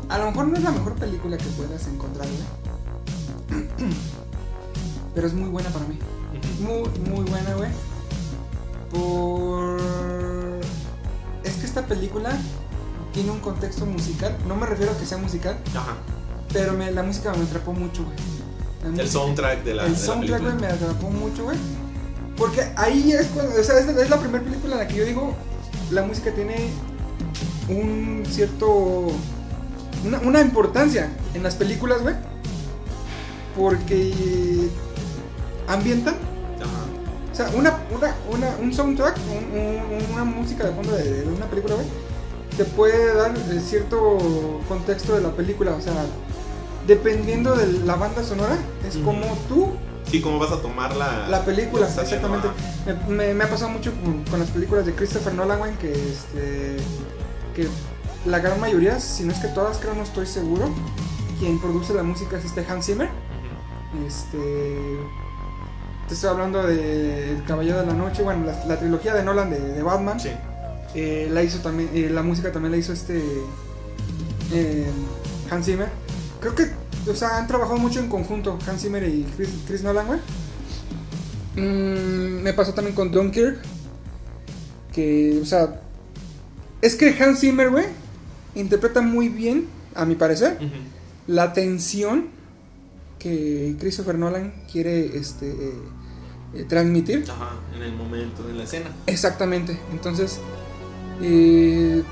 A 0.10 0.18
lo 0.18 0.26
mejor 0.28 0.48
no 0.48 0.57
es 0.57 0.64
la 0.64 0.72
mejor 0.72 0.95
película 0.95 1.38
que 1.38 1.45
puedas 1.45 1.88
encontrar, 1.88 2.28
güey. 2.28 3.68
Pero 5.16 5.28
es 5.28 5.34
muy 5.34 5.49
buena 5.49 5.70
para 5.70 5.86
mí. 5.86 5.98
Muy, 6.61 6.90
muy 7.10 7.26
buena, 7.30 7.53
güey. 7.56 7.70
Por. 8.91 9.80
Es 11.44 11.53
que 11.56 11.66
esta 11.66 11.86
película 11.86 12.32
tiene 13.14 13.32
un 13.32 13.40
contexto 13.40 13.86
musical. 13.86 14.36
No 14.48 14.56
me 14.56 14.66
refiero 14.66 14.91
a 14.91 14.98
que 14.98 15.06
sea 15.06 15.18
musical, 15.18 15.57
Ajá. 15.76 15.95
pero 16.52 16.74
me- 16.74 16.91
la 16.91 17.03
música 17.03 17.34
me 17.34 17.44
atrapó 17.44 17.74
mucho, 17.74 18.03
güey. 18.06 18.18
El 18.99 19.10
soundtrack 19.10 19.64
de 19.64 19.74
la, 19.76 19.86
el 19.86 19.94
de 19.94 19.98
soundtrack, 19.99 20.41
güey, 20.41 20.53
me 20.56 20.68
atrapó 20.68 21.10
mucho, 21.10 21.44
güey. 21.44 21.57
Porque 22.38 22.61
ahí 22.78 23.11
es 23.11 23.28
cuando, 23.28 23.60
o 23.60 23.64
sea, 23.64 23.78
es, 23.80 23.88
es 23.90 24.10
la 24.10 24.18
primera 24.20 24.44
película 24.44 24.74
en 24.76 24.80
la 24.80 24.88
que 24.88 24.95
yo 24.95 25.06
digo, 25.06 25.34
la 25.91 26.03
música 26.03 26.34
tiene 26.34 26.70
un 27.68 28.24
cierto, 28.30 29.07
una, 30.06 30.20
una 30.20 30.40
importancia 30.41 31.11
en 31.34 31.44
las 31.44 31.56
películas, 31.56 32.02
güey. 32.02 32.16
Porque 33.57 34.70
ambientan, 35.68 36.16
sea, 37.48 37.49
una, 37.57 37.80
una, 37.95 38.16
una- 38.32 38.56
un 38.61 38.74
soundtrack, 38.74 39.18
un- 39.18 39.60
un- 39.60 40.14
una 40.14 40.24
música 40.24 40.66
de 40.68 40.74
fondo 40.74 40.94
de, 40.95 41.22
de 41.24 41.28
una 41.28 41.45
película, 41.45 41.76
güey, 41.76 41.88
te 42.57 42.66
puede 42.66 43.14
dar 43.16 43.32
eh, 43.38 43.61
cierto 43.66 44.60
contexto 44.68 45.16
de 45.16 45.22
la 45.22 45.32
película, 45.32 45.72
o 45.72 45.82
sea, 45.82 45.94
dependiendo 46.88 47.56
de 47.56 47.68
la 47.86 47.95
banda 47.95 48.24
sonora, 48.24 48.57
es 48.88 48.98
como 48.98 49.26
tú 49.48 49.68
Sí, 50.10 50.22
¿cómo 50.22 50.40
vas 50.40 50.52
a 50.52 50.60
tomar 50.60 50.95
la, 50.95 51.28
la 51.28 51.45
película, 51.45 51.86
exactamente. 51.88 52.48
Me, 53.07 53.16
me- 53.16 53.34
me 53.36 53.44
ha 53.44 53.49
pasado 53.49 53.70
mucho 53.70 53.91
con, 54.02 54.24
con 54.24 54.40
las 54.40 54.49
películas 54.49 54.86
de 54.88 54.94
Christopher 54.95 55.34
Nolan, 55.36 55.60
güey, 55.60 55.76
que 55.78 55.91
este. 55.91 56.78
que 57.56 57.68
la 58.26 58.40
gran 58.40 58.60
mayoría, 58.60 58.99
si 58.99 59.24
no 59.24 59.32
es 59.32 59.38
que 59.40 59.49
todas, 59.49 59.78
creo, 59.78 59.94
no 59.94 60.02
estoy 60.02 60.26
seguro. 60.26 60.70
Quien 61.40 61.61
produce 61.61 61.94
la 61.94 62.02
música 62.02 62.38
es 62.40 62.45
este 62.45 62.66
Hans 62.68 62.88
Zimmer. 62.88 63.10
Este. 64.07 64.98
Te 66.10 66.15
estoy 66.15 66.31
hablando 66.31 66.64
de 66.64 67.34
El 67.36 67.44
Caballero 67.44 67.81
de 67.81 67.86
la 67.86 67.94
Noche, 67.94 68.23
bueno, 68.23 68.44
la, 68.44 68.65
la 68.65 68.80
trilogía 68.80 69.14
de 69.14 69.23
Nolan 69.23 69.52
de, 69.52 69.60
de 69.60 69.84
Batman. 69.84 70.19
Sí. 70.19 70.30
Eh, 70.95 71.30
la 71.31 71.44
hizo 71.44 71.60
también, 71.60 71.91
eh, 71.94 72.10
la 72.10 72.23
música 72.23 72.52
también 72.52 72.72
la 72.72 72.77
hizo 72.77 72.94
este 72.94 73.22
eh, 74.52 74.88
Hans 75.52 75.68
Zimmer. 75.68 75.88
Creo 76.40 76.56
que, 76.56 76.72
o 77.07 77.14
sea, 77.14 77.38
han 77.38 77.45
trabajado 77.45 77.77
mucho 77.77 77.99
en 77.99 78.10
conjunto 78.10 78.57
Hans 78.68 78.81
Zimmer 78.81 79.03
y 79.03 79.23
Chris, 79.38 79.49
Chris 79.68 79.84
Nolan, 79.84 80.07
güey. 80.07 80.19
Mm, 81.56 82.41
me 82.41 82.53
pasó 82.53 82.73
también 82.73 82.95
con 82.95 83.11
Dunkirk. 83.11 83.60
Que, 84.91 85.40
o 85.40 85.45
sea, 85.45 85.80
es 86.81 86.95
que 86.95 87.15
Hans 87.22 87.41
Zimmer, 87.41 87.69
güey, 87.69 87.86
interpreta 88.56 89.02
muy 89.02 89.30
bien, 89.30 89.68
a 89.94 90.06
mi 90.06 90.15
parecer, 90.15 90.57
la 91.27 91.53
tensión 91.53 92.30
que 93.19 93.76
Christopher 93.80 94.18
Nolan 94.18 94.53
quiere 94.72 95.18
este, 95.18 95.53
eh, 96.54 96.66
transmitir. 96.68 97.26
Ajá, 97.30 97.52
en 97.76 97.84
el 97.84 97.94
momento, 97.94 98.48
en 98.50 98.58
la 98.58 98.64
escena. 98.64 98.90
Exactamente. 99.08 99.80
Entonces, 99.92 100.40
eh, 101.22 102.04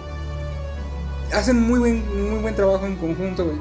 hacen 1.33 1.59
muy 1.61 1.79
buen, 1.79 2.29
muy 2.29 2.39
buen 2.39 2.55
trabajo 2.55 2.85
en 2.85 2.95
conjunto, 2.97 3.45
güey. 3.45 3.57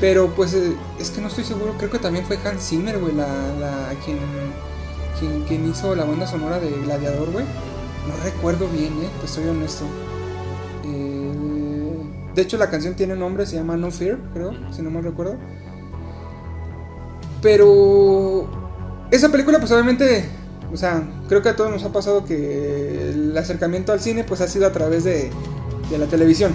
Pero 0.00 0.28
pues 0.34 0.54
eh, 0.54 0.72
es 0.98 1.10
que 1.10 1.20
no 1.20 1.28
estoy 1.28 1.44
seguro, 1.44 1.74
creo 1.78 1.90
que 1.90 1.98
también 1.98 2.24
fue 2.26 2.36
Hans 2.44 2.68
Zimmer, 2.68 2.98
güey, 2.98 3.14
la, 3.14 3.26
la- 3.60 3.94
quien, 4.04 4.18
quien, 5.20 5.42
quien 5.44 5.70
hizo 5.70 5.94
la 5.94 6.04
banda 6.04 6.26
sonora 6.26 6.58
de 6.58 6.70
Gladiador, 6.82 7.30
güey. 7.30 7.44
No 8.08 8.16
recuerdo 8.24 8.66
bien, 8.68 8.92
eh, 9.02 9.08
te 9.20 9.28
soy 9.28 9.46
honesto. 9.46 9.84
Eh, 10.84 11.32
de 12.34 12.42
hecho, 12.42 12.56
la 12.56 12.68
canción 12.70 12.94
tiene 12.94 13.14
nombre, 13.14 13.46
se 13.46 13.54
llama 13.56 13.76
No 13.76 13.90
Fear, 13.92 14.18
creo, 14.34 14.52
si 14.72 14.82
no 14.82 14.90
mal 14.90 15.04
recuerdo. 15.04 15.36
Pero 17.40 18.48
esa 19.12 19.28
película, 19.30 19.58
pues 19.60 19.70
obviamente, 19.70 20.28
o 20.72 20.76
sea, 20.76 21.02
creo 21.28 21.40
que 21.42 21.50
a 21.50 21.56
todos 21.56 21.70
nos 21.70 21.84
ha 21.84 21.92
pasado 21.92 22.24
que 22.24 23.10
el 23.10 23.36
acercamiento 23.38 23.92
al 23.92 24.00
cine, 24.00 24.24
pues 24.24 24.40
ha 24.40 24.48
sido 24.48 24.66
a 24.66 24.72
través 24.72 25.04
de, 25.04 25.30
de 25.90 25.98
la 25.98 26.06
televisión. 26.06 26.52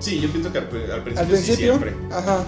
Sí, 0.00 0.20
yo 0.20 0.30
pienso 0.30 0.52
que 0.52 0.58
al, 0.58 0.64
al 0.64 1.02
principio, 1.02 1.18
Al 1.20 1.26
sí, 1.26 1.32
principio, 1.32 1.78
siempre. 1.78 1.94
ajá, 2.12 2.44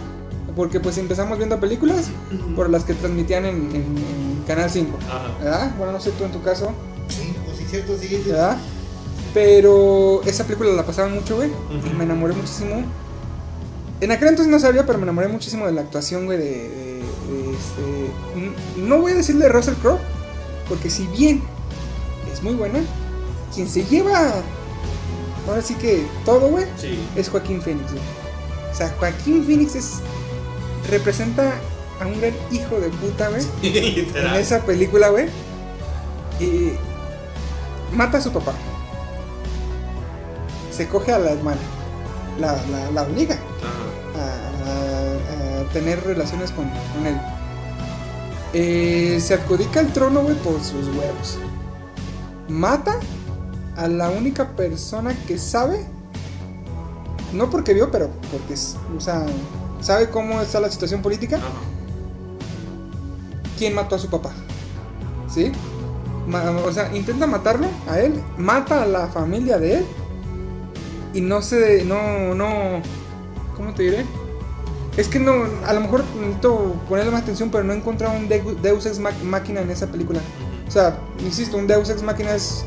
porque 0.55 0.79
pues 0.81 0.99
empezamos 0.99 1.39
viendo 1.39 1.59
películas 1.59 2.07
por 2.55 2.69
las 2.71 2.85
que 2.85 2.95
transmitían 2.95 3.45
en, 3.47 3.57
en- 3.75 3.97
en 3.97 4.45
Canal 4.47 4.69
5, 4.71 4.99
Ajá. 5.09 5.39
¿verdad? 5.43 5.75
Bueno, 5.79 5.93
no 5.93 6.01
sé 6.01 6.11
tú 6.13 6.25
en 6.25 6.33
tu 6.33 6.43
caso, 6.43 6.73
Sí, 7.09 7.33
pues 7.45 7.59
sí, 7.59 7.65
cierto, 7.69 7.97
sí. 7.99 8.07
sí. 8.09 8.23
¿verdad? 8.27 8.57
Pero 9.35 10.23
esa 10.27 10.45
película 10.45 10.71
la 10.73 10.85
pasaban 10.85 11.15
mucho, 11.15 11.37
güey, 11.37 11.49
y 11.49 11.77
Ujú. 11.89 11.97
me 11.97 12.05
enamoré 12.05 12.35
muchísimo. 12.35 12.83
En 14.01 14.11
aquel 14.11 14.29
entonces 14.29 14.51
no 14.51 14.59
sabía, 14.59 14.87
pero 14.87 14.99
me 14.99 15.05
enamoré 15.05 15.29
muchísimo 15.29 15.67
de 15.67 15.73
la 15.73 15.83
actuación, 15.83 16.25
güey, 16.27 16.39
de 16.39 17.00
este... 17.53 18.11
No 18.81 18.99
voy 19.01 19.13
a 19.13 19.17
decirle 19.17 19.49
Russell 19.49 19.75
Crowe, 19.75 19.99
porque 20.69 20.91
si 20.91 21.07
bien 21.09 21.43
es 22.33 22.43
muy 22.43 22.55
buena, 22.55 22.81
quien 23.55 23.69
se 23.69 23.85
lleva... 23.85 24.33
Ahora 25.49 25.63
sí 25.63 25.75
que 25.75 26.07
todo, 26.25 26.49
güey, 26.49 26.67
Sí. 26.77 26.99
es 27.17 27.29
Joaquín 27.29 27.61
Phoenix, 27.63 27.91
güey. 27.91 28.03
O 28.71 28.75
sea, 28.75 28.95
Joaquín 28.99 29.45
Phoenix 29.45 29.75
es... 29.75 29.95
Representa 30.91 31.53
a 32.01 32.07
un 32.07 32.21
gran 32.21 32.35
hijo 32.51 32.79
de 32.81 32.89
puta, 32.89 33.29
güey. 33.29 33.43
En 34.15 34.35
esa 34.35 34.61
película, 34.61 35.09
güey. 35.11 35.27
Y 36.41 36.73
mata 37.95 38.19
a 38.19 38.21
su 38.21 38.33
papá. 38.33 38.55
Se 40.73 40.89
coge 40.89 41.13
a 41.13 41.19
la 41.19 41.33
hermana. 41.33 41.61
La, 42.39 42.53
la, 42.71 42.91
la 42.93 43.03
obliga 43.03 43.35
Ajá. 43.35 43.43
a, 44.17 44.71
a- 44.71 44.99
a 44.99 45.00
tener 45.73 46.03
relaciones 46.05 46.51
con, 46.51 46.65
con 46.69 47.07
él. 47.07 47.17
Eh, 48.53 49.19
se 49.21 49.35
adjudica 49.35 49.81
el 49.81 49.93
trono, 49.93 50.23
güey, 50.23 50.35
por 50.37 50.55
sus 50.63 50.87
huevos. 50.89 51.39
Mata 52.49 52.97
a 53.77 53.87
la 53.89 54.11
única 54.11 54.49
persona 54.57 55.15
que 55.27 55.39
sabe. 55.39 55.87
No 57.33 57.49
porque 57.49 57.75
vio, 57.75 57.91
pero 57.93 58.11
porque, 58.33 58.55
es- 58.55 58.77
o 58.97 59.01
sea, 59.01 59.25
sabe 59.81 60.11
cómo 60.11 60.41
está 60.41 60.59
la 60.61 60.71
situación 60.71 61.01
política. 61.01 61.39
Quién 63.59 63.75
mató 63.75 63.95
a 63.95 63.99
su 63.99 64.09
papá. 64.09 64.31
¿Sí? 65.33 65.53
O 66.67 66.73
sea, 66.73 66.95
intenta 66.95 67.27
matarlo 67.27 67.67
a 67.89 67.99
él, 68.01 68.21
mata 68.37 68.83
a 68.83 68.87
la 68.87 69.07
familia 69.09 69.59
de 69.59 69.79
él 69.79 69.87
y 71.15 71.21
no 71.21 71.41
se. 71.43 71.85
No, 71.85 72.35
no. 72.35 72.81
¿Cómo 73.57 73.73
te 73.75 73.85
diré? 73.85 74.05
Es 74.97 75.09
que 75.09 75.19
no. 75.19 75.33
A 75.67 75.73
lo 75.73 75.81
mejor 75.81 76.05
necesito 76.21 76.75
ponerle 76.89 77.13
más 77.13 77.23
atención, 77.23 77.51
pero 77.51 77.65
no 77.65 77.73
he 77.73 77.77
encontrado 77.77 78.17
un 78.17 78.29
Deu- 78.29 78.57
Deus 78.61 78.87
Ex 78.87 78.99
Máquina 78.99 79.61
en 79.61 79.71
esa 79.71 79.87
película. 79.87 80.21
O 80.67 80.71
sea, 80.71 80.99
insisto, 81.21 81.57
un 81.57 81.67
Deus 81.67 81.89
Ex 81.91 82.03
Máquina 82.03 82.35
es 82.35 82.65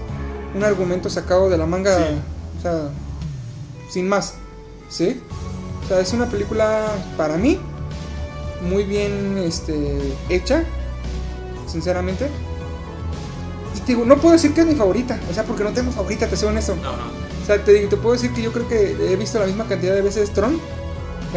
un 0.55 0.63
argumento 0.63 1.09
sacado 1.09 1.49
de 1.49 1.57
la 1.57 1.65
manga. 1.65 1.97
Sí. 1.97 2.03
O 2.59 2.61
sea, 2.61 2.89
sin 3.89 4.07
más. 4.07 4.35
¿Sí? 4.89 5.21
O 5.83 5.87
sea, 5.87 5.99
es 5.99 6.13
una 6.13 6.27
película 6.27 6.87
para 7.17 7.35
mí 7.37 7.59
muy 8.61 8.83
bien 8.85 9.37
este, 9.37 9.99
hecha, 10.29 10.63
sinceramente. 11.67 12.29
Y 13.75 13.79
te 13.81 13.87
digo, 13.87 14.05
no 14.05 14.17
puedo 14.17 14.33
decir 14.33 14.53
que 14.53 14.61
es 14.61 14.67
mi 14.67 14.75
favorita, 14.75 15.19
o 15.29 15.33
sea, 15.33 15.43
porque 15.43 15.63
no 15.63 15.71
tengo 15.71 15.91
favorita, 15.91 16.27
te 16.27 16.37
soy 16.37 16.49
honesto. 16.49 16.73
Ajá. 16.81 17.09
O 17.41 17.45
sea, 17.45 17.61
te, 17.63 17.73
digo, 17.73 17.89
te 17.89 17.97
puedo 17.97 18.13
decir 18.13 18.31
que 18.33 18.41
yo 18.41 18.53
creo 18.53 18.67
que 18.69 19.11
he 19.11 19.15
visto 19.17 19.39
la 19.39 19.45
misma 19.45 19.65
cantidad 19.67 19.93
de 19.93 20.01
veces 20.01 20.31
Tron, 20.31 20.57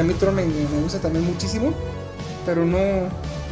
a 0.00 0.04
mí 0.04 0.14
Tron 0.14 0.34
me, 0.34 0.44
me 0.44 0.80
gusta 0.82 0.98
también 1.00 1.24
muchísimo, 1.24 1.72
pero 2.44 2.64
no, 2.64 2.78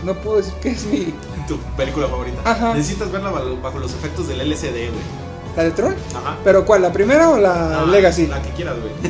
no 0.05 0.15
puedo 0.23 0.39
decir 0.39 0.55
que 0.55 0.71
es 0.71 0.85
mi... 0.87 1.13
Tu 1.49 1.59
película 1.77 2.07
favorita. 2.09 2.39
Ajá. 2.45 2.75
Necesitas 2.75 3.13
verla 3.13 3.31
bajo, 3.63 3.79
los 3.79 3.93
efectos 3.93 4.29
del 4.29 4.41
LCD, 4.41 4.89
güey. 4.91 5.25
¿La 5.57 5.65
de 5.65 5.71
Tron? 5.73 5.95
Ajá. 6.17 6.39
¿Pero 6.43 6.65
cuál? 6.65 6.81
¿La 6.83 6.93
primera 6.93 7.31
o 7.31 7.37
la 7.39 7.85
Legacy? 7.85 8.27
La 8.27 8.41
que 8.41 8.51
quieras, 8.51 8.77
güey. 8.81 8.93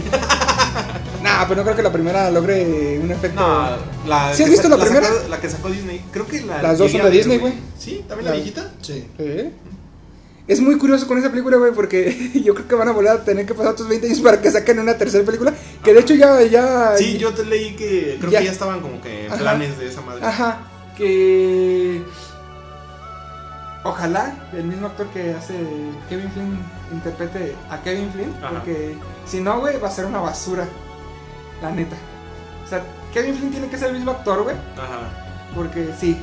Nah, 1.23 1.47
pero 1.49 1.61
no 1.61 1.63
creo 1.65 1.77
que 1.77 1.83
la 1.83 1.91
primera 1.93 2.31
logre 2.31 3.01
un 3.03 3.11
efecto... 3.11 3.41
No, 3.41 3.69
la 4.07 4.35
¿Sí 4.35 4.43
has 4.43 4.51
visto 4.51 4.69
la 4.69 4.77
primera? 4.77 5.07
Sacó, 5.07 5.29
la 5.31 5.41
que 5.41 5.49
sacó 5.49 5.71
Disney. 5.71 6.05
Creo 6.11 6.27
que 6.27 6.43
la. 6.43 6.61
Las 6.61 6.77
dos 6.77 6.93
son 6.93 7.01
de 7.03 7.11
Disney, 7.11 7.39
güey. 7.39 7.55
Sí, 7.79 8.05
también 8.07 8.27
La- 8.27 8.31
la 8.33 8.37
viejita. 8.37 8.71
Sí. 8.83 9.07
¿Eh? 9.19 9.51
Es 10.47 10.61
muy 10.61 10.77
curioso 10.77 11.07
con 11.09 11.17
esa 11.19 11.31
película, 11.31 11.57
güey, 11.57 11.73
porque 11.73 12.31
yo 12.45 12.55
creo 12.55 12.69
que 12.69 12.75
van 12.75 12.89
a 12.89 12.93
volver 12.93 13.13
a 13.13 13.25
tener 13.25 13.47
que 13.47 13.55
pasar 13.55 13.73
otros 13.73 13.89
20 13.89 14.07
años 14.09 14.21
para 14.21 14.41
que 14.43 14.51
saquen 14.51 14.79
una 14.79 14.97
tercera 14.97 15.25
película. 15.25 15.55
Que 15.83 15.95
de 15.95 16.01
hecho 16.01 16.15
ya. 16.15 16.43
ya 16.43 16.97
Sí, 16.99 17.17
yo 17.19 17.33
te 17.33 17.45
leí 17.45 17.75
que 17.77 18.17
creo 18.21 18.31
Ya. 18.31 18.41
que 18.41 18.45
ya 18.47 18.53
estaban 18.53 18.81
como 18.81 19.01
que 19.01 19.25
en 19.27 19.33
Ajá. 19.33 19.41
planes 19.41 19.79
de 19.79 19.89
esa 19.89 20.01
madre. 20.03 20.25
Ajá, 20.25 20.59
que. 20.97 22.03
Ojalá 23.87 24.35
el 24.55 24.65
mismo 24.65 24.87
actor 24.87 25.07
que 25.09 25.35
hace 25.35 25.55
Kevin 26.09 26.31
Flynn 26.31 26.59
interprete 26.91 27.55
a 27.71 27.79
Kevin 27.83 28.11
Flynn, 28.13 28.35
Ajá. 28.43 28.51
porque 28.51 28.97
si 29.27 29.41
no, 29.43 29.61
güey, 29.61 29.79
va 29.79 29.89
a 29.89 29.91
ser 29.91 30.07
una 30.07 30.21
basura. 30.21 30.67
La 31.63 31.71
neta. 31.71 31.97
O 32.65 32.69
sea, 32.69 32.83
Kevin 33.13 33.35
Flynn 33.37 33.51
tiene 33.51 33.69
que 33.69 33.77
ser 33.79 33.89
el 33.89 33.95
mismo 33.95 34.11
actor, 34.13 34.43
güey, 34.43 34.57
Ajá. 34.77 35.01
porque 35.55 35.91
sí. 36.01 36.19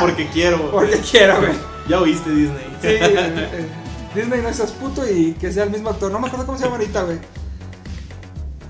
Porque 0.00 0.28
quiero. 0.32 0.70
porque 0.72 0.98
quiero, 0.98 1.38
güey. 1.38 1.52
Ya 1.88 2.00
oíste 2.00 2.30
Disney. 2.30 2.66
Sí, 2.82 2.88
eh, 2.88 3.66
Disney 4.14 4.40
no 4.42 4.52
seas 4.52 4.72
puto 4.72 5.08
y 5.08 5.32
que 5.34 5.52
sea 5.52 5.64
el 5.64 5.70
mismo 5.70 5.90
actor. 5.90 6.10
No 6.12 6.18
me 6.20 6.26
acuerdo 6.26 6.46
cómo 6.46 6.58
se 6.58 6.64
llama 6.64 6.76
ahorita, 6.76 7.02
güey. 7.04 7.18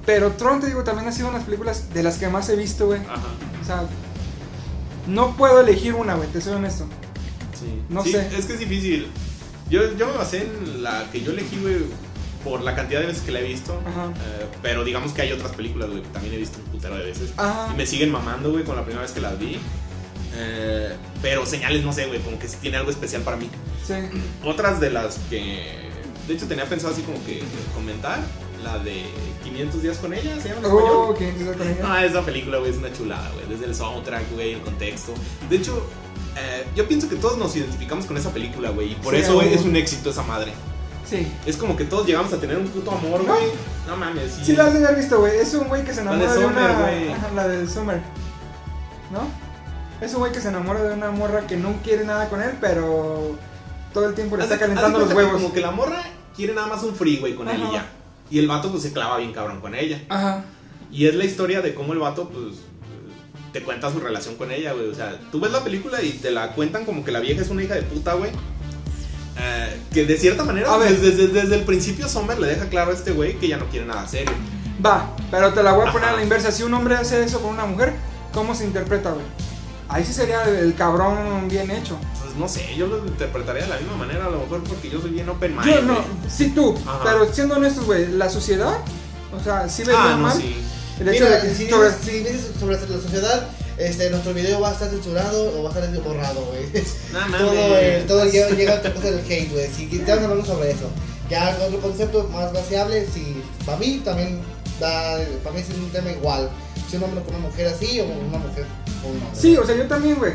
Pero 0.06 0.32
Tron, 0.32 0.60
te 0.60 0.68
digo, 0.68 0.84
también 0.84 1.06
ha 1.08 1.12
sido 1.12 1.28
unas 1.28 1.44
películas 1.44 1.92
de 1.92 2.02
las 2.02 2.16
que 2.18 2.28
más 2.28 2.48
he 2.48 2.56
visto, 2.56 2.86
güey. 2.86 3.00
Ajá. 3.00 3.26
O 3.60 3.64
sea, 3.66 3.82
no 5.06 5.36
puedo 5.36 5.60
elegir 5.60 5.94
una, 5.94 6.14
güey, 6.14 6.28
te 6.30 6.40
soy 6.40 6.54
honesto. 6.54 6.86
Sí. 7.58 7.82
No 7.88 8.02
Sí, 8.04 8.12
sé. 8.12 8.28
Es 8.36 8.46
que 8.46 8.54
es 8.54 8.58
difícil. 8.58 9.08
Yo, 9.68 9.94
yo 9.96 10.06
me 10.06 10.12
basé 10.16 10.42
en 10.44 10.82
la 10.82 11.10
que 11.12 11.20
yo 11.22 11.32
elegí, 11.32 11.58
güey. 11.60 11.76
por 12.44 12.62
la 12.62 12.74
cantidad 12.74 13.00
de 13.00 13.06
veces 13.06 13.22
que 13.22 13.32
la 13.32 13.40
he 13.40 13.44
visto. 13.44 13.78
Ajá. 13.86 14.06
Eh, 14.06 14.46
pero 14.62 14.82
digamos 14.84 15.12
que 15.12 15.22
hay 15.22 15.32
otras 15.32 15.52
películas, 15.52 15.90
güey, 15.90 16.02
que 16.02 16.08
también 16.08 16.34
he 16.34 16.38
visto 16.38 16.58
un 16.64 16.70
putero 16.72 16.96
de 16.96 17.04
veces. 17.04 17.32
Ajá. 17.36 17.68
Y 17.74 17.76
me 17.76 17.84
siguen 17.84 18.10
mamando, 18.10 18.50
güey, 18.52 18.64
con 18.64 18.76
la 18.76 18.82
primera 18.82 19.02
vez 19.02 19.12
que 19.12 19.20
las 19.20 19.38
vi. 19.38 19.58
Eh, 20.40 20.94
pero 21.20 21.44
señales, 21.44 21.84
no 21.84 21.92
sé, 21.92 22.06
güey, 22.06 22.20
como 22.20 22.38
que 22.38 22.46
sí 22.48 22.56
tiene 22.60 22.76
algo 22.76 22.90
especial 22.90 23.22
para 23.22 23.36
mí. 23.36 23.50
Sí. 23.86 23.94
Otras 24.44 24.80
de 24.80 24.90
las 24.90 25.18
que. 25.30 25.88
De 26.26 26.34
hecho, 26.34 26.46
tenía 26.46 26.66
pensado 26.66 26.92
así 26.92 27.02
como 27.02 27.24
que 27.24 27.42
comentar. 27.74 28.20
La 28.62 28.76
de 28.80 29.04
500 29.44 29.82
días 29.82 29.98
con 29.98 30.12
ella, 30.12 30.34
¿se 30.40 30.48
llama 30.48 30.60
en 30.60 30.66
español? 30.66 30.90
Oh, 30.92 31.14
¿quién 31.16 31.30
empieza 31.30 31.52
con 31.52 31.68
ella? 31.68 31.78
Ah, 31.84 32.04
esa 32.04 32.22
película, 32.22 32.58
güey, 32.58 32.72
es 32.72 32.76
una 32.78 32.92
chulada, 32.92 33.30
güey. 33.34 33.46
Desde 33.48 33.66
el 33.66 33.74
soundtrack, 33.74 34.32
güey, 34.34 34.54
el 34.54 34.60
contexto. 34.62 35.14
De 35.48 35.56
hecho, 35.56 35.86
eh, 36.36 36.66
yo 36.74 36.88
pienso 36.88 37.08
que 37.08 37.14
todos 37.14 37.38
nos 37.38 37.54
identificamos 37.54 38.04
con 38.06 38.16
esa 38.16 38.30
película, 38.30 38.70
güey. 38.70 38.92
Y 38.92 38.94
por 38.96 39.14
Sí, 39.14 39.20
eso, 39.20 39.34
güey, 39.34 39.54
es 39.54 39.62
un 39.62 39.76
éxito 39.76 40.10
esa 40.10 40.24
madre. 40.24 40.52
Sí. 41.08 41.26
Es 41.46 41.56
como 41.56 41.76
que 41.76 41.84
todos 41.84 42.04
llegamos 42.04 42.32
a 42.32 42.38
tener 42.40 42.58
un 42.58 42.66
puto 42.66 42.90
amor, 42.90 43.22
No. 43.22 43.32
güey. 43.32 43.46
No 43.86 43.96
mames, 43.96 44.32
sí. 44.34 44.44
Sí 44.46 44.56
la 44.56 44.66
has 44.66 44.74
de 44.74 44.84
haber 44.84 44.98
visto, 44.98 45.20
güey. 45.20 45.36
Es 45.38 45.54
un 45.54 45.68
güey 45.68 45.84
que 45.84 45.94
se 45.94 46.04
La 46.04 46.14
enamora 46.14 46.32
de 46.34 46.38
de, 46.40 46.44
Summer, 46.44 46.70
una... 46.70 47.14
Ajá, 47.16 47.30
la 47.36 47.48
de 47.48 47.68
Summer. 47.68 48.00
¿No? 49.12 49.20
Es 50.00 50.12
un 50.14 50.20
güey 50.20 50.32
que 50.32 50.40
se 50.40 50.48
enamora 50.48 50.82
de 50.82 50.94
una 50.94 51.10
morra 51.10 51.46
que 51.46 51.56
no 51.56 51.74
quiere 51.82 52.04
nada 52.04 52.28
con 52.28 52.40
él, 52.42 52.52
pero 52.60 53.36
todo 53.92 54.08
el 54.08 54.14
tiempo 54.14 54.36
le 54.36 54.44
está 54.44 54.58
calentando 54.58 54.98
los 55.00 55.08
que 55.08 55.14
huevos. 55.14 55.32
Como 55.32 55.52
que 55.52 55.60
la 55.60 55.70
morra 55.72 56.02
quiere 56.36 56.54
nada 56.54 56.68
más 56.68 56.82
un 56.84 56.94
free, 56.94 57.16
güey, 57.18 57.34
con 57.34 57.48
él 57.48 57.60
Ajá. 57.62 57.70
y 57.70 57.74
ya. 57.74 57.86
Y 58.30 58.38
el 58.38 58.46
vato, 58.46 58.70
pues, 58.70 58.82
se 58.82 58.92
clava 58.92 59.16
bien 59.18 59.32
cabrón 59.32 59.60
con 59.60 59.74
ella. 59.74 60.00
Ajá. 60.08 60.44
Y 60.92 61.06
es 61.06 61.14
la 61.14 61.24
historia 61.24 61.60
de 61.62 61.74
cómo 61.74 61.92
el 61.94 61.98
vato, 61.98 62.28
pues, 62.28 62.56
te 63.52 63.62
cuenta 63.62 63.90
su 63.90 63.98
relación 63.98 64.36
con 64.36 64.52
ella, 64.52 64.72
güey. 64.72 64.88
O 64.88 64.94
sea, 64.94 65.18
tú 65.32 65.40
ves 65.40 65.50
la 65.50 65.64
película 65.64 66.00
y 66.02 66.12
te 66.12 66.30
la 66.30 66.52
cuentan 66.52 66.84
como 66.84 67.04
que 67.04 67.10
la 67.10 67.20
vieja 67.20 67.42
es 67.42 67.48
una 67.50 67.62
hija 67.64 67.74
de 67.74 67.82
puta, 67.82 68.12
güey. 68.14 68.30
Eh, 69.40 69.80
que 69.92 70.04
de 70.04 70.16
cierta 70.16 70.44
manera, 70.44 70.72
A 70.72 70.78
ver. 70.78 70.90
desde, 70.96 71.10
desde- 71.26 71.40
desde 71.42 71.54
el 71.56 71.62
principio 71.64 72.08
Sommer 72.08 72.38
le 72.40 72.48
deja 72.48 72.68
claro 72.68 72.90
a 72.90 72.94
este 72.94 73.12
güey 73.12 73.38
que 73.38 73.48
ya 73.48 73.56
no 73.56 73.66
quiere 73.66 73.86
nada 73.86 74.06
serio. 74.06 74.32
Va, 74.84 75.10
pero 75.30 75.52
te 75.54 75.62
la 75.62 75.72
voy 75.72 75.88
a 75.88 75.92
poner 75.92 76.08
Ajá. 76.08 76.14
a 76.14 76.16
la 76.18 76.22
inversa. 76.22 76.52
Si 76.52 76.62
un 76.62 76.74
hombre 76.74 76.96
hace 76.96 77.22
eso 77.24 77.40
con 77.40 77.50
una 77.52 77.64
mujer, 77.64 77.92
¿cómo 78.32 78.54
se 78.54 78.64
interpreta, 78.64 79.10
güey? 79.12 79.24
Ahí 79.88 80.04
sí 80.04 80.12
sería 80.12 80.44
el, 80.44 80.54
el 80.56 80.74
cabrón 80.74 81.48
bien 81.48 81.70
hecho. 81.70 81.96
Pues 82.22 82.34
no 82.36 82.46
sé, 82.48 82.74
yo 82.76 82.86
lo 82.86 82.98
interpretaría 83.06 83.62
de 83.62 83.68
la 83.68 83.76
misma 83.78 83.96
manera, 83.96 84.26
a 84.26 84.30
lo 84.30 84.40
mejor 84.40 84.62
porque 84.64 84.90
yo 84.90 85.00
soy 85.00 85.10
bien 85.10 85.28
open 85.28 85.56
mind. 85.56 85.66
Yo 85.66 85.82
no, 85.82 85.94
güey. 85.94 86.04
sí 86.30 86.50
tú, 86.54 86.76
Ajá. 86.86 87.00
pero 87.04 87.32
siendo 87.32 87.56
honestos, 87.56 87.84
güey, 87.86 88.06
la 88.12 88.28
sociedad, 88.28 88.78
o 89.34 89.42
sea, 89.42 89.68
sí 89.68 89.84
vería 89.84 90.02
Ah, 90.02 90.16
no, 90.16 90.18
mal 90.24 90.36
sí. 90.36 90.56
el 91.00 91.08
hecho 91.08 91.24
Mira, 91.24 91.36
de 91.40 91.48
que 91.48 91.54
si, 91.54 91.68
sobre- 91.70 91.88
dices, 91.90 92.04
si 92.04 92.10
dices 92.18 92.50
sobre 92.60 92.74
la 92.80 92.86
sociedad, 93.00 93.48
este, 93.78 94.10
nuestro 94.10 94.34
video 94.34 94.60
va 94.60 94.70
a 94.70 94.72
estar 94.72 94.90
censurado 94.90 95.58
o 95.58 95.62
va 95.62 95.70
a 95.70 95.72
estar 95.72 96.02
borrado, 96.02 96.44
güey. 96.46 96.66
No 97.12 97.20
mames. 97.20 97.38
todo 97.40 97.52
eh, 97.78 98.04
todo 98.06 98.24
llega, 98.26 98.50
llega 98.50 98.72
a 98.74 98.76
otra 98.78 98.92
cosa 98.92 99.10
del 99.10 99.20
hate, 99.20 99.50
güey. 99.52 99.68
Si 99.72 99.86
te 99.86 99.98
vamos 100.10 100.24
hablando 100.24 100.44
sobre 100.44 100.70
eso. 100.72 100.90
Ya 101.30 101.56
otro 101.66 101.80
concepto 101.80 102.28
más 102.32 102.52
vaciable, 102.52 103.06
si 103.12 103.42
para 103.64 103.78
mí 103.78 104.00
también 104.04 104.40
da, 104.80 105.18
para 105.44 105.54
mí 105.54 105.62
es 105.62 105.68
un 105.76 105.90
tema 105.90 106.10
igual. 106.10 106.50
Si 106.88 106.96
un 106.96 107.02
hombre 107.04 107.22
con 107.22 107.34
una 107.34 107.48
mujer 107.48 107.66
así 107.68 108.00
o 108.00 108.04
una 108.04 108.38
mujer 108.38 108.64
con 109.02 109.10
un 109.12 109.16
hombre. 109.22 109.40
Sí, 109.40 109.56
o 109.56 109.64
sea, 109.66 109.76
yo 109.76 109.86
también, 109.86 110.16
güey. 110.16 110.32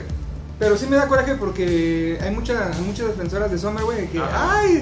Pero 0.59 0.77
sí 0.77 0.85
me 0.87 0.95
da 0.95 1.07
coraje 1.07 1.35
porque 1.35 2.17
hay, 2.21 2.31
mucha, 2.31 2.71
hay 2.71 2.81
muchas 2.81 3.07
defensoras 3.07 3.51
de 3.51 3.57
Summer, 3.57 3.83
güey, 3.83 4.07
que, 4.07 4.19
Ajá. 4.19 4.59
ay. 4.61 4.81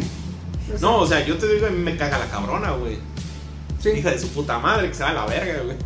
o 0.75 0.79
No, 0.79 0.97
o 0.99 1.07
sea, 1.07 1.25
yo 1.25 1.37
te 1.37 1.47
digo, 1.47 1.67
a 1.67 1.69
mí 1.69 1.79
me 1.79 1.95
caga 1.97 2.19
la 2.19 2.25
cabrona, 2.27 2.71
güey. 2.71 2.97
sí, 3.81 3.89
Hija 3.89 4.11
de 4.11 4.19
su 4.19 4.27
puta 4.29 4.59
madre, 4.59 4.89
que 4.89 4.93
se 4.93 5.03
va 5.03 5.09
a 5.09 5.13
la 5.13 5.25
verga, 5.25 5.63
güey. 5.63 5.77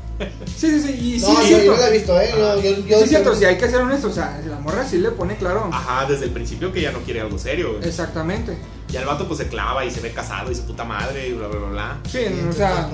sí, 0.57 0.69
sí, 0.71 0.79
sí, 0.81 0.91
y 1.15 1.19
sí, 1.19 1.25
No, 1.27 1.39
es 1.39 1.49
yo, 1.49 1.57
yo 1.57 1.61
cierto. 1.63 1.81
la 1.81 1.87
he 1.87 1.91
visto, 1.91 2.19
eh. 2.21 2.29
Yo, 2.35 2.55
yo, 2.61 2.69
yo, 2.87 2.97
sí, 2.97 3.03
es 3.03 3.09
cierto, 3.09 3.33
yo- 3.33 3.39
si 3.39 3.45
hay 3.45 3.57
que 3.57 3.69
ser 3.69 3.81
honesto, 3.81 4.07
o 4.07 4.11
sea, 4.11 4.41
la 4.45 4.59
morra 4.59 4.83
sí 4.85 4.97
le 4.97 5.11
pone 5.11 5.35
claro. 5.37 5.69
Ajá, 5.71 6.05
desde 6.09 6.25
el 6.25 6.31
principio 6.31 6.73
que 6.73 6.81
ya 6.81 6.91
no 6.91 6.99
quiere 6.99 7.21
algo 7.21 7.37
serio, 7.37 7.73
güey. 7.77 7.87
Exactamente. 7.87 8.57
Y 8.91 8.97
al 8.97 9.05
vato 9.05 9.27
pues 9.27 9.39
se 9.39 9.47
clava 9.47 9.85
y 9.85 9.91
se 9.91 10.01
ve 10.01 10.11
casado 10.11 10.51
y 10.51 10.55
su 10.55 10.63
puta 10.63 10.83
madre 10.83 11.27
y 11.27 11.33
bla, 11.33 11.47
bla, 11.47 11.59
bla, 11.59 11.69
bla. 11.69 11.97
Sí, 12.09 12.19
Sí, 12.27 12.39
o 12.43 12.49
tú 12.49 12.53
sea, 12.57 12.89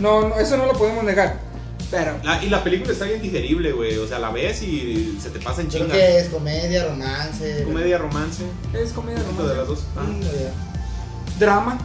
no, 0.00 0.28
no, 0.28 0.36
eso 0.38 0.56
no 0.56 0.66
lo 0.66 0.72
podemos 0.74 1.02
negar. 1.04 1.38
Pero, 1.96 2.18
La- 2.24 2.42
y 2.42 2.48
la 2.50 2.64
película 2.64 2.92
está 2.92 3.04
bien 3.04 3.22
digerible, 3.22 3.70
güey. 3.72 3.96
O 3.98 4.06
sea, 4.08 4.18
la 4.18 4.30
ves 4.30 4.62
y 4.62 5.16
se 5.22 5.30
te 5.30 5.38
pasa 5.38 5.60
en 5.60 5.68
Creo 5.68 5.82
chinga. 5.84 5.94
que 5.94 6.18
es 6.18 6.28
comedia, 6.28 6.84
romance. 6.88 7.62
Comedia, 7.64 7.98
romance. 7.98 8.42
es 8.72 8.92
comedia 8.92 9.18
Un 9.20 9.24
poquito 9.26 9.46
de 9.48 9.56
las 9.56 9.68
dos. 9.68 9.84
Ah, 9.96 10.04
ya. 10.20 11.38
Drama. 11.38 11.78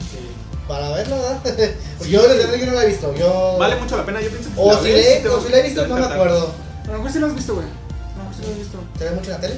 sí. 0.00 0.18
Para 0.66 0.90
verla, 0.90 1.16
¿verdad? 1.16 1.40
Porque 1.98 2.12
yo 2.12 2.22
desde 2.22 2.44
luego 2.48 2.56
yo 2.56 2.66
no 2.66 2.72
la 2.72 2.84
he 2.84 2.88
visto. 2.88 3.14
Yo... 3.14 3.56
Vale 3.58 3.76
mucho 3.76 3.96
la 3.96 4.04
pena, 4.06 4.20
yo 4.20 4.30
pienso 4.30 4.48
que 4.50 4.60
O 4.60 4.72
la 4.72 4.78
si, 4.80 4.84
ves 4.88 4.96
le, 5.16 5.20
te 5.20 5.28
o 5.28 5.40
si 5.40 5.48
la 5.50 5.58
he 5.58 5.62
te 5.62 5.68
visto, 5.68 5.86
no 5.86 5.96
me 5.96 6.04
acuerdo. 6.06 6.54
A 6.84 6.86
lo 6.86 6.92
mejor 6.94 7.12
sí 7.12 7.18
lo 7.20 7.26
has 7.26 7.34
visto, 7.34 7.54
güey. 7.54 7.66
A 7.66 8.18
lo 8.18 8.24
mejor 8.24 8.34
sí 8.36 8.42
lo 8.46 8.52
has 8.52 8.58
visto. 8.58 8.78
¿Se 8.98 9.04
ve 9.04 9.10
mucho 9.12 9.24
en 9.26 9.30
la 9.32 9.40
tele? 9.40 9.54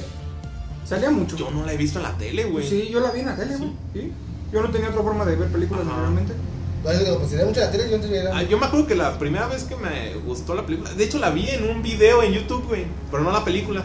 Salía 0.87 1.09
mucho. 1.11 1.35
Yo 1.35 1.49
no 1.51 1.65
la 1.65 1.73
he 1.73 1.77
visto 1.77 1.97
en 1.99 2.03
la 2.03 2.11
tele, 2.17 2.43
güey. 2.45 2.67
Sí, 2.69 2.89
yo 2.91 2.99
la 2.99 3.09
vi 3.11 3.21
en 3.21 3.25
la 3.27 3.35
tele, 3.35 3.55
güey. 3.57 3.71
Sí. 3.93 4.11
Yo 4.53 4.61
no 4.61 4.69
tenía 4.71 4.89
otra 4.89 5.01
forma 5.01 5.25
de 5.25 5.35
ver 5.35 5.49
películas 5.49 5.83
Ajá. 5.87 6.07
Mucho 7.45 7.59
la 7.59 7.71
tele, 7.71 7.89
yo 7.89 7.97
Ah, 8.33 8.43
yo 8.43 8.57
me 8.57 8.65
acuerdo 8.65 8.87
que 8.87 8.95
la 8.95 9.17
primera 9.17 9.47
vez 9.47 9.63
que 9.63 9.75
me 9.75 10.15
gustó 10.25 10.55
la 10.55 10.65
película, 10.65 10.91
de 10.93 11.03
hecho 11.03 11.19
la 11.19 11.29
vi 11.29 11.49
en 11.49 11.69
un 11.69 11.81
video 11.81 12.23
en 12.23 12.33
YouTube, 12.33 12.65
güey, 12.67 12.85
pero 13.11 13.23
no 13.23 13.31
la 13.31 13.43
película. 13.43 13.83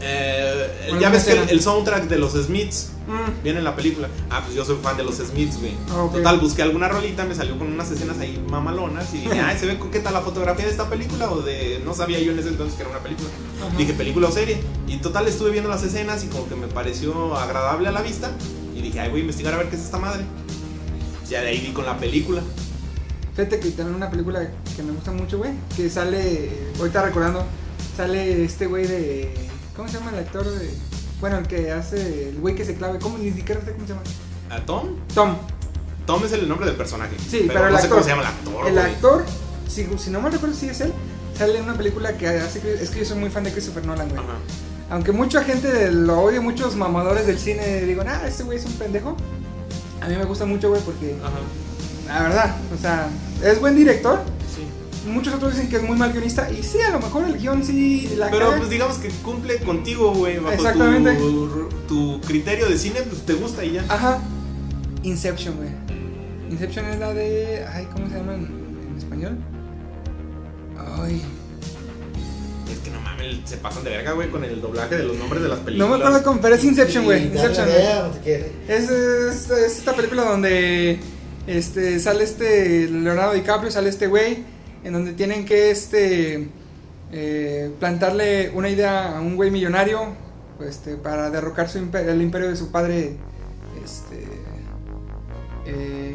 Eh, 0.00 0.84
¿Alguna 0.84 1.00
ya 1.00 1.08
ves 1.10 1.24
que 1.24 1.32
el, 1.32 1.48
el 1.50 1.60
soundtrack 1.62 2.04
de 2.04 2.18
los 2.18 2.32
Smiths 2.32 2.90
Mm, 3.06 3.42
viene 3.44 3.58
en 3.60 3.64
la 3.64 3.76
película. 3.76 4.08
Ah, 4.30 4.42
pues 4.44 4.56
yo 4.56 4.64
soy 4.64 4.76
fan 4.82 4.96
de 4.96 5.04
los 5.04 5.14
Smiths, 5.16 5.60
güey. 5.60 5.72
Ah, 5.90 6.02
ok. 6.02 6.14
Total, 6.14 6.40
busqué 6.40 6.62
alguna 6.62 6.88
rolita, 6.88 7.24
me 7.24 7.34
salió 7.34 7.56
con 7.56 7.68
unas 7.72 7.90
escenas 7.90 8.18
ahí 8.18 8.44
mamalonas 8.50 9.14
y 9.14 9.18
dije, 9.18 9.40
ay, 9.44 9.56
se 9.58 9.66
ve 9.66 9.78
coqueta 9.78 10.10
la 10.10 10.20
fotografía 10.22 10.64
de 10.64 10.72
esta 10.72 10.88
película 10.90 11.30
o 11.30 11.40
de. 11.40 11.80
No 11.84 11.94
sabía 11.94 12.18
yo 12.18 12.32
en 12.32 12.38
ese 12.38 12.48
entonces 12.48 12.74
que 12.76 12.82
era 12.82 12.90
una 12.90 13.00
película. 13.00 13.28
Ajá. 13.64 13.76
Dije, 13.76 13.92
película 13.92 14.28
o 14.28 14.32
serie. 14.32 14.58
Y 14.88 14.96
total, 14.98 15.28
estuve 15.28 15.50
viendo 15.50 15.70
las 15.70 15.84
escenas 15.84 16.24
y 16.24 16.26
como 16.28 16.48
que 16.48 16.56
me 16.56 16.66
pareció 16.66 17.36
agradable 17.36 17.88
a 17.88 17.92
la 17.92 18.02
vista. 18.02 18.30
Y 18.74 18.82
dije, 18.82 19.00
ay, 19.00 19.10
voy 19.10 19.20
a 19.20 19.22
investigar 19.22 19.54
a 19.54 19.58
ver 19.58 19.68
qué 19.68 19.76
es 19.76 19.82
esta 19.82 19.98
madre. 19.98 20.24
Ya 21.28 21.40
de 21.42 21.48
ahí 21.48 21.60
vi 21.60 21.72
con 21.72 21.84
la 21.84 21.98
película. 21.98 22.42
Fíjate 23.34 23.60
que 23.60 23.70
también 23.70 23.96
una 23.96 24.10
película 24.10 24.48
que 24.74 24.82
me 24.82 24.92
gusta 24.92 25.10
mucho, 25.12 25.38
güey. 25.38 25.52
Que 25.76 25.90
sale, 25.90 26.50
ahorita 26.78 27.02
recordando, 27.02 27.44
sale 27.96 28.44
este 28.44 28.66
güey 28.66 28.86
de. 28.86 29.34
¿Cómo 29.74 29.88
se 29.88 29.98
llama 29.98 30.10
el 30.12 30.20
actor 30.20 30.48
de.? 30.48 30.70
Bueno, 31.20 31.38
el 31.38 31.46
que 31.46 31.72
hace. 31.72 32.30
El 32.30 32.38
güey 32.38 32.54
que 32.54 32.64
se 32.64 32.74
clave. 32.76 32.98
¿Cómo? 32.98 33.18
Ni 33.18 33.32
siquiera 33.32 33.60
sé 33.64 33.72
cómo 33.72 33.86
se 33.86 33.92
llama. 33.92 34.02
¿A 34.50 34.64
Tom? 34.64 34.96
Tom. 35.14 35.36
Tom 36.06 36.24
es 36.24 36.32
el 36.32 36.48
nombre 36.48 36.66
del 36.66 36.76
personaje. 36.76 37.16
Sí, 37.28 37.44
pero, 37.46 37.66
el 37.66 37.72
no 37.72 37.78
sé 37.78 37.84
actor. 37.84 37.90
cómo 37.90 38.02
se 38.04 38.10
llama 38.10 38.22
el 38.22 38.28
actor. 38.28 38.66
El 38.68 38.72
güey. 38.74 38.84
actor, 38.84 39.24
si, 39.68 39.86
si 39.98 40.10
no 40.10 40.20
me 40.22 40.30
recuerdo 40.30 40.54
si 40.54 40.68
es 40.68 40.80
él, 40.80 40.92
sale 41.36 41.58
en 41.58 41.64
una 41.64 41.74
película 41.74 42.16
que 42.16 42.28
hace. 42.28 42.60
Es 42.80 42.90
que 42.90 43.00
yo 43.00 43.04
soy 43.04 43.18
muy 43.18 43.30
fan 43.30 43.42
de 43.44 43.52
Christopher 43.52 43.84
Nolan, 43.84 44.08
güey. 44.08 44.20
Ajá. 44.20 44.36
Aunque 44.88 45.10
mucha 45.10 45.42
gente 45.42 45.90
lo 45.90 46.20
odia, 46.20 46.40
muchos 46.40 46.76
mamadores 46.76 47.26
del 47.26 47.38
cine 47.38 47.82
digan, 47.82 48.06
ah, 48.08 48.22
este 48.26 48.44
güey 48.44 48.58
es 48.58 48.64
un 48.64 48.72
pendejo. 48.74 49.16
A 50.00 50.08
mí 50.08 50.16
me 50.16 50.24
gusta 50.24 50.44
mucho, 50.46 50.68
güey, 50.68 50.80
porque 50.82 51.16
Ajá. 51.22 51.38
la 52.06 52.22
verdad, 52.22 52.56
o 52.74 52.80
sea, 52.80 53.08
es 53.42 53.60
buen 53.60 53.74
director. 53.76 54.20
Sí. 54.54 55.08
Muchos 55.10 55.34
otros 55.34 55.54
dicen 55.54 55.68
que 55.68 55.76
es 55.76 55.82
muy 55.82 55.96
mal 55.96 56.12
guionista. 56.12 56.50
Y 56.50 56.62
sí, 56.62 56.80
a 56.80 56.90
lo 56.90 57.00
mejor 57.00 57.24
el 57.24 57.38
guion 57.38 57.64
sí 57.64 58.14
la 58.16 58.30
Pero 58.30 58.46
caga. 58.46 58.58
pues 58.58 58.70
digamos 58.70 58.96
que 58.98 59.08
cumple 59.22 59.58
contigo, 59.58 60.12
güey. 60.12 60.38
Bajo 60.38 60.52
Exactamente. 60.54 61.14
Tu, 61.14 61.68
tu 61.88 62.20
criterio 62.22 62.68
de 62.68 62.76
cine, 62.78 63.00
pues 63.02 63.22
te 63.22 63.34
gusta 63.34 63.64
y 63.64 63.72
ya. 63.72 63.84
Ajá. 63.88 64.18
Inception, 65.02 65.56
güey. 65.56 65.68
Inception 66.50 66.86
es 66.86 66.98
la 66.98 67.12
de. 67.14 67.64
Ay, 67.72 67.86
¿cómo 67.92 68.08
se 68.08 68.16
llama 68.16 68.34
en, 68.34 68.44
en 68.90 68.94
español? 68.98 69.38
Ay. 71.02 71.22
No 73.40 73.46
se 73.46 73.56
pasan 73.58 73.84
de 73.84 73.90
verga, 73.90 74.12
güey, 74.12 74.30
con 74.30 74.42
el 74.44 74.60
doblaje 74.60 74.96
de 74.96 75.04
los 75.04 75.16
nombres 75.16 75.42
de 75.42 75.48
las 75.48 75.58
No 75.58 75.64
películas. 75.64 75.90
me 75.90 75.96
acuerdo 75.96 76.22
cómo, 76.22 76.40
pero 76.40 76.54
es 76.54 76.64
Inception, 76.64 77.04
güey. 77.04 77.24
Inception, 77.26 77.68
idea, 77.68 78.02
no. 78.08 78.14
Es, 78.68 78.90
es- 78.90 79.50
es 79.50 79.78
esta 79.78 79.94
película 79.94 80.24
donde 80.24 80.98
este, 81.46 81.98
sale 82.00 82.24
este 82.24 82.88
Leonardo 82.88 83.32
DiCaprio, 83.34 83.70
sale 83.70 83.88
este 83.88 84.06
güey, 84.06 84.44
en 84.84 84.92
donde 84.92 85.12
tienen 85.14 85.44
que 85.44 85.70
este, 85.70 86.48
eh, 87.12 87.70
plantarle 87.78 88.50
una 88.54 88.68
idea 88.68 89.16
a 89.16 89.20
un 89.20 89.36
güey 89.36 89.50
millonario 89.50 90.14
este, 90.66 90.96
para 90.96 91.30
derrocar 91.30 91.68
su 91.68 91.78
imper- 91.78 92.06
el 92.08 92.22
imperio 92.22 92.48
de 92.48 92.56
su 92.56 92.70
padre, 92.70 93.16
este, 93.84 94.24
eh, 95.66 96.14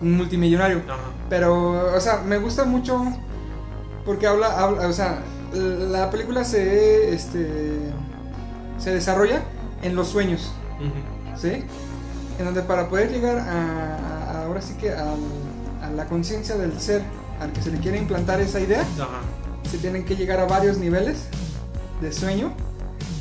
un 0.00 0.16
multimillonario. 0.16 0.82
Ajá. 0.88 0.98
Pero, 1.28 1.94
o 1.94 2.00
sea, 2.00 2.18
me 2.18 2.38
gusta 2.38 2.64
mucho 2.64 3.00
porque 4.04 4.26
habla, 4.26 4.48
habla 4.58 4.88
o 4.88 4.92
sea, 4.92 5.20
la 5.54 6.10
película 6.10 6.44
se, 6.44 7.12
este, 7.14 7.76
se 8.78 8.92
desarrolla 8.94 9.42
en 9.82 9.94
los 9.94 10.08
sueños. 10.08 10.52
Ujú. 10.80 11.38
¿sí? 11.40 11.64
En 12.38 12.44
donde 12.44 12.62
para 12.62 12.88
poder 12.88 13.10
llegar 13.12 13.38
a, 13.38 13.96
a- 14.40 14.44
ahora 14.44 14.60
sí 14.62 14.74
que 14.74 14.90
a, 14.90 15.14
la 15.94 16.06
conciencia 16.06 16.56
del 16.56 16.80
ser 16.80 17.02
al 17.40 17.52
que 17.52 17.60
se 17.62 17.70
le 17.70 17.78
quiere 17.78 17.98
implantar 17.98 18.40
esa 18.40 18.60
idea, 18.60 18.80
Ajá. 18.82 19.20
se 19.70 19.78
tienen 19.78 20.04
que 20.04 20.16
llegar 20.16 20.40
a 20.40 20.44
varios 20.46 20.78
niveles 20.78 21.24
de 22.00 22.12
sueño. 22.12 22.52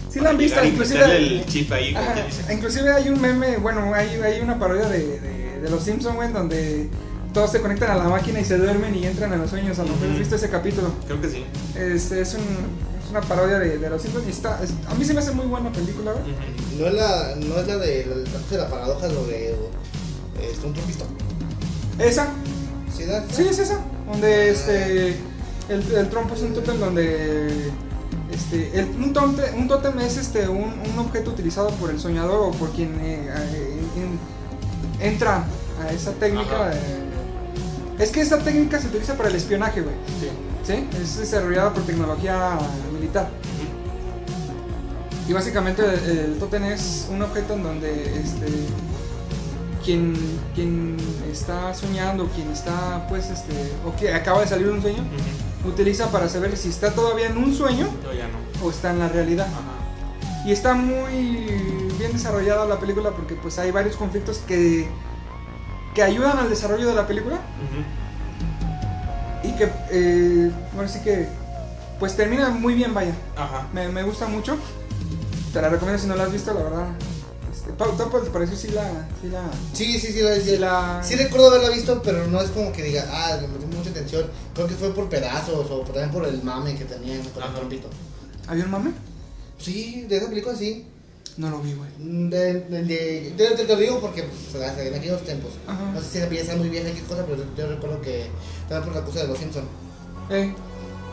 Sí 0.10 0.20
la 0.20 0.30
han 0.32 0.38
visto, 0.38 0.64
inclusive, 0.64 1.00
meterle 1.00 1.40
el 1.40 1.46
chip 1.46 1.72
ahí, 1.72 1.94
como 1.94 2.06
Ajá, 2.06 2.14
quien 2.16 2.26
dice. 2.28 2.54
inclusive 2.54 2.92
hay 2.92 3.10
un 3.10 3.22
meme, 3.22 3.58
bueno, 3.58 3.94
hay, 3.94 4.10
hay 4.22 4.42
una 4.42 4.58
parodia 4.60 4.88
de, 4.90 5.20
de- 5.20 5.60
de 5.62 5.70
los 5.70 5.84
Simpsons, 5.84 6.16
güey, 6.16 6.32
donde 6.34 6.90
todos 7.34 7.52
se 7.52 7.62
conectan 7.62 7.92
a 7.92 7.96
la 7.96 8.10
máquina 8.10 8.40
y 8.40 8.46
se 8.46 8.58
duermen 8.58 8.94
y 8.96 9.06
entran 9.06 9.32
a 9.34 9.38
los 9.38 9.50
sueños. 9.50 9.80
A 9.80 9.84
lo 9.84 9.90
mejor 9.94 10.10
has 10.12 10.20
visto 10.20 10.36
ese 10.36 10.50
capítulo. 10.50 10.92
Creo 11.08 11.22
que 11.22 11.30
sí. 11.30 11.46
Es, 11.76 12.12
es, 12.12 12.34
un- 12.34 12.42
es 13.04 13.10
una 13.10 13.22
parodia 13.22 13.58
de, 13.60 13.78
de 13.78 13.90
los 13.90 14.02
Simpsons 14.02 14.28
y 14.28 14.32
está, 14.32 14.62
es- 14.64 14.74
a 14.90 14.94
mí 14.96 15.06
se 15.06 15.14
me 15.14 15.20
hace 15.20 15.32
muy 15.32 15.46
buena 15.46 15.72
película. 15.72 16.12
Ujú. 16.12 16.80
No 16.82 16.88
es 16.88 16.94
la, 16.94 17.36
no 17.38 17.58
es 17.60 17.68
la 17.68 17.78
de, 17.78 18.06
la, 18.06 18.16
de 18.50 18.58
la 18.58 18.70
paradoja 18.70 19.08
lo 19.08 19.26
de 19.28 19.56
este, 20.42 20.66
un 20.68 20.74
truquito. 20.74 21.06
Esa, 22.00 22.28
¿Sí, 22.96 23.06
da? 23.06 23.24
sí, 23.32 23.48
es 23.50 23.60
esa. 23.60 23.80
Donde 24.10 24.50
este. 24.52 25.10
El, 25.70 25.90
el 25.96 26.10
trompo 26.10 26.34
es 26.36 26.42
un 26.42 26.54
tótem 26.54 26.78
donde. 26.80 27.72
Este, 28.32 28.78
el- 28.80 28.90
un, 28.98 29.14
tótem, 29.14 29.56
un 29.58 29.68
tótem 29.68 30.00
es 30.00 30.18
este, 30.18 30.48
un, 30.50 30.64
un 30.64 31.00
objeto 31.00 31.32
utilizado 31.32 31.70
por 31.72 31.90
el 31.90 32.00
soñador 32.00 32.50
o 32.50 32.52
por 32.52 32.72
quien 32.72 32.94
eh, 33.02 33.30
eh, 33.30 33.80
en- 35.02 35.06
entra 35.06 35.46
a 35.82 35.92
esa 35.94 36.12
técnica. 36.14 36.70
Ajá. 36.70 36.74
Es 38.02 38.10
que 38.10 38.22
esa 38.22 38.40
técnica 38.40 38.80
se 38.80 38.88
utiliza 38.88 39.16
para 39.16 39.30
el 39.30 39.36
espionaje, 39.36 39.82
güey. 39.82 39.96
Sí. 40.20 40.30
¿sí? 40.66 40.88
Es 41.02 41.18
desarrollada 41.18 41.74
por 41.74 41.84
tecnología 41.84 42.58
militar. 42.92 43.30
Y 45.28 45.34
básicamente 45.34 45.84
el, 45.84 46.18
el 46.18 46.40
tótem 46.40 46.64
es 46.66 47.08
un 47.12 47.22
objeto 47.22 47.54
en 47.54 47.64
donde 47.64 48.20
este, 48.20 48.48
quien, 49.86 50.16
quien 50.56 50.98
está 51.32 51.74
soñando, 51.74 52.28
quien 52.36 52.50
está, 52.50 53.06
pues, 53.08 53.30
este, 53.30 53.72
o 53.86 53.96
que 53.96 54.14
acaba 54.14 54.42
de 54.42 54.48
salir 54.48 54.68
de 54.68 54.74
un 54.74 54.82
sueño, 54.82 55.04
utiliza 55.64 56.12
para 56.12 56.28
saber 56.28 56.58
si 56.58 56.70
está 56.70 56.92
todavía 56.92 57.28
en 57.28 57.38
un 57.38 57.54
sueño 57.54 57.86
no. 57.86 58.66
o 58.66 58.72
está 58.72 58.92
en 58.92 59.00
la 59.00 59.10
realidad. 59.10 59.48
Ajá. 59.48 59.82
Y 60.46 60.52
está 60.52 60.74
muy 60.74 61.46
bien 62.00 62.14
desarrollada 62.14 62.66
la 62.66 62.80
película 62.80 63.12
porque 63.12 63.36
pues 63.36 63.60
hay 63.60 63.70
varios 63.70 63.96
conflictos 63.96 64.40
que, 64.40 64.88
que 65.96 66.04
ayudan 66.04 66.38
al 66.38 66.50
desarrollo 66.50 66.88
de 66.88 66.96
la 66.96 67.08
película 67.08 67.40
y 69.44 69.52
que, 69.54 69.70
eh, 69.92 70.52
bueno, 70.74 70.90
sí 70.90 71.00
que, 71.00 71.28
pues 72.00 72.16
termina 72.16 72.50
muy 72.50 72.74
bien, 72.76 72.94
vaya. 72.94 73.14
Ajá. 73.36 73.68
Me, 73.74 73.88
me 73.90 74.04
gusta 74.04 74.28
mucho. 74.28 74.58
Te 75.54 75.62
la 75.62 75.70
recomiendo 75.70 76.02
si 76.02 76.08
no 76.08 76.16
la 76.16 76.24
has 76.24 76.32
visto, 76.32 76.54
la 76.54 76.64
verdad. 76.64 76.88
Este, 77.52 77.72
Pau, 77.74 77.92
¿tú, 77.98 78.10
pues, 78.10 78.24
te 78.24 78.30
pareció 78.30 78.56
sí 78.56 78.70
la, 78.70 79.08
sí 79.22 79.30
la, 79.30 79.42
Sí, 79.74 80.00
sí, 80.00 80.14
sí, 80.14 80.22
la, 80.22 80.36
sí 80.40 80.58
la- 80.58 81.04
sí 81.04 81.16
recuerdo 81.16 81.50
haberla 81.50 81.70
visto, 81.70 82.02
pero 82.02 82.26
no 82.28 82.40
es 82.42 82.50
como 82.52 82.72
que 82.72 82.84
diga, 82.84 83.06
ah, 83.12 83.38
le 83.42 83.48
metí 83.48 83.66
mucha 83.76 83.90
atención. 83.90 84.26
Creo 84.54 84.68
que 84.68 84.76
fue 84.76 84.94
por 84.94 85.10
pedazos 85.10 85.70
o 85.70 85.80
también 85.82 86.12
por 86.12 86.26
el 86.26 86.42
mame 86.44 86.76
que 86.76 86.86
tenían 86.86 87.22
con 87.30 87.44
el 87.44 87.54
trompito. 87.54 87.90
¿Había 88.48 88.64
un 88.66 88.72
mame? 88.72 88.92
Sí, 89.60 90.06
de 90.08 90.18
esa 90.18 90.30
película 90.30 90.56
sí. 90.56 90.88
No 91.38 91.50
lo 91.50 91.60
vi, 91.60 91.74
güey. 91.74 91.90
De, 92.30 92.54
de, 92.62 92.84
de- 92.84 93.34
te, 93.38 93.56
te 93.56 93.64
lo 93.66 93.76
digo 93.78 94.00
porque 94.02 94.24
pues, 94.24 94.64
hace- 94.64 94.88
en 94.90 94.96
aquellos 94.96 95.22
tiempos. 95.24 95.52
Ajá. 95.68 95.92
No 95.94 96.02
sé 96.02 96.10
si 96.10 96.20
la 96.20 96.28
pieza 96.28 96.56
muy 96.56 96.70
vieja 96.70 96.92
qué 96.94 97.02
cosa, 97.04 97.26
pero 97.26 97.44
yo 97.58 97.68
recuerdo 97.68 98.02
que 98.02 98.28
también 98.68 98.84
por 98.94 99.02
la 99.02 99.06
cosa 99.06 99.22
de 99.22 99.28
los 99.30 99.38
Simpsons. 99.38 99.68
Eh, 100.30 100.54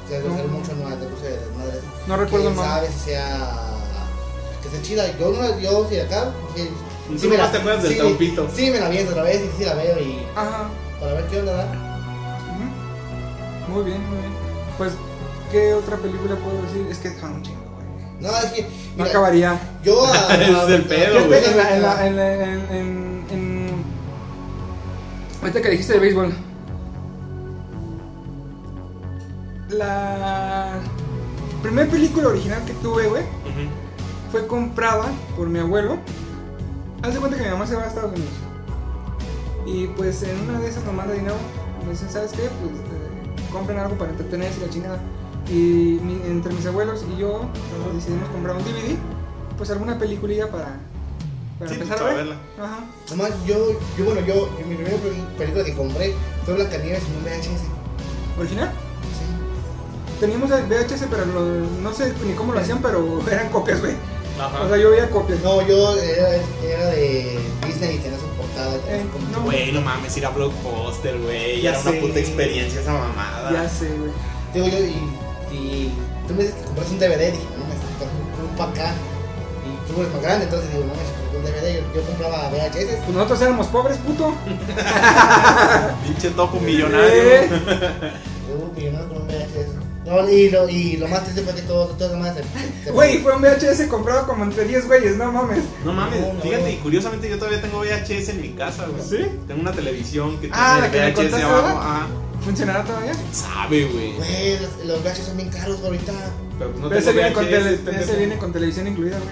Se 0.08 0.18
No. 0.20 0.24
refiere 0.28 0.48
mucho 0.48 0.72
no, 0.74 0.86
a 0.86 0.90
la 0.90 0.96
cosa 0.96 1.24
de 1.24 1.36
las 1.36 1.56
madres. 1.56 1.82
no 2.06 2.16
recuerdo 2.16 2.48
el 2.48 2.54
Quién 2.54 2.66
mame. 2.66 2.68
sabe 2.80 2.88
si 2.92 2.98
sea. 3.10 3.60
que 4.62 4.68
se 4.70 4.82
chida. 4.82 5.18
Yo, 5.18 5.30
no, 5.32 5.60
yo, 5.60 5.88
si 5.88 5.98
acá. 6.00 6.32
Sí, 6.56 6.68
Tú 7.20 7.28
nomás 7.30 7.52
te 7.52 7.58
acuerdas 7.58 7.82
del 7.84 7.92
sí, 7.92 7.98
trompito. 7.98 8.48
Sí, 8.54 8.70
me 8.70 8.80
la 8.80 8.88
viento 8.88 9.12
otra 9.12 9.22
vez 9.22 9.40
y 9.42 9.58
sí 9.58 9.64
la 9.64 9.74
veo 9.74 9.98
y. 10.00 10.18
Ajá. 10.34 10.68
Para 11.00 11.12
ver 11.14 11.24
qué 11.26 11.40
onda 11.40 11.52
da. 11.54 11.64
Muy 13.68 13.84
bien, 13.84 14.02
muy 14.08 14.18
bien. 14.18 14.32
Pues, 14.78 14.92
¿qué 15.52 15.74
otra 15.74 15.96
película 15.98 16.34
puedo 16.36 16.60
decir? 16.62 16.86
Es 16.90 16.98
que 16.98 17.08
un 17.24 17.42
chingo. 17.42 17.67
No, 18.20 18.28
es 18.36 18.46
que. 18.52 18.62
No 18.62 18.68
mira, 19.04 19.10
acabaría. 19.10 19.60
Yo 19.84 20.04
a. 20.04 20.10
a- 20.30 20.34
Es 20.34 20.66
del 20.68 20.82
a- 20.82 20.88
pedo, 20.88 21.26
güey. 21.26 21.44
En 21.44 21.56
la, 21.56 21.76
en 21.76 21.82
la- 21.82 22.06
en 22.06 22.16
la- 22.16 22.34
en- 22.34 22.70
en- 22.70 23.26
en- 23.30 23.84
Ahorita 25.40 25.62
que 25.62 25.70
dijiste 25.70 25.92
de 25.94 25.98
béisbol. 26.00 26.34
La 29.70 30.80
primera 31.62 31.90
película 31.90 32.28
original 32.28 32.64
que 32.64 32.72
tuve, 32.74 33.06
güey, 33.08 33.22
fue 34.32 34.46
comprada 34.46 35.04
por 35.36 35.48
mi 35.48 35.58
abuelo. 35.58 35.98
Haz 37.02 37.14
de 37.14 37.20
cuenta 37.20 37.36
que 37.36 37.44
mi 37.44 37.50
mamá 37.50 37.66
se 37.66 37.76
va 37.76 37.82
a 37.84 37.86
Estados 37.86 38.12
Unidos. 38.12 38.32
Y 39.66 39.86
pues 39.88 40.22
en 40.22 40.40
una 40.48 40.58
de 40.60 40.68
esas 40.68 40.84
nos 40.84 40.94
manda 40.94 41.12
dinero. 41.14 41.36
Me 41.84 41.90
dicen, 41.92 42.10
¿sabes 42.10 42.32
qué? 42.32 42.38
Pues 42.42 42.72
eh, 42.72 43.50
compren 43.52 43.78
algo 43.78 43.96
para 43.96 44.10
entretenerse 44.10 44.58
y 44.60 44.64
la 44.66 44.70
chingada. 44.70 44.98
Y 45.50 45.98
mi- 46.02 46.20
entre 46.26 46.52
mis 46.52 46.66
abuelos 46.66 47.04
y 47.14 47.20
yo 47.20 47.42
¿no? 47.42 47.94
decidimos 47.94 48.28
comprar 48.30 48.56
un 48.56 48.64
DVD. 48.64 48.96
Pues 49.56 49.70
alguna 49.70 49.98
peliculilla 49.98 50.50
para, 50.50 50.76
para 51.58 51.68
Sí, 51.70 51.74
empezar 51.76 51.98
para 51.98 52.10
a 52.10 52.14
ver. 52.14 52.24
verla. 52.26 52.40
Ajá. 52.62 52.78
Nomás 53.10 53.30
yo, 53.46 53.72
yo, 53.96 54.04
bueno, 54.04 54.20
yo, 54.20 54.48
mi 54.68 54.74
primera 54.76 54.96
pel- 54.98 55.36
película 55.38 55.64
que 55.64 55.74
compré 55.74 56.14
fue 56.44 56.54
Blancanieves 56.54 57.02
en 57.04 57.16
un 57.16 57.24
VHS. 57.24 57.62
¿Original? 58.38 58.70
Sí. 58.70 60.20
Teníamos 60.20 60.50
el 60.50 60.64
VHS, 60.66 61.06
pero 61.10 61.24
lo- 61.26 61.66
no 61.82 61.92
sé 61.94 62.12
ni 62.26 62.34
cómo 62.34 62.52
lo 62.52 62.60
hacían, 62.60 62.80
pero 62.82 63.20
eran 63.30 63.48
copias, 63.48 63.80
güey. 63.80 63.94
Ajá. 64.38 64.62
O 64.62 64.68
sea, 64.68 64.76
yo 64.76 64.90
veía 64.90 65.10
copias. 65.10 65.40
No, 65.42 65.66
yo 65.66 65.96
era, 65.98 66.28
era 66.62 66.86
de 66.90 67.38
Disney 67.66 67.96
y 67.96 67.98
tenía 67.98 68.18
su 68.18 68.26
portada. 68.36 68.76
Eh, 68.86 69.04
no. 69.32 69.42
Güey, 69.42 69.72
no 69.72 69.80
mames, 69.80 70.16
ir 70.16 70.26
a 70.26 70.30
Blockbuster, 70.30 71.18
güey. 71.20 71.62
Ya 71.62 71.70
Era 71.70 71.80
una 71.80 72.00
puta 72.00 72.20
experiencia 72.20 72.80
esa 72.80 72.92
mamada. 72.92 73.50
Ya 73.50 73.68
sé, 73.68 73.88
güey. 73.96 74.12
Digo 74.54 74.68
yo, 74.68 74.84
y 74.84 74.94
tú 76.28 76.34
me 76.34 76.42
dices 76.44 76.56
que 76.58 76.64
compras 76.66 76.88
un 76.90 76.98
DVD, 76.98 77.32
dije, 77.32 77.46
no, 77.58 77.64
me 77.66 77.74
un, 78.44 78.50
un 78.50 78.56
pa' 78.56 78.64
acá. 78.70 78.92
Y 79.66 79.92
tú 79.92 80.00
eres 80.00 80.12
más 80.12 80.22
grande, 80.22 80.44
entonces 80.44 80.70
digo, 80.70 80.84
no, 80.84 80.92
me 80.94 81.38
un 81.38 81.44
DVD, 81.44 81.74
yo, 81.74 81.94
yo 81.94 82.06
compraba 82.06 82.48
VHS. 82.50 82.96
Pues 83.04 83.08
nosotros 83.16 83.42
éramos 83.42 83.66
pobres, 83.68 83.96
puto. 83.98 84.34
Pinche 86.04 86.30
topo 86.30 86.60
millonario. 86.60 87.08
Eh. 87.08 87.48
Yo 88.48 88.72
millonario 88.76 89.08
con 89.08 89.22
un 89.22 89.28
VHS. 89.28 89.74
No, 90.06 90.26
y 90.26 90.48
lo, 90.48 90.66
y 90.70 90.96
lo 90.96 91.06
más 91.06 91.22
triste 91.24 91.42
fue 91.42 91.54
que 91.54 91.60
todos, 91.62 91.98
todas 91.98 92.12
las 92.18 92.34
demás 92.34 92.48
se, 92.82 92.90
Güey, 92.92 93.18
fue 93.18 93.36
un 93.36 93.42
VHS 93.42 93.82
comprado 93.90 94.26
como 94.26 94.44
entre 94.44 94.64
10 94.64 94.86
güeyes, 94.86 95.16
no 95.18 95.30
mames. 95.30 95.64
No 95.84 95.92
mames, 95.92 96.20
No, 96.20 96.32
no. 96.32 96.40
fíjate, 96.40 96.72
y 96.72 96.76
curiosamente 96.76 97.28
yo 97.28 97.36
todavía 97.38 97.60
tengo 97.60 97.80
VHS 97.80 98.30
en 98.30 98.40
mi 98.40 98.48
casa, 98.50 98.86
güey. 98.86 99.02
¿Sí? 99.06 99.28
Tengo 99.46 99.60
una 99.60 99.72
televisión 99.72 100.38
que 100.40 100.48
Ah, 100.50 100.78
la 100.80 100.90
que 100.90 101.12
tiene 101.12 101.30
me 101.30 101.36
VHS 101.36 101.44
abajo. 101.44 102.08
¿Funcionará 102.48 102.82
todavía? 102.84 103.12
Sabe, 103.30 103.84
güey. 103.84 104.12
Güey, 104.16 104.58
los, 104.58 104.86
los 104.86 105.02
VHS 105.04 105.26
son 105.26 105.36
bien 105.36 105.50
caros 105.50 105.80
ahorita. 105.84 106.12
Pero 106.58 106.70
pues 106.70 106.82
no 106.82 106.88
Pero 106.88 106.98
ese 107.00 107.12
tengo 107.12 107.20
viene, 107.20 107.34
con 107.34 107.44
VHS, 107.44 107.50
tele- 107.52 107.76
pendejo. 107.76 108.04
ese 108.04 108.16
viene 108.16 108.38
con 108.38 108.52
televisión 108.52 108.86
incluida, 108.86 109.18
güey. 109.18 109.30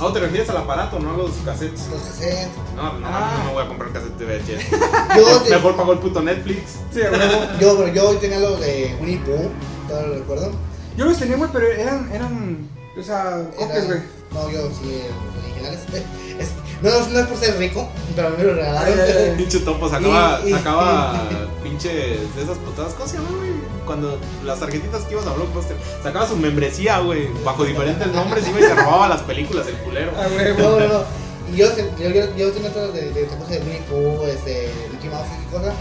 Ah, 0.00 0.10
te 0.12 0.20
refieres 0.20 0.48
al 0.50 0.56
aparato, 0.58 0.98
no 1.00 1.14
a 1.14 1.16
los 1.16 1.30
cassettes. 1.44 1.88
Los 1.90 2.00
cassettes. 2.02 2.48
No, 2.76 2.92
no, 3.00 3.06
Ah. 3.08 3.34
no 3.38 3.44
me 3.46 3.52
voy 3.54 3.64
a 3.64 3.68
comprar 3.68 3.92
cassette 3.92 4.16
de 4.18 4.24
VHS. 4.24 4.70
Yo, 5.16 5.40
te- 5.42 5.50
Mejor 5.50 5.76
pago 5.76 5.92
el 5.94 5.98
puto 5.98 6.22
Netflix. 6.22 6.60
Sí, 6.92 7.00
yo, 7.60 7.76
pero 7.76 7.88
yo 7.88 8.10
tenía 8.18 8.38
los 8.38 8.60
de 8.60 8.96
Winnie 9.00 9.18
Pooh, 9.18 9.50
todo 9.88 10.06
lo 10.06 10.14
recuerdo. 10.14 10.52
Yo 10.96 11.04
los 11.06 11.18
tenía, 11.18 11.36
güey, 11.36 11.50
pero 11.52 11.66
eran, 11.66 12.08
eran, 12.12 12.68
o 12.98 13.02
sea, 13.02 13.50
copias, 13.56 13.86
güey. 13.86 13.98
No, 14.32 14.48
yo 14.50 14.68
sí, 14.70 15.00
los 15.26 15.44
originales. 15.44 15.80
Es- 16.38 16.50
no, 16.82 16.90
no 17.08 17.18
es 17.18 17.26
por 17.26 17.38
ser 17.38 17.56
rico, 17.58 17.88
pero 18.14 18.28
a 18.28 18.30
mí 18.30 18.36
me 18.38 18.44
lo 18.44 18.54
regalaron. 18.54 19.36
Pinche 19.36 19.60
topo 19.60 19.88
sacaba, 19.88 20.40
sacaba 20.50 21.28
pinches 21.62 22.34
de 22.34 22.42
esas 22.42 22.58
putadas. 22.58 22.94
¿Cómo 22.94 23.08
se 23.08 23.16
llama, 23.16 23.30
güey? 23.38 23.52
Cuando 23.86 24.18
las 24.44 24.60
tarjetitas 24.60 25.02
que 25.02 25.14
ibas 25.14 25.26
a 25.26 25.32
Blockbuster. 25.32 25.76
Sacaba 26.02 26.26
su 26.26 26.36
membresía, 26.36 26.98
güey. 27.00 27.28
Bajo 27.44 27.64
diferentes 27.64 28.06
nombres 28.08 28.46
iba 28.48 28.60
y 28.60 28.62
se 28.62 28.74
robaba 28.74 29.08
las 29.08 29.22
películas, 29.22 29.66
el 29.66 29.76
culero. 29.76 30.12
A 30.16 30.26
huevo. 30.28 30.58
No, 30.58 30.80
no, 30.80 30.88
no. 30.88 31.04
Y 31.52 31.56
yo, 31.56 31.66
yo, 31.98 32.08
yo, 32.08 32.36
yo 32.36 32.52
tenía 32.52 32.72
todas 32.72 32.94
de, 32.94 33.12
de, 33.12 33.20
de 33.20 33.26
cosas 33.26 33.50
de 33.50 33.58
Winnie 33.58 33.82
Pooh, 33.90 34.24
este, 34.26 34.70
Mickey 34.92 35.10
Mouse 35.10 35.26
y 35.26 35.44
qué 35.44 35.56
cosa. 35.56 35.72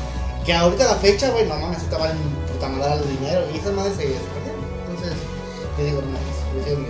Que 0.45 0.53
ahorita 0.53 0.84
a 0.84 0.95
la 0.95 0.99
fecha, 0.99 1.30
güey, 1.30 1.48
no 1.48 1.56
mames, 1.56 1.82
esta 1.82 1.98
valen 1.98 2.18
puta 2.52 2.68
madre 2.68 2.99
de 3.06 3.11
dinero. 3.11 3.41
Y 3.53 3.57
esas 3.57 3.74
madres 3.74 3.95
se, 3.95 4.03
se 4.03 4.07
perdieron. 4.10 4.61
Entonces, 4.90 5.14
yo 5.78 5.86
digo, 5.86 6.02
no 6.02 6.32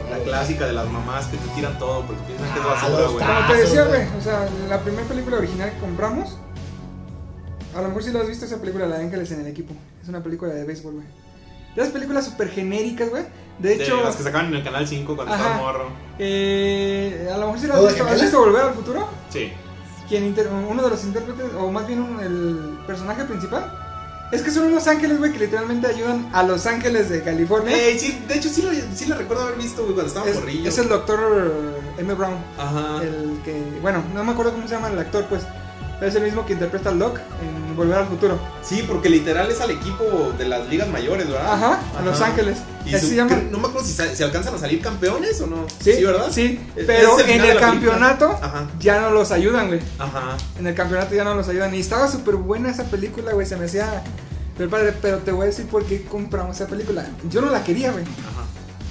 La 0.09 0.17
clásica 0.19 0.65
de 0.67 0.73
las 0.73 0.87
mamás 0.89 1.27
que 1.27 1.37
te 1.37 1.47
tiran 1.55 1.77
todo 1.79 2.01
porque 2.05 2.21
piensan 2.23 2.53
que 2.53 2.59
es 2.59 2.65
Ah, 2.65 2.69
basura, 2.69 3.07
güey. 3.07 3.25
Como 3.25 3.47
te 3.47 3.57
decía, 3.61 3.83
güey. 3.85 4.01
o 4.17 4.21
sea, 4.21 4.47
la 4.69 4.79
primera 4.81 5.07
película 5.07 5.37
original 5.37 5.71
que 5.71 5.79
compramos, 5.79 6.37
a 7.75 7.81
lo 7.81 7.87
mejor 7.87 8.03
si 8.03 8.11
lo 8.11 8.21
has 8.21 8.27
visto 8.27 8.45
esa 8.45 8.57
película, 8.59 8.85
La 8.87 8.97
de 8.97 9.03
Ángeles 9.05 9.31
en 9.31 9.41
el 9.41 9.47
equipo. 9.47 9.73
Es 10.01 10.09
una 10.09 10.21
película 10.21 10.53
de 10.53 10.63
béisbol, 10.65 10.93
güey. 10.95 11.05
De 11.75 11.81
las 11.81 11.89
películas 11.91 12.25
súper 12.25 12.49
genéricas, 12.49 13.09
güey. 13.09 13.23
De 13.59 13.77
De 13.77 13.83
hecho, 13.83 14.03
las 14.03 14.15
que 14.15 14.23
sacaban 14.23 14.47
en 14.47 14.55
el 14.55 14.63
canal 14.63 14.87
5 14.87 15.15
cuando 15.15 15.33
Ajá. 15.33 15.43
estaba 15.43 15.61
morro. 15.61 15.89
eh, 16.19 17.29
a 17.33 17.37
lo 17.37 17.45
mejor 17.47 17.59
si 17.59 17.67
lo 17.67 17.73
has 17.73 17.79
¿O 17.79 17.83
de 17.83 17.89
visto, 17.93 18.07
¿has 18.07 18.21
visto 18.21 18.39
Volver 18.39 18.61
al 18.63 18.73
Futuro? 18.73 19.07
Sí. 19.29 19.51
Quien 20.09 20.25
inter- 20.25 20.49
uno 20.49 20.83
de 20.83 20.89
los 20.89 21.03
intérpretes, 21.03 21.45
o 21.57 21.71
más 21.71 21.87
bien 21.87 22.01
un- 22.01 22.19
el 22.19 22.77
personaje 22.85 23.23
principal, 23.25 23.71
es 24.33 24.41
que 24.41 24.49
son 24.49 24.65
unos 24.65 24.87
ángeles, 24.87 25.19
güey, 25.19 25.31
que 25.31 25.39
literalmente 25.39 25.85
ayudan 25.85 26.27
a 26.33 26.41
los 26.41 26.65
ángeles 26.65 27.07
de 27.09 27.21
California. 27.21 27.77
Ey, 27.77 27.99
sí, 27.99 28.19
de 28.27 28.35
hecho 28.35 28.49
sí 28.49 28.63
lo, 28.63 28.71
sí 28.95 29.05
lo 29.05 29.15
recuerdo 29.15 29.43
haber 29.43 29.57
visto, 29.57 29.83
güey, 29.83 29.93
cuando 29.93 30.07
estaba 30.07 30.27
es, 30.27 30.35
morrillo. 30.35 30.67
es 30.67 30.77
el 30.79 30.89
doctor 30.89 31.53
M. 31.99 32.13
Brown. 32.15 32.37
Ajá. 32.57 33.03
El 33.03 33.39
que, 33.45 33.61
bueno, 33.81 34.03
no 34.13 34.23
me 34.23 34.31
acuerdo 34.31 34.53
cómo 34.53 34.67
se 34.67 34.73
llama 34.73 34.89
el 34.89 34.97
actor, 34.97 35.25
pues. 35.25 35.43
Pero 35.99 36.09
es 36.09 36.15
el 36.15 36.23
mismo 36.23 36.45
que 36.45 36.53
interpreta 36.53 36.89
al 36.89 36.97
Doc 36.97 37.19
en 37.19 37.62
Volver 37.75 37.97
al 37.97 38.07
Futuro. 38.07 38.37
Sí, 38.61 38.83
porque 38.87 39.09
literal 39.09 39.49
es 39.51 39.59
al 39.61 39.71
equipo 39.71 40.33
de 40.37 40.45
las 40.45 40.67
ligas 40.69 40.87
mayores, 40.89 41.27
¿verdad? 41.29 41.53
Ajá, 41.53 41.79
a 41.97 42.01
Los 42.01 42.21
Ángeles. 42.21 42.59
Y 42.85 42.91
su- 42.91 43.07
se 43.07 43.15
llama. 43.15 43.35
no 43.51 43.59
me 43.59 43.67
acuerdo 43.67 43.87
si, 43.87 44.23
alcanzan 44.23 44.55
a 44.55 44.57
salir 44.57 44.81
campeones 44.81 45.39
o 45.41 45.47
no. 45.47 45.65
Sí, 45.79 46.03
¿verdad? 46.03 46.27
Sí, 46.31 46.59
pero 46.87 47.17
el 47.19 47.29
en 47.29 47.41
el 47.45 47.59
campeonato 47.59 48.37
ya 48.79 48.99
no 49.01 49.11
los 49.11 49.31
ayudan, 49.31 49.67
güey. 49.67 49.79
Ajá. 49.99 50.37
En 50.59 50.67
el 50.67 50.75
campeonato 50.75 51.15
ya 51.15 51.23
no 51.23 51.33
los 51.35 51.47
ayudan. 51.47 51.73
Y 51.73 51.79
estaba 51.79 52.07
súper 52.07 52.35
buena 52.35 52.69
esa 52.69 52.83
película, 52.85 53.31
güey. 53.33 53.45
Se 53.47 53.55
me 53.57 53.65
hacía. 53.65 54.03
Pero 54.57 54.69
padre, 54.69 54.93
pero 55.01 55.17
te 55.19 55.31
voy 55.31 55.43
a 55.43 55.45
decir 55.47 55.65
por 55.67 55.83
qué 55.85 56.03
compramos 56.03 56.57
esa 56.57 56.67
película. 56.67 57.05
Yo 57.29 57.41
no 57.41 57.49
la 57.51 57.63
quería, 57.63 57.91
güey. 57.91 58.03
Ajá. 58.03 58.45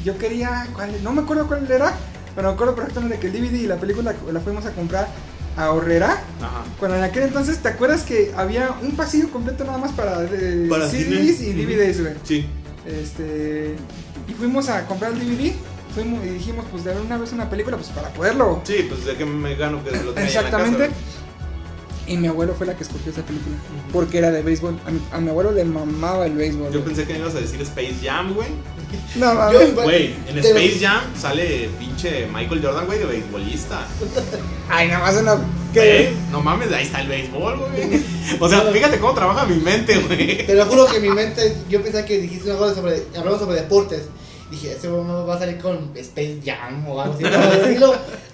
Yo 0.04 0.18
quería. 0.18 0.66
¿cuál? 0.74 1.02
No 1.04 1.12
me 1.12 1.22
acuerdo 1.22 1.46
cuál 1.46 1.70
era. 1.70 1.94
Pero 2.34 2.48
me 2.48 2.54
acuerdo 2.54 2.74
perfectamente 2.74 3.18
que 3.18 3.26
el 3.26 3.32
DVD 3.34 3.54
y 3.60 3.66
la 3.66 3.76
película 3.76 4.14
la 4.32 4.40
fuimos 4.40 4.64
a 4.64 4.70
comprar 4.72 5.06
a 5.56 5.70
Horrera. 5.72 6.22
Ajá. 6.40 6.64
Cuando 6.78 6.96
en 6.96 7.02
aquel 7.04 7.24
entonces, 7.24 7.58
¿te 7.58 7.68
acuerdas 7.68 8.02
que 8.02 8.32
había 8.36 8.74
un 8.82 8.92
pasillo 8.92 9.30
completo 9.30 9.64
nada 9.64 9.78
más 9.78 9.92
para, 9.92 10.22
eh, 10.24 10.66
Para 10.68 10.88
CDs 10.88 11.36
cine. 11.38 11.50
y. 11.62 11.64
DVDs, 11.64 12.00
güey? 12.00 12.14
Sí. 12.24 12.46
Este. 12.86 13.76
Y 14.28 14.32
fuimos 14.34 14.68
a 14.68 14.86
comprar 14.86 15.12
el 15.12 15.18
DVD. 15.18 15.52
Fuimos 15.94 16.24
y 16.24 16.30
dijimos, 16.30 16.64
pues 16.70 16.84
de 16.84 16.94
ver 16.94 17.02
una 17.02 17.18
vez 17.18 17.32
una 17.32 17.50
película, 17.50 17.76
pues 17.76 17.90
para 17.90 18.08
poderlo. 18.10 18.62
Sí, 18.64 18.86
pues 18.88 19.04
de 19.04 19.14
que 19.14 19.26
me 19.26 19.54
gano 19.56 19.84
que 19.84 19.90
lo 19.90 20.10
en 20.10 20.14
la 20.14 20.24
Exactamente. 20.24 20.86
casa, 20.88 20.94
Y 22.12 22.18
mi 22.18 22.28
abuelo 22.28 22.54
fue 22.54 22.66
la 22.66 22.76
que 22.76 22.82
escogió 22.82 23.10
esa 23.10 23.22
película. 23.22 23.56
Porque 23.90 24.18
era 24.18 24.30
de 24.30 24.42
béisbol. 24.42 24.78
A 24.86 24.90
mi, 24.90 25.00
a 25.12 25.18
mi 25.18 25.30
abuelo 25.30 25.50
le 25.50 25.64
mamaba 25.64 26.26
el 26.26 26.34
béisbol. 26.34 26.66
Yo 26.66 26.80
güey. 26.80 26.84
pensé 26.84 27.06
que 27.06 27.18
ibas 27.18 27.34
a 27.34 27.40
decir 27.40 27.62
Space 27.62 27.94
Jam, 28.02 28.34
güey. 28.34 28.48
No, 29.16 29.34
mames. 29.34 29.74
Güey, 29.74 30.14
en 30.28 30.36
Space 30.36 30.78
Jam 30.78 31.04
sale 31.18 31.70
pinche 31.78 32.26
Michael 32.26 32.60
Jordan, 32.62 32.84
güey, 32.84 32.98
de 32.98 33.06
beisbolista. 33.06 33.86
Ay, 34.68 34.88
nada 34.88 35.00
más 35.06 35.16
una. 35.16 35.38
¿Qué? 35.72 36.12
No 36.30 36.42
mames, 36.42 36.70
ahí 36.70 36.84
está 36.84 37.00
el 37.00 37.08
béisbol, 37.08 37.60
güey. 37.60 38.02
O 38.38 38.46
sea, 38.46 38.60
fíjate 38.60 38.98
cómo 38.98 39.14
trabaja 39.14 39.46
mi 39.46 39.56
mente, 39.56 39.98
güey. 40.00 40.46
Te 40.46 40.54
lo 40.54 40.66
juro 40.66 40.86
que 40.88 41.00
mi 41.00 41.08
mente 41.08 41.56
yo 41.70 41.82
pensaba 41.82 42.04
que 42.04 42.18
dijiste 42.18 42.50
algo 42.50 42.74
sobre, 42.74 43.04
hablamos 43.16 43.40
sobre 43.40 43.62
deportes. 43.62 44.02
Dije, 44.50 44.72
ese 44.72 44.90
momento 44.90 45.26
va 45.26 45.36
a 45.36 45.38
salir 45.38 45.56
con 45.56 45.92
Space 45.96 46.40
Jam 46.44 46.86
o 46.86 47.00
algo 47.00 47.14
así. 47.14 47.24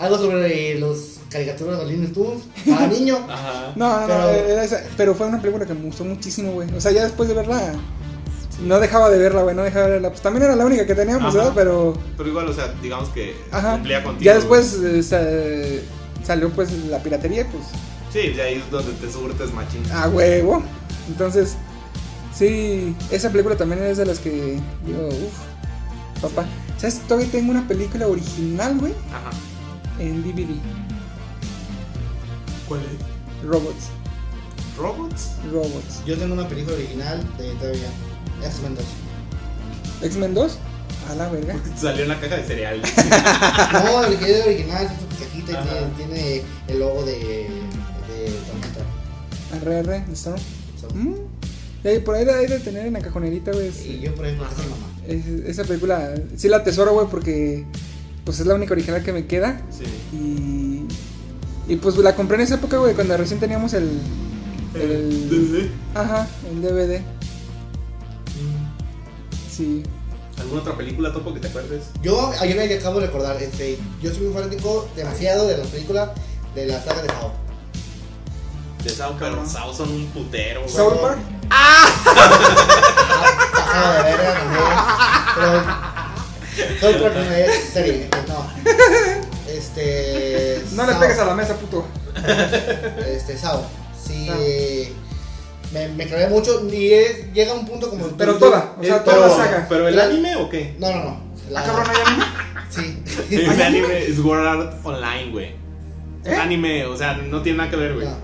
algo 0.00 0.18
sobre 0.18 0.80
los 0.80 1.17
caricaturas 1.30 1.78
de 1.78 1.84
Looney 1.92 2.08
Tunes 2.08 2.42
para 2.68 2.86
niños. 2.92 3.18
Ajá. 3.28 3.72
No, 3.76 4.00
no, 4.00 4.00
no, 4.00 4.06
Pero- 4.06 4.48
era 4.48 4.64
esa- 4.64 4.82
pero 4.96 5.14
fue 5.14 5.26
una 5.26 5.40
película 5.40 5.66
que 5.66 5.74
me 5.74 5.82
gustó 5.86 6.04
muchísimo, 6.04 6.52
güey. 6.52 6.72
O 6.74 6.80
sea, 6.80 6.90
ya 6.92 7.02
después 7.04 7.28
de 7.28 7.34
verla, 7.34 7.72
no 8.64 8.80
dejaba 8.80 9.08
de 9.10 9.18
verla, 9.18 9.42
güey, 9.42 9.54
no 9.54 9.62
dejaba 9.62 9.86
de 9.86 9.92
verla. 9.92 10.08
Pues 10.10 10.20
también 10.22 10.44
era 10.44 10.56
la 10.56 10.66
única 10.66 10.86
que 10.86 10.94
teníamos, 10.94 11.28
Ajá. 11.28 11.36
¿verdad? 11.38 11.52
Pero, 11.54 11.94
Pero 12.16 12.28
igual, 12.28 12.48
o 12.48 12.52
sea, 12.52 12.72
digamos 12.82 13.08
que 13.10 13.36
ajá. 13.52 13.72
cumplía 13.72 14.02
contigo. 14.02 14.24
Ya 14.24 14.34
después 14.34 14.74
eh, 14.82 15.02
sa- 15.02 16.24
salió 16.26 16.50
pues 16.50 16.72
la 16.86 16.98
piratería, 17.02 17.46
pues, 17.50 17.64
Sí, 18.12 18.30
de 18.32 18.40
ahí 18.42 18.54
es 18.54 18.70
donde 18.70 18.92
te 18.92 19.12
surtes 19.12 19.52
machín. 19.52 19.82
a 19.92 20.08
huevo. 20.08 20.62
Entonces, 21.08 21.56
sí, 22.34 22.96
esa 23.10 23.30
película 23.30 23.54
también 23.56 23.82
es 23.84 23.98
de 23.98 24.06
las 24.06 24.18
que 24.18 24.58
digo, 24.86 25.08
uff, 25.08 26.22
papá. 26.22 26.46
¿Sabes? 26.78 27.00
Todavía 27.06 27.30
tengo 27.30 27.50
una 27.50 27.66
película 27.68 28.06
original, 28.06 28.78
güey, 28.78 28.92
Ajá. 29.12 29.30
en 29.98 30.22
DVD. 30.22 30.48
¿Cuál 32.68 32.80
es? 32.82 33.46
Robots, 33.46 33.84
¿Robots? 34.76 35.30
Robots. 35.52 36.04
Yo 36.06 36.16
tengo 36.18 36.34
una 36.34 36.48
película 36.48 36.76
original 36.76 37.22
de 37.38 37.52
todavía. 37.54 37.88
X-Men 38.44 38.74
2. 38.74 38.84
X-Men 40.02 40.34
2, 40.34 40.58
a 41.10 41.14
la 41.14 41.28
verga. 41.28 41.56
Salió 41.76 42.02
en 42.02 42.08
la 42.08 42.20
caja 42.20 42.36
de 42.36 42.44
cereal. 42.44 42.80
No, 43.72 44.04
el 44.04 44.18
que 44.18 44.38
es 44.38 44.46
original, 44.46 44.84
es 44.86 44.90
su 44.92 45.24
cajita 45.24 45.52
y 45.52 45.56
tiene, 45.64 45.86
tiene 45.96 46.42
el 46.68 46.78
logo 46.80 47.04
de, 47.04 47.12
de. 47.18 48.32
RR, 49.60 50.04
¿listo? 50.08 50.34
Mm. 50.94 51.14
Ahí 51.84 52.00
por 52.00 52.14
ahí 52.16 52.24
la 52.24 52.36
de 52.36 52.58
tener 52.60 52.86
en 52.86 52.92
la 52.92 53.00
cajonerita, 53.00 53.52
güey. 53.52 53.68
Y 53.86 54.00
yo 54.00 54.14
por 54.14 54.26
es 54.26 54.34
mi 54.34 54.38
mamá. 54.40 54.48
es- 55.06 55.26
esa 55.26 55.64
película 55.64 56.14
sí 56.36 56.48
la 56.48 56.58
atesoro, 56.58 56.92
güey, 56.92 57.06
porque 57.08 57.64
pues 58.24 58.40
es 58.40 58.46
la 58.46 58.54
única 58.54 58.74
original 58.74 59.02
que 59.02 59.12
me 59.12 59.26
queda. 59.26 59.60
Sí. 59.70 59.84
Y, 60.12 60.67
y 61.68 61.76
pues 61.76 61.96
la 61.98 62.16
compré 62.16 62.36
en 62.36 62.42
esa 62.42 62.54
época, 62.54 62.78
güey, 62.78 62.94
cuando 62.94 63.16
recién 63.16 63.38
teníamos 63.38 63.74
el. 63.74 64.00
el 64.74 65.28
¿DVD? 65.28 65.70
ajá, 65.94 66.26
el 66.50 66.62
DVD. 66.62 67.02
Sí. 69.50 69.82
¿Alguna 70.40 70.62
otra 70.62 70.76
película, 70.76 71.12
Topo, 71.12 71.34
que 71.34 71.40
te 71.40 71.48
acuerdes? 71.48 71.86
Yo 72.00 72.32
ayer 72.40 72.56
me 72.56 72.72
acabo 72.72 73.00
de 73.00 73.06
recordar, 73.06 73.42
este, 73.42 73.78
yo 74.00 74.10
soy 74.14 74.26
muy 74.26 74.34
fanático 74.34 74.88
demasiado 74.96 75.46
de 75.46 75.58
las 75.58 75.66
películas 75.66 76.10
de 76.54 76.66
la 76.66 76.82
saga 76.82 77.02
de 77.02 77.08
Sao. 77.08 77.32
De 78.84 78.90
Sao, 78.90 79.16
pero 79.18 79.46
Sao 79.46 79.74
son 79.74 79.90
un 79.90 80.06
putero, 80.06 80.62
güey. 80.62 80.72
South 80.72 81.00
Park. 81.02 81.18
Pasado 83.52 83.94
de 83.94 84.02
verga 84.02 84.34
también. 84.38 84.64
Pero 86.56 86.80
South 86.80 87.02
Park 87.02 87.14
no 87.14 87.32
es 87.34 87.64
serie, 87.72 88.08
no. 88.28 89.17
Este. 89.78 90.64
No 90.76 90.86
le 90.86 90.94
pegues 90.94 91.18
a 91.18 91.24
la 91.24 91.34
mesa, 91.34 91.54
puto. 91.54 91.84
Este, 93.06 93.36
Sao. 93.38 93.64
Sí. 94.02 94.28
Me, 95.72 95.88
me 95.88 96.06
clavé 96.06 96.28
mucho 96.28 96.66
y 96.70 96.92
es- 96.92 97.32
llega 97.32 97.52
un 97.52 97.66
punto 97.66 97.90
como. 97.90 98.06
Pero 98.08 98.36
toda, 98.36 98.74
o 98.78 98.82
sea, 98.84 98.96
Eh, 98.96 99.00
toda 99.04 99.16
pero- 99.16 99.28
la 99.28 99.36
saga. 99.36 99.66
¿Pero 99.68 99.88
el 99.88 100.00
anime 100.00 100.36
o 100.36 100.48
qué? 100.48 100.74
No, 100.78 100.90
no, 100.90 101.04
no. 101.04 101.20
La- 101.50 101.60
Ah, 101.60 101.64
cabrón, 101.64 101.86
¿hay 101.90 101.96
anime? 102.06 102.24
Sí. 102.70 103.02
El 103.36 103.62
anime 103.62 104.04
es 104.06 104.16
Sword 104.16 104.46
Art 104.46 104.74
Online, 104.84 105.30
güey. 105.32 105.52
El 106.24 106.32
¿Eh? 106.32 106.36
anime, 106.36 106.84
o 106.86 106.96
sea, 106.96 107.14
no 107.14 107.40
tiene 107.42 107.58
nada 107.58 107.70
que 107.70 107.76
ver, 107.76 107.94
güey. 107.94 108.06
No. 108.06 108.14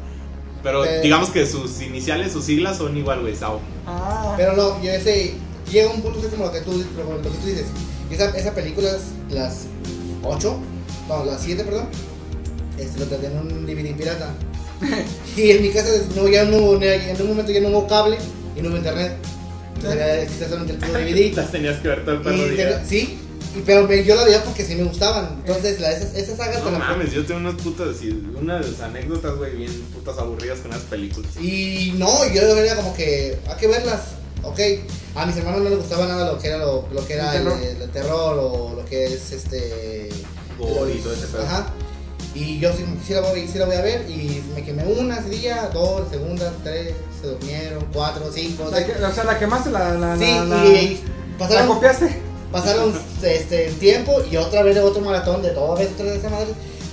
Pero 0.63 0.83
Pero- 0.83 1.03
digamos 1.03 1.31
que 1.31 1.47
sus 1.47 1.81
iniciales, 1.83 2.33
sus 2.33 2.45
siglas 2.45 2.79
son 2.79 2.97
igual, 2.97 3.21
güey, 3.21 3.35
Sao. 3.37 3.61
Ah. 3.87 4.35
Pero 4.37 4.55
no, 4.55 4.83
yo 4.83 4.91
ese. 4.93 5.35
Llega 5.71 5.91
un 5.91 6.03
punto 6.03 6.19
así 6.19 6.29
como 6.29 6.45
lo 6.47 6.53
que 6.53 6.61
tú, 6.61 6.85
como 6.97 7.17
lo 7.17 7.23
que 7.23 7.29
tú 7.31 7.47
dices. 7.47 7.67
Esa, 8.11 8.27
esa 8.37 8.53
película, 8.55 8.89
es 8.91 9.03
las 9.31 9.65
8, 10.23 10.59
no, 11.09 11.25
las 11.25 11.43
7, 11.43 11.65
perdón. 11.65 11.87
Este, 12.79 12.99
lo 13.01 13.07
traté 13.07 13.27
en 13.27 13.39
un 13.39 13.67
DVD 13.67 13.95
pirata. 13.97 14.35
y 15.37 15.51
en 15.51 15.63
mi 15.63 15.71
casa 15.71 15.89
no, 16.17 16.29
ya 16.29 16.45
no, 16.45 16.83
en 16.83 17.23
un 17.23 17.29
momento 17.29 17.53
ya 17.53 17.61
no 17.61 17.69
hubo 17.69 17.87
cable 17.87 18.19
y 18.57 18.61
no 18.63 18.69
hubo 18.71 18.77
internet. 18.77 19.13
Entonces 19.77 20.23
existía 20.25 20.49
solamente 20.49 20.73
el 20.75 20.79
puro 20.81 20.93
DVD. 21.01 21.33
Las 21.37 21.53
tenías 21.53 21.79
que 21.81 21.89
ver 21.89 22.05
todo 22.05 22.15
el 22.17 22.23
perro 22.23 22.49
día. 22.49 22.81
te- 22.83 22.89
sí, 22.89 23.19
y, 23.57 23.61
pero 23.61 23.87
me- 23.87 24.03
yo 24.05 24.17
la 24.17 24.25
veía 24.25 24.43
porque 24.43 24.65
sí 24.65 24.75
me 24.75 24.85
gustaban. 24.85 25.37
Entonces, 25.47 25.79
la, 25.81 25.93
esa, 25.93 26.19
esa 26.19 26.37
saga 26.37 26.59
te 26.59 26.65
No 26.65 26.71
la 26.73 26.79
mames, 26.79 27.13
yo 27.13 27.25
tengo 27.25 27.41
unas 27.41 27.55
putas, 27.63 27.97
unas 28.41 28.81
anécdotas, 28.81 29.37
güey, 29.37 29.55
bien 29.57 29.73
putas 29.95 30.19
aburridas 30.19 30.59
con 30.61 30.73
esas 30.73 30.83
películas. 30.85 31.31
Y 31.41 31.95
no, 31.97 32.09
yo 32.33 32.41
era 32.43 32.75
como 32.77 32.95
que 32.97 33.39
hay 33.47 33.57
que 33.57 33.67
verlas. 33.69 34.01
Ok, 34.43 34.59
a 35.15 35.25
mis 35.25 35.37
hermanos 35.39 35.63
no 35.63 35.71
les 35.71 35.79
gustaba 35.79 36.07
nada 36.07 36.31
lo 36.33 36.39
que 36.39 36.49
era 36.49 36.59
lo, 36.59 36.87
lo 36.93 37.07
que 37.07 37.15
era 37.15 37.35
El 37.35 37.39
el, 37.39 37.45
terror. 37.45 37.63
el 37.83 37.91
terror 37.91 38.39
o 38.39 38.75
lo 38.77 38.85
que 38.85 39.07
es 39.07 39.33
este 39.33 40.11
Gore 40.59 40.95
y 40.95 40.99
todo 40.99 41.13
ese 41.13 41.27
pedo. 41.27 41.43
Ajá. 41.43 41.67
Y 42.35 42.59
yo 42.59 42.73
sí, 42.73 42.85
sí 43.07 43.13
la 43.15 43.21
voy, 43.21 43.47
sí 43.47 43.59
la 43.59 43.67
voy 43.67 43.77
a 43.77 43.81
ver 43.83 44.11
y 44.11 44.43
me 44.57 44.65
quemé 44.65 44.83
una 44.85 45.19
ese 45.21 45.29
día, 45.31 45.71
dos, 45.73 46.09
segunda, 46.11 46.53
tres, 46.65 46.95
se 47.21 47.29
durmieron, 47.29 47.85
cuatro, 47.93 48.25
cinco, 48.33 48.69
La 48.71 48.79
seis. 48.79 48.89
que- 48.97 49.05
o 49.05 49.13
sea, 49.13 49.25
la 49.25 49.39
quemaste, 49.39 49.71
la. 49.71 49.95
la, 49.95 50.17
Sí, 50.19 50.25
la, 50.25 50.45
la- 50.45 50.65
y 50.67 51.01
¿la 51.33 51.39
pasaron, 51.39 51.69
copiaste. 51.69 52.19
pasaron 52.51 52.93
este, 53.23 53.69
el 53.69 53.75
tiempo 53.79 54.15
y 54.31 54.37
otra 54.37 54.63
vez 54.65 54.77
otro 54.79 55.01
maratón 55.03 55.43
de 55.43 55.51
toda 55.51 55.79
vez 55.79 55.91
otra 55.93 56.07
vez 56.07 56.17
esa 56.17 56.31
madre. 56.31 56.49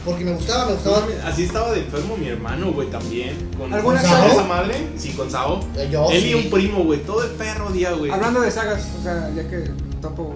Porque 0.05 0.25
me 0.25 0.33
gustaba, 0.33 0.65
me 0.65 0.73
gustaba. 0.73 1.03
Así 1.25 1.43
estaba 1.43 1.71
de 1.73 1.81
enfermo 1.81 2.17
mi 2.17 2.27
hermano, 2.27 2.71
güey, 2.73 2.89
también. 2.89 3.49
Con, 3.57 3.71
¿Alguna 3.71 4.01
con 4.01 4.09
saga? 4.09 4.27
esa 4.33 4.43
madre. 4.45 4.87
Sí, 4.97 5.09
con 5.11 5.29
Sao. 5.29 5.59
eh, 5.77 5.89
Yo 5.91 6.07
Él 6.09 6.21
sí. 6.23 6.29
y 6.29 6.33
un 6.33 6.49
primo, 6.49 6.83
güey, 6.83 6.99
todo 7.03 7.23
el 7.23 7.29
perro 7.31 7.69
día, 7.71 7.91
güey. 7.93 8.09
Hablando 8.11 8.41
de 8.41 8.49
sagas, 8.49 8.81
o 8.99 9.03
sea, 9.03 9.29
ya 9.35 9.47
que 9.47 9.69
topo. 10.01 10.33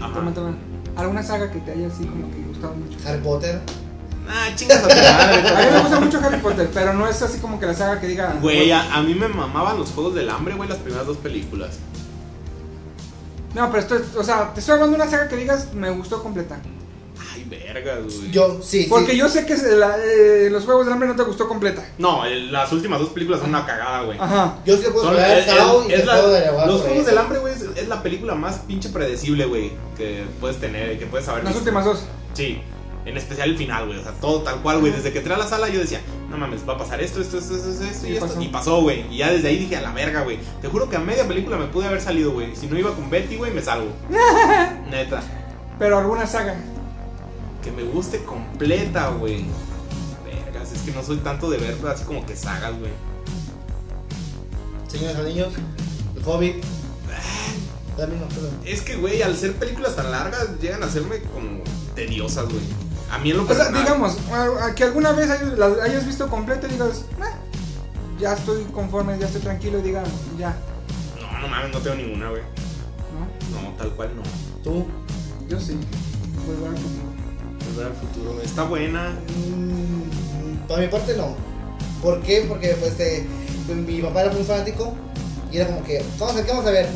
Ajá. 0.00 0.14
toma, 0.14 0.32
toma, 0.34 0.56
¿Alguna 0.96 1.22
saga 1.22 1.50
que 1.50 1.58
te 1.60 1.72
haya 1.72 1.88
así 1.88 2.04
como 2.06 2.30
que 2.30 2.41
gustado 2.62 2.74
mucho? 2.74 3.08
Harry 3.08 3.20
Potter. 3.22 3.60
Ah, 4.28 4.48
chingas 4.54 4.78
a 4.84 4.88
tu 4.88 4.94
madre, 4.94 5.48
A 5.56 5.60
mí 5.60 5.66
me 5.74 5.80
gusta 5.80 6.00
mucho 6.00 6.18
Harry 6.24 6.38
Potter, 6.38 6.70
pero 6.72 6.94
no 6.94 7.08
es 7.08 7.20
así 7.22 7.38
como 7.38 7.58
que 7.58 7.66
la 7.66 7.74
saga 7.74 8.00
que 8.00 8.06
diga. 8.06 8.36
Güey, 8.40 8.70
a, 8.72 8.94
a 8.94 9.02
mí 9.02 9.14
me 9.14 9.28
mamaban 9.28 9.78
los 9.78 9.90
juegos 9.90 10.14
del 10.14 10.30
hambre, 10.30 10.54
güey, 10.54 10.68
las 10.68 10.78
primeras 10.78 11.06
dos 11.06 11.16
películas. 11.18 11.78
No, 13.54 13.68
pero 13.70 13.80
esto 13.82 13.96
es, 13.96 14.16
o 14.16 14.24
sea, 14.24 14.52
te 14.54 14.60
estoy 14.60 14.74
hablando 14.74 14.96
de 14.96 15.02
una 15.02 15.10
saga 15.10 15.28
que 15.28 15.36
digas 15.36 15.74
me 15.74 15.90
gustó 15.90 16.22
completa. 16.22 16.58
Ay, 17.34 17.44
verga, 17.50 17.96
güey. 18.02 18.30
Yo, 18.30 18.60
sí, 18.62 18.86
Porque 18.88 19.12
sí. 19.12 19.18
yo 19.18 19.28
sé 19.28 19.44
que 19.44 19.56
la- 19.56 19.96
eh, 19.98 20.48
los 20.50 20.64
Juegos 20.64 20.84
del 20.86 20.92
Hambre 20.94 21.08
no 21.08 21.16
te 21.16 21.22
gustó 21.22 21.48
completa. 21.48 21.82
No, 21.98 22.24
el- 22.24 22.50
las 22.52 22.72
últimas 22.72 23.00
dos 23.00 23.10
películas 23.10 23.40
son 23.40 23.50
una 23.50 23.66
cagada, 23.66 24.02
güey. 24.02 24.18
Ajá. 24.18 24.56
Yo 24.64 24.76
sí 24.76 24.84
puedo 24.92 25.08
jugar 25.10 25.38
es- 25.38 25.46
Sao 25.46 25.82
es- 25.82 25.88
y 25.88 25.92
es 25.92 26.00
te 26.00 26.06
la- 26.06 26.12
puedo 26.14 26.30
derivar 26.30 26.66
los 26.66 26.80
Juegos 26.80 26.98
eso. 26.98 27.06
del 27.06 27.18
Hambre, 27.18 27.38
güey, 27.40 27.54
es, 27.54 27.62
es 27.76 27.88
la 27.88 28.02
película 28.02 28.34
más 28.34 28.58
pinche 28.60 28.88
predecible, 28.88 29.44
güey, 29.46 29.72
que 29.98 30.24
puedes 30.40 30.58
tener, 30.58 30.98
que 30.98 31.06
puedes 31.06 31.26
saber. 31.26 31.44
Las 31.44 31.56
últimas 31.56 31.84
dos. 31.84 32.04
Sí, 32.34 32.60
en 33.04 33.16
especial 33.16 33.50
el 33.50 33.58
final, 33.58 33.86
güey, 33.86 33.98
o 33.98 34.02
sea, 34.02 34.12
todo 34.12 34.42
tal 34.42 34.60
cual, 34.62 34.80
güey. 34.80 34.92
Desde 34.92 35.12
que 35.12 35.18
entré 35.18 35.34
a 35.34 35.38
la 35.38 35.46
sala 35.46 35.68
yo 35.68 35.80
decía, 35.80 36.00
no 36.30 36.36
mames, 36.38 36.66
va 36.68 36.74
a 36.74 36.78
pasar 36.78 37.00
esto, 37.00 37.20
esto, 37.20 37.38
esto, 37.38 37.56
esto, 37.56 37.70
esto, 37.70 37.84
esto 37.84 38.06
y 38.06 38.10
Y 38.10 38.14
esto. 38.14 38.26
pasó. 38.26 38.40
Y 38.42 38.48
pasó, 38.48 38.80
güey. 38.82 39.12
Y 39.12 39.18
ya 39.18 39.30
desde 39.30 39.48
ahí 39.48 39.58
dije, 39.58 39.76
a 39.76 39.82
la 39.82 39.92
verga, 39.92 40.22
güey. 40.22 40.38
Te 40.60 40.68
juro 40.68 40.88
que 40.88 40.96
a 40.96 41.00
media 41.00 41.26
película 41.26 41.56
me 41.56 41.66
pude 41.66 41.86
haber 41.86 42.00
salido, 42.00 42.32
güey. 42.32 42.54
Si 42.56 42.66
no 42.66 42.78
iba 42.78 42.94
con 42.94 43.10
Betty, 43.10 43.36
güey, 43.36 43.52
me 43.52 43.60
salgo. 43.62 43.90
Neta. 44.90 45.22
Pero 45.78 45.98
alguna 45.98 46.26
saga. 46.26 46.54
Que 47.62 47.70
me 47.72 47.82
guste 47.82 48.22
completa, 48.24 49.08
güey. 49.10 49.44
Vergas, 50.24 50.72
es 50.72 50.82
que 50.82 50.92
no 50.92 51.02
soy 51.02 51.18
tanto 51.18 51.50
de 51.50 51.58
ver 51.58 51.76
así 51.88 52.04
como 52.04 52.24
que 52.24 52.34
sagas, 52.36 52.78
güey. 52.78 52.92
Señores 54.88 55.16
Anillos, 55.16 55.54
El 56.16 56.22
Hobbit. 56.24 56.56
Es 58.64 58.80
que, 58.82 58.96
güey, 58.96 59.22
al 59.22 59.36
ser 59.36 59.54
películas 59.54 59.96
tan 59.96 60.10
largas, 60.10 60.48
llegan 60.60 60.82
a 60.82 60.86
hacerme 60.86 61.18
como 61.32 61.60
tediosas, 61.94 62.44
güey. 62.46 62.62
A 63.10 63.18
mí 63.18 63.30
en 63.30 63.36
lo 63.36 63.42
O 63.42 63.46
sea, 63.46 63.56
personal. 63.56 63.82
digamos, 63.84 64.16
a- 64.32 64.66
a 64.66 64.74
que 64.74 64.84
alguna 64.84 65.12
vez 65.12 65.28
hayas, 65.30 65.58
la 65.58 65.66
hayas 65.84 66.06
visto 66.06 66.28
completa 66.28 66.66
y 66.66 66.72
digas, 66.72 67.02
"Ah, 67.20 67.34
ya 68.18 68.32
estoy 68.34 68.62
conforme, 68.72 69.18
ya 69.18 69.26
estoy 69.26 69.42
tranquilo 69.42 69.78
y 69.78 69.82
diga, 69.82 70.02
ya, 70.38 70.56
No, 71.20 71.38
no 71.40 71.48
mames, 71.48 71.72
no 71.72 71.78
tengo 71.80 71.96
ninguna, 71.96 72.30
güey. 72.30 72.42
¿no? 73.52 73.60
No, 73.70 73.76
tal 73.76 73.90
cual 73.90 74.10
no. 74.16 74.22
Tú. 74.62 74.86
Yo 75.48 75.60
sí. 75.60 75.76
Volver 76.46 76.70
al 76.70 76.76
futuro. 76.76 77.12
Volver 77.68 77.86
al 77.86 77.94
futuro, 77.94 78.32
güey. 78.34 78.46
Está 78.46 78.62
buena. 78.64 79.10
Mm, 79.10 80.66
para 80.68 80.80
mi 80.82 80.88
parte 80.88 81.16
no. 81.16 81.34
¿Por 82.00 82.20
qué? 82.22 82.44
Porque 82.48 82.68
pues 82.80 82.98
eh, 83.00 83.26
pues, 83.66 83.76
mi 83.78 84.00
papá 84.02 84.22
era 84.22 84.32
muy 84.32 84.44
fanático 84.44 84.94
y 85.50 85.56
era 85.58 85.66
como 85.66 85.84
que, 85.84 86.02
vamos 86.18 86.36
a, 86.36 86.44
¿qué 86.44 86.50
vamos 86.50 86.66
a 86.66 86.70
ver? 86.70 86.88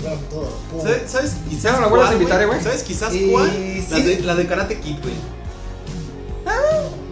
Ah, 0.00 0.02
bueno, 0.02 0.20
todo. 0.30 0.48
pum. 0.70 0.82
¿Sabes? 0.82 1.02
¿Sabes? 1.10 1.32
Quizás 1.48 1.62
¿Ya 1.62 1.72
no 1.72 1.80
la 1.82 1.86
vuelvas 1.88 2.08
a 2.08 2.12
cuál, 2.12 2.22
invitar, 2.22 2.42
eh, 2.42 2.46
güey? 2.46 2.60
¿Sabes 2.62 2.82
quizás 2.82 3.14
Y 3.14 3.30
cuál? 3.30 3.50
sí. 3.50 3.86
La, 3.90 3.98
de, 3.98 4.20
la 4.20 4.34
de 4.34 4.46
Karate 4.46 4.78
Kid, 4.80 4.96
güey. 5.02 5.14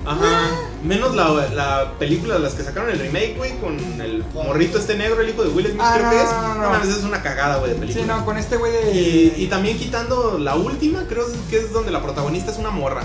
Ajá. 0.04 0.50
Menos 0.82 1.14
la, 1.14 1.28
la 1.54 1.92
película 1.98 2.34
de 2.34 2.40
las 2.40 2.54
que 2.54 2.64
sacaron 2.64 2.90
el 2.90 2.98
remake, 2.98 3.36
güey, 3.36 3.56
con 3.58 3.78
el 4.00 4.24
morrito 4.34 4.78
este 4.78 4.96
negro, 4.96 5.20
el 5.20 5.28
hijo 5.28 5.44
de 5.44 5.50
Will 5.50 5.66
Smith, 5.68 5.80
Ah, 5.80 5.92
creo 5.94 6.06
no, 6.06 6.10
que 6.10 6.22
es. 6.22 6.30
no, 6.32 6.42
no, 6.42 6.54
no. 6.62 6.70
mames, 6.70 6.88
es 6.88 7.04
una 7.04 7.22
cagada, 7.22 7.58
güey, 7.58 7.70
de 7.70 7.76
Sí, 7.76 7.80
película. 7.80 8.16
no, 8.16 8.24
con 8.24 8.36
este 8.36 8.56
güey 8.56 8.72
de. 8.72 8.90
y, 8.92 9.34
y 9.44 9.46
también 9.46 9.78
quitando 9.78 10.38
la 10.40 10.56
última, 10.56 11.06
creo 11.06 11.24
que 11.48 11.56
es 11.58 11.72
donde 11.72 11.92
la 11.92 12.02
protagonista 12.02 12.50
es 12.50 12.58
una 12.58 12.70
morra. 12.70 13.02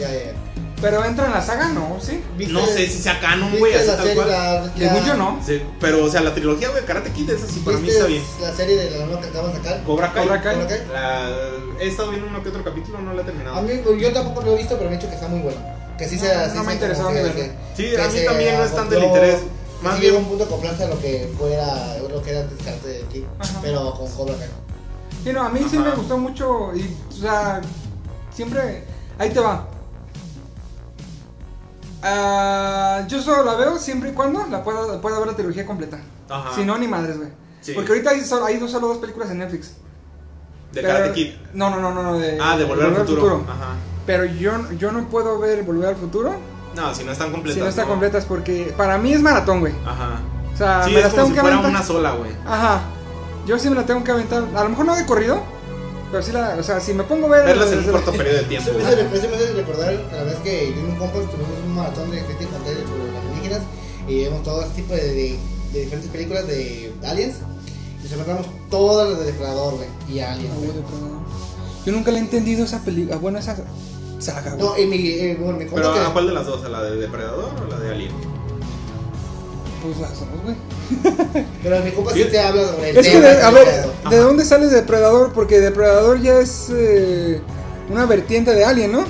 Ya, 0.00 0.08
ya, 0.12 0.18
ya. 0.24 0.32
Pero 0.80 1.04
entra 1.04 1.26
en 1.26 1.32
la 1.32 1.42
saga, 1.42 1.68
¿no? 1.68 1.98
¿Sí? 2.00 2.22
¿Viste- 2.38 2.52
No 2.54 2.64
sé 2.66 2.86
si 2.88 2.98
sea 3.02 3.20
canon, 3.20 3.48
¿viste 3.50 3.58
güey, 3.58 3.74
así 3.74 3.86
la 3.86 3.96
tal 3.96 4.06
serie, 4.06 4.14
cual. 4.22 4.30
la, 4.30 4.72
Según 4.78 5.04
yo 5.04 5.14
no. 5.14 5.40
Sí, 5.46 5.62
pero, 5.78 6.04
o 6.04 6.08
sea, 6.10 6.20
la 6.22 6.32
trilogía, 6.34 6.70
güey, 6.70 6.84
Karate 6.86 7.10
Kid, 7.10 7.28
esa 7.30 7.46
sí 7.46 7.60
para 7.60 7.76
mí 7.76 7.82
¿Viste 7.82 7.96
está 7.98 8.08
bien. 8.08 8.22
la 8.40 8.52
serie 8.54 8.76
de 8.76 8.90
la 8.98 9.04
nueva 9.06 9.20
que 9.20 9.28
acaban 9.28 9.52
de 9.52 9.58
sacar? 9.58 9.82
Cobra 9.84 10.12
Kai. 10.12 10.24
Cobra 10.26 10.40
Kai. 10.42 10.54
Cobra 10.54 10.68
Kai. 10.68 10.80
La- 10.92 11.30
he 11.80 11.88
estado 11.88 12.10
viendo 12.10 12.28
uno 12.28 12.42
que 12.42 12.48
otro 12.48 12.64
capítulo, 12.64 12.98
no 13.00 13.12
lo 13.12 13.20
he 13.20 13.24
terminado. 13.24 13.56
A 13.56 13.62
mí, 13.62 13.72
yo 14.00 14.12
tampoco 14.12 14.40
lo 14.42 14.54
he 14.54 14.58
visto, 14.58 14.76
pero 14.78 14.88
me 14.88 14.94
han 14.96 15.00
dicho 15.00 15.10
que 15.10 15.16
está 15.16 15.28
muy 15.28 15.40
bueno. 15.40 15.58
Que 15.98 16.08
sí 16.08 16.16
No, 16.16 16.22
se 16.22 16.34
no 16.34 16.44
sí 16.52 16.58
me 16.60 16.64
se- 16.64 16.72
interesaba 16.72 17.12
que- 17.12 17.52
Sí, 17.76 17.90
que 17.90 18.00
a 18.00 18.06
mí 18.08 18.12
se 18.18 18.24
también 18.24 18.56
no 18.56 18.64
es 18.64 18.74
tan 18.74 18.88
del 18.88 19.04
interés. 19.04 19.40
Más 19.82 19.94
sí 19.96 20.00
bien- 20.02 20.16
un 20.16 20.24
punto 20.24 20.44
de 20.46 20.84
a 20.84 20.88
lo 20.88 21.00
que 21.00 21.30
fuera, 21.38 21.98
lo 21.98 22.22
que 22.22 22.30
era 22.30 22.40
antes 22.40 22.58
Karate 22.64 22.88
de 22.88 23.00
Kid, 23.12 23.24
Ajá. 23.38 23.58
pero 23.62 23.92
con 23.94 24.10
Cobra 24.12 24.34
Kai. 24.36 24.48
Sí, 25.24 25.30
no, 25.32 25.42
a 25.42 25.48
mí 25.50 25.60
sí 25.70 25.76
Ajá. 25.76 25.88
me 25.90 25.94
gustó 25.94 26.16
mucho 26.18 26.74
y, 26.74 26.96
o 27.10 27.12
sea, 27.12 27.60
siempre, 28.34 28.84
ahí 29.18 29.30
te 29.30 29.40
va. 29.40 29.66
Ah, 32.02 33.02
yo 33.08 33.20
solo 33.20 33.44
la 33.44 33.54
veo 33.56 33.78
siempre 33.78 34.10
y 34.10 34.12
cuando 34.12 34.46
la 34.50 34.64
pueda, 34.64 35.00
pueda 35.00 35.18
ver 35.18 35.28
la 35.28 35.34
trilogía 35.36 35.66
completa. 35.66 35.98
Ajá. 36.28 36.54
Si 36.54 36.64
no, 36.64 36.78
ni 36.78 36.88
madres, 36.88 37.18
güey. 37.18 37.28
Sí. 37.60 37.72
Porque 37.74 37.90
ahorita 37.92 38.10
hay 38.10 38.20
solo, 38.24 38.46
hay 38.46 38.56
dos, 38.58 38.70
solo 38.70 38.88
dos 38.88 38.98
películas 38.98 39.30
en 39.30 39.38
Netflix. 39.38 39.72
De 40.72 40.80
Pero- 40.82 40.88
Karate 40.94 41.12
Kid. 41.12 41.34
No, 41.52 41.68
no, 41.70 41.80
no, 41.80 41.92
no, 41.92 42.02
no, 42.02 42.18
de, 42.18 42.38
Ah, 42.40 42.56
de 42.56 42.64
Volver 42.64 42.86
al 42.86 42.94
futuro. 42.96 43.44
Ajá. 43.48 43.74
Pero 44.06 44.24
yo, 44.24 44.52
yo 44.78 44.92
no 44.92 45.08
puedo 45.08 45.38
ver 45.38 45.62
Volver 45.62 45.90
al 45.90 45.96
futuro 45.96 46.34
No, 46.74 46.94
si 46.94 47.04
no 47.04 47.12
están 47.12 47.30
completas. 47.32 47.54
si 47.56 47.60
no 47.60 47.68
está 47.68 47.84
completa, 47.84 48.18
es 48.18 48.24
porque 48.24 48.72
para 48.76 48.96
mí 48.98 49.12
es 49.12 49.20
maratón, 49.20 49.60
güey. 49.60 49.74
Ajá. 49.84 50.20
O 50.54 50.56
sea, 50.56 50.84
Sí, 50.84 50.90
me 50.92 50.98
es 50.98 51.04
las 51.04 51.12
como 51.12 51.24
tengo 51.24 51.28
si 51.28 51.34
que 51.34 51.40
fuera 51.40 51.56
aventar. 51.58 51.70
una 51.80 51.86
sola, 51.86 52.10
güey. 52.12 52.30
Ajá. 52.46 52.80
Yo 53.46 53.58
sí 53.58 53.68
me 53.68 53.76
la 53.76 53.84
tengo 53.84 54.02
que 54.04 54.10
aventar. 54.12 54.44
A 54.54 54.62
lo 54.64 54.70
mejor 54.70 54.86
no 54.86 54.94
de 54.96 55.04
corrido, 55.06 55.42
pero 56.10 56.22
sí 56.22 56.32
la. 56.32 56.56
O 56.58 56.62
sea, 56.62 56.80
si 56.80 56.92
me 56.94 57.04
pongo 57.04 57.26
a 57.26 57.30
ver. 57.30 57.44
Verlas 57.46 57.72
en 57.72 57.78
un 57.80 57.84
corto 57.92 58.12
periodo 58.12 58.36
de 58.38 58.42
tiempo. 58.48 58.70
Eso 58.70 58.78
me 58.78 58.84
hace, 58.84 59.00
eso 59.00 59.28
me 59.28 59.36
hace 59.36 59.52
recordar 59.52 59.92
la 60.12 60.22
vez 60.24 60.36
que 60.44 60.72
yo 60.74 60.80
y 60.80 60.84
un 60.84 60.96
compa 60.96 61.14
tuvimos 61.20 61.48
un 61.66 61.74
maratón 61.74 62.10
de 62.10 62.22
crítica 62.24 62.50
sobre 62.58 63.12
las 63.12 63.24
alienígenas 63.24 63.60
y 64.08 64.14
vimos 64.24 64.42
todo 64.42 64.62
ese 64.62 64.70
tipo 64.72 64.94
de, 64.94 65.02
de, 65.14 65.38
de 65.72 65.80
diferentes 65.80 66.10
películas 66.10 66.46
de 66.46 66.92
aliens 67.04 67.36
y 68.00 68.02
nos 68.02 68.12
encontramos 68.12 68.46
todas 68.70 69.10
las 69.10 69.18
de 69.20 69.24
Depredador, 69.26 69.74
güey, 69.76 69.88
y 70.08 70.20
Alien, 70.20 70.48
No, 70.48 70.54
güey. 70.56 70.70
güey, 70.70 70.82
de 70.82 70.88
perdón. 70.88 71.20
Yo 71.86 71.92
nunca 71.92 72.10
le 72.10 72.16
he 72.18 72.20
entendido 72.20 72.64
esa 72.64 72.82
película. 72.82 73.16
Bueno, 73.16 73.38
esa 73.38 73.56
saga, 74.18 74.54
güey. 74.54 74.66
No, 74.66 74.78
y 74.78 74.86
mi, 74.86 75.08
eh, 75.08 75.36
bueno, 75.40 75.58
mi 75.58 75.64
compa 75.66 75.80
Pero 75.82 75.94
que... 75.94 76.00
¿a 76.00 76.12
cuál 76.12 76.26
de 76.26 76.32
las 76.34 76.46
dos? 76.46 76.64
¿A 76.64 76.68
la 76.68 76.82
de 76.82 76.96
Depredador 76.96 77.50
o 77.62 77.70
la 77.70 77.78
de 77.78 77.90
Alien? 77.90 78.12
Pues 79.82 79.98
las 79.98 80.18
dos, 80.18 80.28
güey. 80.44 80.56
Pero 81.62 81.84
mi 81.84 81.90
compa 81.92 82.12
sí 82.12 82.24
te 82.24 82.40
habla 82.40 82.66
sobre 82.68 82.90
el 82.90 82.96
Es 82.96 83.06
que, 83.06 83.12
tema 83.14 83.28
de- 83.28 83.42
a 83.42 83.50
ver. 83.50 83.66
¿de 83.66 84.16
Ajá. 84.16 84.16
dónde 84.16 84.44
sale 84.44 84.66
Depredador? 84.66 85.32
Porque 85.32 85.60
Depredador 85.60 86.20
ya 86.20 86.38
es 86.40 86.68
eh, 86.74 87.40
una 87.90 88.06
vertiente 88.06 88.52
de 88.54 88.64
Alien, 88.64 88.92
¿no? 88.92 89.04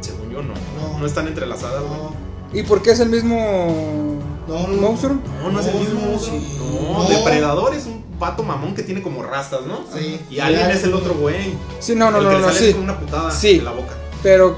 Según 0.00 0.30
yo, 0.30 0.42
no. 0.42 0.54
No. 0.80 0.98
No, 0.98 1.06
están 1.06 1.26
entrelazadas. 1.28 1.82
No, 1.82 2.12
¿Y 2.52 2.62
por 2.62 2.80
qué 2.82 2.92
es 2.92 3.00
el 3.00 3.10
mismo 3.10 4.16
no, 4.48 4.66
no. 4.68 4.80
monstruo? 4.80 5.16
No, 5.42 5.50
no 5.50 5.60
es 5.60 5.66
el 5.66 5.74
mismo 5.74 6.00
monstruo. 6.00 6.38
sí. 6.40 6.58
No, 6.58 7.02
No. 7.02 7.08
Depredador 7.08 7.74
es 7.74 7.86
un 7.86 8.02
pato 8.18 8.42
mamón 8.42 8.74
que 8.74 8.82
tiene 8.82 9.02
como 9.02 9.22
rastas, 9.22 9.60
¿no? 9.66 9.80
Sí. 9.94 10.20
Y 10.30 10.38
Alien 10.40 10.70
es 10.70 10.84
el 10.84 10.94
otro 10.94 11.14
güey. 11.14 11.54
Sí, 11.80 11.94
no, 11.94 12.10
no, 12.10 12.18
el 12.18 12.24
no, 12.24 12.30
que 12.30 12.36
le 12.36 12.42
no, 12.42 12.48
sale 12.48 12.66
sí. 12.66 12.72
con 12.72 12.82
una 12.84 12.98
putada 12.98 13.30
Sí. 13.30 13.58
en 13.58 13.64
la 13.64 13.72
boca. 13.72 13.92
Pero, 14.22 14.56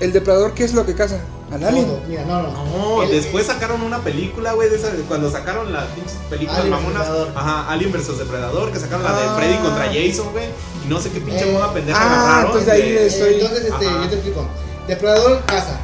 ¿el 0.00 0.12
Depredador 0.12 0.52
qué 0.52 0.64
es 0.64 0.74
lo 0.74 0.84
que 0.84 0.94
caza? 0.94 1.20
¿Al 1.52 1.62
Alien? 1.64 1.84
Todo. 1.86 2.00
Mira, 2.08 2.24
no, 2.24 2.42
no. 2.42 2.50
No, 2.96 3.02
El- 3.02 3.10
después 3.10 3.46
sacaron 3.46 3.82
una 3.82 3.98
película, 3.98 4.52
güey, 4.54 4.70
de 4.70 4.76
esa, 4.76 4.88
cuando 5.08 5.30
sacaron 5.30 5.72
las 5.72 5.84
pinches 5.88 6.14
películas 6.30 6.60
Alien 6.60 6.74
vs. 6.74 6.82
mamonas. 6.82 7.06
Depredador. 7.08 7.32
Ajá, 7.36 7.70
Alien 7.70 7.92
vs 7.92 8.18
Depredador, 8.18 8.72
que 8.72 8.78
sacaron 8.80 9.04
la 9.04 9.12
de 9.12 9.26
Ah. 9.26 9.34
Freddy 9.36 9.56
contra 9.58 9.84
Jason, 9.86 10.32
güey. 10.32 10.44
Y 10.84 10.88
no 10.88 11.00
sé 11.00 11.10
qué 11.10 11.20
pinche 11.20 11.48
Eh, 11.48 11.52
moda 11.52 11.72
pendeja 11.72 11.98
ah, 12.00 12.06
agarraron. 12.22 12.46
entonces 12.46 12.66
de 12.66 12.72
ahí 12.72 12.92
de- 12.92 13.02
Eh, 13.02 13.06
Estoy- 13.06 13.34
Entonces, 13.34 13.64
este, 13.66 13.86
Ajá. 13.86 14.02
yo 14.02 14.08
te 14.08 14.14
explico. 14.14 14.46
Depredador 14.88 15.42
caza. 15.46 15.78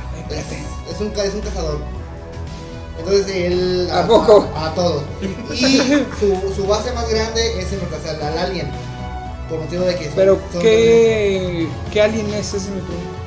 Es 0.91 1.01
un, 1.01 1.13
es 1.17 1.35
un 1.35 1.41
cazador. 1.41 1.79
Entonces 2.99 3.27
él. 3.29 3.89
¿A 3.93 4.07
poco? 4.07 4.49
A, 4.57 4.67
a 4.67 4.75
todos. 4.75 5.03
Y 5.55 5.77
su, 6.19 6.53
su 6.55 6.67
base 6.67 6.93
más 6.93 7.09
grande 7.09 7.61
es 7.61 7.73
en 7.73 7.79
lo 7.81 7.89
que 7.89 7.97
hace 7.97 8.11
al, 8.11 8.23
al 8.23 8.39
alien. 8.39 8.71
Por 9.49 9.61
motivo 9.61 9.85
de 9.85 9.97
que. 9.97 10.11
Pero, 10.15 10.39
son- 10.53 10.61
¿qué, 10.61 11.69
¿qué 11.93 12.03
Alien 12.03 12.27
es? 12.35 12.49
Ese 12.49 12.57
es 12.59 12.65
mi 12.69 12.81
pregunta. 12.81 13.18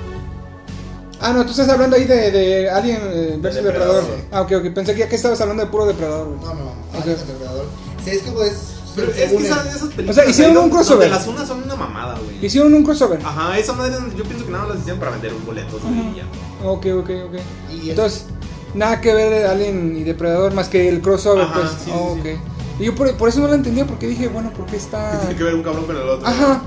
Ah, 1.22 1.34
no, 1.34 1.46
tú 1.46 1.52
estás 1.52 1.70
hablando 1.70 1.96
ahí 1.96 2.06
de, 2.06 2.32
de 2.32 2.70
Alien 2.70 3.00
eh, 3.04 3.38
versus 3.40 3.64
Depredador, 3.64 3.96
Depredador. 4.02 4.04
sí. 4.22 4.28
Ah, 4.32 4.42
ok, 4.42 4.52
ok. 4.54 4.74
Pensé 4.74 4.96
que 4.96 5.04
aquí 5.04 5.16
estabas 5.16 5.40
hablando 5.42 5.64
de 5.64 5.70
puro 5.70 5.86
Depredador, 5.86 6.28
güey. 6.30 6.40
No, 6.40 6.54
no, 6.54 6.64
no. 6.66 6.72
Ok. 6.72 7.02
Alien 7.04 7.16
es 7.16 7.28
depredador. 7.28 7.66
Sí, 8.04 8.10
es 8.10 8.22
que 8.24 8.32
pues. 8.32 8.68
Pero 8.96 9.08
es 9.10 9.16
que 9.16 9.24
esas, 9.38 9.66
esas 9.68 9.82
películas. 9.90 10.10
O 10.10 10.14
sea, 10.14 10.30
hicieron 10.30 10.58
un 10.58 10.70
crossover. 10.70 11.10
Las 11.10 11.26
unas 11.28 11.48
son 11.48 11.64
una 11.64 11.76
mamada, 11.76 12.18
güey. 12.20 12.46
Hicieron 12.46 12.74
un 12.74 12.84
crossover. 12.84 13.20
Ajá, 13.24 13.58
esa 13.58 13.72
madre 13.74 13.96
yo 14.18 14.24
pienso 14.26 14.46
que 14.46 14.52
nada 14.52 14.64
más 14.66 14.72
las 14.74 14.80
hicieron 14.82 15.00
para 15.00 15.12
vender 15.12 15.34
un 15.34 15.46
boleto. 15.46 15.80
Y 16.14 16.18
ya. 16.18 16.68
Ok, 16.68 16.88
ok, 16.98 17.10
ok. 17.28 17.36
Y 17.72 17.90
Entonces, 17.92 18.26
nada 18.74 19.00
que 19.00 19.14
ver 19.14 19.30
de 19.30 19.48
Alien 19.48 19.96
y 19.96 20.04
Depredador 20.04 20.54
más 20.54 20.68
que 20.68 20.90
el 20.90 21.00
crossover, 21.02 21.44
Ajá, 21.46 21.54
pues. 21.62 21.70
sí, 21.72 21.78
sí, 21.86 21.92
Oh, 21.94 22.16
sí. 22.16 22.20
ok. 22.32 22.40
Y 22.80 22.86
yo 22.86 22.96
por, 22.96 23.16
por 23.16 23.30
eso 23.30 23.40
no 23.42 23.48
lo 23.48 23.54
entendía, 23.54 23.86
porque 23.86 24.08
dije, 24.08 24.28
bueno, 24.28 24.52
¿por 24.52 24.66
qué 24.66 24.76
está...? 24.76 25.20
Tiene 25.22 25.36
que 25.36 25.44
ver 25.44 25.54
un 25.56 25.64
cabrón 25.64 25.86
con 25.86 25.96
el 25.96 26.02
otro. 26.02 26.28
Ajá. 26.28 26.64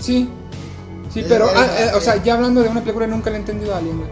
Sí. 0.00 0.28
Sí, 1.12 1.20
Es- 1.20 1.26
pero, 1.28 1.48
es- 1.50 1.56
ah, 1.56 1.66
eh, 1.78 1.90
o 1.94 2.00
sea, 2.00 2.22
ya 2.22 2.34
hablando 2.34 2.62
de 2.62 2.68
una 2.68 2.80
película, 2.80 3.06
nunca 3.06 3.30
le 3.30 3.36
he 3.36 3.40
entendido 3.40 3.74
a 3.74 3.78
Alien, 3.78 3.98
güey. 3.98 4.10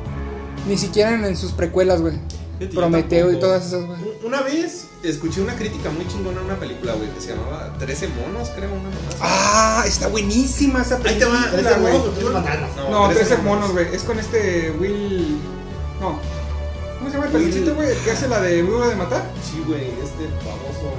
Ni 0.68 0.76
siquiera 0.76 1.14
en, 1.14 1.24
en 1.24 1.36
sus 1.36 1.52
precuelas, 1.52 2.00
güey. 2.00 2.14
Fíjate, 2.58 2.74
yo 2.74 2.80
Prometeo 2.80 3.28
y 3.30 3.32
tampoco. 3.32 3.46
todas 3.46 3.66
esas, 3.66 3.84
güey. 3.86 3.98
Un- 4.02 4.26
Una 4.26 4.42
vez 4.42 4.84
escuché 5.02 5.40
una 5.40 5.54
crítica 5.54 5.88
muy 5.90 6.06
chingona 6.06 6.40
a 6.40 6.44
una 6.44 6.56
película, 6.56 6.92
güey, 6.92 7.08
que 7.14 7.20
se 7.22 7.34
llamaba 7.34 7.72
13 7.78 8.08
monos, 8.08 8.50
creo, 8.54 8.68
una 8.70 8.82
mamá. 8.82 8.92
Ah, 9.22 9.84
está 9.86 10.08
buenísima 10.08 10.82
esa 10.82 10.96
Ahí 10.96 11.18
te 11.18 11.24
va, 11.24 11.30
película, 11.32 11.50
¿Tres 11.52 11.62
güey. 11.62 11.74
hermanos 11.94 12.06
o 12.06 12.10
tres 12.10 12.30
fantasmas? 12.30 12.70
No, 12.90 13.08
13 13.08 13.36
monos, 13.38 13.72
güey. 13.72 13.94
Es 13.94 14.02
con 14.02 14.18
este 14.18 14.70
Will. 14.78 15.38
No. 16.00 16.18
¿Cómo 16.98 17.10
se 17.10 17.16
llama 17.16 17.26
el 17.30 17.34
Will- 17.34 17.44
peluchito, 17.50 17.74
güey? 17.74 17.88
El 17.92 17.96
que 17.98 18.10
hace 18.10 18.28
la 18.28 18.40
de 18.42 18.62
Duro 18.62 18.88
de 18.90 18.94
Matar. 18.96 19.24
Sí, 19.42 19.64
güey, 19.66 19.84
este 19.84 20.28
famoso. 20.44 20.92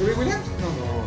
¿Robbie 0.00 0.14
Williams? 0.14 0.44
No. 0.60 0.68
No. 0.68 1.00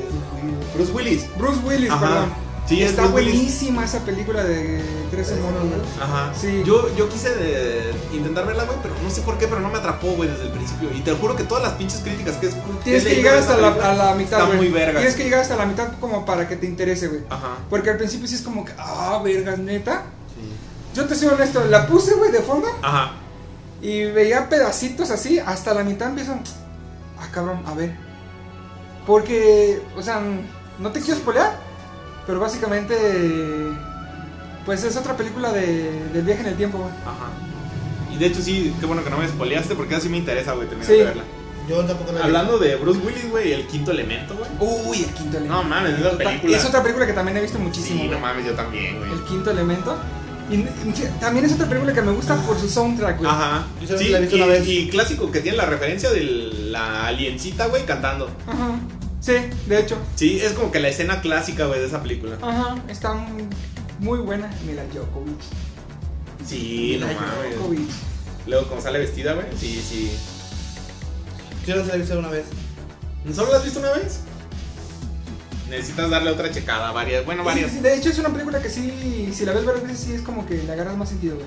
Es 0.00 0.12
Will- 0.42 0.74
Bruce 0.74 0.92
Willis. 0.92 1.26
Bruce 1.36 1.60
Willis, 1.66 1.90
Ajá. 1.90 2.00
perdón. 2.00 2.43
Sí, 2.66 2.82
es 2.82 2.90
Está 2.90 3.06
buenísima 3.08 3.84
esa 3.84 4.00
película 4.00 4.42
de 4.42 4.82
13 5.10 5.36
monos. 5.36 5.62
Ajá. 6.00 6.32
Sí. 6.34 6.62
Yo, 6.64 6.94
yo 6.96 7.10
quise 7.10 7.34
de- 7.34 7.92
intentar 8.12 8.46
verla, 8.46 8.64
güey, 8.64 8.78
pero 8.82 8.94
no 9.02 9.10
sé 9.10 9.20
por 9.20 9.36
qué, 9.36 9.46
pero 9.48 9.60
no 9.60 9.68
me 9.68 9.76
atrapó, 9.78 10.12
güey, 10.12 10.30
desde 10.30 10.44
el 10.44 10.50
principio. 10.50 10.88
Y 10.94 11.00
te 11.02 11.12
juro 11.12 11.36
que 11.36 11.44
todas 11.44 11.62
las 11.62 11.74
pinches 11.74 12.00
críticas 12.00 12.36
que 12.36 12.46
es. 12.46 12.54
Tienes 12.82 13.04
que 13.04 13.16
llegar 13.16 13.36
hasta 13.36 13.58
la, 13.58 13.68
película, 13.68 13.90
a 13.90 13.94
la 13.94 14.14
mitad, 14.14 14.40
Está 14.42 14.54
muy 14.56 14.68
verga. 14.68 14.98
Tienes 14.98 15.14
que 15.14 15.24
llegar 15.24 15.40
hasta 15.40 15.56
la 15.56 15.66
mitad 15.66 15.88
como 16.00 16.24
para 16.24 16.48
que 16.48 16.56
te 16.56 16.66
interese, 16.66 17.08
güey. 17.08 17.20
Ajá. 17.28 17.58
Porque 17.68 17.90
al 17.90 17.98
principio 17.98 18.26
sí 18.26 18.36
es 18.36 18.42
como 18.42 18.64
que, 18.64 18.72
ah, 18.78 19.20
vergas, 19.22 19.58
neta. 19.58 20.04
Sí. 20.34 20.96
Yo 20.96 21.04
te 21.04 21.14
soy 21.16 21.28
honesto, 21.28 21.62
la 21.66 21.86
puse, 21.86 22.14
güey, 22.14 22.32
de 22.32 22.40
fondo 22.40 22.68
Ajá. 22.80 23.12
y 23.82 24.04
veía 24.04 24.48
pedacitos 24.48 25.10
así, 25.10 25.38
hasta 25.38 25.74
la 25.74 25.84
mitad 25.84 26.08
empiezan, 26.08 26.40
ah, 27.20 27.28
cabrón, 27.30 27.60
a 27.66 27.74
ver. 27.74 27.94
Porque, 29.06 29.82
o 29.96 30.02
sea, 30.02 30.22
no 30.78 30.90
te 30.92 31.00
quiero 31.00 31.20
spoilear, 31.20 31.58
pero 32.26 32.40
básicamente, 32.40 32.94
pues 34.64 34.84
es 34.84 34.96
otra 34.96 35.16
película 35.16 35.52
de, 35.52 36.08
del 36.12 36.22
viaje 36.24 36.40
en 36.42 36.46
el 36.48 36.54
tiempo, 36.56 36.78
güey. 36.78 36.90
Ajá. 37.02 37.30
Y 38.14 38.18
de 38.18 38.26
hecho, 38.26 38.40
sí, 38.42 38.74
qué 38.80 38.86
bueno 38.86 39.02
que 39.02 39.10
no 39.10 39.18
me 39.18 39.28
spoileaste 39.28 39.74
porque 39.74 39.96
así 39.96 40.08
me 40.08 40.16
interesa, 40.18 40.52
güey, 40.52 40.68
terminar 40.68 40.92
Sí. 40.92 40.98
de 40.98 41.04
verla. 41.04 41.24
Yo 41.68 41.82
tampoco 41.84 42.12
la 42.12 42.18
vi. 42.20 42.24
Hablando 42.26 42.58
de 42.58 42.76
Bruce 42.76 43.00
Willis, 43.00 43.30
güey, 43.30 43.52
el 43.52 43.66
quinto 43.66 43.90
elemento, 43.90 44.36
güey. 44.36 44.50
Uy, 44.60 44.98
el 44.98 45.10
quinto 45.14 45.38
elemento. 45.38 45.62
No 45.62 45.68
mames, 45.68 45.98
esa 45.98 46.16
película. 46.16 46.56
Es 46.56 46.64
otra 46.64 46.82
película 46.82 47.06
que 47.06 47.12
también 47.14 47.36
he 47.38 47.40
visto 47.40 47.58
muchísimo. 47.58 48.02
Sí, 48.02 48.08
no 48.08 48.18
mames, 48.20 48.44
yo 48.46 48.52
también, 48.52 48.98
güey. 48.98 49.12
El 49.12 49.24
quinto 49.24 49.50
elemento. 49.50 49.96
Y 50.50 50.58
también 51.20 51.46
es 51.46 51.52
otra 51.54 51.66
película 51.66 51.94
que 51.94 52.02
me 52.02 52.12
gusta 52.12 52.36
por 52.42 52.58
su 52.58 52.68
soundtrack, 52.68 53.18
güey. 53.18 53.30
Ajá. 53.30 53.64
Sí, 53.96 54.08
la 54.10 54.18
he 54.18 54.20
visto 54.20 54.36
y, 54.36 54.42
una 54.42 54.52
vez. 54.52 54.68
y 54.68 54.88
clásico 54.90 55.30
que 55.30 55.40
tiene 55.40 55.56
la 55.56 55.64
referencia 55.64 56.10
de 56.10 56.20
la 56.22 57.06
aliencita, 57.06 57.66
güey, 57.68 57.86
cantando. 57.86 58.28
Ajá. 58.46 58.78
Sí, 59.24 59.32
de 59.66 59.80
hecho. 59.80 59.96
Sí, 60.16 60.38
es 60.40 60.52
como 60.52 60.70
que 60.70 60.80
la 60.80 60.88
escena 60.88 61.20
clásica, 61.22 61.64
güey, 61.66 61.80
de 61.80 61.86
esa 61.86 62.02
película. 62.02 62.36
Ajá. 62.42 62.76
Está 62.88 63.14
muy- 63.14 63.46
muy 64.00 64.18
buena. 64.18 64.50
Mila 64.66 64.82
Djokovic. 64.92 65.40
Sí, 66.46 66.98
no 67.00 67.06
Mila 67.06 67.20
mames. 67.20 67.56
Djokovic. 67.56 67.88
Luego, 68.46 68.68
como 68.68 68.80
sale 68.82 68.98
vestida, 68.98 69.32
güey. 69.32 69.46
Sí, 69.58 69.82
sí. 69.88 70.12
Yo 71.66 71.76
no 71.76 71.84
la 71.84 71.94
he 71.94 71.98
visto 71.98 72.18
una 72.18 72.28
vez. 72.28 72.44
¿Solo 73.34 73.50
la 73.52 73.56
has 73.58 73.64
visto 73.64 73.78
una 73.80 73.92
vez? 73.92 74.20
Necesitas 75.70 76.10
darle 76.10 76.30
otra 76.30 76.50
checada, 76.50 76.92
varias. 76.92 77.24
Bueno, 77.24 77.42
varias. 77.42 77.72
Sí, 77.72 77.78
de 77.78 77.94
hecho, 77.96 78.10
es 78.10 78.18
una 78.18 78.28
película 78.28 78.60
que 78.60 78.68
sí, 78.68 79.30
si 79.34 79.46
la 79.46 79.52
ves 79.52 79.64
varias 79.64 79.84
veces, 79.84 80.00
sí 80.00 80.12
es 80.12 80.20
como 80.20 80.44
que 80.46 80.62
le 80.62 80.70
agarras 80.70 80.96
más 80.98 81.08
sentido, 81.08 81.36
güey. 81.36 81.46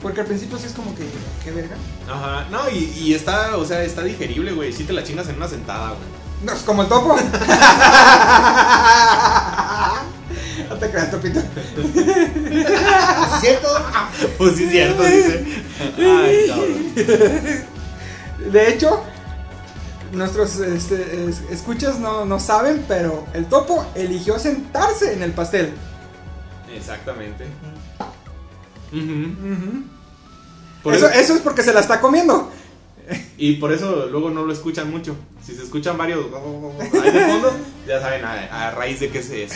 Porque 0.00 0.20
al 0.22 0.26
principio 0.26 0.56
sí 0.56 0.64
es 0.66 0.72
como 0.72 0.94
que, 0.94 1.04
qué 1.44 1.50
verga. 1.50 1.76
Ajá, 2.10 2.46
no, 2.50 2.70
y, 2.70 2.84
y 2.96 3.12
está, 3.14 3.56
o 3.58 3.66
sea, 3.66 3.82
está 3.82 4.02
digerible, 4.02 4.52
güey. 4.52 4.72
Sí 4.72 4.84
te 4.84 4.94
la 4.94 5.02
chingas 5.04 5.28
en 5.28 5.36
una 5.36 5.48
sentada, 5.48 5.88
güey. 5.90 6.17
No, 6.42 6.52
es 6.52 6.60
como 6.60 6.82
el 6.82 6.88
topo. 6.88 7.16
no 10.68 10.76
te 10.76 10.90
creas, 10.90 11.10
topito. 11.10 11.40
¿Es 11.40 13.40
cierto? 13.40 13.68
Pues 14.36 14.56
sí, 14.56 14.64
es 14.64 14.70
cierto, 14.70 15.02
dice. 15.02 15.62
Ay, 15.98 16.46
cabrón. 16.48 17.62
De 18.52 18.68
hecho, 18.72 19.02
nuestros 20.12 20.56
este, 20.60 21.28
es- 21.28 21.42
escuchas 21.50 21.98
no, 21.98 22.24
no 22.24 22.38
saben, 22.38 22.84
pero 22.86 23.26
el 23.34 23.46
topo 23.46 23.84
eligió 23.94 24.38
sentarse 24.38 25.12
en 25.14 25.22
el 25.22 25.32
pastel. 25.32 25.72
Exactamente. 26.74 27.46
Ujú. 28.92 29.02
Ujú. 29.02 29.82
Por 30.82 30.94
eso, 30.94 31.08
eso- 31.08 31.18
eso 31.18 31.34
es 31.34 31.40
porque 31.40 31.62
se 31.62 31.72
la 31.72 31.80
está 31.80 32.00
comiendo. 32.00 32.52
Y 33.38 33.54
por 33.54 33.72
eso 33.72 34.06
luego 34.10 34.30
no 34.30 34.44
lo 34.44 34.52
escuchan 34.52 34.90
mucho. 34.90 35.14
Si 35.44 35.54
se 35.54 35.62
escuchan 35.62 35.96
varios 35.96 36.26
ahí 37.02 37.10
de 37.12 37.26
fondo, 37.26 37.52
ya 37.86 38.00
saben 38.00 38.24
a, 38.24 38.68
a 38.68 38.70
raíz 38.72 39.00
de 39.00 39.08
qué 39.10 39.22
se 39.22 39.44
es. 39.44 39.52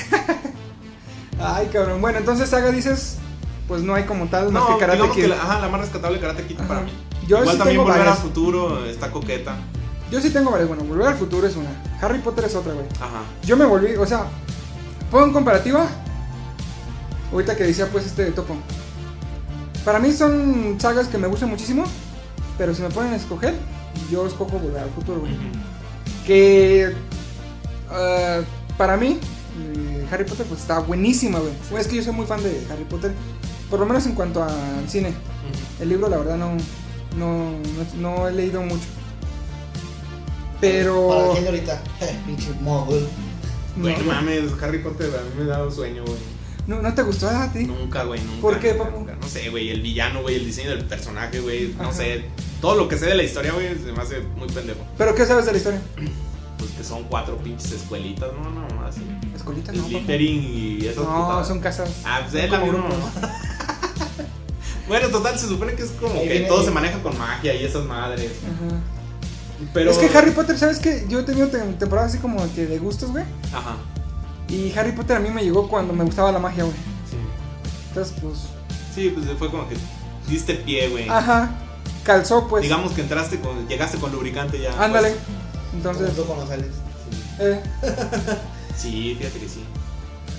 Ay, 1.41 1.69
cabrón. 1.73 2.01
Bueno, 2.01 2.19
entonces 2.19 2.49
Saga 2.49 2.71
dices, 2.71 3.17
pues 3.69 3.83
no 3.83 3.95
hay 3.95 4.05
como 4.05 4.27
tal 4.29 4.53
más 4.53 4.63
No, 4.63 4.79
que 4.79 4.87
Karate 4.87 5.11
Kid. 5.11 5.23
que 5.23 5.29
la, 5.29 5.37
ajá, 5.37 5.59
la 5.61 5.69
más 5.69 5.81
rescatable 5.81 6.21
Karate 6.21 6.45
Kid 6.47 6.59
Ajá. 6.61 6.69
para 6.69 6.81
mí. 6.83 6.93
Yo 7.27 7.39
Igual 7.39 7.51
sí 7.51 7.59
también 7.59 7.69
tengo 7.77 7.83
Volver 7.85 7.99
varias. 7.99 8.19
a 8.19 8.23
Futuro 8.23 8.87
está 8.87 9.11
coqueta. 9.11 9.57
Yo 10.11 10.21
sí 10.21 10.31
tengo 10.31 10.51
varias. 10.51 10.69
Bueno, 10.69 10.85
Volver 10.85 11.09
al 11.09 11.17
Futuro 11.17 11.47
es 11.47 11.57
una. 11.57 11.71
Harry 12.01 12.21
Potter 12.21 12.45
es 12.45 12.55
otra, 12.55 12.73
güey. 12.73 12.87
Ajá. 13.01 13.23
Yo 13.45 13.57
me 13.57 13.65
volví, 13.65 13.97
o 13.97 14.07
sea, 14.07 14.27
pongo 15.11 15.27
en 15.27 15.33
comparativa. 15.33 15.87
Ahorita 17.33 17.57
que 17.57 17.65
decía 17.65 17.89
pues 17.91 18.07
este 18.07 18.31
topo. 18.33 18.57
Para 19.85 19.99
mí 19.99 20.13
son 20.13 20.77
sagas 20.79 21.09
que 21.09 21.19
me 21.19 21.27
gustan 21.27 21.49
muchísimo. 21.49 21.85
Pero 22.59 22.75
si 22.75 22.83
me 22.83 22.91
ponen 22.91 23.13
a 23.13 23.17
escoger, 23.17 23.55
yo 24.11 24.27
escojo 24.27 24.59
Volver 24.59 24.83
al 24.83 24.91
Futuro, 24.91 25.21
güey. 25.21 25.33
Que 26.27 26.93
eh, 27.93 28.43
para 28.77 28.97
mí, 28.97 29.19
eh, 29.59 30.07
Harry 30.11 30.25
Potter 30.25 30.47
pues 30.47 30.61
está 30.61 30.81
buenísima, 30.81 31.39
güey. 31.39 31.53
Es 31.81 31.89
que 31.89 31.97
yo 31.97 32.03
soy 32.03 32.13
muy 32.13 32.27
fan 32.27 32.43
de 32.43 32.67
Harry 32.71 32.85
Potter. 32.85 33.13
Por 33.71 33.81
lo 33.81 33.87
menos 33.87 34.05
en 34.07 34.15
cuanto 34.15 34.43
al 34.43 34.89
cine. 34.89 35.15
El 35.81 35.89
libro, 35.89 36.09
la 36.09 36.19
verdad, 36.19 36.37
no, 36.37 36.53
no, 37.17 37.53
no, 38.01 38.17
no 38.17 38.29
he 38.29 38.33
leído 38.33 38.63
mucho. 38.63 38.85
Para 40.61 40.61
Pero. 40.61 41.29
la 41.29 41.35
gente 41.35 41.49
ahorita, 41.49 41.83
pinche 42.27 42.53
mogul. 42.61 43.07
no, 43.77 43.89
mames, 44.05 44.53
Harry 44.63 44.79
Potter 44.79 45.11
a 45.19 45.23
mí 45.23 45.45
me 45.45 45.45
da 45.45 45.69
sueño, 45.71 46.05
güey. 46.05 46.32
No, 46.67 46.81
¿no 46.83 46.95
te 46.95 47.03
gustó 47.03 47.29
a 47.29 47.53
ti? 47.53 47.65
Nunca, 47.65 48.05
güey, 48.05 48.21
nunca. 48.23 48.41
¿Por 48.41 48.59
qué, 48.61 48.73
nunca, 48.73 48.85
papu? 48.85 48.99
nunca. 49.01 49.15
No 49.21 49.29
sé, 49.29 49.49
güey, 49.51 49.71
el 49.71 49.81
villano, 49.83 50.23
güey, 50.23 50.37
el 50.37 50.47
diseño 50.47 50.71
del 50.71 50.85
personaje, 50.85 51.41
güey, 51.41 51.75
no 51.77 51.85
Ajá. 51.85 51.93
sé. 51.95 52.25
Todo 52.61 52.77
lo 52.77 52.89
que 52.89 52.97
sé 52.99 53.07
de 53.07 53.15
la 53.17 53.23
historia, 53.25 53.53
güey, 53.53 53.69
se 53.75 53.93
me 53.93 54.01
hace 54.01 54.21
muy 54.37 54.49
pendejo. 54.49 54.81
¿Pero 54.99 55.15
qué 55.15 55.27
sabes 55.27 55.47
de 55.47 55.53
la 55.53 55.59
historia? 55.59 55.81
Pues 56.59 56.71
que 56.75 56.85
son 56.85 57.03
cuatro 57.05 57.37
pinches 57.39 57.73
escuelitas, 57.73 58.29
no, 58.41 58.49
no, 58.49 58.87
así. 58.87 59.01
Escolita, 59.35 59.73
no. 59.73 59.85
Slytherin 59.85 60.45
y 60.45 60.87
esas 60.87 60.99
No, 61.05 61.25
putadas. 61.25 61.49
son 61.49 61.59
casas. 61.59 61.91
Ah, 62.05 62.21
pues 62.23 62.45
es 62.45 62.49
la 62.53 62.61
misma. 62.61 62.85
Bueno, 64.89 65.09
total, 65.09 65.39
se 65.39 65.47
supone 65.49 65.75
que 65.75 65.83
es 65.83 65.91
como 65.93 66.15
Ahí 66.15 66.27
que 66.27 66.33
viene- 66.35 66.49
todo 66.49 66.63
se 66.65 66.71
maneja 66.71 67.03
con 67.03 67.17
magia 67.19 67.55
y 67.55 67.65
esas 67.65 67.85
madres. 67.85 68.31
Ajá. 68.45 68.81
Pero. 69.73 69.91
Es 69.91 69.99
que 69.99 70.17
Harry 70.17 70.33
Potter, 70.33 70.59
¿sabes 70.59 70.79
qué? 70.81 71.05
Yo 71.09 71.21
he 71.21 71.23
tenido 71.23 71.49
tem- 71.51 71.79
temporadas 71.79 72.11
así 72.13 72.19
como 72.21 72.39
que 72.55 72.67
de 72.67 72.79
gustos, 72.79 73.11
güey. 73.11 73.25
Ajá. 73.53 73.77
Y 74.53 74.73
Harry 74.77 74.93
Potter 74.93 75.17
a 75.17 75.21
mí 75.21 75.31
me 75.31 75.43
llegó 75.43 75.67
cuando 75.67 75.95
me 75.95 76.05
gustaba 76.05 76.31
la 76.31 76.39
magia, 76.39 76.65
güey. 76.65 76.77
Sí. 77.11 77.17
Entonces, 77.89 78.15
pues. 78.21 78.39
Sí, 78.95 79.09
pues 79.09 79.27
fue 79.39 79.51
como 79.51 79.67
que 79.67 79.77
diste 80.29 80.55
pie, 80.55 80.89
güey. 80.91 81.09
Ajá. 81.09 81.51
Calzó, 82.05 82.47
pues. 82.47 82.63
Digamos 82.63 82.93
que 82.93 83.01
entraste 83.01 83.41
con. 83.41 83.67
Llegaste 83.67 83.97
con 83.99 84.13
lubricante 84.13 84.61
ya. 84.61 84.73
Ándale. 84.83 85.11
pues. 85.11 85.23
Entonces. 85.75 86.15
Tú 86.15 86.25
cuando 86.25 86.47
sales. 86.47 86.71
Eh. 87.41 87.61
Sí, 88.77 89.15
fíjate 89.19 89.39
que 89.39 89.49
sí. 89.49 89.63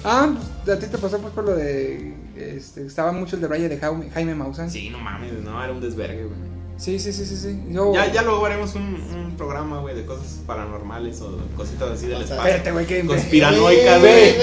Ah, 0.03 0.27
pues 0.66 0.75
a 0.75 0.80
ti 0.80 0.88
te 0.88 0.98
pasó 0.98 1.19
pues 1.19 1.33
por 1.33 1.43
lo 1.43 1.56
de. 1.56 2.16
Este, 2.35 2.85
estaba 2.85 3.11
mucho 3.11 3.35
el 3.35 3.42
de 3.43 3.48
Braille 3.48 3.69
de 3.69 3.77
Jaime, 3.77 4.09
Jaime 4.09 4.35
Maussan. 4.35 4.69
Sí, 4.69 4.90
no 4.90 4.98
mames, 4.98 5.33
no, 5.33 5.64
era 5.64 5.72
un 5.72 5.80
desvergue, 5.80 6.25
güey. 6.25 6.52
Sí, 6.83 6.99
sí, 6.99 7.13
sí, 7.13 7.25
sí. 7.25 7.37
sí. 7.37 7.59
Yo. 7.69 7.93
Ya, 7.93 8.11
ya 8.11 8.21
luego 8.21 8.45
haremos 8.45 8.75
un, 8.75 8.83
un 8.83 9.35
programa, 9.37 9.79
güey, 9.79 9.95
de 9.95 10.05
cosas 10.05 10.39
paranormales 10.45 11.21
o 11.21 11.37
cositas 11.55 11.91
así 11.91 12.07
del 12.07 12.15
O 12.15 12.27
sea, 12.27 12.35
espacio. 12.35 12.45
Espérate, 12.55 12.71
güey, 12.71 12.85
que. 12.85 13.05
Conspiranoica, 13.05 13.97
Güey, 13.99 14.35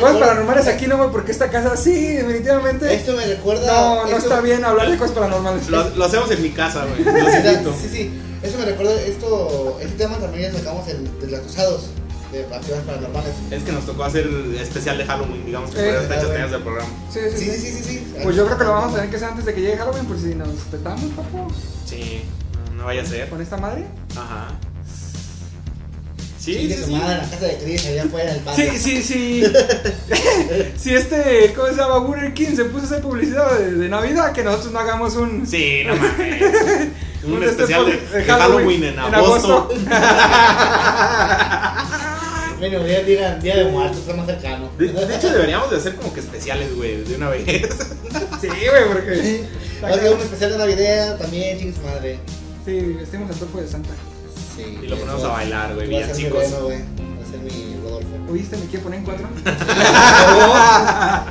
Cosas 0.00 0.16
paranormales 0.16 0.66
aquí 0.68 0.86
no, 0.86 0.96
güey, 0.96 1.10
porque 1.10 1.32
esta 1.32 1.50
casa 1.50 1.76
sí, 1.76 1.92
definitivamente. 2.14 2.94
Esto 2.94 3.14
me 3.16 3.26
recuerda. 3.26 3.66
No, 3.66 3.94
no 4.02 4.16
esto- 4.16 4.28
está 4.28 4.40
bien 4.40 4.64
hablar 4.64 4.90
de 4.90 4.96
cosas 4.96 5.12
paranormales. 5.14 5.68
Lo, 5.68 5.88
lo 5.96 6.04
hacemos 6.04 6.30
en 6.30 6.42
mi 6.42 6.50
casa, 6.50 6.86
güey. 6.86 7.04
Sí, 7.80 7.88
sí. 7.90 8.10
Eso 8.42 8.58
me 8.58 8.64
recuerda. 8.64 8.94
Esto. 9.02 9.78
Este 9.82 9.96
tema 10.04 10.16
también 10.18 10.50
ya 10.52 10.58
sacamos 10.58 10.88
en 10.88 11.04
Deslactosados. 11.20 11.90
De 12.32 12.42
actividades 12.44 12.84
paranormales. 12.86 13.34
Es 13.50 13.62
que 13.64 13.72
nos 13.72 13.84
tocó 13.86 14.04
hacer 14.04 14.28
especial 14.60 14.98
de 14.98 15.04
Halloween, 15.04 15.44
digamos 15.44 15.70
que 15.72 15.80
Eh, 15.80 15.82
fue 15.84 15.92
las 15.94 16.06
fechas 16.06 16.30
tenías 16.32 16.50
del 16.52 16.62
programa. 16.62 16.88
Sí, 17.12 17.20
sí, 17.36 17.44
Sí, 17.44 17.50
sí. 17.58 17.72
sí, 17.72 17.82
sí. 17.84 18.06
Pues 18.22 18.36
yo 18.36 18.46
creo 18.46 18.58
que 18.58 18.64
lo 18.64 18.72
vamos 18.72 18.92
a 18.92 18.94
tener 18.96 19.10
que 19.10 19.16
hacer 19.16 19.28
antes 19.28 19.44
de 19.44 19.54
que 19.54 19.60
llegue 19.60 19.76
Halloween, 19.78 20.04
por 20.06 20.18
si 20.18 20.34
nos 20.36 20.48
petamos, 20.70 21.04
papu, 21.16 21.48
Sí, 21.86 22.22
no, 22.76 22.84
vaya 22.84 23.02
a 23.02 23.06
ser. 23.06 23.28
con 23.28 23.40
esta 23.42 23.56
madre. 23.56 23.84
Ajá. 24.16 24.48
Sí, 26.38 26.54
sí, 26.72 26.82
sí. 26.86 26.92
madre 26.92 27.12
en 27.16 27.18
la 27.18 27.28
casa 27.30 27.44
de 27.46 27.58
Chris, 27.58 27.86
allá 27.86 28.04
afuera 28.04 28.32
del 28.32 28.40
patio. 28.42 28.70
Sí, 28.72 28.78
sí, 28.78 29.02
sí. 29.02 29.44
si 30.78 30.94
este, 30.94 31.52
¿cómo 31.54 31.68
se 31.68 31.74
llama? 31.74 31.98
Burger 31.98 32.32
King 32.32 32.56
se 32.56 32.64
puso 32.64 32.84
a 32.84 32.86
hacer 32.86 33.00
publicidad 33.02 33.58
de, 33.58 33.72
de 33.72 33.88
Navidad, 33.90 34.32
que 34.32 34.42
nosotros 34.42 34.72
no 34.72 34.78
hagamos 34.78 35.16
un. 35.16 35.46
Sí, 35.46 35.82
no 35.86 35.94
mames. 35.96 36.42
Un 37.24 37.34
Un 37.34 37.42
este 37.42 37.50
especial 37.64 37.84
de, 37.84 37.92
por- 37.98 38.10
de 38.16 38.24
Halloween, 38.24 38.84
en, 38.84 38.98
agosto. 38.98 39.68
Bueno, 42.60 42.84
día, 42.84 43.02
día, 43.02 43.34
día 43.36 43.56
de 43.56 43.64
muertos, 43.64 43.98
está 44.00 44.14
más 44.14 44.26
cercano. 44.26 44.68
De, 44.78 44.88
de 44.92 45.16
hecho, 45.16 45.30
deberíamos 45.30 45.70
de 45.70 45.76
hacer 45.78 45.94
como 45.96 46.12
que 46.12 46.20
especiales, 46.20 46.76
güey, 46.76 47.02
de 47.04 47.14
una 47.16 47.30
vez. 47.30 47.42
sí, 48.40 48.46
güey, 48.48 48.88
porque. 48.92 49.44
Ser 49.80 50.12
un 50.14 50.20
especial 50.20 50.52
de 50.52 50.58
Navidad 50.58 51.16
también, 51.18 51.58
chingue 51.58 51.74
su 51.74 51.80
madre. 51.82 52.18
Sí, 52.66 52.78
vestimos 52.98 53.30
al 53.30 53.36
topo 53.36 53.58
de 53.60 53.66
Santa. 53.66 53.88
Sí. 54.54 54.78
Y 54.82 54.86
lo 54.88 54.96
ponemos 54.98 55.24
a 55.24 55.28
bailar, 55.28 55.74
güey, 55.74 55.88
mi 55.88 55.94
villancicos. 55.96 56.42
Reno, 56.42 56.64
güey. 56.64 56.78
Va 56.78 57.26
a 57.26 57.30
ser 57.30 57.40
mi 57.40 57.76
Rodolfo. 57.82 58.08
¿Oíste? 58.30 58.56
Me 58.58 58.66
quiero 58.66 58.82
poner 58.84 58.98
en 58.98 59.04
cuatro. 59.06 59.26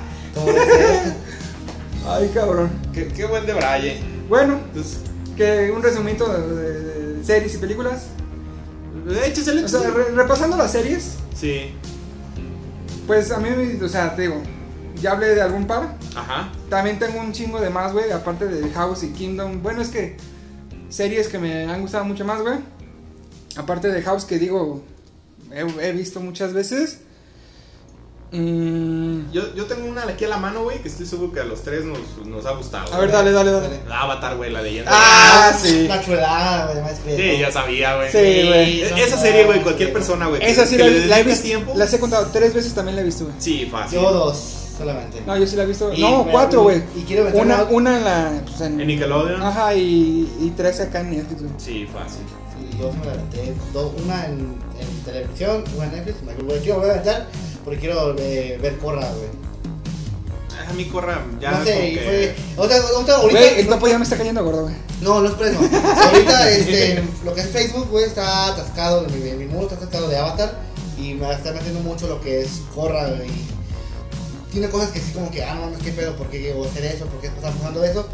Ay, 2.08 2.32
cabrón. 2.34 2.72
Qué, 2.94 3.08
qué 3.10 3.26
buen 3.26 3.46
de 3.46 3.54
Braille. 3.54 4.00
Bueno, 4.28 4.60
Entonces, 4.70 4.98
que 5.38 5.72
un 5.72 5.84
resumito 5.84 6.28
de, 6.32 6.56
de- 6.56 7.14
de 7.20 7.24
series 7.26 7.54
y 7.54 7.58
películas. 7.60 8.08
O 9.66 9.68
sea, 9.68 9.90
re- 9.90 10.12
repasando 10.12 10.58
las 10.58 10.72
series, 10.72 11.16
Sí. 11.36 11.72
pues 13.08 13.32
a 13.32 13.40
mí, 13.40 13.50
o 13.82 13.88
sea, 13.90 14.16
te 14.16 14.24
digo, 14.24 14.42
ya 15.02 15.12
hablé 15.12 15.36
de 15.36 15.42
algún 15.42 15.66
par. 15.68 15.98
Ajá. 16.16 16.52
También 16.70 17.00
tengo 17.00 17.20
un 17.20 17.32
chingo 17.32 17.60
de 17.62 17.70
más, 17.70 17.94
güey, 17.94 18.12
aparte 18.12 18.46
de 18.48 18.70
House 18.72 19.04
y 19.04 19.10
Kingdom. 19.14 19.62
Bueno, 19.64 19.82
es 19.82 19.90
que 19.90 20.18
series 20.90 21.28
que 21.28 21.40
me 21.40 21.64
han 21.72 21.82
gustado 21.82 22.04
mucho 22.06 22.26
más, 22.26 22.42
güey. 22.42 22.58
Aparte 23.58 23.90
de 23.90 24.02
House, 24.04 24.26
que 24.26 24.38
digo, 24.40 24.84
he, 25.52 25.62
he 25.88 25.92
visto 25.94 26.20
muchas 26.20 26.54
veces. 26.54 27.00
Mm, 28.32 29.32
Yo, 29.32 29.54
yo 29.56 29.66
tengo 29.66 29.88
una 29.90 30.04
aquí 30.04 30.26
a 30.26 30.28
la 30.28 30.38
mano, 30.38 30.64
güey, 30.64 30.80
que 30.82 30.88
estoy 30.88 31.06
seguro 31.06 31.32
que 31.34 31.40
a 31.40 31.46
los 31.46 31.62
tres 31.64 31.84
nos, 31.84 31.98
nos 32.28 32.46
ha 32.46 32.52
gustado. 32.52 32.94
a 32.94 33.00
ver, 33.00 33.12
dale, 33.12 33.32
dale, 33.32 33.52
dale. 33.52 33.80
La 33.88 34.02
Avatar, 34.02 34.38
güey, 34.38 34.52
la 34.52 34.62
leyenda. 34.62 34.92
Ah, 34.94 35.52
sí. 35.60 35.88
La 35.88 36.04
chulada, 36.04 36.68
güey, 36.72 36.82
más 36.84 37.00
que. 37.00 37.16
Sí, 37.16 37.40
ya 37.40 37.52
sabía, 37.52 37.96
güey. 37.96 38.12
Sí, 38.12 38.48
güey. 38.48 38.82
Esa 39.02 39.18
serie, 39.18 39.46
güey, 39.46 39.62
cualquier 39.62 39.92
persona, 39.94 40.28
güey. 40.28 40.44
Esa 40.44 40.66
sí 40.68 40.78
que 40.78 40.84
la, 40.90 41.06
la 41.08 41.20
he 41.20 41.24
visto. 41.24 41.44
tiempo. 41.44 41.74
Las 41.76 41.92
he 41.94 42.00
contado 42.00 42.28
tres 42.32 42.54
veces 42.54 42.74
también 42.74 42.96
la 42.96 43.02
he 43.02 43.06
visto, 43.06 43.24
güey. 43.26 43.36
Sí, 43.40 43.66
fácil. 43.72 44.00
Yo 44.00 44.12
dos, 44.12 44.38
solamente. 44.78 45.22
No, 45.26 45.36
yo 45.38 45.48
sí 45.48 45.56
la 45.56 45.64
he 45.64 45.68
visto. 45.68 45.92
Y 45.94 46.02
no, 46.02 46.28
cuatro, 46.30 46.64
güey. 46.64 46.84
y 46.96 47.02
quiero 47.02 47.24
meter 47.26 47.42
Una, 47.42 47.64
una- 47.64 47.98
en 47.98 48.04
la. 48.04 48.42
pues, 48.46 48.62
en- 48.62 48.80
En 48.80 48.88
Nickelodeon. 48.88 49.42
Ajá, 49.42 49.74
y, 49.74 50.32
y 50.40 50.54
tres 50.56 50.80
acá 50.82 51.02
en 51.02 51.12
Netflix, 51.12 51.42
güey. 51.42 51.54
Sí, 51.58 51.88
fácil. 51.92 52.22
Sí, 52.54 52.78
yo 52.80 52.92
me 52.94 53.06
la 53.06 53.14
aventé. 53.14 53.54
Una 54.04 54.26
en, 54.28 54.56
en 54.80 55.04
televisión, 55.04 55.64
una 55.76 55.86
en 55.86 55.92
Netflix. 55.94 56.18
Me 56.24 56.34
quiero 56.60 56.76
volver 56.76 56.92
a 56.92 56.94
aventar 56.94 57.28
porque 57.70 57.82
quiero 57.86 58.16
eh, 58.18 58.58
ver 58.60 58.78
Corra, 58.78 59.08
güey. 59.12 59.30
A 60.68 60.74
mí 60.74 60.86
corra 60.86 61.24
ya. 61.40 61.52
No 61.52 61.64
sé, 61.64 61.90
y 61.90 61.96
que- 61.96 62.36
fue. 62.56 62.64
Otra, 62.64 62.78
otra, 62.98 63.16
ahorita. 63.18 63.40
Güey, 63.40 63.60
el 63.60 63.68
topo 63.68 63.88
ya 63.88 63.98
me 64.00 64.04
está 64.04 64.18
cayendo 64.18 64.44
gordo, 64.44 64.64
güey. 64.64 64.76
No, 65.02 65.22
no 65.22 65.30
es 65.30 65.36
por 65.36 65.46
eso. 65.48 65.60
Ahorita, 65.60 66.50
este, 66.52 67.04
lo 67.24 67.34
que 67.36 67.42
es 67.42 67.48
Facebook, 67.50 67.88
güey, 67.90 68.06
está 68.06 68.48
atascado, 68.48 69.06
mi, 69.08 69.18
mi 69.34 69.46
muro 69.46 69.64
está 69.64 69.76
atascado 69.76 70.10
de 70.10 70.18
Avatar 70.18 70.60
y 70.98 71.14
me 71.14 71.32
está 71.32 71.54
metiendo 71.54 71.80
mucho 71.82 72.08
lo 72.08 72.20
que 72.22 72.42
es 72.42 72.62
Corra, 72.74 73.08
güey. 73.08 73.30
y 73.30 74.52
Tiene 74.52 74.70
cosas 74.70 74.90
que 74.90 75.00
sí 75.00 75.12
como 75.12 75.30
que, 75.30 75.44
ah, 75.44 75.54
no, 75.56 75.70
no, 75.70 75.78
qué 75.78 75.92
pedo, 75.92 76.16
¿por 76.16 76.28
qué 76.28 76.40
llegó 76.40 76.66
a 76.66 76.68
hacer 76.68 76.86
eso? 76.86 77.06
¿Por 77.06 77.22
qué 77.22 77.28
está 77.28 77.52
pasando 77.52 77.84
eso? 77.84 78.08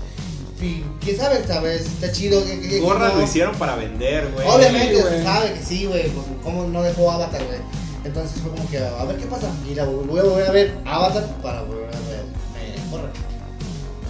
Y 0.61 0.83
quién 1.03 1.17
sabe, 1.17 1.39
esta 1.39 1.61
vez 1.61 1.85
está 1.85 2.11
chido. 2.11 2.41
Gorra 2.81 3.09
no. 3.09 3.15
lo 3.15 3.23
hicieron 3.23 3.55
para 3.55 3.75
vender, 3.75 4.31
güey. 4.33 4.47
Obviamente, 4.47 4.97
Sí, 4.97 5.01
se 5.01 5.23
sabe 5.23 5.53
que 5.53 5.63
sí, 5.63 5.85
güey, 5.85 6.09
pues, 6.09 6.25
cómo 6.43 6.67
no 6.67 6.83
dejó 6.83 7.11
Avatar, 7.11 7.43
güey. 7.45 7.59
Entonces 8.05 8.39
fue 8.41 8.51
como 8.51 8.69
que, 8.69 8.77
a 8.77 9.03
ver 9.05 9.17
qué 9.17 9.25
pasa. 9.25 9.47
Y 9.69 9.73
la 9.75 9.85
voy 9.85 10.19
a 10.19 10.23
volver 10.23 10.47
a 10.47 10.51
ver 10.51 10.77
Avatar 10.85 11.25
para 11.41 11.63
volver 11.63 11.85
a 11.89 11.99
ver 12.09 12.25
eh, 12.59 12.75
Corra. 12.91 13.09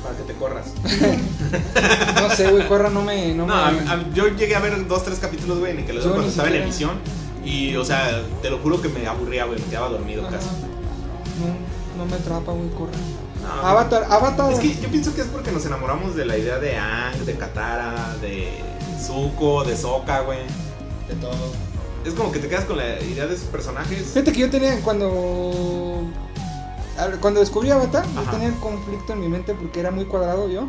para 0.03 0.17
que 0.17 0.23
te 0.23 0.33
corras. 0.33 0.67
No 2.21 2.29
sé, 2.35 2.51
güey, 2.51 2.67
Corra 2.67 2.89
no 2.89 3.01
me. 3.03 3.33
No, 3.33 3.45
No, 3.45 3.55
me... 3.55 3.61
a- 3.89 3.93
a- 3.93 4.13
yo 4.13 4.27
llegué 4.27 4.55
a 4.55 4.59
ver 4.59 4.85
dos, 4.87 5.03
tres 5.05 5.19
capítulos, 5.19 5.59
güey, 5.59 5.77
en 5.77 5.85
que 5.85 5.93
lo 5.93 5.99
Yo 6.01 6.07
cuando 6.09 6.23
ni 6.23 6.29
estaba 6.29 6.47
en 6.49 6.53
siquiera. 6.53 6.65
emisión. 6.65 6.99
Y, 7.45 7.75
o 7.75 7.85
sea, 7.85 8.21
te 8.41 8.49
lo 8.49 8.57
juro 8.59 8.81
que 8.81 8.89
me 8.89 9.05
aburría, 9.07 9.45
güey, 9.45 9.59
me 9.59 9.65
quedaba 9.67 9.89
dormido 9.89 10.23
Ajá. 10.27 10.37
casi. 10.37 10.47
No, 10.47 12.03
no 12.03 12.05
me 12.09 12.15
atrapa, 12.15 12.51
güey, 12.51 12.69
Corra. 12.69 12.91
No, 13.43 13.67
Avatar, 13.67 14.05
Avatar. 14.09 14.51
Es 14.53 14.59
que 14.59 14.75
yo 14.81 14.89
pienso 14.89 15.13
que 15.13 15.21
es 15.21 15.27
porque 15.27 15.51
nos 15.51 15.65
enamoramos 15.65 16.15
de 16.15 16.25
la 16.25 16.37
idea 16.37 16.57
de 16.57 16.75
Ang, 16.75 17.17
de 17.25 17.35
Katara, 17.35 18.15
de 18.21 18.49
Zuko, 19.01 19.63
de 19.63 19.77
Sokka, 19.77 20.21
güey. 20.21 20.39
De 21.07 21.13
todo. 21.21 21.53
Es 22.05 22.13
como 22.13 22.31
que 22.31 22.39
te 22.39 22.47
quedas 22.47 22.65
con 22.65 22.77
la 22.77 23.01
idea 23.01 23.25
de 23.25 23.33
esos 23.33 23.47
personajes. 23.47 24.05
Fíjate 24.13 24.31
que 24.31 24.39
yo 24.41 24.49
tenía 24.49 24.79
cuando. 24.81 26.03
Cuando 27.19 27.41
descubrí 27.41 27.71
Avatar, 27.71 28.05
yo 28.13 28.21
Ajá. 28.21 28.31
tenía 28.31 28.47
el 28.47 28.55
conflicto 28.55 29.11
en 29.13 29.19
mi 29.19 29.27
mente 29.27 29.53
porque 29.53 29.79
era 29.81 29.91
muy 29.91 30.05
cuadrado 30.05 30.47
yo. 30.47 30.67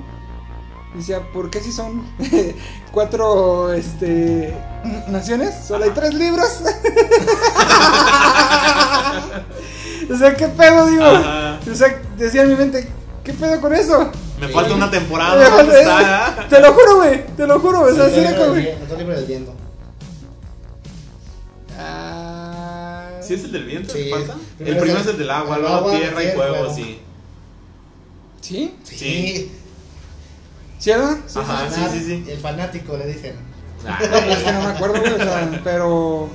Decía, 0.94 1.20
¿por 1.32 1.50
qué 1.50 1.60
si 1.60 1.70
son 1.72 2.04
cuatro 2.92 3.72
este, 3.74 4.56
naciones? 5.08 5.54
Solo 5.66 5.84
hay 5.84 5.90
tres 5.90 6.14
libros. 6.14 6.48
o 10.12 10.16
sea, 10.16 10.34
¿qué 10.34 10.48
pedo, 10.48 10.86
digo? 10.86 11.04
Ajá. 11.04 11.60
O 11.70 11.74
sea, 11.74 12.00
decía 12.16 12.42
en 12.42 12.48
mi 12.48 12.54
mente, 12.56 12.88
¿qué 13.22 13.32
pedo 13.34 13.60
con 13.60 13.72
eso? 13.74 14.10
Me 14.40 14.48
Sí. 14.48 14.52
falta 14.52 14.74
una 14.74 14.90
temporada, 14.90 15.36
Me 15.36 15.44
¿dónde 15.56 15.84
falta- 15.84 16.28
está? 16.28 16.48
Te 16.56 16.60
lo 16.60 16.72
juro, 16.72 16.96
güey, 16.96 17.26
te 17.36 17.46
lo 17.46 17.60
juro, 17.60 17.80
o 17.82 17.94
sea, 17.94 18.08
sí 18.10 18.18
era 18.20 18.36
como. 18.36 18.52
del 18.52 19.65
Ah, 21.78 23.08
¿Sí 23.20 23.34
es 23.34 23.44
el 23.44 23.52
del 23.52 23.64
viento? 23.64 23.92
Sí, 23.92 24.04
¿Te 24.04 24.10
falta? 24.10 24.32
es- 24.34 24.38
El 24.38 24.56
primero 24.76 24.80
primero 24.82 25.00
es 25.00 25.06
el 25.06 25.18
del 25.18 25.30
agua, 25.30 25.56
el 25.56 25.62
luego 25.62 25.76
agua, 25.76 25.92
tierra 25.96 26.22
y 26.24 26.26
fuego, 26.32 26.54
fuego. 26.56 26.74
sí. 26.74 27.00
¿Sí? 28.40 28.74
Sí. 28.84 28.96
Sí. 28.96 28.96
¿Sí? 28.98 29.52
Sí, 30.78 30.90
Ajá, 30.92 31.68
sí, 31.70 31.80
sí, 31.92 32.04
sí. 32.04 32.30
El 32.30 32.38
fanático 32.38 32.96
le 32.96 33.06
dicen. 33.06 33.34
Ah, 33.86 33.98
No, 34.10 34.16
es 34.16 34.38
que 34.38 34.52
no 34.52 34.60
me 34.60 34.66
acuerdo, 34.68 35.00
güey, 35.00 35.12
o 35.12 35.16
sea, 35.18 35.60
pero. 35.64 36.28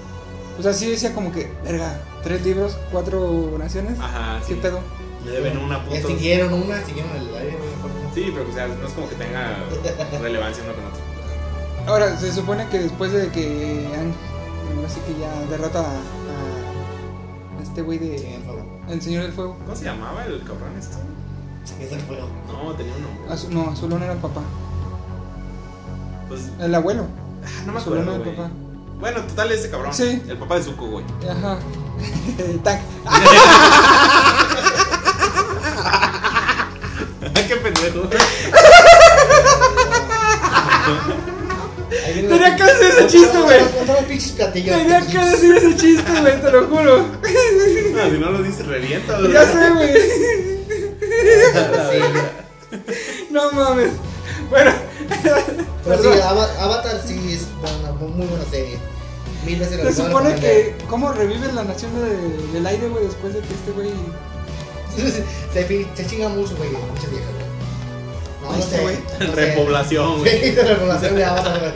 O 0.60 0.62
sea, 0.62 0.74
sí 0.74 0.90
decía 0.90 1.14
como 1.14 1.32
que, 1.32 1.50
verga, 1.64 2.02
tres 2.24 2.44
libros, 2.44 2.78
cuatro 2.92 3.56
naciones. 3.58 3.98
Ajá, 4.00 4.40
¿Qué 4.48 4.54
sí. 4.56 4.60
pedo? 4.62 4.80
Me 5.24 5.32
deben 5.32 5.58
una 5.58 5.84
puta. 5.84 5.98
Extinguieron 5.98 6.54
una, 6.54 6.76
extinguieron 6.78 7.16
el 7.16 7.36
aire, 7.36 7.52
no. 7.54 8.14
Sí, 8.16 8.30
pero 8.34 8.50
o 8.50 8.54
sea, 8.54 8.68
no 8.68 8.86
es 8.88 8.94
como 8.94 9.08
que 9.08 9.16
tenga 9.16 9.58
relevancia 10.22 10.64
uno 10.66 10.74
con 10.74 10.86
otro. 10.86 11.02
Ahora, 11.88 12.18
se 12.20 12.32
supone 12.34 12.68
que 12.68 12.80
después 12.80 13.12
de 13.14 13.30
que 13.30 13.88
así 14.86 15.00
que 15.02 15.20
ya 15.20 15.32
derrota 15.50 15.82
a, 15.82 17.62
este 17.62 17.82
güey 17.82 18.00
Sí, 18.00 18.06
de. 18.06 18.36
el 18.36 18.44
fuego. 18.44 18.66
El 18.90 19.02
Señor 19.02 19.24
del 19.24 19.34
Fuego. 19.34 19.58
¿Cómo 19.64 19.76
se 19.76 19.86
llamaba 19.86 20.26
el 20.26 20.40
cabrón 20.44 20.76
esto? 20.80 20.98
Es 21.80 21.92
el 21.92 22.00
fuego. 22.02 22.28
No, 22.48 22.74
tenía 22.74 22.94
un 22.96 23.04
nombre. 23.04 23.30
Azu- 23.30 23.50
no, 23.50 23.70
Azulón 23.72 24.04
era 24.04 24.14
el 24.14 24.20
papá. 24.20 24.42
Pues, 26.28 26.50
El 26.60 26.74
abuelo. 26.76 27.06
ah, 27.44 27.48
no 27.66 27.72
me 27.74 27.80
Azulón 27.80 28.00
acuerdo, 28.04 28.22
era 28.24 28.32
el 28.32 28.36
papá. 28.38 28.50
Bueno, 29.00 29.22
total, 29.22 29.52
ese 29.52 29.70
cabrón. 29.70 29.94
Sí. 29.94 30.22
El 30.28 30.38
papá 30.38 30.56
de 30.56 30.64
Zuko, 30.64 30.88
güey. 30.88 31.06
Ajá. 31.30 31.58
Tac. 32.64 32.82
Qué 37.48 37.56
pendejo. 37.58 38.08
Tenía 42.32 42.56
que 42.56 42.64
hacer 42.64 42.86
ese 42.92 43.08
chiste, 43.08 43.38
güey. 43.42 43.60
Tenía 44.54 45.02
que 45.06 45.18
decir 45.18 45.56
ese 45.58 45.76
chiste, 45.76 46.12
güey, 46.22 46.42
te 46.42 46.52
lo 46.52 46.68
juro. 46.68 46.98
No, 47.94 48.10
si 48.10 48.18
no 48.18 48.32
lo 48.32 48.44
dices, 48.44 48.66
revienta, 48.66 49.18
güey. 49.20 49.32
Ya 49.34 49.46
sé, 49.46 49.70
güey. 49.72 49.94
Sí. 51.92 52.00
No 53.32 53.52
mames. 53.52 53.92
Bueno. 54.50 54.72
Pero 55.86 56.02
sí, 56.04 56.20
Avatar 56.60 57.02
sí 57.06 57.34
es 57.34 57.48
una 57.82 57.92
muy 57.94 58.28
buena 58.28 58.46
serie. 58.50 58.78
Mil 59.46 59.60
veces 59.60 59.84
la 59.84 59.92
Se 59.92 60.04
supone 60.04 60.36
que. 60.36 60.76
¿Cómo 60.90 61.12
revive 61.12 61.52
la 61.54 61.64
nación 61.64 61.92
de- 61.96 62.54
del 62.54 62.66
aire, 62.66 62.88
güey, 62.90 63.06
después 63.06 63.34
de 63.34 63.40
que 63.42 63.54
este 63.54 63.72
güey. 63.72 63.90
se, 65.54 65.66
se 65.96 66.08
chinga 66.08 66.30
mucho, 66.30 66.56
güey. 66.58 66.70
Mucha 66.70 67.08
vieja, 67.08 67.26
güey. 67.34 67.52
No, 68.44 68.52
no 68.52 68.58
Este 68.58 68.76
sé. 68.78 68.82
güey. 68.82 68.98
no 69.20 69.36
sé. 69.36 69.46
Repoblación, 69.48 70.20
güey. 70.20 70.40
Sí, 70.44 70.50
de 70.52 70.64
repoblación 70.64 71.16
de 71.16 71.26
Avatar, 71.26 71.60
güey. 71.60 71.72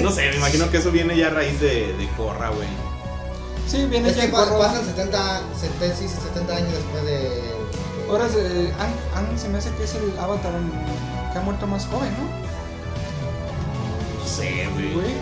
No 0.00 0.10
sé, 0.10 0.30
me 0.30 0.36
imagino 0.36 0.70
que 0.70 0.78
eso 0.78 0.90
viene 0.90 1.16
ya 1.16 1.26
a 1.26 1.30
raíz 1.30 1.60
de, 1.60 1.94
de 1.96 2.08
Corra, 2.16 2.48
güey. 2.50 2.68
Sí, 3.68 3.84
viene 3.86 4.08
Es 4.10 4.16
ya 4.16 4.22
que 4.26 4.28
pa- 4.32 4.44
corro. 4.48 4.58
pasan 4.58 4.84
70, 4.84 5.40
70, 5.58 5.96
sí, 5.96 6.06
70 6.08 6.56
años 6.56 6.72
después 6.72 7.04
de. 7.04 7.42
Ahora 8.08 8.28
se, 8.28 8.40
Ang, 8.78 8.94
Ang 9.28 9.38
se 9.38 9.48
me 9.48 9.58
hace 9.58 9.70
que 9.76 9.84
es 9.84 9.94
el 9.94 10.18
avatar 10.18 10.52
que 11.32 11.38
ha 11.38 11.42
muerto 11.42 11.66
más 11.66 11.86
joven, 11.86 12.10
¿no? 12.18 12.24
No 14.20 14.26
sé, 14.26 14.68
güey. 14.74 14.92
Güey. 14.94 15.14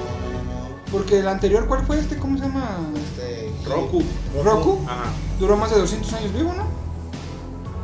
Porque 0.90 1.20
el 1.20 1.28
anterior, 1.28 1.66
¿cuál 1.66 1.84
fue 1.86 1.99
este? 2.00 2.16
¿Cómo 2.16 2.36
se 2.39 2.44
llama? 2.44 2.78
Este, 2.97 3.52
Roku. 3.68 4.02
Roku. 4.42 4.81
Ajá. 4.89 5.05
Duró 5.39 5.57
más 5.57 5.70
de 5.70 5.78
200 5.78 6.12
años 6.15 6.32
vivo, 6.32 6.52
¿no? 6.52 6.65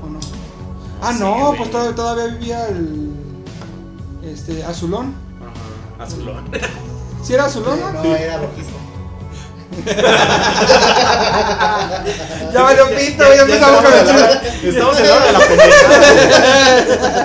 ¿O 0.04 0.10
no? 0.10 0.18
Ah, 1.00 1.12
Sí, 1.12 1.20
no, 1.20 1.46
güey. 1.48 1.58
pues 1.58 1.70
todavía, 1.70 1.94
todavía 1.94 2.26
vivía 2.34 2.66
el. 2.68 3.10
Este, 4.24 4.64
Azulón. 4.64 5.14
Azulón. 5.98 6.50
¿Sí 7.24 7.34
era 7.34 7.46
Azulón, 7.46 7.80
no? 7.80 8.02
Sí. 8.02 8.08
era 8.08 8.38
rojizo. 8.38 8.70
Ya 12.52 12.62
valió 12.62 12.88
pito, 12.96 13.24
ya 13.34 13.42
empezamos 13.42 13.82
con 13.82 13.92
el 13.92 14.06
chiste. 14.06 14.68
Estamos 14.68 14.98
en 15.00 15.08
la 15.08 15.14
hora 15.16 15.26
de 15.26 15.32
la 15.32 15.38
pendejada. 15.40 17.16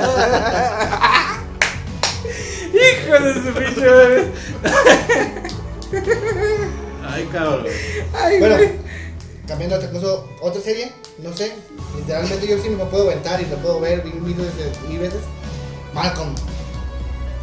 Hijo 2.73 3.19
de 3.23 3.33
su 3.33 3.53
pinche. 3.53 4.31
Ay, 7.09 7.29
cabrón. 7.31 7.65
Ay, 8.13 8.39
Bueno, 8.39 8.55
güey. 8.57 8.71
cambiando 9.47 9.75
a 9.75 9.79
otra 9.79 9.91
cosa, 9.91 10.07
otra 10.41 10.61
serie, 10.61 10.91
no 11.19 11.33
sé. 11.35 11.53
Literalmente 11.97 12.47
yo 12.47 12.57
sí 12.61 12.69
me 12.69 12.77
la 12.77 12.89
puedo 12.89 13.09
aventar 13.09 13.41
y 13.41 13.45
la 13.45 13.57
puedo 13.57 13.79
ver 13.79 14.03
mil 14.05 14.33
veces, 14.33 14.79
mil 14.87 14.99
veces. 14.99 15.21
Malcolm. 15.93 16.33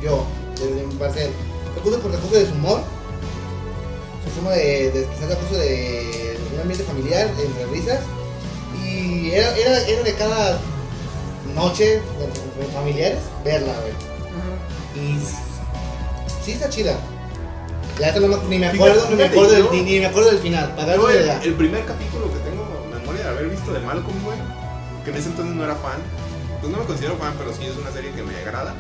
Yo, 0.03 0.25
desde 0.61 0.87
mi 0.87 0.95
parecer. 0.95 1.31
Recurso 1.75 2.01
por 2.01 2.11
recurso 2.13 2.37
de 2.37 2.47
su 2.47 2.53
humor. 2.53 2.81
Su 4.25 4.31
forma 4.35 4.51
de, 4.53 4.91
de 4.91 5.01
expresar 5.01 5.29
recurso 5.31 5.55
de 5.57 6.39
un 6.55 6.61
ambiente 6.61 6.85
familiar, 6.85 7.29
entre 7.39 7.67
risas. 7.67 8.01
Y 8.85 9.31
era, 9.31 9.57
era, 9.57 9.87
era 9.87 10.03
de 10.03 10.15
cada 10.15 10.59
noche 11.55 11.85
de- 11.85 12.65
de 12.67 12.73
familiares 12.73 13.19
verla, 13.45 13.73
güey. 13.81 13.93
Y 14.97 15.19
sí 16.45 16.53
está 16.53 16.69
chida. 16.69 16.97
La 17.99 18.09
neta 18.09 18.21
no 18.21 18.29
me, 18.29 18.37
ni 18.49 18.59
me 18.59 18.69
acuerdo, 18.69 18.95
Fíjate, 18.95 19.11
ni, 19.11 19.17
me 19.17 19.25
acuerdo 19.29 19.51
del, 19.53 19.67
ni, 19.73 19.83
ni 19.83 19.99
me 20.01 20.07
acuerdo 20.07 20.31
del 20.31 20.39
final. 20.39 20.75
Para 20.77 20.95
el 21.43 21.55
primer 21.55 21.85
capítulo 21.85 22.27
que 22.33 22.39
tengo 22.49 22.65
memoria 22.93 23.25
de 23.25 23.29
haber 23.31 23.49
visto 23.49 23.73
de 23.73 23.81
Malcolm, 23.81 24.25
güey, 24.25 24.39
que 25.05 25.11
en 25.11 25.17
ese 25.17 25.29
entonces 25.31 25.55
no 25.55 25.65
era 25.65 25.75
fan, 25.77 25.99
pues 26.61 26.71
no 26.73 26.79
me 26.79 26.85
considero 26.85 27.17
fan, 27.17 27.35
pero 27.39 27.53
sí 27.53 27.65
es 27.67 27.77
una 27.77 27.91
serie 27.93 28.13
que 28.13 28.23
me 28.23 28.37
agrada. 28.37 28.75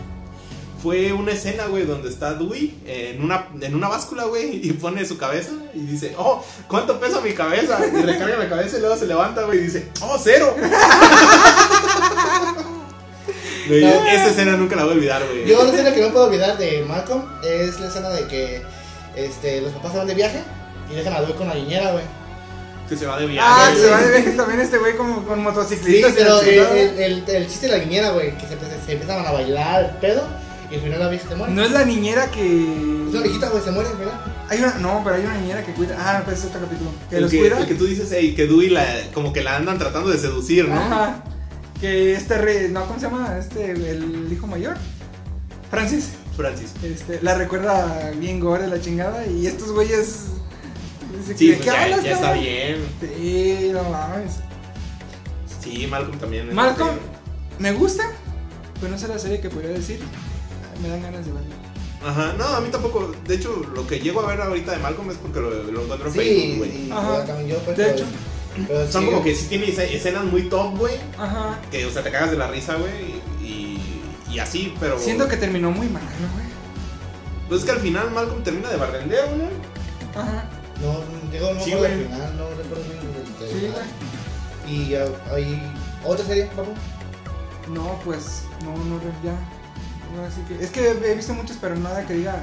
Fue 0.83 1.13
una 1.13 1.33
escena, 1.33 1.67
güey, 1.67 1.85
donde 1.85 2.09
está 2.09 2.35
Dewey 2.35 2.79
en 2.87 3.23
una, 3.23 3.47
en 3.61 3.75
una 3.75 3.89
báscula, 3.89 4.25
güey, 4.25 4.61
y 4.65 4.73
pone 4.75 5.05
su 5.05 5.19
cabeza 5.19 5.51
y 5.75 5.81
dice, 5.81 6.15
oh, 6.17 6.45
¿cuánto 6.69 7.01
pesa 7.01 7.21
mi 7.21 7.33
cabeza? 7.33 7.81
Y 7.87 8.03
recarga 8.03 8.37
la 8.39 8.49
cabeza 8.49 8.79
y 8.79 8.81
luego 8.81 8.97
se 8.97 9.07
levanta, 9.07 9.43
güey, 9.43 9.59
y 9.59 9.63
dice, 9.63 9.89
oh, 10.03 10.17
cero. 10.23 10.55
Güey, 13.69 13.83
No. 13.85 13.89
esa 14.07 14.29
escena 14.29 14.57
nunca 14.57 14.77
la 14.77 14.85
voy 14.85 14.93
a 14.93 14.97
olvidar, 14.97 15.23
güey. 15.27 15.47
Yo 15.47 15.63
la 15.63 15.71
escena 15.71 15.93
que 15.93 16.01
no 16.01 16.11
puedo 16.11 16.27
olvidar 16.27 16.57
de 16.57 16.83
Malcolm 16.87 17.23
es 17.45 17.79
la 17.81 17.89
escena 17.89 18.09
de 18.11 18.27
que 18.27 18.63
este, 19.15 19.61
los 19.61 19.73
papás 19.73 19.93
se 19.93 19.99
van 19.99 20.07
de 20.07 20.15
viaje 20.15 20.41
y 20.91 20.95
dejan 20.95 21.13
a 21.13 21.21
Dewey 21.21 21.35
con 21.35 21.49
la 21.49 21.55
niñera, 21.55 21.93
güey. 21.93 22.05
Que 22.89 22.97
se 22.97 23.05
va 23.05 23.19
de 23.19 23.27
viaje. 23.27 23.47
Ah, 23.47 23.71
sí. 23.75 23.81
se 23.83 23.91
va 23.91 24.01
de 24.01 24.11
viaje 24.11 24.31
también 24.31 24.61
este 24.61 24.79
güey 24.79 24.97
como 24.97 25.23
con 25.27 25.37
Sí, 25.37 25.43
motociclistas. 25.43 26.13
y 26.13 26.15
pero 26.15 26.41
el, 26.41 26.47
chingada. 26.49 26.79
el, 26.79 26.99
el, 26.99 27.25
el 27.29 27.47
chiste 27.47 27.67
de 27.69 27.77
la 27.79 27.85
niñera, 27.85 28.11
güey, 28.13 28.35
que 28.39 28.47
se, 28.47 28.55
se, 28.59 28.87
se 28.87 28.93
empezaban 28.93 29.27
a 29.27 29.33
bailar 29.33 29.85
el 29.85 29.91
pedo 29.97 30.23
y 30.71 30.75
al 30.75 30.81
final 30.81 30.99
la 30.99 31.09
vieja 31.09 31.29
se 31.29 31.35
muere. 31.35 31.55
No 31.55 31.63
es 31.65 31.71
la 31.71 31.85
niñera 31.85 32.31
que. 32.31 32.45
Es 33.09 33.15
una 33.15 33.23
viejita, 33.23 33.49
güey, 33.49 33.63
se 33.63 33.71
muere, 33.71 33.91
¿verdad? 33.99 34.21
Hay 34.49 34.59
una, 34.59 34.75
no, 34.75 35.01
pero 35.03 35.17
hay 35.17 35.25
una 35.25 35.39
niñera 35.39 35.65
que 35.65 35.73
cuida. 35.73 35.97
Ah, 35.99 36.23
pues 36.25 36.39
es 36.39 36.45
otro 36.47 36.61
capítulo. 36.61 36.91
Que 37.09 37.17
El 37.17 37.23
los 37.23 37.31
que, 37.31 37.39
cuida. 37.39 37.59
el 37.59 37.67
que 37.67 37.75
tú 37.75 37.87
dices, 37.87 38.11
ey, 38.13 38.35
que 38.35 38.47
Dewey 38.47 38.69
la, 38.71 38.85
como 39.15 39.33
que 39.33 39.43
la 39.43 39.57
andan 39.57 39.79
tratando 39.79 40.11
de 40.11 40.19
seducir, 40.19 40.69
¿no? 40.69 40.77
Ajá. 40.77 41.25
Que 41.81 42.15
este 42.15 42.39
rey. 42.39 42.69
No, 42.71 42.85
¿cómo 42.87 42.99
se 42.99 43.07
llama? 43.07 43.37
Este, 43.39 43.71
el 43.71 44.29
hijo 44.31 44.47
mayor. 44.47 44.77
Francis. 45.71 46.11
Francis. 46.37 46.73
Este, 46.83 47.21
la 47.23 47.35
recuerda 47.35 48.11
bien 48.17 48.41
gore 48.41 48.67
la 48.67 48.81
chingada. 48.81 49.27
Y 49.27 49.47
estos 49.47 49.73
güeyes. 49.73 50.27
Sí, 51.27 51.35
que, 51.35 51.57
pues 51.57 51.59
¿qué 51.59 51.65
ya, 51.67 51.83
hablas, 51.83 52.05
ya 52.05 52.13
está 52.13 52.33
bien. 52.35 52.77
Sí, 53.01 53.71
no 53.73 53.83
mames. 53.85 54.35
Sí, 55.61 55.87
Malcolm 55.87 56.19
también. 56.19 56.55
Malcolm, 56.55 56.91
serie. 56.91 57.03
me 57.59 57.73
gusta. 57.73 58.05
Pero 58.81 58.93
no 58.93 58.99
sé 58.99 59.09
la 59.09 59.19
serie 59.19 59.41
que 59.41 59.51
podría 59.51 59.71
decir. 59.71 60.01
Me 60.83 60.89
dan 60.89 61.03
ganas 61.03 61.27
de 61.27 61.33
verla. 61.33 61.55
Ajá, 62.05 62.33
no, 62.39 62.45
a 62.45 62.61
mí 62.61 62.69
tampoco. 62.71 63.13
De 63.27 63.35
hecho, 63.35 63.57
lo 63.75 63.87
que 63.87 63.99
llego 63.99 64.21
a 64.21 64.27
ver 64.29 64.41
ahorita 64.41 64.73
de 64.73 64.79
Malcolm 64.79 65.11
es 65.11 65.17
porque 65.17 65.41
lo, 65.41 65.51
lo 65.51 65.83
encuentro 65.83 66.07
en 66.09 66.13
Sí, 66.15 66.19
Facebook, 66.21 66.59
güey. 66.59 66.93
Ajá. 66.93 67.25
también 67.25 67.49
yo, 67.49 67.59
pues, 67.59 67.77
De 67.77 67.85
pero- 67.85 67.97
hecho. 67.97 68.05
pero 68.69 68.91
Son 68.93 69.03
sí, 69.03 69.09
como 69.11 69.23
que 69.25 69.35
sí 69.35 69.47
tiene 69.49 69.69
escenas 69.69 70.25
muy 70.25 70.43
top, 70.49 70.77
güey. 70.79 70.95
Ajá. 71.19 71.59
Que, 71.71 71.85
o 71.87 71.91
sea, 71.91 72.03
te 72.03 72.11
cagas 72.13 72.31
de 72.31 72.37
la 72.37 72.49
risa, 72.49 72.77
güey. 72.77 72.93
Y, 73.43 73.81
y 74.31 74.39
así, 74.39 74.75
pero. 74.79 74.99
Siento 74.99 75.27
que 75.27 75.37
terminó 75.37 75.71
muy 75.73 75.89
mal, 75.89 76.03
güey. 76.03 76.49
Pues 77.49 77.61
es 77.61 77.67
que 77.67 77.73
al 77.73 77.81
final 77.81 78.11
Malcolm 78.13 78.43
termina 78.45 78.69
de 78.71 78.77
barrendero, 78.77 79.27
¿no? 79.37 80.21
Ajá. 80.21 80.49
No, 80.83 81.01
digo, 81.33 81.53
no 81.55 81.61
Sí, 81.65 81.73
güey. 81.73 81.93
el 81.93 82.05
final, 82.05 82.37
no 82.37 82.49
recuerdo 82.51 82.85
bien 82.85 82.99
el 83.01 83.49
del 83.49 83.61
Sí, 83.61 83.67
güey. 83.73 84.77
Y 84.77 84.95
hay 85.35 85.73
otra 86.05 86.25
serie, 86.27 86.45
papu. 86.55 86.71
No, 87.73 87.99
pues, 88.05 88.43
no, 88.65 88.73
no, 88.85 89.01
ya. 89.25 89.35
Ahora 90.17 90.31
sí 90.31 90.41
que. 90.49 90.63
Es 90.65 90.71
que 90.71 90.91
he 90.91 91.15
visto 91.15 91.35
muchas, 91.35 91.57
pero 91.61 91.77
nada 91.77 92.07
que 92.07 92.15
diga. 92.15 92.37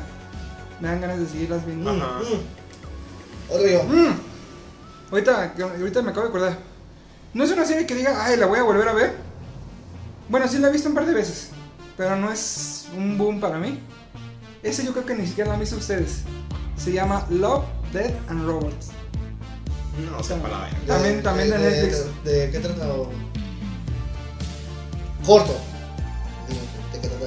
Me 0.79 0.89
dan 0.89 1.01
ganas 1.01 1.19
de 1.19 1.27
seguirlas 1.27 1.65
viendo. 1.65 1.89
Ajá. 1.89 2.19
Mm. 2.19 3.53
Otro 3.53 3.67
yo. 3.67 3.83
Mm. 3.83 4.19
Ahorita, 5.11 5.53
ahorita 5.79 6.01
me 6.01 6.11
acabo 6.11 6.23
de 6.23 6.29
acordar. 6.29 6.57
No 7.33 7.43
es 7.43 7.51
una 7.51 7.65
serie 7.65 7.85
que 7.85 7.95
diga, 7.95 8.25
ay, 8.25 8.37
la 8.37 8.45
voy 8.45 8.59
a 8.59 8.63
volver 8.63 8.87
a 8.87 8.93
ver. 8.93 9.13
Bueno, 10.29 10.47
sí 10.47 10.57
la 10.57 10.69
he 10.69 10.71
visto 10.71 10.89
un 10.89 10.95
par 10.95 11.05
de 11.05 11.13
veces. 11.13 11.49
Pero 11.97 12.15
no 12.17 12.31
es 12.31 12.87
un 12.95 13.17
boom 13.17 13.39
para 13.39 13.57
mí. 13.57 13.79
Ese 14.63 14.83
yo 14.83 14.91
creo 14.93 15.05
que 15.05 15.15
ni 15.15 15.27
siquiera 15.27 15.49
la 15.49 15.53
han 15.53 15.59
visto 15.59 15.77
ustedes. 15.77 16.21
Se 16.75 16.91
llama 16.91 17.25
Love, 17.29 17.63
Death 17.93 18.13
and 18.29 18.45
Robots. 18.45 18.87
No, 20.11 20.21
se 20.23 20.35
para 20.35 20.57
la 20.59 20.63
verga. 20.65 20.77
También- 20.87 21.23
también 21.23 21.49
de 21.51 21.57
Netflix. 21.59 22.05
De, 22.25 22.31
de 22.47 22.51
qué 22.51 22.59
trata? 22.59 22.87
o- 22.93 23.09
Corto. 25.25 25.55
¿De 26.93 26.99
qué 26.99 27.07
trata? 27.07 27.25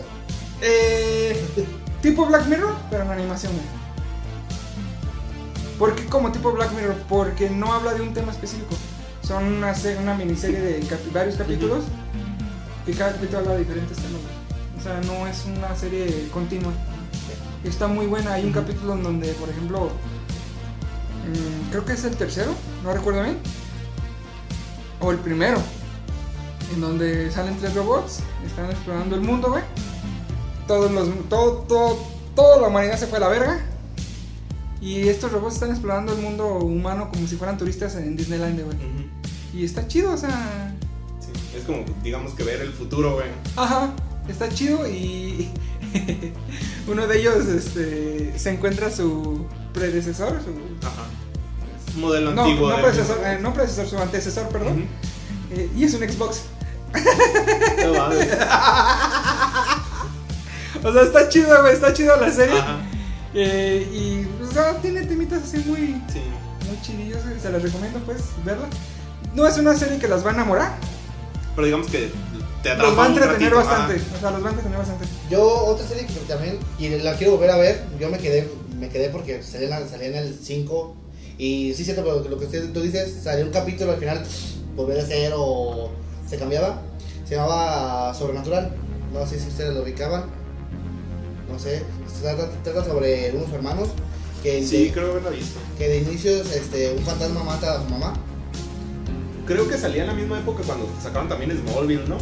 Eh, 0.61 1.47
tipo 2.03 2.27
Black 2.27 2.47
Mirror, 2.47 2.75
pero 2.91 3.05
en 3.05 3.11
animación. 3.11 3.53
¿Por 5.79 5.95
qué 5.95 6.05
como 6.07 6.33
tipo 6.33 6.53
Black 6.53 6.73
Mirror? 6.73 6.97
Porque 7.09 7.49
no 7.51 7.73
habla 7.73 7.95
de 7.95 8.01
un 8.03 8.13
tema 8.13 8.33
específico. 8.33 8.75
Son 9.23 9.45
una, 9.45 9.75
una 10.03 10.15
miniserie 10.15 10.61
de 10.61 10.81
capi- 10.83 11.13
varios 11.13 11.37
capítulos 11.37 11.85
que 12.87 12.93
cada 12.95 13.13
capítulo 13.13 13.39
habla 13.41 13.53
de 13.53 13.59
diferentes 13.61 13.97
temas. 13.99 14.21
O 14.79 14.83
sea, 14.83 15.01
no 15.03 15.27
es 15.27 15.45
una 15.45 15.77
serie 15.77 16.29
continua. 16.33 16.73
Está 17.63 17.87
muy 17.87 18.07
buena. 18.07 18.35
Hay 18.35 18.45
un 18.45 18.53
capítulo 18.53 18.95
en 18.95 19.03
donde, 19.03 19.33
por 19.35 19.49
ejemplo, 19.51 19.87
mm, 21.27 21.71
creo 21.71 21.85
que 21.85 21.93
es 21.93 22.05
el 22.05 22.17
tercero, 22.17 22.53
no 22.83 22.93
recuerdo 22.93 23.23
bien. 23.23 23.39
O 25.01 25.13
el 25.13 25.19
primero. 25.19 25.59
En 26.75 26.81
donde 26.81 27.31
salen 27.31 27.57
tres 27.59 27.75
robots, 27.75 28.21
están 28.47 28.67
explorando 28.71 29.15
el 29.15 29.21
mundo, 29.23 29.51
güey. 29.51 29.63
Todos 30.69 30.91
los, 30.93 31.09
todo, 31.29 31.53
todo, 31.69 31.99
toda 32.37 32.61
la 32.61 32.69
humanidad 32.69 32.97
se 32.99 33.07
fue 33.09 33.19
a 33.19 33.23
la 33.23 33.29
verga. 33.29 33.61
Y 34.81 35.09
estos 35.09 35.33
robots 35.33 35.55
están 35.55 35.71
explorando 35.71 36.13
el 36.13 36.19
mundo 36.21 36.47
humano 36.59 37.09
como 37.13 37.27
si 37.27 37.35
fueran 37.37 37.59
turistas 37.59 37.97
en 37.97 38.15
Disneyland, 38.17 38.61
güey. 38.63 38.77
Ujú. 38.77 39.09
Y 39.59 39.65
está 39.65 39.89
chido, 39.89 40.13
o 40.13 40.17
sea. 40.17 40.75
Sí, 41.19 41.33
Es 41.59 41.65
como, 41.65 41.85
digamos 42.05 42.35
que 42.35 42.45
ver 42.45 42.61
el 42.61 42.73
futuro, 42.73 43.15
güey. 43.15 43.27
Ajá, 43.57 43.91
está 44.29 44.49
chido 44.51 44.87
y 44.89 45.51
uno 46.87 47.07
de 47.09 47.19
ellos 47.19 47.47
este, 47.47 48.39
se 48.39 48.51
encuentra 48.51 48.91
su 48.93 49.47
predecesor, 49.73 50.39
su... 50.45 50.87
Ajá. 50.87 51.07
Modelo 51.97 52.33
No, 52.33 52.43
antiguo. 52.45 52.69
no 52.71 52.77
de- 52.77 52.83
predecesor, 52.83 53.19
eh, 53.25 53.39
no 53.41 53.53
predecesor, 53.55 53.87
su 53.89 53.99
antecesor, 53.99 54.49
perdón. 54.51 54.87
Eh, 55.51 55.69
y 55.77 55.85
es 55.85 55.95
un 55.95 56.09
Xbox. 56.09 56.43
No 57.85 57.95
mames. 57.95 58.29
O 60.85 60.93
sea, 60.93 61.03
está 61.03 61.29
chido, 61.29 61.61
güey, 61.63 61.75
está 61.75 61.93
chido 61.93 62.17
la 62.17 62.31
serie. 62.33 62.59
Ajá. 62.59 62.79
Eh, 63.35 63.87
y 63.93 64.43
o 64.45 64.51
sea, 64.53 64.75
tiene 64.81 65.03
temitas 65.03 65.43
así 65.43 65.59
muy, 65.67 65.79
Sí. 66.13 66.23
muy 66.67 66.81
chidillos, 66.83 67.23
güey, 67.25 67.39
se 67.41 67.51
las 67.51 67.63
recomiendo 67.63 67.99
pues 68.01 68.19
verla. 68.45 68.67
No 69.35 69.47
es 69.47 69.59
una 69.59 69.77
serie 69.77 69.99
que 69.99 70.09
las 70.09 70.25
va 70.25 70.31
a 70.31 70.35
enamorar, 70.35 70.73
Pero 71.55 71.67
digamos 71.67 71.89
que 71.89 72.11
te 72.63 72.71
atrapa 72.71 72.89
los 72.91 72.99
va 72.99 73.05
a 73.05 73.09
entretener 73.09 73.53
ratito, 73.53 73.57
bastante. 73.57 73.95
ajá. 73.97 74.17
O 74.17 74.21
sea, 74.21 74.31
los 74.31 74.43
va 74.43 74.47
a 74.47 74.51
entretener 74.51 74.79
bastante. 74.79 75.05
Yo, 75.31 75.43
otra 75.67 75.87
serie 75.87 76.07
que 76.07 76.15
también, 76.21 76.59
y 76.79 76.89
la 76.89 77.15
quiero 77.17 77.33
volver 77.35 77.51
a 77.51 77.57
ver, 77.57 77.85
yo 78.01 78.09
me 78.11 78.19
quedé, 78.19 78.49
me 78.79 78.89
quedé 78.89 79.11
porque 79.11 79.43
salía 79.43 79.65
en, 79.67 79.71
la- 79.71 79.89
salía 79.89 80.09
en 80.09 80.15
el 80.17 80.39
5, 80.43 80.97
y 81.37 81.75
sí, 81.75 81.85
cierto, 81.85 82.03
pero 82.03 82.29
lo 82.29 82.39
que 82.39 82.47
usted- 82.47 82.73
tú 82.73 82.81
dices, 82.81 83.15
salió 83.23 83.45
un 83.45 83.53
capítulo 83.53 83.93
al 83.93 83.99
final, 83.99 84.23
volver 84.75 84.99
a 85.01 85.07
ser 85.07 85.33
o 85.37 85.91
se 86.29 86.39
cambiaba, 86.39 86.81
se 87.29 87.35
llamaba 87.37 88.15
Sobrenatural, 88.15 88.73
no 89.13 89.27
sé 89.27 89.39
si 89.39 89.49
ustedes 89.49 89.75
lo 89.75 89.83
ubicaban, 89.83 90.25
no 91.51 91.59
sé, 91.59 91.83
trata, 92.23 92.51
trata 92.63 92.85
sobre 92.85 93.33
unos 93.35 93.53
hermanos 93.53 93.89
que, 94.43 94.65
Sí, 94.65 94.87
de, 94.87 94.93
creo 94.93 95.15
visto. 95.31 95.59
que 95.77 95.89
de 95.89 95.99
inicios 95.99 96.53
este, 96.53 96.93
un 96.93 97.05
fantasma 97.05 97.43
mata 97.43 97.75
a 97.79 97.83
su 97.83 97.89
mamá, 97.91 98.15
Creo 99.47 99.67
que 99.67 99.79
salía 99.79 100.03
en 100.03 100.09
la 100.09 100.15
misma 100.15 100.39
época 100.39 100.63
cuando 100.67 100.87
sacaron 101.03 101.27
también 101.27 101.51
Smallville, 101.53 102.07
¿no? 102.07 102.19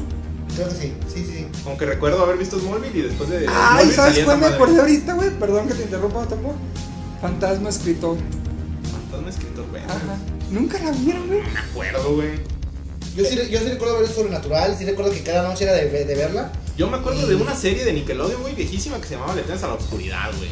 creo 0.55 0.69
que 0.69 0.75
sí, 0.75 0.95
sí, 1.13 1.25
sí, 1.25 1.33
sí. 1.39 1.47
Como 1.65 1.77
que 1.77 1.85
recuerdo 1.87 2.23
haber 2.23 2.39
visto 2.39 2.59
Smallville 2.59 2.97
y 2.99 3.03
después 3.03 3.29
de. 3.29 3.47
Ay, 3.49 3.91
Smallville 3.91 3.95
¿sabes 3.95 4.25
cuál 4.25 4.39
me 4.39 4.47
acordé 4.47 4.81
ahorita, 4.81 5.15
güey? 5.15 5.31
Perdón 5.31 5.67
que 5.67 5.75
te 5.75 5.83
interrumpa, 5.83 6.25
Tomo. 6.27 6.55
Fantasma 7.21 7.69
escritor. 7.69 8.17
Fantasma 8.93 9.29
escritor, 9.29 9.67
güey. 9.71 9.83
Ajá. 9.83 10.17
Nunca 10.53 10.79
la 10.79 10.93
vieron, 10.93 11.27
güey. 11.27 11.43
No 11.43 11.49
me 11.51 11.59
acuerdo, 11.59 12.15
güey. 12.15 12.31
Yo 13.17 13.25
sí, 13.25 13.37
yo 13.51 13.59
sí 13.59 13.69
recuerdo 13.71 13.99
ver 13.99 14.09
Sobrenatural, 14.09 14.77
sí 14.79 14.85
recuerdo 14.85 15.11
que 15.11 15.23
cada 15.23 15.49
noche 15.49 15.65
era 15.65 15.73
de, 15.73 15.89
de 16.05 16.15
verla, 16.15 16.53
Yo 16.77 16.89
me 16.89 16.99
acuerdo 16.99 17.27
de 17.27 17.35
una 17.37 17.55
serie 17.55 17.85
de 17.85 17.93
Nickelodeon, 17.95 18.43
güey, 18.43 18.55
viejísima 18.55 19.01
que 19.01 19.07
se 19.07 19.15
llamaba 19.15 19.35
Letrinas 19.35 19.63
a 19.63 19.69
la 19.69 19.75
Oscuridad, 19.75 20.31
güey. 20.37 20.51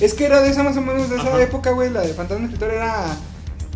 Es 0.00 0.14
que 0.14 0.24
era 0.26 0.40
de 0.40 0.50
esa 0.50 0.62
más 0.62 0.76
o 0.76 0.80
menos 0.80 1.10
de 1.10 1.16
esa 1.16 1.28
Ajá. 1.28 1.42
época, 1.42 1.70
güey. 1.70 1.90
La 1.90 2.02
de 2.02 2.14
Fantasma 2.14 2.44
escritor 2.46 2.70
era 2.70 3.16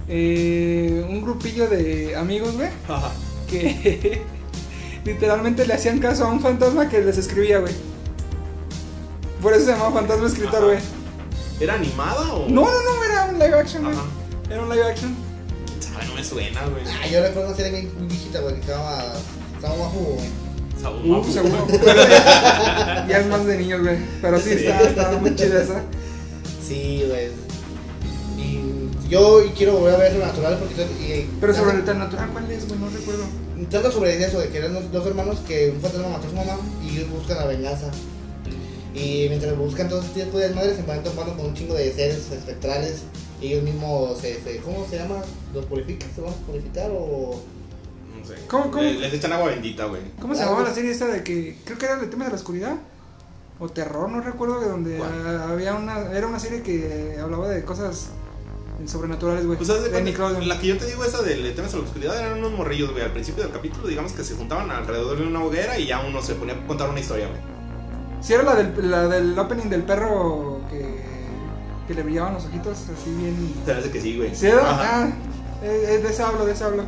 eh, 0.08 1.04
un 1.08 1.22
grupillo 1.22 1.68
de 1.68 2.16
amigos, 2.16 2.54
güey. 2.54 2.68
Ajá. 2.88 3.12
Que 3.48 4.22
literalmente 5.04 5.66
le 5.66 5.74
hacían 5.74 5.98
caso 5.98 6.24
a 6.24 6.28
un 6.28 6.40
fantasma 6.40 6.88
que 6.88 7.00
les 7.00 7.18
escribía, 7.18 7.58
güey. 7.58 7.74
Por 9.42 9.52
eso 9.52 9.66
se 9.66 9.72
llamaba 9.72 9.92
Fantasma 9.92 10.26
escritor, 10.28 10.64
güey. 10.64 10.78
¿Era 11.60 11.74
animada 11.74 12.34
o.? 12.34 12.48
No, 12.48 12.62
no, 12.62 12.82
no, 12.82 13.04
era 13.04 13.24
un 13.26 13.38
live 13.38 13.54
action, 13.58 13.82
güey. 13.84 13.96
Ajá. 13.96 14.06
Era 14.50 14.62
un 14.62 14.68
live 14.68 14.84
action. 14.84 15.16
Sabe, 15.80 16.06
no 16.06 16.14
me 16.14 16.24
suena, 16.24 16.66
güey. 16.66 16.84
Ah, 16.86 17.06
yo 17.08 17.20
recuerdo 17.20 17.48
una 17.48 17.56
serie 17.56 17.80
bien 17.80 18.08
viejita, 18.08 18.40
güey, 18.40 18.56
que 18.56 18.62
se 18.62 18.70
llama 18.72 19.02
Estaba 19.56 19.74
Bajo, 19.76 19.98
güey. 19.98 20.47
Saúl 20.80 21.10
Uh, 21.10 21.24
seguro. 21.32 21.66
Ya, 23.08 23.18
es 23.20 23.26
más 23.26 23.44
de 23.46 23.56
niños, 23.58 23.80
güey. 23.82 23.96
Pero 24.20 24.38
sí, 24.38 24.50
Sí. 24.50 24.66
está, 24.66 24.82
está 24.82 25.12
muy 25.18 25.34
chida 25.34 25.62
esa. 25.62 25.82
Sí, 26.66 27.04
güey. 27.08 27.28
Y 28.38 29.08
yo 29.08 29.40
quiero 29.56 29.78
volver 29.78 29.94
a 29.94 29.98
ver 29.98 30.12
Sobrenatural 30.12 30.58
porque... 30.58 30.82
y- 30.82 31.30
Pero 31.40 31.54
sobre 31.54 31.76
el 31.78 31.84
trata, 31.84 31.98
natural, 31.98 32.28
¿cuál 32.32 32.50
es, 32.50 32.68
güey? 32.68 32.78
No 32.80 32.88
recuerdo. 32.90 33.24
trata 33.70 33.90
sobre 33.90 34.22
eso, 34.24 34.38
de 34.40 34.48
que 34.48 34.58
eran 34.58 34.74
dos, 34.92 35.06
hermanos 35.06 35.38
que 35.46 35.70
un 35.74 35.80
fantasma 35.80 36.08
mató 36.08 36.26
a 36.26 36.30
su 36.30 36.36
mamá 36.36 36.58
y 36.84 36.96
ellos 36.98 37.10
buscan 37.10 37.38
la 37.38 37.46
venganza. 37.46 37.90
Y 38.94 39.26
mientras 39.28 39.56
buscan 39.56 39.88
todo 39.88 40.00
ese 40.02 40.24
tipo 40.24 40.38
de 40.38 40.50
madres 40.50 40.76
se 40.76 40.82
van 40.82 41.02
topando 41.02 41.34
con 41.36 41.46
un 41.46 41.54
chingo 41.54 41.74
de 41.74 41.92
seres 41.92 42.30
espectrales 42.32 43.02
y 43.40 43.48
ellos 43.48 43.62
mismos, 43.62 44.18
se, 44.18 44.34
se- 44.42 44.58
¿cómo 44.58 44.86
se 44.88 44.96
llama? 44.98 45.16
¿Los 45.54 45.64
purifican? 45.66 46.08
¿Se 46.14 46.20
van 46.20 46.32
a 46.32 46.36
purificar 46.46 46.90
o...? 46.92 47.40
Sé. 48.28 48.46
¿Cómo, 48.48 48.70
cómo? 48.70 48.82
Le- 48.82 48.94
Les 49.00 49.12
echan 49.14 49.32
agua 49.32 49.48
bendita, 49.48 49.86
güey. 49.86 50.02
¿Cómo 50.20 50.34
se 50.34 50.40
llamaba 50.40 50.58
güey. 50.60 50.68
la 50.70 50.74
serie 50.74 50.90
esta 50.92 51.06
de 51.06 51.22
que 51.24 51.58
creo 51.64 51.78
que 51.78 51.86
era 51.86 52.00
el 52.00 52.10
tema 52.10 52.24
de 52.24 52.30
la 52.30 52.36
oscuridad? 52.36 52.76
O 53.60 53.68
terror, 53.68 54.08
no 54.08 54.20
recuerdo, 54.20 54.60
de 54.60 54.68
donde 54.68 55.02
había 55.02 55.74
una 55.74 56.12
era 56.12 56.26
una 56.28 56.38
serie 56.38 56.62
que 56.62 57.16
hablaba 57.20 57.48
de 57.48 57.64
cosas 57.64 58.10
sobrenaturales, 58.86 59.44
güey. 59.46 59.58
Pues 59.58 59.68
de 59.68 59.80
de 59.90 60.46
la 60.46 60.60
que 60.60 60.66
yo 60.68 60.78
te 60.78 60.86
digo, 60.86 61.04
esa 61.04 61.22
de 61.22 61.36
Letrinas 61.36 61.74
a 61.74 61.78
la 61.78 61.82
Oscuridad, 61.82 62.16
eran 62.16 62.38
unos 62.38 62.52
morrillos, 62.52 62.92
güey. 62.92 63.02
Al 63.02 63.12
principio 63.12 63.42
del 63.42 63.52
capítulo, 63.52 63.88
digamos 63.88 64.12
que 64.12 64.22
se 64.22 64.36
juntaban 64.36 64.70
alrededor 64.70 65.18
de 65.18 65.26
una 65.26 65.42
hoguera 65.42 65.76
y 65.78 65.86
ya 65.86 66.00
uno 66.00 66.22
se 66.22 66.34
ponía 66.34 66.54
a 66.54 66.66
contar 66.68 66.88
una 66.88 67.00
historia, 67.00 67.26
güey. 67.26 67.40
Sí, 68.20 68.34
era 68.34 68.44
la 68.44 68.54
del, 68.54 68.90
la 68.90 69.08
del 69.08 69.36
opening 69.38 69.68
del 69.68 69.82
perro 69.82 70.60
que, 70.70 71.00
que 71.88 71.94
le 71.94 72.02
brillaban 72.04 72.34
los 72.34 72.44
ojitos 72.46 72.78
así 72.78 73.10
bien. 73.16 73.54
Se 73.64 73.72
hace 73.72 73.90
que 73.90 74.00
sí, 74.00 74.16
güey. 74.16 74.34
¿Sí 74.34 74.46
era? 74.46 74.70
Ajá. 74.70 75.02
Ah, 75.04 75.08
eh, 75.64 75.86
eh, 75.94 75.98
de 75.98 76.08
ese 76.10 76.22
hablo, 76.22 76.46
de 76.46 76.52
ese 76.52 76.62
hablo. 76.64 76.84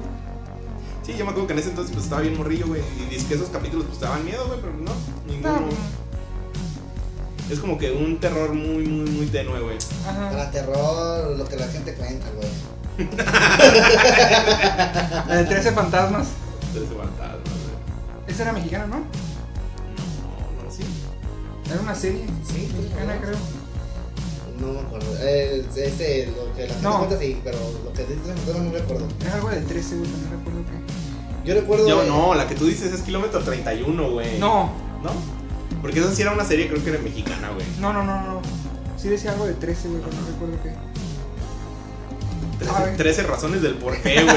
Sí, 1.11 1.17
yo 1.19 1.25
me 1.25 1.31
acuerdo 1.31 1.47
que 1.49 1.53
en 1.55 1.59
ese 1.59 1.71
entonces 1.71 1.93
pues 1.93 2.05
estaba 2.05 2.23
bien 2.23 2.37
morrillo, 2.37 2.67
güey. 2.69 2.83
Y 3.01 3.07
dice 3.15 3.27
que 3.27 3.35
esos 3.35 3.49
capítulos 3.49 3.87
pues 3.87 3.99
te 3.99 4.05
daban 4.05 4.25
miedo, 4.25 4.47
güey, 4.47 4.61
pero 4.61 4.73
no, 4.75 4.93
ninguno. 5.27 5.61
No, 5.61 5.69
Es 7.53 7.59
como 7.59 7.77
que 7.79 7.91
un 7.91 8.21
terror 8.21 8.55
muy, 8.55 8.87
muy, 8.87 9.11
muy 9.11 9.27
tenue, 9.27 9.61
güey. 9.61 9.77
ajá. 10.09 10.31
Para 10.31 10.51
terror, 10.53 11.37
lo 11.37 11.45
que 11.49 11.57
la 11.57 11.67
gente 11.69 11.95
cuenta, 11.95 12.27
güey. 12.37 12.49
La 15.27 15.37
de 15.37 15.45
13 15.45 15.73
fantasmas. 15.73 16.29
Entonces 16.69 16.97
fantasma, 16.97 17.39
güey. 17.43 18.33
Esa 18.33 18.43
era 18.45 18.53
mexicana, 18.53 18.87
¿no? 18.87 18.97
No, 18.99 19.03
no, 20.65 20.71
sí. 20.71 20.85
Era 21.71 21.81
una 21.81 21.95
serie 21.95 22.27
Sí, 22.47 22.71
mexicana, 22.77 23.17
creo. 23.21 23.37
No 24.61 24.73
me 24.75 24.81
acuerdo. 24.81 25.07
Eh, 25.21 25.65
este, 25.77 26.27
lo 26.37 26.53
que 26.55 26.63
la 26.63 26.69
gente 26.69 26.83
No. 26.83 26.99
cuenta 26.99 27.19
sí, 27.19 27.41
pero 27.43 27.59
lo 27.85 27.93
que 27.93 28.03
dice 28.05 28.21
fantasma 28.35 28.63
no 28.65 28.73
recuerdo. 28.73 29.09
Era 29.23 29.35
algo 29.35 29.49
de 29.49 29.61
13, 29.63 29.97
güey, 29.97 30.11
no 30.11 30.31
recuerdo 30.37 30.61
qué. 30.67 31.49
Yo 31.49 31.55
recuerdo... 31.55 31.89
Yo, 31.89 32.03
eh, 32.03 32.07
no, 32.07 32.35
la 32.35 32.47
que 32.47 32.55
tú 32.55 32.67
dices 32.67 32.93
es 32.93 33.01
kilómetro 33.03 33.41
31, 33.41 34.11
güey. 34.11 34.39
No, 34.39 34.71
¿No? 35.03 35.11
Porque 35.81 35.99
esa 36.01 36.13
sí 36.15 36.21
era 36.23 36.33
una 36.33 36.45
serie, 36.45 36.69
creo 36.69 36.85
que 36.85 36.91
era 36.91 36.99
mexicana, 37.01 37.49
güey. 37.51 37.65
no, 37.81 37.93
no, 37.93 38.05
no, 38.05 38.21
no. 38.21 38.43
Sí 38.99 39.09
decía 39.09 39.33
algo 39.33 39.47
de 39.47 39.55
13, 39.55 39.89
güey, 39.89 40.03
pero 40.03 40.15
no 40.21 40.27
recuerdo 40.27 40.63
qué. 40.63 40.75
13, 42.59 42.75
Ay. 42.77 42.97
13 42.99 43.23
razones 43.23 43.63
del 43.63 43.75
por 43.77 43.97
qué, 44.03 44.23
güey. 44.23 44.37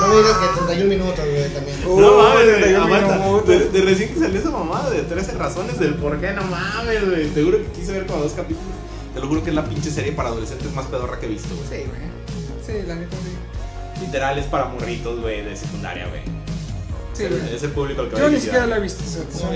no 0.00 0.08
me 0.08 0.16
digas 0.16 0.36
que 0.38 0.46
31 0.56 0.88
minutos, 0.88 1.24
güey, 1.24 1.48
también. 1.50 1.76
No 1.84 2.16
mames, 2.16 2.44
güey, 2.44 2.60
31 2.60 2.84
aguanta. 2.84 3.16
minutos. 3.16 3.48
De, 3.48 3.68
de 3.70 3.80
recién 3.82 4.14
que 4.14 4.20
salió 4.20 4.40
esa 4.40 4.50
mamada 4.50 4.90
de 4.90 5.02
13 5.02 5.32
razones 5.32 5.78
del 5.78 5.94
por 5.94 6.18
qué, 6.20 6.32
no 6.32 6.42
mames, 6.42 7.08
güey. 7.08 7.28
Te 7.28 7.42
juro 7.42 7.58
que 7.58 7.66
quise 7.66 7.92
ver 7.92 8.06
como 8.06 8.22
dos 8.22 8.32
capítulos. 8.32 8.74
Te 9.14 9.20
lo 9.20 9.26
juro 9.26 9.42
que 9.42 9.50
es 9.50 9.56
la 9.56 9.64
pinche 9.64 9.90
serie 9.90 10.12
para 10.12 10.28
adolescentes 10.28 10.72
más 10.72 10.86
pedorra 10.86 11.18
que 11.18 11.26
he 11.26 11.28
visto, 11.28 11.48
güey. 11.54 11.68
Sí, 11.68 11.88
güey. 11.88 12.80
Sí, 12.80 12.86
la 12.86 12.94
neta 12.94 13.16
sí. 13.16 14.00
Literal 14.00 14.38
es 14.38 14.46
para 14.46 14.66
morritos, 14.66 15.20
güey, 15.20 15.44
de 15.44 15.56
secundaria, 15.56 16.06
güey. 16.08 16.22
Sí, 17.12 17.24
güey. 17.26 17.54
Es 17.54 17.62
el 17.62 17.70
público 17.72 18.02
al 18.02 18.08
que 18.08 18.14
va 18.14 18.20
Yo 18.20 18.30
ni 18.30 18.40
siquiera 18.40 18.66
la 18.66 18.76
he 18.78 18.80
visto. 18.80 19.02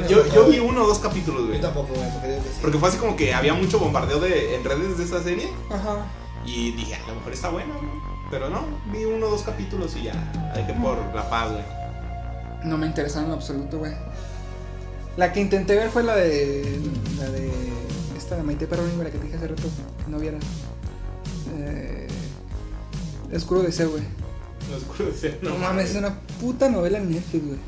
Yo, 0.08 0.26
yo 0.34 0.46
vi 0.46 0.58
uno 0.58 0.84
o 0.84 0.86
dos 0.86 0.98
capítulos, 0.98 1.46
güey. 1.46 1.58
Yo 1.58 1.62
tampoco, 1.62 1.94
güey, 1.94 2.38
porque 2.60 2.78
fue 2.78 2.88
así 2.88 2.98
como 2.98 3.16
que 3.16 3.32
había 3.32 3.54
mucho 3.54 3.78
bombardeo 3.78 4.20
de, 4.20 4.56
en 4.56 4.64
redes 4.64 4.98
de 4.98 5.04
esa 5.04 5.22
serie. 5.22 5.48
Ajá. 5.70 6.06
Y 6.44 6.72
dije, 6.72 6.96
a 6.96 7.06
lo 7.08 7.14
mejor 7.14 7.32
está 7.32 7.48
buena, 7.48 7.74
güey. 7.74 8.13
Pero 8.30 8.50
no, 8.50 8.62
vi 8.92 9.04
uno 9.04 9.26
o 9.26 9.30
dos 9.30 9.42
capítulos 9.42 9.94
y 9.96 10.04
ya. 10.04 10.52
Dejé 10.54 10.72
por 10.74 10.98
la 11.14 11.28
paz, 11.28 11.52
güey. 11.52 11.64
No 12.64 12.78
me 12.78 12.86
interesaba 12.86 13.26
en 13.26 13.32
absoluto, 13.32 13.78
güey. 13.78 13.92
La 15.16 15.32
que 15.32 15.40
intenté 15.40 15.76
ver 15.76 15.90
fue 15.90 16.02
la 16.02 16.16
de. 16.16 16.80
La 17.18 17.28
de. 17.28 17.50
Esta 18.16 18.36
de 18.36 18.42
Maite 18.42 18.66
Perroni, 18.66 18.92
güey, 18.94 19.04
la 19.04 19.10
que 19.10 19.18
te 19.18 19.24
dije 19.24 19.36
hace 19.36 19.48
rato. 19.48 19.62
que 19.62 20.10
No 20.10 20.18
vieras. 20.18 20.42
Eh, 21.56 22.08
Oscuro 23.34 23.62
Deseo, 23.62 23.90
güey. 23.90 24.02
No 24.70 24.76
oscuro 24.76 25.10
de 25.10 25.16
ser, 25.16 25.38
No, 25.42 25.56
mames, 25.58 25.90
es 25.90 25.96
una 25.96 26.18
puta 26.40 26.70
novela 26.70 26.98
en 26.98 27.10
Netflix, 27.10 27.46
güey. 27.46 27.58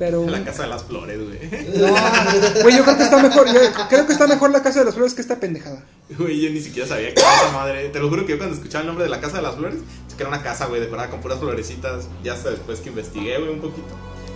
Pero. 0.00 0.26
La 0.26 0.42
casa 0.42 0.62
de 0.62 0.70
las 0.70 0.82
flores, 0.82 1.18
güey. 1.22 1.38
No, 1.76 2.62
güey, 2.62 2.76
yo 2.78 2.84
creo 2.84 2.96
que 2.96 3.02
está 3.02 3.22
mejor. 3.22 3.46
Yo 3.52 3.60
creo 3.90 4.06
que 4.06 4.12
está 4.14 4.26
mejor 4.26 4.50
la 4.50 4.62
casa 4.62 4.78
de 4.78 4.86
las 4.86 4.94
flores 4.94 5.12
que 5.12 5.20
esta 5.20 5.38
pendejada. 5.38 5.84
Güey, 6.18 6.40
yo 6.40 6.48
ni 6.50 6.60
siquiera 6.60 6.88
sabía 6.88 7.12
que 7.14 7.20
era 7.20 7.34
esa 7.36 7.52
madre. 7.52 7.90
Te 7.90 7.98
lo 8.00 8.08
juro 8.08 8.24
que 8.24 8.32
yo 8.32 8.38
cuando 8.38 8.56
escuchaba 8.56 8.80
el 8.80 8.86
nombre 8.86 9.04
de 9.04 9.10
la 9.10 9.20
casa 9.20 9.36
de 9.36 9.42
las 9.42 9.56
flores, 9.56 9.78
es 10.08 10.14
que 10.14 10.22
era 10.22 10.30
una 10.30 10.42
casa, 10.42 10.66
güey, 10.66 10.80
decorada 10.80 11.10
con 11.10 11.20
puras 11.20 11.38
florecitas. 11.38 12.06
Ya 12.24 12.32
hasta 12.32 12.48
después 12.50 12.80
que 12.80 12.88
investigué, 12.88 13.38
güey, 13.38 13.50
un 13.50 13.60
poquito. 13.60 13.88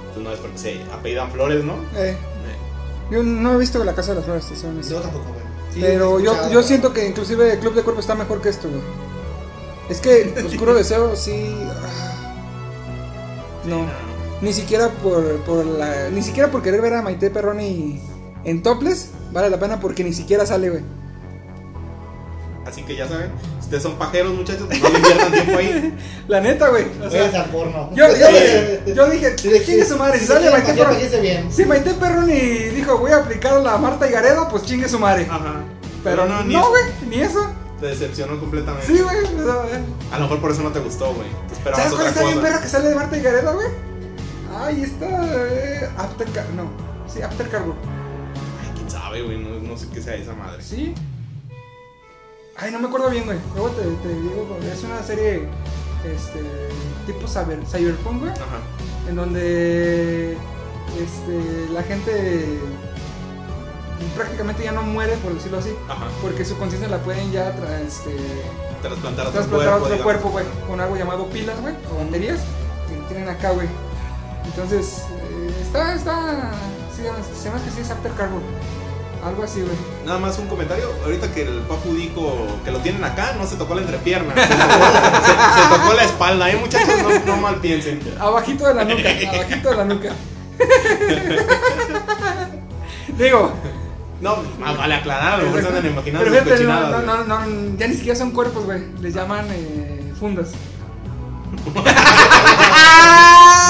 Entonces 0.08 0.22
no 0.22 0.32
es 0.32 0.38
porque 0.38 0.58
se 0.58 0.80
apellidan 0.92 1.32
flores, 1.32 1.64
¿no? 1.64 1.76
Eh, 1.96 2.10
Eh, 2.10 2.16
yo 3.10 3.22
no 3.22 3.54
he 3.54 3.56
visto 3.56 3.82
la 3.82 3.94
casa 3.94 4.10
de 4.10 4.16
las 4.16 4.24
flores, 4.26 4.44
honesto. 4.64 4.94
Yo 4.96 5.00
tampoco, 5.00 5.24
güey. 5.30 5.44
Sí, 5.72 5.80
Pero 5.80 6.20
yo, 6.20 6.50
yo 6.50 6.62
siento 6.62 6.92
que 6.92 7.08
inclusive 7.08 7.58
Club 7.58 7.74
de 7.74 7.82
Cuerpo 7.82 8.00
está 8.02 8.14
mejor 8.14 8.42
que 8.42 8.50
esto, 8.50 8.68
güey. 8.68 8.82
Es 9.88 10.00
que 10.00 10.34
Oscuro 10.46 10.74
Deseo 10.74 11.16
sí... 11.16 11.56
ah, 11.82 12.34
No, 13.64 13.86
ni 14.44 14.52
siquiera 14.52 14.88
por, 14.88 15.40
por 15.40 15.64
la... 15.64 16.10
Ni 16.10 16.22
siquiera 16.22 16.50
por 16.50 16.62
querer 16.62 16.80
ver 16.80 16.94
a 16.94 17.02
Maite 17.02 17.30
Perroni 17.30 18.00
en 18.44 18.62
topless 18.62 19.10
vale 19.32 19.50
la 19.50 19.58
pena 19.58 19.80
porque 19.80 20.04
ni 20.04 20.12
siquiera 20.12 20.46
sale, 20.46 20.70
güey. 20.70 20.82
Así 22.64 22.82
que 22.82 22.96
ya 22.96 23.06
saben, 23.06 23.30
si 23.58 23.64
ustedes 23.64 23.82
son 23.82 23.96
pajeros, 23.96 24.32
muchachos, 24.32 24.66
pues 24.66 24.82
no 24.82 24.88
le 24.88 24.98
inviertan 24.98 25.32
tiempo 25.32 25.58
ahí. 25.58 25.98
La 26.28 26.40
neta, 26.40 26.68
güey. 26.70 26.86
O 27.04 27.10
sea, 27.10 27.42
al 27.42 27.50
porno. 27.50 27.90
yo, 27.94 28.06
yo, 28.16 28.94
yo 28.94 29.10
dije, 29.10 29.36
chingue 29.36 29.84
su 29.84 29.98
madre, 29.98 30.18
si 30.18 30.26
sale 30.26 30.50
Maite 30.50 30.72
Perroni. 30.72 31.50
Si 31.50 31.64
Maite 31.66 31.92
Perroni 31.92 32.40
dijo, 32.70 32.96
voy 32.98 33.10
a 33.10 33.18
aplicar 33.18 33.60
la 33.60 33.76
Marta 33.76 34.08
y 34.08 34.12
Gareda, 34.12 34.48
pues 34.48 34.62
chingue 34.62 34.88
su 34.88 34.98
madre. 34.98 35.26
Ajá. 35.30 35.62
Pero 36.02 36.26
no, 36.26 36.36
no, 36.36 36.44
ni 36.44 36.54
eso. 36.54 36.68
güey, 36.68 36.84
ni 37.08 37.20
eso. 37.20 37.46
Te 37.80 37.86
decepcionó 37.86 38.40
completamente. 38.40 38.86
Sí, 38.86 38.98
güey. 38.98 39.16
A 40.10 40.18
lo 40.18 40.22
mejor 40.22 40.40
por 40.40 40.50
eso 40.50 40.62
no 40.62 40.70
te 40.70 40.78
gustó, 40.78 41.12
güey. 41.12 41.28
Te 41.48 41.54
esperabas 41.54 41.82
¿Sabes 41.82 41.98
cuál 41.98 42.08
está 42.08 42.24
bien 42.24 42.40
perra 42.40 42.62
que 42.62 42.68
sale 42.68 42.88
de 42.88 42.94
Marta 42.94 43.16
y 43.16 43.20
Gareda, 43.20 43.52
güey? 43.52 43.68
Ay, 44.56 44.82
está. 44.82 45.06
Eh, 45.08 45.88
After 45.96 46.28
No, 46.54 46.68
sí, 47.12 47.22
After 47.22 47.48
Cargo. 47.48 47.74
Ay, 48.62 48.70
quién 48.76 48.90
sabe, 48.90 49.22
güey. 49.22 49.38
No, 49.38 49.60
no 49.60 49.76
sé 49.76 49.88
qué 49.92 50.00
sea 50.02 50.14
esa 50.14 50.32
madre. 50.34 50.62
Sí. 50.62 50.94
Ay, 52.56 52.70
no 52.70 52.78
me 52.78 52.86
acuerdo 52.88 53.10
bien, 53.10 53.24
güey. 53.24 53.38
Luego 53.54 53.70
te, 53.70 53.82
te 53.82 54.08
digo, 54.14 54.58
es 54.72 54.82
una 54.84 55.02
serie. 55.02 55.48
Este. 56.04 56.40
Tipo 57.06 57.26
cyber, 57.26 57.58
Cyberpunk, 57.66 58.20
güey. 58.20 58.32
Ajá. 58.32 58.60
En 59.08 59.16
donde. 59.16 60.32
Este. 60.98 61.68
La 61.72 61.82
gente. 61.82 62.58
Prácticamente 64.16 64.62
ya 64.64 64.72
no 64.72 64.82
muere, 64.82 65.16
por 65.16 65.34
decirlo 65.34 65.58
así. 65.58 65.74
Ajá. 65.88 66.06
Porque 66.22 66.44
su 66.44 66.56
conciencia 66.56 66.88
la 66.88 66.98
pueden 66.98 67.32
ya. 67.32 67.54
tra- 67.56 67.80
este, 67.80 68.14
Trasplantar 68.82 69.26
a 69.26 69.76
otro 69.76 70.02
cuerpo, 70.02 70.28
güey, 70.28 70.44
con 70.68 70.78
algo 70.78 70.94
llamado 70.96 71.26
pilas, 71.28 71.58
güey, 71.62 71.74
o 71.90 72.04
baterías, 72.04 72.40
que 72.86 72.94
tienen 73.08 73.28
acá, 73.30 73.50
güey. 73.52 73.66
Entonces, 74.44 75.02
eh, 75.10 75.54
está, 75.62 75.94
está, 75.94 76.50
sí, 76.94 77.02
se 77.38 77.44
llama 77.48 77.62
que 77.64 77.70
sí 77.70 77.80
es 77.80 77.90
After 77.90 78.12
Cargo, 78.12 78.40
algo 79.24 79.42
así, 79.42 79.60
güey. 79.62 79.74
Nada 80.06 80.18
más 80.18 80.38
un 80.38 80.46
comentario. 80.48 80.90
Ahorita 81.04 81.32
que 81.32 81.42
el 81.42 81.60
Papu 81.62 81.94
dijo 81.94 82.46
que 82.64 82.70
lo 82.70 82.78
tienen 82.80 83.02
acá, 83.04 83.34
no 83.38 83.46
se 83.46 83.56
tocó 83.56 83.74
la 83.74 83.80
entrepierna. 83.82 84.34
Se 84.46 84.54
tocó, 84.54 84.74
se- 85.24 85.62
se 85.62 85.68
tocó 85.80 85.92
la 85.94 86.04
espalda, 86.04 86.50
¿eh, 86.50 86.56
muchachos? 86.56 86.88
No, 87.02 87.34
no 87.34 87.40
mal 87.40 87.56
piensen. 87.56 88.00
Abajito 88.20 88.66
de 88.68 88.74
la 88.74 88.84
nuca, 88.84 89.08
abajito 89.34 89.70
de 89.70 89.76
la 89.76 89.84
nuca. 89.84 90.10
Digo, 93.18 93.52
No, 94.20 94.36
vale 94.76 94.94
aclarar, 94.94 95.34
a 95.34 95.38
lo 95.38 95.44
mejor 95.46 95.60
se 95.62 95.68
andan 95.68 95.86
imaginando 95.86 96.30
pero 96.30 96.44
fíjate, 96.44 96.64
no, 96.64 97.02
no, 97.02 97.02
no, 97.02 97.24
no, 97.24 97.76
ya 97.76 97.88
ni 97.88 97.94
siquiera 97.94 98.16
son 98.18 98.30
cuerpos, 98.30 98.64
güey, 98.64 98.82
les 99.00 99.14
llaman 99.14 99.46
eh, 99.50 100.12
fundas. 100.18 100.50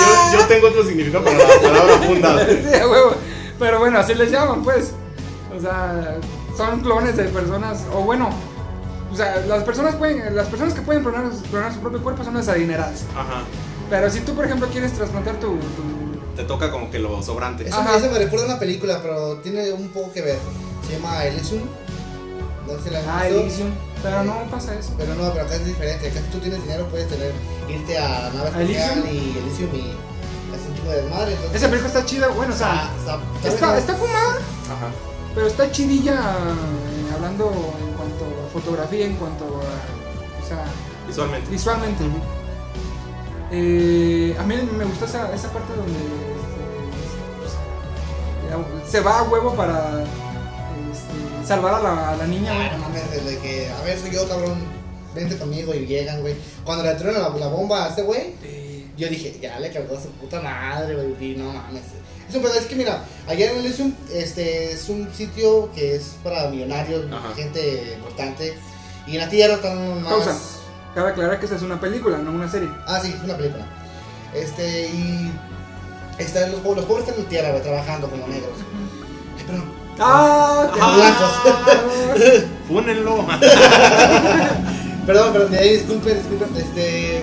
Yo, 0.01 0.24
yo 0.39 0.47
tengo 0.47 0.69
otro 0.69 0.85
significado 0.85 1.25
para 1.25 1.39
la 1.39 1.61
palabra 1.61 1.99
funda. 2.07 2.47
Sí, 2.47 2.75
a 2.81 2.89
huevo. 2.89 3.15
Pero 3.59 3.79
bueno, 3.79 3.99
así 3.99 4.15
les 4.15 4.31
llaman, 4.31 4.63
pues. 4.63 4.93
O 5.57 5.61
sea, 5.61 6.17
son 6.57 6.81
clones 6.81 7.17
de 7.17 7.25
personas. 7.25 7.85
O 7.93 8.01
bueno, 8.03 8.31
o 9.13 9.17
sea, 9.17 9.37
las 9.47 9.63
personas 9.63 9.95
pueden, 9.97 10.35
las 10.35 10.49
personas 10.49 10.75
que 10.75 10.81
pueden 10.83 11.03
clonar, 11.03 11.25
clonar 11.51 11.73
su 11.73 11.81
propio 11.81 12.03
cuerpo 12.03 12.25
son 12.25 12.35
las 12.35 12.49
adineradas. 12.49 13.05
Ajá. 13.15 13.43
Pero 13.91 14.11
si 14.11 14.21
tú, 14.21 14.35
por 14.35 14.45
ejemplo, 14.45 14.67
quieres 14.69 14.93
trasplantar 14.93 15.37
tu. 15.37 15.49
tu- 15.57 16.35
Te 16.37 16.43
toca 16.45 16.71
como 16.73 16.91
que 16.91 16.99
lo 16.99 17.23
sobrante. 17.23 17.69
Eso, 17.69 17.77
Ajá. 17.79 17.97
eso 17.97 18.11
me 18.11 18.19
recuerda 18.19 18.47
a 18.47 18.49
una 18.51 18.59
película, 18.59 18.99
pero 19.03 19.37
tiene 19.37 19.71
un 19.73 19.89
poco 19.91 20.13
que 20.13 20.23
ver. 20.23 20.39
Se 20.87 20.95
llama 20.95 21.25
Elysium. 21.25 21.63
No 22.67 22.83
sé 22.83 22.91
la 22.91 23.01
Ah. 23.07 23.29
Elysium. 23.29 23.71
Pero 24.03 24.25
no 24.25 24.35
pasa 24.51 24.75
eso. 24.75 24.93
Pero 24.99 25.15
no, 25.15 25.31
pero 25.33 25.45
acá 25.45 25.55
es 25.55 25.65
diferente. 25.67 26.09
Acá 26.09 26.21
si 26.21 26.27
tú 26.33 26.39
tienes 26.39 26.61
dinero 26.63 26.87
puedes 26.89 27.09
tener, 27.09 27.33
irte 27.69 27.97
a 27.97 28.09
la 28.09 28.31
nave 28.31 28.49
¿A 28.49 28.63
espacial 28.63 29.05
y 29.07 29.39
Elysium 29.39 29.71
y 29.75 29.95
de 30.91 31.03
desmadre. 31.03 31.33
Entonces, 31.33 31.57
Esa 31.57 31.69
película 31.71 31.89
está 31.89 32.05
chida, 32.07 32.29
bueno, 32.29 32.55
o 32.55 32.57
sea, 32.57 32.91
está, 32.99 33.49
está, 33.49 33.79
está 33.79 33.95
fumada, 33.95 34.31
Ajá. 34.65 34.89
pero 35.35 35.47
está 35.47 35.71
chidilla 35.71 36.15
eh, 36.15 37.15
hablando 37.15 37.51
en 37.81 37.93
cuanto 37.95 38.25
a 38.25 38.53
fotografía, 38.53 39.07
en 39.07 39.15
cuanto 39.17 39.45
a. 39.45 40.43
O 40.45 40.47
sea, 40.47 40.65
Visualmente. 41.07 41.51
visualmente. 41.51 42.05
Eh, 43.51 44.37
a 44.39 44.43
mí 44.43 44.55
me 44.77 44.85
gustó 44.85 45.05
esa, 45.05 45.33
esa 45.35 45.49
parte 45.53 45.73
donde 45.77 45.93
este, 45.93 47.35
pues, 48.57 48.91
se 48.91 49.01
va 49.01 49.19
a 49.21 49.23
huevo 49.25 49.55
para 49.55 50.03
este, 50.03 51.47
salvar 51.47 51.75
a 51.75 51.81
la, 51.81 52.11
a 52.11 52.17
la 52.17 52.27
niña. 52.27 52.55
Güey. 52.55 52.71
no 52.73 52.79
mames, 52.79 53.11
desde 53.11 53.39
que, 53.39 53.71
a 53.71 53.83
ver, 53.85 53.99
soy 53.99 54.11
yo, 54.11 54.27
cabrón, 54.29 54.59
vente 55.15 55.37
conmigo 55.39 55.75
y 55.75 55.87
llegan, 55.87 56.21
güey. 56.23 56.35
Cuando 56.65 56.85
le 56.85 56.95
truenan 56.95 57.23
la, 57.23 57.29
la 57.29 57.47
bomba 57.49 57.85
a 57.85 57.89
este 57.91 58.03
güey, 58.03 58.35
yo 58.97 59.09
dije, 59.09 59.39
ya 59.41 59.59
le 59.61 59.73
cargó 59.73 59.97
a 59.97 60.01
su 60.01 60.09
puta 60.11 60.41
madre, 60.41 60.95
güey, 60.95 61.37
no 61.37 61.53
mames. 61.53 61.83
Es 62.29 62.35
un 62.35 62.45
es 62.47 62.67
que 62.67 62.77
mira, 62.77 63.05
allá 63.27 63.51
en 63.51 63.59
Elysium, 63.59 63.93
este, 64.13 64.73
es 64.73 64.89
un 64.89 65.09
sitio 65.15 65.71
que 65.75 65.97
es 65.97 66.15
para 66.23 66.49
millonarios, 66.49 67.05
Ajá. 67.13 67.35
gente 67.37 67.95
importante, 67.97 68.55
y 69.07 69.13
en 69.13 69.19
la 69.19 69.29
Tierra 69.29 69.55
están 69.55 70.03
más... 70.03 70.13
Pausa. 70.13 70.39
Cabe 70.95 71.11
aclarar 71.11 71.39
que 71.39 71.45
esta 71.47 71.57
es 71.57 71.63
una 71.63 71.81
película, 71.81 72.19
no 72.19 72.31
una 72.31 72.51
serie. 72.51 72.69
Ah, 72.87 73.01
sí, 73.03 73.13
es 73.17 73.23
una 73.25 73.37
película. 73.37 73.67
Este, 74.35 74.87
y... 74.89 75.33
Están 76.19 76.53
los, 76.53 76.61
pobres- 76.61 76.77
los 76.77 76.85
pobres 76.87 77.05
están 77.05 77.19
en 77.19 77.25
la 77.25 77.29
Tierra, 77.29 77.51
güey, 77.51 77.63
trabajando 77.63 78.09
como 78.09 78.27
negros. 78.29 78.53
Ay, 79.37 79.45
perdón. 79.45 79.73
¡Ah! 79.99 80.71
Blancos. 80.97 82.45
Fúnenlo. 82.69 83.27
Perdón, 85.07 85.33
perdón, 85.35 85.51
de 85.53 85.59
ahí 85.59 85.77
disculpen, 85.77 86.17
disculpen, 86.17 86.57
este. 86.57 87.23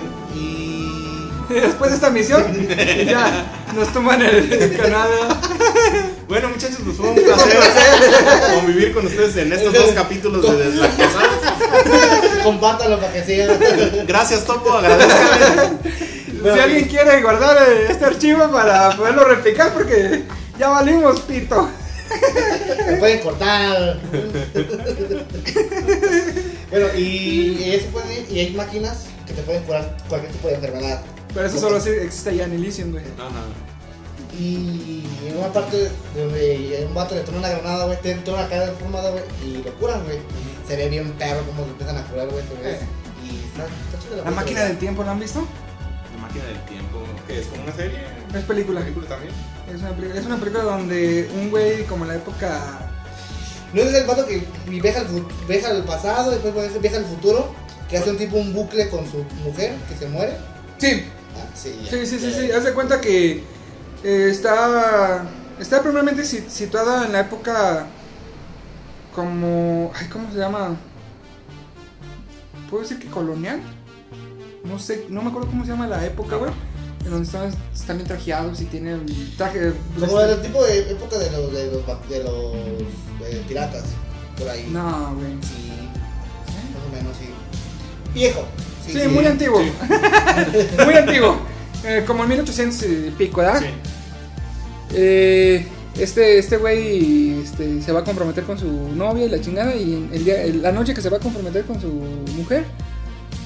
Después 1.48 1.90
de 1.90 1.96
esta 1.96 2.10
misión, 2.10 2.44
ya 3.06 3.44
nos 3.74 3.92
toman 3.92 4.22
el, 4.22 4.52
el 4.52 4.76
canal. 4.76 5.08
Bueno, 6.28 6.48
muchachos, 6.48 6.78
pues 6.84 6.96
fue 6.96 7.08
un 7.08 7.14
placer 7.22 7.58
convivir 8.54 8.92
con 8.92 9.06
ustedes 9.06 9.36
en 9.36 9.52
estos 9.52 9.72
dos 9.72 9.90
capítulos 9.92 10.42
de 10.42 10.64
Deslactosados. 10.70 11.38
Compártanlo 12.42 12.98
para 12.98 13.12
que 13.12 13.24
sigan. 13.24 13.58
Gracias, 14.06 14.44
Topo. 14.44 14.72
Agradezcanle. 14.72 15.78
si 16.54 16.58
alguien 16.58 16.88
quiere 16.88 17.22
guardar 17.22 17.56
eh, 17.68 17.86
este 17.90 18.04
archivo 18.04 18.50
para 18.50 18.96
poderlo 18.96 19.24
replicar, 19.24 19.72
porque 19.72 20.24
ya 20.58 20.68
valimos 20.68 21.20
pito. 21.20 21.68
Me 22.86 22.96
pueden 22.96 23.20
cortar. 23.20 23.98
bueno, 26.70 26.86
y 26.96 27.72
eso 27.72 27.86
pueden 27.86 28.12
ir, 28.12 28.26
y 28.30 28.40
hay 28.40 28.50
máquinas 28.52 29.04
que 29.26 29.34
te 29.34 29.42
pueden 29.42 29.62
curar 29.64 29.96
cualquier 30.08 30.32
tipo 30.32 30.48
de 30.48 30.54
enfermedad. 30.54 31.02
Pero 31.34 31.46
eso 31.46 31.58
solo 31.58 31.80
sí 31.80 31.90
existe 31.90 32.36
ya 32.36 32.44
en 32.44 32.52
Elysium, 32.52 32.92
güey. 32.92 33.04
Ajá. 33.18 33.42
Y 34.38 35.04
en 35.26 35.36
una 35.36 35.52
parte 35.52 35.90
donde 36.16 36.84
un 36.88 36.94
vato 36.94 37.14
le 37.14 37.20
toma 37.20 37.38
una 37.38 37.50
granada, 37.50 37.84
güey, 37.84 38.00
te 38.00 38.14
toma 38.16 38.42
la 38.42 38.48
cara 38.48 38.66
deformada, 38.66 39.10
güey, 39.10 39.22
y 39.44 39.62
lo 39.62 39.74
curan, 39.74 40.02
güey. 40.04 40.18
Se 40.66 40.76
ve 40.76 40.88
bien 40.88 41.12
perro 41.12 41.42
como 41.42 41.64
se 41.64 41.70
empiezan 41.70 41.98
a 41.98 42.04
curar, 42.04 42.28
güey, 42.28 42.42
se 42.46 42.54
ve. 42.62 42.72
Eh. 42.72 42.78
Y 43.24 43.46
está, 43.46 43.64
está 43.64 43.98
chido 44.02 44.16
La 44.16 44.22
película, 44.22 44.30
máquina 44.30 44.64
del 44.64 44.78
tiempo, 44.78 45.04
¿la 45.04 45.10
han 45.12 45.20
visto? 45.20 45.46
La 46.14 46.22
máquina 46.22 46.44
del 46.44 46.60
tiempo, 46.64 47.02
que 47.26 47.40
es 47.40 47.46
como 47.46 47.62
una 47.62 47.74
serie. 47.74 47.98
Es 48.34 48.44
película. 48.44 48.80
película 48.80 49.08
también. 49.08 49.32
Es 49.72 49.80
una, 49.80 50.18
es 50.18 50.26
una 50.26 50.36
película 50.38 50.64
donde 50.64 51.30
un 51.34 51.50
güey 51.50 51.84
como 51.84 52.04
en 52.04 52.08
la 52.08 52.16
época... 52.16 52.88
¿No 53.74 53.80
es 53.80 53.94
el 53.94 54.06
vato 54.06 54.26
que 54.26 54.46
viaja 54.66 55.00
al, 55.00 55.06
viaja 55.48 55.68
al 55.68 55.84
pasado, 55.84 56.30
después 56.30 56.80
viaja 56.80 56.98
al 56.98 57.06
futuro, 57.06 57.54
que 57.88 57.96
hace 57.96 58.10
un 58.10 58.18
tipo 58.18 58.36
un 58.36 58.52
bucle 58.52 58.88
con 58.90 59.10
su 59.10 59.24
mujer, 59.44 59.74
que 59.88 59.96
se 59.96 60.08
muere? 60.08 60.36
Sí, 60.76 61.04
sí, 61.54 62.06
sí, 62.06 62.06
sí, 62.06 62.32
sí. 62.32 62.50
Haz 62.50 62.64
de 62.64 62.72
cuenta 62.72 63.00
que 63.00 63.42
eh, 64.04 64.28
está... 64.30 65.24
Está 65.58 65.80
primeramente 65.80 66.24
si- 66.24 66.48
situada 66.50 67.06
en 67.06 67.12
la 67.12 67.20
época 67.20 67.86
como... 69.14 69.92
Ay, 69.94 70.08
¿cómo 70.08 70.30
se 70.32 70.38
llama? 70.38 70.76
¿Puedo 72.70 72.82
decir 72.82 72.98
que 72.98 73.08
colonial? 73.08 73.60
No 74.64 74.78
sé, 74.78 75.06
no 75.08 75.22
me 75.22 75.28
acuerdo 75.28 75.48
cómo 75.48 75.64
se 75.64 75.70
llama 75.70 75.86
la 75.86 76.04
época, 76.04 76.36
güey. 76.36 76.50
En 77.04 77.10
donde 77.10 77.26
están, 77.26 77.52
están 77.74 77.96
bien 77.96 78.08
trajeados 78.08 78.60
y 78.60 78.64
tienen 78.66 79.04
traje... 79.36 79.72
Como 79.98 80.20
este- 80.20 80.32
el 80.32 80.42
tipo 80.42 80.64
de 80.64 80.90
época 80.92 81.18
de 81.18 81.30
los, 81.30 81.52
de 81.52 81.66
los, 81.72 82.08
de 82.08 82.24
los 82.24 82.54
eh, 83.28 83.44
piratas, 83.46 83.84
por 84.38 84.48
ahí. 84.48 84.68
No, 84.72 85.14
güey. 85.16 85.32
Sí, 85.42 85.72
más 86.74 86.86
o 86.88 86.96
menos, 86.96 87.16
sí. 87.18 87.28
Viejo. 88.14 88.46
Sí, 88.86 88.98
muy 89.08 89.24
antiguo. 89.26 89.60
Sí. 89.62 89.72
Muy 90.84 90.94
antiguo. 90.94 91.36
Eh, 91.84 92.04
como 92.06 92.22
en 92.24 92.28
1800 92.30 92.82
y 92.82 93.10
pico, 93.16 93.40
¿verdad? 93.40 93.60
Sí. 93.60 93.66
Eh, 94.94 95.66
este 95.98 96.38
este 96.38 96.56
güey 96.56 97.40
este, 97.42 97.82
se 97.82 97.92
va 97.92 98.00
a 98.00 98.04
comprometer 98.04 98.44
con 98.44 98.58
su 98.58 98.66
novia 98.94 99.26
y 99.26 99.28
la 99.28 99.40
chingada. 99.40 99.74
Y 99.74 100.08
el 100.12 100.24
día, 100.24 100.42
el- 100.42 100.62
la 100.62 100.72
noche 100.72 100.94
que 100.94 101.00
se 101.02 101.08
va 101.10 101.16
a 101.18 101.20
comprometer 101.20 101.64
con 101.64 101.80
su 101.80 101.88
mujer, 102.36 102.64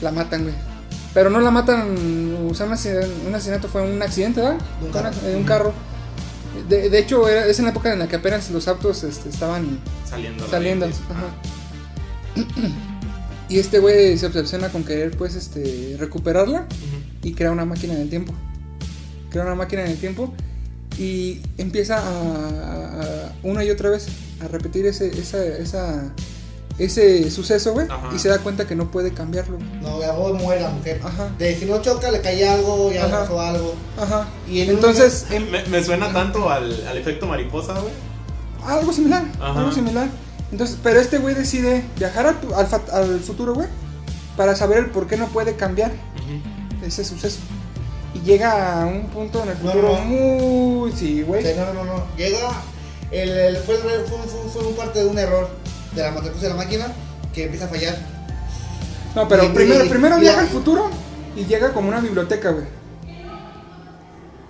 la 0.01 0.13
matan, 0.13 0.43
güey. 0.45 0.55
Pero 1.15 1.31
no 1.31 1.41
la 1.41 1.51
matan, 1.51 2.37
o 2.51 2.55
sea, 2.55 2.67
un 2.67 2.73
asesinato, 2.73 3.09
un 3.27 3.35
asesinato 3.35 3.69
fue 3.69 3.83
un 3.83 4.01
accidente, 4.03 4.41
¿verdad? 4.41 4.59
De 4.81 4.87
un 4.87 4.93
carro. 4.93 5.09
Una- 5.11 5.29
de 5.29 5.37
un 5.37 5.45
carro. 5.45 5.73
De, 6.69 6.89
de 6.91 6.99
hecho, 6.99 7.29
era- 7.29 7.47
es 7.47 7.59
en 7.59 7.65
la 7.67 7.71
época 7.71 7.93
en 7.93 7.99
la 8.01 8.09
que 8.09 8.17
apenas 8.17 8.51
los 8.51 8.69
autos 8.69 9.03
este, 9.05 9.29
estaban 9.29 9.79
Saliendo. 10.09 10.47
saliendo. 10.49 10.87
ajá. 10.87 11.35
Y 13.49 13.59
este 13.59 13.79
güey 13.79 14.19
se 14.19 14.27
obsesiona 14.27 14.71
con 14.71 14.83
querer, 14.85 15.17
pues, 15.17 15.35
este, 15.37 15.97
recuperarla 16.01 16.67
y 17.23 17.33
crea 17.35 17.53
una 17.53 17.65
máquina 17.65 17.95
en 17.95 18.01
el 18.03 18.11
tiempo. 18.11 18.33
Crea 19.31 19.45
una 19.45 19.55
máquina 19.55 19.85
en 19.85 19.91
el 19.93 19.99
tiempo 19.99 20.33
y 20.99 21.41
empieza 21.59 21.99
a, 21.99 22.09
a- 22.09 23.03
a- 23.03 23.33
una 23.43 23.63
y 23.65 23.71
otra 23.71 23.91
vez 23.91 24.07
a 24.45 24.49
repetir 24.49 24.87
ese, 24.87 25.07
esa, 25.21 25.45
esa, 25.45 26.13
ese 26.79 27.31
suceso, 27.31 27.73
güey. 27.73 27.87
Y 28.15 28.19
se 28.19 28.29
da 28.29 28.39
cuenta 28.39 28.67
que 28.67 28.75
no 28.75 28.91
puede 28.91 29.13
cambiarlo. 29.13 29.59
No, 29.81 30.01
ya 30.01 30.13
luego 30.15 30.35
muere 30.35 30.63
la 30.63 30.71
mujer. 30.71 31.01
Ajá. 31.05 31.29
De 31.39 31.55
si 31.55 31.67
no 31.67 31.81
choca, 31.83 32.11
le 32.11 32.21
cae 32.21 32.49
algo, 32.49 32.91
ya 32.93 33.07
le 33.07 33.13
Ajá. 33.13 33.21
pasó 33.23 33.41
algo. 33.41 33.75
Ajá. 33.97 34.27
Y 34.51 34.61
en 34.63 34.71
Entonces, 34.71 35.27
Me, 35.51 35.65
me 35.67 35.85
suena 35.85 36.13
tanto 36.13 36.51
al, 36.51 36.85
al 36.87 36.97
efecto 36.97 37.27
mariposa, 37.27 37.75
güey. 37.79 37.93
algo 38.65 38.93
similar. 38.93 39.25
Ajá. 39.41 39.61
Algo 39.61 39.71
similar. 39.73 40.09
Entonces, 40.53 40.79
pero 40.83 41.01
este 41.01 41.19
güey 41.19 41.35
decide 41.35 41.85
viajar 41.99 42.27
al, 42.27 42.37
al 42.55 42.67
fa- 42.67 42.83
al 42.93 43.21
futuro, 43.21 43.55
güey. 43.55 43.69
Para 44.37 44.55
saber 44.55 44.79
el 44.79 44.87
por 44.91 45.07
qué 45.07 45.17
no 45.17 45.27
puede 45.29 45.57
cambiar 45.57 45.93
ese 46.85 47.05
suceso. 47.05 47.39
Y 48.15 48.21
llega 48.21 48.83
a 48.83 48.87
un 48.87 49.09
punto 49.09 49.43
en 49.43 49.49
el 49.51 49.55
No, 49.63 49.71
futuro 49.73 49.93
no. 49.99 50.05
muy... 50.05 50.93
Sí, 50.93 51.23
güey. 51.23 51.43
Sí, 51.45 51.51
no, 51.57 51.67
no, 51.73 51.85
no, 51.85 51.85
no. 51.99 52.05
Llega. 52.17 52.39
El, 53.11 53.31
el- 53.31 53.57
fue, 53.59 53.77
fue, 53.79 53.91
fue, 54.05 54.19
fue 54.53 54.67
un 54.69 54.75
parte 54.77 55.01
de 55.01 55.07
un 55.07 55.19
error 55.19 55.49
de 55.95 56.03
la 56.03 56.11
matriz 56.13 56.41
de 56.41 56.49
la 56.49 56.55
máquina 56.55 56.87
que 57.35 57.45
empieza 57.45 57.67
a 57.67 57.69
fallar. 57.69 57.97
No, 59.15 59.27
pero 59.29 59.45
Y- 59.45 59.49
primero, 59.49 59.85
y- 59.85 59.89
primero 59.89 60.17
y- 60.19 60.21
viaja 60.21 60.39
y- 60.43 60.47
al 60.47 60.49
futuro 60.49 60.91
y 61.37 61.45
llega 61.45 61.73
como 61.73 61.89
una 61.89 62.01
biblioteca, 62.01 62.51
güey. 62.51 62.65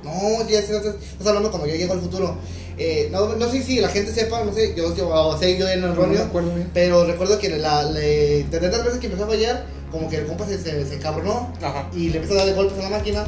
No, 0.03 0.47
ya 0.49 0.59
estás, 0.61 0.85
estás 0.85 1.27
hablando 1.27 1.51
cuando 1.51 1.67
yo 1.69 1.75
llego 1.75 1.93
al 1.95 2.01
futuro. 2.01 2.37
Eh, 2.79 3.09
no, 3.11 3.35
no 3.37 3.51
sé 3.51 3.63
si 3.63 3.81
la 3.81 3.89
gente 3.89 4.13
sepa, 4.13 4.45
no 4.45 4.53
sé, 4.53 4.75
yo, 4.77 4.95
yo 4.95 5.09
o 5.09 5.39
sé 5.39 5.57
yo 5.57 5.67
en 5.69 5.83
el 5.83 5.95
No 5.95 6.07
bien. 6.07 6.69
pero 6.75 7.07
recuerdo 7.07 7.39
que 7.39 7.49
la, 7.57 7.85
le, 7.85 8.45
de 8.45 8.61
tantas 8.61 8.85
veces 8.85 8.99
que 9.01 9.07
empezó 9.07 9.25
a 9.25 9.29
fallar, 9.29 9.65
como 9.91 10.11
que 10.11 10.17
el 10.17 10.27
compa 10.27 10.47
se, 10.47 10.59
se, 10.59 10.85
se 10.87 10.95
encabronó 10.97 11.53
Ajá. 11.63 11.89
y 11.95 12.11
le 12.11 12.17
empezó 12.17 12.35
a 12.35 12.39
darle 12.39 12.53
golpes 12.53 12.79
a 12.79 12.83
la 12.91 12.99
máquina. 12.99 13.25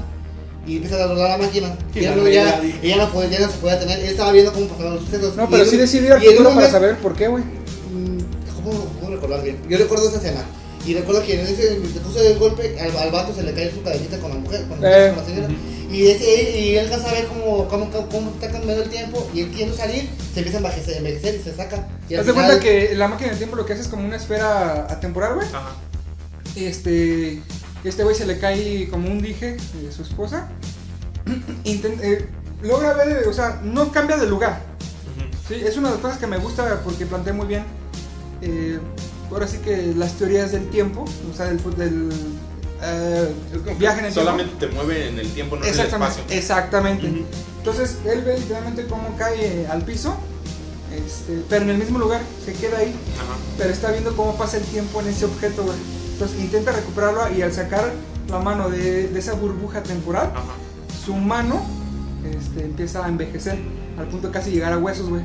Y 0.66 0.74
empieza 0.76 0.96
a 0.96 1.06
darle 1.06 1.24
a 1.24 1.28
la 1.28 1.38
máquina. 1.38 1.78
Y 1.94 2.00
ya, 2.00 2.14
no, 2.14 2.28
ya, 2.28 2.60
no 2.98 3.10
podía, 3.10 3.30
ya 3.30 3.46
no 3.46 3.50
se 3.50 3.56
podía 3.58 3.78
tener. 3.80 4.00
Él 4.00 4.04
estaba 4.10 4.32
viendo 4.32 4.52
cómo 4.52 4.66
pasaban 4.66 4.96
los 4.96 5.04
sucesos. 5.04 5.34
No, 5.34 5.48
pero 5.48 5.62
en 5.62 5.70
sí 5.70 5.78
ir 6.04 6.12
al 6.12 6.22
futuro 6.22 6.50
para 6.54 6.70
saber 6.70 6.96
por 6.98 7.14
qué, 7.14 7.28
güey. 7.28 7.42
Mm, 7.42 8.18
¿Cómo, 8.54 8.84
¿Cómo 9.00 9.10
recordar 9.14 9.42
bien? 9.42 9.56
Yo 9.66 9.78
recuerdo 9.78 10.08
esa 10.08 10.18
escena. 10.18 10.42
Y 10.84 10.92
recuerdo 10.92 11.22
que 11.22 11.40
en 11.40 11.46
ese 11.46 11.70
le 11.70 12.00
puso 12.00 12.20
el 12.20 12.38
golpe, 12.38 12.78
al, 12.80 12.94
al 12.98 13.10
vato 13.10 13.34
se 13.34 13.42
le 13.44 13.54
cae 13.54 13.70
su 13.72 13.82
cadenita 13.82 14.18
con 14.18 14.28
la 14.30 14.36
mujer, 14.36 14.64
con, 14.68 14.78
la- 14.82 15.06
Eh. 15.06 15.08
con 15.14 15.16
la 15.22 15.24
señora. 15.24 15.48
Y, 15.90 16.06
él 16.06 16.78
alcanza 16.80 17.08
a 17.08 17.12
ver 17.12 17.26
cómo, 17.28 17.66
cómo, 17.68 17.90
cómo, 17.90 18.08
cómo 18.08 18.30
está 18.32 18.50
cambiando 18.50 18.82
el 18.84 18.90
tiempo. 18.90 19.26
Y 19.34 19.40
él 19.40 19.50
quiere 19.50 19.74
salir, 19.74 20.08
se 20.34 20.40
empieza 20.40 20.58
a 20.58 20.60
envejecer, 20.60 20.96
envejecer 20.98 21.34
y 21.36 21.42
se 21.42 21.54
saca. 21.54 21.88
Y 22.08 22.14
Haz 22.14 22.26
de 22.26 22.32
final- 22.32 22.46
cuenta 22.46 22.60
que 22.62 22.94
la 22.94 23.08
máquina 23.08 23.30
del 23.30 23.38
tiempo 23.38 23.56
lo 23.56 23.64
que 23.64 23.72
hace 23.72 23.82
es 23.82 23.88
como 23.88 24.04
una 24.06 24.16
esfera 24.16 24.86
atemporal, 24.90 25.34
güey. 25.36 25.46
Ajá. 25.48 25.76
Este. 26.56 27.42
Este 27.84 28.02
güey 28.02 28.14
se 28.16 28.26
le 28.26 28.38
cae 28.38 28.88
como 28.90 29.08
un 29.08 29.20
dije 29.22 29.56
de 29.82 29.92
su 29.92 30.02
esposa. 30.02 30.48
Inten- 31.64 32.00
eh, 32.02 32.26
logra 32.62 32.92
ver, 32.94 33.26
o 33.28 33.32
sea, 33.32 33.60
no 33.62 33.92
cambia 33.92 34.16
de 34.16 34.26
lugar. 34.26 34.60
Sí, 35.46 35.54
es 35.54 35.76
una 35.76 35.88
de 35.88 35.94
las 35.94 36.02
cosas 36.02 36.18
que 36.18 36.26
me 36.26 36.36
gusta 36.38 36.80
porque 36.84 37.06
plantea 37.06 37.32
muy 37.32 37.46
bien. 37.46 37.64
eh, 38.42 38.78
ahora 39.30 39.46
sí 39.46 39.58
que 39.58 39.94
las 39.96 40.12
teorías 40.14 40.52
del 40.52 40.68
tiempo, 40.70 41.04
o 41.32 41.36
sea, 41.36 41.46
del, 41.46 41.58
del 41.76 42.10
eh, 42.82 43.32
en 43.80 44.04
el 44.04 44.12
Solamente 44.12 44.66
te 44.66 44.72
mueve 44.72 45.08
en 45.08 45.18
el 45.18 45.30
tiempo, 45.32 45.56
no 45.56 45.64
en 45.64 45.72
el 45.74 45.80
espacio. 45.80 46.22
exactamente. 46.30 47.24
Entonces 47.58 47.98
él 48.04 48.22
ve 48.22 48.38
literalmente 48.38 48.86
cómo 48.86 49.16
cae 49.16 49.66
al 49.66 49.82
piso, 49.82 50.16
este, 50.94 51.42
pero 51.48 51.64
en 51.64 51.70
el 51.70 51.78
mismo 51.78 51.98
lugar, 51.98 52.20
se 52.44 52.52
queda 52.54 52.78
ahí, 52.78 52.94
Ajá. 53.16 53.36
pero 53.58 53.70
está 53.70 53.90
viendo 53.90 54.16
cómo 54.16 54.36
pasa 54.36 54.56
el 54.56 54.64
tiempo 54.64 55.00
en 55.00 55.08
ese 55.08 55.24
objeto, 55.24 55.64
güey. 55.64 55.76
Entonces 56.12 56.40
intenta 56.40 56.72
recuperarlo 56.72 57.20
y 57.36 57.42
al 57.42 57.52
sacar 57.52 57.92
la 58.28 58.38
mano 58.38 58.70
de, 58.70 59.08
de 59.08 59.18
esa 59.18 59.34
burbuja 59.34 59.82
temporal, 59.82 60.32
Ajá. 60.34 60.54
su 61.04 61.14
mano 61.14 61.64
este, 62.24 62.64
empieza 62.64 63.04
a 63.04 63.08
envejecer, 63.08 63.58
al 63.98 64.06
punto 64.08 64.28
de 64.28 64.32
casi 64.32 64.50
llegar 64.50 64.72
a 64.72 64.78
huesos, 64.78 65.08
güey. 65.08 65.22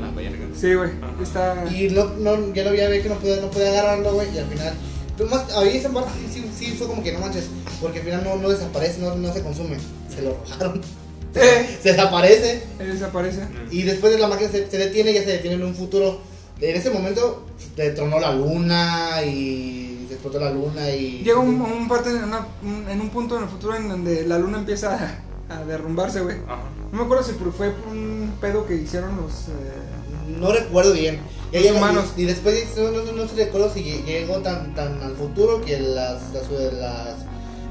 La 0.00 0.10
verga. 0.10 0.46
Sí, 0.58 0.74
güey. 0.74 0.90
Está... 1.22 1.64
Y 1.70 1.88
no, 1.90 2.04
no, 2.18 2.52
ya 2.52 2.64
lo 2.64 2.70
había 2.70 2.88
ver 2.88 3.02
que 3.02 3.08
no 3.08 3.14
podía, 3.16 3.40
no 3.40 3.50
podía 3.50 3.68
agarrarlo, 3.70 4.14
güey. 4.14 4.34
Y 4.34 4.38
al 4.38 4.46
final. 4.46 4.74
Pero 5.16 5.30
más, 5.30 5.50
ahí 5.54 5.76
esa 5.76 5.88
parte 5.90 6.10
sí, 6.32 6.40
sí, 6.42 6.50
sí 6.58 6.72
fue 6.76 6.86
como 6.86 7.02
que 7.02 7.12
no 7.12 7.20
manches. 7.20 7.44
Porque 7.80 7.98
al 8.00 8.04
final 8.04 8.24
no, 8.24 8.36
no 8.36 8.48
desaparece, 8.48 9.00
no, 9.00 9.14
no 9.14 9.32
se 9.32 9.42
consume. 9.42 9.76
Se 10.14 10.22
lo 10.22 10.36
robaron. 10.50 10.80
Eh. 11.38 11.78
Se 11.82 11.90
desaparece. 11.90 12.62
Desaparece. 12.78 13.40
Y 13.70 13.82
después 13.82 14.10
de 14.10 14.18
la 14.18 14.26
máquina 14.26 14.50
se, 14.50 14.70
se 14.70 14.78
detiene, 14.78 15.12
ya 15.12 15.20
se 15.22 15.32
detiene 15.32 15.56
en 15.56 15.64
un 15.64 15.74
futuro. 15.74 16.18
En 16.62 16.74
ese 16.74 16.88
momento 16.88 17.44
detronó 17.76 18.18
la 18.18 18.32
luna 18.32 19.22
y 19.22 20.06
se 20.08 20.14
explotó 20.14 20.40
la 20.40 20.50
luna 20.50 20.88
y. 20.92 21.20
Llega 21.24 21.38
un, 21.38 21.60
un 21.60 21.88
parte 21.88 22.08
en, 22.08 22.24
una- 22.24 22.46
un- 22.62 22.88
en 22.88 23.00
un 23.02 23.10
punto 23.10 23.36
en 23.36 23.42
el 23.42 23.48
futuro 23.50 23.76
en 23.76 23.86
donde 23.86 24.26
la 24.26 24.38
luna 24.38 24.56
empieza 24.60 25.20
a, 25.50 25.54
a 25.54 25.64
derrumbarse, 25.66 26.20
güey. 26.22 26.36
Ajá. 26.46 26.62
No 26.90 26.98
me 27.00 27.04
acuerdo 27.04 27.22
si 27.22 27.32
fue 27.32 27.68
por 27.68 27.88
un 27.92 28.32
pedo 28.40 28.66
que 28.66 28.74
hicieron 28.76 29.14
los... 29.18 29.32
eh, 29.48 30.38
No 30.40 30.52
recuerdo 30.52 30.94
bien. 30.94 31.20
Y, 31.52 31.68
humanos. 31.68 32.06
y, 32.16 32.22
y 32.22 32.24
después 32.24 32.76
no, 32.76 32.90
no, 32.90 33.12
no, 33.12 33.28
se 33.28 33.36
recuerdo 33.36 33.72
si 33.72 33.82
llegó 33.82 34.38
tan, 34.38 34.74
tan 34.74 35.02
al 35.02 35.14
futuro 35.16 35.60
que 35.64 35.78
las. 35.80 36.20
las. 36.32 36.50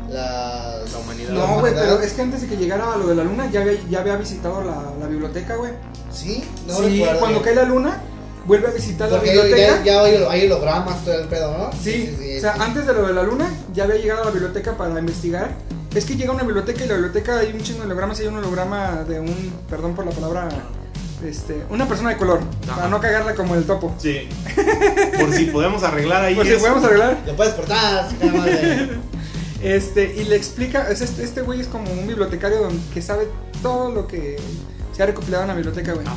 las. 0.10 0.92
La 0.92 0.98
humanidad. 1.04 1.32
No, 1.32 1.60
güey, 1.60 1.74
pero 1.74 2.00
es 2.00 2.14
que 2.14 2.22
antes 2.22 2.42
de 2.42 2.48
que 2.48 2.58
llegara 2.58 2.94
a 2.94 2.98
lo 2.98 3.08
de 3.08 3.16
la 3.16 3.24
luna 3.24 3.50
ya 3.52 3.62
había, 3.62 3.74
ya 3.90 4.00
había 4.00 4.16
visitado 4.18 4.64
la, 4.64 4.94
la 5.00 5.08
biblioteca, 5.08 5.56
güey. 5.56 5.72
Sí, 6.12 6.44
no 6.68 6.76
sí, 6.76 7.00
recuerdo. 7.00 7.20
cuando 7.20 7.42
cae 7.42 7.56
la 7.56 7.64
luna, 7.64 8.02
vuelve 8.46 8.68
a 8.68 8.72
visitar 8.72 9.12
la 9.12 9.20
biblioteca. 9.20 9.58
ya, 9.58 9.84
ya 9.84 10.02
hay, 10.02 10.16
hay 10.30 10.46
hologramas, 10.46 11.04
todo 11.04 11.16
el 11.20 11.28
pedo, 11.28 11.58
¿no? 11.58 11.72
Sí, 11.74 12.16
o 12.38 12.40
sea, 12.40 12.54
antes 12.54 12.86
de 12.86 12.94
lo 12.94 13.08
de 13.08 13.14
la 13.14 13.24
luna, 13.24 13.52
ya 13.74 13.84
había 13.86 13.98
llegado 13.98 14.22
a 14.22 14.26
la 14.26 14.32
biblioteca 14.32 14.78
para 14.78 14.98
investigar. 15.00 15.56
Es 15.94 16.06
que 16.06 16.16
llega 16.16 16.32
a 16.32 16.36
una 16.36 16.44
biblioteca 16.44 16.84
y 16.84 16.88
la 16.88 16.96
biblioteca 16.96 17.40
hay 17.40 17.54
un 17.54 17.62
chingo 17.62 17.80
de 17.80 17.86
hologramas 17.86 18.20
y 18.20 18.24
hay 18.24 18.28
un 18.28 18.38
holograma 18.38 19.04
de 19.08 19.20
un, 19.20 19.54
perdón 19.70 19.96
por 19.96 20.06
la 20.06 20.12
palabra, 20.12 20.50
este, 21.26 21.64
una 21.70 21.88
persona 21.88 22.10
de 22.12 22.18
color, 22.18 22.40
Ajá. 22.64 22.76
para 22.76 22.88
no 22.90 23.00
cagarla 23.02 23.36
como 23.36 23.56
el 23.56 23.66
topo. 23.66 23.94
Sí. 23.98 24.28
Por 25.20 25.34
si 25.34 25.46
podemos 25.46 25.84
arreglar 25.84 26.24
ahí. 26.24 26.36
Pues 26.36 26.48
si 26.48 26.54
eso. 26.54 26.62
podemos 26.64 26.84
arreglar. 26.84 27.18
Lo 27.26 27.36
puedes 27.36 27.54
cortar. 27.54 28.08
Este, 29.64 30.14
y 30.18 30.26
le 30.26 30.36
explica, 30.36 30.90
es 30.92 31.02
este, 31.02 31.24
este 31.24 31.42
güey 31.42 31.60
es 31.62 31.68
como 31.68 31.92
un 31.92 32.06
bibliotecario 32.08 32.60
don- 32.62 32.80
que 32.94 33.02
sabe 33.02 33.28
todo 33.64 33.90
lo 33.92 34.08
que 34.08 34.38
se 34.96 35.02
ha 35.02 35.06
recopilado 35.08 35.44
en 35.44 35.48
la 35.50 35.56
biblioteca, 35.56 35.94
güey. 35.94 36.06
Ajá. 36.06 36.16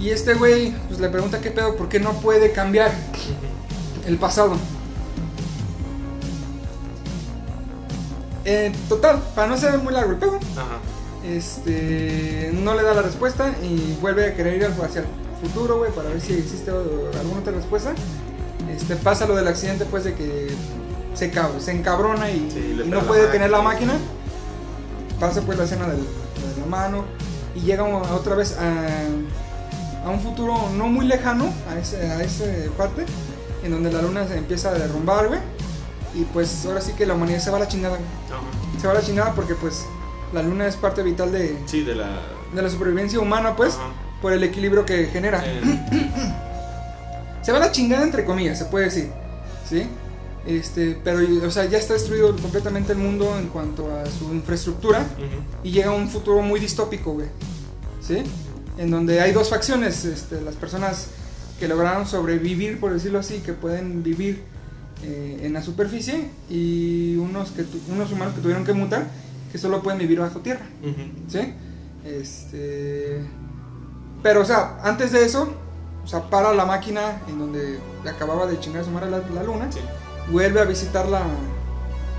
Y 0.00 0.10
este 0.10 0.34
güey 0.34 0.74
pues, 0.88 0.98
le 1.00 1.08
pregunta 1.08 1.40
qué 1.40 1.50
pedo, 1.52 1.76
por 1.76 1.88
qué 1.88 2.00
no 2.00 2.12
puede 2.14 2.50
cambiar 2.52 2.90
el 4.06 4.16
pasado. 4.18 4.56
Eh, 8.44 8.72
total, 8.88 9.20
para 9.34 9.48
no 9.48 9.56
ser 9.56 9.76
muy 9.78 9.92
largo 9.92 10.12
el 10.12 10.18
pedo, 10.18 10.36
Ajá. 10.56 10.78
Este, 11.28 12.50
no 12.54 12.74
le 12.74 12.82
da 12.82 12.94
la 12.94 13.02
respuesta 13.02 13.52
y 13.62 13.96
vuelve 14.00 14.26
a 14.26 14.34
querer 14.34 14.54
ir 14.56 14.64
hacia 14.64 15.00
el 15.02 15.06
futuro, 15.42 15.78
güey, 15.78 15.90
para 15.92 16.08
ver 16.10 16.20
si 16.20 16.34
existe 16.34 16.70
alguna 16.70 17.40
otra 17.40 17.52
respuesta. 17.52 17.92
Este, 18.70 18.96
pasa 18.96 19.26
lo 19.26 19.34
del 19.36 19.48
accidente, 19.48 19.84
pues, 19.86 20.04
de 20.04 20.14
que 20.14 20.48
se, 21.14 21.30
ca- 21.30 21.50
se 21.58 21.72
encabrona 21.72 22.30
y, 22.30 22.50
Sí, 22.50 22.82
no 22.86 22.96
la 22.96 23.02
puede 23.02 23.26
tener 23.28 23.50
la 23.50 23.62
máquina. 23.62 23.94
Pasa 25.20 25.40
pues 25.42 25.56
la 25.56 25.64
escena 25.64 25.86
del- 25.86 25.96
de 26.00 26.60
la 26.60 26.66
mano 26.66 27.04
y 27.54 27.60
llega 27.60 27.84
otra 27.84 28.34
vez 28.34 28.56
a, 28.58 30.06
a 30.06 30.10
un 30.10 30.20
futuro 30.20 30.68
no 30.76 30.88
muy 30.88 31.06
lejano, 31.06 31.50
a 31.70 31.78
ese, 31.78 31.96
a 32.10 32.22
ese 32.22 32.70
parte, 32.76 33.06
en 33.64 33.70
donde 33.72 33.90
la 33.90 34.02
luna 34.02 34.26
se 34.28 34.36
empieza 34.36 34.70
a 34.70 34.74
derrumbar, 34.74 35.28
güey. 35.28 35.40
Y 36.14 36.24
pues 36.24 36.64
ahora 36.66 36.80
sí 36.82 36.92
que 36.92 37.06
la 37.06 37.14
humanidad 37.14 37.38
se 37.40 37.50
va 37.50 37.56
a 37.56 37.60
la 37.60 37.68
chingada. 37.68 37.96
Se 38.80 38.86
va 38.86 38.92
a 38.92 38.96
la 38.96 39.02
chingada 39.02 39.32
porque 39.34 39.54
pues 39.54 39.84
la 40.32 40.42
luna 40.42 40.66
es 40.66 40.76
parte 40.76 41.02
vital 41.02 41.32
de, 41.32 41.56
Sí, 41.66 41.82
de 41.82 41.94
la. 41.94 42.20
de 42.54 42.62
la 42.62 42.70
supervivencia 42.70 43.18
humana, 43.20 43.54
pues, 43.56 43.74
Ajá. 43.74 43.88
por 44.22 44.32
el 44.32 44.42
equilibrio 44.42 44.84
que 44.84 45.06
genera. 45.06 45.42
Eh, 45.44 45.60
Se 47.42 47.52
va 47.52 47.58
la 47.60 47.70
chingada 47.70 48.02
entre 48.02 48.24
comillas, 48.24 48.58
se 48.58 48.64
puede 48.64 48.86
decir. 48.86 49.08
¿Sí? 49.68 49.84
Este, 50.46 50.96
pero, 51.02 51.18
o 51.46 51.50
sea, 51.50 51.64
ya 51.66 51.78
está 51.78 51.94
destruido 51.94 52.34
completamente 52.36 52.92
el 52.92 52.98
mundo 52.98 53.36
en 53.38 53.48
cuanto 53.48 53.88
a 53.96 54.06
su 54.06 54.32
infraestructura 54.32 55.04
y 55.64 55.70
llega 55.72 55.90
a 55.90 55.94
un 55.94 56.08
futuro 56.08 56.40
muy 56.42 56.60
distópico, 56.60 57.12
güey. 57.12 57.28
¿Sí? 58.00 58.22
En 58.78 58.90
donde 58.90 59.20
hay 59.20 59.32
dos 59.32 59.48
facciones, 59.50 60.04
este, 60.04 60.40
las 60.40 60.54
personas 60.54 61.08
que 61.58 61.66
lograron 61.68 62.06
sobrevivir, 62.06 62.78
por 62.78 62.92
decirlo 62.92 63.18
así, 63.18 63.38
que 63.38 63.52
pueden 63.54 64.02
vivir 64.02 64.42
eh, 65.02 65.40
en 65.42 65.52
la 65.52 65.62
superficie 65.62 66.30
y 66.50 67.16
unos, 67.16 67.50
que 67.50 67.62
tu- 67.64 67.80
unos 67.92 68.10
humanos 68.12 68.34
que 68.34 68.40
tuvieron 68.40 68.64
que 68.64 68.72
mutar, 68.72 69.06
que 69.56 69.62
solo 69.62 69.82
pueden 69.82 69.98
vivir 69.98 70.20
bajo 70.20 70.40
tierra. 70.40 70.66
¿Sí? 71.28 71.54
Este. 72.04 73.24
Pero, 74.22 74.42
o 74.42 74.44
sea, 74.44 74.78
antes 74.82 75.12
de 75.12 75.24
eso, 75.24 75.48
o 76.04 76.06
sea, 76.06 76.28
para 76.28 76.52
la 76.52 76.66
máquina 76.66 77.22
en 77.26 77.38
donde 77.38 77.78
le 78.04 78.10
acababa 78.10 78.46
de 78.46 78.60
chingar 78.60 78.82
a 78.82 78.84
su 78.84 78.90
madre 78.90 79.10
la, 79.10 79.18
la 79.34 79.42
luna, 79.42 79.72
Sí. 79.72 79.80
vuelve 80.30 80.60
a 80.60 80.64
visitar 80.64 81.08
la, 81.08 81.22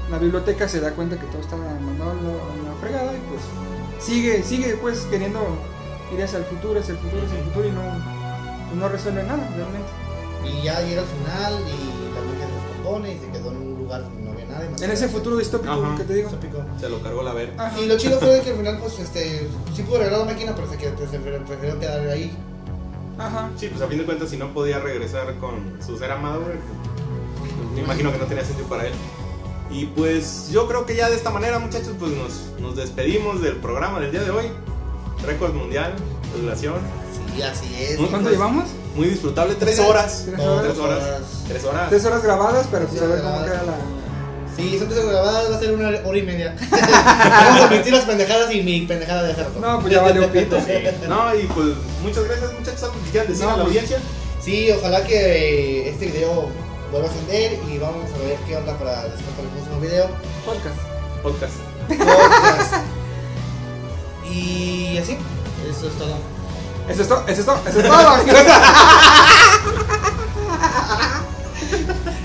la 0.09 0.17
biblioteca, 0.17 0.67
se 0.67 0.79
da 0.79 0.91
cuenta 0.93 1.15
que 1.19 1.27
todo 1.27 1.41
está 1.41 1.55
mandado 1.57 2.09
a 2.11 2.15
la, 2.15 2.29
a 2.29 2.73
la 2.73 2.75
fregada 2.81 3.13
y 3.13 3.19
pues 3.29 3.41
sigue, 4.03 4.41
sigue 4.43 4.77
pues 4.81 5.01
queriendo 5.11 5.39
ir 6.15 6.23
hacia 6.23 6.39
el 6.39 6.45
futuro, 6.45 6.79
hacia 6.79 6.93
el 6.93 6.97
futuro, 6.99 7.21
hacia 7.23 7.37
el 7.39 7.45
futuro 7.45 7.67
y 7.67 7.71
no, 7.71 7.81
pues, 7.81 8.79
no 8.79 8.89
resuelve 8.89 9.21
nada 9.23 9.47
realmente. 9.55 9.91
Y 10.43 10.63
ya 10.63 10.81
llega 10.81 11.01
al 11.01 11.07
final 11.07 11.53
y 11.61 12.15
la 12.15 12.21
luna 12.21 12.47
se 12.47 12.53
descompone 12.67 13.13
y 13.13 13.19
se 13.19 13.27
quedó 13.31 13.51
en 13.51 13.57
un 13.57 13.77
lugar 13.83 14.03
En 14.81 14.91
ese 14.91 15.07
futuro 15.07 15.37
distópico 15.37 15.71
Ajá. 15.73 15.95
que 15.97 16.03
te 16.03 16.13
digo. 16.15 16.29
Distópico. 16.29 16.63
Se 16.79 16.89
lo 16.89 17.01
cargó 17.01 17.23
la 17.23 17.33
ver. 17.33 17.53
Ajá. 17.57 17.79
Y 17.79 17.85
lo 17.85 17.97
chido 17.97 18.19
fue 18.19 18.41
que 18.41 18.51
al 18.51 18.57
final, 18.57 18.77
pues, 18.79 18.99
este, 18.99 19.47
sí 19.75 19.83
pudo 19.83 19.97
arreglar 19.97 20.19
la 20.19 20.25
máquina, 20.25 20.53
pero 20.55 20.69
se, 20.69 20.77
quedó, 20.77 20.97
se 21.09 21.19
prefirió 21.19 21.79
quedar 21.79 22.07
ahí. 22.07 22.35
Ajá. 23.17 23.49
Sí, 23.57 23.67
pues 23.67 23.81
a 23.81 23.87
fin 23.87 23.97
de 23.97 24.05
cuentas, 24.05 24.29
si 24.29 24.37
no 24.37 24.53
podía 24.53 24.79
regresar 24.79 25.33
con 25.35 25.77
su 25.85 25.97
ser 25.97 26.11
amado, 26.11 26.41
pues, 26.41 26.57
me 27.73 27.81
imagino 27.81 28.11
que 28.11 28.17
no 28.19 28.25
tenía 28.25 28.43
sentido 28.45 28.67
para 28.67 28.85
él. 28.87 28.93
Y 29.69 29.85
pues 29.87 30.49
yo 30.49 30.67
creo 30.67 30.85
que 30.85 30.95
ya 30.95 31.09
de 31.09 31.15
esta 31.15 31.29
manera, 31.29 31.59
muchachos, 31.59 31.93
pues 31.99 32.11
nos, 32.13 32.59
nos 32.61 32.75
despedimos 32.75 33.41
del 33.41 33.57
programa 33.57 33.99
del 33.99 34.11
día 34.11 34.21
de 34.23 34.29
hoy. 34.31 34.45
Récord 35.25 35.53
mundial, 35.53 35.93
de 36.35 36.41
duración. 36.41 36.75
Sí, 37.35 37.41
así 37.41 37.75
es. 37.77 37.95
¿Cuánto 37.97 38.11
¿Cuánto 38.11 38.29
Pues, 38.29 38.33
llevamos? 38.39 38.69
Muy 38.95 39.07
disfrutable, 39.09 39.55
tres 39.55 39.75
Tres- 39.75 39.87
horas. 39.89 40.23
tres 40.25 40.39
horas. 40.39 40.63
Tres 40.63 40.77
horas. 40.79 41.43
Tres 41.47 41.63
horas. 41.65 41.89
Tres 41.89 42.05
horas 42.05 42.23
grabadas, 42.23 42.67
pero 42.71 42.85
pues 42.87 42.97
Sí, 42.99 43.05
a 43.05 43.07
ver 43.07 43.21
cómo 43.21 43.43
queda 43.43 43.63
la. 43.63 43.77
Sí, 44.57 44.77
son 44.79 44.89
tres 44.89 45.05
grabadas, 45.05 45.49
va 45.51 45.55
a 45.55 45.59
ser 45.59 45.71
una 45.71 45.87
hora 46.03 46.17
y 46.17 46.21
media. 46.23 46.55
Vamos 46.71 47.61
a 47.61 47.65
admitir 47.67 47.93
las 47.93 48.05
pendejadas 48.05 48.51
y 48.53 48.61
mi 48.63 48.81
pendejada 48.87 49.23
de 49.23 49.33
rato. 49.33 49.59
No, 49.61 49.79
pues 49.79 49.93
ya 49.93 50.01
valió 50.01 50.27
pito. 50.31 50.59
Sí. 50.59 50.73
No, 51.07 51.33
y 51.35 51.43
pues 51.43 51.67
muchas 52.01 52.23
gracias, 52.25 52.51
muchachos. 52.53 52.83
¿Algo 52.83 52.95
que 53.05 53.11
quieran 53.11 53.27
decir 53.29 53.45
No, 53.45 53.51
a 53.51 53.57
la 53.57 53.63
pues- 53.63 53.75
audiencia? 53.75 53.99
Sí, 54.43 54.69
ojalá 54.71 55.03
que 55.03 55.15
eh, 55.15 55.89
este 55.89 56.07
video 56.07 56.49
vuelva 56.91 57.07
a 57.07 57.11
ascender 57.11 57.59
y 57.69 57.77
vamos 57.77 58.05
a 58.13 58.17
ver 58.25 58.37
qué 58.47 58.55
onda 58.57 58.77
para 58.77 59.03
después 59.03 59.29
para 59.35 59.43
el 59.47 59.49
próximo 59.53 59.79
video. 59.79 60.09
Podcast. 60.45 60.77
Podcast. 61.21 61.53
Podcast. 61.87 62.73
y 64.31 64.97
así, 64.97 65.17
eso 65.69 65.87
es 65.87 65.93
todo. 65.97 66.17
Eso 66.89 67.01
es 67.01 67.07
todo, 67.09 67.23
eso 67.27 67.39
es 67.41 67.45
todo, 67.45 67.59
eso 67.67 67.79
es 67.79 67.85
todo. 67.85 68.17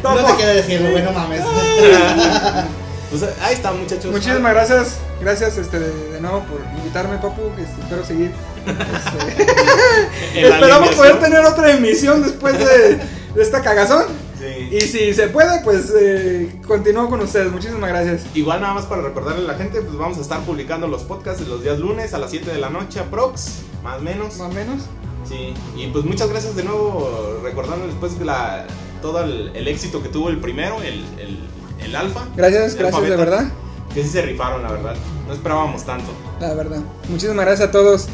No 0.02 0.14
te 0.16 0.34
quiero 0.34 0.54
decirlo, 0.54 0.90
güey, 0.90 1.02
no 1.02 1.12
mames. 1.12 1.42
Pues 3.12 3.24
ahí 3.42 3.52
está, 3.52 3.72
muchachos. 3.72 4.10
Muchísimas 4.10 4.54
gracias, 4.54 4.96
gracias 5.20 5.58
este, 5.58 5.78
de, 5.78 6.12
de 6.12 6.20
nuevo 6.22 6.44
por 6.44 6.62
invitarme, 6.78 7.18
Papu. 7.18 7.42
Este, 7.58 7.82
espero 7.82 8.06
seguir. 8.06 8.32
Este, 8.66 9.42
esperamos 10.48 10.88
alineación. 10.88 10.96
poder 10.96 11.20
tener 11.20 11.44
otra 11.44 11.72
emisión 11.72 12.22
después 12.22 12.58
de, 12.58 12.96
de 13.34 13.42
esta 13.42 13.60
cagazón. 13.60 14.06
Sí. 14.38 14.76
Y 14.76 14.80
si 14.80 15.12
se 15.12 15.28
puede, 15.28 15.60
pues 15.62 15.92
eh, 15.94 16.58
continúo 16.66 17.10
con 17.10 17.20
ustedes. 17.20 17.52
Muchísimas 17.52 17.90
gracias. 17.90 18.22
Igual 18.34 18.62
nada 18.62 18.72
más 18.72 18.86
para 18.86 19.02
recordarle 19.02 19.44
a 19.44 19.52
la 19.52 19.58
gente, 19.58 19.82
pues 19.82 19.94
vamos 19.98 20.16
a 20.16 20.22
estar 20.22 20.40
publicando 20.40 20.88
los 20.88 21.02
podcasts 21.02 21.46
los 21.46 21.62
días 21.62 21.78
lunes 21.78 22.14
a 22.14 22.18
las 22.18 22.30
7 22.30 22.50
de 22.50 22.58
la 22.58 22.70
noche 22.70 22.98
aprox, 22.98 23.58
más 23.84 23.98
o 23.98 24.00
menos. 24.00 24.38
Más 24.38 24.50
o 24.50 24.54
menos. 24.54 24.82
Sí, 25.28 25.52
y 25.76 25.88
pues 25.88 26.06
muchas 26.06 26.30
gracias 26.30 26.56
de 26.56 26.64
nuevo, 26.64 27.40
recordándoles 27.42 27.94
pues 28.00 28.14
que 28.14 28.24
la, 28.24 28.66
todo 29.02 29.22
el, 29.24 29.50
el 29.54 29.68
éxito 29.68 30.02
que 30.02 30.08
tuvo 30.08 30.30
el 30.30 30.38
primero, 30.38 30.78
el, 30.82 31.04
el, 31.18 31.38
el 31.84 31.94
alfa. 31.96 32.26
Gracias, 32.34 32.74
gracias 32.76 32.94
alfa 32.94 33.10
de 33.10 33.16
verdad. 33.16 33.52
Que 33.92 34.02
sí 34.02 34.08
se 34.08 34.22
rifaron, 34.22 34.62
la 34.62 34.72
verdad. 34.72 34.94
No 35.28 35.34
esperábamos 35.34 35.84
tanto. 35.84 36.10
La 36.40 36.54
verdad. 36.54 36.80
Muchísimas 37.10 37.44
gracias 37.44 37.68
a 37.68 37.70
todos. 37.72 38.08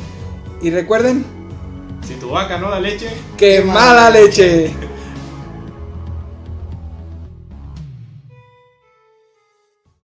Y 0.61 0.71
recuerden, 0.71 1.25
Si 2.07 2.15
tu 2.15 2.31
vaca 2.31 2.59
no 2.59 2.71
da 2.71 2.81
leche, 2.81 3.09
que 3.37 3.61
mala 3.61 4.11
leche. 4.11 4.73